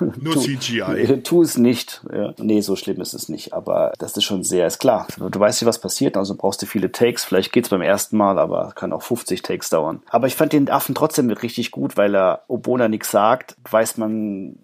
Nur 0.20 0.34
tu, 0.34 0.40
CGI. 0.40 1.22
Tu 1.24 1.42
es 1.42 1.56
nicht. 1.56 2.04
Ja. 2.12 2.34
Nee, 2.38 2.60
so 2.60 2.76
schlimm 2.76 3.00
ist 3.00 3.14
es 3.14 3.28
nicht. 3.28 3.52
Aber 3.52 3.92
das 3.98 4.16
ist 4.16 4.24
schon 4.24 4.44
sehr, 4.44 4.66
ist 4.66 4.78
klar. 4.78 5.06
Du 5.16 5.40
weißt 5.40 5.62
nicht, 5.62 5.68
was 5.68 5.80
passiert, 5.80 6.16
also 6.16 6.34
brauchst 6.34 6.62
du 6.62 6.66
viele 6.66 6.92
Takes. 6.92 7.24
Vielleicht 7.24 7.52
geht 7.52 7.64
es 7.64 7.70
beim 7.70 7.82
ersten 7.82 8.16
Mal, 8.16 8.38
aber 8.38 8.72
kann 8.74 8.92
auch 8.92 9.02
50 9.02 9.42
Takes 9.42 9.70
dauern. 9.70 10.02
Aber 10.10 10.26
ich 10.26 10.36
fand 10.36 10.52
den 10.52 10.68
Affen 10.68 10.94
trotzdem 10.94 11.30
richtig 11.30 11.70
gut, 11.70 11.96
weil 11.96 12.14
er, 12.14 12.42
obwohl 12.48 12.80
er 12.80 12.88
nichts 12.88 13.10
sagt, 13.10 13.56
weiß 13.70 13.96
man 13.96 14.58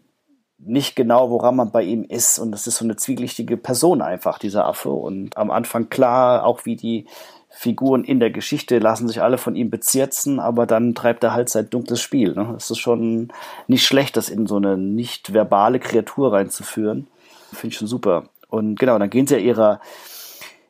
nicht 0.65 0.95
genau, 0.97 1.31
woran 1.31 1.57
man 1.57 1.71
bei 1.71 1.83
ihm 1.83 2.05
ist. 2.05 2.39
Und 2.39 2.53
das 2.53 2.67
ist 2.67 2.77
so 2.77 2.85
eine 2.85 2.97
zwielichtige 2.97 3.57
Person 3.57 4.03
einfach, 4.03 4.39
dieser 4.39 4.67
Affe. 4.67 4.91
Und 4.91 5.37
am 5.37 5.51
Anfang 5.51 5.89
klar, 5.89 6.45
auch 6.45 6.65
wie 6.65 6.77
die 6.77 7.07
Figuren 7.53 8.05
in 8.05 8.21
der 8.21 8.31
Geschichte 8.31 8.79
lassen 8.79 9.09
sich 9.09 9.23
alle 9.23 9.37
von 9.37 9.57
ihm 9.57 9.71
bezirzen, 9.71 10.39
aber 10.39 10.67
dann 10.67 10.95
treibt 10.95 11.25
er 11.25 11.35
halt 11.35 11.49
sein 11.49 11.69
dunkles 11.69 12.01
Spiel. 12.01 12.33
Ne? 12.35 12.55
Es 12.57 12.71
ist 12.71 12.79
schon 12.79 13.33
nicht 13.67 13.85
schlecht, 13.85 14.17
das 14.17 14.29
in 14.29 14.47
so 14.47 14.57
eine 14.57 14.79
nicht 14.79 15.35
verbale 15.35 15.81
Kreatur 15.81 16.33
reinzuführen. 16.33 17.09
Finde 17.53 17.69
ich 17.69 17.77
schon 17.77 17.89
super. 17.89 18.29
Und 18.49 18.79
genau, 18.79 18.99
dann 18.99 19.11
gehen 19.11 19.27
sie 19.27 19.35
ja 19.35 19.41
ihrer, 19.41 19.81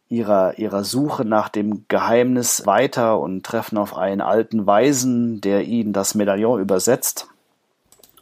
ihrer, 0.08 0.58
ihrer 0.58 0.82
Suche 0.84 1.24
nach 1.26 1.50
dem 1.50 1.84
Geheimnis 1.88 2.64
weiter 2.64 3.20
und 3.20 3.44
treffen 3.44 3.76
auf 3.76 3.96
einen 3.96 4.22
alten 4.22 4.66
Weisen, 4.66 5.40
der 5.42 5.64
ihnen 5.64 5.92
das 5.92 6.14
Medaillon 6.14 6.60
übersetzt. 6.60 7.28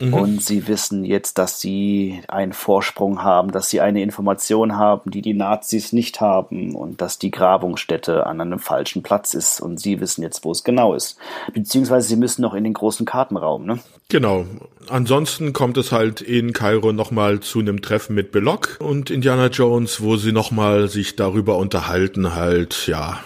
Mhm. 0.01 0.15
Und 0.15 0.43
sie 0.43 0.69
wissen 0.69 1.05
jetzt, 1.05 1.39
dass 1.39 1.61
sie 1.61 2.23
einen 2.29 2.53
Vorsprung 2.53 3.23
haben, 3.23 3.51
dass 3.51 3.69
sie 3.69 3.81
eine 3.81 4.03
Information 4.03 4.77
haben, 4.77 5.11
die 5.11 5.23
die 5.23 5.35
Nazis 5.35 5.93
nicht 5.93 6.20
haben 6.20 6.75
und 6.75 7.01
dass 7.01 7.19
die 7.19 7.31
Grabungsstätte 7.31 8.27
an 8.27 8.41
einem 8.41 8.61
falschen 8.61 9.03
Platz 9.03 9.35
ist. 9.35 9.61
Und 9.61 9.81
sie 9.81 10.01
wissen 10.01 10.23
jetzt, 10.23 10.45
wo 10.45 10.53
es 10.53 10.62
genau 10.62 10.95
ist. 10.95 11.19
Beziehungsweise 11.53 12.09
sie 12.09 12.16
müssen 12.16 12.43
noch 12.43 12.55
in 12.55 12.65
den 12.65 12.75
großen 12.75 13.07
Kartenraum, 13.07 13.66
ne? 13.66 13.81
Genau. 14.09 14.47
Ansonsten 14.89 15.53
kommt 15.53 15.77
es 15.77 15.93
halt 15.93 16.20
in 16.20 16.53
Kairo 16.53 16.93
nochmal 16.93 17.41
zu 17.41 17.59
einem 17.59 17.83
Treffen 17.83 18.15
mit 18.15 18.33
Belloc 18.33 18.79
und 18.81 19.11
Indiana 19.11 19.49
Jones, 19.49 20.01
wo 20.01 20.16
sie 20.16 20.33
nochmal 20.33 20.89
sich 20.89 21.16
darüber 21.16 21.59
unterhalten, 21.59 22.35
halt, 22.35 22.87
ja, 22.87 23.19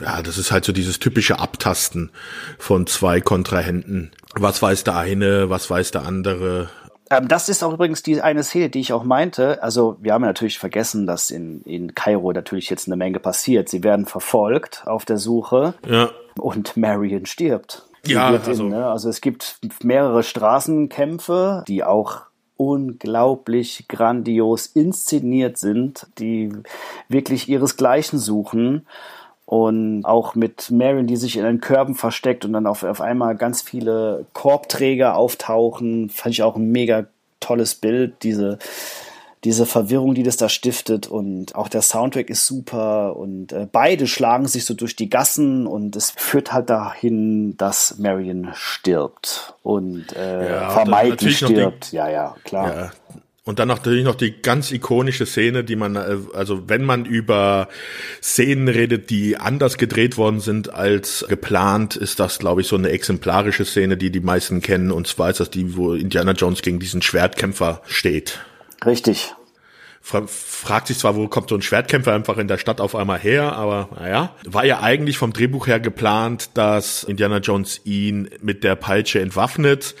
ja, 0.00 0.22
das 0.22 0.38
ist 0.38 0.50
halt 0.50 0.64
so 0.64 0.72
dieses 0.72 0.98
typische 0.98 1.38
Abtasten 1.38 2.10
von 2.58 2.86
zwei 2.86 3.20
Kontrahenten. 3.20 4.10
Was 4.38 4.60
weiß 4.60 4.84
der 4.84 4.96
eine, 4.96 5.48
was 5.48 5.70
weiß 5.70 5.92
der 5.92 6.04
andere? 6.04 6.68
Ähm, 7.10 7.28
das 7.28 7.48
ist 7.48 7.62
auch 7.62 7.72
übrigens 7.72 8.02
die 8.02 8.20
eine 8.20 8.42
Szene, 8.42 8.68
die 8.68 8.80
ich 8.80 8.92
auch 8.92 9.04
meinte. 9.04 9.62
Also 9.62 9.96
wir 10.00 10.12
haben 10.12 10.22
ja 10.22 10.28
natürlich 10.28 10.58
vergessen, 10.58 11.06
dass 11.06 11.30
in, 11.30 11.62
in 11.62 11.94
Kairo 11.94 12.32
natürlich 12.32 12.68
jetzt 12.68 12.88
eine 12.88 12.96
Menge 12.96 13.20
passiert. 13.20 13.68
Sie 13.68 13.82
werden 13.82 14.06
verfolgt 14.06 14.82
auf 14.86 15.04
der 15.04 15.18
Suche 15.18 15.74
ja. 15.88 16.10
und 16.38 16.76
Marion 16.76 17.26
stirbt. 17.26 17.86
Sie 18.02 18.12
ja, 18.12 18.28
also, 18.28 18.64
in, 18.64 18.70
ne? 18.70 18.86
also 18.86 19.08
es 19.08 19.20
gibt 19.20 19.58
mehrere 19.82 20.22
Straßenkämpfe, 20.22 21.64
die 21.66 21.82
auch 21.82 22.22
unglaublich 22.56 23.86
grandios 23.88 24.66
inszeniert 24.66 25.58
sind, 25.58 26.06
die 26.18 26.52
wirklich 27.08 27.48
ihresgleichen 27.48 28.18
suchen 28.18 28.86
und 29.46 30.04
auch 30.04 30.34
mit 30.34 30.70
Marion, 30.72 31.06
die 31.06 31.16
sich 31.16 31.36
in 31.36 31.44
den 31.44 31.60
Körben 31.60 31.94
versteckt 31.94 32.44
und 32.44 32.52
dann 32.52 32.66
auf, 32.66 32.82
auf 32.82 33.00
einmal 33.00 33.36
ganz 33.36 33.62
viele 33.62 34.26
Korbträger 34.32 35.16
auftauchen, 35.16 36.10
fand 36.10 36.34
ich 36.34 36.42
auch 36.42 36.56
ein 36.56 36.70
mega 36.72 37.06
tolles 37.38 37.76
Bild, 37.76 38.24
diese, 38.24 38.58
diese 39.44 39.64
Verwirrung, 39.64 40.14
die 40.14 40.24
das 40.24 40.36
da 40.36 40.48
stiftet 40.48 41.06
und 41.06 41.54
auch 41.54 41.68
der 41.68 41.82
Soundtrack 41.82 42.28
ist 42.28 42.44
super 42.44 43.14
und 43.16 43.52
äh, 43.52 43.68
beide 43.70 44.08
schlagen 44.08 44.48
sich 44.48 44.64
so 44.64 44.74
durch 44.74 44.96
die 44.96 45.08
Gassen 45.08 45.68
und 45.68 45.94
es 45.94 46.10
führt 46.10 46.52
halt 46.52 46.68
dahin, 46.68 47.56
dass 47.56 47.98
Marion 47.98 48.48
stirbt 48.54 49.54
und 49.62 50.06
äh, 50.16 50.50
Ja, 50.50 50.84
die- 51.20 51.30
stirbt. 51.30 51.92
Ja, 51.92 52.08
ja, 52.08 52.34
klar. 52.42 52.74
Ja. 52.76 52.90
Und 53.46 53.60
dann 53.60 53.68
natürlich 53.68 54.02
noch 54.02 54.16
die 54.16 54.42
ganz 54.42 54.72
ikonische 54.72 55.24
Szene, 55.24 55.62
die 55.62 55.76
man, 55.76 55.94
äh, 55.94 56.16
also 56.34 56.68
wenn 56.68 56.84
man 56.84 57.04
über 57.04 57.68
Szenen 58.20 58.66
redet, 58.66 59.08
die 59.08 59.36
anders 59.36 59.78
gedreht 59.78 60.16
worden 60.16 60.40
sind 60.40 60.74
als 60.74 61.24
geplant, 61.28 61.94
ist 61.94 62.18
das, 62.18 62.40
glaube 62.40 62.62
ich, 62.62 62.66
so 62.66 62.74
eine 62.74 62.90
exemplarische 62.90 63.64
Szene, 63.64 63.96
die 63.96 64.10
die 64.10 64.20
meisten 64.20 64.62
kennen. 64.62 64.90
Und 64.90 65.06
zwar 65.06 65.30
ist 65.30 65.38
das 65.38 65.48
die, 65.48 65.76
wo 65.76 65.94
Indiana 65.94 66.32
Jones 66.32 66.60
gegen 66.60 66.80
diesen 66.80 67.02
Schwertkämpfer 67.02 67.82
steht. 67.86 68.40
Richtig. 68.84 69.32
Fra 70.00 70.24
fragt 70.26 70.88
sich 70.88 70.98
zwar, 70.98 71.14
wo 71.14 71.28
kommt 71.28 71.48
so 71.48 71.54
ein 71.54 71.62
Schwertkämpfer 71.62 72.14
einfach 72.14 72.38
in 72.38 72.48
der 72.48 72.58
Stadt 72.58 72.80
auf 72.80 72.96
einmal 72.96 73.20
her, 73.20 73.52
aber 73.52 73.90
naja. 73.96 74.34
War 74.44 74.64
ja 74.64 74.80
eigentlich 74.80 75.18
vom 75.18 75.32
Drehbuch 75.32 75.68
her 75.68 75.78
geplant, 75.78 76.50
dass 76.54 77.04
Indiana 77.04 77.38
Jones 77.38 77.80
ihn 77.84 78.28
mit 78.42 78.64
der 78.64 78.74
Peitsche 78.74 79.20
entwaffnet. 79.20 79.94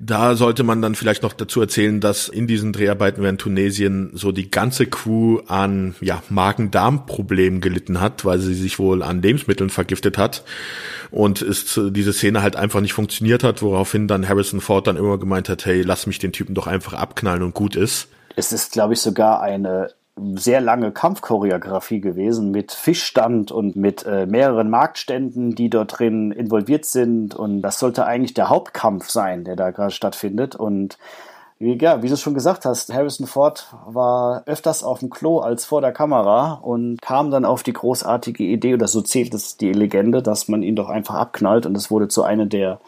Da 0.00 0.36
sollte 0.36 0.62
man 0.62 0.80
dann 0.80 0.94
vielleicht 0.94 1.24
noch 1.24 1.32
dazu 1.32 1.60
erzählen, 1.60 2.00
dass 2.00 2.28
in 2.28 2.46
diesen 2.46 2.72
Dreharbeiten 2.72 3.20
während 3.20 3.40
Tunesien 3.40 4.12
so 4.14 4.30
die 4.30 4.48
ganze 4.48 4.86
Crew 4.86 5.40
an 5.48 5.96
ja, 6.00 6.22
Magen-Darm-Problemen 6.28 7.60
gelitten 7.60 8.00
hat, 8.00 8.24
weil 8.24 8.38
sie 8.38 8.54
sich 8.54 8.78
wohl 8.78 9.02
an 9.02 9.22
Lebensmitteln 9.22 9.70
vergiftet 9.70 10.16
hat 10.16 10.44
und 11.10 11.42
äh, 11.42 11.90
diese 11.90 12.12
Szene 12.12 12.42
halt 12.42 12.54
einfach 12.54 12.80
nicht 12.80 12.92
funktioniert 12.92 13.42
hat, 13.42 13.60
woraufhin 13.60 14.06
dann 14.06 14.28
Harrison 14.28 14.60
Ford 14.60 14.86
dann 14.86 14.96
immer 14.96 15.18
gemeint 15.18 15.48
hat, 15.48 15.66
hey, 15.66 15.82
lass 15.82 16.06
mich 16.06 16.20
den 16.20 16.32
Typen 16.32 16.54
doch 16.54 16.68
einfach 16.68 16.92
abknallen 16.92 17.42
und 17.42 17.54
gut 17.54 17.74
ist. 17.74 18.06
Es 18.36 18.52
ist, 18.52 18.70
glaube 18.70 18.94
ich, 18.94 19.00
sogar 19.00 19.42
eine 19.42 19.90
sehr 20.34 20.60
lange 20.60 20.92
Kampfchoreografie 20.92 22.00
gewesen 22.00 22.50
mit 22.50 22.72
Fischstand 22.72 23.52
und 23.52 23.76
mit 23.76 24.04
äh, 24.06 24.26
mehreren 24.26 24.70
Marktständen, 24.70 25.54
die 25.54 25.70
dort 25.70 25.98
drin 25.98 26.32
involviert 26.32 26.84
sind. 26.84 27.34
Und 27.34 27.62
das 27.62 27.78
sollte 27.78 28.06
eigentlich 28.06 28.34
der 28.34 28.48
Hauptkampf 28.48 29.08
sein, 29.10 29.44
der 29.44 29.56
da 29.56 29.70
gerade 29.70 29.90
stattfindet. 29.90 30.56
Und 30.56 30.98
ja, 31.60 32.02
wie 32.02 32.08
du 32.08 32.16
schon 32.16 32.34
gesagt 32.34 32.64
hast, 32.64 32.94
Harrison 32.94 33.26
Ford 33.26 33.66
war 33.86 34.44
öfters 34.46 34.84
auf 34.84 35.00
dem 35.00 35.10
Klo 35.10 35.40
als 35.40 35.64
vor 35.64 35.80
der 35.80 35.92
Kamera 35.92 36.52
und 36.52 37.02
kam 37.02 37.32
dann 37.32 37.44
auf 37.44 37.64
die 37.64 37.72
großartige 37.72 38.44
Idee, 38.44 38.74
oder 38.74 38.86
so 38.86 39.00
zählt 39.00 39.34
es 39.34 39.56
die 39.56 39.72
Legende, 39.72 40.22
dass 40.22 40.46
man 40.46 40.62
ihn 40.62 40.76
doch 40.76 40.88
einfach 40.88 41.16
abknallt 41.16 41.66
und 41.66 41.76
es 41.76 41.90
wurde 41.90 42.06
zu 42.06 42.22
einer 42.22 42.46
der 42.46 42.78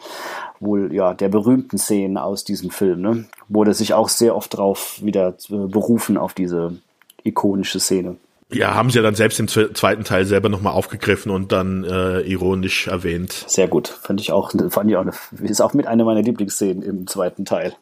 wohl 0.61 0.93
ja 0.93 1.13
der 1.13 1.27
berühmten 1.27 1.77
Szenen 1.77 2.17
aus 2.17 2.45
diesem 2.45 2.69
Film. 2.69 3.01
Ne? 3.01 3.25
Wurde 3.49 3.73
sich 3.73 3.93
auch 3.93 4.07
sehr 4.07 4.35
oft 4.37 4.55
drauf 4.55 4.99
wieder 5.01 5.33
berufen 5.49 6.17
auf 6.17 6.33
diese 6.33 6.77
ikonische 7.23 7.79
Szene. 7.79 8.17
Ja, 8.53 8.75
haben 8.75 8.89
sie 8.89 8.97
ja 8.97 9.03
dann 9.03 9.15
selbst 9.15 9.39
im 9.39 9.47
zweiten 9.47 10.03
Teil 10.03 10.25
selber 10.25 10.49
nochmal 10.49 10.73
aufgegriffen 10.73 11.31
und 11.31 11.51
dann 11.51 11.85
äh, 11.85 12.19
ironisch 12.21 12.87
erwähnt. 12.87 13.45
Sehr 13.47 13.67
gut, 13.67 13.87
fand 13.87 14.19
ich 14.19 14.31
auch, 14.31 14.51
fand 14.69 14.89
ich 14.89 14.97
auch, 14.97 15.01
eine, 15.01 15.13
ist 15.43 15.61
auch 15.61 15.73
mit 15.73 15.87
einer 15.87 16.03
meiner 16.03 16.21
Lieblingsszenen 16.21 16.83
im 16.83 17.07
zweiten 17.07 17.45
Teil. 17.45 17.73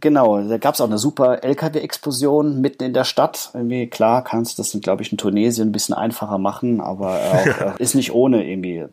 Genau, 0.00 0.40
da 0.40 0.56
gab 0.56 0.74
es 0.74 0.80
auch 0.80 0.86
eine 0.86 0.96
super 0.96 1.44
LKW-Explosion 1.44 2.62
mitten 2.62 2.84
in 2.84 2.94
der 2.94 3.04
Stadt. 3.04 3.50
Irgendwie, 3.52 3.86
klar, 3.86 4.24
kannst 4.24 4.56
du 4.56 4.62
das, 4.62 4.80
glaube 4.80 5.02
ich, 5.02 5.12
in 5.12 5.18
Tunesien 5.18 5.68
ein 5.68 5.72
bisschen 5.72 5.94
einfacher 5.94 6.38
machen, 6.38 6.80
aber 6.80 7.18
auch, 7.18 7.46
äh, 7.60 7.72
ist 7.78 7.94
nicht 7.94 8.12
ohne 8.12 8.48
irgendwie. 8.48 8.86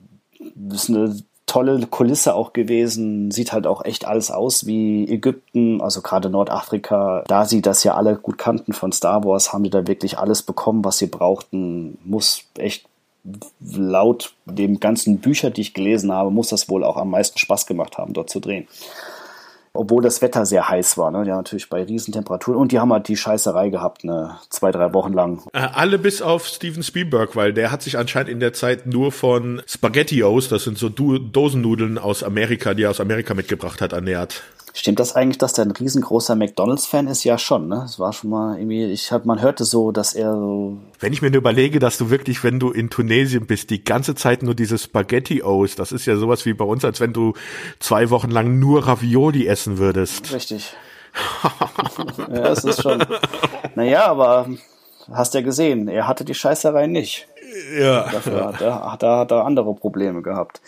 Das 0.55 0.83
ist 0.83 0.89
eine 0.89 1.15
tolle 1.47 1.87
Kulisse 1.87 2.35
auch 2.35 2.53
gewesen. 2.53 3.31
Sieht 3.31 3.51
halt 3.51 3.65
auch 3.65 3.83
echt 3.83 4.05
alles 4.05 4.29
aus 4.29 4.67
wie 4.67 5.09
Ägypten, 5.09 5.81
also 5.81 6.01
gerade 6.01 6.29
Nordafrika. 6.29 7.23
Da 7.27 7.45
sie 7.45 7.61
das 7.63 7.83
ja 7.83 7.95
alle 7.95 8.15
gut 8.15 8.37
kannten 8.37 8.73
von 8.73 8.91
Star 8.91 9.23
Wars, 9.23 9.53
haben 9.53 9.63
die 9.63 9.71
da 9.71 9.87
wirklich 9.87 10.19
alles 10.19 10.43
bekommen, 10.43 10.85
was 10.85 10.99
sie 10.99 11.07
brauchten. 11.07 11.97
Muss 12.03 12.43
echt 12.57 12.85
laut 13.59 14.33
dem 14.45 14.79
ganzen 14.79 15.19
Bücher, 15.19 15.49
die 15.49 15.61
ich 15.61 15.73
gelesen 15.73 16.11
habe, 16.11 16.31
muss 16.31 16.49
das 16.49 16.69
wohl 16.69 16.83
auch 16.83 16.97
am 16.97 17.09
meisten 17.09 17.39
Spaß 17.39 17.65
gemacht 17.65 17.97
haben, 17.97 18.13
dort 18.13 18.29
zu 18.29 18.39
drehen 18.39 18.67
obwohl 19.77 20.01
das 20.01 20.21
Wetter 20.21 20.45
sehr 20.45 20.67
heiß 20.67 20.97
war. 20.97 21.11
Ne? 21.11 21.25
Ja, 21.27 21.37
natürlich 21.37 21.69
bei 21.69 21.83
Riesentemperaturen. 21.83 22.59
Und 22.59 22.71
die 22.71 22.79
haben 22.79 22.91
halt 22.91 23.07
die 23.07 23.17
Scheißerei 23.17 23.69
gehabt, 23.69 24.03
ne? 24.03 24.35
zwei, 24.49 24.71
drei 24.71 24.93
Wochen 24.93 25.13
lang. 25.13 25.43
Äh, 25.53 25.59
alle 25.73 25.99
bis 25.99 26.21
auf 26.21 26.47
Steven 26.47 26.83
Spielberg, 26.83 27.35
weil 27.35 27.53
der 27.53 27.71
hat 27.71 27.81
sich 27.81 27.97
anscheinend 27.97 28.29
in 28.29 28.39
der 28.39 28.53
Zeit 28.53 28.85
nur 28.85 29.11
von 29.11 29.61
Spaghettios, 29.67 30.49
das 30.49 30.63
sind 30.63 30.77
so 30.77 30.89
Dosennudeln 30.89 31.97
aus 31.97 32.23
Amerika, 32.23 32.73
die 32.73 32.83
er 32.83 32.89
aus 32.89 32.99
Amerika 32.99 33.33
mitgebracht 33.33 33.81
hat, 33.81 33.93
ernährt. 33.93 34.43
Stimmt 34.77 34.99
das 34.99 35.15
eigentlich, 35.15 35.39
dass 35.39 35.53
der 35.53 35.65
ein 35.65 35.71
riesengroßer 35.71 36.35
McDonalds-Fan 36.35 37.07
ist? 37.07 37.23
Ja, 37.23 37.39
schon, 37.39 37.67
ne? 37.67 37.81
Es 37.83 37.97
war 37.97 38.13
schon 38.13 38.29
mal 38.29 38.59
irgendwie, 38.59 38.85
ich 38.85 39.11
hab, 39.11 39.25
man 39.25 39.41
hörte 39.41 39.65
so, 39.65 39.91
dass 39.91 40.13
er 40.13 40.33
so. 40.33 40.77
Wenn 40.99 41.13
ich 41.13 41.23
mir 41.23 41.31
nur 41.31 41.39
überlege, 41.39 41.79
dass 41.79 41.97
du 41.97 42.11
wirklich, 42.11 42.43
wenn 42.43 42.59
du 42.59 42.69
in 42.69 42.91
Tunesien 42.91 43.47
bist, 43.47 43.71
die 43.71 43.83
ganze 43.83 44.13
Zeit 44.13 44.43
nur 44.43 44.53
diese 44.53 44.77
Spaghetti-Os, 44.77 45.73
das 45.73 45.91
ist 45.91 46.05
ja 46.05 46.15
sowas 46.15 46.45
wie 46.45 46.53
bei 46.53 46.63
uns, 46.63 46.85
als 46.85 46.99
wenn 46.99 47.11
du 47.11 47.33
zwei 47.79 48.11
Wochen 48.11 48.29
lang 48.29 48.59
nur 48.59 48.85
Ravioli 48.85 49.47
essen 49.47 49.79
würdest. 49.79 50.31
Richtig. 50.31 50.75
ja, 52.19 52.27
das 52.27 52.63
ist 52.63 52.83
schon. 52.83 53.03
Naja, 53.73 54.05
aber 54.05 54.47
hast 55.11 55.33
ja 55.33 55.41
gesehen, 55.41 55.87
er 55.87 56.07
hatte 56.07 56.23
die 56.23 56.35
Scheißerei 56.35 56.85
nicht. 56.85 57.27
Ja. 57.75 58.11
Dafür 58.11 58.45
hat 58.45 58.61
er, 58.61 58.91
hat 58.91 59.01
er, 59.01 59.17
hat 59.17 59.31
er 59.31 59.43
andere 59.43 59.73
Probleme 59.73 60.21
gehabt 60.21 60.61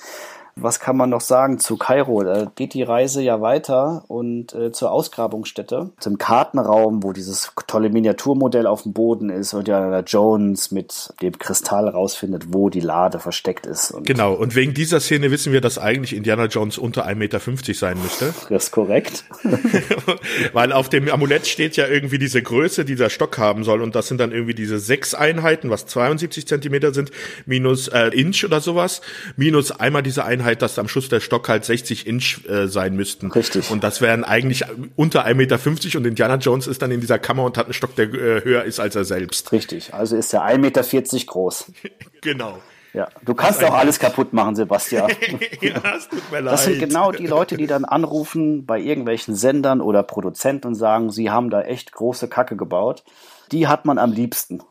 was 0.56 0.80
kann 0.80 0.98
man 0.98 1.10
noch 1.10 1.22
sagen 1.22 1.60
zu 1.60 1.78
Kairo? 1.78 2.24
Da 2.24 2.52
geht 2.56 2.74
die 2.74 2.84
Reise 2.84 3.22
ja 3.22 3.42
weiter 3.42 4.04
und 4.08 4.54
äh, 4.54 4.72
zur 4.72 4.92
Ausgrabungsstätte, 4.92 5.92
zum 6.00 6.18
Kartenraum, 6.18 7.04
wo 7.04 7.14
dieses 7.14 7.52
tolle 7.68 7.90
Miniaturmodell 7.90 8.68
auf 8.68 8.84
dem 8.84 8.94
Boden 8.94 9.30
ist 9.30 9.54
und 9.54 9.68
ja 9.68 10.00
Jones 10.02 10.72
mit 10.72 11.14
dem 11.22 11.38
Kristall 11.38 11.88
rausfindet, 11.88 12.54
wo 12.54 12.70
die 12.70 12.80
Lade 12.80 13.20
versteckt 13.20 13.66
ist. 13.66 13.92
Und 13.92 14.06
genau, 14.06 14.34
und 14.34 14.56
wegen 14.56 14.74
dieser 14.74 15.00
Szene 15.00 15.32
wissen 15.32 15.54
wir, 15.54 15.62
dass 15.62 15.78
eigentlich 15.78 16.16
Indiana 16.16 16.46
Jones 16.46 16.78
unter 16.78 17.08
1,50 17.08 17.16
Meter 17.16 17.40
sein 17.74 17.98
müsste. 18.02 18.34
Das 18.50 18.66
ist 18.66 18.72
korrekt. 18.72 19.26
Weil 20.54 20.72
auf 20.72 20.90
dem 20.90 21.08
Amulett 21.10 21.46
steht 21.46 21.78
ja 21.78 21.88
irgendwie 21.88 22.18
diese 22.18 22.42
Größe, 22.42 22.84
die 22.84 22.96
der 22.96 23.10
Stock 23.10 23.38
haben 23.38 23.64
soll 23.64 23.82
und 23.82 23.96
das 23.96 24.08
sind 24.08 24.20
dann 24.20 24.32
irgendwie 24.32 24.56
diese 24.56 24.80
sechs 24.80 25.14
Einheiten, 25.14 25.70
was 25.70 25.86
72 25.86 26.48
Zentimeter 26.48 26.94
sind, 26.94 27.12
minus 27.46 27.88
äh, 27.90 28.08
Inch 28.08 28.44
oder 28.44 28.60
sowas, 28.60 29.02
minus 29.36 29.72
einmal 29.72 30.02
diese 30.02 30.26
Einheit 30.26 30.39
halt, 30.44 30.62
dass 30.62 30.78
am 30.80 30.88
Schluss 30.88 31.10
der 31.10 31.20
Stock 31.20 31.48
halt 31.50 31.66
60 31.66 32.08
Inch 32.08 32.48
äh, 32.48 32.68
sein 32.68 32.96
müssten. 32.96 33.32
Richtig. 33.32 33.72
Und 33.72 33.84
das 33.84 34.02
wären 34.02 34.24
eigentlich 34.24 34.66
unter 34.96 35.26
1,50 35.26 35.34
Meter 35.36 36.00
und 36.00 36.06
Indiana 36.06 36.36
Jones 36.36 36.68
ist 36.68 36.82
dann 36.82 36.92
in 36.92 37.02
dieser 37.02 37.20
Kammer 37.20 37.44
und 37.44 37.58
hat 37.58 37.66
einen 37.66 37.74
Stock, 37.74 37.96
der 37.96 38.14
äh, 38.14 38.44
höher 38.44 38.64
ist 38.64 38.80
als 38.80 38.96
er 38.96 39.06
selbst. 39.06 39.52
Richtig. 39.52 39.94
Also 39.94 40.16
ist 40.16 40.34
er 40.34 40.44
1,40 40.44 40.58
Meter 40.58 41.26
groß. 41.26 41.72
genau. 42.22 42.60
Ja, 42.94 43.08
du 43.24 43.36
kannst 43.36 43.64
auch 43.64 43.76
alles 43.76 44.00
kaputt 44.00 44.34
machen, 44.34 44.56
Sebastian. 44.56 45.12
ja, 45.62 45.96
es 45.96 46.10
tut 46.10 46.32
mir 46.32 46.40
leid. 46.42 46.54
Das 46.54 46.64
sind 46.66 46.80
genau 46.80 47.12
die 47.12 47.28
Leute, 47.28 47.56
die 47.56 47.68
dann 47.68 47.86
anrufen 47.86 48.66
bei 48.66 48.80
irgendwelchen 48.80 49.36
Sendern 49.36 49.80
oder 49.80 50.02
Produzenten 50.02 50.68
und 50.68 50.76
sagen, 50.76 51.12
sie 51.12 51.30
haben 51.30 51.52
da 51.52 51.62
echt 51.62 51.92
große 51.92 52.28
Kacke 52.28 52.56
gebaut. 52.56 53.04
Die 53.52 53.68
hat 53.68 53.86
man 53.86 54.00
am 54.00 54.12
liebsten. 54.12 54.64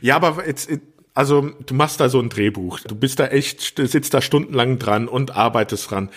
Ja, 0.00 0.16
aber 0.16 0.46
jetzt, 0.46 0.70
also 1.16 1.50
du 1.64 1.74
machst 1.74 1.98
da 1.98 2.08
so 2.08 2.20
ein 2.20 2.28
Drehbuch, 2.28 2.80
du 2.80 2.94
bist 2.94 3.18
da 3.18 3.26
echt, 3.26 3.78
du 3.78 3.86
sitzt 3.86 4.12
da 4.12 4.20
stundenlang 4.20 4.78
dran 4.78 5.08
und 5.08 5.34
arbeitest 5.34 5.90
dran. 5.90 6.10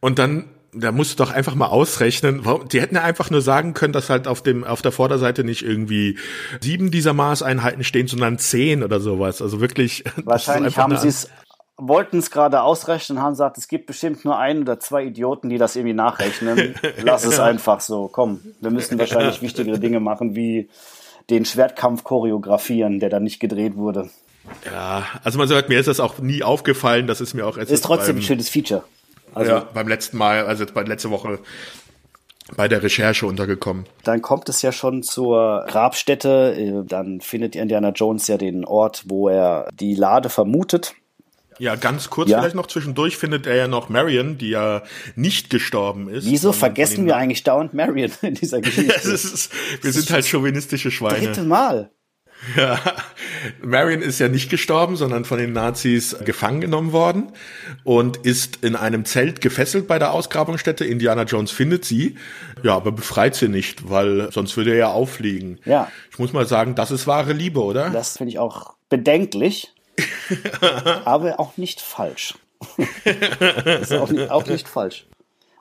Und 0.00 0.18
dann, 0.18 0.46
da 0.72 0.92
musst 0.92 1.12
du 1.12 1.24
doch 1.24 1.30
einfach 1.30 1.54
mal 1.54 1.66
ausrechnen. 1.66 2.42
Die 2.72 2.80
hätten 2.80 2.94
ja 2.94 3.02
einfach 3.02 3.30
nur 3.30 3.42
sagen 3.42 3.74
können, 3.74 3.92
dass 3.92 4.08
halt 4.08 4.26
auf 4.26 4.42
dem, 4.42 4.64
auf 4.64 4.80
der 4.80 4.92
Vorderseite 4.92 5.44
nicht 5.44 5.62
irgendwie 5.62 6.18
sieben 6.60 6.90
dieser 6.90 7.12
Maßeinheiten 7.12 7.84
stehen, 7.84 8.06
sondern 8.06 8.38
zehn 8.38 8.82
oder 8.82 8.98
sowas. 8.98 9.42
Also 9.42 9.60
wirklich. 9.60 10.04
Wahrscheinlich 10.24 10.78
haben 10.78 10.96
sie 10.96 11.08
es 11.08 11.28
wollten 11.82 12.18
es 12.18 12.30
gerade 12.30 12.60
ausrechnen 12.62 13.16
und 13.16 13.24
haben 13.24 13.32
gesagt, 13.32 13.56
es 13.56 13.66
gibt 13.66 13.86
bestimmt 13.86 14.24
nur 14.26 14.38
ein 14.38 14.60
oder 14.60 14.78
zwei 14.80 15.04
Idioten, 15.04 15.48
die 15.48 15.56
das 15.56 15.76
irgendwie 15.76 15.94
nachrechnen. 15.94 16.74
Lass 17.02 17.24
es 17.24 17.40
einfach 17.40 17.80
so. 17.80 18.08
Komm, 18.08 18.40
wir 18.60 18.70
müssen 18.70 18.98
wahrscheinlich 18.98 19.40
wichtigere 19.42 19.78
Dinge 19.78 19.98
machen, 19.98 20.34
wie 20.34 20.68
den 21.30 21.46
Schwertkampf 21.46 22.04
choreografieren, 22.04 23.00
der 23.00 23.08
dann 23.08 23.24
nicht 23.24 23.40
gedreht 23.40 23.76
wurde. 23.76 24.10
Ja, 24.64 25.06
also 25.24 25.38
man 25.38 25.48
sagt, 25.48 25.68
mir 25.68 25.78
ist 25.78 25.86
das 25.86 26.00
auch 26.00 26.18
nie 26.18 26.42
aufgefallen, 26.42 27.06
das 27.06 27.20
ist 27.20 27.34
mir 27.34 27.46
auch 27.46 27.56
erst 27.56 27.70
Ist 27.70 27.84
trotzdem 27.84 28.16
beim, 28.16 28.22
ein 28.22 28.26
schönes 28.26 28.48
Feature. 28.48 28.84
Also, 29.34 29.52
ja, 29.52 29.68
beim 29.72 29.88
letzten 29.88 30.18
Mal, 30.18 30.46
also 30.46 30.64
jetzt 30.64 30.74
bei 30.74 30.82
letzte 30.82 31.10
Woche 31.10 31.38
bei 32.56 32.68
der 32.68 32.82
Recherche 32.82 33.26
untergekommen. 33.26 33.86
Dann 34.02 34.22
kommt 34.22 34.48
es 34.48 34.62
ja 34.62 34.72
schon 34.72 35.02
zur 35.02 35.64
Grabstätte, 35.68 36.54
äh, 36.56 36.86
dann 36.86 37.20
findet 37.20 37.56
Indiana 37.56 37.90
Jones 37.90 38.26
ja 38.26 38.38
den 38.38 38.64
Ort, 38.64 39.04
wo 39.06 39.28
er 39.28 39.68
die 39.72 39.94
Lade 39.94 40.28
vermutet. 40.28 40.94
Ja, 41.58 41.76
ganz 41.76 42.08
kurz 42.08 42.30
ja. 42.30 42.38
vielleicht 42.40 42.54
noch 42.54 42.68
zwischendurch 42.68 43.18
findet 43.18 43.46
er 43.46 43.54
ja 43.54 43.68
noch 43.68 43.90
Marion, 43.90 44.38
die 44.38 44.48
ja 44.48 44.82
nicht 45.14 45.50
gestorben 45.50 46.08
ist. 46.08 46.24
Wieso 46.24 46.52
vergessen 46.52 47.04
wir 47.04 47.16
eigentlich 47.16 47.44
dauernd 47.44 47.74
Marion 47.74 48.10
in 48.22 48.34
dieser 48.34 48.60
Geschichte? 48.62 49.10
ist, 49.10 49.50
wir 49.82 49.92
sind 49.92 50.10
halt 50.10 50.26
chauvinistische 50.26 50.90
Schweine. 50.90 51.26
Dritte 51.26 51.42
Mal. 51.42 51.90
Ja, 52.56 52.80
Marion 53.62 54.00
ist 54.00 54.18
ja 54.18 54.28
nicht 54.28 54.50
gestorben, 54.50 54.96
sondern 54.96 55.24
von 55.24 55.38
den 55.38 55.52
Nazis 55.52 56.16
gefangen 56.24 56.60
genommen 56.60 56.92
worden 56.92 57.32
und 57.84 58.16
ist 58.18 58.64
in 58.64 58.76
einem 58.76 59.04
Zelt 59.04 59.40
gefesselt 59.40 59.86
bei 59.86 59.98
der 59.98 60.12
Ausgrabungsstätte. 60.12 60.84
Indiana 60.84 61.24
Jones 61.24 61.50
findet 61.50 61.84
sie, 61.84 62.16
ja, 62.62 62.74
aber 62.74 62.92
befreit 62.92 63.34
sie 63.34 63.48
nicht, 63.48 63.90
weil 63.90 64.32
sonst 64.32 64.56
würde 64.56 64.70
er 64.70 64.76
ja 64.76 64.88
auffliegen. 64.88 65.58
Ja. 65.64 65.90
Ich 66.10 66.18
muss 66.18 66.32
mal 66.32 66.46
sagen, 66.46 66.74
das 66.74 66.90
ist 66.90 67.06
wahre 67.06 67.32
Liebe, 67.32 67.62
oder? 67.62 67.90
Das 67.90 68.16
finde 68.16 68.32
ich 68.32 68.38
auch 68.38 68.74
bedenklich, 68.88 69.74
aber 71.04 71.38
auch 71.38 71.56
nicht 71.56 71.80
falsch. 71.80 72.34
das 73.04 73.82
ist 73.82 73.92
auch 73.92 74.10
nicht, 74.10 74.30
auch 74.30 74.46
nicht 74.46 74.68
falsch 74.68 75.06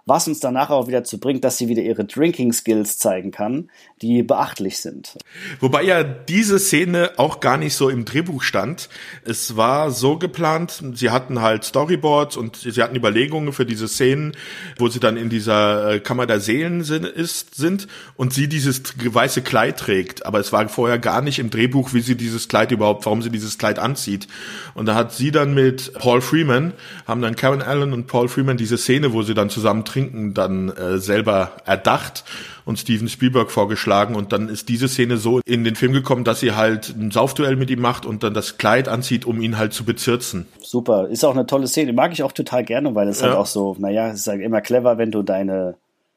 was 0.09 0.27
uns 0.27 0.39
danach 0.39 0.69
auch 0.71 0.87
wieder 0.87 1.03
zu 1.03 1.19
bringt, 1.19 1.43
dass 1.43 1.57
sie 1.57 1.67
wieder 1.67 1.81
ihre 1.81 2.03
Drinking 2.03 2.51
Skills 2.51 2.97
zeigen 2.97 3.31
kann, 3.31 3.69
die 4.01 4.23
beachtlich 4.23 4.79
sind. 4.79 5.17
Wobei 5.59 5.83
ja 5.83 6.03
diese 6.03 6.59
Szene 6.59 7.11
auch 7.17 7.39
gar 7.39 7.57
nicht 7.57 7.75
so 7.75 7.89
im 7.89 8.05
Drehbuch 8.05 8.41
stand. 8.41 8.89
Es 9.23 9.55
war 9.55 9.91
so 9.91 10.17
geplant, 10.17 10.83
sie 10.95 11.11
hatten 11.11 11.41
halt 11.41 11.63
Storyboards 11.63 12.35
und 12.35 12.55
sie 12.57 12.81
hatten 12.81 12.95
Überlegungen 12.95 13.53
für 13.53 13.65
diese 13.65 13.87
Szenen, 13.87 14.35
wo 14.77 14.87
sie 14.87 14.99
dann 14.99 15.15
in 15.15 15.29
dieser 15.29 15.93
äh, 15.93 15.99
Kammer 15.99 16.25
der 16.25 16.39
Seelen 16.39 16.83
sind, 16.83 17.87
und 18.15 18.33
sie 18.33 18.47
dieses 18.47 18.81
weiße 19.03 19.41
Kleid 19.41 19.77
trägt. 19.77 20.25
Aber 20.25 20.39
es 20.39 20.51
war 20.51 20.67
vorher 20.69 20.97
gar 20.97 21.21
nicht 21.21 21.39
im 21.39 21.49
Drehbuch, 21.49 21.93
wie 21.93 22.01
sie 22.01 22.15
dieses 22.15 22.47
Kleid 22.47 22.71
überhaupt, 22.71 23.05
warum 23.05 23.21
sie 23.21 23.29
dieses 23.29 23.57
Kleid 23.57 23.77
anzieht. 23.79 24.27
Und 24.73 24.87
da 24.87 24.95
hat 24.95 25.13
sie 25.13 25.31
dann 25.31 25.53
mit 25.53 25.93
Paul 25.93 26.21
Freeman, 26.21 26.73
haben 27.05 27.21
dann 27.21 27.35
Karen 27.35 27.61
Allen 27.61 27.93
und 27.93 28.07
Paul 28.07 28.27
Freeman 28.27 28.57
diese 28.57 28.77
Szene, 28.77 29.13
wo 29.13 29.21
sie 29.21 29.33
dann 29.33 29.49
zusammen 29.49 29.85
trinken, 29.85 29.98
Trinken 29.99 30.33
dann 30.33 30.69
äh, 30.69 30.97
selber 30.99 31.51
erdacht 31.65 32.23
und 32.65 32.79
Steven 32.79 33.09
Spielberg 33.09 33.51
vorgeschlagen 33.51 34.15
und 34.15 34.31
dann 34.31 34.47
ist 34.47 34.69
diese 34.69 34.87
Szene 34.87 35.17
so 35.17 35.41
in 35.45 35.63
den 35.63 35.75
Film 35.75 35.91
gekommen, 35.91 36.23
dass 36.23 36.39
sie 36.39 36.53
halt 36.53 36.89
ein 36.89 37.11
Saufduell 37.11 37.55
mit 37.55 37.69
ihm 37.69 37.81
macht 37.81 38.05
und 38.05 38.23
dann 38.23 38.33
das 38.33 38.57
Kleid 38.57 38.87
anzieht, 38.87 39.25
um 39.25 39.41
ihn 39.41 39.57
halt 39.57 39.73
zu 39.73 39.83
bezirzen. 39.83 40.47
Super, 40.61 41.07
ist 41.09 41.25
auch 41.25 41.33
eine 41.33 41.45
tolle 41.45 41.67
Szene, 41.67 41.91
mag 41.93 42.13
ich 42.13 42.23
auch 42.23 42.31
total 42.31 42.63
gerne, 42.63 42.95
weil 42.95 43.09
es 43.09 43.21
halt 43.21 43.31
ja. 43.31 43.37
halt 43.37 43.41
auch 43.41 43.51
so, 43.51 43.75
naja, 43.79 44.09
es 44.09 44.21
ist 44.21 44.27
halt 44.27 44.41
immer 44.41 44.61
clever, 44.61 44.97
wenn 44.97 45.11
du 45.11 45.21
deine 45.21 45.75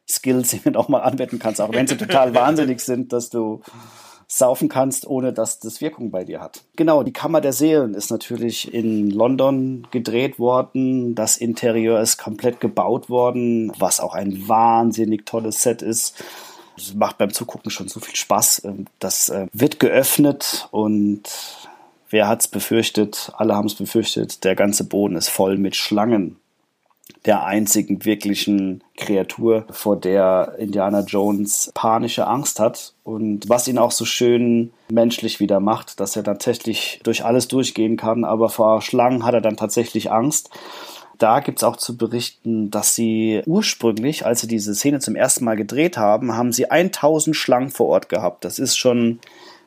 Skills 0.09 0.55
auch 0.75 0.87
mal 0.87 0.99
anwenden 0.99 1.39
kannst, 1.39 1.59
auch 1.59 1.73
wenn 1.73 1.87
sie 1.87 1.97
total 1.97 2.33
wahnsinnig 2.33 2.79
sind, 2.79 3.11
dass 3.11 3.29
du 3.29 3.61
saufen 4.27 4.69
kannst, 4.69 5.07
ohne 5.07 5.33
dass 5.33 5.59
das 5.59 5.81
Wirkung 5.81 6.11
bei 6.11 6.23
dir 6.23 6.41
hat. 6.41 6.63
Genau, 6.75 7.03
die 7.03 7.13
Kammer 7.13 7.41
der 7.41 7.53
Seelen 7.53 7.93
ist 7.93 8.11
natürlich 8.11 8.73
in 8.73 9.09
London 9.09 9.87
gedreht 9.91 10.39
worden. 10.39 11.15
Das 11.15 11.37
Interieur 11.37 11.99
ist 11.99 12.17
komplett 12.17 12.59
gebaut 12.59 13.09
worden, 13.09 13.71
was 13.77 13.99
auch 13.99 14.13
ein 14.13 14.47
wahnsinnig 14.47 15.25
tolles 15.25 15.61
Set 15.61 15.81
ist. 15.81 16.23
Das 16.75 16.93
macht 16.93 17.17
beim 17.17 17.31
Zugucken 17.31 17.71
schon 17.71 17.87
so 17.87 17.99
viel 17.99 18.15
Spaß. 18.15 18.63
Ähm, 18.65 18.85
das 18.99 19.29
äh, 19.29 19.47
wird 19.53 19.79
geöffnet 19.79 20.67
und 20.71 21.23
wer 22.09 22.27
hat's 22.27 22.47
befürchtet? 22.47 23.31
Alle 23.37 23.55
haben 23.55 23.67
es 23.67 23.75
befürchtet. 23.75 24.43
Der 24.43 24.55
ganze 24.55 24.83
Boden 24.83 25.15
ist 25.15 25.29
voll 25.29 25.57
mit 25.57 25.75
Schlangen 25.75 26.37
der 27.25 27.45
einzigen 27.45 28.03
wirklichen 28.05 28.83
Kreatur, 28.97 29.65
vor 29.69 29.95
der 29.95 30.55
Indiana 30.57 31.01
Jones 31.01 31.71
panische 31.73 32.27
Angst 32.27 32.59
hat 32.59 32.93
und 33.03 33.47
was 33.47 33.67
ihn 33.67 33.77
auch 33.77 33.91
so 33.91 34.05
schön 34.05 34.73
menschlich 34.89 35.39
wieder 35.39 35.59
macht, 35.59 35.99
dass 35.99 36.15
er 36.15 36.23
tatsächlich 36.23 36.99
durch 37.03 37.23
alles 37.23 37.47
durchgehen 37.47 37.97
kann, 37.97 38.25
aber 38.25 38.49
vor 38.49 38.81
Schlangen 38.81 39.25
hat 39.25 39.33
er 39.33 39.41
dann 39.41 39.57
tatsächlich 39.57 40.11
Angst. 40.11 40.49
Da 41.17 41.39
gibt's 41.39 41.63
auch 41.63 41.77
zu 41.77 41.95
berichten, 41.95 42.71
dass 42.71 42.95
sie 42.95 43.41
ursprünglich, 43.45 44.25
als 44.25 44.41
sie 44.41 44.47
diese 44.47 44.75
Szene 44.75 44.99
zum 44.99 45.15
ersten 45.15 45.45
Mal 45.45 45.55
gedreht 45.55 45.97
haben, 45.97 46.35
haben 46.35 46.51
sie 46.51 46.69
1000 46.69 47.35
Schlangen 47.35 47.69
vor 47.69 47.87
Ort 47.87 48.09
gehabt. 48.09 48.43
Das 48.43 48.59
ist 48.59 48.77
schon 48.77 49.19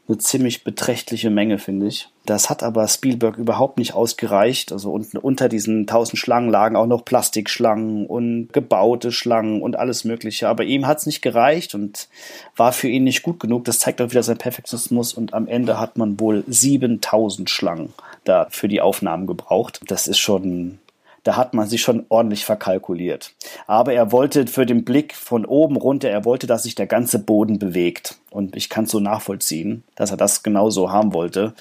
eine 0.08 0.18
ziemlich 0.18 0.64
beträchtliche 0.64 1.30
Menge, 1.30 1.58
finde 1.58 1.86
ich. 1.86 2.08
Das 2.27 2.51
hat 2.51 2.62
aber 2.62 2.86
Spielberg 2.89 3.39
überhaupt 3.39 3.78
nicht 3.78 3.94
ausgereicht. 3.94 4.73
Also 4.73 4.93
unten 4.93 5.16
unter 5.16 5.48
diesen 5.48 5.86
tausend 5.86 6.19
Schlangen 6.19 6.51
lagen 6.51 6.77
auch 6.77 6.86
noch 6.86 7.05
Plastikschlangen 7.05 8.07
und 8.07 8.53
gebaute 8.53 9.12
Schlangen 9.12 9.62
und 9.62 9.77
alles 9.77 10.05
Mögliche. 10.05 10.48
Aber 10.48 10.65
ihm 10.65 10.86
hat 10.86 10.98
es 10.98 11.07
nicht 11.07 11.23
gereicht 11.23 11.74
und 11.74 12.09
war 12.57 12.73
für 12.73 12.89
ihn 12.89 13.05
nicht 13.05 13.23
gut 13.23 13.39
genug. 13.39 13.65
Das 13.65 13.78
zeigt 13.78 14.03
auch 14.03 14.11
wieder 14.11 14.24
seinen 14.24 14.39
Perfektionismus. 14.39 15.15
Und 15.15 15.35
am 15.35 15.47
Ende 15.47 15.78
hat 15.78 15.97
man 15.97 16.19
wohl 16.19 16.43
7000 16.48 17.48
Schlangen 17.48 17.94
da 18.24 18.48
für 18.51 18.69
die 18.69 18.81
Aufnahmen 18.81 19.27
gebraucht. 19.27 19.81
Das 19.86 20.09
ist 20.09 20.19
schon 20.19 20.78
da 21.27 21.36
hat 21.36 21.55
man 21.55 21.66
sich 21.66 21.82
schon 21.82 22.07
ordentlich 22.09 22.44
verkalkuliert. 22.44 23.32
Aber 23.66 23.93
er 23.93 24.12
wollte 24.12 24.47
für 24.47 24.65
den 24.65 24.85
Blick 24.85 25.12
von 25.12 25.44
oben 25.44 25.74
runter, 25.74 26.09
er 26.09 26.24
wollte, 26.24 26.47
dass 26.47 26.62
sich 26.62 26.77
der 26.77 26.86
ganze 26.86 27.19
Boden 27.19 27.59
bewegt. 27.59 28.16
Und 28.31 28.55
ich 28.55 28.69
kann 28.69 28.85
es 28.85 28.93
so 28.93 29.01
nachvollziehen, 29.01 29.82
dass 29.97 30.12
er 30.12 30.16
das 30.16 30.44
genauso 30.44 30.93
haben 30.93 31.12
wollte. 31.12 31.55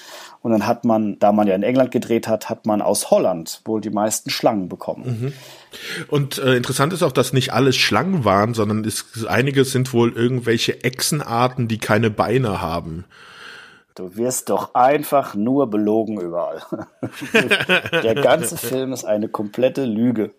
Und 0.46 0.52
dann 0.52 0.64
hat 0.68 0.84
man, 0.84 1.18
da 1.18 1.32
man 1.32 1.48
ja 1.48 1.56
in 1.56 1.64
England 1.64 1.90
gedreht 1.90 2.28
hat, 2.28 2.48
hat 2.48 2.66
man 2.66 2.80
aus 2.80 3.10
Holland 3.10 3.62
wohl 3.64 3.80
die 3.80 3.90
meisten 3.90 4.30
Schlangen 4.30 4.68
bekommen. 4.68 5.04
Mhm. 5.20 5.32
Und 6.06 6.38
äh, 6.38 6.54
interessant 6.54 6.92
ist 6.92 7.02
auch, 7.02 7.10
dass 7.10 7.32
nicht 7.32 7.52
alles 7.52 7.74
Schlangen 7.74 8.24
waren, 8.24 8.54
sondern 8.54 8.84
es, 8.84 9.26
einige 9.26 9.64
sind 9.64 9.92
wohl 9.92 10.12
irgendwelche 10.12 10.84
Echsenarten, 10.84 11.66
die 11.66 11.78
keine 11.78 12.10
Beine 12.10 12.60
haben. 12.60 13.06
Du 13.96 14.16
wirst 14.16 14.48
doch 14.48 14.76
einfach 14.76 15.34
nur 15.34 15.68
belogen 15.68 16.20
überall. 16.20 16.62
Der 18.04 18.14
ganze 18.14 18.56
Film 18.56 18.92
ist 18.92 19.04
eine 19.04 19.26
komplette 19.26 19.84
Lüge. 19.84 20.30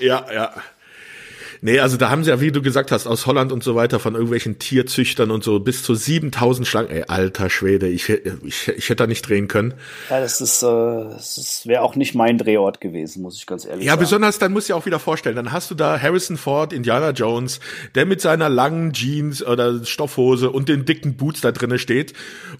Ja, 0.00 0.24
ja. 0.34 0.54
Nee, 1.60 1.80
also 1.80 1.96
da 1.96 2.10
haben 2.10 2.24
sie 2.24 2.30
ja, 2.30 2.40
wie 2.40 2.52
du 2.52 2.62
gesagt 2.62 2.92
hast, 2.92 3.06
aus 3.06 3.26
Holland 3.26 3.52
und 3.52 3.62
so 3.62 3.74
weiter 3.74 3.98
von 3.98 4.14
irgendwelchen 4.14 4.58
Tierzüchtern 4.58 5.30
und 5.30 5.44
so 5.44 5.60
bis 5.60 5.82
zu 5.82 5.94
7000 5.94 6.66
Schlangen. 6.66 6.90
Ey, 6.90 7.04
alter 7.08 7.50
Schwede, 7.50 7.88
ich, 7.88 8.08
ich, 8.08 8.68
ich 8.68 8.84
hätte 8.88 8.96
da 8.96 9.06
nicht 9.06 9.28
drehen 9.28 9.48
können. 9.48 9.74
Ja, 10.10 10.20
das 10.20 10.40
ist, 10.40 10.62
äh, 10.62 10.66
das 10.66 11.62
wäre 11.64 11.82
auch 11.82 11.96
nicht 11.96 12.14
mein 12.14 12.38
Drehort 12.38 12.80
gewesen, 12.80 13.22
muss 13.22 13.36
ich 13.36 13.46
ganz 13.46 13.64
ehrlich 13.64 13.84
ja, 13.84 13.92
sagen. 13.92 14.00
Ja, 14.00 14.04
besonders, 14.04 14.38
dann 14.38 14.52
musst 14.52 14.68
du 14.68 14.72
dir 14.72 14.76
auch 14.76 14.86
wieder 14.86 14.98
vorstellen, 14.98 15.36
dann 15.36 15.52
hast 15.52 15.70
du 15.70 15.74
da 15.74 16.00
Harrison 16.00 16.36
Ford, 16.36 16.72
Indiana 16.72 17.10
Jones, 17.10 17.60
der 17.94 18.06
mit 18.06 18.20
seiner 18.20 18.48
langen 18.48 18.92
Jeans 18.92 19.44
oder 19.44 19.84
Stoffhose 19.84 20.50
und 20.50 20.68
den 20.68 20.84
dicken 20.84 21.16
Boots 21.16 21.40
da 21.40 21.52
drinnen 21.52 21.78
steht 21.78 22.12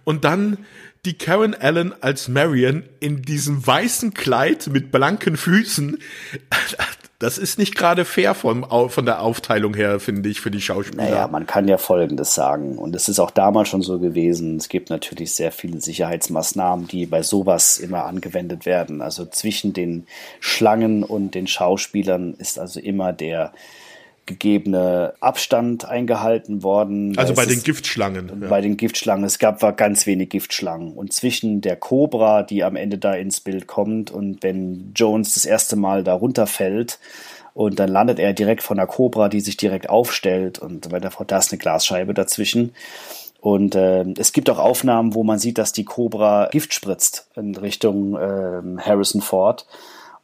und 0.05 0.25
dann 0.25 0.59
die 1.07 1.15
Karen 1.15 1.55
Allen 1.55 1.95
als 2.03 2.29
Marion 2.29 2.85
in 3.01 3.23
diesem 3.23 3.65
weißen 3.67 4.13
Kleid 4.13 4.67
mit 4.67 4.93
blanken 4.93 5.37
Füßen. 5.37 5.99
Das 7.19 7.39
ist 7.39 7.59
nicht 7.59 7.77
gerade 7.77 8.05
fair 8.05 8.35
von, 8.35 8.67
von 8.91 9.07
der 9.07 9.23
Aufteilung 9.23 9.73
her, 9.73 10.01
finde 10.01 10.29
ich, 10.29 10.43
für 10.43 10.51
die 10.51 10.61
Schauspieler. 10.61 11.05
Naja, 11.05 11.29
man 11.29 11.47
kann 11.47 11.67
ja 11.67 11.79
Folgendes 11.79 12.35
sagen. 12.35 12.77
Und 12.77 12.95
es 12.95 13.09
ist 13.09 13.21
auch 13.21 13.31
damals 13.31 13.71
schon 13.71 13.81
so 13.81 13.99
gewesen. 13.99 14.59
Es 14.59 14.69
gibt 14.69 14.91
natürlich 14.91 15.33
sehr 15.33 15.51
viele 15.51 15.81
Sicherheitsmaßnahmen, 15.81 16.89
die 16.89 17.07
bei 17.07 17.23
sowas 17.23 17.79
immer 17.79 18.05
angewendet 18.05 18.67
werden. 18.67 19.01
Also 19.01 19.25
zwischen 19.25 19.73
den 19.73 20.07
Schlangen 20.41 21.03
und 21.05 21.35
den 21.35 21.47
Schauspielern 21.47 22.35
ist 22.35 22.59
also 22.59 22.81
immer 22.81 23.15
der 23.15 23.55
gegebene 24.27 25.15
Abstand 25.21 25.85
eingehalten 25.85 26.63
worden. 26.63 27.17
Also 27.17 27.35
bei 27.35 27.47
den 27.47 27.63
Giftschlangen. 27.63 28.41
Bei 28.41 28.57
ja. 28.57 28.61
den 28.61 28.77
Giftschlangen. 28.77 29.25
Es 29.25 29.39
gab 29.39 29.63
war 29.63 29.73
ganz 29.73 30.07
wenig 30.07 30.31
Giftschlangen. 30.31 30.93
Und 30.93 31.13
zwischen 31.13 31.61
der 31.61 31.77
Cobra, 31.77 32.43
die 32.43 32.65
am 32.65 32.77
Ende 32.77 32.99
da 32.99 33.15
ins 33.15 33.41
Bild 33.41 33.67
kommt, 33.67 34.11
und 34.11 34.43
wenn 34.43 34.93
Jones 34.95 35.35
das 35.35 35.45
erste 35.45 35.77
Mal 35.77 36.05
da 36.05 36.15
runterfällt, 36.15 36.99
und 37.55 37.79
dann 37.79 37.89
landet 37.89 38.19
er 38.19 38.35
direkt 38.35 38.63
von 38.63 38.77
der 38.77 38.87
Cobra, 38.87 39.31
die 39.31 39.41
sich 39.41 39.57
direkt 39.57 39.89
aufstellt 39.89 40.59
und 40.59 40.93
weiter 40.93 41.11
fort, 41.11 41.31
da 41.31 41.39
ist 41.39 41.53
eine 41.53 41.59
Glasscheibe 41.59 42.13
dazwischen. 42.13 42.75
Und 43.41 43.75
äh, 43.75 44.05
es 44.19 44.33
gibt 44.33 44.51
auch 44.51 44.59
Aufnahmen, 44.59 45.15
wo 45.15 45.23
man 45.23 45.39
sieht, 45.39 45.57
dass 45.57 45.73
die 45.73 45.85
Cobra 45.85 46.49
Gift 46.51 46.75
spritzt 46.75 47.29
in 47.35 47.57
Richtung 47.57 48.15
äh, 48.17 48.83
Harrison 48.83 49.23
Ford. 49.23 49.67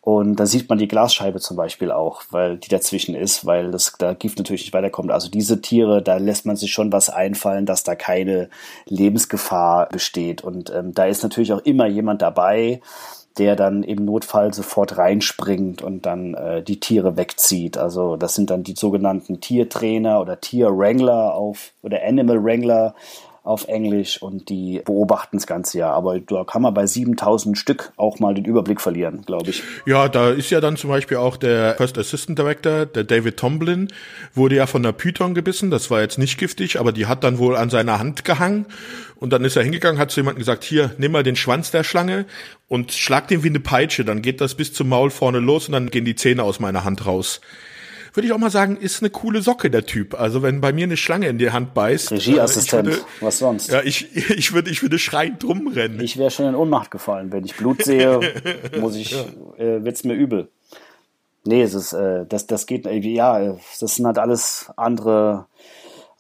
Und 0.05 0.35
da 0.35 0.47
sieht 0.47 0.69
man 0.69 0.79
die 0.79 0.89
Glasscheibe 0.89 1.39
zum 1.39 1.57
Beispiel 1.57 1.93
auch, 1.93 2.23
weil 2.31 2.59
die 2.59 2.69
dazwischen 2.69 3.15
ist, 3.15 3.47
weil 3.47 3.71
das 3.71 3.93
da 3.99 4.15
Gift 4.15 4.37
natürlich 4.37 4.63
nicht 4.63 4.75
weiterkommt. 4.75 5.13
Also 5.13 5.31
diese 5.31 5.61
Tiere, 5.61 6.03
da 6.03 6.17
lässt 6.17 6.45
man 6.45 6.57
sich 6.57 6.73
schon 6.73 6.91
was 6.91 7.09
einfallen, 7.09 7.67
dass 7.67 7.85
da 7.85 7.95
keine 7.95 8.51
Lebensgefahr 8.87 9.89
besteht. 9.89 10.43
Und 10.43 10.71
ähm, 10.75 10.93
da 10.93 11.05
ist 11.05 11.23
natürlich 11.23 11.53
auch 11.53 11.61
immer 11.61 11.87
jemand 11.87 12.21
dabei, 12.21 12.81
der 13.39 13.55
dann 13.55 13.85
im 13.85 14.05
Notfall 14.05 14.53
sofort 14.53 14.99
reinspringt 14.99 15.83
und 15.83 16.05
dann 16.05 16.35
äh, 16.35 16.65
die 16.65 16.81
Tiere 16.81 17.17
wegzieht. 17.17 17.79
Also 17.79 18.17
das 18.17 18.35
sind 18.35 18.51
dann 18.51 18.65
die 18.65 18.75
sogenannten 18.75 19.41
Tiertrainer 19.41 20.21
oder 20.21 20.41
Tierwrangler 20.41 21.33
auf 21.35 21.71
oder 21.83 22.03
Animal 22.05 22.43
Wrangler 22.43 22.97
auf 23.45 23.67
Englisch 23.67 24.23
und 24.23 24.49
die 24.49 24.83
beobachten 24.85 25.37
das 25.37 25.47
ganze 25.47 25.79
Jahr. 25.79 25.95
Aber 25.95 26.21
da 26.21 26.45
kann 26.45 26.63
man 26.63 26.73
bei 26.75 26.87
7000 26.87 27.59
Stück 27.59 27.93
auch 27.97 28.21
mal 28.21 28.35
den 28.35 28.45
Überblick 28.45 28.81
verlieren, 28.81 29.23
glaube 29.27 29.51
ich. 29.51 29.63
Ja, 29.85 30.09
da 30.09 30.31
ist 30.31 30.51
ja 30.51 30.61
dann 30.61 30.77
zum 30.77 30.91
Beispiel 30.91 31.17
auch 31.17 31.37
der 31.37 31.75
First 31.75 31.99
Assistant 31.99 32.39
Director, 32.39 32.87
der 32.87 33.03
David 33.03 33.37
Tomlin, 33.37 33.89
wurde 34.35 34.57
ja 34.57 34.67
von 34.67 34.83
der 34.85 34.93
Python 34.93 35.35
gebissen. 35.35 35.71
Das 35.71 35.91
war 35.91 36.01
jetzt 36.01 36.19
nicht 36.19 36.39
giftig, 36.39 36.79
aber 36.79 36.93
die 36.93 37.07
hat 37.07 37.25
dann 37.25 37.39
wohl 37.39 37.57
an 37.57 37.69
seiner 37.69 37.99
Hand 37.99 38.25
gehangen. 38.25 38.67
Und 39.17 39.33
dann 39.33 39.45
ist 39.45 39.57
er 39.57 39.65
hingegangen, 39.65 40.01
hat 40.01 40.11
zu 40.11 40.21
jemandem 40.21 40.41
gesagt, 40.41 40.63
hier, 40.63 40.93
nimm 40.99 41.13
mal 41.13 41.23
den 41.23 41.37
Schwanz 41.37 41.71
der 41.73 41.85
Schlange 41.85 42.27
und 42.69 42.93
schlag 42.93 43.29
den 43.29 43.43
wie 43.43 43.49
eine 43.49 43.61
Peitsche. 43.61 44.05
Dann 44.05 44.23
geht 44.23 44.41
das 44.41 44.55
bis 44.55 44.73
zum 44.73 44.89
Maul 44.89 45.11
vorne 45.11 45.41
los 45.41 45.67
und 45.67 45.73
dann 45.73 45.91
gehen 45.91 46.05
die 46.05 46.17
Zähne 46.17 46.45
aus 46.45 46.61
meiner 46.61 46.85
Hand 46.85 47.07
raus 47.07 47.41
würde 48.15 48.27
ich 48.27 48.33
auch 48.33 48.39
mal 48.39 48.51
sagen, 48.51 48.77
ist 48.77 49.03
eine 49.03 49.11
coole 49.11 49.43
Socke, 49.43 49.71
der 49.71 49.87
Typ. 49.87 50.19
Also 50.19 50.43
wenn 50.43 50.61
bei 50.61 50.73
mir 50.73 50.85
eine 50.85 50.97
Schlange 50.97 51.29
in 51.29 51.39
die 51.39 51.51
Hand 51.51 51.75
beißt. 51.75 52.13
Regieassistent, 52.13 52.87
würde, 52.87 53.03
was 53.21 53.39
sonst? 53.39 53.71
Ja, 53.71 53.83
ich, 53.83 54.15
ich 54.31 54.53
würde, 54.53 54.71
ich 54.71 54.83
würde 54.83 54.99
schreiend 54.99 55.43
drum 55.43 55.69
rennen. 55.69 56.01
Ich 56.01 56.19
wäre 56.19 56.31
schon 56.31 56.47
in 56.47 56.55
Ohnmacht 56.55 56.91
gefallen. 56.91 57.33
Wenn 57.33 57.45
ich 57.45 57.57
Blut 57.57 57.83
sehe, 57.83 58.21
muss 58.81 58.97
ich, 58.97 59.13
ja. 59.13 59.25
äh, 59.57 59.85
wird's 59.85 60.05
mir 60.05 60.15
übel. 60.15 60.49
Nee, 61.45 61.63
es 61.63 61.75
ist, 61.75 61.93
äh, 61.93 62.25
das, 62.27 62.47
das 62.47 62.67
geht, 62.67 62.87
äh, 62.87 62.99
ja, 62.99 63.57
das 63.81 63.97
sind 63.97 64.07
halt 64.07 64.19
alles 64.19 64.71
andere, 64.77 65.47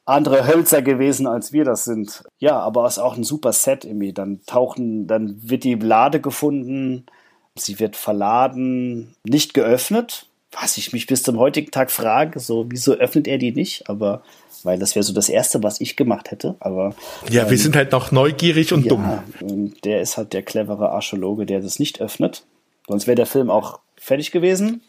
andere 0.04 0.46
Hölzer 0.46 0.82
gewesen, 0.82 1.26
als 1.26 1.52
wir 1.52 1.64
das 1.64 1.84
sind. 1.84 2.24
Ja, 2.38 2.58
aber 2.58 2.86
es 2.86 2.96
ist 2.96 3.02
auch 3.02 3.16
ein 3.16 3.24
super 3.24 3.52
Set 3.52 3.84
irgendwie. 3.84 4.12
Dann 4.12 4.40
tauchen, 4.46 5.06
dann 5.06 5.36
wird 5.42 5.64
die 5.64 5.74
Lade 5.74 6.20
gefunden, 6.20 7.06
sie 7.54 7.78
wird 7.78 7.96
verladen, 7.96 9.14
nicht 9.24 9.54
geöffnet, 9.54 10.28
was 10.52 10.76
ich 10.76 10.92
mich 10.92 11.06
bis 11.06 11.22
zum 11.22 11.38
heutigen 11.38 11.70
Tag 11.70 11.90
frage, 11.90 12.38
so 12.38 12.66
wieso 12.68 12.92
öffnet 12.92 13.26
er 13.26 13.38
die 13.38 13.52
nicht? 13.52 13.88
Aber 13.88 14.22
weil 14.64 14.78
das 14.78 14.94
wäre 14.94 15.02
so 15.02 15.12
das 15.12 15.28
Erste, 15.28 15.62
was 15.62 15.80
ich 15.80 15.96
gemacht 15.96 16.30
hätte. 16.30 16.56
Aber 16.60 16.94
ja, 17.30 17.44
ähm, 17.44 17.50
wir 17.50 17.58
sind 17.58 17.74
halt 17.74 17.92
noch 17.92 18.12
neugierig 18.12 18.72
und 18.72 18.84
ja, 18.84 18.88
dumm. 18.90 19.72
Der 19.84 20.00
ist 20.00 20.16
halt 20.16 20.32
der 20.32 20.42
clevere 20.42 20.90
Archäologe, 20.90 21.46
der 21.46 21.60
das 21.60 21.78
nicht 21.78 22.00
öffnet. 22.00 22.44
Sonst 22.86 23.06
wäre 23.06 23.16
der 23.16 23.26
Film 23.26 23.50
auch 23.50 23.80
fertig 23.96 24.30
gewesen. 24.30 24.82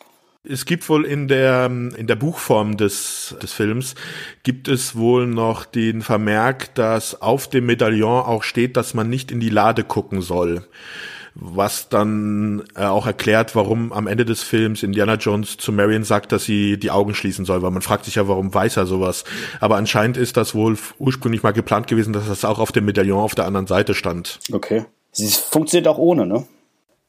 Es 0.46 0.66
gibt 0.66 0.88
wohl 0.90 1.06
in 1.06 1.30
der, 1.30 1.68
in 1.68 2.06
der 2.06 2.18
Buchform 2.18 2.76
des, 2.76 3.34
des 3.42 3.54
Films, 3.54 3.96
gibt 4.44 4.68
es 4.68 4.94
wohl 4.94 5.26
noch 5.26 5.64
den 5.64 6.02
Vermerk, 6.02 6.76
dass 6.76 7.22
auf 7.22 7.48
dem 7.48 7.66
Medaillon 7.66 8.26
auch 8.26 8.44
steht, 8.44 8.76
dass 8.76 8.94
man 8.94 9.10
nicht 9.10 9.32
in 9.32 9.40
die 9.40 9.50
Lade 9.50 9.86
gucken 9.86 10.22
soll 10.22 10.68
was 11.36 11.90
dann 11.90 12.64
äh, 12.76 12.86
auch 12.86 13.08
erklärt, 13.08 13.56
warum 13.56 13.92
am 13.92 14.08
Ende 14.08 14.26
des 14.26 14.44
Films 14.44 14.84
Indiana 14.84 15.16
Jones 15.16 15.58
zu 15.58 15.72
Marion 15.72 16.04
sagt, 16.04 16.32
dass 16.32 16.44
sie 16.44 16.78
die 16.78 16.92
Augen 16.92 17.16
schließen 17.16 17.46
soll, 17.46 17.62
weil 17.62 17.72
man 17.72 17.82
fragt 17.82 18.06
sich 18.06 18.16
ja, 18.16 18.28
warum 18.28 18.54
weiß 18.54 18.78
er 18.78 18.86
sowas. 18.86 19.24
Aber 19.60 19.78
anscheinend 19.78 20.18
ist 20.18 20.38
das 20.38 20.54
wohl 20.54 20.78
ursprünglich 21.00 21.44
mal 21.44 21.52
geplant 21.52 21.88
gewesen, 21.88 22.14
dass 22.14 22.28
das 22.28 22.46
auch 22.46 22.60
auf 22.60 22.72
dem 22.72 22.86
Medaillon 22.86 23.20
auf 23.20 23.36
der 23.36 23.46
anderen 23.46 23.68
Seite 23.68 23.94
stand. 23.94 24.40
Okay. 24.52 24.86
Sie 25.12 25.28
funktioniert 25.28 25.88
auch 25.88 25.98
ohne, 25.98 26.26
ne? 26.26 26.46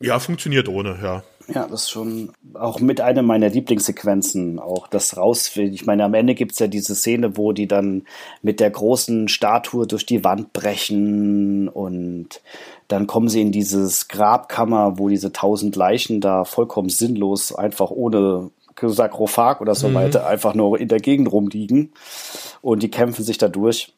Ja, 0.00 0.18
funktioniert 0.18 0.68
ohne, 0.68 0.98
ja. 1.02 1.22
Ja, 1.52 1.66
das 1.66 1.82
ist 1.82 1.90
schon 1.90 2.30
auch 2.54 2.80
mit 2.80 3.00
einer 3.00 3.22
meiner 3.22 3.50
Lieblingssequenzen, 3.50 4.58
auch 4.58 4.86
das 4.88 5.16
raus. 5.16 5.54
Ich 5.56 5.84
meine, 5.84 6.04
am 6.04 6.14
Ende 6.14 6.34
gibt's 6.34 6.58
ja 6.58 6.68
diese 6.68 6.94
Szene, 6.94 7.36
wo 7.36 7.52
die 7.52 7.68
dann 7.68 8.04
mit 8.40 8.60
der 8.60 8.70
großen 8.70 9.28
Statue 9.28 9.86
durch 9.86 10.06
die 10.06 10.24
Wand 10.24 10.52
brechen 10.54 11.68
und 11.68 12.40
dann 12.88 13.06
kommen 13.06 13.28
sie 13.28 13.42
in 13.42 13.52
dieses 13.52 14.08
Grabkammer, 14.08 14.98
wo 14.98 15.08
diese 15.08 15.32
tausend 15.32 15.76
Leichen 15.76 16.20
da 16.20 16.44
vollkommen 16.44 16.88
sinnlos, 16.88 17.54
einfach 17.54 17.90
ohne 17.90 18.50
Sarkophag 18.80 19.60
oder 19.60 19.74
so 19.74 19.88
mhm. 19.88 19.94
weiter, 19.94 20.26
einfach 20.26 20.54
nur 20.54 20.78
in 20.78 20.88
der 20.88 21.00
Gegend 21.00 21.30
rumliegen 21.30 21.92
und 22.62 22.82
die 22.82 22.90
kämpfen 22.90 23.24
sich 23.24 23.38
da 23.38 23.48
durch. 23.48 23.92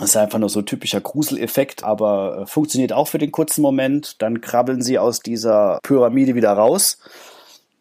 Das 0.00 0.10
ist 0.10 0.16
einfach 0.16 0.38
nur 0.38 0.48
so 0.48 0.60
ein 0.60 0.66
typischer 0.66 1.02
Gruseleffekt, 1.02 1.84
aber 1.84 2.38
äh, 2.40 2.46
funktioniert 2.46 2.94
auch 2.94 3.06
für 3.06 3.18
den 3.18 3.32
kurzen 3.32 3.60
Moment. 3.60 4.20
Dann 4.22 4.40
krabbeln 4.40 4.80
sie 4.80 4.98
aus 4.98 5.20
dieser 5.20 5.78
Pyramide 5.82 6.34
wieder 6.34 6.52
raus. 6.52 6.98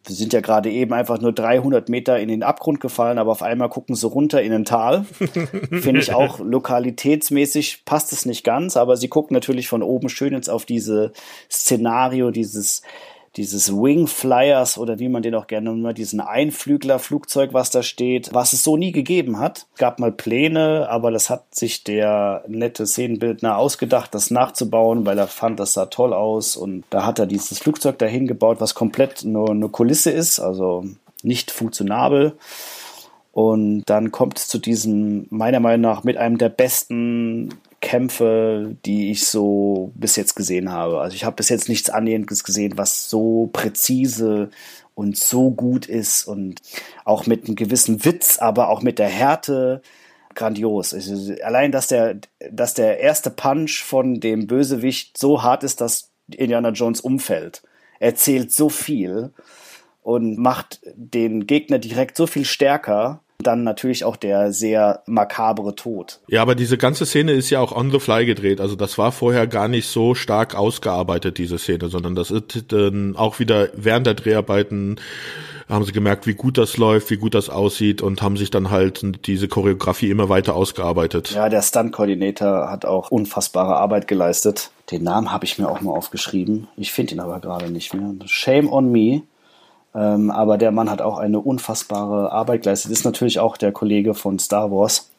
Wir 0.05 0.15
sind 0.15 0.33
ja 0.33 0.41
gerade 0.41 0.69
eben 0.69 0.91
einfach 0.91 1.21
nur 1.21 1.31
300 1.31 1.87
Meter 1.87 2.19
in 2.19 2.27
den 2.27 2.43
Abgrund 2.43 2.81
gefallen, 2.81 3.19
aber 3.19 3.31
auf 3.31 3.41
einmal 3.41 3.69
gucken 3.69 3.95
sie 3.95 4.07
runter 4.07 4.41
in 4.41 4.51
ein 4.51 4.65
Tal. 4.65 5.03
Finde 5.71 5.99
ich 6.01 6.13
auch 6.13 6.39
lokalitätsmäßig 6.39 7.83
passt 7.85 8.11
es 8.11 8.25
nicht 8.25 8.43
ganz, 8.43 8.75
aber 8.75 8.97
sie 8.97 9.07
gucken 9.07 9.33
natürlich 9.33 9.69
von 9.69 9.81
oben 9.81 10.09
schön 10.09 10.33
jetzt 10.33 10.49
auf 10.49 10.65
diese 10.65 11.13
Szenario, 11.49 12.31
dieses 12.31 12.81
dieses 13.35 13.71
Wing 13.71 14.07
Flyers 14.07 14.77
oder 14.77 14.99
wie 14.99 15.09
man 15.09 15.21
den 15.21 15.35
auch 15.35 15.47
gerne 15.47 15.71
nennt, 15.71 15.97
diesen 15.97 16.19
Einflügler-Flugzeug, 16.19 17.53
was 17.53 17.69
da 17.69 17.83
steht, 17.83 18.33
was 18.33 18.53
es 18.53 18.63
so 18.63 18.77
nie 18.77 18.91
gegeben 18.91 19.39
hat. 19.39 19.67
Es 19.73 19.79
gab 19.79 19.99
mal 19.99 20.11
Pläne, 20.11 20.87
aber 20.89 21.11
das 21.11 21.29
hat 21.29 21.53
sich 21.53 21.83
der 21.83 22.43
nette 22.47 22.87
Szenenbildner 22.87 23.57
ausgedacht, 23.57 24.13
das 24.13 24.31
nachzubauen, 24.31 25.05
weil 25.05 25.17
er 25.17 25.27
fand, 25.27 25.59
das 25.59 25.73
sah 25.73 25.85
toll 25.85 26.13
aus 26.13 26.57
und 26.57 26.83
da 26.89 27.05
hat 27.05 27.19
er 27.19 27.27
dieses 27.27 27.59
Flugzeug 27.59 27.99
dahin 27.99 28.27
gebaut, 28.27 28.57
was 28.59 28.75
komplett 28.75 29.23
nur 29.23 29.51
eine 29.51 29.69
Kulisse 29.69 30.11
ist, 30.11 30.39
also 30.39 30.85
nicht 31.23 31.51
funktionabel. 31.51 32.37
Und 33.31 33.83
dann 33.85 34.11
kommt 34.11 34.39
es 34.39 34.47
zu 34.47 34.57
diesem, 34.57 35.27
meiner 35.29 35.59
Meinung 35.59 35.81
nach, 35.81 36.03
mit 36.03 36.17
einem 36.17 36.37
der 36.37 36.49
besten 36.49 37.49
Kämpfe, 37.81 38.75
die 38.85 39.11
ich 39.11 39.27
so 39.27 39.91
bis 39.95 40.15
jetzt 40.15 40.35
gesehen 40.35 40.71
habe. 40.71 40.99
Also 40.99 41.15
ich 41.15 41.23
habe 41.25 41.35
bis 41.35 41.49
jetzt 41.49 41.69
nichts 41.69 41.89
Annäherndes 41.89 42.43
gesehen, 42.43 42.77
was 42.77 43.09
so 43.09 43.49
präzise 43.53 44.49
und 44.95 45.15
so 45.17 45.51
gut 45.51 45.85
ist 45.85 46.25
und 46.25 46.61
auch 47.05 47.25
mit 47.25 47.45
einem 47.45 47.55
gewissen 47.55 48.03
Witz, 48.03 48.37
aber 48.37 48.69
auch 48.69 48.81
mit 48.81 48.99
der 48.99 49.07
Härte 49.07 49.81
grandios. 50.35 50.93
Also 50.93 51.33
allein, 51.43 51.71
dass 51.71 51.87
der, 51.87 52.17
dass 52.51 52.73
der 52.73 52.99
erste 52.99 53.29
Punch 53.29 53.83
von 53.83 54.19
dem 54.19 54.47
Bösewicht 54.47 55.17
so 55.17 55.43
hart 55.43 55.63
ist, 55.63 55.81
dass 55.81 56.11
Indiana 56.29 56.69
Jones 56.69 57.01
umfällt. 57.01 57.63
Erzählt 57.99 58.51
so 58.51 58.69
viel 58.69 59.31
und 60.03 60.37
macht 60.37 60.81
den 60.95 61.47
Gegner 61.47 61.79
direkt 61.79 62.17
so 62.17 62.27
viel 62.27 62.45
stärker 62.45 63.21
dann 63.41 63.63
natürlich 63.63 64.03
auch 64.03 64.17
der 64.17 64.51
sehr 64.51 65.01
makabere 65.05 65.73
Tod. 65.73 66.19
Ja, 66.27 66.41
aber 66.41 66.55
diese 66.55 66.77
ganze 66.77 67.05
Szene 67.05 67.31
ist 67.31 67.49
ja 67.49 67.61
auch 67.61 67.71
on 67.71 67.89
the 67.89 67.99
fly 67.99 68.25
gedreht. 68.25 68.59
Also 68.59 68.75
das 68.75 68.97
war 68.97 69.13
vorher 69.13 69.47
gar 69.47 69.69
nicht 69.69 69.87
so 69.87 70.13
stark 70.13 70.55
ausgearbeitet, 70.55 71.37
diese 71.37 71.57
Szene, 71.57 71.87
sondern 71.87 72.15
das 72.15 72.31
ist 72.31 72.71
dann 72.71 73.15
auch 73.15 73.39
wieder 73.39 73.69
während 73.73 74.07
der 74.07 74.15
Dreharbeiten 74.15 74.99
haben 75.69 75.85
sie 75.85 75.91
gemerkt, 75.91 76.25
wie 76.25 76.33
gut 76.33 76.57
das 76.57 76.77
läuft, 76.77 77.11
wie 77.11 77.17
gut 77.17 77.35
das 77.35 77.49
aussieht 77.49 78.01
und 78.01 78.21
haben 78.21 78.37
sich 78.37 78.49
dann 78.49 78.71
halt 78.71 79.27
diese 79.27 79.47
Choreografie 79.47 80.09
immer 80.09 80.27
weiter 80.27 80.55
ausgearbeitet. 80.55 81.31
Ja, 81.31 81.47
der 81.47 81.61
Stunt-Koordinator 81.61 82.71
hat 82.71 82.85
auch 82.85 83.11
unfassbare 83.11 83.77
Arbeit 83.77 84.07
geleistet. 84.07 84.71
Den 84.89 85.03
Namen 85.03 85.31
habe 85.31 85.45
ich 85.45 85.59
mir 85.59 85.69
auch 85.69 85.81
mal 85.81 85.91
aufgeschrieben. 85.91 86.67
Ich 86.75 86.91
finde 86.91 87.13
ihn 87.13 87.19
aber 87.19 87.39
gerade 87.39 87.69
nicht 87.69 87.93
mehr. 87.93 88.15
Shame 88.25 88.67
on 88.67 88.91
me. 88.91 89.21
Ähm, 89.95 90.29
aber 90.31 90.57
der 90.57 90.71
Mann 90.71 90.89
hat 90.89 91.01
auch 91.01 91.17
eine 91.17 91.39
unfassbare 91.39 92.31
Arbeit 92.31 92.63
geleistet. 92.63 92.91
Ist 92.91 93.05
natürlich 93.05 93.39
auch 93.39 93.57
der 93.57 93.71
Kollege 93.71 94.13
von 94.13 94.39
Star 94.39 94.71
Wars. 94.71 95.09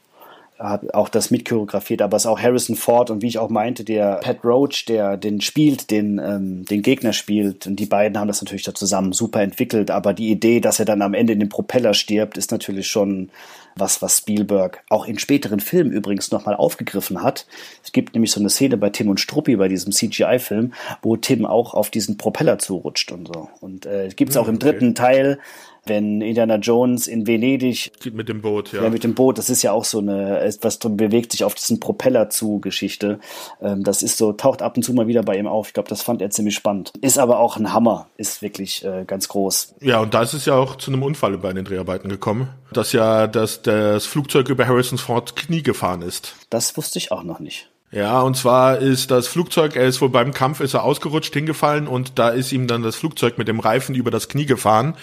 Hat 0.60 0.92
auch 0.92 1.08
das 1.08 1.30
mitchoreografiert, 1.30 2.02
aber 2.02 2.18
es 2.18 2.24
ist 2.24 2.26
auch 2.26 2.38
Harrison 2.38 2.76
Ford 2.76 3.08
und 3.08 3.22
wie 3.22 3.28
ich 3.28 3.38
auch 3.38 3.48
meinte, 3.48 3.82
der 3.82 4.16
Pat 4.16 4.44
Roach, 4.44 4.84
der 4.86 5.16
den 5.16 5.40
spielt, 5.40 5.90
den, 5.90 6.18
ähm, 6.18 6.66
den 6.66 6.82
Gegner 6.82 7.14
spielt. 7.14 7.66
Und 7.66 7.76
die 7.76 7.86
beiden 7.86 8.18
haben 8.18 8.28
das 8.28 8.42
natürlich 8.42 8.64
da 8.64 8.74
zusammen 8.74 9.12
super 9.12 9.40
entwickelt. 9.40 9.90
Aber 9.90 10.12
die 10.12 10.30
Idee, 10.30 10.60
dass 10.60 10.78
er 10.78 10.84
dann 10.84 11.00
am 11.00 11.14
Ende 11.14 11.32
in 11.32 11.40
den 11.40 11.48
Propeller 11.48 11.94
stirbt, 11.94 12.36
ist 12.36 12.50
natürlich 12.50 12.88
schon 12.88 13.30
was, 13.76 14.02
was 14.02 14.18
Spielberg 14.18 14.82
auch 14.90 15.06
in 15.06 15.18
späteren 15.18 15.60
Filmen 15.60 15.92
übrigens 15.92 16.30
nochmal 16.30 16.54
aufgegriffen 16.54 17.22
hat. 17.22 17.46
Es 17.82 17.92
gibt 17.92 18.14
nämlich 18.14 18.30
so 18.30 18.40
eine 18.40 18.50
Szene 18.50 18.76
bei 18.76 18.90
Tim 18.90 19.08
und 19.08 19.20
Struppi 19.20 19.56
bei 19.56 19.68
diesem 19.68 19.92
CGI-Film, 19.92 20.74
wo 21.02 21.16
Tim 21.16 21.46
auch 21.46 21.74
auf 21.74 21.90
diesen 21.90 22.18
Propeller 22.18 22.58
zurutscht 22.58 23.12
und 23.12 23.28
so. 23.28 23.48
Und 23.60 23.86
äh, 23.86 24.08
gibt 24.14 24.32
es 24.32 24.36
auch 24.36 24.48
im 24.48 24.54
hm, 24.54 24.58
dritten 24.58 24.94
Teil 24.94 25.38
wenn 25.86 26.20
Indiana 26.20 26.56
Jones 26.56 27.06
in 27.06 27.26
Venedig 27.26 27.92
mit 28.12 28.28
dem 28.28 28.42
Boot, 28.42 28.72
ja. 28.72 28.82
ja, 28.82 28.90
mit 28.90 29.04
dem 29.04 29.14
Boot, 29.14 29.38
das 29.38 29.50
ist 29.50 29.62
ja 29.62 29.72
auch 29.72 29.84
so 29.84 29.98
eine 29.98 30.40
etwas 30.40 30.78
bewegt 30.78 31.32
sich 31.32 31.44
auf 31.44 31.54
diesen 31.54 31.80
Propeller 31.80 32.30
zu 32.30 32.60
Geschichte. 32.60 33.18
Ähm, 33.60 33.84
das 33.84 34.02
ist 34.02 34.16
so 34.18 34.32
taucht 34.32 34.62
ab 34.62 34.76
und 34.76 34.82
zu 34.82 34.92
mal 34.92 35.06
wieder 35.06 35.22
bei 35.22 35.36
ihm 35.36 35.46
auf. 35.46 35.68
Ich 35.68 35.74
glaube, 35.74 35.88
das 35.88 36.02
fand 36.02 36.22
er 36.22 36.30
ziemlich 36.30 36.54
spannend. 36.54 36.92
Ist 37.00 37.18
aber 37.18 37.38
auch 37.38 37.56
ein 37.56 37.72
Hammer, 37.72 38.08
ist 38.16 38.42
wirklich 38.42 38.84
äh, 38.84 39.04
ganz 39.06 39.28
groß. 39.28 39.74
Ja, 39.80 40.00
und 40.00 40.14
da 40.14 40.22
ist 40.22 40.32
es 40.32 40.46
ja 40.46 40.54
auch 40.54 40.76
zu 40.76 40.90
einem 40.90 41.02
Unfall 41.02 41.36
bei 41.38 41.52
den 41.52 41.64
Dreharbeiten 41.64 42.08
gekommen, 42.08 42.48
dass 42.72 42.92
ja 42.92 43.26
das 43.26 43.62
das 43.62 44.06
Flugzeug 44.06 44.48
über 44.48 44.66
Harrison 44.66 44.98
Ford 44.98 45.36
Knie 45.36 45.62
gefahren 45.62 46.02
ist. 46.02 46.36
Das 46.50 46.76
wusste 46.76 46.98
ich 46.98 47.12
auch 47.12 47.22
noch 47.22 47.40
nicht. 47.40 47.70
Ja, 47.92 48.20
und 48.22 48.36
zwar 48.36 48.78
ist 48.78 49.10
das 49.10 49.26
Flugzeug, 49.26 49.74
er 49.74 49.86
ist 49.86 50.00
wohl 50.00 50.10
beim 50.10 50.32
Kampf 50.32 50.60
ist 50.60 50.74
er 50.74 50.84
ausgerutscht, 50.84 51.34
hingefallen 51.34 51.88
und 51.88 52.20
da 52.20 52.28
ist 52.28 52.52
ihm 52.52 52.68
dann 52.68 52.82
das 52.82 52.94
Flugzeug 52.94 53.36
mit 53.36 53.48
dem 53.48 53.58
Reifen 53.58 53.96
über 53.96 54.12
das 54.12 54.28
Knie 54.28 54.46
gefahren. 54.46 54.94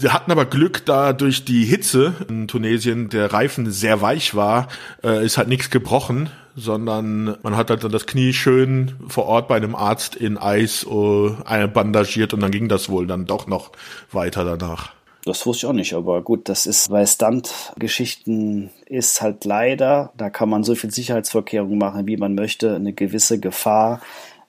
Wir 0.00 0.12
hatten 0.12 0.30
aber 0.30 0.44
Glück, 0.44 0.84
da 0.84 1.12
durch 1.12 1.44
die 1.44 1.64
Hitze 1.64 2.14
in 2.28 2.48
Tunesien 2.48 3.08
der 3.08 3.32
Reifen 3.32 3.70
sehr 3.70 4.00
weich 4.00 4.34
war, 4.34 4.68
äh, 5.02 5.24
ist 5.24 5.38
halt 5.38 5.48
nichts 5.48 5.70
gebrochen, 5.70 6.30
sondern 6.56 7.36
man 7.42 7.56
hat 7.56 7.70
halt 7.70 7.84
dann 7.84 7.92
das 7.92 8.06
Knie 8.06 8.32
schön 8.32 8.92
vor 9.08 9.26
Ort 9.26 9.48
bei 9.48 9.56
einem 9.56 9.74
Arzt 9.74 10.16
in 10.16 10.38
Eis 10.38 10.84
äh, 10.84 11.66
bandagiert 11.66 12.34
und 12.34 12.40
dann 12.40 12.50
ging 12.50 12.68
das 12.68 12.88
wohl 12.88 13.06
dann 13.06 13.26
doch 13.26 13.46
noch 13.46 13.72
weiter 14.12 14.44
danach. 14.44 14.92
Das 15.24 15.46
wusste 15.46 15.64
ich 15.64 15.70
auch 15.70 15.74
nicht, 15.74 15.94
aber 15.94 16.20
gut, 16.20 16.50
das 16.50 16.66
ist 16.66 16.90
bei 16.90 17.06
Stunt-Geschichten 17.06 18.68
ist 18.84 19.22
halt 19.22 19.46
leider, 19.46 20.12
da 20.18 20.28
kann 20.28 20.50
man 20.50 20.64
so 20.64 20.74
viel 20.74 20.90
Sicherheitsvorkehrungen 20.90 21.78
machen, 21.78 22.06
wie 22.06 22.18
man 22.18 22.34
möchte, 22.34 22.74
eine 22.74 22.92
gewisse 22.92 23.40
Gefahr 23.40 24.02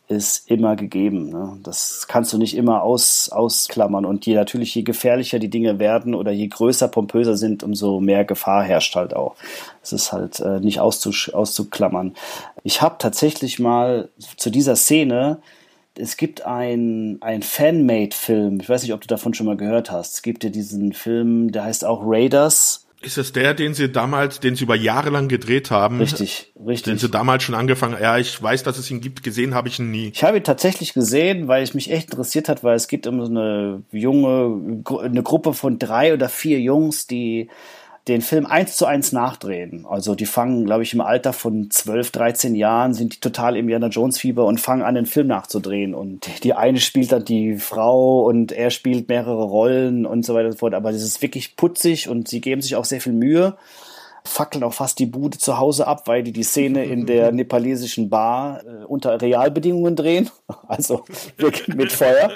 ist 0.08 0.50
immer 0.50 0.76
gegeben. 0.76 1.30
Ne? 1.30 1.58
Das 1.64 2.08
kannst 2.08 2.32
du 2.32 2.38
nicht 2.38 2.56
immer 2.56 2.84
aus, 2.84 3.30
ausklammern. 3.30 4.06
Und 4.06 4.26
je 4.26 4.36
natürlich, 4.36 4.76
je 4.76 4.84
gefährlicher 4.84 5.40
die 5.40 5.50
Dinge 5.50 5.80
werden 5.80 6.14
oder 6.14 6.32
je 6.32 6.48
größer, 6.48 6.88
pompöser 6.88 7.38
sind, 7.38 7.64
umso 7.64 8.00
mehr 8.00 8.24
Gefahr 8.26 8.64
herrscht 8.64 8.96
halt 8.96 9.16
auch. 9.16 9.36
Es 9.82 9.94
ist 9.94 10.12
halt 10.12 10.40
äh, 10.40 10.60
nicht 10.60 10.80
auszuklammern. 10.80 12.16
Ich 12.64 12.82
habe 12.82 12.96
tatsächlich 13.00 13.60
mal 13.60 14.10
zu 14.38 14.50
dieser 14.50 14.76
Szene, 14.76 15.40
es 15.98 16.18
gibt 16.18 16.46
ein, 16.46 17.18
ein 17.22 17.42
Fanmade-Film, 17.42 18.60
ich 18.60 18.70
weiß 18.70 18.84
nicht, 18.84 18.94
ob 18.94 19.02
du 19.02 19.08
davon 19.08 19.34
schon 19.34 19.46
mal 19.46 19.58
gehört 19.58 19.92
hast. 19.92 20.16
Es 20.16 20.22
gibt 20.22 20.44
ja 20.44 20.50
diesen 20.50 20.94
Film, 20.94 21.52
der 21.52 21.64
heißt 21.64 21.86
auch 21.86 22.02
Raiders 22.04 22.85
ist 23.02 23.18
das 23.18 23.32
der, 23.32 23.54
den 23.54 23.74
sie 23.74 23.92
damals, 23.92 24.40
den 24.40 24.56
sie 24.56 24.64
über 24.64 24.76
Jahre 24.76 25.10
lang 25.10 25.28
gedreht 25.28 25.72
haben? 25.72 26.00
Richtig, 26.00 26.54
richtig. 26.60 26.84
Den 26.84 26.98
sie 26.98 27.10
damals 27.10 27.44
schon 27.44 27.56
angefangen, 27.56 27.98
ja, 28.02 28.18
ich 28.18 28.42
weiß, 28.42 28.64
dass 28.64 28.78
es 28.78 28.90
ihn 28.90 29.02
gibt, 29.02 29.24
gesehen 29.24 29.54
habe 29.54 29.68
ich 29.68 29.80
ihn 29.80 29.92
nie. 29.92 30.12
Ich 30.14 30.24
habe 30.24 30.38
ihn 30.38 30.44
tatsächlich 30.44 30.94
gesehen, 30.94 31.48
weil 31.48 31.64
es 31.64 31.74
mich 31.74 31.92
echt 31.92 32.12
interessiert 32.12 32.50
hat, 32.50 32.64
weil 32.64 32.76
es 32.76 32.88
geht 32.88 33.06
um 33.08 33.24
so 33.24 33.30
eine 33.30 33.84
junge, 33.92 34.84
eine 35.02 35.24
Gruppe 35.24 35.54
von 35.54 35.78
drei 35.78 36.14
oder 36.14 36.30
vier 36.30 36.60
Jungs, 36.60 37.08
die 37.08 37.50
den 38.08 38.22
Film 38.22 38.46
eins 38.46 38.78
zu 38.78 38.86
eins 38.86 39.12
nachdrehen. 39.12 39.86
Also 39.90 40.14
die 40.14 40.28
fangen, 40.28 40.66
glaube 40.66 40.84
ich, 40.84 40.94
im 40.94 41.02
Alter 41.02 41.34
von 41.34 41.72
12, 41.72 42.12
13 42.12 42.56
Jahren, 42.56 42.94
sind 42.94 43.16
die 43.16 43.20
total 43.20 43.56
im 43.56 43.66
Indiana 43.66 43.88
Jones 43.88 44.20
Fieber 44.20 44.46
und 44.46 44.60
fangen 44.60 44.84
an, 44.84 44.94
den 44.94 45.08
Film 45.08 45.28
nachzudrehen. 45.28 45.96
Und 45.96 46.44
die 46.44 46.54
eine 46.54 46.80
spielt 46.80 47.12
dann 47.12 47.26
die 47.26 47.58
Frau 47.58 48.24
und 48.26 48.52
er 48.52 48.70
spielt 48.70 49.10
mehrere 49.10 49.44
Rollen 49.44 50.06
und 50.06 50.24
so 50.24 50.36
weiter 50.36 50.48
und 50.48 50.52
so 50.52 50.58
fort. 50.60 50.76
Aber 50.76 50.92
das 50.92 51.02
ist 51.02 51.22
wirklich 51.24 51.56
putzig 51.56 52.08
und 52.08 52.28
sie 52.28 52.42
geben 52.42 52.62
sich 52.62 52.76
auch 52.76 52.86
sehr 52.86 53.02
viel 53.02 53.14
Mühe. 53.14 53.58
Fackeln 54.24 54.64
auch 54.64 54.74
fast 54.74 55.00
die 55.00 55.06
Bude 55.06 55.38
zu 55.38 55.58
Hause 55.58 55.88
ab, 55.88 56.08
weil 56.08 56.24
die 56.24 56.32
die 56.32 56.44
Szene 56.44 56.86
in 56.86 57.06
der 57.06 57.32
nepalesischen 57.32 58.10
Bar 58.10 58.64
äh, 58.66 58.86
unter 58.86 59.22
Realbedingungen 59.22 59.96
drehen. 59.96 60.30
Also 60.68 61.06
wirklich 61.38 61.68
mit 61.76 61.92
Feuer. 61.92 62.32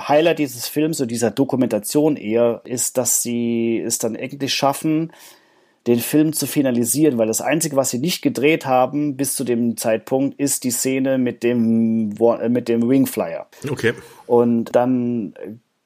Highlight 0.00 0.38
dieses 0.38 0.68
Films 0.68 1.00
und 1.00 1.10
dieser 1.10 1.30
Dokumentation 1.30 2.16
eher 2.16 2.60
ist, 2.64 2.98
dass 2.98 3.22
sie 3.22 3.82
es 3.84 3.98
dann 3.98 4.14
endlich 4.14 4.54
schaffen, 4.54 5.12
den 5.86 6.00
Film 6.00 6.32
zu 6.32 6.46
finalisieren, 6.46 7.16
weil 7.16 7.28
das 7.28 7.40
Einzige, 7.40 7.76
was 7.76 7.90
sie 7.90 7.98
nicht 7.98 8.20
gedreht 8.20 8.66
haben 8.66 9.16
bis 9.16 9.36
zu 9.36 9.44
dem 9.44 9.76
Zeitpunkt, 9.76 10.38
ist 10.38 10.64
die 10.64 10.70
Szene 10.70 11.16
mit 11.16 11.42
dem, 11.42 12.08
mit 12.48 12.68
dem 12.68 12.88
Wingflyer. 12.88 13.46
Okay. 13.70 13.94
Und 14.26 14.74
dann 14.74 15.34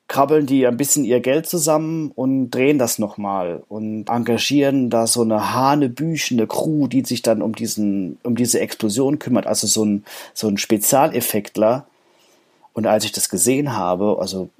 krabbeln 0.08 0.46
die 0.46 0.66
ein 0.66 0.76
bisschen 0.76 1.04
ihr 1.04 1.20
Geld 1.20 1.46
zusammen 1.46 2.10
und 2.12 2.50
drehen 2.50 2.78
das 2.78 2.98
nochmal 2.98 3.62
und 3.68 4.08
engagieren 4.08 4.90
da 4.90 5.06
so 5.06 5.22
eine 5.22 5.54
hanebüchene 5.54 6.48
Crew, 6.48 6.88
die 6.88 7.04
sich 7.04 7.22
dann 7.22 7.42
um 7.42 7.54
diesen, 7.54 8.18
um 8.24 8.34
diese 8.34 8.58
Explosion 8.58 9.20
kümmert. 9.20 9.46
Also 9.46 9.68
so 9.68 9.84
ein, 9.84 10.04
so 10.34 10.48
ein 10.48 10.56
Spezialeffektler, 10.56 11.86
Und 12.72 12.86
als 12.86 13.04
ich 13.04 13.12
das 13.12 13.28
gesehen 13.28 13.76
habe, 13.76 14.18
also 14.20 14.50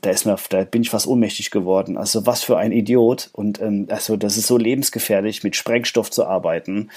da 0.00 0.10
ist 0.10 0.24
mir, 0.24 0.36
da 0.50 0.64
bin 0.64 0.82
ich 0.82 0.90
fast 0.90 1.06
ohnmächtig 1.06 1.50
geworden. 1.50 1.96
Also 1.96 2.26
was 2.26 2.42
für 2.42 2.58
ein 2.58 2.72
Idiot. 2.72 3.30
Und 3.32 3.60
ähm, 3.60 3.86
also 3.90 4.16
das 4.16 4.36
ist 4.36 4.46
so 4.46 4.56
lebensgefährlich, 4.56 5.44
mit 5.44 5.56
Sprengstoff 5.56 6.10
zu 6.10 6.26
arbeiten. 6.26 6.90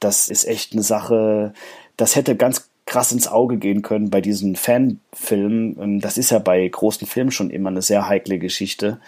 Das 0.00 0.28
ist 0.28 0.44
echt 0.44 0.72
eine 0.72 0.82
Sache, 0.82 1.52
das 1.96 2.16
hätte 2.16 2.36
ganz 2.36 2.68
krass 2.88 3.12
ins 3.12 3.28
Auge 3.28 3.58
gehen 3.58 3.82
können 3.82 4.10
bei 4.10 4.20
diesen 4.20 4.56
Fanfilmen. 4.56 5.76
Ähm, 5.80 6.00
das 6.00 6.18
ist 6.18 6.30
ja 6.30 6.38
bei 6.38 6.66
großen 6.66 7.06
Filmen 7.06 7.30
schon 7.30 7.50
immer 7.50 7.68
eine 7.68 7.82
sehr 7.82 8.08
heikle 8.08 8.38
Geschichte. 8.38 9.00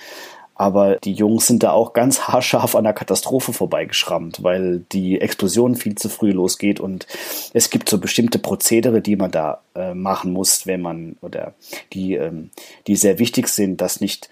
Aber 0.61 0.97
die 0.97 1.15
Jungs 1.15 1.47
sind 1.47 1.63
da 1.63 1.71
auch 1.71 1.95
ganz 1.95 2.21
haarscharf 2.29 2.77
an 2.77 2.85
der 2.85 2.93
Katastrophe 2.93 3.55
vorbeigeschrammt, 3.55 4.43
weil 4.43 4.81
die 4.93 5.19
Explosion 5.19 5.75
viel 5.75 5.95
zu 5.95 6.11
früh 6.11 6.33
losgeht 6.33 6.81
und 6.81 7.07
es 7.55 7.71
gibt 7.71 7.89
so 7.89 7.97
bestimmte 7.97 8.39
Prozedere, 8.39 9.01
die 9.01 9.17
man 9.17 9.31
da 9.31 9.63
äh, 9.75 9.95
machen 9.95 10.35
muss, 10.35 10.67
wenn 10.67 10.83
man 10.83 11.17
oder 11.23 11.55
die, 11.95 12.13
ähm, 12.13 12.51
die 12.87 12.97
sehr 12.97 13.19
wichtig 13.19 13.49
sind, 13.49 13.81
dass 13.81 14.03
nicht, 14.03 14.29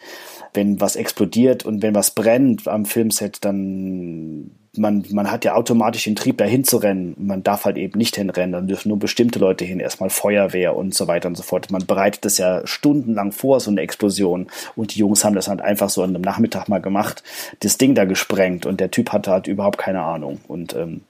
wenn 0.53 0.83
was 0.83 0.97
explodiert 0.97 1.65
und 1.65 1.81
wenn 1.81 1.95
was 1.95 2.11
brennt 2.11 2.69
am 2.69 2.85
Filmset, 2.85 3.43
dann 3.47 4.51
man, 4.79 5.05
man 5.11 5.31
hat 5.31 5.45
ja 5.45 5.55
automatisch 5.55 6.05
den 6.05 6.17
Trieb, 6.17 6.39
dahin 6.39 6.65
zu 6.65 6.79
rennen. 6.79 7.15
Man 7.19 7.43
darf 7.43 7.65
halt 7.65 7.77
eben 7.77 7.99
nicht 7.99 8.17
hinrennen, 8.17 8.53
dann 8.53 8.69
dürfen 8.69 8.89
nur 8.89 8.99
bestimmte 8.99 9.39
Leute 9.39 9.65
hin, 9.65 9.81
erstmal 9.81 10.11
Feuerwehr 10.11 10.77
und 10.77 10.95
so 10.95 11.07
weiter 11.07 11.29
und 11.29 11.37
so 11.37 11.43
fort. 11.43 11.71
Man 11.71 11.87
bereitet 11.87 12.25
das 12.25 12.39
ja 12.39 12.67
stundenlang 12.67 13.33
vor, 13.33 13.61
so 13.61 13.71
eine 13.71 13.81
Explosion. 13.81 14.49
Und 14.77 14.95
die 14.95 15.01
Jungs 15.01 15.25
haben 15.25 15.35
das 15.35 15.49
halt 15.49 15.61
einfach 15.61 15.91
so 15.91 16.03
an 16.03 16.11
einem 16.11 16.23
Nachmittag 16.23 16.69
mal 16.69 16.81
gemacht, 16.81 17.23
das 17.61 17.79
Ding 17.79 17.95
da 17.95 18.05
gesprengt 18.05 18.67
und 18.67 18.81
der 18.81 18.91
Typ 18.91 19.13
hatte 19.13 19.31
halt 19.31 19.47
überhaupt 19.47 19.79
keine 19.79 20.03
Ahnung. 20.03 20.41
Und 20.49 20.75
ähm, 20.75 21.03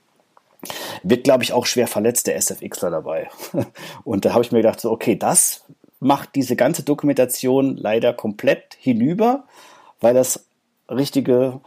wird, 1.03 1.25
glaube 1.25 1.45
ich, 1.45 1.53
auch 1.53 1.67
schwer 1.67 1.87
verletzt, 1.87 2.27
der 2.27 2.37
SFXler 2.41 2.91
dabei. 2.91 3.29
und 4.05 4.25
da 4.25 4.33
habe 4.33 4.43
ich 4.43 4.53
mir 4.53 4.59
gedacht, 4.59 4.81
so, 4.81 4.91
okay, 4.91 5.17
das 5.17 5.65
macht 6.01 6.35
diese 6.35 6.57
ganze 6.57 6.83
Dokumentation 6.83 7.77
leider 7.77 8.13
komplett 8.13 8.77
hinüber, 8.79 9.45
weil 10.01 10.15
das 10.15 10.47
richtige 10.89 11.61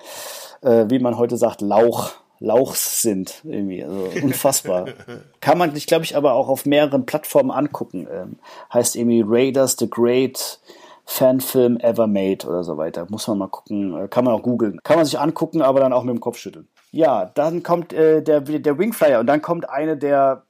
äh, 0.62 0.86
wie 0.90 1.00
man 1.00 1.18
heute 1.18 1.38
sagt, 1.38 1.62
Lauch, 1.62 2.12
Lauchs 2.40 3.02
sind. 3.02 3.42
Irgendwie. 3.44 3.84
Also 3.84 4.10
unfassbar. 4.24 4.86
Kann 5.42 5.58
man 5.58 5.74
sich, 5.74 5.88
glaube 5.88 6.04
ich, 6.04 6.16
aber 6.16 6.34
auch 6.34 6.50
auf 6.50 6.66
mehreren 6.66 7.06
Plattformen 7.06 7.52
angucken. 7.52 8.08
Ähm, 8.12 8.40
heißt 8.74 8.96
irgendwie 8.96 9.24
Raiders 9.26 9.76
the 9.80 9.90
Great 9.90 10.60
Fanfilm 11.06 11.78
Ever 11.80 12.08
Made 12.08 12.48
oder 12.48 12.64
so 12.64 12.78
weiter. 12.78 13.06
Muss 13.10 13.28
man 13.28 13.38
mal 13.38 13.48
gucken. 13.48 13.96
Äh, 13.98 14.08
kann 14.08 14.26
man 14.26 14.34
auch 14.34 14.44
googeln. 14.44 14.80
Kann 14.84 14.98
man 14.98 15.06
sich 15.06 15.20
angucken, 15.20 15.62
aber 15.62 15.80
dann 15.80 15.94
auch 15.94 16.04
mit 16.04 16.16
dem 16.16 16.22
Kopf 16.22 16.38
schütteln. 16.38 16.68
Ja, 16.92 17.26
dann 17.26 17.64
kommt 17.64 17.94
äh, 17.94 18.22
der, 18.22 18.42
der 18.42 18.78
Wingflyer 18.78 19.20
und 19.20 19.28
dann 19.28 19.42
kommt 19.42 19.70
eine 19.70 19.98
der 19.98 20.44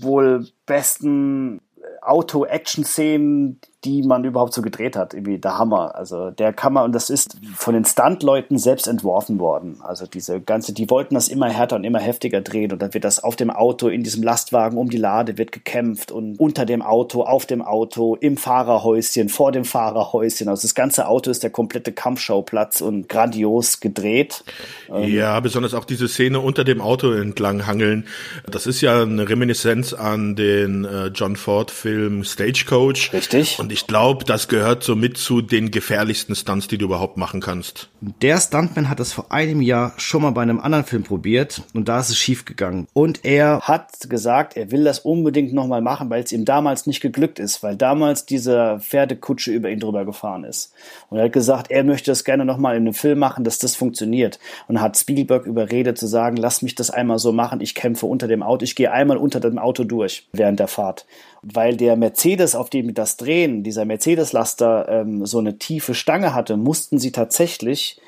wohl 0.00 0.46
besten 0.66 1.60
Auto-Action-Szenen, 2.02 3.60
die 3.84 4.02
man 4.02 4.24
überhaupt 4.24 4.52
so 4.52 4.60
gedreht 4.60 4.94
hat. 4.94 5.14
Irgendwie 5.14 5.38
der 5.38 5.56
Hammer. 5.58 5.94
Also 5.94 6.30
der 6.30 6.52
kann 6.52 6.74
man, 6.74 6.84
und 6.84 6.92
das 6.94 7.08
ist 7.08 7.38
von 7.56 7.72
den 7.72 7.84
Stunt-Leuten 7.84 8.58
selbst 8.58 8.86
entworfen 8.86 9.38
worden. 9.38 9.78
Also 9.82 10.06
diese 10.06 10.40
ganze, 10.40 10.74
die 10.74 10.90
wollten 10.90 11.14
das 11.14 11.28
immer 11.28 11.48
härter 11.48 11.76
und 11.76 11.84
immer 11.84 11.98
heftiger 11.98 12.42
drehen 12.42 12.72
und 12.72 12.82
dann 12.82 12.92
wird 12.92 13.04
das 13.04 13.24
auf 13.24 13.36
dem 13.36 13.50
Auto, 13.50 13.88
in 13.88 14.02
diesem 14.02 14.22
Lastwagen 14.22 14.76
um 14.76 14.90
die 14.90 14.98
Lade 14.98 15.38
wird 15.38 15.52
gekämpft 15.52 16.12
und 16.12 16.38
unter 16.38 16.66
dem 16.66 16.82
Auto, 16.82 17.22
auf 17.22 17.46
dem 17.46 17.62
Auto, 17.62 18.16
im 18.16 18.36
Fahrerhäuschen, 18.36 19.30
vor 19.30 19.50
dem 19.50 19.64
Fahrerhäuschen. 19.64 20.48
Also 20.48 20.62
das 20.62 20.74
ganze 20.74 21.08
Auto 21.08 21.30
ist 21.30 21.42
der 21.42 21.50
komplette 21.50 21.92
Kampfschauplatz 21.92 22.82
und 22.82 23.08
grandios 23.08 23.80
gedreht. 23.80 24.44
Ja, 24.88 25.40
besonders 25.40 25.72
auch 25.72 25.86
diese 25.86 26.08
Szene 26.08 26.40
unter 26.40 26.64
dem 26.64 26.82
Auto 26.82 27.12
entlang 27.12 27.66
hangeln. 27.66 28.06
Das 28.46 28.66
ist 28.66 28.82
ja 28.82 29.02
eine 29.02 29.26
Reminiszenz 29.28 29.94
an 29.94 30.36
den 30.36 30.84
äh, 30.84 31.06
John 31.06 31.36
Ford 31.36 31.70
Film 31.90 32.22
Stagecoach. 32.22 33.12
Richtig. 33.12 33.58
Und 33.58 33.72
ich 33.72 33.88
glaube, 33.88 34.24
das 34.24 34.46
gehört 34.46 34.84
so 34.84 34.94
mit 34.94 35.18
zu 35.18 35.40
den 35.40 35.72
gefährlichsten 35.72 36.36
Stunts, 36.36 36.68
die 36.68 36.78
du 36.78 36.84
überhaupt 36.84 37.16
machen 37.16 37.40
kannst. 37.40 37.88
Der 38.22 38.38
Stuntman 38.40 38.88
hat 38.88 39.00
das 39.00 39.12
vor 39.12 39.32
einem 39.32 39.60
Jahr 39.60 39.92
schon 39.96 40.22
mal 40.22 40.30
bei 40.30 40.42
einem 40.42 40.60
anderen 40.60 40.84
Film 40.84 41.02
probiert 41.02 41.62
und 41.74 41.88
da 41.88 41.98
ist 41.98 42.10
es 42.10 42.16
schief 42.16 42.44
gegangen. 42.44 42.86
Und 42.92 43.24
er 43.24 43.62
hat 43.62 44.08
gesagt, 44.08 44.56
er 44.56 44.70
will 44.70 44.84
das 44.84 45.00
unbedingt 45.00 45.52
nochmal 45.52 45.82
machen, 45.82 46.10
weil 46.10 46.22
es 46.22 46.30
ihm 46.30 46.44
damals 46.44 46.86
nicht 46.86 47.00
geglückt 47.00 47.40
ist, 47.40 47.64
weil 47.64 47.74
damals 47.74 48.24
diese 48.24 48.78
Pferdekutsche 48.80 49.50
über 49.50 49.68
ihn 49.68 49.80
drüber 49.80 50.04
gefahren 50.04 50.44
ist. 50.44 50.72
Und 51.08 51.18
er 51.18 51.24
hat 51.24 51.32
gesagt, 51.32 51.72
er 51.72 51.82
möchte 51.82 52.12
das 52.12 52.22
gerne 52.22 52.44
nochmal 52.44 52.76
in 52.76 52.82
einem 52.82 52.94
Film 52.94 53.18
machen, 53.18 53.42
dass 53.42 53.58
das 53.58 53.74
funktioniert. 53.74 54.38
Und 54.68 54.80
hat 54.80 54.96
Spielberg 54.96 55.44
überredet 55.44 55.98
zu 55.98 56.06
sagen, 56.06 56.36
lass 56.36 56.62
mich 56.62 56.76
das 56.76 56.90
einmal 56.90 57.18
so 57.18 57.32
machen, 57.32 57.60
ich 57.60 57.74
kämpfe 57.74 58.06
unter 58.06 58.28
dem 58.28 58.44
Auto, 58.44 58.62
ich 58.62 58.76
gehe 58.76 58.92
einmal 58.92 59.16
unter 59.16 59.40
dem 59.40 59.58
Auto 59.58 59.82
durch 59.82 60.28
während 60.32 60.60
der 60.60 60.68
Fahrt 60.68 61.04
weil 61.42 61.76
der 61.76 61.96
Mercedes, 61.96 62.54
auf 62.54 62.70
dem 62.70 62.94
das 62.94 63.16
drehen, 63.16 63.62
dieser 63.62 63.84
Mercedes-Laster 63.84 64.88
ähm, 64.88 65.26
so 65.26 65.38
eine 65.38 65.58
tiefe 65.58 65.94
Stange 65.94 66.34
hatte, 66.34 66.56
mussten 66.56 66.98
sie 66.98 67.12
tatsächlich 67.12 68.00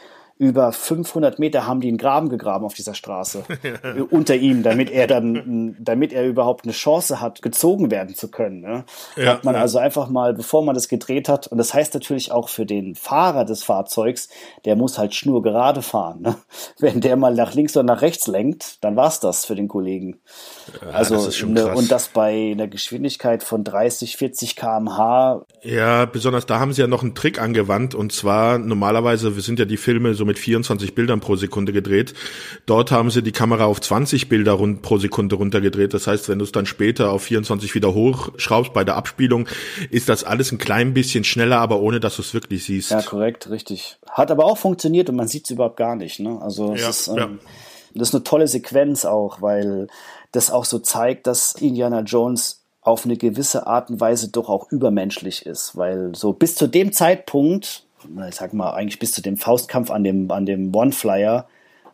über 0.42 0.72
500 0.72 1.38
Meter 1.38 1.68
haben 1.68 1.80
die 1.80 1.86
einen 1.86 1.98
Graben 1.98 2.28
gegraben 2.28 2.64
auf 2.64 2.74
dieser 2.74 2.94
Straße 2.94 3.44
ja. 3.62 4.02
unter 4.10 4.34
ihm, 4.34 4.64
damit 4.64 4.90
er 4.90 5.06
dann, 5.06 5.76
damit 5.78 6.12
er 6.12 6.26
überhaupt 6.26 6.64
eine 6.64 6.72
Chance 6.72 7.20
hat, 7.20 7.42
gezogen 7.42 7.92
werden 7.92 8.16
zu 8.16 8.28
können. 8.28 8.60
Ne? 8.60 8.84
Ja, 9.14 9.34
hat 9.34 9.44
man 9.44 9.54
ja. 9.54 9.60
also 9.60 9.78
einfach 9.78 10.08
mal, 10.08 10.34
bevor 10.34 10.64
man 10.64 10.74
das 10.74 10.88
gedreht 10.88 11.28
hat, 11.28 11.46
und 11.46 11.58
das 11.58 11.72
heißt 11.72 11.94
natürlich 11.94 12.32
auch 12.32 12.48
für 12.48 12.66
den 12.66 12.96
Fahrer 12.96 13.44
des 13.44 13.62
Fahrzeugs, 13.62 14.30
der 14.64 14.74
muss 14.74 14.98
halt 14.98 15.14
schnurgerade 15.14 15.80
fahren. 15.80 16.22
Ne? 16.22 16.34
Wenn 16.80 17.00
der 17.00 17.14
mal 17.14 17.32
nach 17.32 17.54
links 17.54 17.76
oder 17.76 17.84
nach 17.84 18.02
rechts 18.02 18.26
lenkt, 18.26 18.82
dann 18.82 18.96
war's 18.96 19.20
das 19.20 19.44
für 19.44 19.54
den 19.54 19.68
Kollegen. 19.68 20.18
also 20.92 21.24
das 21.24 21.40
ne, 21.44 21.72
und 21.72 21.92
das 21.92 22.08
bei 22.08 22.50
einer 22.50 22.66
Geschwindigkeit 22.66 23.44
von 23.44 23.62
30, 23.62 24.16
40 24.16 24.56
km/h. 24.56 25.46
Ja, 25.62 26.04
besonders 26.06 26.46
da 26.46 26.58
haben 26.58 26.72
sie 26.72 26.80
ja 26.80 26.88
noch 26.88 27.02
einen 27.02 27.14
Trick 27.14 27.40
angewandt 27.40 27.94
und 27.94 28.10
zwar 28.10 28.58
normalerweise, 28.58 29.36
wir 29.36 29.42
sind 29.42 29.60
ja 29.60 29.66
die 29.66 29.76
Filme 29.76 30.14
so 30.14 30.24
mit 30.24 30.31
mit 30.32 30.38
24 30.38 30.94
Bildern 30.94 31.20
pro 31.20 31.36
Sekunde 31.36 31.74
gedreht. 31.74 32.14
Dort 32.64 32.90
haben 32.90 33.10
sie 33.10 33.22
die 33.22 33.32
Kamera 33.32 33.66
auf 33.66 33.82
20 33.82 34.30
Bilder 34.30 34.52
rund 34.52 34.80
pro 34.80 34.96
Sekunde 34.96 35.36
runtergedreht. 35.36 35.92
Das 35.92 36.06
heißt, 36.06 36.30
wenn 36.30 36.38
du 36.38 36.44
es 36.46 36.52
dann 36.52 36.64
später 36.64 37.12
auf 37.12 37.24
24 37.24 37.74
wieder 37.74 37.92
hochschraubst 37.92 38.72
bei 38.72 38.82
der 38.82 38.96
Abspielung, 38.96 39.46
ist 39.90 40.08
das 40.08 40.24
alles 40.24 40.50
ein 40.50 40.56
klein 40.56 40.94
bisschen 40.94 41.24
schneller, 41.24 41.58
aber 41.58 41.80
ohne 41.80 42.00
dass 42.00 42.16
du 42.16 42.22
es 42.22 42.32
wirklich 42.32 42.64
siehst. 42.64 42.92
Ja, 42.92 43.02
korrekt, 43.02 43.50
richtig. 43.50 43.98
Hat 44.10 44.30
aber 44.30 44.46
auch 44.46 44.56
funktioniert 44.56 45.10
und 45.10 45.16
man 45.16 45.28
sieht 45.28 45.44
es 45.44 45.50
überhaupt 45.50 45.76
gar 45.76 45.96
nicht. 45.96 46.18
Ne? 46.18 46.40
Also 46.40 46.74
ja, 46.74 46.88
ist, 46.88 47.08
ähm, 47.08 47.16
ja. 47.16 47.28
das 47.94 48.08
ist 48.08 48.14
eine 48.14 48.24
tolle 48.24 48.48
Sequenz 48.48 49.04
auch, 49.04 49.42
weil 49.42 49.88
das 50.32 50.50
auch 50.50 50.64
so 50.64 50.78
zeigt, 50.78 51.26
dass 51.26 51.52
Indiana 51.56 52.00
Jones 52.00 52.62
auf 52.80 53.04
eine 53.04 53.18
gewisse 53.18 53.66
Art 53.66 53.90
und 53.90 54.00
Weise 54.00 54.30
doch 54.30 54.48
auch 54.48 54.72
übermenschlich 54.72 55.44
ist, 55.44 55.76
weil 55.76 56.14
so 56.14 56.32
bis 56.32 56.54
zu 56.54 56.66
dem 56.66 56.92
Zeitpunkt 56.92 57.84
ich 58.28 58.34
sag 58.34 58.52
mal, 58.52 58.72
eigentlich 58.72 58.98
bis 58.98 59.12
zu 59.12 59.22
dem 59.22 59.36
Faustkampf 59.36 59.90
an 59.90 60.04
dem, 60.04 60.30
an 60.30 60.46
dem 60.46 60.74
One-Flyer, 60.74 61.46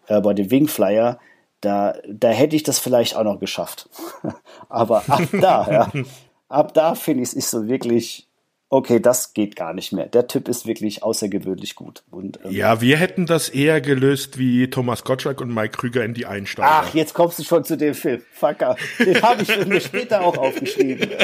äh, 0.07 0.21
bei 0.21 0.35
dem 0.35 0.51
Wing-Flyer, 0.51 1.19
da, 1.61 1.95
da 2.09 2.29
hätte 2.29 2.57
ich 2.57 2.63
das 2.63 2.79
vielleicht 2.79 3.17
auch 3.17 3.25
noch 3.25 3.41
geschafft. 3.41 3.89
Aber 4.69 5.03
ab 5.09 5.23
da, 5.33 5.91
ja, 5.95 6.05
ab 6.49 6.75
da 6.75 6.95
finde 6.95 7.23
ich 7.23 7.31
es 7.31 7.35
ist 7.35 7.51
so 7.51 7.67
wirklich, 7.67 8.29
okay, 8.71 9.01
das 9.01 9.35
geht 9.35 9.57
gar 9.57 9.73
nicht 9.73 9.93
mehr. 9.93 10.07
Der 10.07 10.27
Typ 10.27 10.49
ist 10.49 10.67
wirklich 10.67 11.03
außergewöhnlich 11.03 11.75
gut. 11.75 12.05
Und, 12.11 12.39
ähm, 12.45 12.53
ja, 12.53 12.81
wir 12.81 12.97
hätten 12.97 13.27
das 13.27 13.49
eher 13.49 13.81
gelöst 13.81 14.39
wie 14.39 14.69
Thomas 14.71 15.05
Gottschalk 15.05 15.41
und 15.41 15.53
Mike 15.53 15.77
Krüger 15.77 16.05
in 16.05 16.15
die 16.15 16.27
Einsteiger. 16.27 16.69
Ach, 16.71 16.95
jetzt 16.95 17.15
kommst 17.15 17.39
du 17.39 17.45
schon 17.45 17.65
zu 17.65 17.77
dem 17.77 17.95
Film. 17.95 18.23
Fucker. 18.33 18.77
Den 18.99 19.21
habe 19.23 19.43
ich 19.43 19.67
mir 19.67 19.81
später 19.81 20.21
auch 20.21 20.37
aufgeschrieben. 20.37 21.11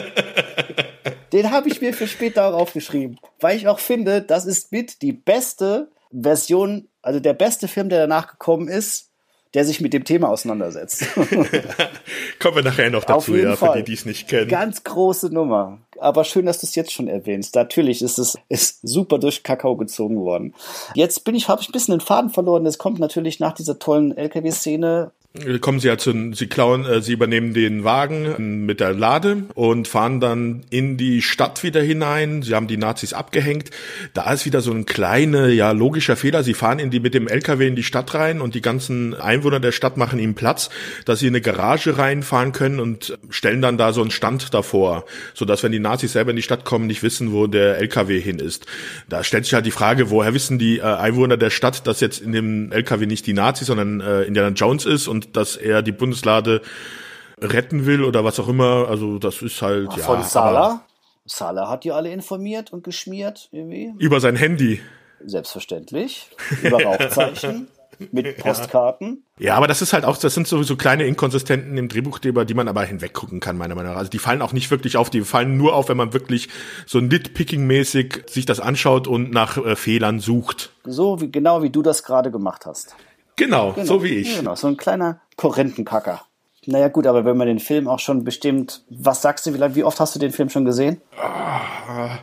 Den 1.34 1.50
habe 1.50 1.68
ich 1.68 1.80
mir 1.80 1.92
für 1.92 2.06
später 2.06 2.46
auch 2.46 2.54
aufgeschrieben, 2.54 3.18
weil 3.40 3.56
ich 3.56 3.66
auch 3.68 3.80
finde, 3.80 4.22
das 4.22 4.46
ist 4.46 4.70
mit 4.70 5.02
die 5.02 5.12
beste 5.12 5.88
Version, 6.12 6.88
also 7.02 7.18
der 7.18 7.34
beste 7.34 7.66
Film, 7.66 7.88
der 7.88 7.98
danach 7.98 8.28
gekommen 8.28 8.68
ist, 8.68 9.10
der 9.52 9.64
sich 9.64 9.80
mit 9.80 9.92
dem 9.92 10.04
Thema 10.04 10.28
auseinandersetzt. 10.28 11.06
Kommen 12.40 12.56
wir 12.56 12.62
nachher 12.62 12.90
noch 12.90 13.04
dazu, 13.04 13.34
ja, 13.34 13.56
Fall. 13.56 13.72
für 13.72 13.78
die, 13.78 13.84
die 13.84 13.92
es 13.94 14.04
nicht 14.04 14.28
kennen. 14.28 14.48
Ganz 14.48 14.84
große 14.84 15.32
Nummer. 15.32 15.78
Aber 15.98 16.24
schön, 16.24 16.46
dass 16.46 16.60
du 16.60 16.66
es 16.66 16.74
jetzt 16.76 16.92
schon 16.92 17.08
erwähnst. 17.08 17.56
Natürlich 17.56 18.02
ist 18.02 18.18
es 18.18 18.36
ist 18.48 18.80
super 18.82 19.18
durch 19.18 19.42
Kakao 19.42 19.76
gezogen 19.76 20.20
worden. 20.20 20.54
Jetzt 20.94 21.24
bin 21.24 21.34
ich, 21.34 21.48
habe 21.48 21.62
ich 21.62 21.68
ein 21.68 21.72
bisschen 21.72 21.98
den 21.98 22.04
Faden 22.04 22.30
verloren. 22.30 22.66
Es 22.66 22.78
kommt 22.78 23.00
natürlich 23.00 23.40
nach 23.40 23.54
dieser 23.54 23.78
tollen 23.78 24.16
LKW-Szene 24.16 25.12
kommen 25.60 25.80
sie 25.80 25.88
ja 25.88 25.98
zu, 25.98 26.32
sie 26.32 26.46
klauen, 26.46 26.84
äh, 26.84 27.02
sie 27.02 27.12
übernehmen 27.12 27.54
den 27.54 27.82
Wagen 27.82 28.66
mit 28.66 28.78
der 28.78 28.92
Lade 28.92 29.42
und 29.54 29.88
fahren 29.88 30.20
dann 30.20 30.62
in 30.70 30.96
die 30.96 31.22
Stadt 31.22 31.64
wieder 31.64 31.82
hinein. 31.82 32.42
Sie 32.42 32.54
haben 32.54 32.68
die 32.68 32.76
Nazis 32.76 33.12
abgehängt. 33.12 33.70
Da 34.12 34.32
ist 34.32 34.46
wieder 34.46 34.60
so 34.60 34.70
ein 34.70 34.86
kleiner, 34.86 35.48
ja, 35.48 35.72
logischer 35.72 36.14
Fehler. 36.14 36.44
Sie 36.44 36.54
fahren 36.54 36.78
in 36.78 36.90
die, 36.90 37.00
mit 37.00 37.14
dem 37.14 37.26
LKW 37.26 37.66
in 37.66 37.74
die 37.74 37.82
Stadt 37.82 38.14
rein 38.14 38.40
und 38.40 38.54
die 38.54 38.60
ganzen 38.60 39.12
Einwohner 39.12 39.58
der 39.58 39.72
Stadt 39.72 39.96
machen 39.96 40.20
ihm 40.20 40.34
Platz, 40.34 40.70
dass 41.04 41.18
sie 41.18 41.26
in 41.26 41.32
eine 41.34 41.40
Garage 41.40 41.98
reinfahren 41.98 42.52
können 42.52 42.78
und 42.78 43.18
stellen 43.28 43.60
dann 43.60 43.76
da 43.76 43.92
so 43.92 44.02
einen 44.02 44.12
Stand 44.12 44.54
davor, 44.54 45.04
sodass 45.34 45.64
wenn 45.64 45.72
die 45.72 45.80
Nazis 45.80 46.12
selber 46.12 46.30
in 46.30 46.36
die 46.36 46.42
Stadt 46.42 46.64
kommen, 46.64 46.86
nicht 46.86 47.02
wissen, 47.02 47.32
wo 47.32 47.48
der 47.48 47.78
LKW 47.78 48.20
hin 48.20 48.38
ist. 48.38 48.66
Da 49.08 49.24
stellt 49.24 49.46
sich 49.46 49.54
halt 49.54 49.66
die 49.66 49.72
Frage, 49.72 50.10
woher 50.10 50.32
wissen 50.32 50.60
die 50.60 50.78
äh, 50.78 50.82
Einwohner 50.82 51.36
der 51.36 51.50
Stadt, 51.50 51.88
dass 51.88 51.98
jetzt 51.98 52.20
in 52.20 52.30
dem 52.30 52.70
LKW 52.70 53.06
nicht 53.06 53.26
die 53.26 53.32
Nazis, 53.32 53.66
sondern 53.66 54.00
äh, 54.00 54.22
Indiana 54.22 54.54
Jones 54.54 54.86
ist 54.86 55.08
und 55.08 55.23
dass 55.32 55.56
er 55.56 55.82
die 55.82 55.92
Bundeslade 55.92 56.62
retten 57.40 57.86
will 57.86 58.04
oder 58.04 58.24
was 58.24 58.38
auch 58.40 58.48
immer. 58.48 58.88
Also 58.88 59.18
das 59.18 59.42
ist 59.42 59.60
halt 59.62 59.88
Ach, 59.90 59.96
ja. 59.96 60.04
Von 60.04 60.22
Sala? 60.22 60.80
Salah 61.26 61.70
hat 61.70 61.84
die 61.84 61.92
alle 61.92 62.10
informiert 62.10 62.72
und 62.72 62.84
geschmiert, 62.84 63.48
irgendwie. 63.50 63.94
Über 63.98 64.20
sein 64.20 64.36
Handy. 64.36 64.80
Selbstverständlich. 65.24 66.28
Über 66.62 66.82
Rauchzeichen. 66.82 67.68
mit 68.12 68.38
Postkarten. 68.38 69.24
Ja, 69.38 69.56
aber 69.56 69.66
das 69.66 69.82
ist 69.82 69.92
halt 69.92 70.04
auch, 70.04 70.16
das 70.16 70.34
sind 70.34 70.46
sowieso 70.46 70.76
kleine 70.76 71.06
Inkonsistenten 71.06 71.76
im 71.76 71.88
Drehbuchgeber, 71.88 72.44
die 72.44 72.54
man 72.54 72.68
aber 72.68 72.84
hinweggucken 72.84 73.40
kann, 73.40 73.56
meiner 73.56 73.74
Meinung 73.74 73.92
nach. 73.92 73.98
Also 73.98 74.10
die 74.10 74.18
fallen 74.18 74.42
auch 74.42 74.52
nicht 74.52 74.70
wirklich 74.70 74.96
auf, 74.96 75.10
die 75.10 75.22
fallen 75.22 75.56
nur 75.56 75.74
auf, 75.74 75.88
wenn 75.88 75.96
man 75.96 76.12
wirklich 76.12 76.48
so 76.86 76.98
nitpicking-mäßig 76.98 78.28
sich 78.28 78.46
das 78.46 78.60
anschaut 78.60 79.06
und 79.06 79.30
nach 79.30 79.56
äh, 79.58 79.76
Fehlern 79.76 80.20
sucht. 80.20 80.70
So 80.84 81.20
wie, 81.20 81.30
genau 81.30 81.62
wie 81.62 81.70
du 81.70 81.82
das 81.82 82.02
gerade 82.02 82.30
gemacht 82.30 82.66
hast. 82.66 82.94
Genau, 83.36 83.72
genau, 83.72 83.86
so 83.86 84.02
wie 84.02 84.16
ich. 84.16 84.36
Genau, 84.36 84.54
so 84.54 84.68
ein 84.68 84.76
kleiner 84.76 85.20
Korrentenkacker. 85.36 86.22
Naja 86.66 86.88
gut, 86.88 87.06
aber 87.06 87.24
wenn 87.24 87.36
man 87.36 87.46
den 87.46 87.58
Film 87.58 87.88
auch 87.88 87.98
schon 87.98 88.24
bestimmt, 88.24 88.84
was 88.88 89.20
sagst 89.20 89.44
du, 89.46 89.54
wie, 89.54 89.74
wie 89.74 89.84
oft 89.84 90.00
hast 90.00 90.14
du 90.14 90.18
den 90.18 90.32
Film 90.32 90.48
schon 90.48 90.64
gesehen? 90.64 91.00
Ah, 91.20 92.18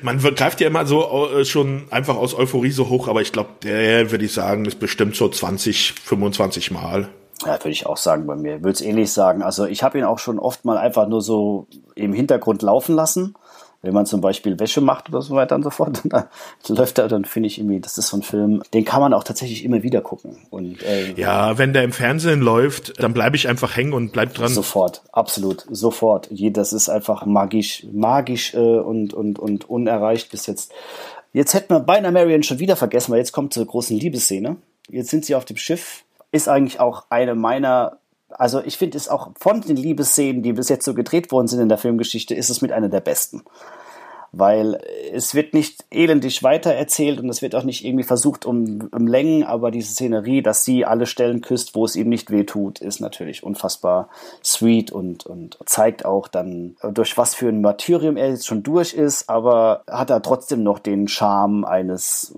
man 0.00 0.18
greift 0.18 0.60
ja 0.60 0.66
immer 0.66 0.86
so 0.86 1.28
äh, 1.30 1.44
schon 1.44 1.84
einfach 1.90 2.16
aus 2.16 2.34
Euphorie 2.34 2.70
so 2.70 2.88
hoch, 2.88 3.08
aber 3.08 3.20
ich 3.20 3.32
glaube, 3.32 3.50
der 3.62 4.10
würde 4.10 4.24
ich 4.24 4.32
sagen, 4.32 4.64
ist 4.64 4.80
bestimmt 4.80 5.16
so 5.16 5.28
20, 5.28 5.92
25 5.92 6.70
Mal. 6.70 7.08
Ja, 7.44 7.54
würde 7.54 7.70
ich 7.70 7.86
auch 7.86 7.96
sagen 7.96 8.26
bei 8.26 8.36
mir. 8.36 8.62
Würde 8.62 8.70
es 8.70 8.80
ähnlich 8.80 9.12
sagen. 9.12 9.42
Also 9.42 9.66
ich 9.66 9.82
habe 9.82 9.98
ihn 9.98 10.04
auch 10.04 10.20
schon 10.20 10.38
oft 10.38 10.64
mal 10.64 10.78
einfach 10.78 11.08
nur 11.08 11.20
so 11.20 11.66
im 11.94 12.12
Hintergrund 12.12 12.62
laufen 12.62 12.94
lassen 12.94 13.34
wenn 13.82 13.92
man 13.92 14.06
zum 14.06 14.20
Beispiel 14.20 14.58
Wäsche 14.60 14.80
macht 14.80 15.08
oder 15.08 15.20
so 15.22 15.34
weiter 15.34 15.56
und 15.56 15.64
so 15.64 15.70
fort, 15.70 16.00
dann 16.04 16.26
läuft 16.68 16.98
er, 16.98 17.08
dann 17.08 17.24
finde 17.24 17.48
ich 17.48 17.58
irgendwie, 17.58 17.80
das 17.80 17.98
ist 17.98 18.08
so 18.08 18.16
ein 18.16 18.22
Film, 18.22 18.62
den 18.72 18.84
kann 18.84 19.00
man 19.00 19.12
auch 19.12 19.24
tatsächlich 19.24 19.64
immer 19.64 19.82
wieder 19.82 20.00
gucken. 20.00 20.38
Und, 20.50 20.82
äh, 20.82 21.12
ja, 21.14 21.58
wenn 21.58 21.72
der 21.72 21.82
im 21.82 21.92
Fernsehen 21.92 22.40
läuft, 22.40 23.02
dann 23.02 23.12
bleibe 23.12 23.36
ich 23.36 23.48
einfach 23.48 23.76
hängen 23.76 23.92
und 23.92 24.12
bleib 24.12 24.34
dran. 24.34 24.48
Sofort, 24.48 25.02
absolut, 25.12 25.66
sofort. 25.68 26.28
Das 26.30 26.72
ist 26.72 26.88
einfach 26.88 27.26
magisch, 27.26 27.84
magisch 27.92 28.54
äh, 28.54 28.58
und, 28.58 29.12
und, 29.12 29.38
und 29.38 29.68
unerreicht 29.68 30.30
bis 30.30 30.46
jetzt. 30.46 30.72
Jetzt 31.32 31.54
hätten 31.54 31.74
wir 31.74 31.80
beinahe 31.80 32.12
Marion 32.12 32.42
schon 32.42 32.58
wieder 32.58 32.76
vergessen, 32.76 33.10
weil 33.10 33.18
jetzt 33.18 33.32
kommt 33.32 33.52
zur 33.52 33.66
großen 33.66 33.96
Liebesszene. 33.96 34.56
Jetzt 34.88 35.10
sind 35.10 35.24
sie 35.24 35.34
auf 35.34 35.44
dem 35.44 35.56
Schiff. 35.56 36.04
Ist 36.30 36.48
eigentlich 36.48 36.78
auch 36.78 37.04
eine 37.10 37.34
meiner 37.34 37.98
also 38.38 38.62
ich 38.64 38.78
finde 38.78 38.96
es 38.96 39.08
auch 39.08 39.30
von 39.38 39.60
den 39.60 39.76
Liebesszenen, 39.76 40.42
die 40.42 40.52
bis 40.52 40.68
jetzt 40.68 40.84
so 40.84 40.94
gedreht 40.94 41.32
worden 41.32 41.48
sind 41.48 41.60
in 41.60 41.68
der 41.68 41.78
Filmgeschichte, 41.78 42.34
ist 42.34 42.50
es 42.50 42.62
mit 42.62 42.72
einer 42.72 42.88
der 42.88 43.00
besten. 43.00 43.42
Weil 44.34 44.80
es 45.12 45.34
wird 45.34 45.52
nicht 45.52 45.84
elendig 45.90 46.42
weitererzählt 46.42 47.20
und 47.20 47.28
es 47.28 47.42
wird 47.42 47.54
auch 47.54 47.64
nicht 47.64 47.84
irgendwie 47.84 48.04
versucht 48.04 48.46
um, 48.46 48.88
um 48.90 49.06
Längen, 49.06 49.44
aber 49.44 49.70
diese 49.70 49.92
Szenerie, 49.92 50.40
dass 50.40 50.64
sie 50.64 50.86
alle 50.86 51.04
Stellen 51.04 51.42
küsst, 51.42 51.74
wo 51.74 51.84
es 51.84 51.96
ihm 51.96 52.08
nicht 52.08 52.30
weh 52.30 52.44
tut, 52.44 52.80
ist 52.80 53.00
natürlich 53.00 53.42
unfassbar 53.42 54.08
sweet 54.42 54.90
und, 54.90 55.26
und 55.26 55.58
zeigt 55.66 56.06
auch 56.06 56.28
dann, 56.28 56.76
durch 56.94 57.18
was 57.18 57.34
für 57.34 57.50
ein 57.50 57.60
Martyrium 57.60 58.16
er 58.16 58.30
jetzt 58.30 58.46
schon 58.46 58.62
durch 58.62 58.94
ist, 58.94 59.28
aber 59.28 59.82
hat 59.86 60.08
er 60.08 60.22
trotzdem 60.22 60.62
noch 60.62 60.78
den 60.78 61.08
Charme 61.08 61.66
eines, 61.66 62.34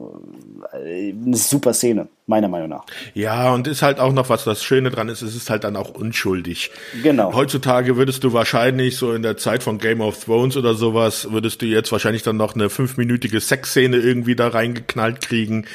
äh, 0.72 1.12
eine 1.12 1.36
super 1.36 1.74
Szene 1.74 2.08
meiner 2.26 2.48
Meinung 2.48 2.70
nach. 2.70 2.84
Ja, 3.12 3.52
und 3.52 3.66
ist 3.66 3.82
halt 3.82 4.00
auch 4.00 4.12
noch 4.12 4.30
was 4.30 4.44
das 4.44 4.64
Schöne 4.64 4.90
dran 4.90 5.08
ist, 5.08 5.20
es 5.22 5.36
ist 5.36 5.50
halt 5.50 5.64
dann 5.64 5.76
auch 5.76 5.90
unschuldig. 5.90 6.70
Genau. 7.02 7.34
Heutzutage 7.34 7.96
würdest 7.96 8.24
du 8.24 8.32
wahrscheinlich 8.32 8.96
so 8.96 9.12
in 9.12 9.22
der 9.22 9.36
Zeit 9.36 9.62
von 9.62 9.78
Game 9.78 10.00
of 10.00 10.24
Thrones 10.24 10.56
oder 10.56 10.74
sowas, 10.74 11.30
würdest 11.30 11.60
du 11.60 11.66
jetzt 11.66 11.92
wahrscheinlich 11.92 12.22
dann 12.22 12.36
noch 12.36 12.54
eine 12.54 12.70
fünfminütige 12.70 13.40
Sexszene 13.40 13.98
irgendwie 13.98 14.36
da 14.36 14.48
reingeknallt 14.48 15.20
kriegen, 15.20 15.66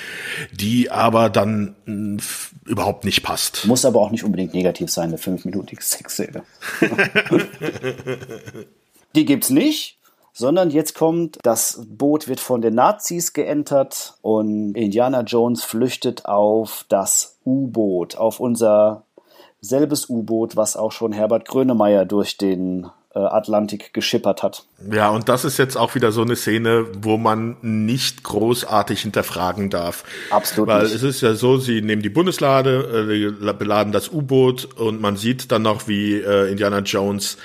die 0.52 0.90
aber 0.90 1.30
dann 1.30 1.76
mh, 1.86 2.24
überhaupt 2.66 3.06
nicht 3.06 3.22
passt. 3.22 3.66
Muss 3.66 3.86
aber 3.86 4.00
auch 4.00 4.12
nicht 4.12 4.24
unbedingt 4.24 4.54
negativ 4.54 4.90
sein, 4.90 5.10
eine 5.10 5.20
fünfminütige 5.20 5.84
Sexszene. 5.84 6.44
die 9.16 9.26
gibt's 9.26 9.52
nicht 9.52 9.99
sondern 10.40 10.70
jetzt 10.70 10.96
kommt, 10.96 11.38
das 11.44 11.86
Boot 11.86 12.30
wird 12.30 12.40
von 12.40 12.62
den 12.62 12.74
Nazis 12.74 13.34
geentert 13.34 14.16
und 14.22 14.74
Indiana 14.74 15.22
Jones 15.22 15.66
flüchtet 15.66 16.26
auf 16.26 16.86
das 16.88 17.38
U-Boot, 17.46 18.16
auf 18.16 18.40
unser 18.40 19.04
selbes 19.60 20.10
U-Boot, 20.10 20.56
was 20.56 20.78
auch 20.78 20.94
schon 20.94 21.12
Herbert 21.12 21.46
Grönemeyer 21.46 22.06
durch 22.06 22.38
den 22.38 22.88
äh, 23.14 23.20
Atlantik 23.20 23.94
geschippert 23.94 24.42
hat. 24.42 24.66
Ja, 24.90 25.10
und 25.10 25.28
das 25.28 25.44
ist 25.44 25.58
jetzt 25.58 25.76
auch 25.76 25.94
wieder 25.94 26.14
so 26.14 26.22
eine 26.22 26.38
Szene, 26.38 26.86
wo 27.02 27.18
man 27.18 27.58
nicht 27.62 28.24
großartig 28.24 29.02
hinterfragen 29.02 29.70
darf. 29.70 30.06
Absolut. 30.30 30.70
Weil 30.70 30.84
nicht. 30.84 30.96
es 30.96 31.04
ist 31.04 31.20
ja 31.20 31.34
so, 31.34 31.58
sie 31.58 31.82
nehmen 31.82 32.02
die 32.02 32.10
Bundeslade, 32.10 33.34
äh, 33.42 33.54
beladen 33.54 33.92
das 33.92 34.08
U-Boot 34.10 34.70
und 34.76 35.02
man 35.02 35.18
sieht 35.18 35.52
dann 35.52 35.64
noch, 35.64 35.90
wie 35.90 36.14
äh, 36.14 36.50
Indiana 36.50 36.80
Jones 36.80 37.38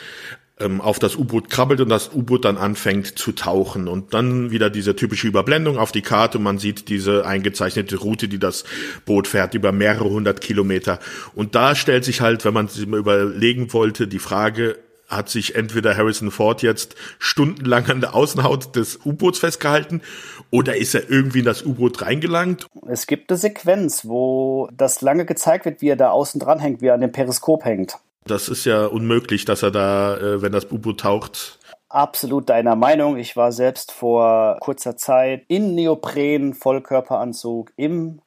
ähm, 0.60 0.80
auf 0.80 0.98
das 0.98 1.16
U-Boot 1.16 1.50
krabbelt 1.50 1.80
und 1.80 1.88
das 1.88 2.12
U-Boot 2.14 2.44
dann 2.44 2.56
anfängt 2.56 3.18
zu 3.18 3.32
tauchen 3.32 3.88
und 3.88 4.14
dann 4.14 4.50
wieder 4.50 4.70
diese 4.70 4.94
typische 4.94 5.26
Überblendung 5.26 5.78
auf 5.78 5.92
die 5.92 6.02
Karte 6.02 6.38
und 6.38 6.44
man 6.44 6.58
sieht 6.58 6.88
diese 6.88 7.26
eingezeichnete 7.26 7.96
Route, 7.96 8.28
die 8.28 8.38
das 8.38 8.64
Boot 9.04 9.26
fährt 9.26 9.54
über 9.54 9.72
mehrere 9.72 10.10
hundert 10.10 10.40
Kilometer 10.40 11.00
und 11.34 11.54
da 11.54 11.74
stellt 11.74 12.04
sich 12.04 12.20
halt, 12.20 12.44
wenn 12.44 12.54
man 12.54 12.68
sich 12.68 12.86
mal 12.86 13.00
überlegen 13.00 13.72
wollte, 13.72 14.06
die 14.06 14.18
Frage, 14.18 14.78
hat 15.08 15.28
sich 15.28 15.54
entweder 15.54 15.96
Harrison 15.96 16.30
Ford 16.30 16.62
jetzt 16.62 16.94
stundenlang 17.18 17.86
an 17.90 18.00
der 18.00 18.14
Außenhaut 18.14 18.74
des 18.74 19.04
U-Boots 19.04 19.38
festgehalten 19.38 20.02
oder 20.50 20.76
ist 20.76 20.94
er 20.94 21.10
irgendwie 21.10 21.40
in 21.40 21.44
das 21.44 21.62
U-Boot 21.62 22.02
reingelangt? 22.02 22.66
Es 22.88 23.06
gibt 23.06 23.30
eine 23.30 23.38
Sequenz, 23.38 24.04
wo 24.04 24.68
das 24.72 25.02
lange 25.02 25.24
gezeigt 25.24 25.66
wird, 25.66 25.82
wie 25.82 25.88
er 25.88 25.96
da 25.96 26.10
außen 26.10 26.40
dran 26.40 26.58
hängt, 26.58 26.80
wie 26.80 26.86
er 26.86 26.94
an 26.94 27.00
dem 27.00 27.12
Periskop 27.12 27.64
hängt. 27.64 27.98
Das 28.26 28.48
ist 28.48 28.64
ja 28.64 28.86
unmöglich, 28.86 29.44
dass 29.44 29.62
er 29.62 29.70
da, 29.70 30.16
äh, 30.16 30.42
wenn 30.42 30.52
das 30.52 30.70
U-Boot 30.70 31.00
taucht. 31.00 31.58
Absolut 31.88 32.48
deiner 32.48 32.74
Meinung. 32.74 33.18
Ich 33.18 33.36
war 33.36 33.52
selbst 33.52 33.92
vor 33.92 34.56
kurzer 34.60 34.96
Zeit 34.96 35.44
in 35.46 35.74
Neopren, 35.74 36.54
Vollkörperanzug 36.54 37.72
im 37.76 38.20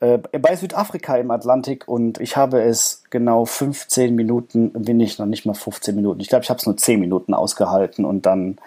äh, 0.00 0.18
bei 0.18 0.56
Südafrika 0.56 1.16
im 1.16 1.30
Atlantik 1.30 1.88
und 1.88 2.20
ich 2.20 2.36
habe 2.36 2.60
es 2.60 3.04
genau 3.08 3.46
15 3.46 4.14
Minuten, 4.14 4.72
bin 4.72 5.00
ich 5.00 5.18
noch 5.18 5.26
nicht 5.26 5.46
mal 5.46 5.54
15 5.54 5.94
Minuten. 5.94 6.20
Ich 6.20 6.28
glaube, 6.28 6.44
ich 6.44 6.50
habe 6.50 6.58
es 6.58 6.66
nur 6.66 6.76
10 6.76 7.00
Minuten 7.00 7.32
ausgehalten 7.32 8.04
und 8.04 8.26
dann 8.26 8.58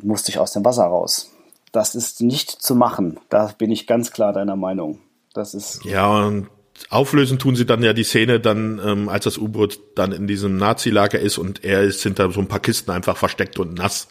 musste 0.00 0.30
ich 0.30 0.38
aus 0.38 0.52
dem 0.52 0.64
Wasser 0.64 0.84
raus. 0.84 1.30
Das 1.70 1.94
ist 1.94 2.20
nicht 2.20 2.50
zu 2.50 2.74
machen. 2.74 3.20
Da 3.28 3.52
bin 3.58 3.70
ich 3.70 3.86
ganz 3.86 4.10
klar 4.10 4.32
deiner 4.32 4.56
Meinung. 4.56 5.00
Das 5.34 5.54
ist. 5.54 5.84
Ja, 5.84 6.26
und 6.26 6.48
auflösen 6.90 7.38
tun 7.38 7.56
sie 7.56 7.66
dann 7.66 7.82
ja 7.82 7.92
die 7.92 8.04
Szene 8.04 8.40
dann, 8.40 8.80
ähm, 8.84 9.08
als 9.08 9.24
das 9.24 9.38
U-Boot 9.38 9.78
dann 9.94 10.12
in 10.12 10.26
diesem 10.26 10.56
Nazi-Lager 10.56 11.18
ist 11.18 11.38
und 11.38 11.64
er 11.64 11.82
ist 11.82 12.02
hinter 12.02 12.30
so 12.30 12.40
ein 12.40 12.48
paar 12.48 12.60
Kisten 12.60 12.90
einfach 12.90 13.16
versteckt 13.16 13.58
und 13.58 13.74
nass. 13.74 14.08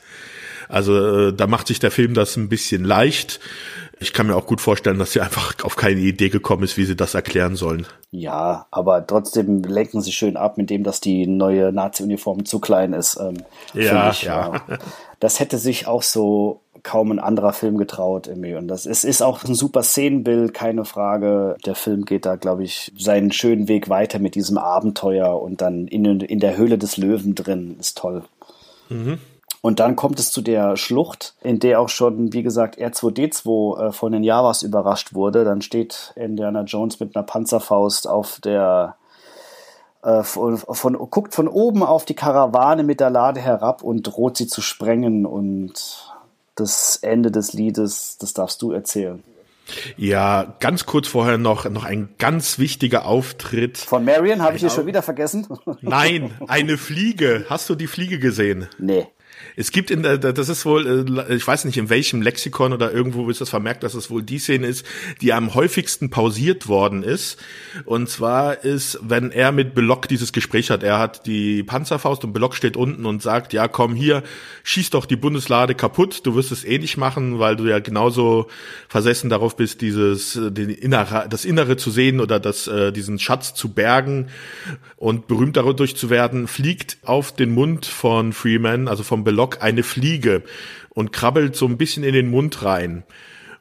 Also 0.69 1.27
äh, 1.27 1.33
da 1.33 1.47
macht 1.47 1.67
sich 1.67 1.79
der 1.79 1.91
Film 1.91 2.13
das 2.13 2.37
ein 2.37 2.47
bisschen 2.47 2.85
leicht. 2.85 3.41
Ich 3.99 4.13
kann 4.13 4.27
mir 4.27 4.35
auch 4.35 4.47
gut 4.47 4.61
vorstellen, 4.61 4.97
dass 4.97 5.11
sie 5.11 5.21
einfach 5.21 5.53
auf 5.63 5.75
keine 5.75 5.99
Idee 5.99 6.29
gekommen 6.29 6.63
ist, 6.63 6.77
wie 6.77 6.85
sie 6.85 6.95
das 6.95 7.13
erklären 7.13 7.55
sollen. 7.55 7.85
Ja, 8.09 8.67
aber 8.71 9.05
trotzdem 9.05 9.63
lenken 9.63 10.01
sie 10.01 10.13
schön 10.13 10.37
ab, 10.37 10.57
mit 10.57 10.69
dem, 10.69 10.83
dass 10.83 11.01
die 11.01 11.27
neue 11.27 11.71
Nazi-Uniform 11.73 12.45
zu 12.45 12.59
klein 12.59 12.93
ist. 12.93 13.19
Ähm, 13.19 13.37
ja, 13.73 14.11
ich, 14.11 14.23
ja. 14.23 14.53
ja. 14.67 14.77
Das 15.19 15.39
hätte 15.39 15.57
sich 15.57 15.87
auch 15.87 16.03
so 16.03 16.60
kaum 16.83 17.11
ein 17.11 17.19
anderer 17.19 17.53
Film 17.53 17.77
getraut 17.77 18.27
irgendwie. 18.27 18.55
Und 18.55 18.67
das 18.67 18.85
ist, 18.85 19.03
ist 19.03 19.21
auch 19.21 19.43
ein 19.43 19.55
super 19.55 19.83
Szenenbild, 19.83 20.53
keine 20.53 20.85
Frage. 20.85 21.57
Der 21.65 21.75
Film 21.75 22.05
geht 22.05 22.25
da, 22.25 22.35
glaube 22.35 22.63
ich, 22.63 22.91
seinen 22.97 23.31
schönen 23.31 23.67
Weg 23.67 23.89
weiter 23.89 24.19
mit 24.19 24.35
diesem 24.35 24.57
Abenteuer 24.57 25.41
und 25.41 25.61
dann 25.61 25.87
in, 25.87 26.05
in 26.21 26.39
der 26.39 26.57
Höhle 26.57 26.77
des 26.77 26.97
Löwen 26.97 27.35
drin. 27.35 27.77
Ist 27.79 27.97
toll. 27.97 28.23
Mhm. 28.89 29.19
Und 29.61 29.79
dann 29.79 29.95
kommt 29.95 30.19
es 30.19 30.31
zu 30.31 30.41
der 30.41 30.75
Schlucht, 30.75 31.35
in 31.41 31.59
der 31.59 31.79
auch 31.79 31.89
schon, 31.89 32.33
wie 32.33 32.41
gesagt, 32.41 32.79
R2D2 32.79 33.79
äh, 33.79 33.91
von 33.91 34.11
den 34.11 34.23
Javas 34.23 34.63
überrascht 34.63 35.13
wurde. 35.13 35.43
Dann 35.43 35.61
steht 35.61 36.13
Indiana 36.15 36.63
Jones 36.63 36.99
mit 36.99 37.15
einer 37.15 37.23
Panzerfaust 37.23 38.07
auf 38.07 38.39
der 38.39 38.95
äh, 40.03 40.23
von, 40.23 40.57
von, 40.57 40.93
guckt 41.11 41.35
von 41.35 41.47
oben 41.47 41.83
auf 41.83 42.05
die 42.05 42.15
Karawane 42.15 42.83
mit 42.83 42.99
der 42.99 43.11
Lade 43.11 43.39
herab 43.39 43.83
und 43.83 44.03
droht 44.03 44.35
sie 44.35 44.47
zu 44.47 44.61
sprengen 44.61 45.27
und 45.27 46.10
das 46.55 46.97
Ende 46.97 47.31
des 47.31 47.53
Liedes, 47.53 48.17
das 48.19 48.33
darfst 48.33 48.61
du 48.61 48.71
erzählen. 48.71 49.23
Ja, 49.95 50.55
ganz 50.59 50.85
kurz 50.85 51.07
vorher 51.07 51.37
noch, 51.37 51.69
noch 51.69 51.85
ein 51.85 52.09
ganz 52.17 52.59
wichtiger 52.59 53.05
Auftritt. 53.05 53.77
Von 53.77 54.03
Marion 54.03 54.41
habe 54.41 54.55
ich 54.55 54.61
hier 54.61 54.69
schon 54.69 54.85
wieder 54.85 55.01
vergessen. 55.01 55.47
Nein, 55.81 56.31
eine 56.47 56.77
Fliege. 56.77 57.45
Hast 57.49 57.69
du 57.69 57.75
die 57.75 57.87
Fliege 57.87 58.19
gesehen? 58.19 58.67
Nee. 58.79 59.07
Es 59.55 59.71
gibt 59.71 59.89
in 59.89 60.03
der, 60.03 60.17
das 60.17 60.49
ist 60.49 60.65
wohl, 60.65 61.07
äh, 61.07 61.35
ich 61.35 61.47
weiß 61.47 61.65
nicht 61.65 61.77
in 61.77 61.89
welchem 61.89 62.21
Lexikon 62.21 62.73
oder 62.73 62.91
irgendwo 62.91 63.29
ist 63.29 63.41
das 63.41 63.49
vermerkt, 63.49 63.83
dass 63.83 63.93
es 63.93 64.09
wohl 64.09 64.21
die 64.21 64.39
Szene 64.39 64.67
ist, 64.67 64.85
die 65.21 65.33
am 65.33 65.53
häufigsten 65.53 66.09
pausiert 66.09 66.67
worden 66.67 67.03
ist. 67.03 67.37
Und 67.85 68.09
zwar 68.09 68.63
ist, 68.63 68.99
wenn 69.01 69.31
er 69.31 69.51
mit 69.51 69.73
Belock 69.73 70.07
dieses 70.07 70.33
Gespräch 70.33 70.69
hat. 70.69 70.83
Er 70.83 70.99
hat 70.99 71.25
die 71.25 71.63
Panzerfaust 71.63 72.23
und 72.23 72.33
Belock 72.33 72.55
steht 72.55 72.77
unten 72.77 73.05
und 73.05 73.21
sagt, 73.21 73.53
ja 73.53 73.67
komm 73.67 73.95
hier, 73.95 74.23
schieß 74.63 74.89
doch 74.89 75.05
die 75.05 75.15
Bundeslade 75.15 75.75
kaputt. 75.75 76.25
Du 76.25 76.35
wirst 76.35 76.51
es 76.51 76.65
eh 76.65 76.77
nicht 76.77 76.97
machen, 76.97 77.39
weil 77.39 77.55
du 77.55 77.65
ja 77.65 77.79
genauso 77.79 78.47
versessen 78.87 79.29
darauf 79.29 79.55
bist, 79.55 79.81
dieses, 79.81 80.33
den 80.33 80.69
Innere, 80.69 81.27
das 81.29 81.45
Innere 81.45 81.77
zu 81.77 81.91
sehen 81.91 82.19
oder 82.19 82.39
das, 82.39 82.67
äh, 82.67 82.91
diesen 82.91 83.19
Schatz 83.19 83.53
zu 83.53 83.69
bergen 83.69 84.27
und 84.97 85.27
berühmt 85.27 85.57
dadurch 85.57 85.95
zu 85.95 86.09
werden, 86.09 86.47
fliegt 86.47 86.97
auf 87.03 87.33
den 87.33 87.51
Mund 87.51 87.85
von 87.85 88.33
Freeman, 88.33 88.87
also 88.87 89.03
vom 89.03 89.21
vom 89.21 89.23
Belock 89.41 89.63
eine 89.63 89.81
Fliege 89.81 90.43
und 90.89 91.11
krabbelt 91.11 91.55
so 91.55 91.65
ein 91.65 91.77
bisschen 91.77 92.03
in 92.03 92.13
den 92.13 92.29
Mund 92.29 92.63
rein. 92.63 93.03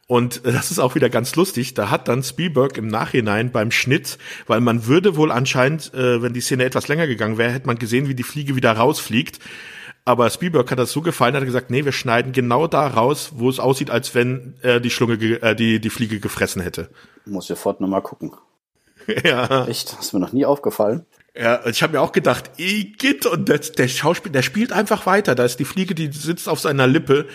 Und 0.07 0.44
das 0.44 0.70
ist 0.70 0.78
auch 0.78 0.94
wieder 0.94 1.09
ganz 1.09 1.36
lustig. 1.36 1.73
Da 1.73 1.89
hat 1.89 2.07
dann 2.07 2.23
Spielberg 2.23 2.77
im 2.77 2.89
Nachhinein 2.89 3.51
beim 3.51 3.70
Schnitt, 3.70 4.19
weil 4.47 4.61
man 4.61 4.86
würde 4.86 5.16
wohl 5.16 5.32
anscheinend, 5.32 5.94
äh, 5.94 6.20
wenn 6.20 6.35
die 6.35 6.43
Szene 6.43 6.65
etwas 6.65 6.89
länger 6.89 7.07
gegangen 7.07 7.39
wäre, 7.39 7.52
hätte 7.52 7.66
man 7.66 7.78
gesehen, 7.78 8.09
wie 8.09 8.15
die 8.15 8.24
Fliege 8.24 8.57
wieder 8.57 8.73
rausfliegt. 8.73 9.39
Aber 10.05 10.28
Spielberg 10.28 10.70
hat 10.70 10.78
das 10.78 10.93
so 10.93 11.01
gefallen, 11.01 11.35
hat 11.35 11.44
gesagt, 11.44 11.70
nee, 11.70 11.86
wir 11.86 11.93
schneiden 11.93 12.32
genau 12.32 12.66
da 12.66 12.86
raus, 12.86 13.31
wo 13.36 13.48
es 13.48 13.59
aussieht, 13.59 13.90
als 13.90 14.15
wenn 14.15 14.57
er 14.61 14.81
die 14.81 14.90
Schlunge, 14.90 15.15
äh, 15.40 15.57
die, 15.57 15.81
die 15.81 15.90
Fliege 15.90 16.20
gefressen 16.20 16.61
hätte. 16.61 16.90
Muss 17.24 17.47
sofort 17.47 17.81
nochmal 17.81 18.02
gucken. 18.02 18.32
ja. 19.24 19.66
Echt? 19.66 19.94
Das 19.94 20.07
ist 20.07 20.12
mir 20.12 20.20
noch 20.20 20.35
nie 20.35 20.44
aufgefallen. 20.44 21.07
Ja, 21.40 21.64
ich 21.64 21.82
habe 21.82 21.94
mir 21.94 22.02
auch 22.02 22.12
gedacht, 22.12 22.50
Igitt, 22.58 23.24
und 23.24 23.48
das, 23.48 23.72
der 23.72 23.88
Schauspieler, 23.88 24.34
der 24.34 24.42
spielt 24.42 24.72
einfach 24.72 25.06
weiter. 25.06 25.34
Da 25.34 25.44
ist 25.44 25.58
die 25.58 25.64
Fliege, 25.64 25.94
die 25.94 26.12
sitzt 26.12 26.50
auf 26.50 26.60
seiner 26.60 26.86
Lippe 26.86 27.26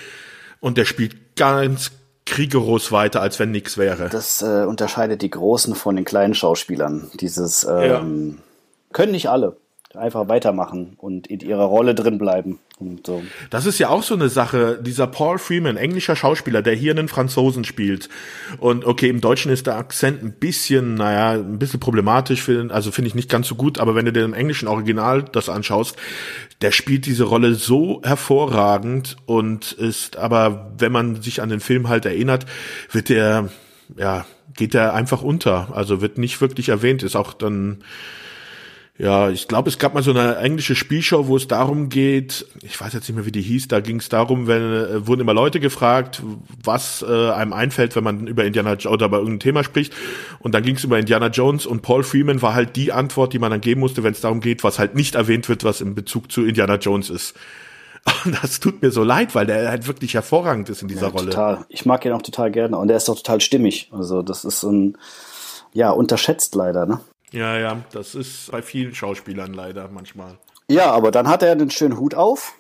und 0.60 0.78
der 0.78 0.86
spielt 0.86 1.36
ganz 1.36 1.92
kriegeros 2.28 2.92
weiter, 2.92 3.22
als 3.22 3.40
wenn 3.40 3.50
nichts 3.50 3.78
wäre. 3.78 4.10
Das 4.10 4.44
äh, 4.44 4.66
unterscheidet 4.66 5.24
die 5.24 5.30
Großen 5.32 5.74
von 5.74 5.96
den 5.96 6.06
kleinen 6.06 6.36
Schauspielern. 6.36 7.10
Dieses 7.16 7.64
ähm, 7.64 8.38
ja. 8.38 8.94
können 8.94 9.12
nicht 9.12 9.30
alle 9.30 9.58
einfach 9.96 10.28
weitermachen 10.28 10.96
und 10.98 11.28
in 11.28 11.40
ihrer 11.40 11.64
Rolle 11.64 11.96
drin 11.96 12.18
bleiben. 12.18 12.60
Und 12.78 13.08
so. 13.08 13.24
Das 13.52 13.66
ist 13.66 13.80
ja 13.80 13.88
auch 13.88 14.04
so 14.04 14.16
eine 14.16 14.28
Sache, 14.28 14.78
dieser 14.82 15.08
Paul 15.08 15.38
Freeman, 15.40 15.78
englischer 15.78 16.18
Schauspieler, 16.18 16.62
der 16.62 16.76
hier 16.76 16.92
einen 16.92 17.08
Franzosen 17.08 17.64
spielt. 17.64 18.10
Und 18.58 18.84
okay, 18.84 19.08
im 19.08 19.22
Deutschen 19.22 19.50
ist 19.50 19.66
der 19.66 19.78
Akzent 19.78 20.22
ein 20.22 20.34
bisschen, 20.34 20.96
naja, 20.96 21.40
ein 21.40 21.58
bisschen 21.58 21.80
problematisch, 21.80 22.50
also 22.70 22.92
finde 22.92 23.08
ich 23.08 23.16
nicht 23.16 23.30
ganz 23.30 23.48
so 23.48 23.56
gut, 23.56 23.80
aber 23.80 23.96
wenn 23.96 24.06
du 24.06 24.12
dir 24.12 24.26
im 24.26 24.34
englischen 24.34 24.68
Original 24.68 25.24
das 25.24 25.48
anschaust, 25.48 25.96
der 26.62 26.72
spielt 26.72 27.06
diese 27.06 27.24
Rolle 27.24 27.56
so 27.56 28.02
hervorragend 28.04 29.16
und 29.26 29.72
ist, 29.72 30.18
aber 30.18 30.74
wenn 30.78 30.92
man 30.92 31.22
sich 31.22 31.42
an 31.42 31.48
den 31.48 31.62
Film 31.62 31.88
halt 31.88 32.06
erinnert, 32.06 32.46
wird 32.92 33.08
der, 33.08 33.50
ja, 33.96 34.26
geht 34.54 34.74
der 34.74 34.94
einfach 34.94 35.22
unter. 35.22 35.70
Also 35.74 36.02
wird 36.02 36.18
nicht 36.18 36.42
wirklich 36.42 36.70
erwähnt, 36.70 37.04
ist 37.04 37.16
auch 37.16 37.34
dann, 37.34 37.84
ja, 38.98 39.30
ich 39.30 39.50
glaube, 39.50 39.68
es 39.68 39.78
gab 39.78 39.94
mal 39.94 40.04
so 40.04 40.12
eine 40.12 40.38
englische 40.38 40.74
Spielshow, 40.74 41.28
wo 41.28 41.36
es 41.36 41.50
darum 41.50 41.90
geht, 41.90 42.46
ich 42.64 42.80
weiß 42.80 42.94
jetzt 42.94 43.10
nicht 43.10 43.16
mehr, 43.16 43.26
wie 43.26 43.32
die 43.32 43.42
hieß, 43.42 43.68
da 43.68 43.82
ging 43.82 44.00
es 44.00 44.08
darum, 44.08 44.48
wenn 44.48 44.62
äh, 44.62 45.06
wurden 45.06 45.20
immer 45.20 45.34
Leute 45.34 45.60
gefragt, 45.60 46.24
was 46.64 47.04
äh, 47.06 47.32
einem 47.32 47.52
einfällt, 47.52 47.98
wenn 47.98 48.06
man 48.06 48.26
über 48.26 48.46
Indiana 48.46 48.76
Jones 48.76 48.86
oder 48.86 49.08
über 49.08 49.18
irgendein 49.18 49.42
Thema 49.42 49.64
spricht. 49.66 49.94
Und 50.40 50.56
dann 50.56 50.64
ging 50.64 50.78
es 50.78 50.86
über 50.86 50.98
Indiana 50.98 51.28
Jones 51.28 51.66
und 51.66 51.82
Paul 51.82 52.04
Freeman 52.04 52.42
war 52.42 52.54
halt 52.54 52.78
die 52.78 52.94
Antwort, 52.94 53.34
die 53.34 53.40
man 53.40 53.52
dann 53.52 53.60
geben 53.60 53.82
musste, 53.82 54.02
wenn 54.04 54.14
es 54.14 54.22
darum 54.22 54.40
geht, 54.40 54.64
was 54.64 54.80
halt 54.80 54.96
nicht 54.96 55.16
erwähnt 55.16 55.50
wird, 55.50 55.66
was 55.66 55.82
in 55.82 55.94
Bezug 55.94 56.32
zu 56.32 56.46
Indiana 56.46 56.76
Jones 56.76 57.10
ist. 57.10 57.36
Und 58.24 58.36
das 58.42 58.62
tut 58.62 58.82
mir 58.82 58.92
so 58.92 59.04
leid, 59.04 59.36
weil 59.36 59.46
der 59.46 59.68
halt 59.68 59.88
wirklich 59.88 60.14
hervorragend 60.14 60.70
ist 60.70 60.82
in 60.82 60.88
dieser 60.88 61.08
ja, 61.08 61.14
Rolle. 61.14 61.32
Total. 61.32 61.66
Ich 61.68 61.86
mag 61.86 62.06
ihn 62.06 62.14
auch 62.14 62.22
total 62.22 62.50
gerne 62.50 62.78
und 62.78 62.90
er 62.90 62.96
ist 62.96 63.10
auch 63.10 63.18
total 63.18 63.42
stimmig. 63.42 63.90
Also 63.92 64.22
das 64.22 64.46
ist 64.46 64.62
so 64.62 64.72
ein, 64.72 64.98
ja, 65.74 65.92
unterschätzt 65.92 66.56
leider, 66.56 66.86
ne? 66.86 67.02
Ja, 67.36 67.60
ja, 67.60 67.84
das 67.92 68.16
ist 68.16 68.50
bei 68.50 68.62
vielen 68.62 68.96
Schauspielern 68.96 69.54
leider 69.54 69.90
manchmal. 69.90 70.38
Ja, 70.70 70.92
aber 70.92 71.12
dann 71.12 71.28
hat 71.28 71.44
er 71.44 71.56
den 71.56 71.70
schönen 71.70 72.00
Hut 72.00 72.16
auf 72.16 72.54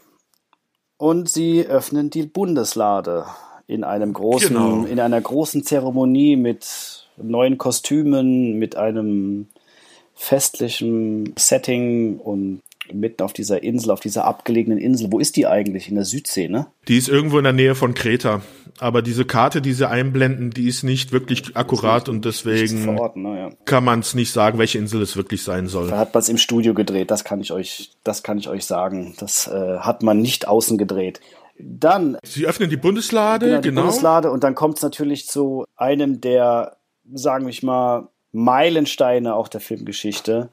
und 0.97 1.29
sie 1.29 1.65
öffnen 1.65 2.09
die 2.09 2.23
Bundeslade 2.23 3.25
in 3.67 3.83
einem 3.83 4.13
großen, 4.13 4.49
genau. 4.49 4.85
in 4.85 4.99
einer 4.99 5.19
großen 5.19 5.63
Zeremonie 5.63 6.35
mit 6.35 7.07
neuen 7.17 7.57
Kostümen, 7.57 8.59
mit 8.59 8.75
einem 8.75 9.47
festlichen 10.13 11.33
Setting 11.37 12.19
und 12.19 12.61
mitten 12.93 13.23
auf 13.23 13.33
dieser 13.33 13.63
Insel, 13.63 13.91
auf 13.91 13.99
dieser 13.99 14.25
abgelegenen 14.25 14.77
Insel. 14.77 15.11
Wo 15.11 15.19
ist 15.19 15.35
die 15.35 15.47
eigentlich? 15.47 15.89
In 15.89 15.95
der 15.95 16.05
Südsee, 16.05 16.47
ne? 16.47 16.67
Die 16.87 16.97
ist 16.97 17.09
irgendwo 17.09 17.37
in 17.37 17.43
der 17.43 17.53
Nähe 17.53 17.75
von 17.75 17.93
Kreta. 17.93 18.41
Aber 18.79 19.01
diese 19.01 19.23
Karte, 19.25 19.61
die 19.61 19.73
sie 19.73 19.89
einblenden, 19.89 20.51
die 20.51 20.67
ist 20.67 20.83
nicht 20.83 21.11
wirklich 21.13 21.55
akkurat 21.55 22.03
nicht, 22.03 22.09
und 22.09 22.25
deswegen 22.25 22.83
verorten, 22.83 23.23
ne, 23.23 23.37
ja. 23.37 23.49
kann 23.63 23.85
man 23.85 24.01
es 24.01 24.15
nicht 24.15 24.31
sagen, 24.31 24.59
welche 24.59 24.77
Insel 24.77 25.01
es 25.01 25.15
wirklich 25.15 25.43
sein 25.43 25.67
soll. 25.67 25.89
Da 25.89 25.97
hat 25.97 26.13
man 26.13 26.21
es 26.21 26.29
im 26.29 26.37
Studio 26.37 26.73
gedreht, 26.73 27.09
das 27.09 27.23
kann 27.23 27.39
ich 27.39 27.53
euch, 27.53 27.91
das 28.03 28.21
kann 28.21 28.37
ich 28.37 28.49
euch 28.49 28.65
sagen. 28.65 29.15
Das 29.17 29.47
äh, 29.47 29.77
hat 29.79 30.03
man 30.03 30.21
nicht 30.21 30.47
außen 30.47 30.77
gedreht. 30.77 31.21
Dann. 31.57 32.17
Sie 32.23 32.45
öffnen 32.45 32.69
die 32.69 32.75
Bundeslade, 32.75 33.45
genau. 33.45 33.61
Die 33.61 33.69
genau. 33.69 33.81
Bundeslade 33.83 34.29
und 34.29 34.43
dann 34.43 34.55
kommt 34.55 34.77
es 34.77 34.83
natürlich 34.83 35.27
zu 35.27 35.63
einem 35.77 36.19
der, 36.19 36.75
sagen 37.13 37.47
wir 37.47 37.55
mal, 37.61 38.09
Meilensteine 38.33 39.35
auch 39.35 39.47
der 39.47 39.61
Filmgeschichte 39.61 40.49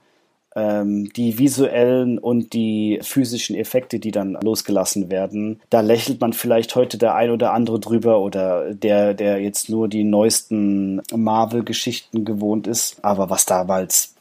die 0.54 1.38
visuellen 1.38 2.18
und 2.18 2.52
die 2.52 2.98
physischen 3.02 3.56
Effekte, 3.56 3.98
die 3.98 4.10
dann 4.10 4.36
losgelassen 4.42 5.10
werden. 5.10 5.60
Da 5.70 5.80
lächelt 5.80 6.20
man 6.20 6.32
vielleicht 6.34 6.74
heute 6.76 6.98
der 6.98 7.14
ein 7.14 7.30
oder 7.30 7.52
andere 7.52 7.80
drüber 7.80 8.20
oder 8.20 8.74
der, 8.74 9.14
der 9.14 9.40
jetzt 9.40 9.70
nur 9.70 9.88
die 9.88 10.04
neuesten 10.04 11.00
Marvel-Geschichten 11.14 12.24
gewohnt 12.24 12.66
ist. 12.66 13.02
Aber 13.02 13.30
was 13.30 13.46
damals 13.46 14.14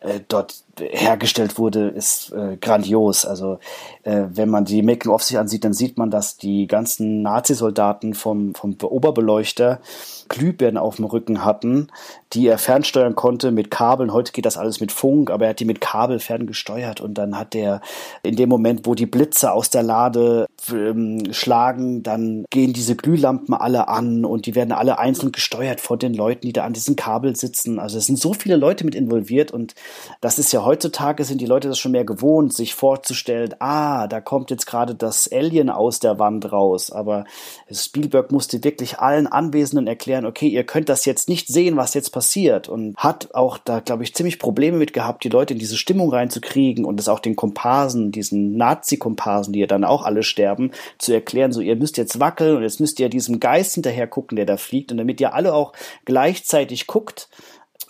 äh, 0.00 0.20
dort 0.26 0.63
hergestellt 0.80 1.58
wurde, 1.58 1.88
ist 1.88 2.32
äh, 2.32 2.56
grandios. 2.56 3.24
Also 3.24 3.58
äh, 4.02 4.24
wenn 4.28 4.48
man 4.48 4.64
die 4.64 4.82
Making-of 4.82 5.22
sich 5.22 5.38
ansieht, 5.38 5.64
dann 5.64 5.72
sieht 5.72 5.98
man, 5.98 6.10
dass 6.10 6.36
die 6.36 6.66
ganzen 6.66 7.22
Nazi-Soldaten 7.22 8.14
vom, 8.14 8.54
vom 8.54 8.76
Oberbeleuchter 8.82 9.80
Glühbirnen 10.28 10.78
auf 10.78 10.96
dem 10.96 11.04
Rücken 11.04 11.44
hatten, 11.44 11.88
die 12.32 12.46
er 12.46 12.58
fernsteuern 12.58 13.14
konnte 13.14 13.50
mit 13.50 13.70
Kabeln. 13.70 14.12
Heute 14.12 14.32
geht 14.32 14.46
das 14.46 14.56
alles 14.56 14.80
mit 14.80 14.92
Funk, 14.92 15.30
aber 15.30 15.44
er 15.44 15.50
hat 15.50 15.60
die 15.60 15.64
mit 15.64 15.80
Kabel 15.80 16.18
ferngesteuert 16.18 17.00
und 17.00 17.14
dann 17.14 17.38
hat 17.38 17.54
der 17.54 17.80
in 18.22 18.36
dem 18.36 18.48
Moment, 18.48 18.86
wo 18.86 18.94
die 18.94 19.06
Blitze 19.06 19.52
aus 19.52 19.70
der 19.70 19.82
Lade 19.82 20.46
ähm, 20.70 21.32
schlagen, 21.32 22.02
dann 22.02 22.44
gehen 22.50 22.72
diese 22.72 22.96
Glühlampen 22.96 23.54
alle 23.54 23.88
an 23.88 24.24
und 24.24 24.46
die 24.46 24.54
werden 24.54 24.72
alle 24.72 24.98
einzeln 24.98 25.32
gesteuert 25.32 25.80
von 25.80 25.98
den 25.98 26.14
Leuten, 26.14 26.46
die 26.46 26.52
da 26.52 26.64
an 26.64 26.72
diesem 26.72 26.96
Kabel 26.96 27.36
sitzen. 27.36 27.78
Also 27.78 27.98
es 27.98 28.06
sind 28.06 28.18
so 28.18 28.34
viele 28.34 28.56
Leute 28.56 28.84
mit 28.84 28.94
involviert 28.94 29.52
und 29.52 29.74
das 30.20 30.38
ist 30.38 30.52
ja 30.52 30.63
heutzutage 30.64 31.24
sind 31.24 31.40
die 31.40 31.46
Leute 31.46 31.68
das 31.68 31.78
schon 31.78 31.92
mehr 31.92 32.04
gewohnt, 32.04 32.52
sich 32.54 32.74
vorzustellen, 32.74 33.54
ah, 33.58 34.06
da 34.06 34.20
kommt 34.20 34.50
jetzt 34.50 34.66
gerade 34.66 34.94
das 34.94 35.30
Alien 35.30 35.70
aus 35.70 35.98
der 35.98 36.18
Wand 36.18 36.50
raus. 36.52 36.90
Aber 36.90 37.24
Spielberg 37.70 38.32
musste 38.32 38.62
wirklich 38.64 38.98
allen 38.98 39.26
Anwesenden 39.26 39.86
erklären, 39.86 40.26
okay, 40.26 40.48
ihr 40.48 40.64
könnt 40.64 40.88
das 40.88 41.04
jetzt 41.04 41.28
nicht 41.28 41.48
sehen, 41.48 41.76
was 41.76 41.94
jetzt 41.94 42.10
passiert. 42.10 42.68
Und 42.68 42.96
hat 42.96 43.34
auch 43.34 43.58
da, 43.58 43.80
glaube 43.80 44.02
ich, 44.02 44.14
ziemlich 44.14 44.38
Probleme 44.38 44.78
mit 44.78 44.92
gehabt, 44.92 45.24
die 45.24 45.28
Leute 45.28 45.54
in 45.54 45.60
diese 45.60 45.76
Stimmung 45.76 46.10
reinzukriegen 46.10 46.84
und 46.84 47.00
es 47.00 47.08
auch 47.08 47.20
den 47.20 47.36
Komparsen, 47.36 48.12
diesen 48.12 48.56
Nazi-Komparsen, 48.56 49.52
die 49.52 49.60
ja 49.60 49.66
dann 49.66 49.84
auch 49.84 50.04
alle 50.04 50.22
sterben, 50.22 50.72
zu 50.98 51.12
erklären, 51.12 51.52
so 51.52 51.60
ihr 51.60 51.76
müsst 51.76 51.96
jetzt 51.96 52.20
wackeln 52.20 52.56
und 52.56 52.62
jetzt 52.62 52.80
müsst 52.80 53.00
ihr 53.00 53.08
diesem 53.08 53.40
Geist 53.40 53.74
hinterher 53.74 54.06
gucken, 54.06 54.36
der 54.36 54.46
da 54.46 54.56
fliegt. 54.56 54.92
Und 54.92 54.98
damit 54.98 55.20
ihr 55.20 55.34
alle 55.34 55.54
auch 55.54 55.72
gleichzeitig 56.04 56.86
guckt, 56.86 57.28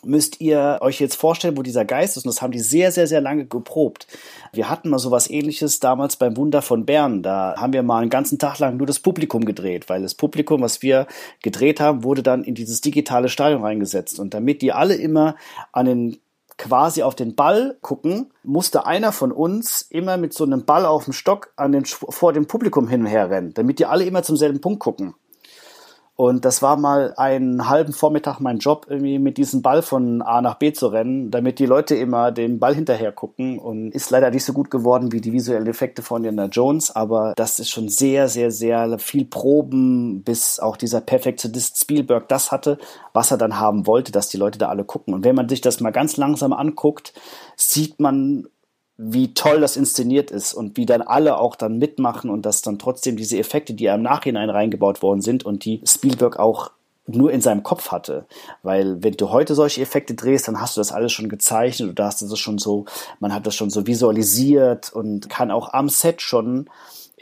müsst 0.06 0.40
ihr 0.40 0.78
euch 0.80 1.00
jetzt 1.00 1.16
vorstellen, 1.16 1.56
wo 1.56 1.62
dieser 1.62 1.84
Geist 1.84 2.16
ist. 2.16 2.24
Und 2.24 2.34
das 2.34 2.42
haben 2.42 2.52
die 2.52 2.60
sehr, 2.60 2.92
sehr, 2.92 3.06
sehr 3.06 3.20
lange 3.20 3.46
geprobt. 3.46 4.06
Wir 4.52 4.68
hatten 4.70 4.88
mal 4.90 4.98
sowas 4.98 5.28
ähnliches 5.28 5.80
damals 5.80 6.16
beim 6.16 6.36
Wunder 6.36 6.62
von 6.62 6.86
Bern. 6.86 7.22
Da 7.22 7.54
haben 7.56 7.72
wir 7.72 7.82
mal 7.82 8.00
einen 8.00 8.10
ganzen 8.10 8.38
Tag 8.38 8.58
lang 8.58 8.76
nur 8.76 8.86
das 8.86 9.00
Publikum 9.00 9.44
gedreht, 9.44 9.88
weil 9.88 10.02
das 10.02 10.14
Publikum, 10.14 10.62
was 10.62 10.82
wir 10.82 11.06
gedreht 11.42 11.80
haben, 11.80 12.04
wurde 12.04 12.22
dann 12.22 12.44
in 12.44 12.54
dieses 12.54 12.80
digitale 12.80 13.28
Stadion 13.28 13.62
reingesetzt. 13.62 14.18
Und 14.18 14.34
damit 14.34 14.62
die 14.62 14.72
alle 14.72 14.94
immer 14.94 15.36
an 15.72 15.86
den 15.86 16.18
quasi 16.56 17.02
auf 17.02 17.14
den 17.14 17.34
Ball 17.34 17.76
gucken, 17.80 18.32
musste 18.42 18.86
einer 18.86 19.12
von 19.12 19.32
uns 19.32 19.82
immer 19.82 20.16
mit 20.16 20.32
so 20.34 20.44
einem 20.44 20.64
Ball 20.64 20.86
auf 20.86 21.04
dem 21.04 21.12
Stock 21.12 21.52
an 21.56 21.72
den, 21.72 21.84
vor 21.84 22.32
dem 22.32 22.46
Publikum 22.46 22.88
hin 22.88 23.02
und 23.02 23.06
her 23.06 23.30
rennen, 23.30 23.52
damit 23.54 23.78
die 23.78 23.86
alle 23.86 24.04
immer 24.04 24.22
zum 24.22 24.36
selben 24.36 24.60
Punkt 24.60 24.80
gucken. 24.80 25.14
Und 26.16 26.44
das 26.44 26.62
war 26.62 26.76
mal 26.76 27.12
einen 27.16 27.68
halben 27.68 27.92
Vormittag 27.92 28.38
mein 28.38 28.58
Job, 28.58 28.86
irgendwie 28.88 29.18
mit 29.18 29.36
diesem 29.36 29.62
Ball 29.62 29.82
von 29.82 30.22
A 30.22 30.40
nach 30.42 30.54
B 30.54 30.72
zu 30.72 30.86
rennen, 30.86 31.32
damit 31.32 31.58
die 31.58 31.66
Leute 31.66 31.96
immer 31.96 32.30
den 32.30 32.60
Ball 32.60 32.72
hinterher 32.72 33.10
gucken. 33.10 33.58
Und 33.58 33.90
ist 33.90 34.10
leider 34.10 34.30
nicht 34.30 34.44
so 34.44 34.52
gut 34.52 34.70
geworden 34.70 35.10
wie 35.10 35.20
die 35.20 35.32
visuellen 35.32 35.66
Effekte 35.66 36.02
von 36.02 36.24
Indiana 36.24 36.46
Jones, 36.46 36.94
aber 36.94 37.32
das 37.36 37.58
ist 37.58 37.70
schon 37.70 37.88
sehr, 37.88 38.28
sehr, 38.28 38.52
sehr 38.52 38.98
viel 39.00 39.24
Proben, 39.24 40.22
bis 40.22 40.60
auch 40.60 40.76
dieser 40.76 41.00
Perfektionist 41.00 41.80
Spielberg 41.80 42.28
das 42.28 42.52
hatte, 42.52 42.78
was 43.12 43.32
er 43.32 43.36
dann 43.38 43.58
haben 43.58 43.88
wollte, 43.88 44.12
dass 44.12 44.28
die 44.28 44.36
Leute 44.36 44.58
da 44.58 44.68
alle 44.68 44.84
gucken. 44.84 45.14
Und 45.14 45.24
wenn 45.24 45.34
man 45.34 45.48
sich 45.48 45.62
das 45.62 45.80
mal 45.80 45.90
ganz 45.90 46.16
langsam 46.16 46.52
anguckt, 46.52 47.12
sieht 47.56 47.98
man 47.98 48.46
wie 48.96 49.34
toll 49.34 49.60
das 49.60 49.76
inszeniert 49.76 50.30
ist 50.30 50.54
und 50.54 50.76
wie 50.76 50.86
dann 50.86 51.02
alle 51.02 51.38
auch 51.38 51.56
dann 51.56 51.78
mitmachen 51.78 52.30
und 52.30 52.46
dass 52.46 52.62
dann 52.62 52.78
trotzdem 52.78 53.16
diese 53.16 53.38
Effekte, 53.38 53.74
die 53.74 53.86
im 53.86 54.02
Nachhinein 54.02 54.50
reingebaut 54.50 55.02
worden 55.02 55.20
sind 55.20 55.44
und 55.44 55.64
die 55.64 55.80
Spielberg 55.84 56.38
auch 56.38 56.70
nur 57.06 57.32
in 57.32 57.40
seinem 57.40 57.62
Kopf 57.62 57.90
hatte. 57.90 58.26
Weil 58.62 59.02
wenn 59.02 59.14
du 59.14 59.30
heute 59.30 59.54
solche 59.54 59.82
Effekte 59.82 60.14
drehst, 60.14 60.48
dann 60.48 60.60
hast 60.60 60.76
du 60.76 60.80
das 60.80 60.92
alles 60.92 61.12
schon 61.12 61.28
gezeichnet 61.28 61.90
oder 61.90 62.04
hast 62.04 62.22
du 62.22 62.28
das 62.28 62.38
schon 62.38 62.58
so, 62.58 62.86
man 63.20 63.34
hat 63.34 63.46
das 63.46 63.54
schon 63.54 63.70
so 63.70 63.86
visualisiert 63.86 64.92
und 64.92 65.28
kann 65.28 65.50
auch 65.50 65.72
am 65.72 65.88
Set 65.88 66.22
schon 66.22 66.70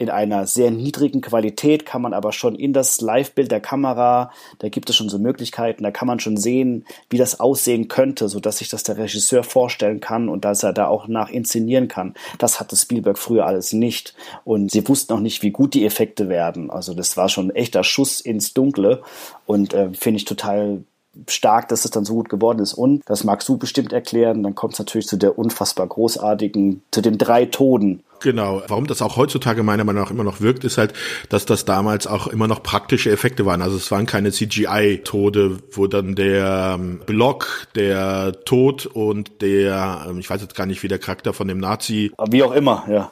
in 0.03 0.09
einer 0.09 0.45
sehr 0.45 0.69
niedrigen 0.69 1.21
Qualität, 1.21 1.85
kann 1.85 2.01
man 2.01 2.13
aber 2.13 2.31
schon 2.31 2.55
in 2.55 2.73
das 2.73 3.01
Live-Bild 3.01 3.51
der 3.51 3.61
Kamera, 3.61 4.31
da 4.59 4.69
gibt 4.69 4.89
es 4.89 4.95
schon 4.95 5.09
so 5.09 5.17
Möglichkeiten, 5.17 5.83
da 5.83 5.91
kann 5.91 6.07
man 6.07 6.19
schon 6.19 6.37
sehen, 6.37 6.85
wie 7.09 7.17
das 7.17 7.39
aussehen 7.39 7.87
könnte, 7.87 8.27
so 8.27 8.39
dass 8.39 8.57
sich 8.57 8.69
das 8.69 8.83
der 8.83 8.97
Regisseur 8.97 9.43
vorstellen 9.43 9.99
kann 9.99 10.29
und 10.29 10.45
dass 10.45 10.63
er 10.63 10.73
da 10.73 10.87
auch 10.87 11.07
nach 11.07 11.29
inszenieren 11.29 11.87
kann. 11.87 12.13
Das 12.37 12.59
hatte 12.59 12.75
Spielberg 12.75 13.17
früher 13.17 13.45
alles 13.45 13.73
nicht 13.73 14.13
und 14.43 14.71
sie 14.71 14.87
wussten 14.87 15.13
auch 15.13 15.19
nicht, 15.19 15.41
wie 15.41 15.51
gut 15.51 15.73
die 15.73 15.85
Effekte 15.85 16.29
werden. 16.29 16.69
Also 16.69 16.93
das 16.93 17.17
war 17.17 17.29
schon 17.29 17.47
ein 17.47 17.55
echter 17.55 17.83
Schuss 17.83 18.21
ins 18.21 18.53
Dunkle 18.53 19.01
und 19.45 19.73
äh, 19.73 19.89
finde 19.93 20.17
ich 20.17 20.25
total 20.25 20.83
stark, 21.27 21.67
dass 21.67 21.85
es 21.85 21.91
dann 21.91 22.05
so 22.05 22.15
gut 22.15 22.29
geworden 22.29 22.59
ist. 22.59 22.73
Und, 22.73 23.03
das 23.05 23.23
magst 23.23 23.47
du 23.47 23.57
bestimmt 23.57 23.93
erklären, 23.93 24.43
dann 24.43 24.55
kommt 24.55 24.73
es 24.73 24.79
natürlich 24.79 25.07
zu 25.07 25.17
der 25.17 25.37
unfassbar 25.37 25.87
großartigen, 25.87 26.81
zu 26.91 27.01
den 27.01 27.17
drei 27.17 27.45
Toden. 27.45 28.03
Genau. 28.23 28.63
Warum 28.67 28.87
das 28.87 29.01
auch 29.01 29.17
heutzutage 29.17 29.63
meiner 29.63 29.83
Meinung 29.83 30.03
nach 30.03 30.09
immer 30.09 30.23
noch 30.23 30.39
wirkt, 30.39 30.63
ist 30.63 30.77
halt, 30.77 30.93
dass 31.27 31.45
das 31.45 31.65
damals 31.65 32.07
auch 32.07 32.27
immer 32.27 32.47
noch 32.47 32.63
praktische 32.63 33.11
Effekte 33.11 33.45
waren. 33.45 33.61
Also 33.61 33.75
es 33.75 33.91
waren 33.91 34.05
keine 34.05 34.31
CGI-Tode, 34.31 35.59
wo 35.71 35.87
dann 35.87 36.15
der 36.15 36.77
ähm, 36.79 37.01
Block, 37.05 37.67
der 37.75 38.31
Tod 38.45 38.85
und 38.85 39.41
der, 39.41 40.05
ähm, 40.09 40.19
ich 40.19 40.29
weiß 40.29 40.41
jetzt 40.41 40.55
gar 40.55 40.65
nicht, 40.65 40.81
wie 40.83 40.87
der 40.87 40.99
Charakter 40.99 41.33
von 41.33 41.49
dem 41.49 41.57
Nazi. 41.57 42.13
Wie 42.29 42.43
auch 42.43 42.53
immer, 42.53 42.85
ja 42.89 43.11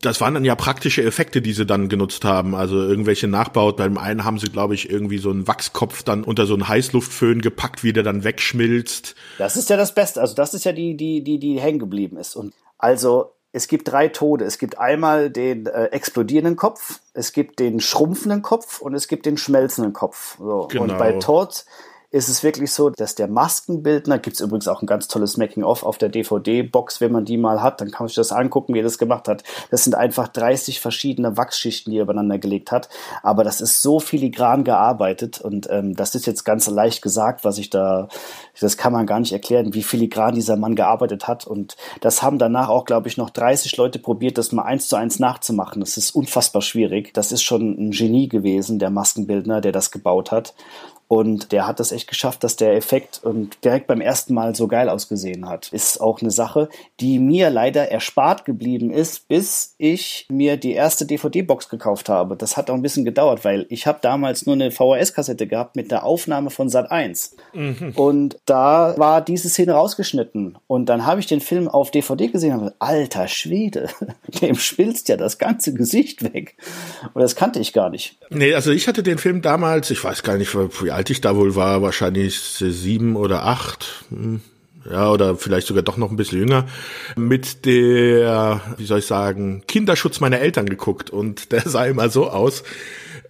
das 0.00 0.20
waren 0.20 0.34
dann 0.34 0.44
ja 0.44 0.54
praktische 0.54 1.02
Effekte, 1.02 1.42
die 1.42 1.52
sie 1.52 1.66
dann 1.66 1.88
genutzt 1.88 2.24
haben. 2.24 2.54
Also 2.54 2.80
irgendwelche 2.80 3.26
Nachbaut. 3.26 3.76
Beim 3.76 3.98
einen 3.98 4.24
haben 4.24 4.38
sie, 4.38 4.46
glaube 4.46 4.74
ich, 4.74 4.88
irgendwie 4.88 5.18
so 5.18 5.30
einen 5.30 5.48
Wachskopf 5.48 6.04
dann 6.04 6.22
unter 6.22 6.46
so 6.46 6.54
einen 6.54 6.68
Heißluftföhn 6.68 7.40
gepackt, 7.40 7.82
wie 7.82 7.92
der 7.92 8.04
dann 8.04 8.22
wegschmilzt. 8.22 9.16
Das 9.38 9.56
ist 9.56 9.70
ja 9.70 9.76
das 9.76 9.92
Beste. 9.92 10.20
Also 10.20 10.36
das 10.36 10.54
ist 10.54 10.64
ja 10.64 10.70
die, 10.70 10.96
die, 10.96 11.24
die, 11.24 11.40
die 11.40 11.60
hängen 11.60 11.80
geblieben 11.80 12.18
ist. 12.18 12.36
Und 12.36 12.54
also 12.78 13.33
es 13.54 13.68
gibt 13.68 13.86
drei 13.86 14.08
Tode. 14.08 14.44
Es 14.44 14.58
gibt 14.58 14.78
einmal 14.78 15.30
den 15.30 15.66
äh, 15.66 15.84
explodierenden 15.86 16.56
Kopf, 16.56 16.98
es 17.12 17.32
gibt 17.32 17.60
den 17.60 17.78
schrumpfenden 17.78 18.42
Kopf 18.42 18.80
und 18.80 18.94
es 18.94 19.06
gibt 19.06 19.26
den 19.26 19.36
schmelzenden 19.36 19.92
Kopf. 19.92 20.36
So. 20.38 20.66
Genau. 20.68 20.82
Und 20.82 20.98
bei 20.98 21.12
Tod 21.12 21.64
ist 22.14 22.28
es 22.28 22.44
wirklich 22.44 22.70
so, 22.70 22.90
dass 22.90 23.16
der 23.16 23.26
Maskenbildner, 23.26 24.20
gibt 24.20 24.36
es 24.36 24.40
übrigens 24.40 24.68
auch 24.68 24.82
ein 24.82 24.86
ganz 24.86 25.08
tolles 25.08 25.36
Making-of 25.36 25.82
auf 25.82 25.98
der 25.98 26.08
DVD-Box, 26.08 27.00
wenn 27.00 27.10
man 27.10 27.24
die 27.24 27.36
mal 27.36 27.60
hat, 27.60 27.80
dann 27.80 27.90
kann 27.90 28.04
man 28.04 28.08
sich 28.08 28.14
das 28.14 28.30
angucken, 28.30 28.72
wie 28.72 28.78
er 28.78 28.84
das 28.84 28.98
gemacht 28.98 29.26
hat. 29.26 29.42
Das 29.72 29.82
sind 29.82 29.96
einfach 29.96 30.28
30 30.28 30.78
verschiedene 30.78 31.36
Wachsschichten, 31.36 31.90
die 31.90 31.98
er 31.98 32.04
übereinander 32.04 32.38
gelegt 32.38 32.70
hat. 32.70 32.88
Aber 33.24 33.42
das 33.42 33.60
ist 33.60 33.82
so 33.82 33.98
filigran 33.98 34.62
gearbeitet 34.62 35.40
und 35.40 35.66
ähm, 35.70 35.96
das 35.96 36.14
ist 36.14 36.26
jetzt 36.26 36.44
ganz 36.44 36.68
leicht 36.68 37.02
gesagt, 37.02 37.44
was 37.44 37.58
ich 37.58 37.68
da, 37.68 38.06
das 38.60 38.76
kann 38.76 38.92
man 38.92 39.06
gar 39.06 39.18
nicht 39.18 39.32
erklären, 39.32 39.74
wie 39.74 39.82
filigran 39.82 40.36
dieser 40.36 40.56
Mann 40.56 40.76
gearbeitet 40.76 41.26
hat. 41.26 41.48
Und 41.48 41.76
das 42.00 42.22
haben 42.22 42.38
danach 42.38 42.68
auch, 42.68 42.84
glaube 42.84 43.08
ich, 43.08 43.16
noch 43.16 43.30
30 43.30 43.76
Leute 43.76 43.98
probiert, 43.98 44.38
das 44.38 44.52
mal 44.52 44.62
eins 44.62 44.86
zu 44.86 44.94
eins 44.94 45.18
nachzumachen. 45.18 45.80
Das 45.80 45.96
ist 45.96 46.14
unfassbar 46.14 46.62
schwierig. 46.62 47.12
Das 47.12 47.32
ist 47.32 47.42
schon 47.42 47.72
ein 47.72 47.90
Genie 47.90 48.28
gewesen, 48.28 48.78
der 48.78 48.90
Maskenbildner, 48.90 49.60
der 49.60 49.72
das 49.72 49.90
gebaut 49.90 50.30
hat. 50.30 50.54
Und 51.08 51.52
der 51.52 51.66
hat 51.66 51.80
das 51.80 51.92
echt 51.92 52.08
geschafft, 52.08 52.44
dass 52.44 52.56
der 52.56 52.74
Effekt 52.74 53.20
direkt 53.62 53.86
beim 53.86 54.00
ersten 54.00 54.34
Mal 54.34 54.54
so 54.54 54.68
geil 54.68 54.88
ausgesehen 54.88 55.48
hat. 55.48 55.68
Ist 55.72 56.00
auch 56.00 56.20
eine 56.20 56.30
Sache, 56.30 56.68
die 57.00 57.18
mir 57.18 57.50
leider 57.50 57.90
erspart 57.90 58.44
geblieben 58.44 58.90
ist, 58.90 59.28
bis 59.28 59.74
ich 59.78 60.26
mir 60.30 60.56
die 60.56 60.72
erste 60.72 61.06
DVD-Box 61.06 61.68
gekauft 61.68 62.08
habe. 62.08 62.36
Das 62.36 62.56
hat 62.56 62.70
auch 62.70 62.74
ein 62.74 62.82
bisschen 62.82 63.04
gedauert, 63.04 63.44
weil 63.44 63.66
ich 63.68 63.86
habe 63.86 63.98
damals 64.00 64.46
nur 64.46 64.54
eine 64.54 64.70
VHS-Kassette 64.70 65.46
gehabt 65.46 65.76
mit 65.76 65.90
der 65.90 66.04
Aufnahme 66.04 66.50
von 66.50 66.68
Sat 66.68 66.90
1. 66.90 67.36
Mhm. 67.52 67.92
Und 67.94 68.38
da 68.46 68.94
war 68.96 69.20
diese 69.20 69.48
Szene 69.48 69.72
rausgeschnitten. 69.72 70.56
Und 70.66 70.88
dann 70.88 71.06
habe 71.06 71.20
ich 71.20 71.26
den 71.26 71.40
Film 71.40 71.68
auf 71.68 71.90
DVD 71.90 72.28
gesehen 72.28 72.54
und 72.54 72.60
habe 72.60 72.74
alter 72.78 73.28
Schwede, 73.28 73.88
dem 74.40 74.56
schwilzt 74.56 75.08
ja 75.08 75.16
das 75.16 75.38
ganze 75.38 75.74
Gesicht 75.74 76.22
weg. 76.32 76.56
Und 77.12 77.20
das 77.20 77.36
kannte 77.36 77.60
ich 77.60 77.72
gar 77.72 77.90
nicht. 77.90 78.16
Nee, 78.30 78.54
also 78.54 78.70
ich 78.70 78.88
hatte 78.88 79.02
den 79.02 79.18
Film 79.18 79.42
damals, 79.42 79.90
ich 79.90 80.02
weiß 80.02 80.22
gar 80.22 80.38
nicht, 80.38 80.54
wie 80.54 80.90
alt 80.94 81.10
ich 81.10 81.20
da 81.20 81.36
wohl 81.36 81.54
war, 81.54 81.82
wahrscheinlich 81.82 82.40
sieben 82.40 83.16
oder 83.16 83.44
acht. 83.44 84.04
Hm, 84.10 84.40
ja, 84.90 85.10
oder 85.10 85.36
vielleicht 85.36 85.66
sogar 85.66 85.82
doch 85.82 85.96
noch 85.96 86.10
ein 86.10 86.16
bisschen 86.16 86.40
jünger, 86.40 86.66
mit 87.16 87.64
der, 87.64 88.60
wie 88.76 88.84
soll 88.84 88.98
ich 88.98 89.06
sagen, 89.06 89.62
Kinderschutz 89.66 90.20
meiner 90.20 90.40
Eltern 90.40 90.66
geguckt 90.66 91.10
und 91.10 91.52
der 91.52 91.62
sah 91.62 91.86
immer 91.86 92.08
so 92.10 92.28
aus. 92.28 92.64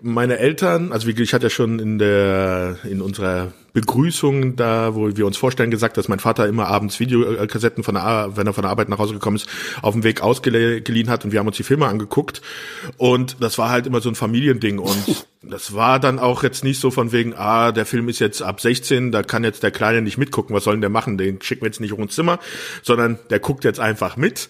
Meine 0.00 0.38
Eltern, 0.38 0.92
also 0.92 1.06
wie 1.06 1.22
ich 1.22 1.34
hatte 1.34 1.46
ja 1.46 1.50
schon 1.50 1.78
in 1.78 1.98
der, 1.98 2.78
in 2.84 3.00
unserer 3.00 3.52
Begrüßung 3.74 4.54
da, 4.54 4.94
wo 4.94 5.16
wir 5.16 5.26
uns 5.26 5.36
vorstellen, 5.36 5.70
gesagt, 5.70 5.96
dass 5.96 6.08
mein 6.08 6.20
Vater 6.20 6.46
immer 6.46 6.68
abends 6.68 7.00
Videokassetten 7.00 7.82
von 7.82 7.94
der, 7.94 8.30
wenn 8.34 8.46
er 8.46 8.52
von 8.52 8.62
der 8.62 8.70
Arbeit 8.70 8.88
nach 8.88 8.98
Hause 8.98 9.14
gekommen 9.14 9.36
ist, 9.36 9.48
auf 9.82 9.94
dem 9.94 10.04
Weg 10.04 10.20
ausgeliehen 10.20 11.10
hat 11.10 11.24
und 11.24 11.32
wir 11.32 11.40
haben 11.40 11.48
uns 11.48 11.56
die 11.56 11.64
Filme 11.64 11.86
angeguckt. 11.86 12.40
Und 12.98 13.36
das 13.40 13.58
war 13.58 13.70
halt 13.70 13.86
immer 13.86 14.00
so 14.00 14.08
ein 14.08 14.14
Familiending. 14.14 14.78
Und 14.78 15.26
das 15.42 15.74
war 15.74 15.98
dann 15.98 16.20
auch 16.20 16.44
jetzt 16.44 16.62
nicht 16.62 16.80
so 16.80 16.92
von 16.92 17.10
wegen, 17.10 17.34
ah, 17.34 17.72
der 17.72 17.84
Film 17.84 18.08
ist 18.08 18.20
jetzt 18.20 18.42
ab 18.42 18.60
16, 18.60 19.10
da 19.10 19.24
kann 19.24 19.42
jetzt 19.42 19.64
der 19.64 19.72
Kleine 19.72 20.02
nicht 20.02 20.18
mitgucken, 20.18 20.54
was 20.54 20.64
soll 20.64 20.74
denn 20.74 20.80
der 20.80 20.90
machen? 20.90 21.18
Den 21.18 21.42
schicken 21.42 21.62
wir 21.62 21.68
jetzt 21.68 21.80
nicht 21.80 21.92
hoch 21.92 21.98
ins 21.98 22.14
Zimmer, 22.14 22.38
sondern 22.82 23.18
der 23.30 23.40
guckt 23.40 23.64
jetzt 23.64 23.80
einfach 23.80 24.16
mit 24.16 24.48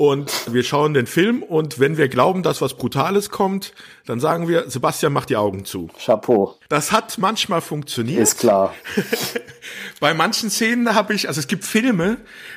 und 0.00 0.50
wir 0.50 0.62
schauen 0.62 0.94
den 0.94 1.06
Film 1.06 1.42
und 1.42 1.78
wenn 1.78 1.98
wir 1.98 2.08
glauben, 2.08 2.42
dass 2.42 2.62
was 2.62 2.72
Brutales 2.72 3.28
kommt, 3.28 3.74
dann 4.06 4.18
sagen 4.18 4.48
wir, 4.48 4.70
Sebastian 4.70 5.12
macht 5.12 5.28
die 5.28 5.36
Augen 5.36 5.66
zu. 5.66 5.90
Chapeau. 6.02 6.56
Das 6.70 6.90
hat 6.90 7.18
manchmal 7.18 7.60
funktioniert. 7.60 8.22
Ist 8.22 8.38
klar. 8.38 8.72
Bei 10.00 10.14
manchen 10.14 10.48
Szenen 10.48 10.94
habe 10.94 11.12
ich, 11.12 11.28
also 11.28 11.38
es 11.38 11.48
gibt 11.48 11.66
Filme, 11.66 12.16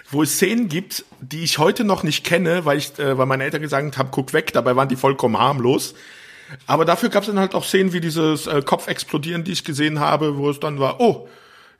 wo 0.09 0.23
es 0.23 0.35
Szenen 0.35 0.69
gibt, 0.69 1.03
die 1.19 1.43
ich 1.43 1.57
heute 1.57 1.83
noch 1.83 2.03
nicht 2.03 2.23
kenne, 2.23 2.63
weil 2.63 2.77
ich, 2.77 2.97
äh, 2.97 3.17
weil 3.17 3.25
meine 3.25 3.43
Eltern 3.43 3.61
gesagt 3.61 3.97
haben, 3.97 4.09
guck 4.09 4.31
weg, 4.31 4.53
dabei 4.53 4.77
waren 4.77 4.87
die 4.87 4.95
vollkommen 4.95 5.37
harmlos. 5.37 5.95
Aber 6.65 6.85
dafür 6.85 7.09
gab 7.09 7.23
es 7.23 7.27
dann 7.27 7.39
halt 7.39 7.55
auch 7.55 7.65
Szenen 7.65 7.91
wie 7.91 7.99
dieses 7.99 8.47
äh, 8.47 8.61
Kopf 8.61 8.87
explodieren, 8.87 9.43
die 9.43 9.51
ich 9.51 9.65
gesehen 9.65 9.99
habe, 9.99 10.37
wo 10.37 10.49
es 10.49 10.61
dann 10.61 10.79
war, 10.79 11.01
oh, 11.01 11.27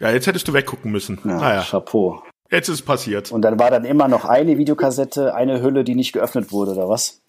ja, 0.02 0.12
jetzt 0.12 0.28
hättest 0.28 0.46
du 0.46 0.52
weggucken 0.52 0.92
müssen. 0.92 1.20
Ja, 1.24 1.38
naja. 1.38 1.62
Chapeau. 1.62 2.22
Jetzt 2.52 2.70
ist 2.70 2.76
es 2.76 2.82
passiert. 2.82 3.32
Und 3.32 3.42
dann 3.42 3.60
war 3.60 3.72
dann 3.72 3.86
immer 3.86 4.08
noch 4.08 4.26
eine 4.26 4.58
Videokassette, 4.58 5.34
eine 5.34 5.62
Hülle, 5.62 5.84
die 5.84 5.96
nicht 5.96 6.14
geöffnet 6.14 6.52
wurde, 6.52 6.72
oder 6.74 6.90
was? 6.90 7.22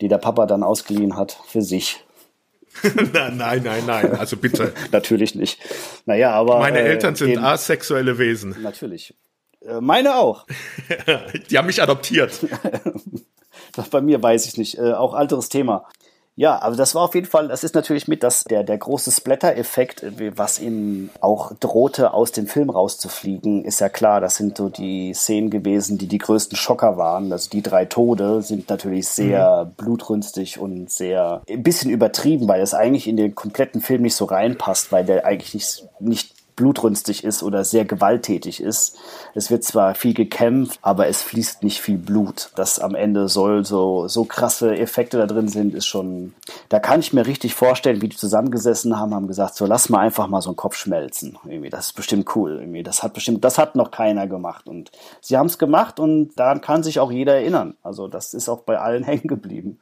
Die 0.00 0.08
der 0.08 0.18
Papa 0.18 0.46
dann 0.46 0.62
ausgeliehen 0.62 1.16
hat 1.16 1.38
für 1.48 1.62
sich. 1.62 2.04
nein, 3.12 3.36
nein, 3.36 3.84
nein, 3.86 4.12
also 4.16 4.36
bitte. 4.36 4.72
natürlich 4.92 5.34
nicht. 5.34 5.58
Naja, 6.04 6.32
aber. 6.32 6.58
Meine 6.58 6.80
äh, 6.80 6.88
Eltern 6.88 7.14
sind 7.14 7.38
asexuelle 7.38 8.18
Wesen. 8.18 8.54
Natürlich. 8.62 9.14
Äh, 9.62 9.80
meine 9.80 10.16
auch. 10.16 10.46
die 11.50 11.58
haben 11.58 11.66
mich 11.66 11.82
adoptiert. 11.82 12.32
Bei 13.90 14.00
mir 14.00 14.22
weiß 14.22 14.46
ich 14.46 14.58
nicht. 14.58 14.78
Äh, 14.78 14.92
auch 14.92 15.14
alteres 15.14 15.48
Thema. 15.48 15.88
Ja, 16.36 16.58
also 16.58 16.76
das 16.76 16.94
war 16.94 17.02
auf 17.02 17.14
jeden 17.14 17.26
Fall, 17.26 17.48
das 17.48 17.64
ist 17.64 17.74
natürlich 17.74 18.08
mit 18.08 18.22
das, 18.22 18.44
der, 18.44 18.62
der 18.62 18.76
große 18.76 19.10
Splatter-Effekt, 19.10 20.04
was 20.36 20.58
ihm 20.58 21.08
auch 21.20 21.52
drohte, 21.58 22.12
aus 22.12 22.30
dem 22.30 22.46
Film 22.46 22.68
rauszufliegen, 22.68 23.64
ist 23.64 23.80
ja 23.80 23.88
klar, 23.88 24.20
das 24.20 24.36
sind 24.36 24.58
so 24.58 24.68
die 24.68 25.14
Szenen 25.14 25.48
gewesen, 25.48 25.96
die 25.96 26.08
die 26.08 26.18
größten 26.18 26.56
Schocker 26.58 26.98
waren. 26.98 27.32
Also 27.32 27.48
die 27.48 27.62
drei 27.62 27.86
Tode 27.86 28.42
sind 28.42 28.68
natürlich 28.68 29.08
sehr 29.08 29.64
mhm. 29.64 29.70
blutrünstig 29.76 30.58
und 30.58 30.90
sehr, 30.90 31.40
ein 31.48 31.62
bisschen 31.62 31.90
übertrieben, 31.90 32.46
weil 32.48 32.60
es 32.60 32.74
eigentlich 32.74 33.08
in 33.08 33.16
den 33.16 33.34
kompletten 33.34 33.80
Film 33.80 34.02
nicht 34.02 34.14
so 34.14 34.26
reinpasst, 34.26 34.92
weil 34.92 35.06
der 35.06 35.24
eigentlich 35.24 35.54
nicht, 35.54 35.88
nicht 36.00 36.35
blutrünstig 36.56 37.22
ist 37.22 37.42
oder 37.42 37.64
sehr 37.64 37.84
gewalttätig 37.84 38.62
ist. 38.62 38.98
Es 39.34 39.50
wird 39.50 39.62
zwar 39.62 39.94
viel 39.94 40.14
gekämpft, 40.14 40.78
aber 40.82 41.06
es 41.06 41.22
fließt 41.22 41.62
nicht 41.62 41.80
viel 41.80 41.98
Blut. 41.98 42.50
Das 42.56 42.78
am 42.78 42.94
Ende 42.94 43.28
soll 43.28 43.64
so, 43.64 44.08
so 44.08 44.24
krasse 44.24 44.76
Effekte 44.76 45.18
da 45.18 45.26
drin 45.26 45.48
sind, 45.48 45.74
ist 45.74 45.86
schon, 45.86 46.34
da 46.70 46.80
kann 46.80 47.00
ich 47.00 47.12
mir 47.12 47.26
richtig 47.26 47.54
vorstellen, 47.54 48.00
wie 48.00 48.08
die 48.08 48.16
zusammengesessen 48.16 48.98
haben, 48.98 49.14
haben 49.14 49.28
gesagt, 49.28 49.54
so 49.54 49.66
lass 49.66 49.90
mal 49.90 50.00
einfach 50.00 50.28
mal 50.28 50.40
so 50.40 50.48
einen 50.48 50.56
Kopf 50.56 50.76
schmelzen. 50.76 51.38
Irgendwie, 51.44 51.70
das 51.70 51.86
ist 51.86 51.92
bestimmt 51.92 52.34
cool. 52.34 52.58
Irgendwie, 52.58 52.82
das 52.82 53.02
hat 53.02 53.12
bestimmt, 53.12 53.44
das 53.44 53.58
hat 53.58 53.76
noch 53.76 53.90
keiner 53.90 54.26
gemacht. 54.26 54.66
Und 54.66 54.90
sie 55.20 55.36
haben 55.36 55.46
es 55.46 55.58
gemacht 55.58 56.00
und 56.00 56.34
daran 56.36 56.62
kann 56.62 56.82
sich 56.82 56.98
auch 57.00 57.12
jeder 57.12 57.34
erinnern. 57.34 57.74
Also 57.82 58.08
das 58.08 58.32
ist 58.32 58.48
auch 58.48 58.60
bei 58.60 58.78
allen 58.78 59.04
hängen 59.04 59.28
geblieben. 59.28 59.78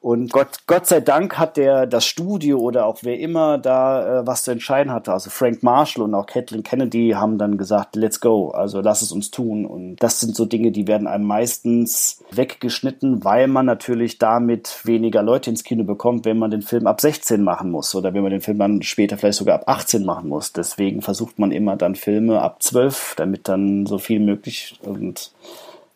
Und 0.00 0.32
Gott, 0.32 0.58
Gott 0.68 0.86
sei 0.86 1.00
Dank 1.00 1.38
hat 1.38 1.56
der, 1.56 1.86
das 1.86 2.04
Studio 2.04 2.58
oder 2.58 2.86
auch 2.86 2.98
wer 3.02 3.18
immer 3.18 3.58
da 3.58 4.20
äh, 4.20 4.26
was 4.26 4.44
zu 4.44 4.52
entscheiden 4.52 4.92
hatte, 4.92 5.12
also 5.12 5.30
Frank 5.30 5.62
Marshall 5.62 6.03
und 6.04 6.14
auch 6.14 6.26
Kathleen 6.26 6.62
Kennedy 6.62 7.10
haben 7.16 7.38
dann 7.38 7.58
gesagt, 7.58 7.96
let's 7.96 8.20
go, 8.20 8.50
also 8.50 8.80
lass 8.80 9.02
es 9.02 9.12
uns 9.12 9.30
tun. 9.30 9.66
Und 9.66 9.96
das 9.96 10.20
sind 10.20 10.36
so 10.36 10.44
Dinge, 10.44 10.70
die 10.70 10.86
werden 10.86 11.06
einem 11.06 11.24
meistens 11.24 12.22
weggeschnitten, 12.30 13.24
weil 13.24 13.48
man 13.48 13.66
natürlich 13.66 14.18
damit 14.18 14.80
weniger 14.84 15.22
Leute 15.22 15.50
ins 15.50 15.64
Kino 15.64 15.84
bekommt, 15.84 16.24
wenn 16.24 16.38
man 16.38 16.50
den 16.50 16.62
Film 16.62 16.86
ab 16.86 17.00
16 17.00 17.42
machen 17.42 17.70
muss 17.70 17.94
oder 17.94 18.14
wenn 18.14 18.22
man 18.22 18.32
den 18.32 18.40
Film 18.40 18.58
dann 18.58 18.82
später 18.82 19.16
vielleicht 19.16 19.38
sogar 19.38 19.56
ab 19.56 19.64
18 19.66 20.04
machen 20.04 20.28
muss. 20.28 20.52
Deswegen 20.52 21.02
versucht 21.02 21.38
man 21.38 21.50
immer 21.50 21.76
dann 21.76 21.94
Filme 21.94 22.40
ab 22.40 22.62
12, 22.62 23.14
damit 23.16 23.48
dann 23.48 23.86
so 23.86 23.98
viel 23.98 24.20
möglich 24.20 24.78
und 24.82 25.32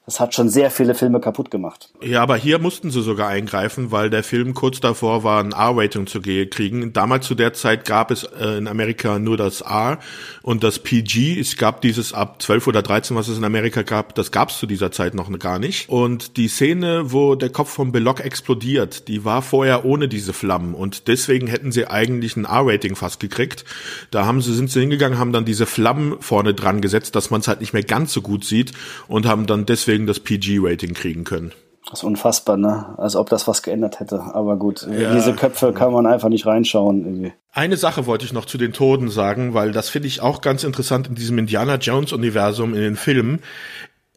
Das 0.09 0.21
hat 0.21 0.35
schon 0.35 0.49
sehr 0.49 0.71
viele 0.71 0.95
Filme 0.95 1.21
kaputt 1.21 1.51
gemacht. 1.51 1.91
Ja, 2.03 2.23
aber 2.23 2.39
hier 2.39 2.59
mussten 2.59 2.91
sie 2.91 3.03
sogar 3.03 3.29
eingreifen, 3.29 3.91
weil 3.91 4.09
der 4.09 4.23
Film 4.23 4.55
kurz 4.55 4.81
davor 4.81 5.23
war, 5.23 5.45
ein 5.45 5.53
R-Rating 5.53 6.07
zu 6.07 6.23
kriegen. 6.23 6.95
Damals 6.95 7.27
zu 7.27 7.35
der 7.35 7.53
Zeit 7.53 7.85
gab 7.85 8.11
es 8.11 8.25
äh, 8.25 8.57
in 8.57 8.69
Amerika 8.69 9.19
nur 9.19 9.37
das 9.37 9.61
R 9.61 9.99
und 10.41 10.65
das 10.65 10.79
PG. 10.79 11.39
Es 11.39 11.59
gab 11.59 11.83
dieses 11.83 12.15
ab 12.15 12.41
12 12.41 12.69
oder 12.69 12.81
13, 12.81 13.19
was 13.19 13.29
es 13.29 13.37
in 13.37 13.45
Amerika 13.45 13.83
gab, 13.83 14.15
das 14.15 14.33
gab 14.33 14.49
es 14.49 14.59
zu 14.59 14.65
dieser 14.65 14.91
Zeit 14.93 15.13
noch 15.13 15.31
gar 15.39 15.59
nicht. 15.59 15.91
Und 15.91 16.39
die 16.39 16.49
Szene, 16.49 17.13
wo 17.13 17.35
der 17.35 17.51
Kopf 17.51 17.69
von 17.69 17.93
Belloc 17.93 18.21
explodiert, 18.21 19.09
die 19.09 19.27
war 19.27 19.43
vorher 19.43 19.85
ohne 19.85 20.09
diese 20.09 20.33
Flammen 20.33 20.73
und 20.73 21.07
deswegen 21.09 21.49
hätten 21.49 21.71
sie 21.71 21.87
eigentlich 21.87 22.35
ein 22.35 22.47
R-Rating 22.47 22.97
fast 22.97 23.21
gekriegt. 23.21 23.67
Da 24.11 24.25
haben 24.25 24.41
sie, 24.41 24.55
sind 24.55 24.71
sie 24.71 24.81
hingegangen, 24.81 25.19
haben 25.19 25.35
dann 25.35 25.45
diese 25.45 25.67
Flammen 25.67 26.17
vorne 26.21 26.55
dran 26.55 26.81
gesetzt, 26.81 27.15
dass 27.15 27.29
man 27.29 27.43
es 27.43 27.49
halt 27.49 27.61
nicht 27.61 27.75
mehr 27.75 27.83
ganz 27.83 28.15
so 28.15 28.23
gut 28.23 28.47
sieht 28.47 28.73
und 29.07 29.27
haben 29.27 29.47
dann 29.47 29.67
deswegen 29.67 29.98
deswegen 29.99 30.07
das 30.07 30.21
PG-Rating 30.21 30.95
kriegen 30.95 31.25
können. 31.25 31.53
Das 31.91 32.01
ist 32.01 32.05
unfassbar, 32.05 32.59
ne? 32.59 32.95
Als 32.99 33.17
ob 33.17 33.31
das 33.31 33.49
was 33.49 33.63
geändert 33.63 33.99
hätte. 33.99 34.21
Aber 34.21 34.57
gut, 34.57 34.87
ja. 34.91 35.15
diese 35.15 35.33
Köpfe 35.33 35.73
kann 35.73 35.93
man 35.93 36.07
einfach 36.07 36.29
nicht 36.29 36.45
reinschauen. 36.45 37.05
Irgendwie. 37.05 37.33
Eine 37.51 37.79
Sache 37.79 38.05
wollte 38.05 38.27
ich 38.27 38.35
noch 38.35 38.45
zu 38.45 38.59
den 38.59 38.75
Toten 38.75 39.09
sagen, 39.09 39.55
weil 39.55 39.73
das 39.73 39.89
finde 39.89 40.09
ich 40.09 40.21
auch 40.21 40.43
ganz 40.43 40.65
interessant 40.65 41.09
in 41.09 41.15
diesem 41.15 41.39
Indiana 41.39 41.77
Jones-Universum 41.77 42.75
in 42.75 42.83
den 42.83 42.97
Filmen. 42.97 43.41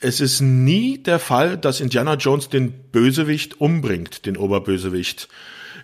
Es 0.01 0.19
ist 0.19 0.41
nie 0.41 0.97
der 0.97 1.19
Fall, 1.19 1.57
dass 1.57 1.79
Indiana 1.79 2.15
Jones 2.15 2.49
den 2.49 2.73
Bösewicht 2.91 3.61
umbringt, 3.61 4.25
den 4.25 4.35
Oberbösewicht. 4.35 5.29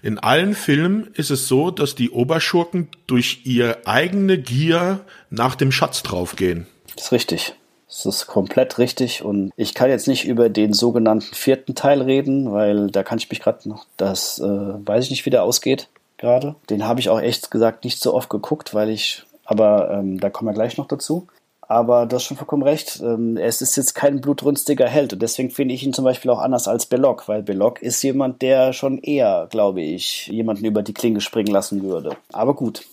In 0.04 0.20
allen 0.20 0.56
Filmen 0.56 1.10
ist 1.14 1.32
es 1.32 1.48
so, 1.48 1.72
dass 1.72 1.96
die 1.96 2.10
Oberschurken 2.10 2.90
durch 3.08 3.42
ihre 3.46 3.88
eigene 3.88 4.38
Gier 4.38 5.00
nach 5.30 5.56
dem 5.56 5.72
Schatz 5.72 6.04
draufgehen. 6.04 6.68
Das 6.96 7.06
ist 7.06 7.12
richtig. 7.14 7.56
Das 7.88 8.06
ist 8.06 8.28
komplett 8.28 8.78
richtig 8.80 9.24
und 9.24 9.52
ich 9.56 9.74
kann 9.74 9.90
jetzt 9.90 10.08
nicht 10.08 10.26
über 10.26 10.50
den 10.50 10.74
sogenannten 10.74 11.34
vierten 11.34 11.74
Teil 11.74 12.02
reden, 12.02 12.52
weil 12.52 12.92
da 12.92 13.02
kann 13.04 13.18
ich 13.18 13.30
mich 13.30 13.40
gerade 13.40 13.68
noch, 13.70 13.86
das 13.96 14.40
äh, 14.40 14.44
weiß 14.44 15.06
ich 15.06 15.10
nicht, 15.10 15.26
wie 15.26 15.30
der 15.30 15.44
ausgeht 15.44 15.88
gerade. 16.18 16.56
Den 16.70 16.86
habe 16.86 17.00
ich 17.00 17.10
auch 17.10 17.22
echt 17.22 17.50
gesagt 17.50 17.86
nicht 17.86 18.02
so 18.02 18.14
oft 18.14 18.30
geguckt, 18.30 18.74
weil 18.74 18.90
ich, 18.90 19.24
aber 19.46 19.92
ähm, 19.92 20.20
da 20.20 20.30
kommen 20.30 20.50
wir 20.50 20.54
gleich 20.54 20.78
noch 20.78 20.88
dazu. 20.88 21.28
Aber 21.70 22.06
du 22.06 22.16
hast 22.16 22.24
schon 22.24 22.38
vollkommen 22.38 22.64
recht. 22.64 23.02
Ähm, 23.02 23.36
es 23.36 23.62
ist 23.62 23.76
jetzt 23.76 23.94
kein 23.94 24.22
blutrünstiger 24.22 24.88
Held 24.88 25.12
und 25.14 25.22
deswegen 25.22 25.52
finde 25.52 25.74
ich 25.74 25.84
ihn 25.84 25.94
zum 25.94 26.06
Beispiel 26.06 26.32
auch 26.32 26.40
anders 26.40 26.68
als 26.68 26.86
Belloc, 26.86 27.28
weil 27.28 27.44
Belloc 27.44 27.82
ist 27.82 28.02
jemand, 28.04 28.42
der 28.42 28.72
schon 28.72 29.00
eher, 29.00 29.48
glaube 29.50 29.82
ich, 29.82 30.28
jemanden 30.28 30.66
über 30.66 30.82
die 30.82 30.94
Klinge 30.94 31.20
springen 31.20 31.52
lassen 31.52 31.84
würde. 31.84 32.16
Aber 32.32 32.54
gut, 32.54 32.86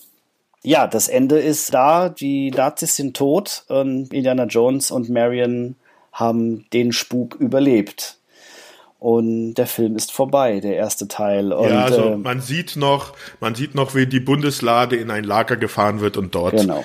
ja, 0.64 0.86
das 0.86 1.08
Ende 1.08 1.38
ist 1.38 1.72
da. 1.72 2.08
Die 2.08 2.50
Nazis 2.50 2.96
sind 2.96 3.16
tot 3.16 3.64
und 3.68 4.12
Indiana 4.12 4.44
Jones 4.44 4.90
und 4.90 5.10
Marion 5.10 5.76
haben 6.12 6.66
den 6.72 6.92
Spuk 6.92 7.36
überlebt. 7.36 8.18
Und 8.98 9.54
der 9.54 9.66
Film 9.66 9.96
ist 9.96 10.12
vorbei, 10.12 10.60
der 10.60 10.76
erste 10.76 11.06
Teil. 11.06 11.52
Und, 11.52 11.68
ja, 11.68 11.84
also 11.84 12.12
äh, 12.12 12.16
man 12.16 12.40
sieht 12.40 12.76
noch, 12.76 13.12
man 13.38 13.54
sieht 13.54 13.74
noch, 13.74 13.94
wie 13.94 14.06
die 14.06 14.20
Bundeslade 14.20 14.96
in 14.96 15.10
ein 15.10 15.24
Lager 15.24 15.56
gefahren 15.56 16.00
wird 16.00 16.16
und 16.16 16.34
dort 16.34 16.56
genau. 16.56 16.82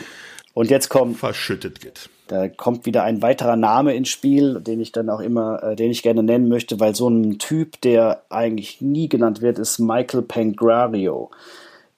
Und 0.54 0.70
jetzt 0.70 0.90
kommt 0.90 1.18
verschüttet 1.18 1.80
geht. 1.80 2.10
Da 2.28 2.50
kommt 2.50 2.86
wieder 2.86 3.04
ein 3.04 3.22
weiterer 3.22 3.56
Name 3.56 3.96
ins 3.96 4.10
Spiel, 4.10 4.60
den 4.60 4.82
ich 4.82 4.92
dann 4.92 5.10
auch 5.10 5.22
immer, 5.22 5.64
äh, 5.64 5.76
den 5.78 5.90
ich 5.92 6.04
gerne 6.04 6.22
nennen 6.22 6.50
möchte, 6.50 6.82
weil 6.82 6.94
so 6.94 7.08
ein 7.08 7.40
Typ, 7.40 7.80
der 7.82 8.24
eigentlich 8.30 8.82
nie 8.82 9.08
genannt 9.08 9.42
wird, 9.42 9.58
ist 9.58 9.80
Michael 9.80 10.24
Pangrario. 10.24 11.32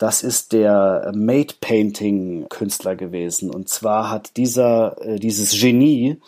Das 0.02 0.23
ist 0.23 0.52
der 0.52 1.11
Made 1.14 1.53
Painting 1.61 2.49
Künstler 2.49 2.95
gewesen. 2.95 3.52
Und 3.52 3.69
zwar 3.69 4.10
hat 4.10 4.36
dieser, 4.36 4.99
äh, 4.99 5.19
dieses 5.19 5.52
Genie, 5.61 6.19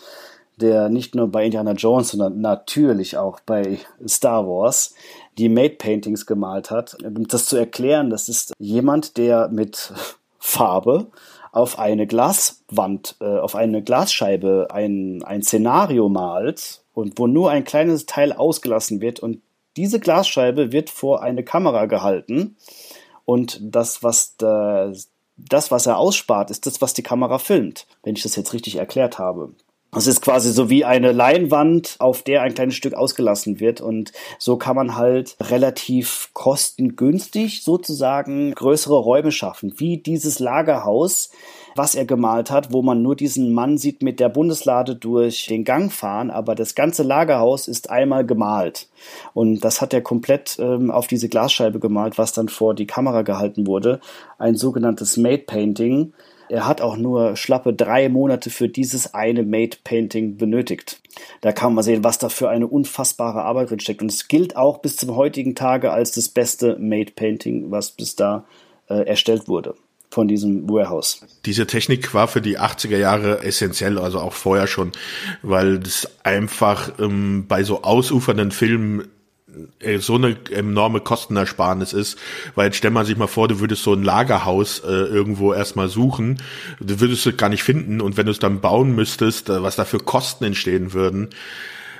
der 0.58 0.90
nicht 0.90 1.16
nur 1.16 1.28
bei 1.30 1.45
Indiana 1.45 1.72
Jones, 1.72 2.10
sondern 2.10 2.40
natürlich 2.40 3.18
auch 3.18 3.40
bei 3.40 3.80
Star 4.08 4.45
Wars 4.45 4.94
die 5.40 5.50
Made 5.50 5.74
Paintings 5.80 6.28
gemalt 6.28 6.70
hat. 6.70 7.04
Um 7.04 7.28
das 7.28 7.48
zu 7.48 7.58
erklären, 7.58 8.12
das 8.12 8.30
ist 8.30 8.54
jemand, 8.60 9.18
der 9.18 9.48
mit 9.48 9.91
Farbe 10.38 11.08
auf 11.52 11.80
eine 11.80 12.06
Glaswand, 12.06 13.16
äh, 13.22 13.40
auf 13.40 13.56
eine 13.56 13.82
Glasscheibe 13.82 14.68
ein, 14.70 15.24
ein 15.24 15.41
Szenario 15.41 16.10
malt 16.10 16.84
und 16.94 17.18
wo 17.18 17.26
nur 17.26 17.50
ein 17.50 17.64
kleines 17.64 18.06
Teil 18.06 18.34
ausgelassen 18.34 19.02
wird 19.02 19.20
und 19.20 19.41
diese 19.78 20.00
Glasscheibe 20.00 20.72
wird 20.72 20.91
vor 20.91 21.24
eine 21.24 21.44
Kamera 21.44 21.88
gehalten 21.88 22.56
und 23.26 23.60
das, 23.62 24.04
was 24.04 24.36
da, 24.38 24.91
das, 25.38 25.72
was 25.72 25.86
er 25.86 25.98
ausspart, 25.98 26.52
ist 26.52 26.66
das, 26.66 26.82
was 26.82 26.94
die 26.94 27.04
Kamera 27.04 27.40
filmt, 27.40 27.88
wenn 28.04 28.16
ich 28.16 28.24
das 28.24 28.36
jetzt 28.36 28.54
richtig 28.54 28.76
erklärt 28.76 29.20
habe. 29.20 29.54
Es 29.95 30.08
ist 30.08 30.22
quasi 30.22 30.52
so 30.52 30.72
wie 30.72 30.86
eine 30.86 31.12
Leinwand, 31.12 31.98
auf 32.00 32.24
der 32.24 32.41
ein 32.41 32.56
kleines 32.56 32.76
Stück 32.76 32.95
ausgelassen 32.95 33.60
wird. 33.60 33.80
Und 33.80 34.12
so 34.40 34.58
kann 34.58 34.76
man 34.76 34.95
halt 34.95 35.36
relativ 35.40 36.30
kostengünstig 36.34 37.64
sozusagen 37.64 38.56
größere 38.56 38.98
Räume 38.98 39.32
schaffen, 39.32 39.76
wie 39.78 39.98
dieses 39.98 40.40
Lagerhaus, 40.40 41.30
was 41.76 41.95
er 41.95 42.06
gemalt 42.06 42.52
hat, 42.52 42.72
wo 42.72 42.82
man 42.82 43.02
nur 43.02 43.16
diesen 43.16 43.54
Mann 43.54 43.78
sieht 43.78 44.02
mit 44.02 44.20
der 44.20 44.30
Bundeslade 44.30 44.95
durch 44.95 45.48
den 45.48 45.64
Gang 45.64 45.91
fahren, 45.91 46.30
aber 46.30 46.56
das 46.56 46.76
ganze 46.76 47.04
Lagerhaus 47.04 47.68
ist 47.68 47.90
einmal 47.90 48.26
gemalt. 48.26 48.88
Und 49.34 49.62
das 49.62 49.82
hat 49.82 49.94
er 49.94 50.02
komplett 50.02 50.58
ähm, 50.60 50.91
auf 50.91 51.08
diese 51.08 51.30
Glasscheibe 51.30 51.80
gemalt, 51.80 52.18
was 52.18 52.34
dann 52.34 52.50
vor 52.50 52.76
die 52.76 52.88
Kamera 52.88 53.24
gehalten 53.24 53.68
wurde. 53.68 54.00
Ein 54.38 54.56
sogenanntes 54.56 55.18
Made 55.18 55.44
Painting. 55.44 56.14
Er 56.50 56.68
hat 56.68 56.82
auch 56.82 56.98
nur 56.98 57.36
schlappe 57.36 57.74
drei 57.74 58.10
Monate 58.10 58.50
für 58.50 58.70
dieses 58.70 59.14
eine 59.14 59.44
Made 59.44 59.78
Painting 59.84 60.38
benötigt. 60.38 61.02
Da 61.41 61.52
kann 61.52 61.74
man 61.74 61.84
sehen, 61.84 62.04
was 62.04 62.18
da 62.18 62.30
für 62.30 62.50
eine 62.50 62.68
unfassbare 62.68 63.44
Arbeit 63.44 63.72
drin 63.72 63.80
steckt. 63.80 64.02
Und 64.02 64.12
es 64.12 64.28
gilt 64.28 64.56
auch 64.56 64.80
bis 64.80 64.98
zum 64.98 65.16
heutigen 65.16 65.56
Tage 65.56 65.91
als 65.91 66.12
das 66.12 66.30
beste 66.30 66.78
Made 66.80 67.14
Painting, 67.16 67.72
was 67.72 67.91
bis 67.91 68.16
da 68.16 68.45
äh, 68.88 69.08
erstellt 69.08 69.48
wurde 69.48 69.76
von 70.14 70.27
diesem 70.27 70.69
Warehouse. 70.69 71.22
Diese 71.45 71.68
Technik 71.68 72.14
war 72.14 72.27
für 72.27 72.41
die 72.41 72.60
80er 72.60 72.98
Jahre 72.98 73.44
essentiell, 73.44 73.98
also 73.98 74.19
auch 74.19 74.34
vorher 74.34 74.68
schon, 74.68 74.91
weil 75.41 75.81
es 75.84 76.07
einfach 76.23 76.91
ähm, 76.99 77.45
bei 77.48 77.64
so 77.64 77.84
ausufernden 77.84 78.52
Filmen 78.52 79.07
äh, 79.80 79.99
so 79.99 80.15
eine 80.15 80.38
enorme 80.52 80.99
Kostenersparnis 80.99 81.94
ist, 81.94 82.18
weil 82.56 82.65
jetzt 82.65 82.77
stell 82.77 82.91
man 82.91 83.06
sich 83.06 83.18
mal 83.18 83.27
vor, 83.27 83.48
du 83.48 83.60
würdest 83.60 83.84
so 83.84 83.94
ein 83.94 84.03
Lagerhaus 84.03 84.80
äh, 84.80 84.88
irgendwo 84.88 85.53
erstmal 85.53 85.90
suchen, 85.90 86.38
du 86.80 86.99
würdest 86.99 87.26
es 87.26 87.38
gar 87.38 87.49
nicht 87.49 87.64
finden 87.64 88.02
und 88.02 88.18
wenn 88.18 88.26
du 88.26 88.31
es 88.31 88.40
dann 88.40 88.61
bauen 88.61 88.95
müsstest, 88.95 89.49
äh, 89.49 89.61
was 89.61 89.76
da 89.76 89.85
für 89.85 89.99
Kosten 89.99 90.45
entstehen 90.45 90.94
würden. 90.94 91.30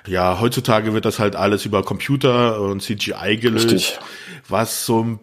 Ja, 0.06 0.40
heutzutage 0.42 0.94
wird 0.94 1.06
das 1.06 1.20
halt 1.20 1.36
alles 1.36 1.66
über 1.66 1.84
Computer 1.84 2.60
und 2.60 2.82
CGI 2.82 3.38
gelöst, 3.38 3.72
Richtig. 3.72 4.00
was 4.50 4.86
so 4.86 5.20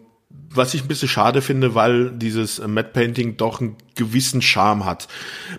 was 0.53 0.73
ich 0.73 0.83
ein 0.83 0.87
bisschen 0.87 1.07
schade 1.07 1.41
finde, 1.41 1.75
weil 1.75 2.11
dieses 2.11 2.65
Matte 2.65 2.89
Painting 2.93 3.37
doch 3.37 3.61
einen 3.61 3.77
gewissen 3.95 4.41
Charme 4.41 4.85
hat. 4.85 5.07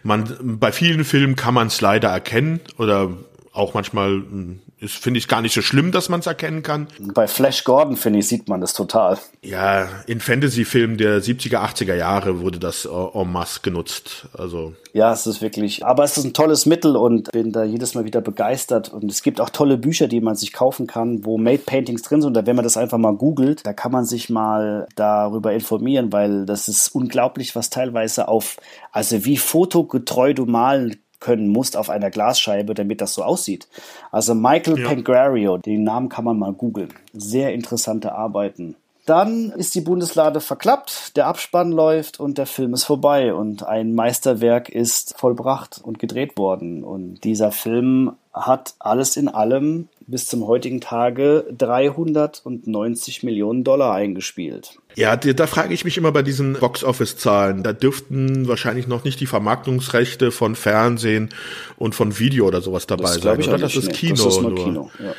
Man, 0.03 0.59
bei 0.59 0.71
vielen 0.73 1.05
Filmen 1.05 1.37
kann 1.37 1.55
man 1.55 1.69
es 1.69 1.81
leider 1.81 2.09
erkennen 2.09 2.61
oder 2.77 3.17
auch 3.53 3.75
manchmal 3.75 4.11
hm, 4.11 4.61
ist, 4.83 4.97
finde 4.97 5.19
ich, 5.19 5.29
gar 5.29 5.43
nicht 5.43 5.55
so 5.55 5.63
schlimm, 5.63 5.93
dass 5.93 6.09
man 6.09 6.21
es 6.21 6.27
erkennen 6.27 6.63
kann. 6.63 6.89
Bei 7.15 7.29
Flash 7.29 7.65
Gordon, 7.65 7.97
finde 7.97 8.19
ich, 8.19 8.27
sieht 8.27 8.49
man 8.49 8.61
das 8.61 8.73
total. 8.73 9.19
Ja, 9.43 9.89
in 10.07 10.21
Fantasy-Filmen 10.21 10.97
der 10.97 11.23
70er, 11.23 11.59
80er 11.59 11.95
Jahre 11.95 12.41
wurde 12.41 12.59
das 12.59 12.85
äh, 12.85 12.89
en 12.89 13.31
masse 13.31 13.61
genutzt. 13.63 14.27
Also. 14.37 14.75
Ja, 14.93 15.13
es 15.13 15.27
ist 15.27 15.41
wirklich, 15.41 15.85
aber 15.85 16.03
es 16.03 16.17
ist 16.17 16.25
ein 16.25 16.35
tolles 16.35 16.67
Mittel 16.67 16.97
und 16.97 17.31
bin 17.31 17.53
da 17.53 17.63
jedes 17.63 17.95
Mal 17.95 18.05
wieder 18.05 18.21
begeistert. 18.21 18.93
Und 18.93 19.11
es 19.11 19.23
gibt 19.23 19.41
auch 19.41 19.51
tolle 19.51 19.79
Bücher, 19.79 20.09
die 20.09 20.21
man 20.21 20.35
sich 20.35 20.53
kaufen 20.53 20.87
kann, 20.87 21.25
wo 21.25 21.39
Made 21.39 21.63
Paintings 21.65 22.03
drin 22.03 22.23
sind. 22.23 22.37
Und 22.37 22.47
wenn 22.47 22.57
man 22.57 22.65
das 22.65 22.77
einfach 22.77 22.99
mal 22.99 23.15
googelt, 23.15 23.65
da 23.65 23.73
kann 23.73 23.93
man 23.93 24.05
sich 24.05 24.31
mal 24.31 24.89
darüber 24.97 25.53
informieren, 25.53 26.13
weil 26.13 26.45
das 26.45 26.69
ist 26.69 26.89
unglaublich, 26.89 27.55
was 27.55 27.71
teilweise 27.71 28.29
auf, 28.29 28.57
also 28.91 29.25
wie 29.25 29.37
fotogetreu 29.37 30.35
du 30.35 30.47
malen 30.47 31.02
können 31.23 31.49
musst 31.49 31.77
auf 31.77 31.89
einer 31.89 32.11
Glasscheibe, 32.11 32.75
damit 32.75 33.01
das 33.01 33.15
so 33.15 33.23
aussieht. 33.23 33.69
Also 34.11 34.35
Michael 34.35 34.81
ja. 34.81 34.89
Pangrario, 34.89 35.57
den 35.57 35.85
Namen 35.85 36.09
kann 36.09 36.25
man 36.25 36.39
mal 36.39 36.53
googeln. 36.53 36.93
Sehr 37.13 37.55
interessante 37.55 38.13
Arbeiten. 38.13 38.77
Dann 39.07 39.51
ist 39.51 39.75
die 39.75 39.81
Bundeslade 39.81 40.41
verklappt, 40.41 41.17
der 41.17 41.27
Abspann 41.27 41.73
läuft 41.73 42.21
und 42.21 42.39
der 42.39 42.47
Film 42.47 42.73
ist 42.73 42.85
vorbei 42.85 43.35
und 43.35 43.65
ein 43.65 43.95
Meisterwerk 43.95 44.69
ist 44.69 45.19
vollbracht 45.19 45.81
und 45.83 45.99
gedreht 45.99 46.39
worden. 46.39 46.85
Und 46.85 47.25
dieser 47.25 47.51
Film 47.51 48.13
hat 48.33 48.75
alles 48.79 49.17
in 49.17 49.29
allem 49.29 49.89
bis 50.13 50.27
zum 50.27 50.47
heutigen 50.47 50.83
Tage 50.83 51.47
390 51.57 53.23
Millionen 53.23 53.65
Dollar 53.65 53.95
eingespielt. 53.95 54.79
Ja, 54.95 55.17
da 55.17 55.47
frage 55.47 55.73
ich 55.73 55.87
mich 55.87 55.97
immer 55.97 56.13
bei 56.13 56.23
diesen 56.23 56.53
Box-Office-Zahlen. 56.53 57.63
Da 57.63 57.73
dürften 57.73 58.47
wahrscheinlich 58.47 58.87
noch 58.87 59.05
nicht 59.05 59.21
die 59.21 59.27
Vermarktungsrechte 59.27 60.31
von 60.31 60.55
Fernsehen 60.55 61.31
und 61.79 61.95
von 61.95 62.19
Video 62.19 62.47
oder 62.47 62.61
sowas 62.61 62.87
dabei 62.87 63.05
das 63.05 63.23
sein. 63.23 63.41
Ich 63.41 63.49
oder? 63.49 63.57
Das 63.57 63.75
ist 63.75 63.91
Kino. 63.95 64.17
Das 64.17 64.37
ist 64.37 64.43
nur 64.43 64.55
Kino. 64.55 64.91
Ja. 65.03 65.15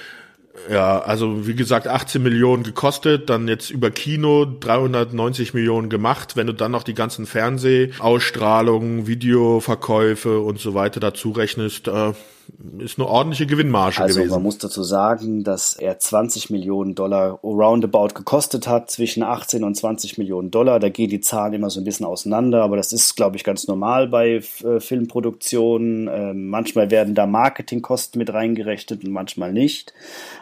Ja, 0.71 0.99
also 0.99 1.45
wie 1.45 1.55
gesagt, 1.55 1.87
18 1.87 2.23
Millionen 2.23 2.63
gekostet, 2.63 3.29
dann 3.29 3.49
jetzt 3.49 3.69
über 3.69 3.91
Kino 3.91 4.45
390 4.45 5.53
Millionen 5.53 5.89
gemacht. 5.89 6.37
Wenn 6.37 6.47
du 6.47 6.53
dann 6.53 6.71
noch 6.71 6.83
die 6.83 6.93
ganzen 6.93 7.25
Fernsehausstrahlungen, 7.25 9.05
Videoverkäufe 9.07 10.39
und 10.39 10.59
so 10.59 10.73
weiter 10.73 11.01
dazu 11.01 11.31
rechnest, 11.31 11.89
äh, 11.89 12.13
ist 12.79 12.97
eine 12.97 13.07
ordentliche 13.07 13.45
Gewinnmarge 13.45 13.99
also 13.99 14.19
gewesen. 14.19 14.33
man 14.33 14.43
muss 14.43 14.57
dazu 14.57 14.83
sagen, 14.83 15.43
dass 15.43 15.75
er 15.75 15.99
20 15.99 16.49
Millionen 16.49 16.95
Dollar 16.95 17.39
roundabout 17.43 18.09
gekostet 18.15 18.67
hat, 18.67 18.89
zwischen 18.89 19.23
18 19.23 19.63
und 19.63 19.75
20 19.75 20.17
Millionen 20.17 20.51
Dollar. 20.51 20.79
Da 20.79 20.89
gehen 20.89 21.09
die 21.09 21.21
Zahlen 21.21 21.53
immer 21.53 21.69
so 21.69 21.81
ein 21.81 21.83
bisschen 21.83 22.05
auseinander, 22.05 22.63
aber 22.63 22.77
das 22.77 22.93
ist, 22.93 23.15
glaube 23.15 23.35
ich, 23.35 23.43
ganz 23.43 23.67
normal 23.67 24.07
bei 24.07 24.41
äh, 24.63 24.79
Filmproduktionen. 24.79 26.07
Äh, 26.07 26.33
manchmal 26.33 26.91
werden 26.91 27.15
da 27.15 27.25
Marketingkosten 27.25 28.19
mit 28.19 28.33
reingerechnet 28.33 29.03
und 29.03 29.11
manchmal 29.11 29.53
nicht. 29.53 29.93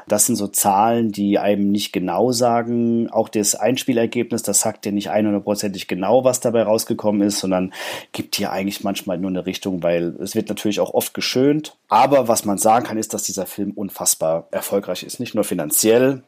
Das 0.08 0.26
sind 0.26 0.36
so 0.36 0.48
Zahlen, 0.48 1.12
die 1.12 1.40
einem 1.40 1.72
nicht 1.72 1.94
genau 1.94 2.32
sagen. 2.32 3.10
Auch 3.10 3.30
das 3.30 3.56
Einspielergebnis, 3.56 4.44
das 4.44 4.62
sagt 4.62 4.86
ja 4.86 4.92
nicht 4.92 5.12
100%ig 5.12 5.88
genau, 5.88 6.24
was 6.24 6.40
dabei 6.40 6.64
rausgekommen 6.64 7.22
ist, 7.22 7.40
sondern 7.40 7.74
gibt 8.12 8.36
hier 8.36 8.52
eigentlich 8.52 8.84
manchmal 8.84 9.18
nur 9.18 9.30
eine 9.30 9.46
Richtung, 9.46 9.84
weil 9.84 10.16
es 10.22 10.36
wird 10.36 10.50
natürlich 10.50 10.80
auch 10.80 10.94
oft 10.94 11.14
geschönt. 11.14 11.76
Aber 11.92 12.30
was 12.30 12.46
man 12.46 12.58
sagen 12.58 12.86
kann, 12.86 12.98
ist, 12.98 13.14
dass 13.14 13.24
dieser 13.24 13.46
Film 13.46 13.72
unfassbar 13.72 14.48
erfolgreich 14.52 15.04
ist. 15.04 15.20
Nicht 15.20 15.36
nur 15.36 15.44
finanziell, 15.44 16.24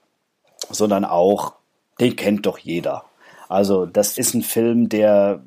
sondern 0.69 1.05
auch, 1.05 1.53
den 2.01 2.17
kennt 2.17 2.45
doch 2.45 2.57
jeder. 2.57 3.05
Also 3.47 3.85
das 3.85 4.17
ist 4.17 4.33
ein 4.33 4.41
Film, 4.41 4.89
der 4.89 5.41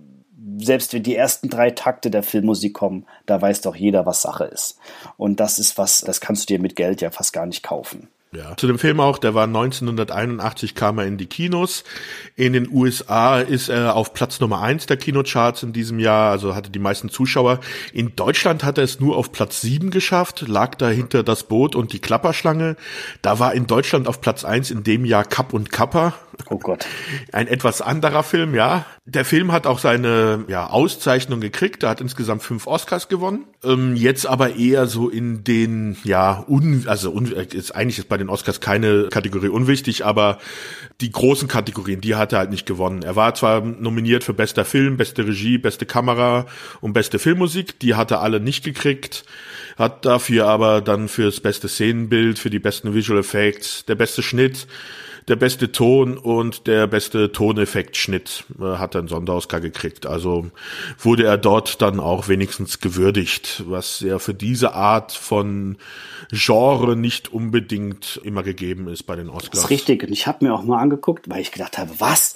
selbst 0.58 0.94
wenn 0.94 1.02
die 1.02 1.14
ersten 1.14 1.50
drei 1.50 1.70
Takte 1.70 2.10
der 2.10 2.22
Filmmusik 2.22 2.72
kommen, 2.72 3.04
da 3.26 3.42
weiß 3.42 3.60
doch 3.60 3.76
jeder, 3.76 4.06
was 4.06 4.22
Sache 4.22 4.44
ist. 4.44 4.78
Und 5.18 5.38
das 5.38 5.58
ist 5.58 5.76
was, 5.76 6.00
das 6.00 6.22
kannst 6.22 6.48
du 6.48 6.54
dir 6.54 6.62
mit 6.62 6.76
Geld 6.76 7.02
ja 7.02 7.10
fast 7.10 7.34
gar 7.34 7.44
nicht 7.44 7.62
kaufen. 7.62 8.08
Ja. 8.32 8.56
Zu 8.56 8.66
dem 8.66 8.78
Film 8.78 9.00
auch, 9.00 9.18
der 9.18 9.34
war 9.34 9.44
1981 9.44 10.74
kam 10.74 10.98
er 10.98 11.06
in 11.06 11.16
die 11.16 11.26
Kinos. 11.26 11.84
In 12.34 12.52
den 12.52 12.68
USA 12.70 13.40
ist 13.40 13.68
er 13.68 13.94
auf 13.94 14.12
Platz 14.12 14.40
Nummer 14.40 14.60
eins 14.60 14.86
der 14.86 14.96
Kinocharts 14.96 15.62
in 15.62 15.72
diesem 15.72 15.98
Jahr, 15.98 16.32
also 16.32 16.54
hatte 16.54 16.70
die 16.70 16.78
meisten 16.78 17.08
Zuschauer. 17.08 17.60
In 17.92 18.14
Deutschland 18.16 18.64
hat 18.64 18.78
er 18.78 18.84
es 18.84 19.00
nur 19.00 19.16
auf 19.16 19.32
Platz 19.32 19.60
sieben 19.60 19.90
geschafft, 19.90 20.44
lag 20.48 20.74
dahinter 20.74 21.22
das 21.22 21.44
Boot 21.44 21.74
und 21.76 21.92
die 21.92 22.00
Klapperschlange. 22.00 22.76
Da 23.22 23.38
war 23.38 23.54
in 23.54 23.66
Deutschland 23.66 24.08
auf 24.08 24.20
Platz 24.20 24.44
eins 24.44 24.70
in 24.70 24.82
dem 24.82 25.04
Jahr 25.04 25.24
Kapp 25.24 25.54
und 25.54 25.70
Kapper. 25.70 26.14
Oh 26.50 26.58
Gott. 26.58 26.86
Ein 27.32 27.48
etwas 27.48 27.82
anderer 27.82 28.22
Film, 28.22 28.54
ja. 28.54 28.86
Der 29.04 29.24
Film 29.24 29.52
hat 29.52 29.66
auch 29.66 29.78
seine 29.78 30.44
ja, 30.48 30.68
Auszeichnung 30.68 31.40
gekriegt. 31.40 31.82
Er 31.82 31.90
hat 31.90 32.00
insgesamt 32.00 32.42
fünf 32.42 32.66
Oscars 32.66 33.08
gewonnen. 33.08 33.44
Ähm, 33.64 33.96
jetzt 33.96 34.26
aber 34.26 34.56
eher 34.56 34.86
so 34.86 35.08
in 35.08 35.44
den, 35.44 35.96
ja, 36.04 36.44
un, 36.46 36.84
also 36.86 37.10
un, 37.10 37.26
ist, 37.26 37.74
eigentlich 37.74 37.98
ist 37.98 38.08
bei 38.08 38.16
den 38.16 38.28
Oscars 38.28 38.60
keine 38.60 39.08
Kategorie 39.08 39.48
unwichtig, 39.48 40.04
aber 40.04 40.38
die 41.00 41.10
großen 41.10 41.48
Kategorien, 41.48 42.00
die 42.00 42.14
hat 42.14 42.32
er 42.32 42.40
halt 42.40 42.50
nicht 42.50 42.66
gewonnen. 42.66 43.02
Er 43.02 43.16
war 43.16 43.34
zwar 43.34 43.60
nominiert 43.60 44.24
für 44.24 44.34
bester 44.34 44.64
Film, 44.64 44.96
beste 44.96 45.26
Regie, 45.26 45.58
beste 45.58 45.84
Kamera 45.84 46.46
und 46.80 46.92
beste 46.92 47.18
Filmmusik. 47.18 47.80
Die 47.80 47.94
hat 47.94 48.10
er 48.10 48.20
alle 48.20 48.40
nicht 48.40 48.64
gekriegt 48.64 49.24
hat 49.76 50.06
dafür 50.06 50.46
aber 50.46 50.80
dann 50.80 51.08
fürs 51.08 51.40
beste 51.40 51.68
Szenenbild, 51.68 52.38
für 52.38 52.50
die 52.50 52.58
besten 52.58 52.94
Visual 52.94 53.20
Effects, 53.20 53.84
der 53.84 53.94
beste 53.94 54.22
Schnitt, 54.22 54.66
der 55.28 55.36
beste 55.36 55.72
Ton 55.72 56.16
und 56.16 56.66
der 56.66 56.86
beste 56.86 57.32
Toneffektschnitt 57.32 58.44
äh, 58.60 58.76
hat 58.76 58.94
einen 58.94 59.08
Sonderausgar 59.08 59.60
gekriegt. 59.60 60.06
Also 60.06 60.50
wurde 60.98 61.24
er 61.24 61.36
dort 61.36 61.82
dann 61.82 61.98
auch 61.98 62.28
wenigstens 62.28 62.80
gewürdigt, 62.80 63.64
was 63.66 64.00
ja 64.00 64.18
für 64.18 64.34
diese 64.34 64.74
Art 64.74 65.12
von 65.12 65.78
Genre 66.30 66.96
nicht 66.96 67.32
unbedingt 67.32 68.20
immer 68.22 68.42
gegeben 68.42 68.88
ist 68.88 69.04
bei 69.04 69.16
den 69.16 69.28
Oscars. 69.28 69.50
Das 69.50 69.60
ist 69.64 69.70
richtig. 69.70 70.04
Und 70.04 70.12
ich 70.12 70.26
habe 70.26 70.44
mir 70.44 70.54
auch 70.54 70.62
mal 70.62 70.80
angeguckt, 70.80 71.28
weil 71.28 71.40
ich 71.40 71.52
gedacht 71.52 71.78
habe, 71.78 71.90
was? 71.98 72.34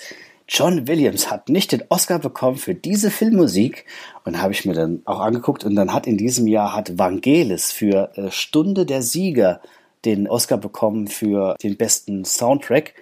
John 0.52 0.88
Williams 0.88 1.30
hat 1.30 1.48
nicht 1.48 1.70
den 1.70 1.84
Oscar 1.90 2.18
bekommen 2.18 2.56
für 2.56 2.74
diese 2.74 3.12
Filmmusik 3.12 3.84
und 4.24 4.42
habe 4.42 4.52
ich 4.52 4.64
mir 4.64 4.74
dann 4.74 5.00
auch 5.04 5.20
angeguckt 5.20 5.62
und 5.62 5.76
dann 5.76 5.94
hat 5.94 6.08
in 6.08 6.18
diesem 6.18 6.48
Jahr 6.48 6.74
hat 6.74 6.98
Vangelis 6.98 7.70
für 7.70 8.10
äh, 8.16 8.32
Stunde 8.32 8.84
der 8.84 9.02
Sieger 9.02 9.60
den 10.04 10.28
Oscar 10.28 10.58
bekommen 10.58 11.08
für 11.08 11.56
den 11.62 11.76
besten 11.76 12.24
Soundtrack. 12.24 12.94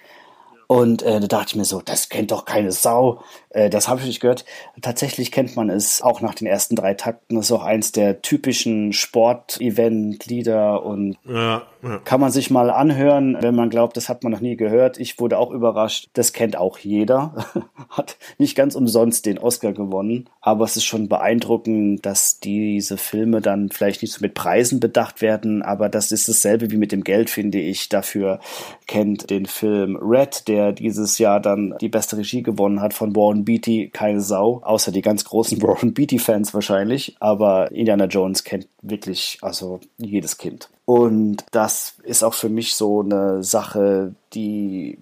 Und 0.66 1.02
äh, 1.02 1.18
da 1.20 1.26
dachte 1.26 1.46
ich 1.48 1.56
mir 1.56 1.64
so, 1.64 1.80
das 1.80 2.10
kennt 2.10 2.30
doch 2.30 2.44
keine 2.44 2.72
Sau. 2.72 3.22
Äh, 3.58 3.70
das 3.70 3.88
habe 3.88 4.00
ich 4.00 4.06
nicht 4.06 4.20
gehört. 4.20 4.44
Tatsächlich 4.80 5.32
kennt 5.32 5.56
man 5.56 5.68
es 5.68 6.00
auch 6.00 6.20
nach 6.20 6.34
den 6.34 6.46
ersten 6.46 6.76
drei 6.76 6.94
Takten. 6.94 7.34
Das 7.34 7.46
ist 7.46 7.52
auch 7.52 7.64
eins 7.64 7.90
der 7.90 8.22
typischen 8.22 8.92
Sport-Event-Lieder 8.92 10.84
und 10.84 11.16
ja, 11.24 11.62
ja. 11.82 11.98
kann 12.04 12.20
man 12.20 12.30
sich 12.30 12.50
mal 12.50 12.70
anhören, 12.70 13.36
wenn 13.40 13.56
man 13.56 13.68
glaubt, 13.68 13.96
das 13.96 14.08
hat 14.08 14.22
man 14.22 14.32
noch 14.32 14.40
nie 14.40 14.56
gehört. 14.56 14.98
Ich 14.98 15.18
wurde 15.18 15.38
auch 15.38 15.50
überrascht. 15.50 16.08
Das 16.12 16.32
kennt 16.32 16.56
auch 16.56 16.78
jeder. 16.78 17.34
hat 17.90 18.16
nicht 18.38 18.54
ganz 18.54 18.76
umsonst 18.76 19.26
den 19.26 19.38
Oscar 19.38 19.72
gewonnen. 19.72 20.30
Aber 20.40 20.64
es 20.64 20.76
ist 20.76 20.84
schon 20.84 21.08
beeindruckend, 21.08 22.06
dass 22.06 22.38
diese 22.38 22.96
Filme 22.96 23.40
dann 23.40 23.70
vielleicht 23.70 24.02
nicht 24.02 24.12
so 24.12 24.20
mit 24.20 24.34
Preisen 24.34 24.78
bedacht 24.78 25.20
werden. 25.20 25.62
Aber 25.62 25.88
das 25.88 26.12
ist 26.12 26.28
dasselbe 26.28 26.70
wie 26.70 26.76
mit 26.76 26.92
dem 26.92 27.02
Geld, 27.02 27.28
finde 27.28 27.58
ich. 27.58 27.88
Dafür 27.88 28.38
kennt 28.86 29.30
den 29.30 29.46
Film 29.46 29.96
Red, 29.96 30.46
der 30.46 30.72
dieses 30.72 31.18
Jahr 31.18 31.40
dann 31.40 31.74
die 31.80 31.88
beste 31.88 32.16
Regie 32.16 32.42
gewonnen 32.42 32.80
hat 32.80 32.94
von 32.94 33.16
Warren 33.16 33.47
Beatty 33.48 33.88
keine 33.90 34.20
Sau, 34.20 34.60
außer 34.62 34.92
die 34.92 35.00
ganz 35.00 35.24
großen 35.24 35.62
Warren 35.62 35.94
Beatty-Fans 35.94 36.52
wahrscheinlich. 36.52 37.16
Aber 37.18 37.72
Indiana 37.72 38.04
Jones 38.04 38.44
kennt 38.44 38.68
wirklich 38.82 39.38
also 39.40 39.80
jedes 39.96 40.36
Kind. 40.36 40.68
Und 40.84 41.46
das 41.50 41.94
ist 42.02 42.22
auch 42.22 42.34
für 42.34 42.50
mich 42.50 42.74
so 42.74 43.00
eine 43.00 43.42
Sache, 43.42 44.14
die 44.34 44.98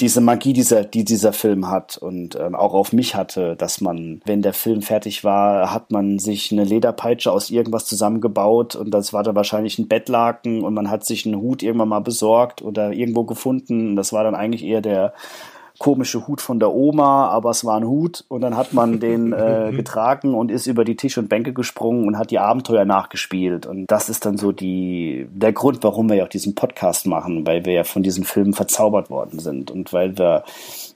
diese 0.00 0.20
Magie, 0.20 0.54
dieser, 0.54 0.84
die 0.84 1.04
dieser 1.04 1.32
Film 1.32 1.68
hat 1.68 1.98
und 1.98 2.36
ähm, 2.36 2.54
auch 2.54 2.74
auf 2.74 2.92
mich 2.92 3.14
hatte, 3.14 3.54
dass 3.54 3.80
man, 3.80 4.20
wenn 4.24 4.42
der 4.42 4.54
Film 4.54 4.82
fertig 4.82 5.22
war, 5.22 5.72
hat 5.72 5.92
man 5.92 6.18
sich 6.18 6.50
eine 6.50 6.64
Lederpeitsche 6.64 7.30
aus 7.30 7.50
irgendwas 7.50 7.84
zusammengebaut 7.84 8.74
und 8.74 8.90
das 8.90 9.12
war 9.12 9.22
dann 9.22 9.36
wahrscheinlich 9.36 9.78
ein 9.78 9.86
Bettlaken 9.86 10.64
und 10.64 10.74
man 10.74 10.90
hat 10.90 11.04
sich 11.04 11.26
einen 11.26 11.40
Hut 11.40 11.62
irgendwann 11.62 11.90
mal 11.90 12.00
besorgt 12.00 12.60
oder 12.60 12.92
irgendwo 12.92 13.24
gefunden. 13.24 13.94
Das 13.94 14.12
war 14.12 14.24
dann 14.24 14.34
eigentlich 14.34 14.64
eher 14.64 14.80
der 14.80 15.14
komische 15.78 16.26
Hut 16.26 16.40
von 16.40 16.60
der 16.60 16.72
Oma, 16.72 17.28
aber 17.28 17.50
es 17.50 17.64
war 17.64 17.76
ein 17.76 17.86
Hut. 17.86 18.24
Und 18.28 18.42
dann 18.42 18.56
hat 18.56 18.72
man 18.72 19.00
den 19.00 19.32
äh, 19.32 19.72
getragen 19.74 20.34
und 20.34 20.50
ist 20.50 20.66
über 20.66 20.84
die 20.84 20.96
Tische 20.96 21.20
und 21.20 21.28
Bänke 21.28 21.52
gesprungen 21.52 22.06
und 22.06 22.18
hat 22.18 22.30
die 22.30 22.38
Abenteuer 22.38 22.84
nachgespielt. 22.84 23.66
Und 23.66 23.86
das 23.86 24.08
ist 24.08 24.24
dann 24.24 24.38
so 24.38 24.52
die 24.52 25.26
der 25.32 25.52
Grund, 25.52 25.82
warum 25.82 26.08
wir 26.08 26.16
ja 26.16 26.24
auch 26.24 26.28
diesen 26.28 26.54
Podcast 26.54 27.06
machen, 27.06 27.46
weil 27.46 27.64
wir 27.64 27.72
ja 27.72 27.84
von 27.84 28.02
diesen 28.02 28.24
Filmen 28.24 28.54
verzaubert 28.54 29.10
worden 29.10 29.38
sind. 29.40 29.70
Und 29.70 29.92
weil 29.92 30.16
wir 30.16 30.44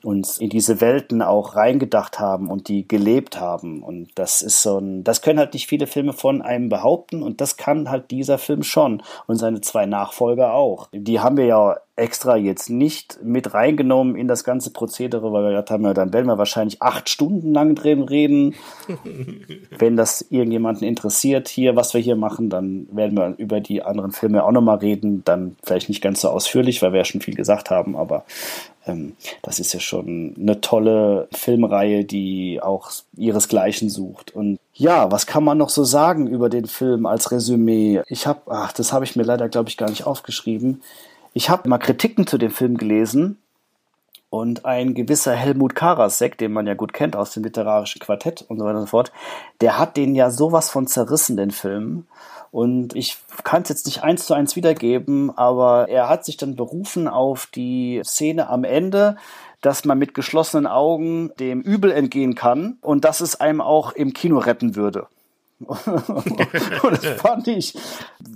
uns 0.03 0.39
in 0.39 0.51
diese 0.51 0.81
Welten 0.81 1.23
auch 1.23 1.57
reingedacht 1.57 2.21
haben 2.21 2.51
und 2.51 2.69
die 2.69 2.87
gelebt 2.87 3.41
haben 3.41 3.83
und 3.83 4.11
das 4.15 4.43
ist 4.43 4.63
so 4.63 4.79
ein 4.79 5.05
das 5.05 5.23
können 5.23 5.39
halt 5.39 5.55
nicht 5.55 5.67
viele 5.67 5.87
Filme 5.87 6.13
von 6.13 6.43
einem 6.43 6.69
behaupten 6.69 7.23
und 7.23 7.41
das 7.41 7.57
kann 7.57 7.91
halt 7.91 8.11
dieser 8.11 8.39
Film 8.39 8.63
schon 8.63 9.03
und 9.27 9.37
seine 9.37 9.61
zwei 9.61 9.87
Nachfolger 9.87 10.53
auch. 10.53 10.89
Die 10.93 11.21
haben 11.21 11.37
wir 11.37 11.47
ja 11.47 11.77
extra 11.99 12.37
jetzt 12.37 12.71
nicht 12.71 13.19
mit 13.23 13.55
reingenommen 13.55 14.15
in 14.15 14.29
das 14.29 14.45
ganze 14.45 14.73
Prozedere, 14.73 15.33
weil 15.33 15.43
wir 15.43 15.51
gedacht 15.51 15.71
haben, 15.71 15.85
ja, 15.85 15.95
dann 15.95 16.13
werden 16.13 16.27
wir 16.27 16.39
wahrscheinlich 16.39 16.81
acht 16.81 17.09
Stunden 17.09 17.53
lang 17.53 17.75
drin 17.75 18.03
reden. 18.03 18.55
Wenn 19.79 19.97
das 19.97 20.23
irgendjemanden 20.31 20.87
interessiert 20.87 21.49
hier, 21.49 21.75
was 21.75 21.95
wir 21.95 22.01
hier 22.01 22.17
machen, 22.17 22.51
dann 22.51 22.87
werden 22.93 23.19
wir 23.19 23.35
über 23.39 23.61
die 23.61 23.83
anderen 23.83 24.13
Filme 24.13 24.45
auch 24.45 24.53
nochmal 24.53 24.79
reden. 24.79 25.25
Dann 25.25 25.57
vielleicht 25.65 25.89
nicht 25.89 26.01
ganz 26.01 26.21
so 26.21 26.29
ausführlich, 26.29 26.81
weil 26.83 26.93
wir 26.93 26.99
ja 26.99 27.05
schon 27.05 27.21
viel 27.21 27.35
gesagt 27.35 27.71
haben, 27.71 27.97
aber 27.97 28.25
ähm, 28.89 29.17
das 29.43 29.61
ist 29.61 29.73
ja 29.73 29.81
schon 29.81 30.35
eine 30.39 30.61
tolle 30.61 31.29
Filmreihe, 31.33 32.05
die 32.05 32.61
auch 32.63 32.91
ihresgleichen 33.17 33.91
sucht. 33.91 34.35
Und 34.35 34.59
ja, 34.75 35.11
was 35.11 35.27
kann 35.27 35.45
man 35.45 35.59
noch 35.59 35.71
so 35.71 35.85
sagen 35.85 36.27
über 36.27 36.49
den 36.49 36.67
Film 36.67 37.07
als 37.07 37.31
Resümee? 37.31 38.03
Ich 38.09 38.27
habe, 38.27 38.41
ach, 38.47 38.73
das 38.73 38.93
habe 38.93 39.05
ich 39.05 39.17
mir 39.17 39.25
leider, 39.25 39.49
glaube 39.49 39.69
ich, 39.69 39.77
gar 39.77 39.91
nicht 39.91 40.07
aufgeschrieben. 40.07 40.83
Ich 41.35 41.51
habe 41.51 41.69
mal 41.69 41.79
Kritiken 41.79 42.27
zu 42.27 42.39
dem 42.39 42.51
Film 42.51 42.77
gelesen 42.77 43.39
und 44.31 44.65
ein 44.65 44.95
gewisser 44.95 45.35
Helmut 45.35 45.75
Karasek, 45.75 46.37
den 46.37 46.53
man 46.53 46.67
ja 46.67 46.75
gut 46.75 46.93
kennt 46.93 47.17
aus 47.17 47.33
dem 47.33 47.45
literarischen 47.45 48.01
Quartett 48.01 48.45
und 48.49 48.59
so 48.59 48.65
weiter 48.65 48.79
und 48.79 48.83
so 48.83 48.91
fort, 48.91 49.13
der 49.61 49.79
hat 49.79 49.97
den 49.97 50.15
ja 50.15 50.31
sowas 50.31 50.71
von 50.71 50.87
zerrissen, 50.87 51.37
den 51.37 51.51
Film. 51.51 52.07
Und 52.51 52.97
ich 52.97 53.19
kann 53.45 53.63
es 53.63 53.69
jetzt 53.69 53.87
nicht 53.87 54.03
eins 54.03 54.27
zu 54.27 54.35
eins 54.35 54.57
wiedergeben, 54.57 55.37
aber 55.37 55.89
er 55.89 56.09
hat 56.09 56.25
sich 56.25 56.37
dann 56.37 56.57
berufen 56.57 57.09
auf 57.09 57.47
die 57.47 58.01
Szene 58.05 58.49
am 58.49 58.65
Ende, 58.65 59.17
dass 59.61 59.85
man 59.85 59.99
mit 59.99 60.15
geschlossenen 60.15 60.67
Augen 60.67 61.31
dem 61.39 61.61
Übel 61.61 61.91
entgehen 61.91 62.35
kann 62.35 62.79
und 62.81 63.05
dass 63.05 63.21
es 63.21 63.41
einem 63.41 63.61
auch 63.61 63.93
im 63.93 64.13
Kino 64.13 64.39
retten 64.39 64.77
würde. 64.77 65.09
Und 65.61 67.03
das 67.03 67.21
fand 67.21 67.49
ich, 67.49 67.75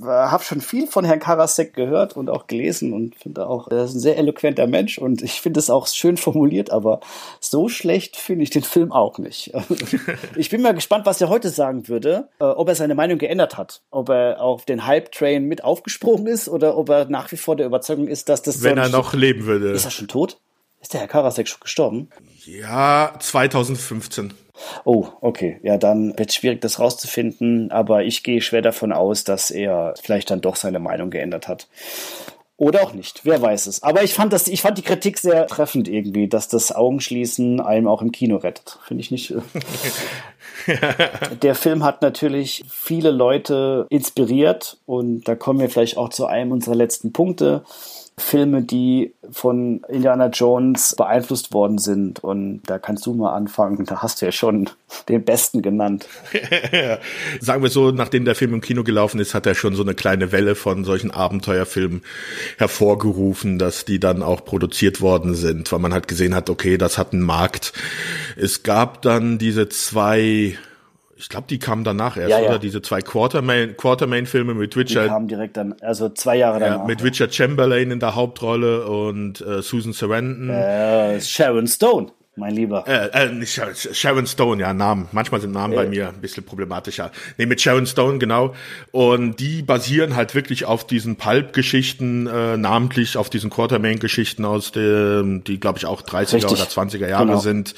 habe 0.03 0.43
schon 0.43 0.61
viel 0.61 0.89
von 0.89 1.05
Herrn 1.05 1.21
Karasek 1.21 1.73
gehört 1.73 2.17
und 2.17 2.29
auch 2.29 2.49
gelesen 2.49 2.93
und 2.93 3.15
finde 3.15 3.47
auch, 3.47 3.69
er 3.69 3.85
ist 3.85 3.95
ein 3.95 4.01
sehr 4.01 4.19
eloquenter 4.19 4.67
Mensch 4.67 4.99
und 4.99 5.23
ich 5.23 5.41
finde 5.41 5.61
es 5.61 5.71
auch 5.71 5.87
schön 5.87 6.17
formuliert, 6.17 6.71
aber 6.71 7.01
so 7.39 7.69
schlecht 7.69 8.17
finde 8.17 8.43
ich 8.43 8.51
den 8.51 8.65
Film 8.65 8.91
auch 8.91 9.19
nicht. 9.19 9.53
ich 10.37 10.51
bin 10.51 10.63
mal 10.63 10.75
gespannt, 10.75 11.07
was 11.07 11.21
er 11.21 11.29
heute 11.29 11.51
sagen 11.51 11.87
würde, 11.87 12.29
äh, 12.41 12.45
ob 12.45 12.69
er 12.69 12.75
seine 12.75 12.97
Meinung 12.97 13.19
geändert 13.19 13.57
hat, 13.57 13.83
ob 13.91 14.09
er 14.09 14.41
auf 14.41 14.65
den 14.65 14.85
Hype-Train 14.87 15.45
mit 15.45 15.63
aufgesprungen 15.63 16.27
ist 16.27 16.49
oder 16.49 16.77
ob 16.77 16.89
er 16.89 17.05
nach 17.05 17.31
wie 17.31 17.37
vor 17.37 17.55
der 17.55 17.67
Überzeugung 17.67 18.09
ist, 18.09 18.29
dass 18.29 18.43
das 18.43 18.63
Wenn 18.63 18.79
er 18.79 18.89
noch 18.89 19.15
leben 19.15 19.47
würde. 19.47 19.71
Ist 19.71 19.85
er 19.85 19.91
schon 19.93 20.09
tot? 20.09 20.39
Ist 20.81 20.93
der 20.93 21.01
Herr 21.01 21.09
Karasek 21.09 21.47
schon 21.47 21.61
gestorben? 21.61 22.11
Ja, 22.45 23.15
2015. 23.21 24.35
Oh, 24.85 25.07
okay. 25.21 25.59
Ja, 25.63 25.79
dann 25.79 26.17
wird 26.19 26.31
es 26.31 26.37
schwierig, 26.37 26.61
das 26.61 26.79
rauszufinden, 26.79 27.71
aber 27.71 28.05
ich 28.05 28.23
gehe 28.23 28.41
schwer 28.41 28.63
davon 28.63 28.93
aus, 28.93 29.25
dass 29.25 29.51
er 29.51 29.95
vielleicht 30.01 30.31
dann 30.31 30.41
doch 30.41 30.57
seine 30.57 30.79
Meinung 30.79 31.11
geändert 31.11 31.49
hat. 31.49 31.69
Oder 32.63 32.85
auch 32.85 32.93
nicht, 32.93 33.25
wer 33.25 33.43
weiß 33.43 33.67
es. 33.67 33.83
Aber 33.83 34.05
ich 34.05 34.15
fand 34.15 34.33
das, 34.33 34.47
ich 34.47 34.63
fand 34.63 34.79
die 34.79 34.83
Kritik 34.83 35.19
sehr 35.19 35.49
treffend 35.49 35.89
irgendwie, 35.89 36.29
dass 36.29 36.47
das 36.47 36.71
Augenschließen 36.71 37.61
einem 37.61 37.89
auch 37.89 38.03
im 38.03 38.13
Kino 38.13 38.37
rettet. 38.37 38.79
Finde 38.87 39.01
ich 39.01 39.11
nicht. 39.11 39.35
Der 41.43 41.55
Film 41.57 41.83
hat 41.83 42.03
natürlich 42.03 42.63
viele 42.71 43.11
Leute 43.11 43.87
inspiriert 43.89 44.79
und 44.87 45.27
da 45.27 45.35
kommen 45.35 45.59
wir 45.59 45.71
vielleicht 45.71 45.97
auch 45.97 46.11
zu 46.11 46.27
einem 46.27 46.53
unserer 46.53 46.77
letzten 46.77 47.13
Punkte. 47.13 47.65
Filme, 48.23 48.63
die 48.63 49.15
von 49.31 49.83
Indiana 49.89 50.29
Jones 50.29 50.95
beeinflusst 50.97 51.53
worden 51.53 51.79
sind. 51.79 52.23
Und 52.23 52.63
da 52.67 52.79
kannst 52.79 53.07
du 53.07 53.15
mal 53.15 53.35
anfangen. 53.35 53.85
Da 53.85 54.03
hast 54.03 54.21
du 54.21 54.27
ja 54.27 54.33
schon 54.33 54.69
den 55.09 55.25
besten 55.25 55.63
genannt. 55.63 56.07
Sagen 57.41 57.63
wir 57.63 57.71
so, 57.71 57.91
nachdem 57.91 58.25
der 58.25 58.35
Film 58.35 58.55
im 58.55 58.61
Kino 58.61 58.85
gelaufen 58.85 59.21
ist, 59.21 59.35
hat 59.35 59.47
er 59.47 59.55
schon 59.55 59.75
so 59.75 59.83
eine 59.83 59.95
kleine 59.95 60.33
Welle 60.33 60.55
von 60.55 60.85
solchen 60.85 61.11
Abenteuerfilmen 61.11 62.03
hervorgerufen, 62.59 63.59
dass 63.59 63.85
die 63.85 64.01
dann 64.01 64.23
auch 64.23 64.45
produziert 64.45 65.01
worden 65.01 65.35
sind, 65.35 65.73
weil 65.73 65.79
man 65.79 65.93
halt 65.93 66.09
gesehen 66.09 66.35
hat, 66.35 66.51
okay, 66.51 66.79
das 66.79 66.99
hat 66.99 67.13
einen 67.13 67.23
Markt. 67.23 67.73
Es 68.37 68.63
gab 68.63 69.03
dann 69.03 69.39
diese 69.39 69.69
zwei 69.69 70.57
ich 71.23 71.29
glaube, 71.29 71.47
die 71.49 71.61
kamen 71.61 71.85
danach 71.85 72.17
erst, 72.17 72.31
ja, 72.31 72.41
ja. 72.41 72.49
oder? 72.49 72.59
Diese 72.59 72.83
zwei 72.83 73.01
Quartermain, 73.01 73.77
Quartermain-Filme 73.77 74.55
mit 74.55 74.77
Richard. 74.77 75.05
Die 75.05 75.09
kamen 75.09 75.29
direkt 75.29 75.57
dann, 75.57 75.77
also 75.81 76.09
zwei 76.09 76.37
Jahre 76.37 76.59
danach. 76.59 76.79
Ja, 76.81 76.85
mit 76.85 77.03
Richard 77.05 77.33
Chamberlain 77.33 77.93
in 77.93 78.01
der 78.01 78.17
Hauptrolle 78.17 78.87
und 78.87 79.41
äh, 79.41 79.63
Susan 79.63 79.93
Sarandon. 79.93 80.51
Äh, 80.51 81.21
Sharon 81.21 81.69
Stone. 81.69 82.09
Mein 82.35 82.55
Lieber. 82.57 82.85
Äh, 82.89 83.27
äh, 83.27 83.33
nicht 83.33 83.61
Sharon 83.93 84.27
Stone, 84.27 84.61
ja, 84.61 84.73
Namen. 84.73 85.07
Manchmal 85.13 85.41
sind 85.41 85.53
Namen 85.53 85.75
äh. 85.75 85.77
bei 85.77 85.87
mir 85.87 86.09
ein 86.09 86.21
bisschen 86.21 86.45
problematischer. 86.45 87.13
Nee, 87.37 87.47
mit 87.47 87.61
Sharon 87.61 87.87
Stone, 87.87 88.19
genau. 88.19 88.55
Und 88.91 89.39
die 89.39 89.63
basieren 89.63 90.17
halt 90.17 90.35
wirklich 90.35 90.65
auf 90.65 90.85
diesen 90.87 91.17
Pulp-Geschichten, 91.17 92.27
äh, 92.27 92.57
namentlich 92.57 93.17
auf 93.17 93.31
diesen 93.31 93.51
Quartermain-Geschichten 93.51 94.45
aus 94.45 94.73
dem, 94.73 95.45
die, 95.45 95.61
glaube 95.61 95.79
ich, 95.79 95.87
auch 95.87 96.03
30er 96.03 96.33
Richtig. 96.35 96.53
oder 96.53 96.65
20er 96.65 97.07
Jahre 97.07 97.27
genau. 97.27 97.39
sind. 97.39 97.75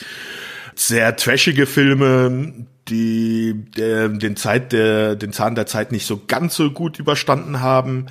Sehr 0.77 1.17
trashige 1.17 1.67
Filme, 1.67 2.67
die 2.89 3.55
der, 3.77 4.09
den 4.09 4.37
Zeit 4.37 4.73
der 4.73 5.17
den 5.17 5.33
Zahn 5.33 5.55
der 5.55 5.67
Zeit 5.67 5.93
nicht 5.93 6.07
so 6.07 6.23
ganz 6.27 6.55
so 6.55 6.71
gut 6.71 6.99
überstanden 6.99 7.61
haben, 7.61 8.07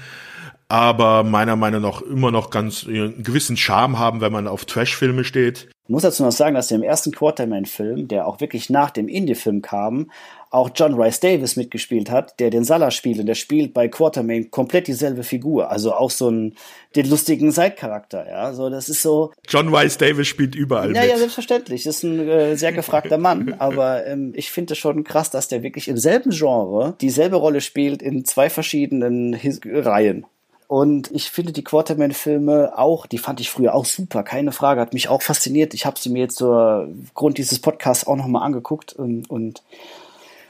aber 0.69 1.23
meiner 1.23 1.55
Meinung 1.55 1.81
nach 1.81 2.01
immer 2.01 2.31
noch 2.31 2.49
ganz 2.49 2.85
einen 2.87 3.23
gewissen 3.23 3.57
Charme 3.57 3.99
haben, 3.99 4.21
wenn 4.21 4.31
man 4.31 4.47
auf 4.47 4.65
Trash-Filme 4.65 5.23
steht. 5.23 5.69
Ich 5.85 5.89
muss 5.89 6.03
dazu 6.03 6.23
noch 6.23 6.31
sagen, 6.31 6.55
dass 6.55 6.71
im 6.71 6.81
ersten 6.81 7.11
Quarterman-Film, 7.11 8.07
der 8.07 8.25
auch 8.25 8.39
wirklich 8.39 8.69
nach 8.69 8.89
dem 8.89 9.09
Indie-Film 9.09 9.61
kam, 9.61 10.09
auch 10.49 10.69
John 10.73 10.93
Rice 10.93 11.19
Davis 11.19 11.57
mitgespielt 11.57 12.09
hat, 12.09 12.39
der 12.39 12.51
den 12.51 12.63
Salah 12.63 12.89
spielt 12.91 13.19
und 13.19 13.25
der 13.25 13.35
spielt 13.35 13.73
bei 13.73 13.89
Quartermain 13.89 14.49
komplett 14.49 14.87
dieselbe 14.87 15.23
Figur, 15.23 15.69
also 15.69 15.93
auch 15.93 16.11
so 16.11 16.27
einen 16.27 16.55
den 16.95 17.09
lustigen 17.09 17.51
Side-Charakter, 17.51 18.27
ja, 18.29 18.53
so 18.53 18.69
das 18.69 18.87
ist 18.87 19.01
so. 19.01 19.33
John 19.49 19.75
Rice 19.75 19.97
Davis 19.97 20.27
spielt 20.27 20.55
überall 20.55 20.95
ja, 20.95 21.01
mit. 21.01 21.09
Ja, 21.09 21.17
selbstverständlich, 21.17 21.85
ist 21.85 22.03
ein 22.03 22.29
äh, 22.29 22.55
sehr 22.55 22.71
gefragter 22.71 23.17
Mann, 23.17 23.55
aber 23.59 24.05
ähm, 24.05 24.31
ich 24.35 24.51
finde 24.51 24.73
es 24.73 24.77
schon 24.77 25.03
krass, 25.03 25.31
dass 25.31 25.49
der 25.49 25.63
wirklich 25.63 25.89
im 25.89 25.97
selben 25.97 26.29
Genre 26.29 26.95
dieselbe 27.01 27.35
Rolle 27.35 27.59
spielt 27.59 28.01
in 28.01 28.23
zwei 28.23 28.49
verschiedenen 28.49 29.33
His 29.33 29.59
Reihen. 29.65 30.25
Und 30.73 31.11
ich 31.11 31.29
finde 31.29 31.53
die 31.53 31.63
Quarterman-Filme 31.63 32.75
auch, 32.75 33.05
die 33.05 33.19
fand 33.19 33.39
ich 33.39 33.51
früher 33.51 33.75
auch 33.75 33.85
super, 33.85 34.23
keine 34.23 34.51
Frage, 34.51 34.81
hat 34.81 34.95
mich 34.95 35.07
auch 35.07 35.21
fasziniert. 35.21 35.75
Ich 35.75 35.85
habe 35.85 35.99
sie 35.99 36.09
mir 36.09 36.21
jetzt 36.21 36.37
zur 36.37 36.89
Grund 37.13 37.37
dieses 37.37 37.59
Podcasts 37.59 38.07
auch 38.07 38.15
nochmal 38.15 38.41
angeguckt 38.41 38.91
und, 38.91 39.29
und 39.29 39.61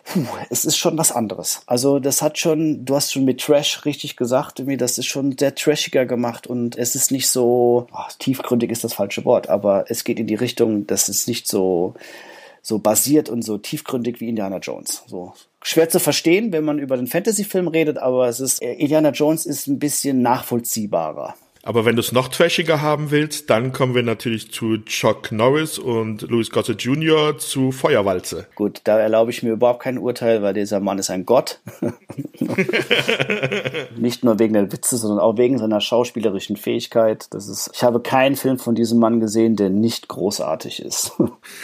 puh, 0.05 0.23
es 0.49 0.63
ist 0.63 0.77
schon 0.77 0.97
was 0.97 1.11
anderes. 1.11 1.63
Also 1.65 1.99
das 1.99 2.21
hat 2.21 2.37
schon, 2.37 2.85
du 2.85 2.95
hast 2.95 3.11
schon 3.11 3.25
mit 3.25 3.41
Trash 3.41 3.83
richtig 3.83 4.15
gesagt, 4.15 4.59
irgendwie, 4.59 4.77
das 4.77 4.97
ist 4.97 5.07
schon 5.07 5.37
sehr 5.37 5.55
trashiger 5.55 6.05
gemacht 6.05 6.47
und 6.47 6.77
es 6.77 6.95
ist 6.95 7.11
nicht 7.11 7.27
so, 7.27 7.87
oh, 7.91 8.11
tiefgründig 8.17 8.71
ist 8.71 8.85
das 8.85 8.93
falsche 8.93 9.25
Wort, 9.25 9.49
aber 9.49 9.87
es 9.89 10.05
geht 10.05 10.21
in 10.21 10.27
die 10.27 10.35
Richtung, 10.35 10.87
das 10.87 11.09
ist 11.09 11.27
nicht 11.27 11.49
so, 11.49 11.95
so 12.63 12.79
basiert 12.79 13.29
und 13.29 13.43
so 13.43 13.57
tiefgründig 13.59 14.21
wie 14.21 14.29
Indiana 14.29 14.57
Jones. 14.57 15.03
So 15.05 15.33
schwer 15.61 15.89
zu 15.89 15.99
verstehen, 15.99 16.51
wenn 16.53 16.63
man 16.63 16.79
über 16.79 16.95
den 16.95 17.07
Fantasy-Film 17.07 17.67
redet, 17.67 17.97
aber 17.97 18.27
es 18.27 18.39
ist, 18.39 18.61
äh, 18.61 18.73
Indiana 18.73 19.09
Jones 19.09 19.45
ist 19.45 19.67
ein 19.67 19.79
bisschen 19.79 20.21
nachvollziehbarer. 20.21 21.35
Aber 21.65 21.85
wenn 21.85 21.95
du 21.95 22.01
es 22.01 22.11
noch 22.11 22.27
trashiger 22.27 22.81
haben 22.81 23.09
willst, 23.09 23.49
dann 23.49 23.71
kommen 23.71 23.95
wir 23.95 24.03
natürlich 24.03 24.51
zu 24.51 24.79
Chuck 24.79 25.31
Norris 25.31 25.79
und 25.79 26.23
Louis 26.23 26.51
Gossett 26.51 26.81
Jr. 26.81 27.37
zu 27.37 27.71
Feuerwalze. 27.71 28.47
Gut, 28.55 28.81
da 28.83 28.99
erlaube 28.99 29.31
ich 29.31 29.43
mir 29.43 29.53
überhaupt 29.53 29.81
kein 29.81 29.97
Urteil, 29.97 30.41
weil 30.41 30.53
dieser 30.53 30.81
Mann 30.81 30.99
ist 30.99 31.09
ein 31.09 31.25
Gott. 31.25 31.61
Nicht 33.95 34.25
nur 34.25 34.39
wegen 34.39 34.55
der 34.55 34.73
Witze, 34.73 34.97
sondern 34.97 35.19
auch 35.19 35.37
wegen 35.37 35.57
seiner 35.57 35.79
schauspielerischen 35.79 36.57
Fähigkeit. 36.57 37.27
Das 37.33 37.47
ist, 37.47 37.71
ich 37.73 37.81
habe 37.81 38.01
keinen 38.01 38.35
Film 38.35 38.59
von 38.59 38.75
diesem 38.75 38.99
Mann 38.99 39.21
gesehen, 39.21 39.55
der 39.55 39.69
nicht 39.69 40.09
großartig 40.09 40.83
ist. 40.83 41.13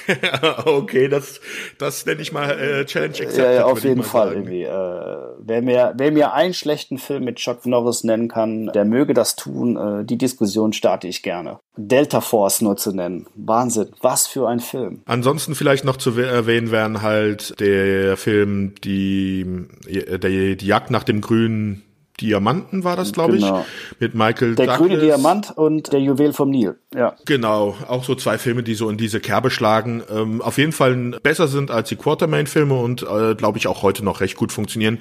okay, 0.66 1.10
das, 1.10 1.42
das 1.78 2.06
nenne 2.06 2.22
ich 2.22 2.32
mal 2.32 2.52
äh, 2.52 2.86
Challenge 2.86 3.12
accepted. 3.12 3.38
Ja, 3.38 3.52
ja 3.52 3.66
auf 3.66 3.84
jeden 3.84 4.04
Fall. 4.04 4.32
Irgendwie. 4.32 4.64
Äh, 4.64 5.18
wer, 5.40 5.62
mir, 5.62 5.94
wer 5.98 6.12
mir 6.14 6.32
einen 6.32 6.54
schlechten 6.54 6.98
Film 6.98 7.26
mit 7.26 7.36
Chuck 7.36 7.66
Norris 7.66 8.06
nennen 8.06 8.30
kann, 8.30 8.68
der 8.68 8.86
möge 8.86 9.14
das 9.14 9.36
tun. 9.36 9.76
Äh, 9.76 9.89
äh, 9.90 10.06
die 10.06 10.18
Diskussion 10.18 10.74
starte 10.74 11.08
ich 11.08 11.24
gerne. 11.24 11.60
Delta 11.78 12.22
Force 12.22 12.62
nur 12.62 12.78
zu 12.78 12.94
nennen. 12.94 13.28
Wahnsinn. 13.36 13.90
Was 14.02 14.28
für 14.28 14.48
ein 14.48 14.60
Film. 14.60 15.02
Ansonsten 15.06 15.56
vielleicht 15.56 15.86
noch 15.86 15.98
zu 15.98 16.12
erwähnen 16.20 16.72
wären 16.72 17.02
halt 17.02 17.60
der 17.60 18.18
Film, 18.18 18.76
die, 18.84 19.46
der, 19.88 20.56
die 20.56 20.66
Jagd 20.66 20.92
nach 20.92 21.04
dem 21.04 21.22
grünen 21.22 21.84
Diamanten 22.22 22.84
war 22.84 22.96
das, 22.96 23.14
glaube 23.14 23.34
genau. 23.34 23.62
ich, 23.62 24.00
mit 24.00 24.16
Michael 24.16 24.56
Der 24.56 24.66
Douglas. 24.66 24.78
grüne 24.78 24.98
Diamant 25.00 25.58
und 25.58 25.92
der 25.94 26.00
Juwel 26.00 26.34
vom 26.34 26.50
Nil, 26.50 26.78
ja. 26.94 27.16
Genau, 27.26 27.76
auch 27.88 28.04
so 28.04 28.16
zwei 28.16 28.38
Filme, 28.38 28.64
die 28.64 28.76
so 28.76 28.90
in 28.90 28.98
diese 28.98 29.20
Kerbe 29.20 29.50
schlagen. 29.50 30.04
Ähm, 30.12 30.42
auf 30.42 30.58
jeden 30.58 30.72
Fall 30.72 30.96
besser 31.22 31.48
sind 31.48 31.72
als 31.72 31.90
die 31.90 31.96
Quartermain-Filme 31.96 32.74
und 32.74 33.04
äh, 33.04 33.36
glaube 33.36 33.58
ich 33.58 33.68
auch 33.68 33.84
heute 33.84 34.04
noch 34.04 34.22
recht 34.22 34.38
gut 34.38 34.52
funktionieren, 34.52 35.00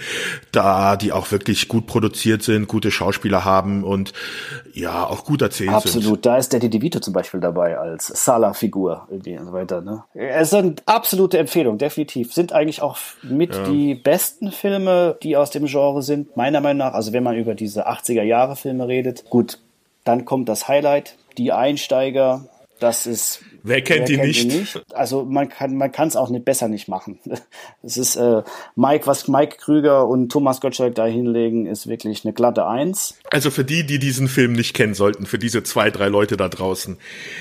da 0.52 0.96
die 0.96 1.12
auch 1.12 1.30
wirklich 1.30 1.68
gut 1.68 1.86
produziert 1.86 2.42
sind, 2.42 2.68
gute 2.68 2.90
Schauspieler 2.90 3.44
haben 3.44 3.84
und 3.84 4.12
ja, 4.72 5.04
auch 5.06 5.24
gut 5.24 5.42
erzählt 5.42 5.70
Absolut. 5.70 5.92
sind. 5.92 6.02
Absolut, 6.02 6.26
da 6.26 6.36
ist 6.36 6.52
Danny 6.52 6.70
DeVito 6.70 7.00
zum 7.00 7.12
Beispiel 7.12 7.40
dabei 7.40 7.78
als 7.78 8.06
Salah-Figur 8.06 9.08
und 9.10 9.24
so 9.24 9.52
weiter. 9.52 9.80
Ne? 9.80 10.04
Es 10.14 10.48
ist 10.48 10.54
eine 10.54 10.74
absolute 10.86 11.38
Empfehlung, 11.38 11.78
definitiv. 11.78 12.32
Sind 12.32 12.52
eigentlich 12.52 12.80
auch 12.82 12.96
mit 13.22 13.54
ja. 13.54 13.64
die 13.64 13.94
besten 13.94 14.52
Filme, 14.52 15.16
die 15.22 15.36
aus 15.36 15.50
dem 15.50 15.66
Genre 15.66 16.02
sind, 16.02 16.36
meiner 16.36 16.60
Meinung 16.60 16.78
nach. 16.78 16.94
Also 16.94 17.07
also 17.08 17.16
wenn 17.16 17.22
man 17.22 17.38
über 17.38 17.54
diese 17.54 17.88
80er 17.88 18.22
Jahre 18.22 18.54
Filme 18.54 18.86
redet, 18.86 19.30
gut, 19.30 19.60
dann 20.04 20.26
kommt 20.26 20.46
das 20.46 20.68
Highlight, 20.68 21.16
die 21.38 21.52
Einsteiger, 21.52 22.44
das 22.80 23.06
ist 23.06 23.40
Wer 23.62 23.82
kennt, 23.82 24.08
wer 24.08 24.18
kennt 24.18 24.36
ihn, 24.36 24.48
nicht? 24.48 24.74
nicht? 24.74 24.94
Also 24.94 25.24
man 25.24 25.48
kann 25.48 25.76
man 25.76 25.90
kann 25.92 26.08
es 26.08 26.16
auch 26.16 26.30
nicht 26.30 26.44
besser 26.44 26.68
nicht 26.68 26.88
machen. 26.88 27.18
Es 27.82 27.96
ist 27.96 28.16
äh, 28.16 28.42
Mike, 28.76 29.06
was 29.06 29.28
Mike 29.28 29.56
Krüger 29.58 30.06
und 30.06 30.30
Thomas 30.30 30.60
Gottschalk 30.60 30.94
da 30.94 31.06
hinlegen, 31.06 31.66
ist 31.66 31.86
wirklich 31.86 32.24
eine 32.24 32.34
glatte 32.34 32.66
Eins. 32.66 33.14
Also 33.30 33.50
für 33.50 33.64
die, 33.64 33.86
die 33.86 33.98
diesen 33.98 34.28
Film 34.28 34.52
nicht 34.52 34.74
kennen 34.74 34.94
sollten, 34.94 35.24
für 35.26 35.38
diese 35.38 35.62
zwei, 35.62 35.90
drei 35.90 36.08
Leute 36.08 36.36
da 36.36 36.48
draußen. 36.48 36.98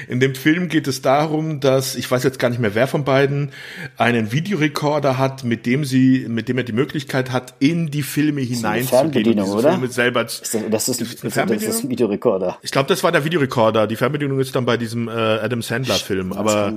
In 0.07 0.19
dem 0.19 0.35
Film 0.35 0.69
geht 0.69 0.87
es 0.87 1.01
darum, 1.01 1.59
dass, 1.59 1.95
ich 1.95 2.09
weiß 2.09 2.23
jetzt 2.23 2.39
gar 2.39 2.49
nicht 2.49 2.59
mehr 2.59 2.75
wer 2.75 2.87
von 2.87 3.03
beiden, 3.03 3.51
einen 3.97 4.31
Videorekorder 4.31 5.17
hat, 5.17 5.43
mit 5.43 5.65
dem 5.65 5.83
sie, 5.83 6.25
mit 6.29 6.47
dem 6.47 6.57
er 6.57 6.63
die 6.63 6.71
Möglichkeit 6.71 7.31
hat, 7.31 7.55
in 7.59 7.91
die 7.91 8.03
Filme 8.03 8.41
hineinzugehen. 8.41 9.39
oder? 9.41 9.71
Filme 9.71 9.87
selber 9.87 10.23
das, 10.23 10.39
ist, 10.39 10.53
das, 10.69 10.87
ist, 10.87 11.01
das, 11.01 11.33
das 11.33 11.63
ist 11.63 11.83
ein 11.83 11.89
Videorekorder. 11.89 12.57
Ich 12.61 12.71
glaube, 12.71 12.87
das 12.87 13.03
war 13.03 13.11
der 13.11 13.25
Videorekorder. 13.25 13.87
Die 13.87 13.95
Fernbedienung 13.95 14.39
ist 14.39 14.55
dann 14.55 14.65
bei 14.65 14.77
diesem 14.77 15.07
äh, 15.07 15.11
Adam 15.11 15.61
Sandler 15.61 15.95
Film. 15.95 16.16
Aber 16.35 16.73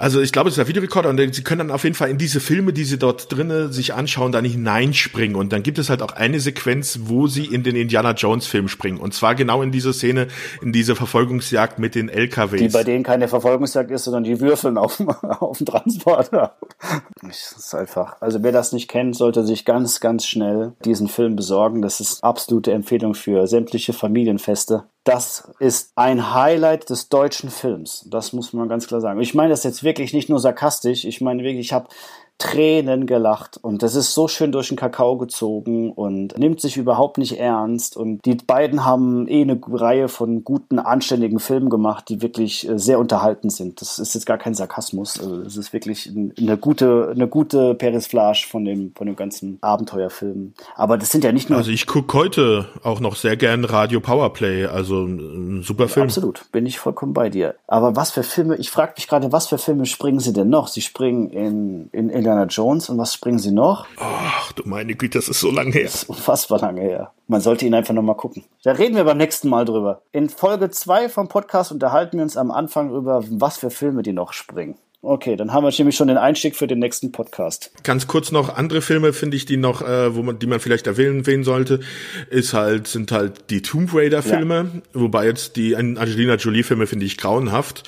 also 0.00 0.22
ich 0.22 0.32
glaube, 0.32 0.48
es 0.48 0.54
ist 0.54 0.56
der 0.56 0.66
Videorekorder 0.66 1.10
und 1.10 1.34
sie 1.34 1.44
können 1.44 1.58
dann 1.58 1.70
auf 1.70 1.84
jeden 1.84 1.94
Fall 1.94 2.08
in 2.08 2.16
diese 2.16 2.40
Filme, 2.40 2.72
die 2.72 2.84
sie 2.84 2.98
dort 2.98 3.30
drinnen 3.30 3.70
sich 3.70 3.92
anschauen, 3.92 4.32
dann 4.32 4.46
hineinspringen. 4.46 5.36
Und 5.36 5.52
dann 5.52 5.62
gibt 5.62 5.78
es 5.78 5.90
halt 5.90 6.00
auch 6.00 6.12
eine 6.12 6.40
Sequenz, 6.40 7.00
wo 7.02 7.26
sie 7.26 7.44
in 7.44 7.64
den 7.64 7.76
Indiana 7.76 8.12
Jones 8.12 8.46
Film 8.46 8.68
springen. 8.68 8.98
Und 8.98 9.12
zwar 9.12 9.34
genau 9.34 9.60
in 9.60 9.72
diese 9.72 9.92
Szene, 9.92 10.28
in 10.62 10.72
diese 10.72 10.96
Verfolgungsjagd 10.96 11.78
mit 11.78 11.94
den 11.94 12.08
LKWs. 12.08 12.60
Die 12.60 12.68
bei 12.68 12.82
denen 12.82 13.04
keine 13.04 13.28
Verfolgungsjagd 13.28 13.90
ist, 13.90 14.04
sondern 14.04 14.24
die 14.24 14.40
würfeln 14.40 14.78
auf, 14.78 14.98
auf 15.22 15.58
dem 15.58 15.66
Transporter. 15.66 16.56
Das 17.20 17.52
ist 17.58 17.74
einfach. 17.74 18.16
Also 18.20 18.42
wer 18.42 18.52
das 18.52 18.72
nicht 18.72 18.88
kennt, 18.88 19.16
sollte 19.16 19.44
sich 19.44 19.66
ganz, 19.66 20.00
ganz 20.00 20.24
schnell 20.24 20.72
diesen 20.82 21.08
Film 21.08 21.36
besorgen. 21.36 21.82
Das 21.82 22.00
ist 22.00 22.24
absolute 22.24 22.72
Empfehlung 22.72 23.14
für 23.14 23.46
sämtliche 23.46 23.92
Familienfeste. 23.92 24.84
Das 25.04 25.50
ist 25.58 25.92
ein 25.96 26.34
Highlight 26.34 26.90
des 26.90 27.08
deutschen 27.08 27.50
Films. 27.50 28.06
Das 28.10 28.34
muss 28.34 28.52
man 28.52 28.68
ganz 28.68 28.86
klar 28.86 29.00
sagen. 29.00 29.20
Ich 29.20 29.34
meine 29.34 29.48
das 29.48 29.64
jetzt 29.64 29.82
wirklich 29.82 29.89
nicht 30.12 30.28
nur 30.28 30.38
sarkastisch. 30.38 31.04
Ich 31.04 31.20
meine 31.20 31.42
wirklich, 31.42 31.66
ich 31.66 31.72
habe 31.72 31.88
Tränen 32.40 33.06
gelacht 33.06 33.58
und 33.60 33.82
das 33.82 33.94
ist 33.94 34.14
so 34.14 34.26
schön 34.26 34.50
durch 34.50 34.68
den 34.68 34.76
Kakao 34.76 35.18
gezogen 35.18 35.92
und 35.92 36.36
nimmt 36.38 36.60
sich 36.60 36.78
überhaupt 36.78 37.18
nicht 37.18 37.38
ernst 37.38 37.98
und 37.98 38.24
die 38.24 38.34
beiden 38.34 38.84
haben 38.84 39.28
eh 39.28 39.42
eine 39.42 39.60
Reihe 39.70 40.08
von 40.08 40.42
guten, 40.42 40.78
anständigen 40.78 41.38
Filmen 41.38 41.68
gemacht, 41.68 42.08
die 42.08 42.22
wirklich 42.22 42.66
äh, 42.66 42.78
sehr 42.78 42.98
unterhaltend 42.98 43.52
sind. 43.52 43.82
Das 43.82 43.98
ist 43.98 44.14
jetzt 44.14 44.24
gar 44.24 44.38
kein 44.38 44.54
Sarkasmus, 44.54 45.20
also 45.20 45.42
es 45.42 45.56
ist 45.58 45.72
wirklich 45.74 46.10
eine 46.10 46.56
gute, 46.56 47.10
eine 47.14 47.28
gute 47.28 47.74
Perisflage 47.74 48.46
von 48.48 48.64
dem, 48.64 48.92
von 48.96 49.06
dem 49.06 49.16
ganzen 49.16 49.58
Abenteuerfilm. 49.60 50.54
Aber 50.76 50.96
das 50.96 51.12
sind 51.12 51.24
ja 51.24 51.32
nicht 51.32 51.50
nur... 51.50 51.58
Also 51.58 51.70
ich 51.70 51.86
gucke 51.86 52.16
heute 52.16 52.66
auch 52.82 53.00
noch 53.00 53.16
sehr 53.16 53.36
gern 53.36 53.66
Radio 53.66 54.00
Powerplay, 54.00 54.64
also 54.64 55.04
ein 55.04 55.62
super 55.62 55.88
Film. 55.88 56.04
Absolut, 56.04 56.50
bin 56.52 56.64
ich 56.64 56.78
vollkommen 56.78 57.12
bei 57.12 57.28
dir. 57.28 57.56
Aber 57.66 57.96
was 57.96 58.10
für 58.10 58.22
Filme, 58.22 58.56
ich 58.56 58.70
frage 58.70 58.94
mich 58.96 59.08
gerade, 59.08 59.30
was 59.30 59.46
für 59.48 59.58
Filme 59.58 59.84
springen 59.84 60.20
sie 60.20 60.32
denn 60.32 60.48
noch? 60.48 60.68
Sie 60.68 60.80
springen 60.80 61.28
in, 61.28 61.90
in, 61.92 62.08
in 62.08 62.29
Indiana 62.30 62.46
Jones 62.46 62.88
und 62.88 62.98
was 62.98 63.12
springen 63.12 63.40
sie 63.40 63.50
noch? 63.50 63.86
Ach 63.98 64.52
du 64.52 64.62
meine 64.64 64.94
Güte, 64.94 65.18
das 65.18 65.28
ist 65.28 65.40
so 65.40 65.50
lange 65.50 65.72
her. 65.72 65.84
Das 65.84 66.02
ist 66.02 66.08
unfassbar 66.08 66.60
lange 66.60 66.80
her. 66.80 67.12
Man 67.26 67.40
sollte 67.40 67.66
ihn 67.66 67.74
einfach 67.74 67.92
nochmal 67.92 68.16
gucken. 68.16 68.44
Da 68.62 68.72
reden 68.72 68.94
wir 68.94 69.04
beim 69.04 69.16
nächsten 69.16 69.48
Mal 69.48 69.64
drüber. 69.64 70.02
In 70.12 70.28
Folge 70.28 70.70
2 70.70 71.08
vom 71.08 71.28
Podcast 71.28 71.72
unterhalten 71.72 72.18
wir 72.18 72.22
uns 72.22 72.36
am 72.36 72.52
Anfang 72.52 72.94
über, 72.94 73.24
was 73.28 73.58
für 73.58 73.70
Filme 73.70 74.02
die 74.02 74.12
noch 74.12 74.32
springen. 74.32 74.76
Okay, 75.02 75.34
dann 75.36 75.54
haben 75.54 75.64
wir 75.64 75.72
nämlich 75.78 75.96
schon 75.96 76.08
den 76.08 76.18
Einstieg 76.18 76.56
für 76.56 76.66
den 76.66 76.78
nächsten 76.78 77.10
Podcast. 77.10 77.72
Ganz 77.84 78.06
kurz 78.06 78.32
noch 78.32 78.54
andere 78.54 78.82
Filme 78.82 79.14
finde 79.14 79.38
ich, 79.38 79.46
die 79.46 79.56
noch, 79.56 79.80
äh, 79.80 80.14
wo 80.14 80.22
man, 80.22 80.38
die 80.38 80.46
man 80.46 80.60
vielleicht 80.60 80.86
erwähnen, 80.86 81.20
erwähnen 81.20 81.42
sollte, 81.42 81.80
ist 82.28 82.52
halt 82.52 82.86
sind 82.86 83.10
halt 83.10 83.50
die 83.50 83.62
Tomb 83.62 83.94
Raider 83.94 84.22
Filme, 84.22 84.70
ja. 84.74 84.80
wobei 84.92 85.24
jetzt 85.24 85.56
die 85.56 85.74
Angelina 85.74 86.34
Jolie 86.34 86.62
Filme 86.64 86.86
finde 86.86 87.06
ich 87.06 87.16
grauenhaft. 87.16 87.84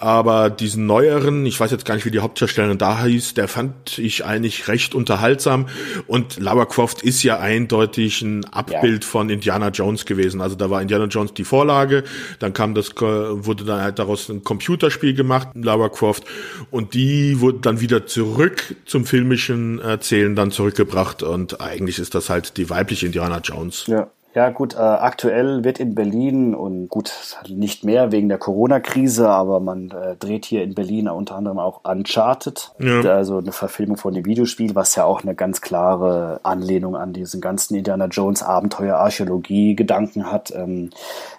Aber 0.00 0.48
diesen 0.48 0.86
neueren, 0.86 1.44
ich 1.44 1.58
weiß 1.58 1.72
jetzt 1.72 1.84
gar 1.84 1.96
nicht, 1.96 2.06
wie 2.06 2.12
die 2.12 2.20
Hauptdarstellerin 2.20 2.78
da 2.78 3.04
hieß, 3.04 3.34
der 3.34 3.48
fand 3.48 3.98
ich 3.98 4.24
eigentlich 4.24 4.68
recht 4.68 4.94
unterhaltsam. 4.94 5.66
Und 6.06 6.38
Lara 6.38 6.66
Croft 6.66 7.02
ist 7.02 7.24
ja 7.24 7.40
eindeutig 7.40 8.22
ein 8.22 8.44
Abbild 8.44 9.02
ja. 9.02 9.10
von 9.10 9.28
Indiana 9.28 9.70
Jones 9.70 10.06
gewesen. 10.06 10.40
Also 10.40 10.54
da 10.54 10.70
war 10.70 10.80
Indiana 10.80 11.06
Jones 11.06 11.34
die 11.34 11.42
Vorlage, 11.42 12.04
dann 12.38 12.52
kam 12.52 12.74
das, 12.74 12.94
wurde 12.96 13.64
dann 13.64 13.82
halt 13.82 13.98
daraus 13.98 14.28
ein 14.28 14.44
Computerspiel 14.44 15.14
gemacht, 15.14 15.48
Lara 15.54 15.88
Croft. 15.88 16.24
Und 16.70 16.94
die 16.94 17.40
wurde 17.40 17.58
dann 17.60 17.80
wieder 17.80 18.06
zurück 18.06 18.76
zum 18.84 19.04
filmischen 19.04 19.78
Erzählen 19.80 20.34
dann 20.34 20.50
zurückgebracht. 20.50 21.22
Und 21.22 21.60
eigentlich 21.60 21.98
ist 21.98 22.14
das 22.14 22.30
halt 22.30 22.56
die 22.56 22.70
weibliche 22.70 23.06
Indiana 23.06 23.38
Jones. 23.38 23.86
Ja. 23.86 24.10
Ja, 24.34 24.50
gut, 24.50 24.74
äh, 24.74 24.78
aktuell 24.78 25.64
wird 25.64 25.80
in 25.80 25.94
Berlin 25.94 26.54
und 26.54 26.88
gut, 26.88 27.12
nicht 27.48 27.82
mehr 27.84 28.12
wegen 28.12 28.28
der 28.28 28.38
Corona-Krise, 28.38 29.28
aber 29.28 29.58
man 29.58 29.90
äh, 29.90 30.16
dreht 30.16 30.44
hier 30.44 30.62
in 30.62 30.74
Berlin 30.74 31.08
unter 31.08 31.34
anderem 31.34 31.58
auch 31.58 31.80
Uncharted, 31.84 32.72
ja. 32.78 33.00
also 33.00 33.38
eine 33.38 33.52
Verfilmung 33.52 33.96
von 33.96 34.12
dem 34.14 34.26
Videospiel, 34.26 34.74
was 34.74 34.94
ja 34.94 35.04
auch 35.04 35.22
eine 35.22 35.34
ganz 35.34 35.60
klare 35.62 36.40
Anlehnung 36.42 36.94
an 36.94 37.12
diesen 37.14 37.40
ganzen 37.40 37.74
Indiana 37.74 38.06
Jones 38.06 38.42
Abenteuer, 38.42 38.96
Archäologie, 38.96 39.74
Gedanken 39.74 40.30
hat. 40.30 40.52
Ähm, 40.54 40.90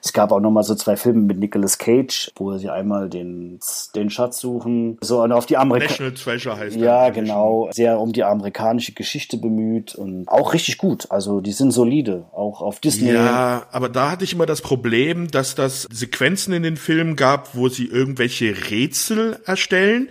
es 0.03 0.11
gab 0.11 0.31
auch 0.31 0.39
nochmal 0.39 0.63
so 0.63 0.73
zwei 0.73 0.97
Filme 0.97 1.21
mit 1.21 1.39
Nicolas 1.39 1.77
Cage, 1.77 2.31
wo 2.35 2.57
sie 2.57 2.69
einmal 2.69 3.07
den, 3.07 3.59
den 3.95 4.09
Schatz 4.09 4.39
suchen, 4.39 4.97
so 5.01 5.23
auf 5.23 5.45
die 5.45 5.57
Amerikanische. 5.57 6.03
National 6.03 6.39
Treasure 6.39 6.57
heißt 6.57 6.75
Ja, 6.75 7.09
genau, 7.11 7.69
sehr 7.71 7.99
um 7.99 8.13
die 8.13 8.23
amerikanische 8.23 8.93
Geschichte 8.93 9.37
bemüht 9.37 9.93
und 9.95 10.27
auch 10.27 10.53
richtig 10.53 10.79
gut. 10.79 11.05
Also 11.11 11.39
die 11.39 11.51
sind 11.51 11.71
solide, 11.71 12.25
auch 12.33 12.61
auf 12.61 12.79
Disney. 12.89 13.13
Ja, 13.13 13.67
aber 13.71 13.89
da 13.89 14.11
hatte 14.11 14.23
ich 14.23 14.33
immer 14.33 14.45
das 14.45 14.61
Problem, 14.61 15.29
dass 15.29 15.55
das 15.55 15.83
Sequenzen 15.91 16.53
in 16.53 16.63
den 16.63 16.77
Filmen 16.77 17.15
gab, 17.15 17.55
wo 17.55 17.69
sie 17.69 17.85
irgendwelche 17.85 18.69
Rätsel 18.69 19.39
erstellen, 19.45 20.09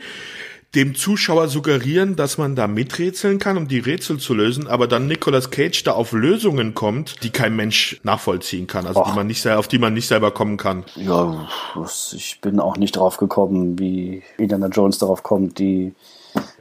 dem 0.74 0.94
Zuschauer 0.94 1.48
suggerieren, 1.48 2.14
dass 2.14 2.36
man 2.36 2.55
da 2.55 2.66
miträtseln 2.66 3.38
kann, 3.38 3.56
um 3.56 3.68
die 3.68 3.78
Rätsel 3.78 4.18
zu 4.18 4.34
lösen, 4.34 4.66
aber 4.66 4.86
dann 4.86 5.06
Nicolas 5.06 5.50
Cage 5.50 5.82
da 5.82 5.92
auf 5.92 6.12
Lösungen 6.12 6.74
kommt, 6.74 7.22
die 7.22 7.30
kein 7.30 7.56
Mensch 7.56 7.98
nachvollziehen 8.02 8.66
kann, 8.66 8.86
also 8.86 9.02
die 9.02 9.14
man 9.14 9.26
nicht 9.26 9.46
auf 9.48 9.66
die 9.66 9.78
man 9.78 9.94
nicht 9.94 10.09
selber 10.09 10.30
kommen 10.30 10.59
kann. 10.59 10.84
Ja, 10.94 11.48
ich 12.12 12.40
bin 12.42 12.60
auch 12.60 12.76
nicht 12.76 12.96
drauf 12.96 13.16
gekommen, 13.16 13.78
wie 13.78 14.22
Indiana 14.36 14.66
Jones 14.66 14.98
darauf 14.98 15.22
kommt, 15.22 15.59
die 15.59 15.94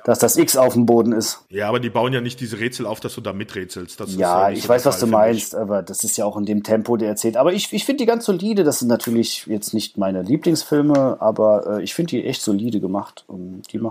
dass 0.07 0.19
das 0.19 0.37
X 0.37 0.55
auf 0.55 0.71
dem 0.71 0.85
Boden 0.85 1.11
ist. 1.11 1.43
Ja, 1.49 1.67
aber 1.67 1.81
die 1.81 1.89
bauen 1.89 2.13
ja 2.13 2.21
nicht 2.21 2.39
diese 2.39 2.61
Rätsel 2.61 2.85
auf, 2.85 3.01
dass 3.01 3.13
du 3.15 3.19
da 3.19 3.33
miträtselst. 3.33 3.99
Das 3.99 4.15
ja, 4.15 4.49
ich 4.49 4.63
so 4.63 4.69
weiß, 4.69 4.85
was 4.85 5.01
du 5.01 5.07
meinst, 5.07 5.53
aber 5.53 5.83
das 5.83 6.05
ist 6.05 6.15
ja 6.15 6.23
auch 6.23 6.37
in 6.37 6.45
dem 6.45 6.63
Tempo, 6.63 6.95
der 6.95 7.09
erzählt. 7.09 7.35
Aber 7.35 7.51
ich, 7.51 7.73
ich 7.73 7.83
finde 7.83 8.03
die 8.03 8.05
ganz 8.05 8.23
solide. 8.23 8.63
Das 8.63 8.79
sind 8.79 8.87
natürlich 8.87 9.45
jetzt 9.47 9.73
nicht 9.73 9.97
meine 9.97 10.21
Lieblingsfilme, 10.21 11.17
aber 11.19 11.79
äh, 11.79 11.83
ich 11.83 11.93
finde 11.93 12.11
die 12.11 12.23
echt 12.23 12.41
solide 12.41 12.79
gemacht. 12.79 13.25
Und 13.27 13.63
die, 13.73 13.81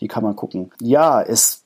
die 0.00 0.08
kann 0.08 0.24
man 0.24 0.34
gucken. 0.34 0.72
Ja, 0.80 1.22
es 1.22 1.59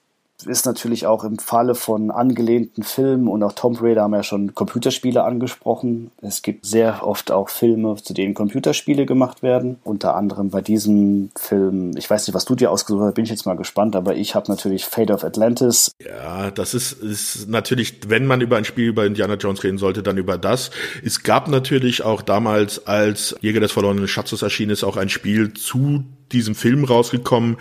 ist 0.47 0.67
natürlich 0.67 1.07
auch 1.07 1.25
im 1.25 1.39
Falle 1.39 1.75
von 1.75 2.11
angelehnten 2.11 2.83
Filmen 2.83 3.29
und 3.29 3.43
auch 3.43 3.53
Tomb 3.53 3.83
Raider 3.83 4.03
haben 4.03 4.15
ja 4.15 4.23
schon 4.23 4.55
Computerspiele 4.55 5.23
angesprochen. 5.23 6.11
Es 6.21 6.43
gibt 6.43 6.67
sehr 6.67 7.07
oft 7.07 7.31
auch 7.31 7.49
Filme, 7.49 7.97
zu 7.97 8.15
denen 8.15 8.35
Computerspiele 8.35 9.07
gemacht 9.07 9.43
werden. 9.43 9.79
Unter 9.85 10.15
anderem 10.17 10.51
bei 10.51 10.61
diesem 10.61 11.31
Film, 11.37 11.97
ich 11.97 12.09
weiß 12.09 12.27
nicht, 12.27 12.35
was 12.35 12.45
du 12.45 12.55
dir 12.55 12.71
ausgesucht 12.71 13.03
hast, 13.03 13.15
bin 13.15 13.25
ich 13.25 13.31
jetzt 13.31 13.47
mal 13.47 13.57
gespannt, 13.57 13.97
aber 13.97 14.17
ich 14.17 14.35
habe 14.35 14.51
natürlich 14.51 14.85
Fate 14.85 15.11
of 15.11 15.25
Atlantis. 15.25 15.93
Ja, 16.05 16.51
das 16.51 16.75
ist, 16.75 16.93
ist 16.93 17.49
natürlich, 17.49 18.09
wenn 18.09 18.27
man 18.27 18.41
über 18.41 18.57
ein 18.57 18.65
Spiel 18.65 18.89
über 18.89 19.07
Indiana 19.07 19.35
Jones 19.35 19.65
reden 19.65 19.79
sollte, 19.79 20.03
dann 20.03 20.19
über 20.19 20.39
das. 20.39 20.71
Es 21.05 21.23
gab 21.23 21.49
natürlich 21.49 22.03
auch 22.05 22.23
damals, 22.23 22.87
als 22.87 23.37
Jäger 23.41 23.61
des 23.61 23.73
verlorenen 23.73 24.09
Schatzes 24.09 24.43
erschienen 24.43 24.71
ist, 24.71 24.85
auch 24.85 24.97
ein 24.97 25.09
Spiel 25.09 25.53
zu 25.55 26.05
diesem 26.33 26.55
Film 26.55 26.85
rausgekommen. 26.85 27.57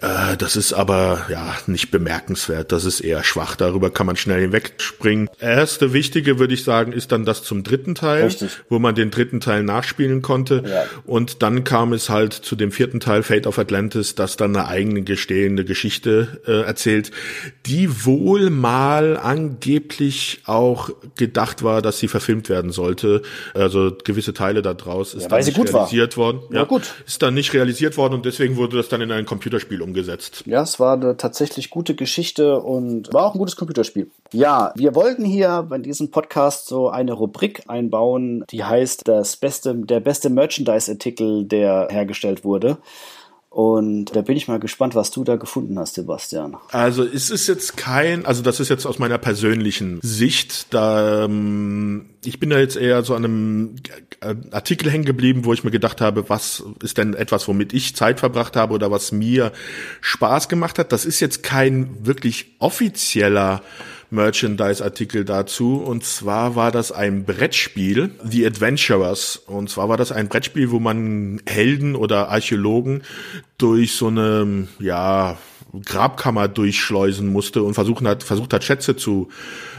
Äh, 0.00 0.36
das 0.36 0.56
ist 0.56 0.72
aber 0.72 1.26
ja 1.30 1.56
nicht 1.66 1.90
bemerkenswert. 1.90 2.72
Das 2.72 2.84
ist 2.84 3.00
eher 3.00 3.24
schwach. 3.24 3.56
Darüber 3.56 3.90
kann 3.90 4.06
man 4.06 4.16
schnell 4.16 4.40
hinwegspringen. 4.42 5.30
Erste 5.38 5.92
wichtige, 5.92 6.38
würde 6.38 6.54
ich 6.54 6.64
sagen, 6.64 6.92
ist 6.92 7.12
dann 7.12 7.24
das 7.24 7.42
zum 7.42 7.62
dritten 7.62 7.94
Teil, 7.94 8.24
Richtig. 8.24 8.50
wo 8.68 8.78
man 8.78 8.94
den 8.94 9.10
dritten 9.10 9.40
Teil 9.40 9.62
nachspielen 9.62 10.22
konnte. 10.22 10.62
Ja. 10.66 10.84
Und 11.04 11.42
dann 11.42 11.64
kam 11.64 11.92
es 11.92 12.10
halt 12.10 12.32
zu 12.32 12.56
dem 12.56 12.72
vierten 12.72 13.00
Teil, 13.00 13.22
Fate 13.22 13.46
of 13.46 13.58
Atlantis, 13.58 14.14
das 14.14 14.36
dann 14.36 14.56
eine 14.56 14.68
eigene 14.68 15.02
gestehende 15.02 15.64
Geschichte 15.64 16.40
äh, 16.46 16.62
erzählt, 16.62 17.10
die 17.66 18.04
wohl 18.04 18.50
mal 18.50 19.16
angeblich 19.16 20.42
auch 20.44 20.90
gedacht 21.16 21.62
war, 21.62 21.80
dass 21.80 21.98
sie 21.98 22.08
verfilmt 22.08 22.48
werden 22.48 22.72
sollte. 22.72 23.22
Also 23.54 23.96
gewisse 24.04 24.34
Teile 24.34 24.62
daraus 24.62 25.14
ist 25.14 25.22
ja, 25.22 25.28
dann 25.28 25.44
nicht 25.44 25.56
realisiert 25.58 26.16
war. 26.16 26.24
worden. 26.24 26.40
Ja, 26.50 26.56
ja, 26.58 26.64
gut. 26.64 26.94
Ist 27.06 27.22
dann 27.22 27.34
nicht 27.34 27.52
realisiert 27.54 27.83
realisiert 27.84 27.96
worden 27.96 28.14
und 28.14 28.24
deswegen 28.24 28.56
wurde 28.56 28.76
das 28.76 28.88
dann 28.88 29.00
in 29.00 29.12
ein 29.12 29.26
Computerspiel 29.26 29.82
umgesetzt. 29.82 30.42
Ja, 30.46 30.62
es 30.62 30.80
war 30.80 30.94
eine 30.94 31.16
tatsächlich 31.16 31.70
gute 31.70 31.94
Geschichte 31.94 32.60
und 32.60 33.12
war 33.12 33.26
auch 33.26 33.34
ein 33.34 33.38
gutes 33.38 33.56
Computerspiel. 33.56 34.10
Ja, 34.32 34.72
wir 34.76 34.94
wollten 34.94 35.24
hier 35.24 35.66
bei 35.68 35.78
diesem 35.78 36.10
Podcast 36.10 36.66
so 36.66 36.88
eine 36.88 37.12
Rubrik 37.12 37.62
einbauen, 37.68 38.44
die 38.50 38.64
heißt 38.64 39.02
das 39.06 39.36
beste, 39.36 39.74
der 39.74 40.00
beste 40.00 40.30
Merchandise-Artikel, 40.30 41.44
der 41.44 41.88
hergestellt 41.90 42.44
wurde. 42.44 42.78
Und 43.54 44.06
da 44.16 44.22
bin 44.22 44.36
ich 44.36 44.48
mal 44.48 44.58
gespannt, 44.58 44.96
was 44.96 45.12
du 45.12 45.22
da 45.22 45.36
gefunden 45.36 45.78
hast, 45.78 45.94
Sebastian. 45.94 46.56
Also 46.72 47.04
es 47.04 47.30
ist 47.30 47.46
jetzt 47.46 47.76
kein, 47.76 48.26
also 48.26 48.42
das 48.42 48.58
ist 48.58 48.68
jetzt 48.68 48.84
aus 48.84 48.98
meiner 48.98 49.16
persönlichen 49.16 50.00
Sicht, 50.02 50.74
da 50.74 51.26
ähm, 51.26 52.06
ich 52.24 52.40
bin 52.40 52.50
da 52.50 52.58
jetzt 52.58 52.76
eher 52.76 53.04
so 53.04 53.14
an 53.14 53.24
einem 53.24 53.76
Artikel 54.50 54.90
hängen 54.90 55.04
geblieben, 55.04 55.44
wo 55.44 55.52
ich 55.52 55.62
mir 55.62 55.70
gedacht 55.70 56.00
habe, 56.00 56.28
was 56.28 56.64
ist 56.82 56.98
denn 56.98 57.14
etwas, 57.14 57.46
womit 57.46 57.72
ich 57.74 57.94
Zeit 57.94 58.18
verbracht 58.18 58.56
habe 58.56 58.74
oder 58.74 58.90
was 58.90 59.12
mir 59.12 59.52
Spaß 60.00 60.48
gemacht 60.48 60.80
hat. 60.80 60.90
Das 60.90 61.04
ist 61.04 61.20
jetzt 61.20 61.44
kein 61.44 62.04
wirklich 62.04 62.56
offizieller 62.58 63.62
Merchandise-Artikel 64.14 65.24
dazu. 65.24 65.76
Und 65.76 66.04
zwar 66.04 66.56
war 66.56 66.72
das 66.72 66.92
ein 66.92 67.24
Brettspiel, 67.24 68.10
The 68.22 68.46
Adventurers. 68.46 69.36
Und 69.36 69.68
zwar 69.68 69.88
war 69.88 69.96
das 69.96 70.12
ein 70.12 70.28
Brettspiel, 70.28 70.70
wo 70.70 70.78
man 70.78 71.40
Helden 71.46 71.96
oder 71.96 72.28
Archäologen 72.28 73.02
durch 73.58 73.92
so 73.92 74.08
eine, 74.08 74.68
ja, 74.78 75.36
Grabkammer 75.84 76.48
durchschleusen 76.48 77.32
musste 77.32 77.62
und 77.62 77.74
versuchen 77.74 78.06
hat, 78.06 78.22
versucht 78.22 78.52
hat, 78.52 78.64
Schätze 78.64 78.96
zu 78.96 79.28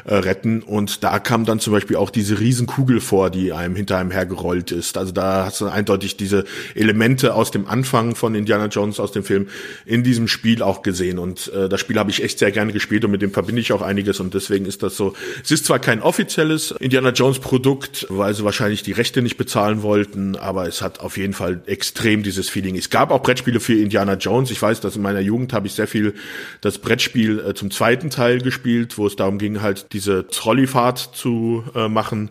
äh, 0.05 0.15
retten. 0.15 0.61
Und 0.61 1.03
da 1.03 1.19
kam 1.19 1.45
dann 1.45 1.59
zum 1.59 1.73
Beispiel 1.73 1.95
auch 1.95 2.09
diese 2.09 2.39
Riesenkugel 2.39 3.01
vor, 3.01 3.29
die 3.29 3.53
einem 3.53 3.75
hinter 3.75 3.97
einem 3.97 4.11
hergerollt 4.11 4.71
ist. 4.71 4.97
Also 4.97 5.11
da 5.11 5.45
hast 5.45 5.61
du 5.61 5.67
eindeutig 5.67 6.17
diese 6.17 6.45
Elemente 6.75 7.33
aus 7.33 7.51
dem 7.51 7.67
Anfang 7.67 8.15
von 8.15 8.35
Indiana 8.35 8.67
Jones 8.67 8.99
aus 8.99 9.11
dem 9.11 9.23
Film 9.23 9.47
in 9.85 10.03
diesem 10.03 10.27
Spiel 10.27 10.61
auch 10.61 10.83
gesehen. 10.83 11.17
Und 11.17 11.51
äh, 11.53 11.69
das 11.69 11.79
Spiel 11.79 11.97
habe 11.97 12.11
ich 12.11 12.23
echt 12.23 12.39
sehr 12.39 12.51
gerne 12.51 12.71
gespielt 12.71 13.03
und 13.03 13.11
mit 13.11 13.21
dem 13.21 13.31
verbinde 13.31 13.61
ich 13.61 13.73
auch 13.73 13.81
einiges. 13.81 14.19
Und 14.19 14.33
deswegen 14.33 14.65
ist 14.65 14.83
das 14.83 14.95
so. 14.95 15.13
Es 15.43 15.51
ist 15.51 15.65
zwar 15.65 15.79
kein 15.79 16.01
offizielles 16.01 16.71
Indiana 16.71 17.09
Jones 17.09 17.39
Produkt, 17.39 18.05
weil 18.09 18.33
sie 18.33 18.43
wahrscheinlich 18.43 18.83
die 18.83 18.91
Rechte 18.91 19.21
nicht 19.21 19.37
bezahlen 19.37 19.81
wollten, 19.81 20.35
aber 20.35 20.67
es 20.67 20.81
hat 20.81 20.99
auf 20.99 21.17
jeden 21.17 21.33
Fall 21.33 21.61
extrem 21.65 22.23
dieses 22.23 22.49
Feeling. 22.49 22.75
Es 22.75 22.89
gab 22.89 23.11
auch 23.11 23.23
Brettspiele 23.23 23.59
für 23.59 23.73
Indiana 23.73 24.13
Jones. 24.13 24.51
Ich 24.51 24.61
weiß, 24.61 24.81
dass 24.81 24.95
in 24.95 25.01
meiner 25.01 25.19
Jugend 25.19 25.53
habe 25.53 25.67
ich 25.67 25.73
sehr 25.73 25.84
viel 25.87 26.13
das 26.61 26.79
Brettspiel 26.79 27.39
äh, 27.39 27.53
zum 27.53 27.71
zweiten 27.71 28.09
Teil 28.09 28.39
gespielt, 28.39 28.97
wo 28.97 29.07
es 29.07 29.15
darum 29.15 29.37
ging, 29.37 29.61
halt 29.61 29.93
diese 29.93 30.27
Trolleyfahrt 30.27 30.97
zu 30.97 31.63
äh, 31.75 31.87
machen. 31.87 32.29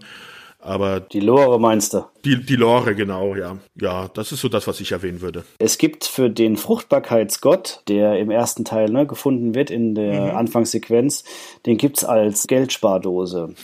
Aber 0.59 1.01
die 1.01 1.21
Lore 1.21 1.61
meinst 1.61 1.95
du? 1.95 2.05
Die, 2.25 2.43
die 2.43 2.57
Lore, 2.57 2.95
genau, 2.95 3.35
ja. 3.35 3.59
Ja, 3.79 4.09
das 4.15 4.33
ist 4.33 4.41
so 4.41 4.49
das, 4.49 4.67
was 4.67 4.81
ich 4.81 4.93
erwähnen 4.93 5.21
würde. 5.21 5.45
Es 5.59 5.77
gibt 5.77 6.05
für 6.05 6.31
den 6.31 6.57
Fruchtbarkeitsgott, 6.57 7.83
der 7.89 8.19
im 8.19 8.31
ersten 8.31 8.65
Teil 8.65 8.89
ne, 8.89 9.07
gefunden 9.07 9.55
wird 9.55 9.71
in 9.71 9.95
der 9.95 10.33
mhm. 10.33 10.37
Anfangssequenz, 10.37 11.25
den 11.67 11.77
gibt's 11.77 12.03
als 12.03 12.47
Geldspardose. 12.47 13.55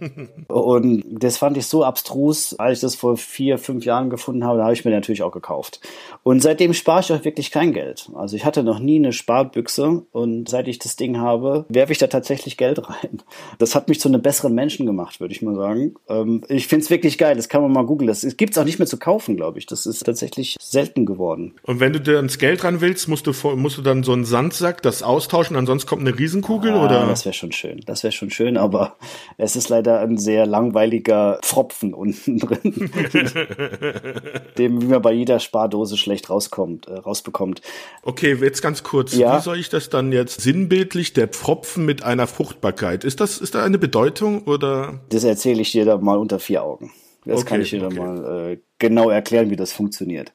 und 0.48 1.04
das 1.08 1.38
fand 1.38 1.56
ich 1.56 1.66
so 1.66 1.82
abstrus, 1.82 2.54
als 2.58 2.78
ich 2.78 2.80
das 2.82 2.94
vor 2.94 3.16
vier, 3.16 3.56
fünf 3.56 3.86
Jahren 3.86 4.10
gefunden 4.10 4.44
habe, 4.44 4.58
da 4.58 4.64
habe 4.64 4.74
ich 4.74 4.84
mir 4.84 4.90
natürlich 4.90 5.22
auch 5.22 5.32
gekauft. 5.32 5.80
Und 6.22 6.42
seitdem 6.42 6.74
spare 6.74 7.00
ich 7.00 7.12
auch 7.12 7.24
wirklich 7.24 7.50
kein 7.50 7.72
Geld. 7.72 8.10
Also 8.14 8.36
ich 8.36 8.44
hatte 8.44 8.62
noch 8.62 8.80
nie 8.80 8.96
eine 8.96 9.12
Sparbüchse 9.12 10.02
und 10.12 10.48
seit 10.48 10.68
ich 10.68 10.78
das 10.78 10.96
Ding 10.96 11.18
habe, 11.18 11.64
werfe 11.70 11.92
ich 11.92 11.98
da 11.98 12.08
tatsächlich 12.08 12.58
Geld 12.58 12.86
rein. 12.86 13.22
Das 13.58 13.74
hat 13.74 13.88
mich 13.88 14.00
zu 14.00 14.08
einem 14.08 14.20
besseren 14.20 14.54
Menschen 14.54 14.84
gemacht, 14.84 15.20
würde 15.20 15.32
ich 15.32 15.40
mal 15.40 15.54
sagen. 15.54 15.94
Ähm, 16.08 16.42
ich 16.48 16.66
finde 16.66 16.84
es 16.84 16.90
wirklich 16.90 17.16
geil, 17.16 17.36
das 17.36 17.48
kann 17.48 17.62
man 17.62 17.72
mal 17.72 17.86
googeln. 17.86 18.09
Das 18.10 18.26
gibt 18.36 18.54
es 18.54 18.58
auch 18.58 18.64
nicht 18.64 18.80
mehr 18.80 18.88
zu 18.88 18.98
kaufen, 18.98 19.36
glaube 19.36 19.60
ich. 19.60 19.66
Das 19.66 19.86
ist 19.86 20.04
tatsächlich 20.04 20.56
selten 20.60 21.06
geworden. 21.06 21.54
Und 21.62 21.78
wenn 21.78 21.92
du 21.92 22.00
dir 22.00 22.18
ins 22.18 22.38
Geld 22.38 22.64
ran 22.64 22.80
willst, 22.80 23.06
musst 23.06 23.28
du, 23.28 23.32
musst 23.54 23.78
du 23.78 23.82
dann 23.82 24.02
so 24.02 24.12
einen 24.12 24.24
Sandsack, 24.24 24.82
das 24.82 25.04
austauschen, 25.04 25.54
ansonsten 25.54 25.88
kommt 25.88 26.00
eine 26.00 26.18
Riesenkugel, 26.18 26.72
ah, 26.72 26.84
oder? 26.84 27.06
Das 27.06 27.24
wäre 27.24 27.34
schon 27.34 27.52
schön. 27.52 27.80
Das 27.86 28.02
wäre 28.02 28.10
schon 28.10 28.30
schön, 28.30 28.56
aber 28.56 28.96
es 29.36 29.54
ist 29.54 29.68
leider 29.68 30.00
ein 30.00 30.18
sehr 30.18 30.44
langweiliger 30.44 31.38
Pfropfen 31.42 31.94
unten 31.94 32.38
drin, 32.40 32.90
dem 34.58 34.82
wie 34.82 34.86
man 34.86 35.02
bei 35.02 35.12
jeder 35.12 35.38
Spardose 35.38 35.96
schlecht 35.96 36.30
rauskommt, 36.30 36.88
äh, 36.88 36.94
rausbekommt. 36.94 37.62
Okay, 38.02 38.36
jetzt 38.40 38.60
ganz 38.60 38.82
kurz. 38.82 39.14
Ja? 39.14 39.38
Wie 39.38 39.42
soll 39.42 39.58
ich 39.60 39.68
das 39.68 39.88
dann 39.88 40.10
jetzt 40.10 40.40
sinnbildlich, 40.40 41.12
der 41.12 41.28
Pfropfen 41.28 41.84
mit 41.84 42.02
einer 42.02 42.26
Fruchtbarkeit? 42.26 43.04
Ist 43.04 43.20
das, 43.20 43.38
ist 43.38 43.54
da 43.54 43.62
eine 43.62 43.78
Bedeutung 43.78 44.42
oder? 44.46 44.98
Das 45.10 45.22
erzähle 45.22 45.60
ich 45.60 45.70
dir 45.70 45.84
da 45.84 45.96
mal 45.98 46.18
unter 46.18 46.40
vier 46.40 46.64
Augen. 46.64 46.90
Das 47.24 47.40
okay, 47.40 47.48
kann 47.48 47.60
ich 47.60 47.70
dir 47.70 47.84
okay. 47.84 47.96
dann 47.96 48.22
mal 48.22 48.50
äh, 48.52 48.58
genau 48.78 49.10
erklären, 49.10 49.50
wie 49.50 49.56
das 49.56 49.72
funktioniert. 49.72 50.32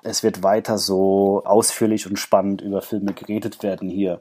Es 0.02 0.22
wird 0.22 0.42
weiter 0.42 0.78
so 0.78 1.42
ausführlich 1.44 2.06
und 2.08 2.18
spannend 2.18 2.60
über 2.60 2.82
Filme 2.82 3.12
geredet 3.14 3.62
werden 3.62 3.88
hier. 3.88 4.20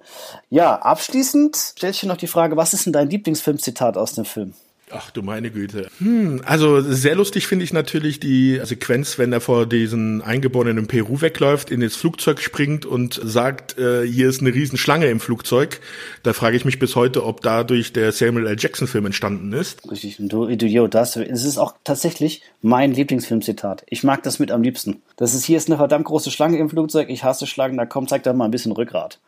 Ja, 0.49 0.75
abschließend 0.75 1.55
stelle 1.55 1.91
ich 1.91 1.99
dir 1.99 2.07
noch 2.07 2.17
die 2.17 2.27
Frage, 2.27 2.55
was 2.55 2.73
ist 2.73 2.85
denn 2.85 2.93
dein 2.93 3.09
Lieblingsfilmzitat 3.09 3.97
aus 3.97 4.13
dem 4.13 4.25
Film? 4.25 4.53
Ach 4.93 5.11
du 5.11 5.21
meine 5.21 5.51
Güte. 5.51 5.87
Hm, 5.99 6.41
also 6.45 6.81
sehr 6.81 7.15
lustig 7.15 7.47
finde 7.47 7.63
ich 7.63 7.73
natürlich 7.73 8.19
die 8.19 8.59
Sequenz, 8.63 9.17
wenn 9.17 9.31
er 9.31 9.41
vor 9.41 9.65
diesen 9.65 10.21
Eingeborenen 10.21 10.79
in 10.79 10.87
Peru 10.87 11.21
wegläuft, 11.21 11.71
in 11.71 11.81
das 11.81 11.95
Flugzeug 11.95 12.41
springt 12.41 12.85
und 12.85 13.19
sagt, 13.23 13.77
äh, 13.77 14.05
hier 14.05 14.29
ist 14.29 14.41
eine 14.41 14.53
Riesenschlange 14.53 15.07
im 15.07 15.19
Flugzeug. 15.19 15.79
Da 16.23 16.33
frage 16.33 16.57
ich 16.57 16.65
mich 16.65 16.79
bis 16.79 16.95
heute, 16.95 17.25
ob 17.25 17.41
dadurch 17.41 17.93
der 17.93 18.11
Samuel 18.11 18.47
L. 18.47 18.55
Jackson 18.59 18.87
Film 18.87 19.05
entstanden 19.05 19.53
ist. 19.53 19.89
Richtig, 19.89 20.17
du, 20.19 20.55
du 20.55 20.65
yo, 20.65 20.87
das, 20.87 21.15
es 21.15 21.45
ist 21.45 21.57
auch 21.57 21.75
tatsächlich 21.83 22.41
mein 22.61 22.91
Lieblingsfilmzitat. 22.91 23.83
Ich 23.87 24.03
mag 24.03 24.23
das 24.23 24.39
mit 24.39 24.51
am 24.51 24.61
liebsten. 24.61 25.01
Das 25.15 25.33
ist, 25.33 25.45
hier 25.45 25.57
ist 25.57 25.69
eine 25.69 25.77
verdammt 25.77 26.05
große 26.05 26.31
Schlange 26.31 26.57
im 26.57 26.69
Flugzeug, 26.69 27.09
ich 27.09 27.23
hasse 27.23 27.47
Schlangen, 27.47 27.77
da 27.77 27.85
kommt, 27.85 28.09
zeig 28.09 28.23
da 28.23 28.33
mal 28.33 28.45
ein 28.45 28.51
bisschen 28.51 28.71
Rückgrat. 28.71 29.19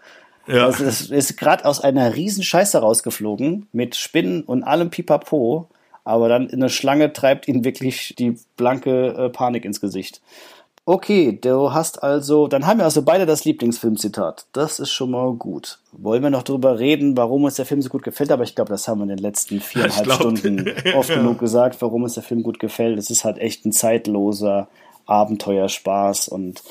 Ja. 0.48 0.66
Also 0.66 0.84
es 0.84 1.10
ist 1.10 1.38
gerade 1.38 1.66
aus 1.66 1.80
einer 1.80 2.16
riesen 2.16 2.44
Scheiße 2.44 2.78
rausgeflogen 2.80 3.68
mit 3.72 3.96
Spinnen 3.96 4.44
und 4.44 4.64
allem 4.64 4.90
Pipapo, 4.90 5.70
aber 6.04 6.28
dann 6.28 6.50
in 6.50 6.62
eine 6.62 6.70
Schlange 6.70 7.14
treibt 7.14 7.48
ihn 7.48 7.64
wirklich 7.64 8.16
die 8.18 8.38
blanke 8.58 9.08
äh, 9.14 9.30
Panik 9.30 9.66
ins 9.66 9.80
Gesicht. 9.80 10.22
Okay, 10.86 11.40
du 11.40 11.72
hast 11.72 12.04
also, 12.04 12.48
dann 12.48 12.68
haben 12.68 12.80
wir 12.80 12.84
also 12.84 13.04
beide 13.04 13.26
das 13.26 13.46
Lieblingsfilmzitat. 13.46 14.48
Das 14.52 14.82
ist 14.82 14.92
schon 14.92 15.12
mal 15.12 15.32
gut. 15.32 15.80
Wollen 15.94 16.22
wir 16.22 16.30
noch 16.30 16.44
darüber 16.44 16.78
reden, 16.78 17.16
warum 17.16 17.46
uns 17.46 17.56
der 17.56 17.66
Film 17.66 17.82
so 17.82 17.88
gut 17.88 18.04
gefällt? 18.04 18.34
Aber 18.34 18.44
ich 18.44 18.54
glaube, 18.54 18.70
das 18.70 18.90
haben 18.90 19.00
wir 19.00 19.04
in 19.04 19.10
den 19.16 19.18
letzten 19.20 19.62
viereinhalb 19.62 20.12
Stunden 20.14 20.70
oft 20.96 21.10
ja. 21.10 21.16
genug 21.16 21.40
gesagt, 21.40 21.82
warum 21.82 22.04
uns 22.04 22.16
der 22.16 22.24
Film 22.24 22.44
gut 22.44 22.60
gefällt. 22.60 23.00
Es 23.00 23.10
ist 23.10 23.24
halt 23.24 23.38
echt 23.38 23.66
ein 23.66 23.72
zeitloser 23.72 24.68
Abenteuerspaß 25.06 26.28
und 26.28 26.64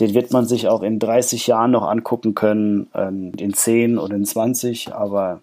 den 0.00 0.14
wird 0.14 0.32
man 0.32 0.46
sich 0.46 0.68
auch 0.68 0.82
in 0.82 0.98
30 0.98 1.46
Jahren 1.46 1.70
noch 1.70 1.86
angucken 1.86 2.34
können, 2.34 2.88
ähm, 2.94 3.32
in 3.38 3.54
10 3.54 3.98
oder 3.98 4.16
in 4.16 4.24
20, 4.24 4.92
aber 4.94 5.42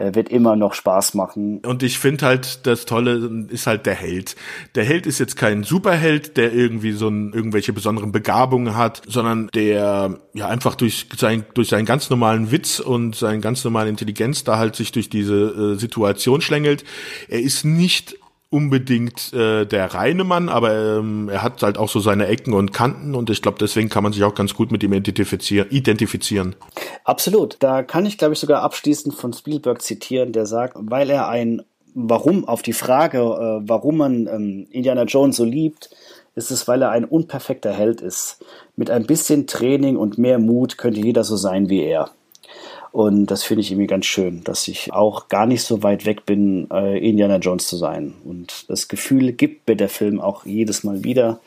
er 0.00 0.14
wird 0.14 0.30
immer 0.30 0.56
noch 0.56 0.72
Spaß 0.72 1.12
machen. 1.12 1.58
Und 1.58 1.82
ich 1.82 1.98
finde 1.98 2.24
halt, 2.24 2.66
das 2.66 2.86
Tolle 2.86 3.46
ist 3.50 3.66
halt 3.66 3.84
der 3.84 3.94
Held. 3.94 4.34
Der 4.74 4.82
Held 4.82 5.06
ist 5.06 5.18
jetzt 5.18 5.36
kein 5.36 5.62
Superheld, 5.62 6.38
der 6.38 6.54
irgendwie 6.54 6.92
so 6.92 7.08
ein, 7.08 7.34
irgendwelche 7.34 7.74
besonderen 7.74 8.10
Begabungen 8.10 8.78
hat, 8.78 9.02
sondern 9.06 9.50
der 9.54 10.18
ja 10.32 10.48
einfach 10.48 10.74
durch 10.74 11.06
sein, 11.14 11.44
durch 11.52 11.68
seinen 11.68 11.84
ganz 11.84 12.08
normalen 12.08 12.50
Witz 12.50 12.80
und 12.80 13.14
seine 13.14 13.40
ganz 13.40 13.62
normale 13.62 13.90
Intelligenz 13.90 14.42
da 14.42 14.56
halt 14.56 14.74
sich 14.74 14.90
durch 14.90 15.10
diese 15.10 15.74
äh, 15.74 15.78
Situation 15.78 16.40
schlängelt. 16.40 16.82
Er 17.28 17.40
ist 17.40 17.66
nicht 17.66 18.16
unbedingt 18.50 19.32
äh, 19.32 19.64
der 19.64 19.94
reine 19.94 20.24
Mann, 20.24 20.48
aber 20.48 20.98
ähm, 20.98 21.28
er 21.28 21.42
hat 21.42 21.62
halt 21.62 21.78
auch 21.78 21.88
so 21.88 22.00
seine 22.00 22.26
Ecken 22.26 22.52
und 22.52 22.72
Kanten 22.72 23.14
und 23.14 23.30
ich 23.30 23.42
glaube, 23.42 23.58
deswegen 23.60 23.88
kann 23.88 24.02
man 24.02 24.12
sich 24.12 24.24
auch 24.24 24.34
ganz 24.34 24.54
gut 24.54 24.72
mit 24.72 24.82
ihm 24.82 24.92
identifizieren. 24.92 25.68
identifizieren. 25.70 26.56
Absolut. 27.04 27.56
Da 27.60 27.84
kann 27.84 28.06
ich, 28.06 28.18
glaube 28.18 28.34
ich, 28.34 28.40
sogar 28.40 28.62
abschließend 28.62 29.14
von 29.14 29.32
Spielberg 29.32 29.80
zitieren, 29.82 30.32
der 30.32 30.46
sagt, 30.46 30.76
weil 30.78 31.10
er 31.10 31.28
ein 31.28 31.62
Warum 31.94 32.46
auf 32.46 32.62
die 32.62 32.72
Frage, 32.72 33.18
äh, 33.18 33.68
warum 33.68 33.96
man 33.96 34.26
ähm, 34.28 34.66
Indiana 34.70 35.04
Jones 35.04 35.36
so 35.36 35.44
liebt, 35.44 35.90
ist 36.34 36.50
es, 36.50 36.68
weil 36.68 36.82
er 36.82 36.90
ein 36.90 37.04
unperfekter 37.04 37.72
Held 37.72 38.00
ist. 38.00 38.44
Mit 38.76 38.90
ein 38.90 39.06
bisschen 39.06 39.46
Training 39.46 39.96
und 39.96 40.16
mehr 40.16 40.38
Mut 40.38 40.78
könnte 40.78 41.00
jeder 41.00 41.24
so 41.24 41.36
sein 41.36 41.68
wie 41.68 41.82
er. 41.82 42.10
Und 42.92 43.26
das 43.26 43.44
finde 43.44 43.60
ich 43.60 43.70
irgendwie 43.70 43.86
ganz 43.86 44.06
schön, 44.06 44.42
dass 44.42 44.66
ich 44.66 44.92
auch 44.92 45.28
gar 45.28 45.46
nicht 45.46 45.62
so 45.62 45.82
weit 45.82 46.06
weg 46.06 46.26
bin, 46.26 46.68
äh, 46.72 46.98
Indiana 46.98 47.36
Jones 47.36 47.68
zu 47.68 47.76
sein. 47.76 48.14
Und 48.24 48.68
das 48.68 48.88
Gefühl 48.88 49.32
gibt 49.32 49.68
mir 49.68 49.76
der 49.76 49.88
Film 49.88 50.20
auch 50.20 50.44
jedes 50.44 50.82
Mal 50.82 51.04
wieder, 51.04 51.40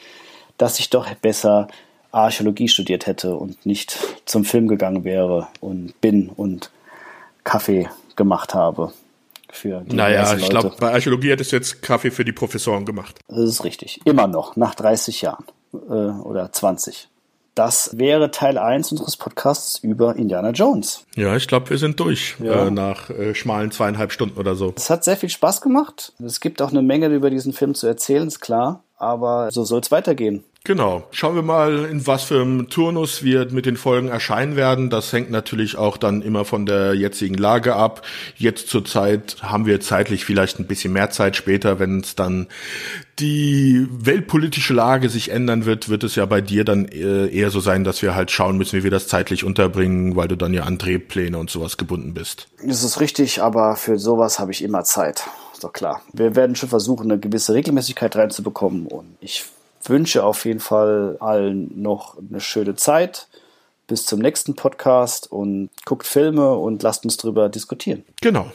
dass 0.57 0.79
ich 0.79 0.89
doch 0.89 1.13
besser 1.15 1.67
Archäologie 2.11 2.67
studiert 2.67 3.07
hätte 3.07 3.35
und 3.35 3.65
nicht 3.65 3.97
zum 4.25 4.45
Film 4.45 4.67
gegangen 4.67 5.03
wäre 5.03 5.47
und 5.59 5.99
bin 5.99 6.29
und 6.29 6.71
Kaffee 7.43 7.89
gemacht 8.15 8.53
habe. 8.53 8.93
Für 9.51 9.81
die 9.81 9.95
naja, 9.95 10.35
ich 10.35 10.49
glaube, 10.49 10.73
bei 10.79 10.91
Archäologie 10.93 11.29
hättest 11.29 11.51
du 11.51 11.57
jetzt 11.57 11.81
Kaffee 11.81 12.09
für 12.09 12.25
die 12.25 12.31
Professoren 12.31 12.85
gemacht. 12.85 13.19
Das 13.27 13.37
ist 13.37 13.63
richtig. 13.63 13.99
Immer 14.05 14.27
noch, 14.27 14.55
nach 14.55 14.73
30 14.73 15.21
Jahren 15.21 15.45
äh, 15.73 15.77
oder 15.77 16.51
20. 16.51 17.09
Das 17.55 17.97
wäre 17.97 18.31
Teil 18.31 18.57
1 18.57 18.91
unseres 18.91 19.15
Podcasts 19.15 19.77
über 19.79 20.15
Indiana 20.15 20.49
Jones. 20.49 21.05
Ja, 21.15 21.35
ich 21.35 21.47
glaube, 21.47 21.69
wir 21.69 21.77
sind 21.77 21.99
durch 21.99 22.35
ja. 22.39 22.67
äh, 22.67 22.71
nach 22.71 23.09
äh, 23.11 23.35
schmalen 23.35 23.71
zweieinhalb 23.71 24.11
Stunden 24.11 24.39
oder 24.39 24.55
so. 24.55 24.73
Es 24.75 24.89
hat 24.89 25.03
sehr 25.03 25.17
viel 25.17 25.29
Spaß 25.29 25.61
gemacht. 25.61 26.13
Es 26.23 26.39
gibt 26.39 26.61
auch 26.61 26.71
eine 26.71 26.81
Menge 26.81 27.07
über 27.07 27.29
diesen 27.29 27.53
Film 27.53 27.75
zu 27.75 27.85
erzählen, 27.85 28.27
ist 28.27 28.39
klar. 28.39 28.82
Aber 28.97 29.51
so 29.51 29.63
soll 29.63 29.81
es 29.81 29.91
weitergehen. 29.91 30.43
Genau. 30.65 31.03
Schauen 31.11 31.35
wir 31.35 31.41
mal, 31.41 31.85
in 31.91 32.07
was 32.07 32.23
für 32.23 32.39
einem 32.39 32.69
Turnus 32.69 33.21
wir 33.21 33.51
mit 33.51 33.65
den 33.65 33.75
Folgen 33.75 34.07
erscheinen 34.07 34.55
werden. 34.55 34.89
Das 34.89 35.11
hängt 35.11 35.29
natürlich 35.29 35.75
auch 35.75 35.97
dann 35.97 36.21
immer 36.21 36.45
von 36.45 36.65
der 36.65 36.93
jetzigen 36.93 37.35
Lage 37.35 37.75
ab. 37.75 38.03
Jetzt 38.37 38.69
zur 38.69 38.85
Zeit 38.85 39.37
haben 39.41 39.65
wir 39.65 39.81
zeitlich 39.81 40.23
vielleicht 40.23 40.59
ein 40.59 40.67
bisschen 40.67 40.93
mehr 40.93 41.09
Zeit. 41.09 41.35
Später, 41.35 41.79
wenn 41.79 41.99
es 41.99 42.15
dann 42.15 42.47
die 43.19 43.85
weltpolitische 43.91 44.73
Lage 44.73 45.09
sich 45.09 45.31
ändern 45.31 45.65
wird, 45.65 45.89
wird 45.89 46.05
es 46.05 46.15
ja 46.15 46.25
bei 46.25 46.39
dir 46.39 46.63
dann 46.63 46.85
äh, 46.85 47.27
eher 47.27 47.49
so 47.49 47.59
sein, 47.59 47.83
dass 47.83 48.01
wir 48.01 48.15
halt 48.15 48.31
schauen 48.31 48.57
müssen, 48.57 48.79
wie 48.79 48.83
wir 48.83 48.91
das 48.91 49.09
zeitlich 49.09 49.43
unterbringen, 49.43 50.15
weil 50.15 50.29
du 50.29 50.37
dann 50.37 50.53
ja 50.53 50.63
an 50.63 50.77
Drehpläne 50.77 51.37
und 51.37 51.49
sowas 51.49 51.75
gebunden 51.75 52.13
bist. 52.13 52.47
Das 52.65 52.85
ist 52.85 53.01
richtig, 53.01 53.41
aber 53.41 53.75
für 53.75 53.99
sowas 53.99 54.39
habe 54.39 54.53
ich 54.53 54.63
immer 54.63 54.85
Zeit. 54.85 55.25
Ist 55.63 55.67
doch 55.69 55.71
klar. 55.71 56.01
Wir 56.11 56.35
werden 56.35 56.57
schon 56.57 56.67
versuchen, 56.67 57.09
eine 57.09 57.17
gewisse 57.17 57.53
Regelmäßigkeit 57.53 58.17
reinzubekommen 58.17 58.85
und 58.85 59.15
ich 59.21 59.45
wünsche 59.85 60.25
auf 60.25 60.43
jeden 60.43 60.59
Fall 60.59 61.15
allen 61.21 61.81
noch 61.81 62.17
eine 62.17 62.41
schöne 62.41 62.75
Zeit. 62.75 63.29
Bis 63.87 64.05
zum 64.05 64.19
nächsten 64.19 64.55
Podcast 64.55 65.31
und 65.31 65.69
guckt 65.85 66.05
Filme 66.05 66.55
und 66.55 66.83
lasst 66.83 67.05
uns 67.05 67.15
drüber 67.15 67.47
diskutieren. 67.47 68.03
Genau. 68.19 68.51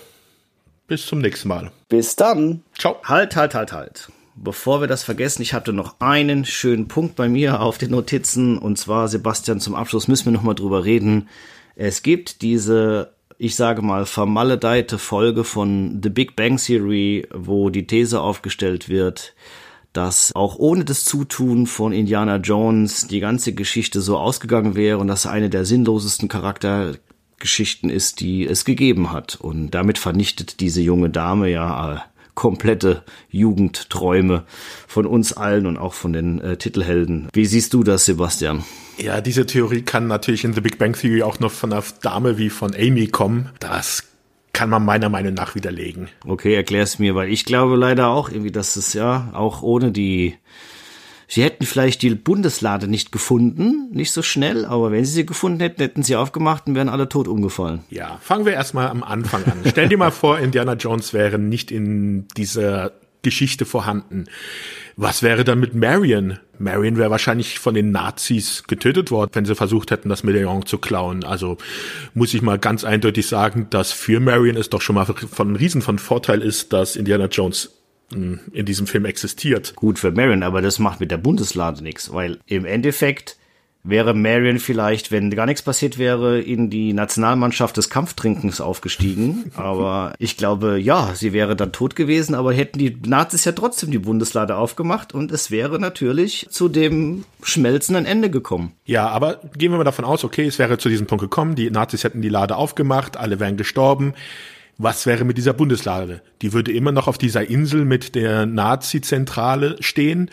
Bis 0.87 1.07
zum 1.07 1.21
nächsten 1.21 1.49
Mal. 1.49 1.73
Bis 1.89 2.15
dann. 2.15 2.63
Ciao. 2.79 2.97
Halt, 3.05 3.37
halt, 3.37 3.55
halt, 3.55 3.73
halt. 3.73 4.13
Bevor 4.37 4.83
wir 4.83 4.87
das 4.87 5.03
vergessen, 5.03 5.41
ich 5.41 5.55
hatte 5.55 5.73
noch 5.73 6.01
einen 6.01 6.45
schönen 6.45 6.89
Punkt 6.89 7.17
bei 7.17 7.31
mir 7.31 7.63
auf 7.63 7.79
den 7.79 7.93
Notizen. 7.93 8.59
Und 8.59 8.77
zwar, 8.77 9.09
Sebastian, 9.09 9.61
zum 9.61 9.75
Abschluss 9.75 10.09
müssen 10.09 10.27
wir 10.27 10.33
noch 10.33 10.43
mal 10.43 10.53
drüber 10.53 10.85
reden. 10.85 11.31
Es 11.75 12.03
gibt 12.03 12.43
diese, 12.43 13.15
ich 13.39 13.55
sage 13.55 13.83
mal, 13.83 14.05
vermaledeite 14.05 14.99
Folge 14.99 15.45
von 15.45 16.01
The 16.03 16.11
Big 16.11 16.35
Bang 16.35 16.57
Theory, 16.57 17.27
wo 17.33 17.71
die 17.71 17.87
These 17.87 18.21
aufgestellt 18.21 18.89
wird, 18.89 19.35
dass 19.93 20.35
auch 20.35 20.57
ohne 20.57 20.85
das 20.85 21.05
Zutun 21.05 21.67
von 21.67 21.93
Indiana 21.93 22.37
Jones 22.37 23.07
die 23.07 23.21
ganze 23.21 23.55
Geschichte 23.55 24.01
so 24.01 24.19
ausgegangen 24.19 24.75
wäre 24.75 24.99
und 24.99 25.07
dass 25.07 25.27
eine 25.27 25.51
der 25.51 25.65
sinnlosesten 25.65 26.29
Charaktergeschichten 26.29 27.91
ist, 27.91 28.21
die 28.21 28.45
es 28.45 28.65
gegeben 28.65 29.13
hat. 29.13 29.37
Und 29.41 29.71
damit 29.71 29.99
vernichtet 29.99 30.59
diese 30.59 30.83
junge 30.83 31.09
Dame 31.09 31.49
ja 31.49 31.95
äh, 31.95 31.99
komplette 32.35 33.05
Jugendträume 33.31 34.45
von 34.89 35.07
uns 35.07 35.33
allen 35.33 35.67
und 35.67 35.79
auch 35.79 35.95
von 35.95 36.13
den 36.13 36.41
äh, 36.41 36.57
Titelhelden. 36.57 37.29
Wie 37.33 37.47
siehst 37.47 37.73
du 37.73 37.85
das, 37.85 38.05
Sebastian? 38.05 38.65
Ja, 38.99 39.21
diese 39.21 39.47
Theorie 39.47 39.83
kann 39.83 40.07
natürlich 40.09 40.45
in 40.45 40.53
The 40.55 40.61
Big 40.61 40.79
Bang 40.79 40.95
Theory 40.95 41.23
auch 41.23 41.39
noch 41.41 41.53
von 41.53 41.73
einer 41.73 41.85
Dame 42.03 42.37
wie 42.39 42.51
von 42.51 42.75
Amy 42.75 43.07
kommen. 43.07 43.51
Das 43.61 44.05
kann 44.53 44.71
man 44.71 44.85
meiner 44.85 45.09
Meinung 45.09 45.35
nach 45.35 45.55
widerlegen. 45.55 46.09
Okay, 46.27 46.55
erklär 46.55 46.83
es 46.83 46.99
mir, 46.99 47.15
weil 47.15 47.31
ich 47.31 47.45
glaube 47.45 47.77
leider 47.77 48.09
auch 48.09 48.29
irgendwie, 48.29 48.51
dass 48.51 48.77
es 48.77 48.93
ja 48.93 49.31
auch 49.33 49.63
ohne 49.63 49.93
die 49.93 50.35
Sie 51.31 51.45
hätten 51.45 51.67
vielleicht 51.67 52.01
die 52.01 52.15
Bundeslade 52.15 52.89
nicht 52.89 53.13
gefunden, 53.13 53.91
nicht 53.93 54.13
so 54.13 54.23
schnell, 54.23 54.65
aber 54.65 54.91
wenn 54.91 55.05
sie 55.05 55.13
sie 55.13 55.27
gefunden 55.27 55.61
hätten, 55.61 55.83
hätten 55.83 56.03
sie 56.03 56.17
aufgemacht 56.17 56.67
und 56.67 56.75
wären 56.75 56.89
alle 56.89 57.07
tot 57.07 57.29
umgefallen. 57.29 57.85
Ja, 57.91 58.19
fangen 58.23 58.47
wir 58.47 58.55
erstmal 58.55 58.89
am 58.89 59.03
Anfang 59.03 59.45
an. 59.45 59.59
Stell 59.67 59.91
dir 59.91 59.99
mal 59.99 60.11
vor, 60.11 60.39
Indiana 60.39 60.73
Jones 60.73 61.13
wäre 61.13 61.39
nicht 61.39 61.71
in 61.71 62.27
dieser 62.39 62.93
Geschichte 63.21 63.67
vorhanden. 63.67 64.25
Was 65.01 65.23
wäre 65.23 65.45
dann 65.45 65.61
mit 65.61 65.77
Marion? 65.77 66.41
Marion 66.59 66.97
wäre 66.97 67.09
wahrscheinlich 67.09 67.61
von 67.61 67.73
den 67.73 67.93
Nazis 67.93 68.65
getötet 68.67 69.13
worden, 69.13 69.31
wenn 69.33 69.45
sie 69.45 69.55
versucht 69.55 69.93
hätten, 69.93 70.09
das 70.09 70.25
Medaillon 70.25 70.67
zu 70.67 70.79
klauen. 70.79 71.23
Also 71.23 71.57
muss 72.15 72.35
ich 72.35 72.43
mal 72.43 72.59
ganz 72.59 72.83
eindeutig 72.83 73.29
sagen, 73.29 73.69
dass 73.71 73.93
für 73.93 74.19
Marion 74.19 74.57
es 74.57 74.71
doch 74.71 74.81
schon 74.83 74.97
mal 74.97 75.05
von 75.05 75.55
Riesen 75.55 75.83
von 75.83 76.01
Vorteil 76.01 76.43
ist, 76.43 76.73
dass 76.73 76.97
Indiana 76.97 77.27
Jones 77.27 77.79
hm, 78.13 78.41
in 78.51 78.67
diesem 78.67 78.89
Film 78.89 79.05
existiert. 79.05 79.77
Gut 79.77 80.01
für 80.01 80.11
Marion, 80.11 80.43
aber 80.43 80.63
das 80.63 80.81
macht 80.81 80.99
mit 80.99 81.13
der 81.13 81.19
Bundeslade 81.19 81.81
nichts, 81.81 82.13
weil 82.13 82.41
im 82.47 82.65
Endeffekt 82.65 83.37
wäre 83.85 84.13
Marion 84.15 84.59
vielleicht, 84.59 85.13
wenn 85.13 85.31
gar 85.31 85.47
nichts 85.47 85.63
passiert 85.63 85.99
wäre, 85.99 86.41
in 86.41 86.69
die 86.69 86.93
Nationalmannschaft 86.93 87.77
des 87.77 87.91
Kampftrinkens 87.91 88.61
aufgestiegen. 88.61 89.51
Aber 89.57 90.13
ich 90.19 90.37
glaube, 90.37 90.79
ja, 90.79 91.13
sie 91.15 91.33
wäre 91.33 91.57
dann 91.57 91.73
tot 91.73 91.97
gewesen, 91.97 92.35
aber 92.35 92.53
hätten 92.53 92.79
die 92.79 92.97
Nazis 93.07 93.45
ja 93.45 93.53
trotzdem 93.53 93.91
die 93.91 93.99
Bundeslade 93.99 94.57
aufgemacht 94.57 95.15
und 95.15 95.33
es 95.33 95.51
wäre 95.51 95.79
natürlich 95.79 96.47
zu 96.51 96.69
dem 96.69 97.25
schmelzenden 97.43 98.05
Ende 98.05 98.31
gekommen. 98.31 98.73
Ja, 98.85 99.09
aber 99.09 99.41
gehen 99.57 99.73
wir 99.73 99.79
mal 99.79 99.85
davon 99.85 100.05
aus, 100.05 100.25
okay, 100.25 100.47
es 100.47 100.59
wäre 100.59 100.79
zu 100.79 100.89
diesem 100.89 101.07
Punkt 101.07 101.23
gekommen, 101.23 101.55
die 101.55 101.71
Nazis 101.71 102.05
hätten 102.05 102.23
die 102.23 102.29
Lade 102.29 102.57
aufgemacht, 102.57 103.17
alle 103.17 103.41
wären 103.41 103.57
gestorben. 103.57 104.15
Was 104.77 105.07
wäre 105.07 105.25
mit 105.25 105.39
dieser 105.39 105.55
Bundeslade? 105.55 106.23
Die 106.43 106.53
würde 106.53 106.73
immer 106.73 106.93
noch 106.93 107.09
auf 107.09 107.19
dieser 107.19 107.49
Insel 107.49 107.85
mit 107.85 108.15
der 108.15 108.47
Nazi-Zentrale 108.47 109.77
stehen 109.81 110.31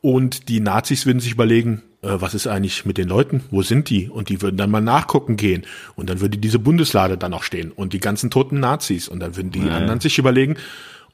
und 0.00 0.48
die 0.48 0.60
Nazis 0.60 1.06
würden 1.06 1.20
sich 1.20 1.32
überlegen, 1.32 1.82
was 2.20 2.34
ist 2.34 2.46
eigentlich 2.46 2.84
mit 2.84 2.98
den 2.98 3.08
Leuten? 3.08 3.42
Wo 3.50 3.62
sind 3.62 3.90
die? 3.90 4.08
Und 4.08 4.28
die 4.28 4.42
würden 4.42 4.56
dann 4.56 4.70
mal 4.70 4.80
nachgucken 4.80 5.36
gehen. 5.36 5.64
Und 5.96 6.10
dann 6.10 6.20
würde 6.20 6.38
diese 6.38 6.58
Bundeslade 6.58 7.16
dann 7.16 7.30
noch 7.30 7.42
stehen 7.42 7.72
und 7.72 7.92
die 7.92 8.00
ganzen 8.00 8.30
toten 8.30 8.60
Nazis. 8.60 9.08
Und 9.08 9.20
dann 9.20 9.36
würden 9.36 9.50
die 9.50 9.66
ja. 9.66 9.76
anderen 9.76 10.00
sich 10.00 10.18
überlegen, 10.18 10.56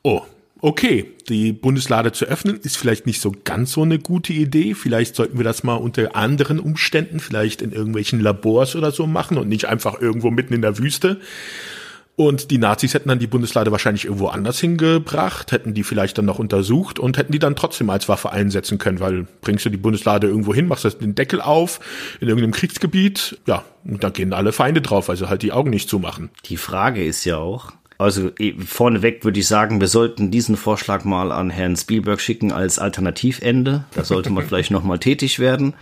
oh, 0.02 0.22
okay, 0.60 1.10
die 1.28 1.52
Bundeslade 1.52 2.12
zu 2.12 2.26
öffnen 2.26 2.58
ist 2.62 2.76
vielleicht 2.76 3.06
nicht 3.06 3.20
so 3.20 3.32
ganz 3.44 3.72
so 3.72 3.82
eine 3.82 3.98
gute 3.98 4.32
Idee. 4.32 4.74
Vielleicht 4.74 5.16
sollten 5.16 5.38
wir 5.38 5.44
das 5.44 5.62
mal 5.62 5.76
unter 5.76 6.16
anderen 6.16 6.58
Umständen, 6.58 7.20
vielleicht 7.20 7.62
in 7.62 7.72
irgendwelchen 7.72 8.20
Labors 8.20 8.76
oder 8.76 8.90
so 8.90 9.06
machen 9.06 9.38
und 9.38 9.48
nicht 9.48 9.66
einfach 9.66 10.00
irgendwo 10.00 10.30
mitten 10.30 10.54
in 10.54 10.62
der 10.62 10.78
Wüste. 10.78 11.20
Und 12.16 12.50
die 12.50 12.58
Nazis 12.58 12.92
hätten 12.92 13.08
dann 13.08 13.18
die 13.18 13.26
Bundeslade 13.26 13.72
wahrscheinlich 13.72 14.04
irgendwo 14.04 14.26
anders 14.26 14.60
hingebracht, 14.60 15.52
hätten 15.52 15.72
die 15.72 15.84
vielleicht 15.84 16.18
dann 16.18 16.26
noch 16.26 16.38
untersucht 16.38 16.98
und 16.98 17.16
hätten 17.16 17.32
die 17.32 17.38
dann 17.38 17.56
trotzdem 17.56 17.88
als 17.88 18.10
Waffe 18.10 18.30
einsetzen 18.30 18.76
können, 18.76 19.00
weil 19.00 19.26
bringst 19.40 19.64
du 19.64 19.70
die 19.70 19.78
Bundeslade 19.78 20.26
irgendwo 20.26 20.52
hin, 20.52 20.68
machst 20.68 21.00
den 21.00 21.14
Deckel 21.14 21.40
auf 21.40 21.80
in 22.20 22.28
irgendeinem 22.28 22.52
Kriegsgebiet, 22.52 23.38
ja, 23.46 23.64
und 23.84 24.04
dann 24.04 24.12
gehen 24.12 24.34
alle 24.34 24.52
Feinde 24.52 24.82
drauf, 24.82 25.10
sie 25.14 25.28
halt 25.30 25.40
die 25.40 25.52
Augen 25.52 25.70
nicht 25.70 25.88
zumachen. 25.88 26.28
Die 26.44 26.58
Frage 26.58 27.02
ist 27.02 27.24
ja 27.24 27.38
auch, 27.38 27.72
also 28.00 28.30
eh, 28.38 28.54
vorneweg 28.58 29.24
würde 29.24 29.40
ich 29.40 29.46
sagen, 29.46 29.78
wir 29.80 29.88
sollten 29.88 30.30
diesen 30.30 30.56
Vorschlag 30.56 31.04
mal 31.04 31.30
an 31.32 31.50
Herrn 31.50 31.76
Spielberg 31.76 32.20
schicken 32.20 32.50
als 32.50 32.78
Alternativende. 32.78 33.84
Da 33.94 34.04
sollte 34.04 34.30
man 34.30 34.44
vielleicht 34.48 34.70
nochmal 34.70 34.98
tätig 34.98 35.38
werden, 35.38 35.74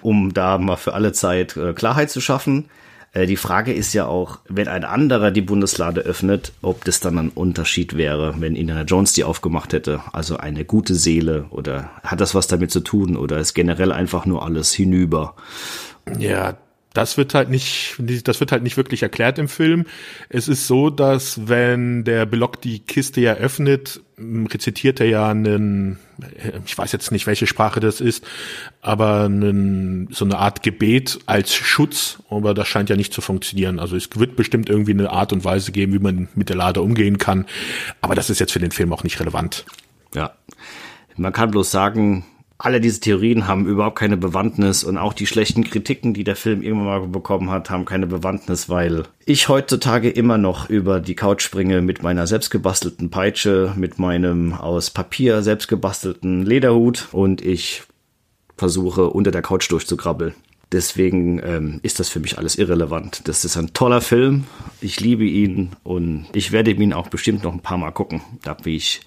um 0.00 0.32
da 0.32 0.56
mal 0.56 0.76
für 0.76 0.94
alle 0.94 1.12
Zeit 1.12 1.58
äh, 1.58 1.74
Klarheit 1.74 2.10
zu 2.10 2.22
schaffen. 2.22 2.70
Äh, 3.12 3.26
die 3.26 3.36
Frage 3.36 3.72
ist 3.72 3.92
ja 3.94 4.06
auch, 4.06 4.38
wenn 4.48 4.68
ein 4.68 4.84
anderer 4.84 5.30
die 5.30 5.42
Bundeslade 5.42 6.02
öffnet, 6.02 6.52
ob 6.62 6.84
das 6.84 7.00
dann 7.00 7.18
ein 7.18 7.28
Unterschied 7.30 7.96
wäre, 7.96 8.40
wenn 8.40 8.56
Indiana 8.56 8.82
Jones 8.82 9.12
die 9.12 9.24
aufgemacht 9.24 9.72
hätte. 9.72 10.00
Also 10.12 10.36
eine 10.36 10.64
gute 10.64 10.94
Seele 10.94 11.46
oder 11.50 11.90
hat 12.02 12.20
das 12.20 12.34
was 12.34 12.46
damit 12.46 12.70
zu 12.70 12.80
tun 12.80 13.16
oder 13.16 13.38
ist 13.38 13.54
generell 13.54 13.92
einfach 13.92 14.26
nur 14.26 14.44
alles 14.44 14.72
hinüber? 14.72 15.34
Ja, 16.18 16.56
das 16.94 17.16
wird 17.16 17.34
halt 17.34 17.50
nicht, 17.50 17.96
das 18.24 18.40
wird 18.40 18.50
halt 18.50 18.62
nicht 18.62 18.76
wirklich 18.76 19.02
erklärt 19.02 19.38
im 19.38 19.48
Film. 19.48 19.84
Es 20.28 20.48
ist 20.48 20.66
so, 20.66 20.90
dass 20.90 21.48
wenn 21.48 22.04
der 22.04 22.26
Block 22.26 22.60
die 22.60 22.80
Kiste 22.80 23.20
ja 23.20 23.34
öffnet, 23.34 24.00
rezitiert 24.18 25.00
er 25.00 25.06
ja 25.06 25.28
einen, 25.28 25.98
ich 26.66 26.76
weiß 26.76 26.92
jetzt 26.92 27.12
nicht, 27.12 27.26
welche 27.26 27.46
Sprache 27.46 27.80
das 27.80 28.00
ist, 28.00 28.24
aber 28.80 29.24
einen, 29.24 30.08
so 30.10 30.24
eine 30.24 30.38
Art 30.38 30.62
Gebet 30.62 31.18
als 31.26 31.54
Schutz, 31.54 32.22
aber 32.30 32.54
das 32.54 32.68
scheint 32.68 32.90
ja 32.90 32.96
nicht 32.96 33.12
zu 33.12 33.20
funktionieren. 33.20 33.78
Also 33.78 33.96
es 33.96 34.08
wird 34.14 34.36
bestimmt 34.36 34.68
irgendwie 34.68 34.92
eine 34.92 35.10
Art 35.10 35.32
und 35.32 35.44
Weise 35.44 35.72
geben, 35.72 35.92
wie 35.92 35.98
man 35.98 36.28
mit 36.34 36.48
der 36.48 36.56
Lade 36.56 36.82
umgehen 36.82 37.18
kann, 37.18 37.46
aber 38.00 38.14
das 38.14 38.30
ist 38.30 38.40
jetzt 38.40 38.52
für 38.52 38.60
den 38.60 38.72
Film 38.72 38.92
auch 38.92 39.04
nicht 39.04 39.20
relevant. 39.20 39.64
Ja. 40.14 40.32
Man 41.16 41.32
kann 41.32 41.50
bloß 41.50 41.70
sagen, 41.70 42.24
alle 42.58 42.80
diese 42.80 42.98
Theorien 42.98 43.46
haben 43.46 43.66
überhaupt 43.66 43.98
keine 43.98 44.16
Bewandtnis 44.16 44.82
und 44.82 44.98
auch 44.98 45.12
die 45.12 45.28
schlechten 45.28 45.62
Kritiken, 45.62 46.12
die 46.12 46.24
der 46.24 46.34
Film 46.34 46.60
irgendwann 46.60 46.86
mal 46.86 47.06
bekommen 47.06 47.50
hat, 47.50 47.70
haben 47.70 47.84
keine 47.84 48.08
Bewandtnis, 48.08 48.68
weil 48.68 49.04
ich 49.24 49.48
heutzutage 49.48 50.10
immer 50.10 50.38
noch 50.38 50.68
über 50.68 50.98
die 50.98 51.14
Couch 51.14 51.42
springe 51.42 51.80
mit 51.82 52.02
meiner 52.02 52.26
selbstgebastelten 52.26 53.10
Peitsche, 53.10 53.72
mit 53.76 54.00
meinem 54.00 54.54
aus 54.54 54.90
Papier 54.90 55.42
selbstgebastelten 55.42 56.44
Lederhut 56.44 57.08
und 57.12 57.42
ich 57.42 57.84
versuche 58.56 59.08
unter 59.10 59.30
der 59.30 59.42
Couch 59.42 59.70
durchzukrabbeln. 59.70 60.34
Deswegen 60.70 61.40
ähm, 61.42 61.80
ist 61.82 61.98
das 61.98 62.10
für 62.10 62.20
mich 62.20 62.36
alles 62.36 62.56
irrelevant. 62.56 63.22
Das 63.24 63.44
ist 63.44 63.56
ein 63.56 63.72
toller 63.72 64.02
Film. 64.02 64.44
Ich 64.82 65.00
liebe 65.00 65.24
ihn 65.24 65.70
und 65.82 66.26
ich 66.34 66.52
werde 66.52 66.70
ihn 66.70 66.92
auch 66.92 67.08
bestimmt 67.08 67.42
noch 67.42 67.54
ein 67.54 67.60
paar 67.60 67.78
Mal 67.78 67.90
gucken. 67.90 68.20
Da 68.42 68.52
bin 68.52 68.74
ich 68.74 69.00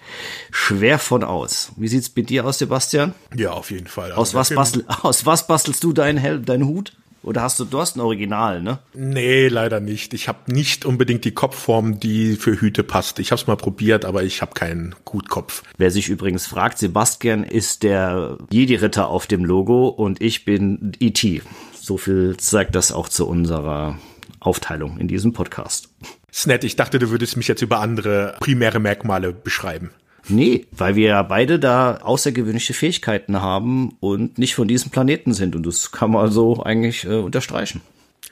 schwer 0.49 0.97
von 0.97 1.23
aus. 1.23 1.71
Wie 1.77 1.87
sieht's 1.87 2.15
mit 2.15 2.31
dir 2.31 2.45
aus, 2.45 2.57
Sebastian? 2.57 3.13
Ja, 3.35 3.51
auf 3.51 3.69
jeden 3.69 3.87
Fall. 3.87 4.11
Also 4.11 4.21
aus, 4.21 4.33
was 4.33 4.49
bastel, 4.55 4.85
aus 5.03 5.25
was 5.27 5.45
bastelst 5.45 5.83
du 5.83 5.93
deinen, 5.93 6.45
deinen 6.45 6.65
Hut? 6.65 6.93
Oder 7.23 7.43
hast 7.43 7.59
du, 7.59 7.65
du 7.65 7.79
hast 7.79 7.95
ein 7.95 8.01
Original, 8.01 8.61
ne? 8.61 8.79
Nee, 8.93 9.47
leider 9.47 9.79
nicht. 9.79 10.13
Ich 10.13 10.27
habe 10.27 10.51
nicht 10.51 10.85
unbedingt 10.85 11.23
die 11.23 11.33
Kopfform, 11.33 11.99
die 11.99 12.35
für 12.35 12.59
Hüte 12.59 12.83
passt. 12.83 13.19
Ich 13.19 13.31
habe 13.31 13.39
es 13.39 13.47
mal 13.47 13.57
probiert, 13.57 14.05
aber 14.05 14.23
ich 14.23 14.41
habe 14.41 14.53
keinen 14.53 14.95
Gutkopf. 15.05 15.63
Wer 15.77 15.91
sich 15.91 16.09
übrigens 16.09 16.47
fragt, 16.47 16.79
Sebastian 16.79 17.43
ist 17.43 17.83
der 17.83 18.37
Jedi-Ritter 18.51 19.07
auf 19.07 19.27
dem 19.27 19.45
Logo 19.45 19.87
und 19.87 20.21
ich 20.21 20.45
bin 20.45 20.93
E.T. 20.99 21.43
So 21.79 21.97
viel 21.97 22.37
zeigt 22.37 22.75
das 22.75 22.91
auch 22.91 23.09
zu 23.09 23.27
unserer 23.27 23.99
Aufteilung 24.39 24.97
in 24.97 25.07
diesem 25.07 25.33
Podcast. 25.33 25.89
Ist 26.31 26.47
nett. 26.47 26.63
Ich 26.63 26.75
dachte, 26.75 26.97
du 26.97 27.09
würdest 27.09 27.37
mich 27.37 27.47
jetzt 27.47 27.61
über 27.61 27.79
andere 27.79 28.35
primäre 28.39 28.79
Merkmale 28.79 29.33
beschreiben. 29.33 29.91
Nee, 30.27 30.67
weil 30.71 30.95
wir 30.95 31.07
ja 31.07 31.23
beide 31.23 31.59
da 31.59 31.97
außergewöhnliche 31.97 32.73
Fähigkeiten 32.73 33.41
haben 33.41 33.95
und 33.99 34.37
nicht 34.37 34.55
von 34.55 34.67
diesem 34.67 34.91
Planeten 34.91 35.33
sind. 35.33 35.55
Und 35.55 35.65
das 35.65 35.91
kann 35.91 36.11
man 36.11 36.31
so 36.31 36.61
eigentlich 36.63 37.05
äh, 37.05 37.15
unterstreichen. 37.15 37.81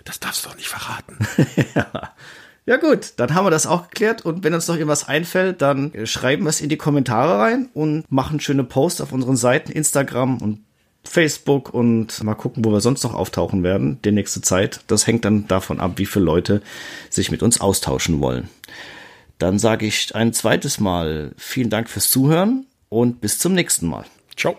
Das 0.06 0.20
darfst 0.20 0.46
du 0.46 0.50
doch 0.50 0.58
nicht 0.58 0.70
verraten. 0.70 1.18
ja. 1.76 2.12
Ja 2.66 2.78
gut, 2.78 3.14
dann 3.16 3.34
haben 3.34 3.48
wir 3.48 3.50
das 3.50 3.66
auch 3.66 3.90
geklärt 3.90 4.24
und 4.24 4.44
wenn 4.44 4.54
uns 4.54 4.68
noch 4.68 4.76
irgendwas 4.76 5.08
einfällt, 5.08 5.60
dann 5.64 5.92
schreiben 6.04 6.44
wir 6.44 6.52
es 6.52 6.62
in 6.62 6.70
die 6.70 6.78
Kommentare 6.78 7.40
rein 7.40 7.70
und 7.74 8.04
machen 8.12 8.40
schöne 8.40 8.64
Posts 8.64 9.02
auf 9.02 9.12
unseren 9.12 9.38
Seiten 9.38 9.72
Instagram 9.72 10.38
und 10.38 10.60
Facebook 11.04 11.74
und 11.74 12.24
mal 12.24 12.36
gucken, 12.36 12.64
wo 12.64 12.72
wir 12.72 12.82
sonst 12.82 13.04
noch 13.04 13.16
auftauchen 13.16 13.64
werden, 13.64 14.00
die 14.06 14.12
nächste 14.12 14.42
Zeit. 14.42 14.82
Das 14.86 15.08
hängt 15.08 15.26
dann 15.26 15.48
davon 15.48 15.80
ab, 15.80 15.94
wie 15.96 16.06
viele 16.06 16.26
Leute 16.26 16.62
sich 17.10 17.32
mit 17.32 17.42
uns 17.42 17.60
austauschen 17.60 18.22
wollen. 18.22 18.50
Dann 19.40 19.58
sage 19.58 19.86
ich 19.88 20.14
ein 20.16 20.34
zweites 20.34 20.80
Mal 20.80 21.32
vielen 21.38 21.70
Dank 21.70 21.90
fürs 21.90 22.10
Zuhören 22.10 22.68
und 22.90 23.22
bis 23.22 23.40
zum 23.40 23.54
nächsten 23.54 23.88
Mal. 23.88 24.06
Ciao. 24.36 24.56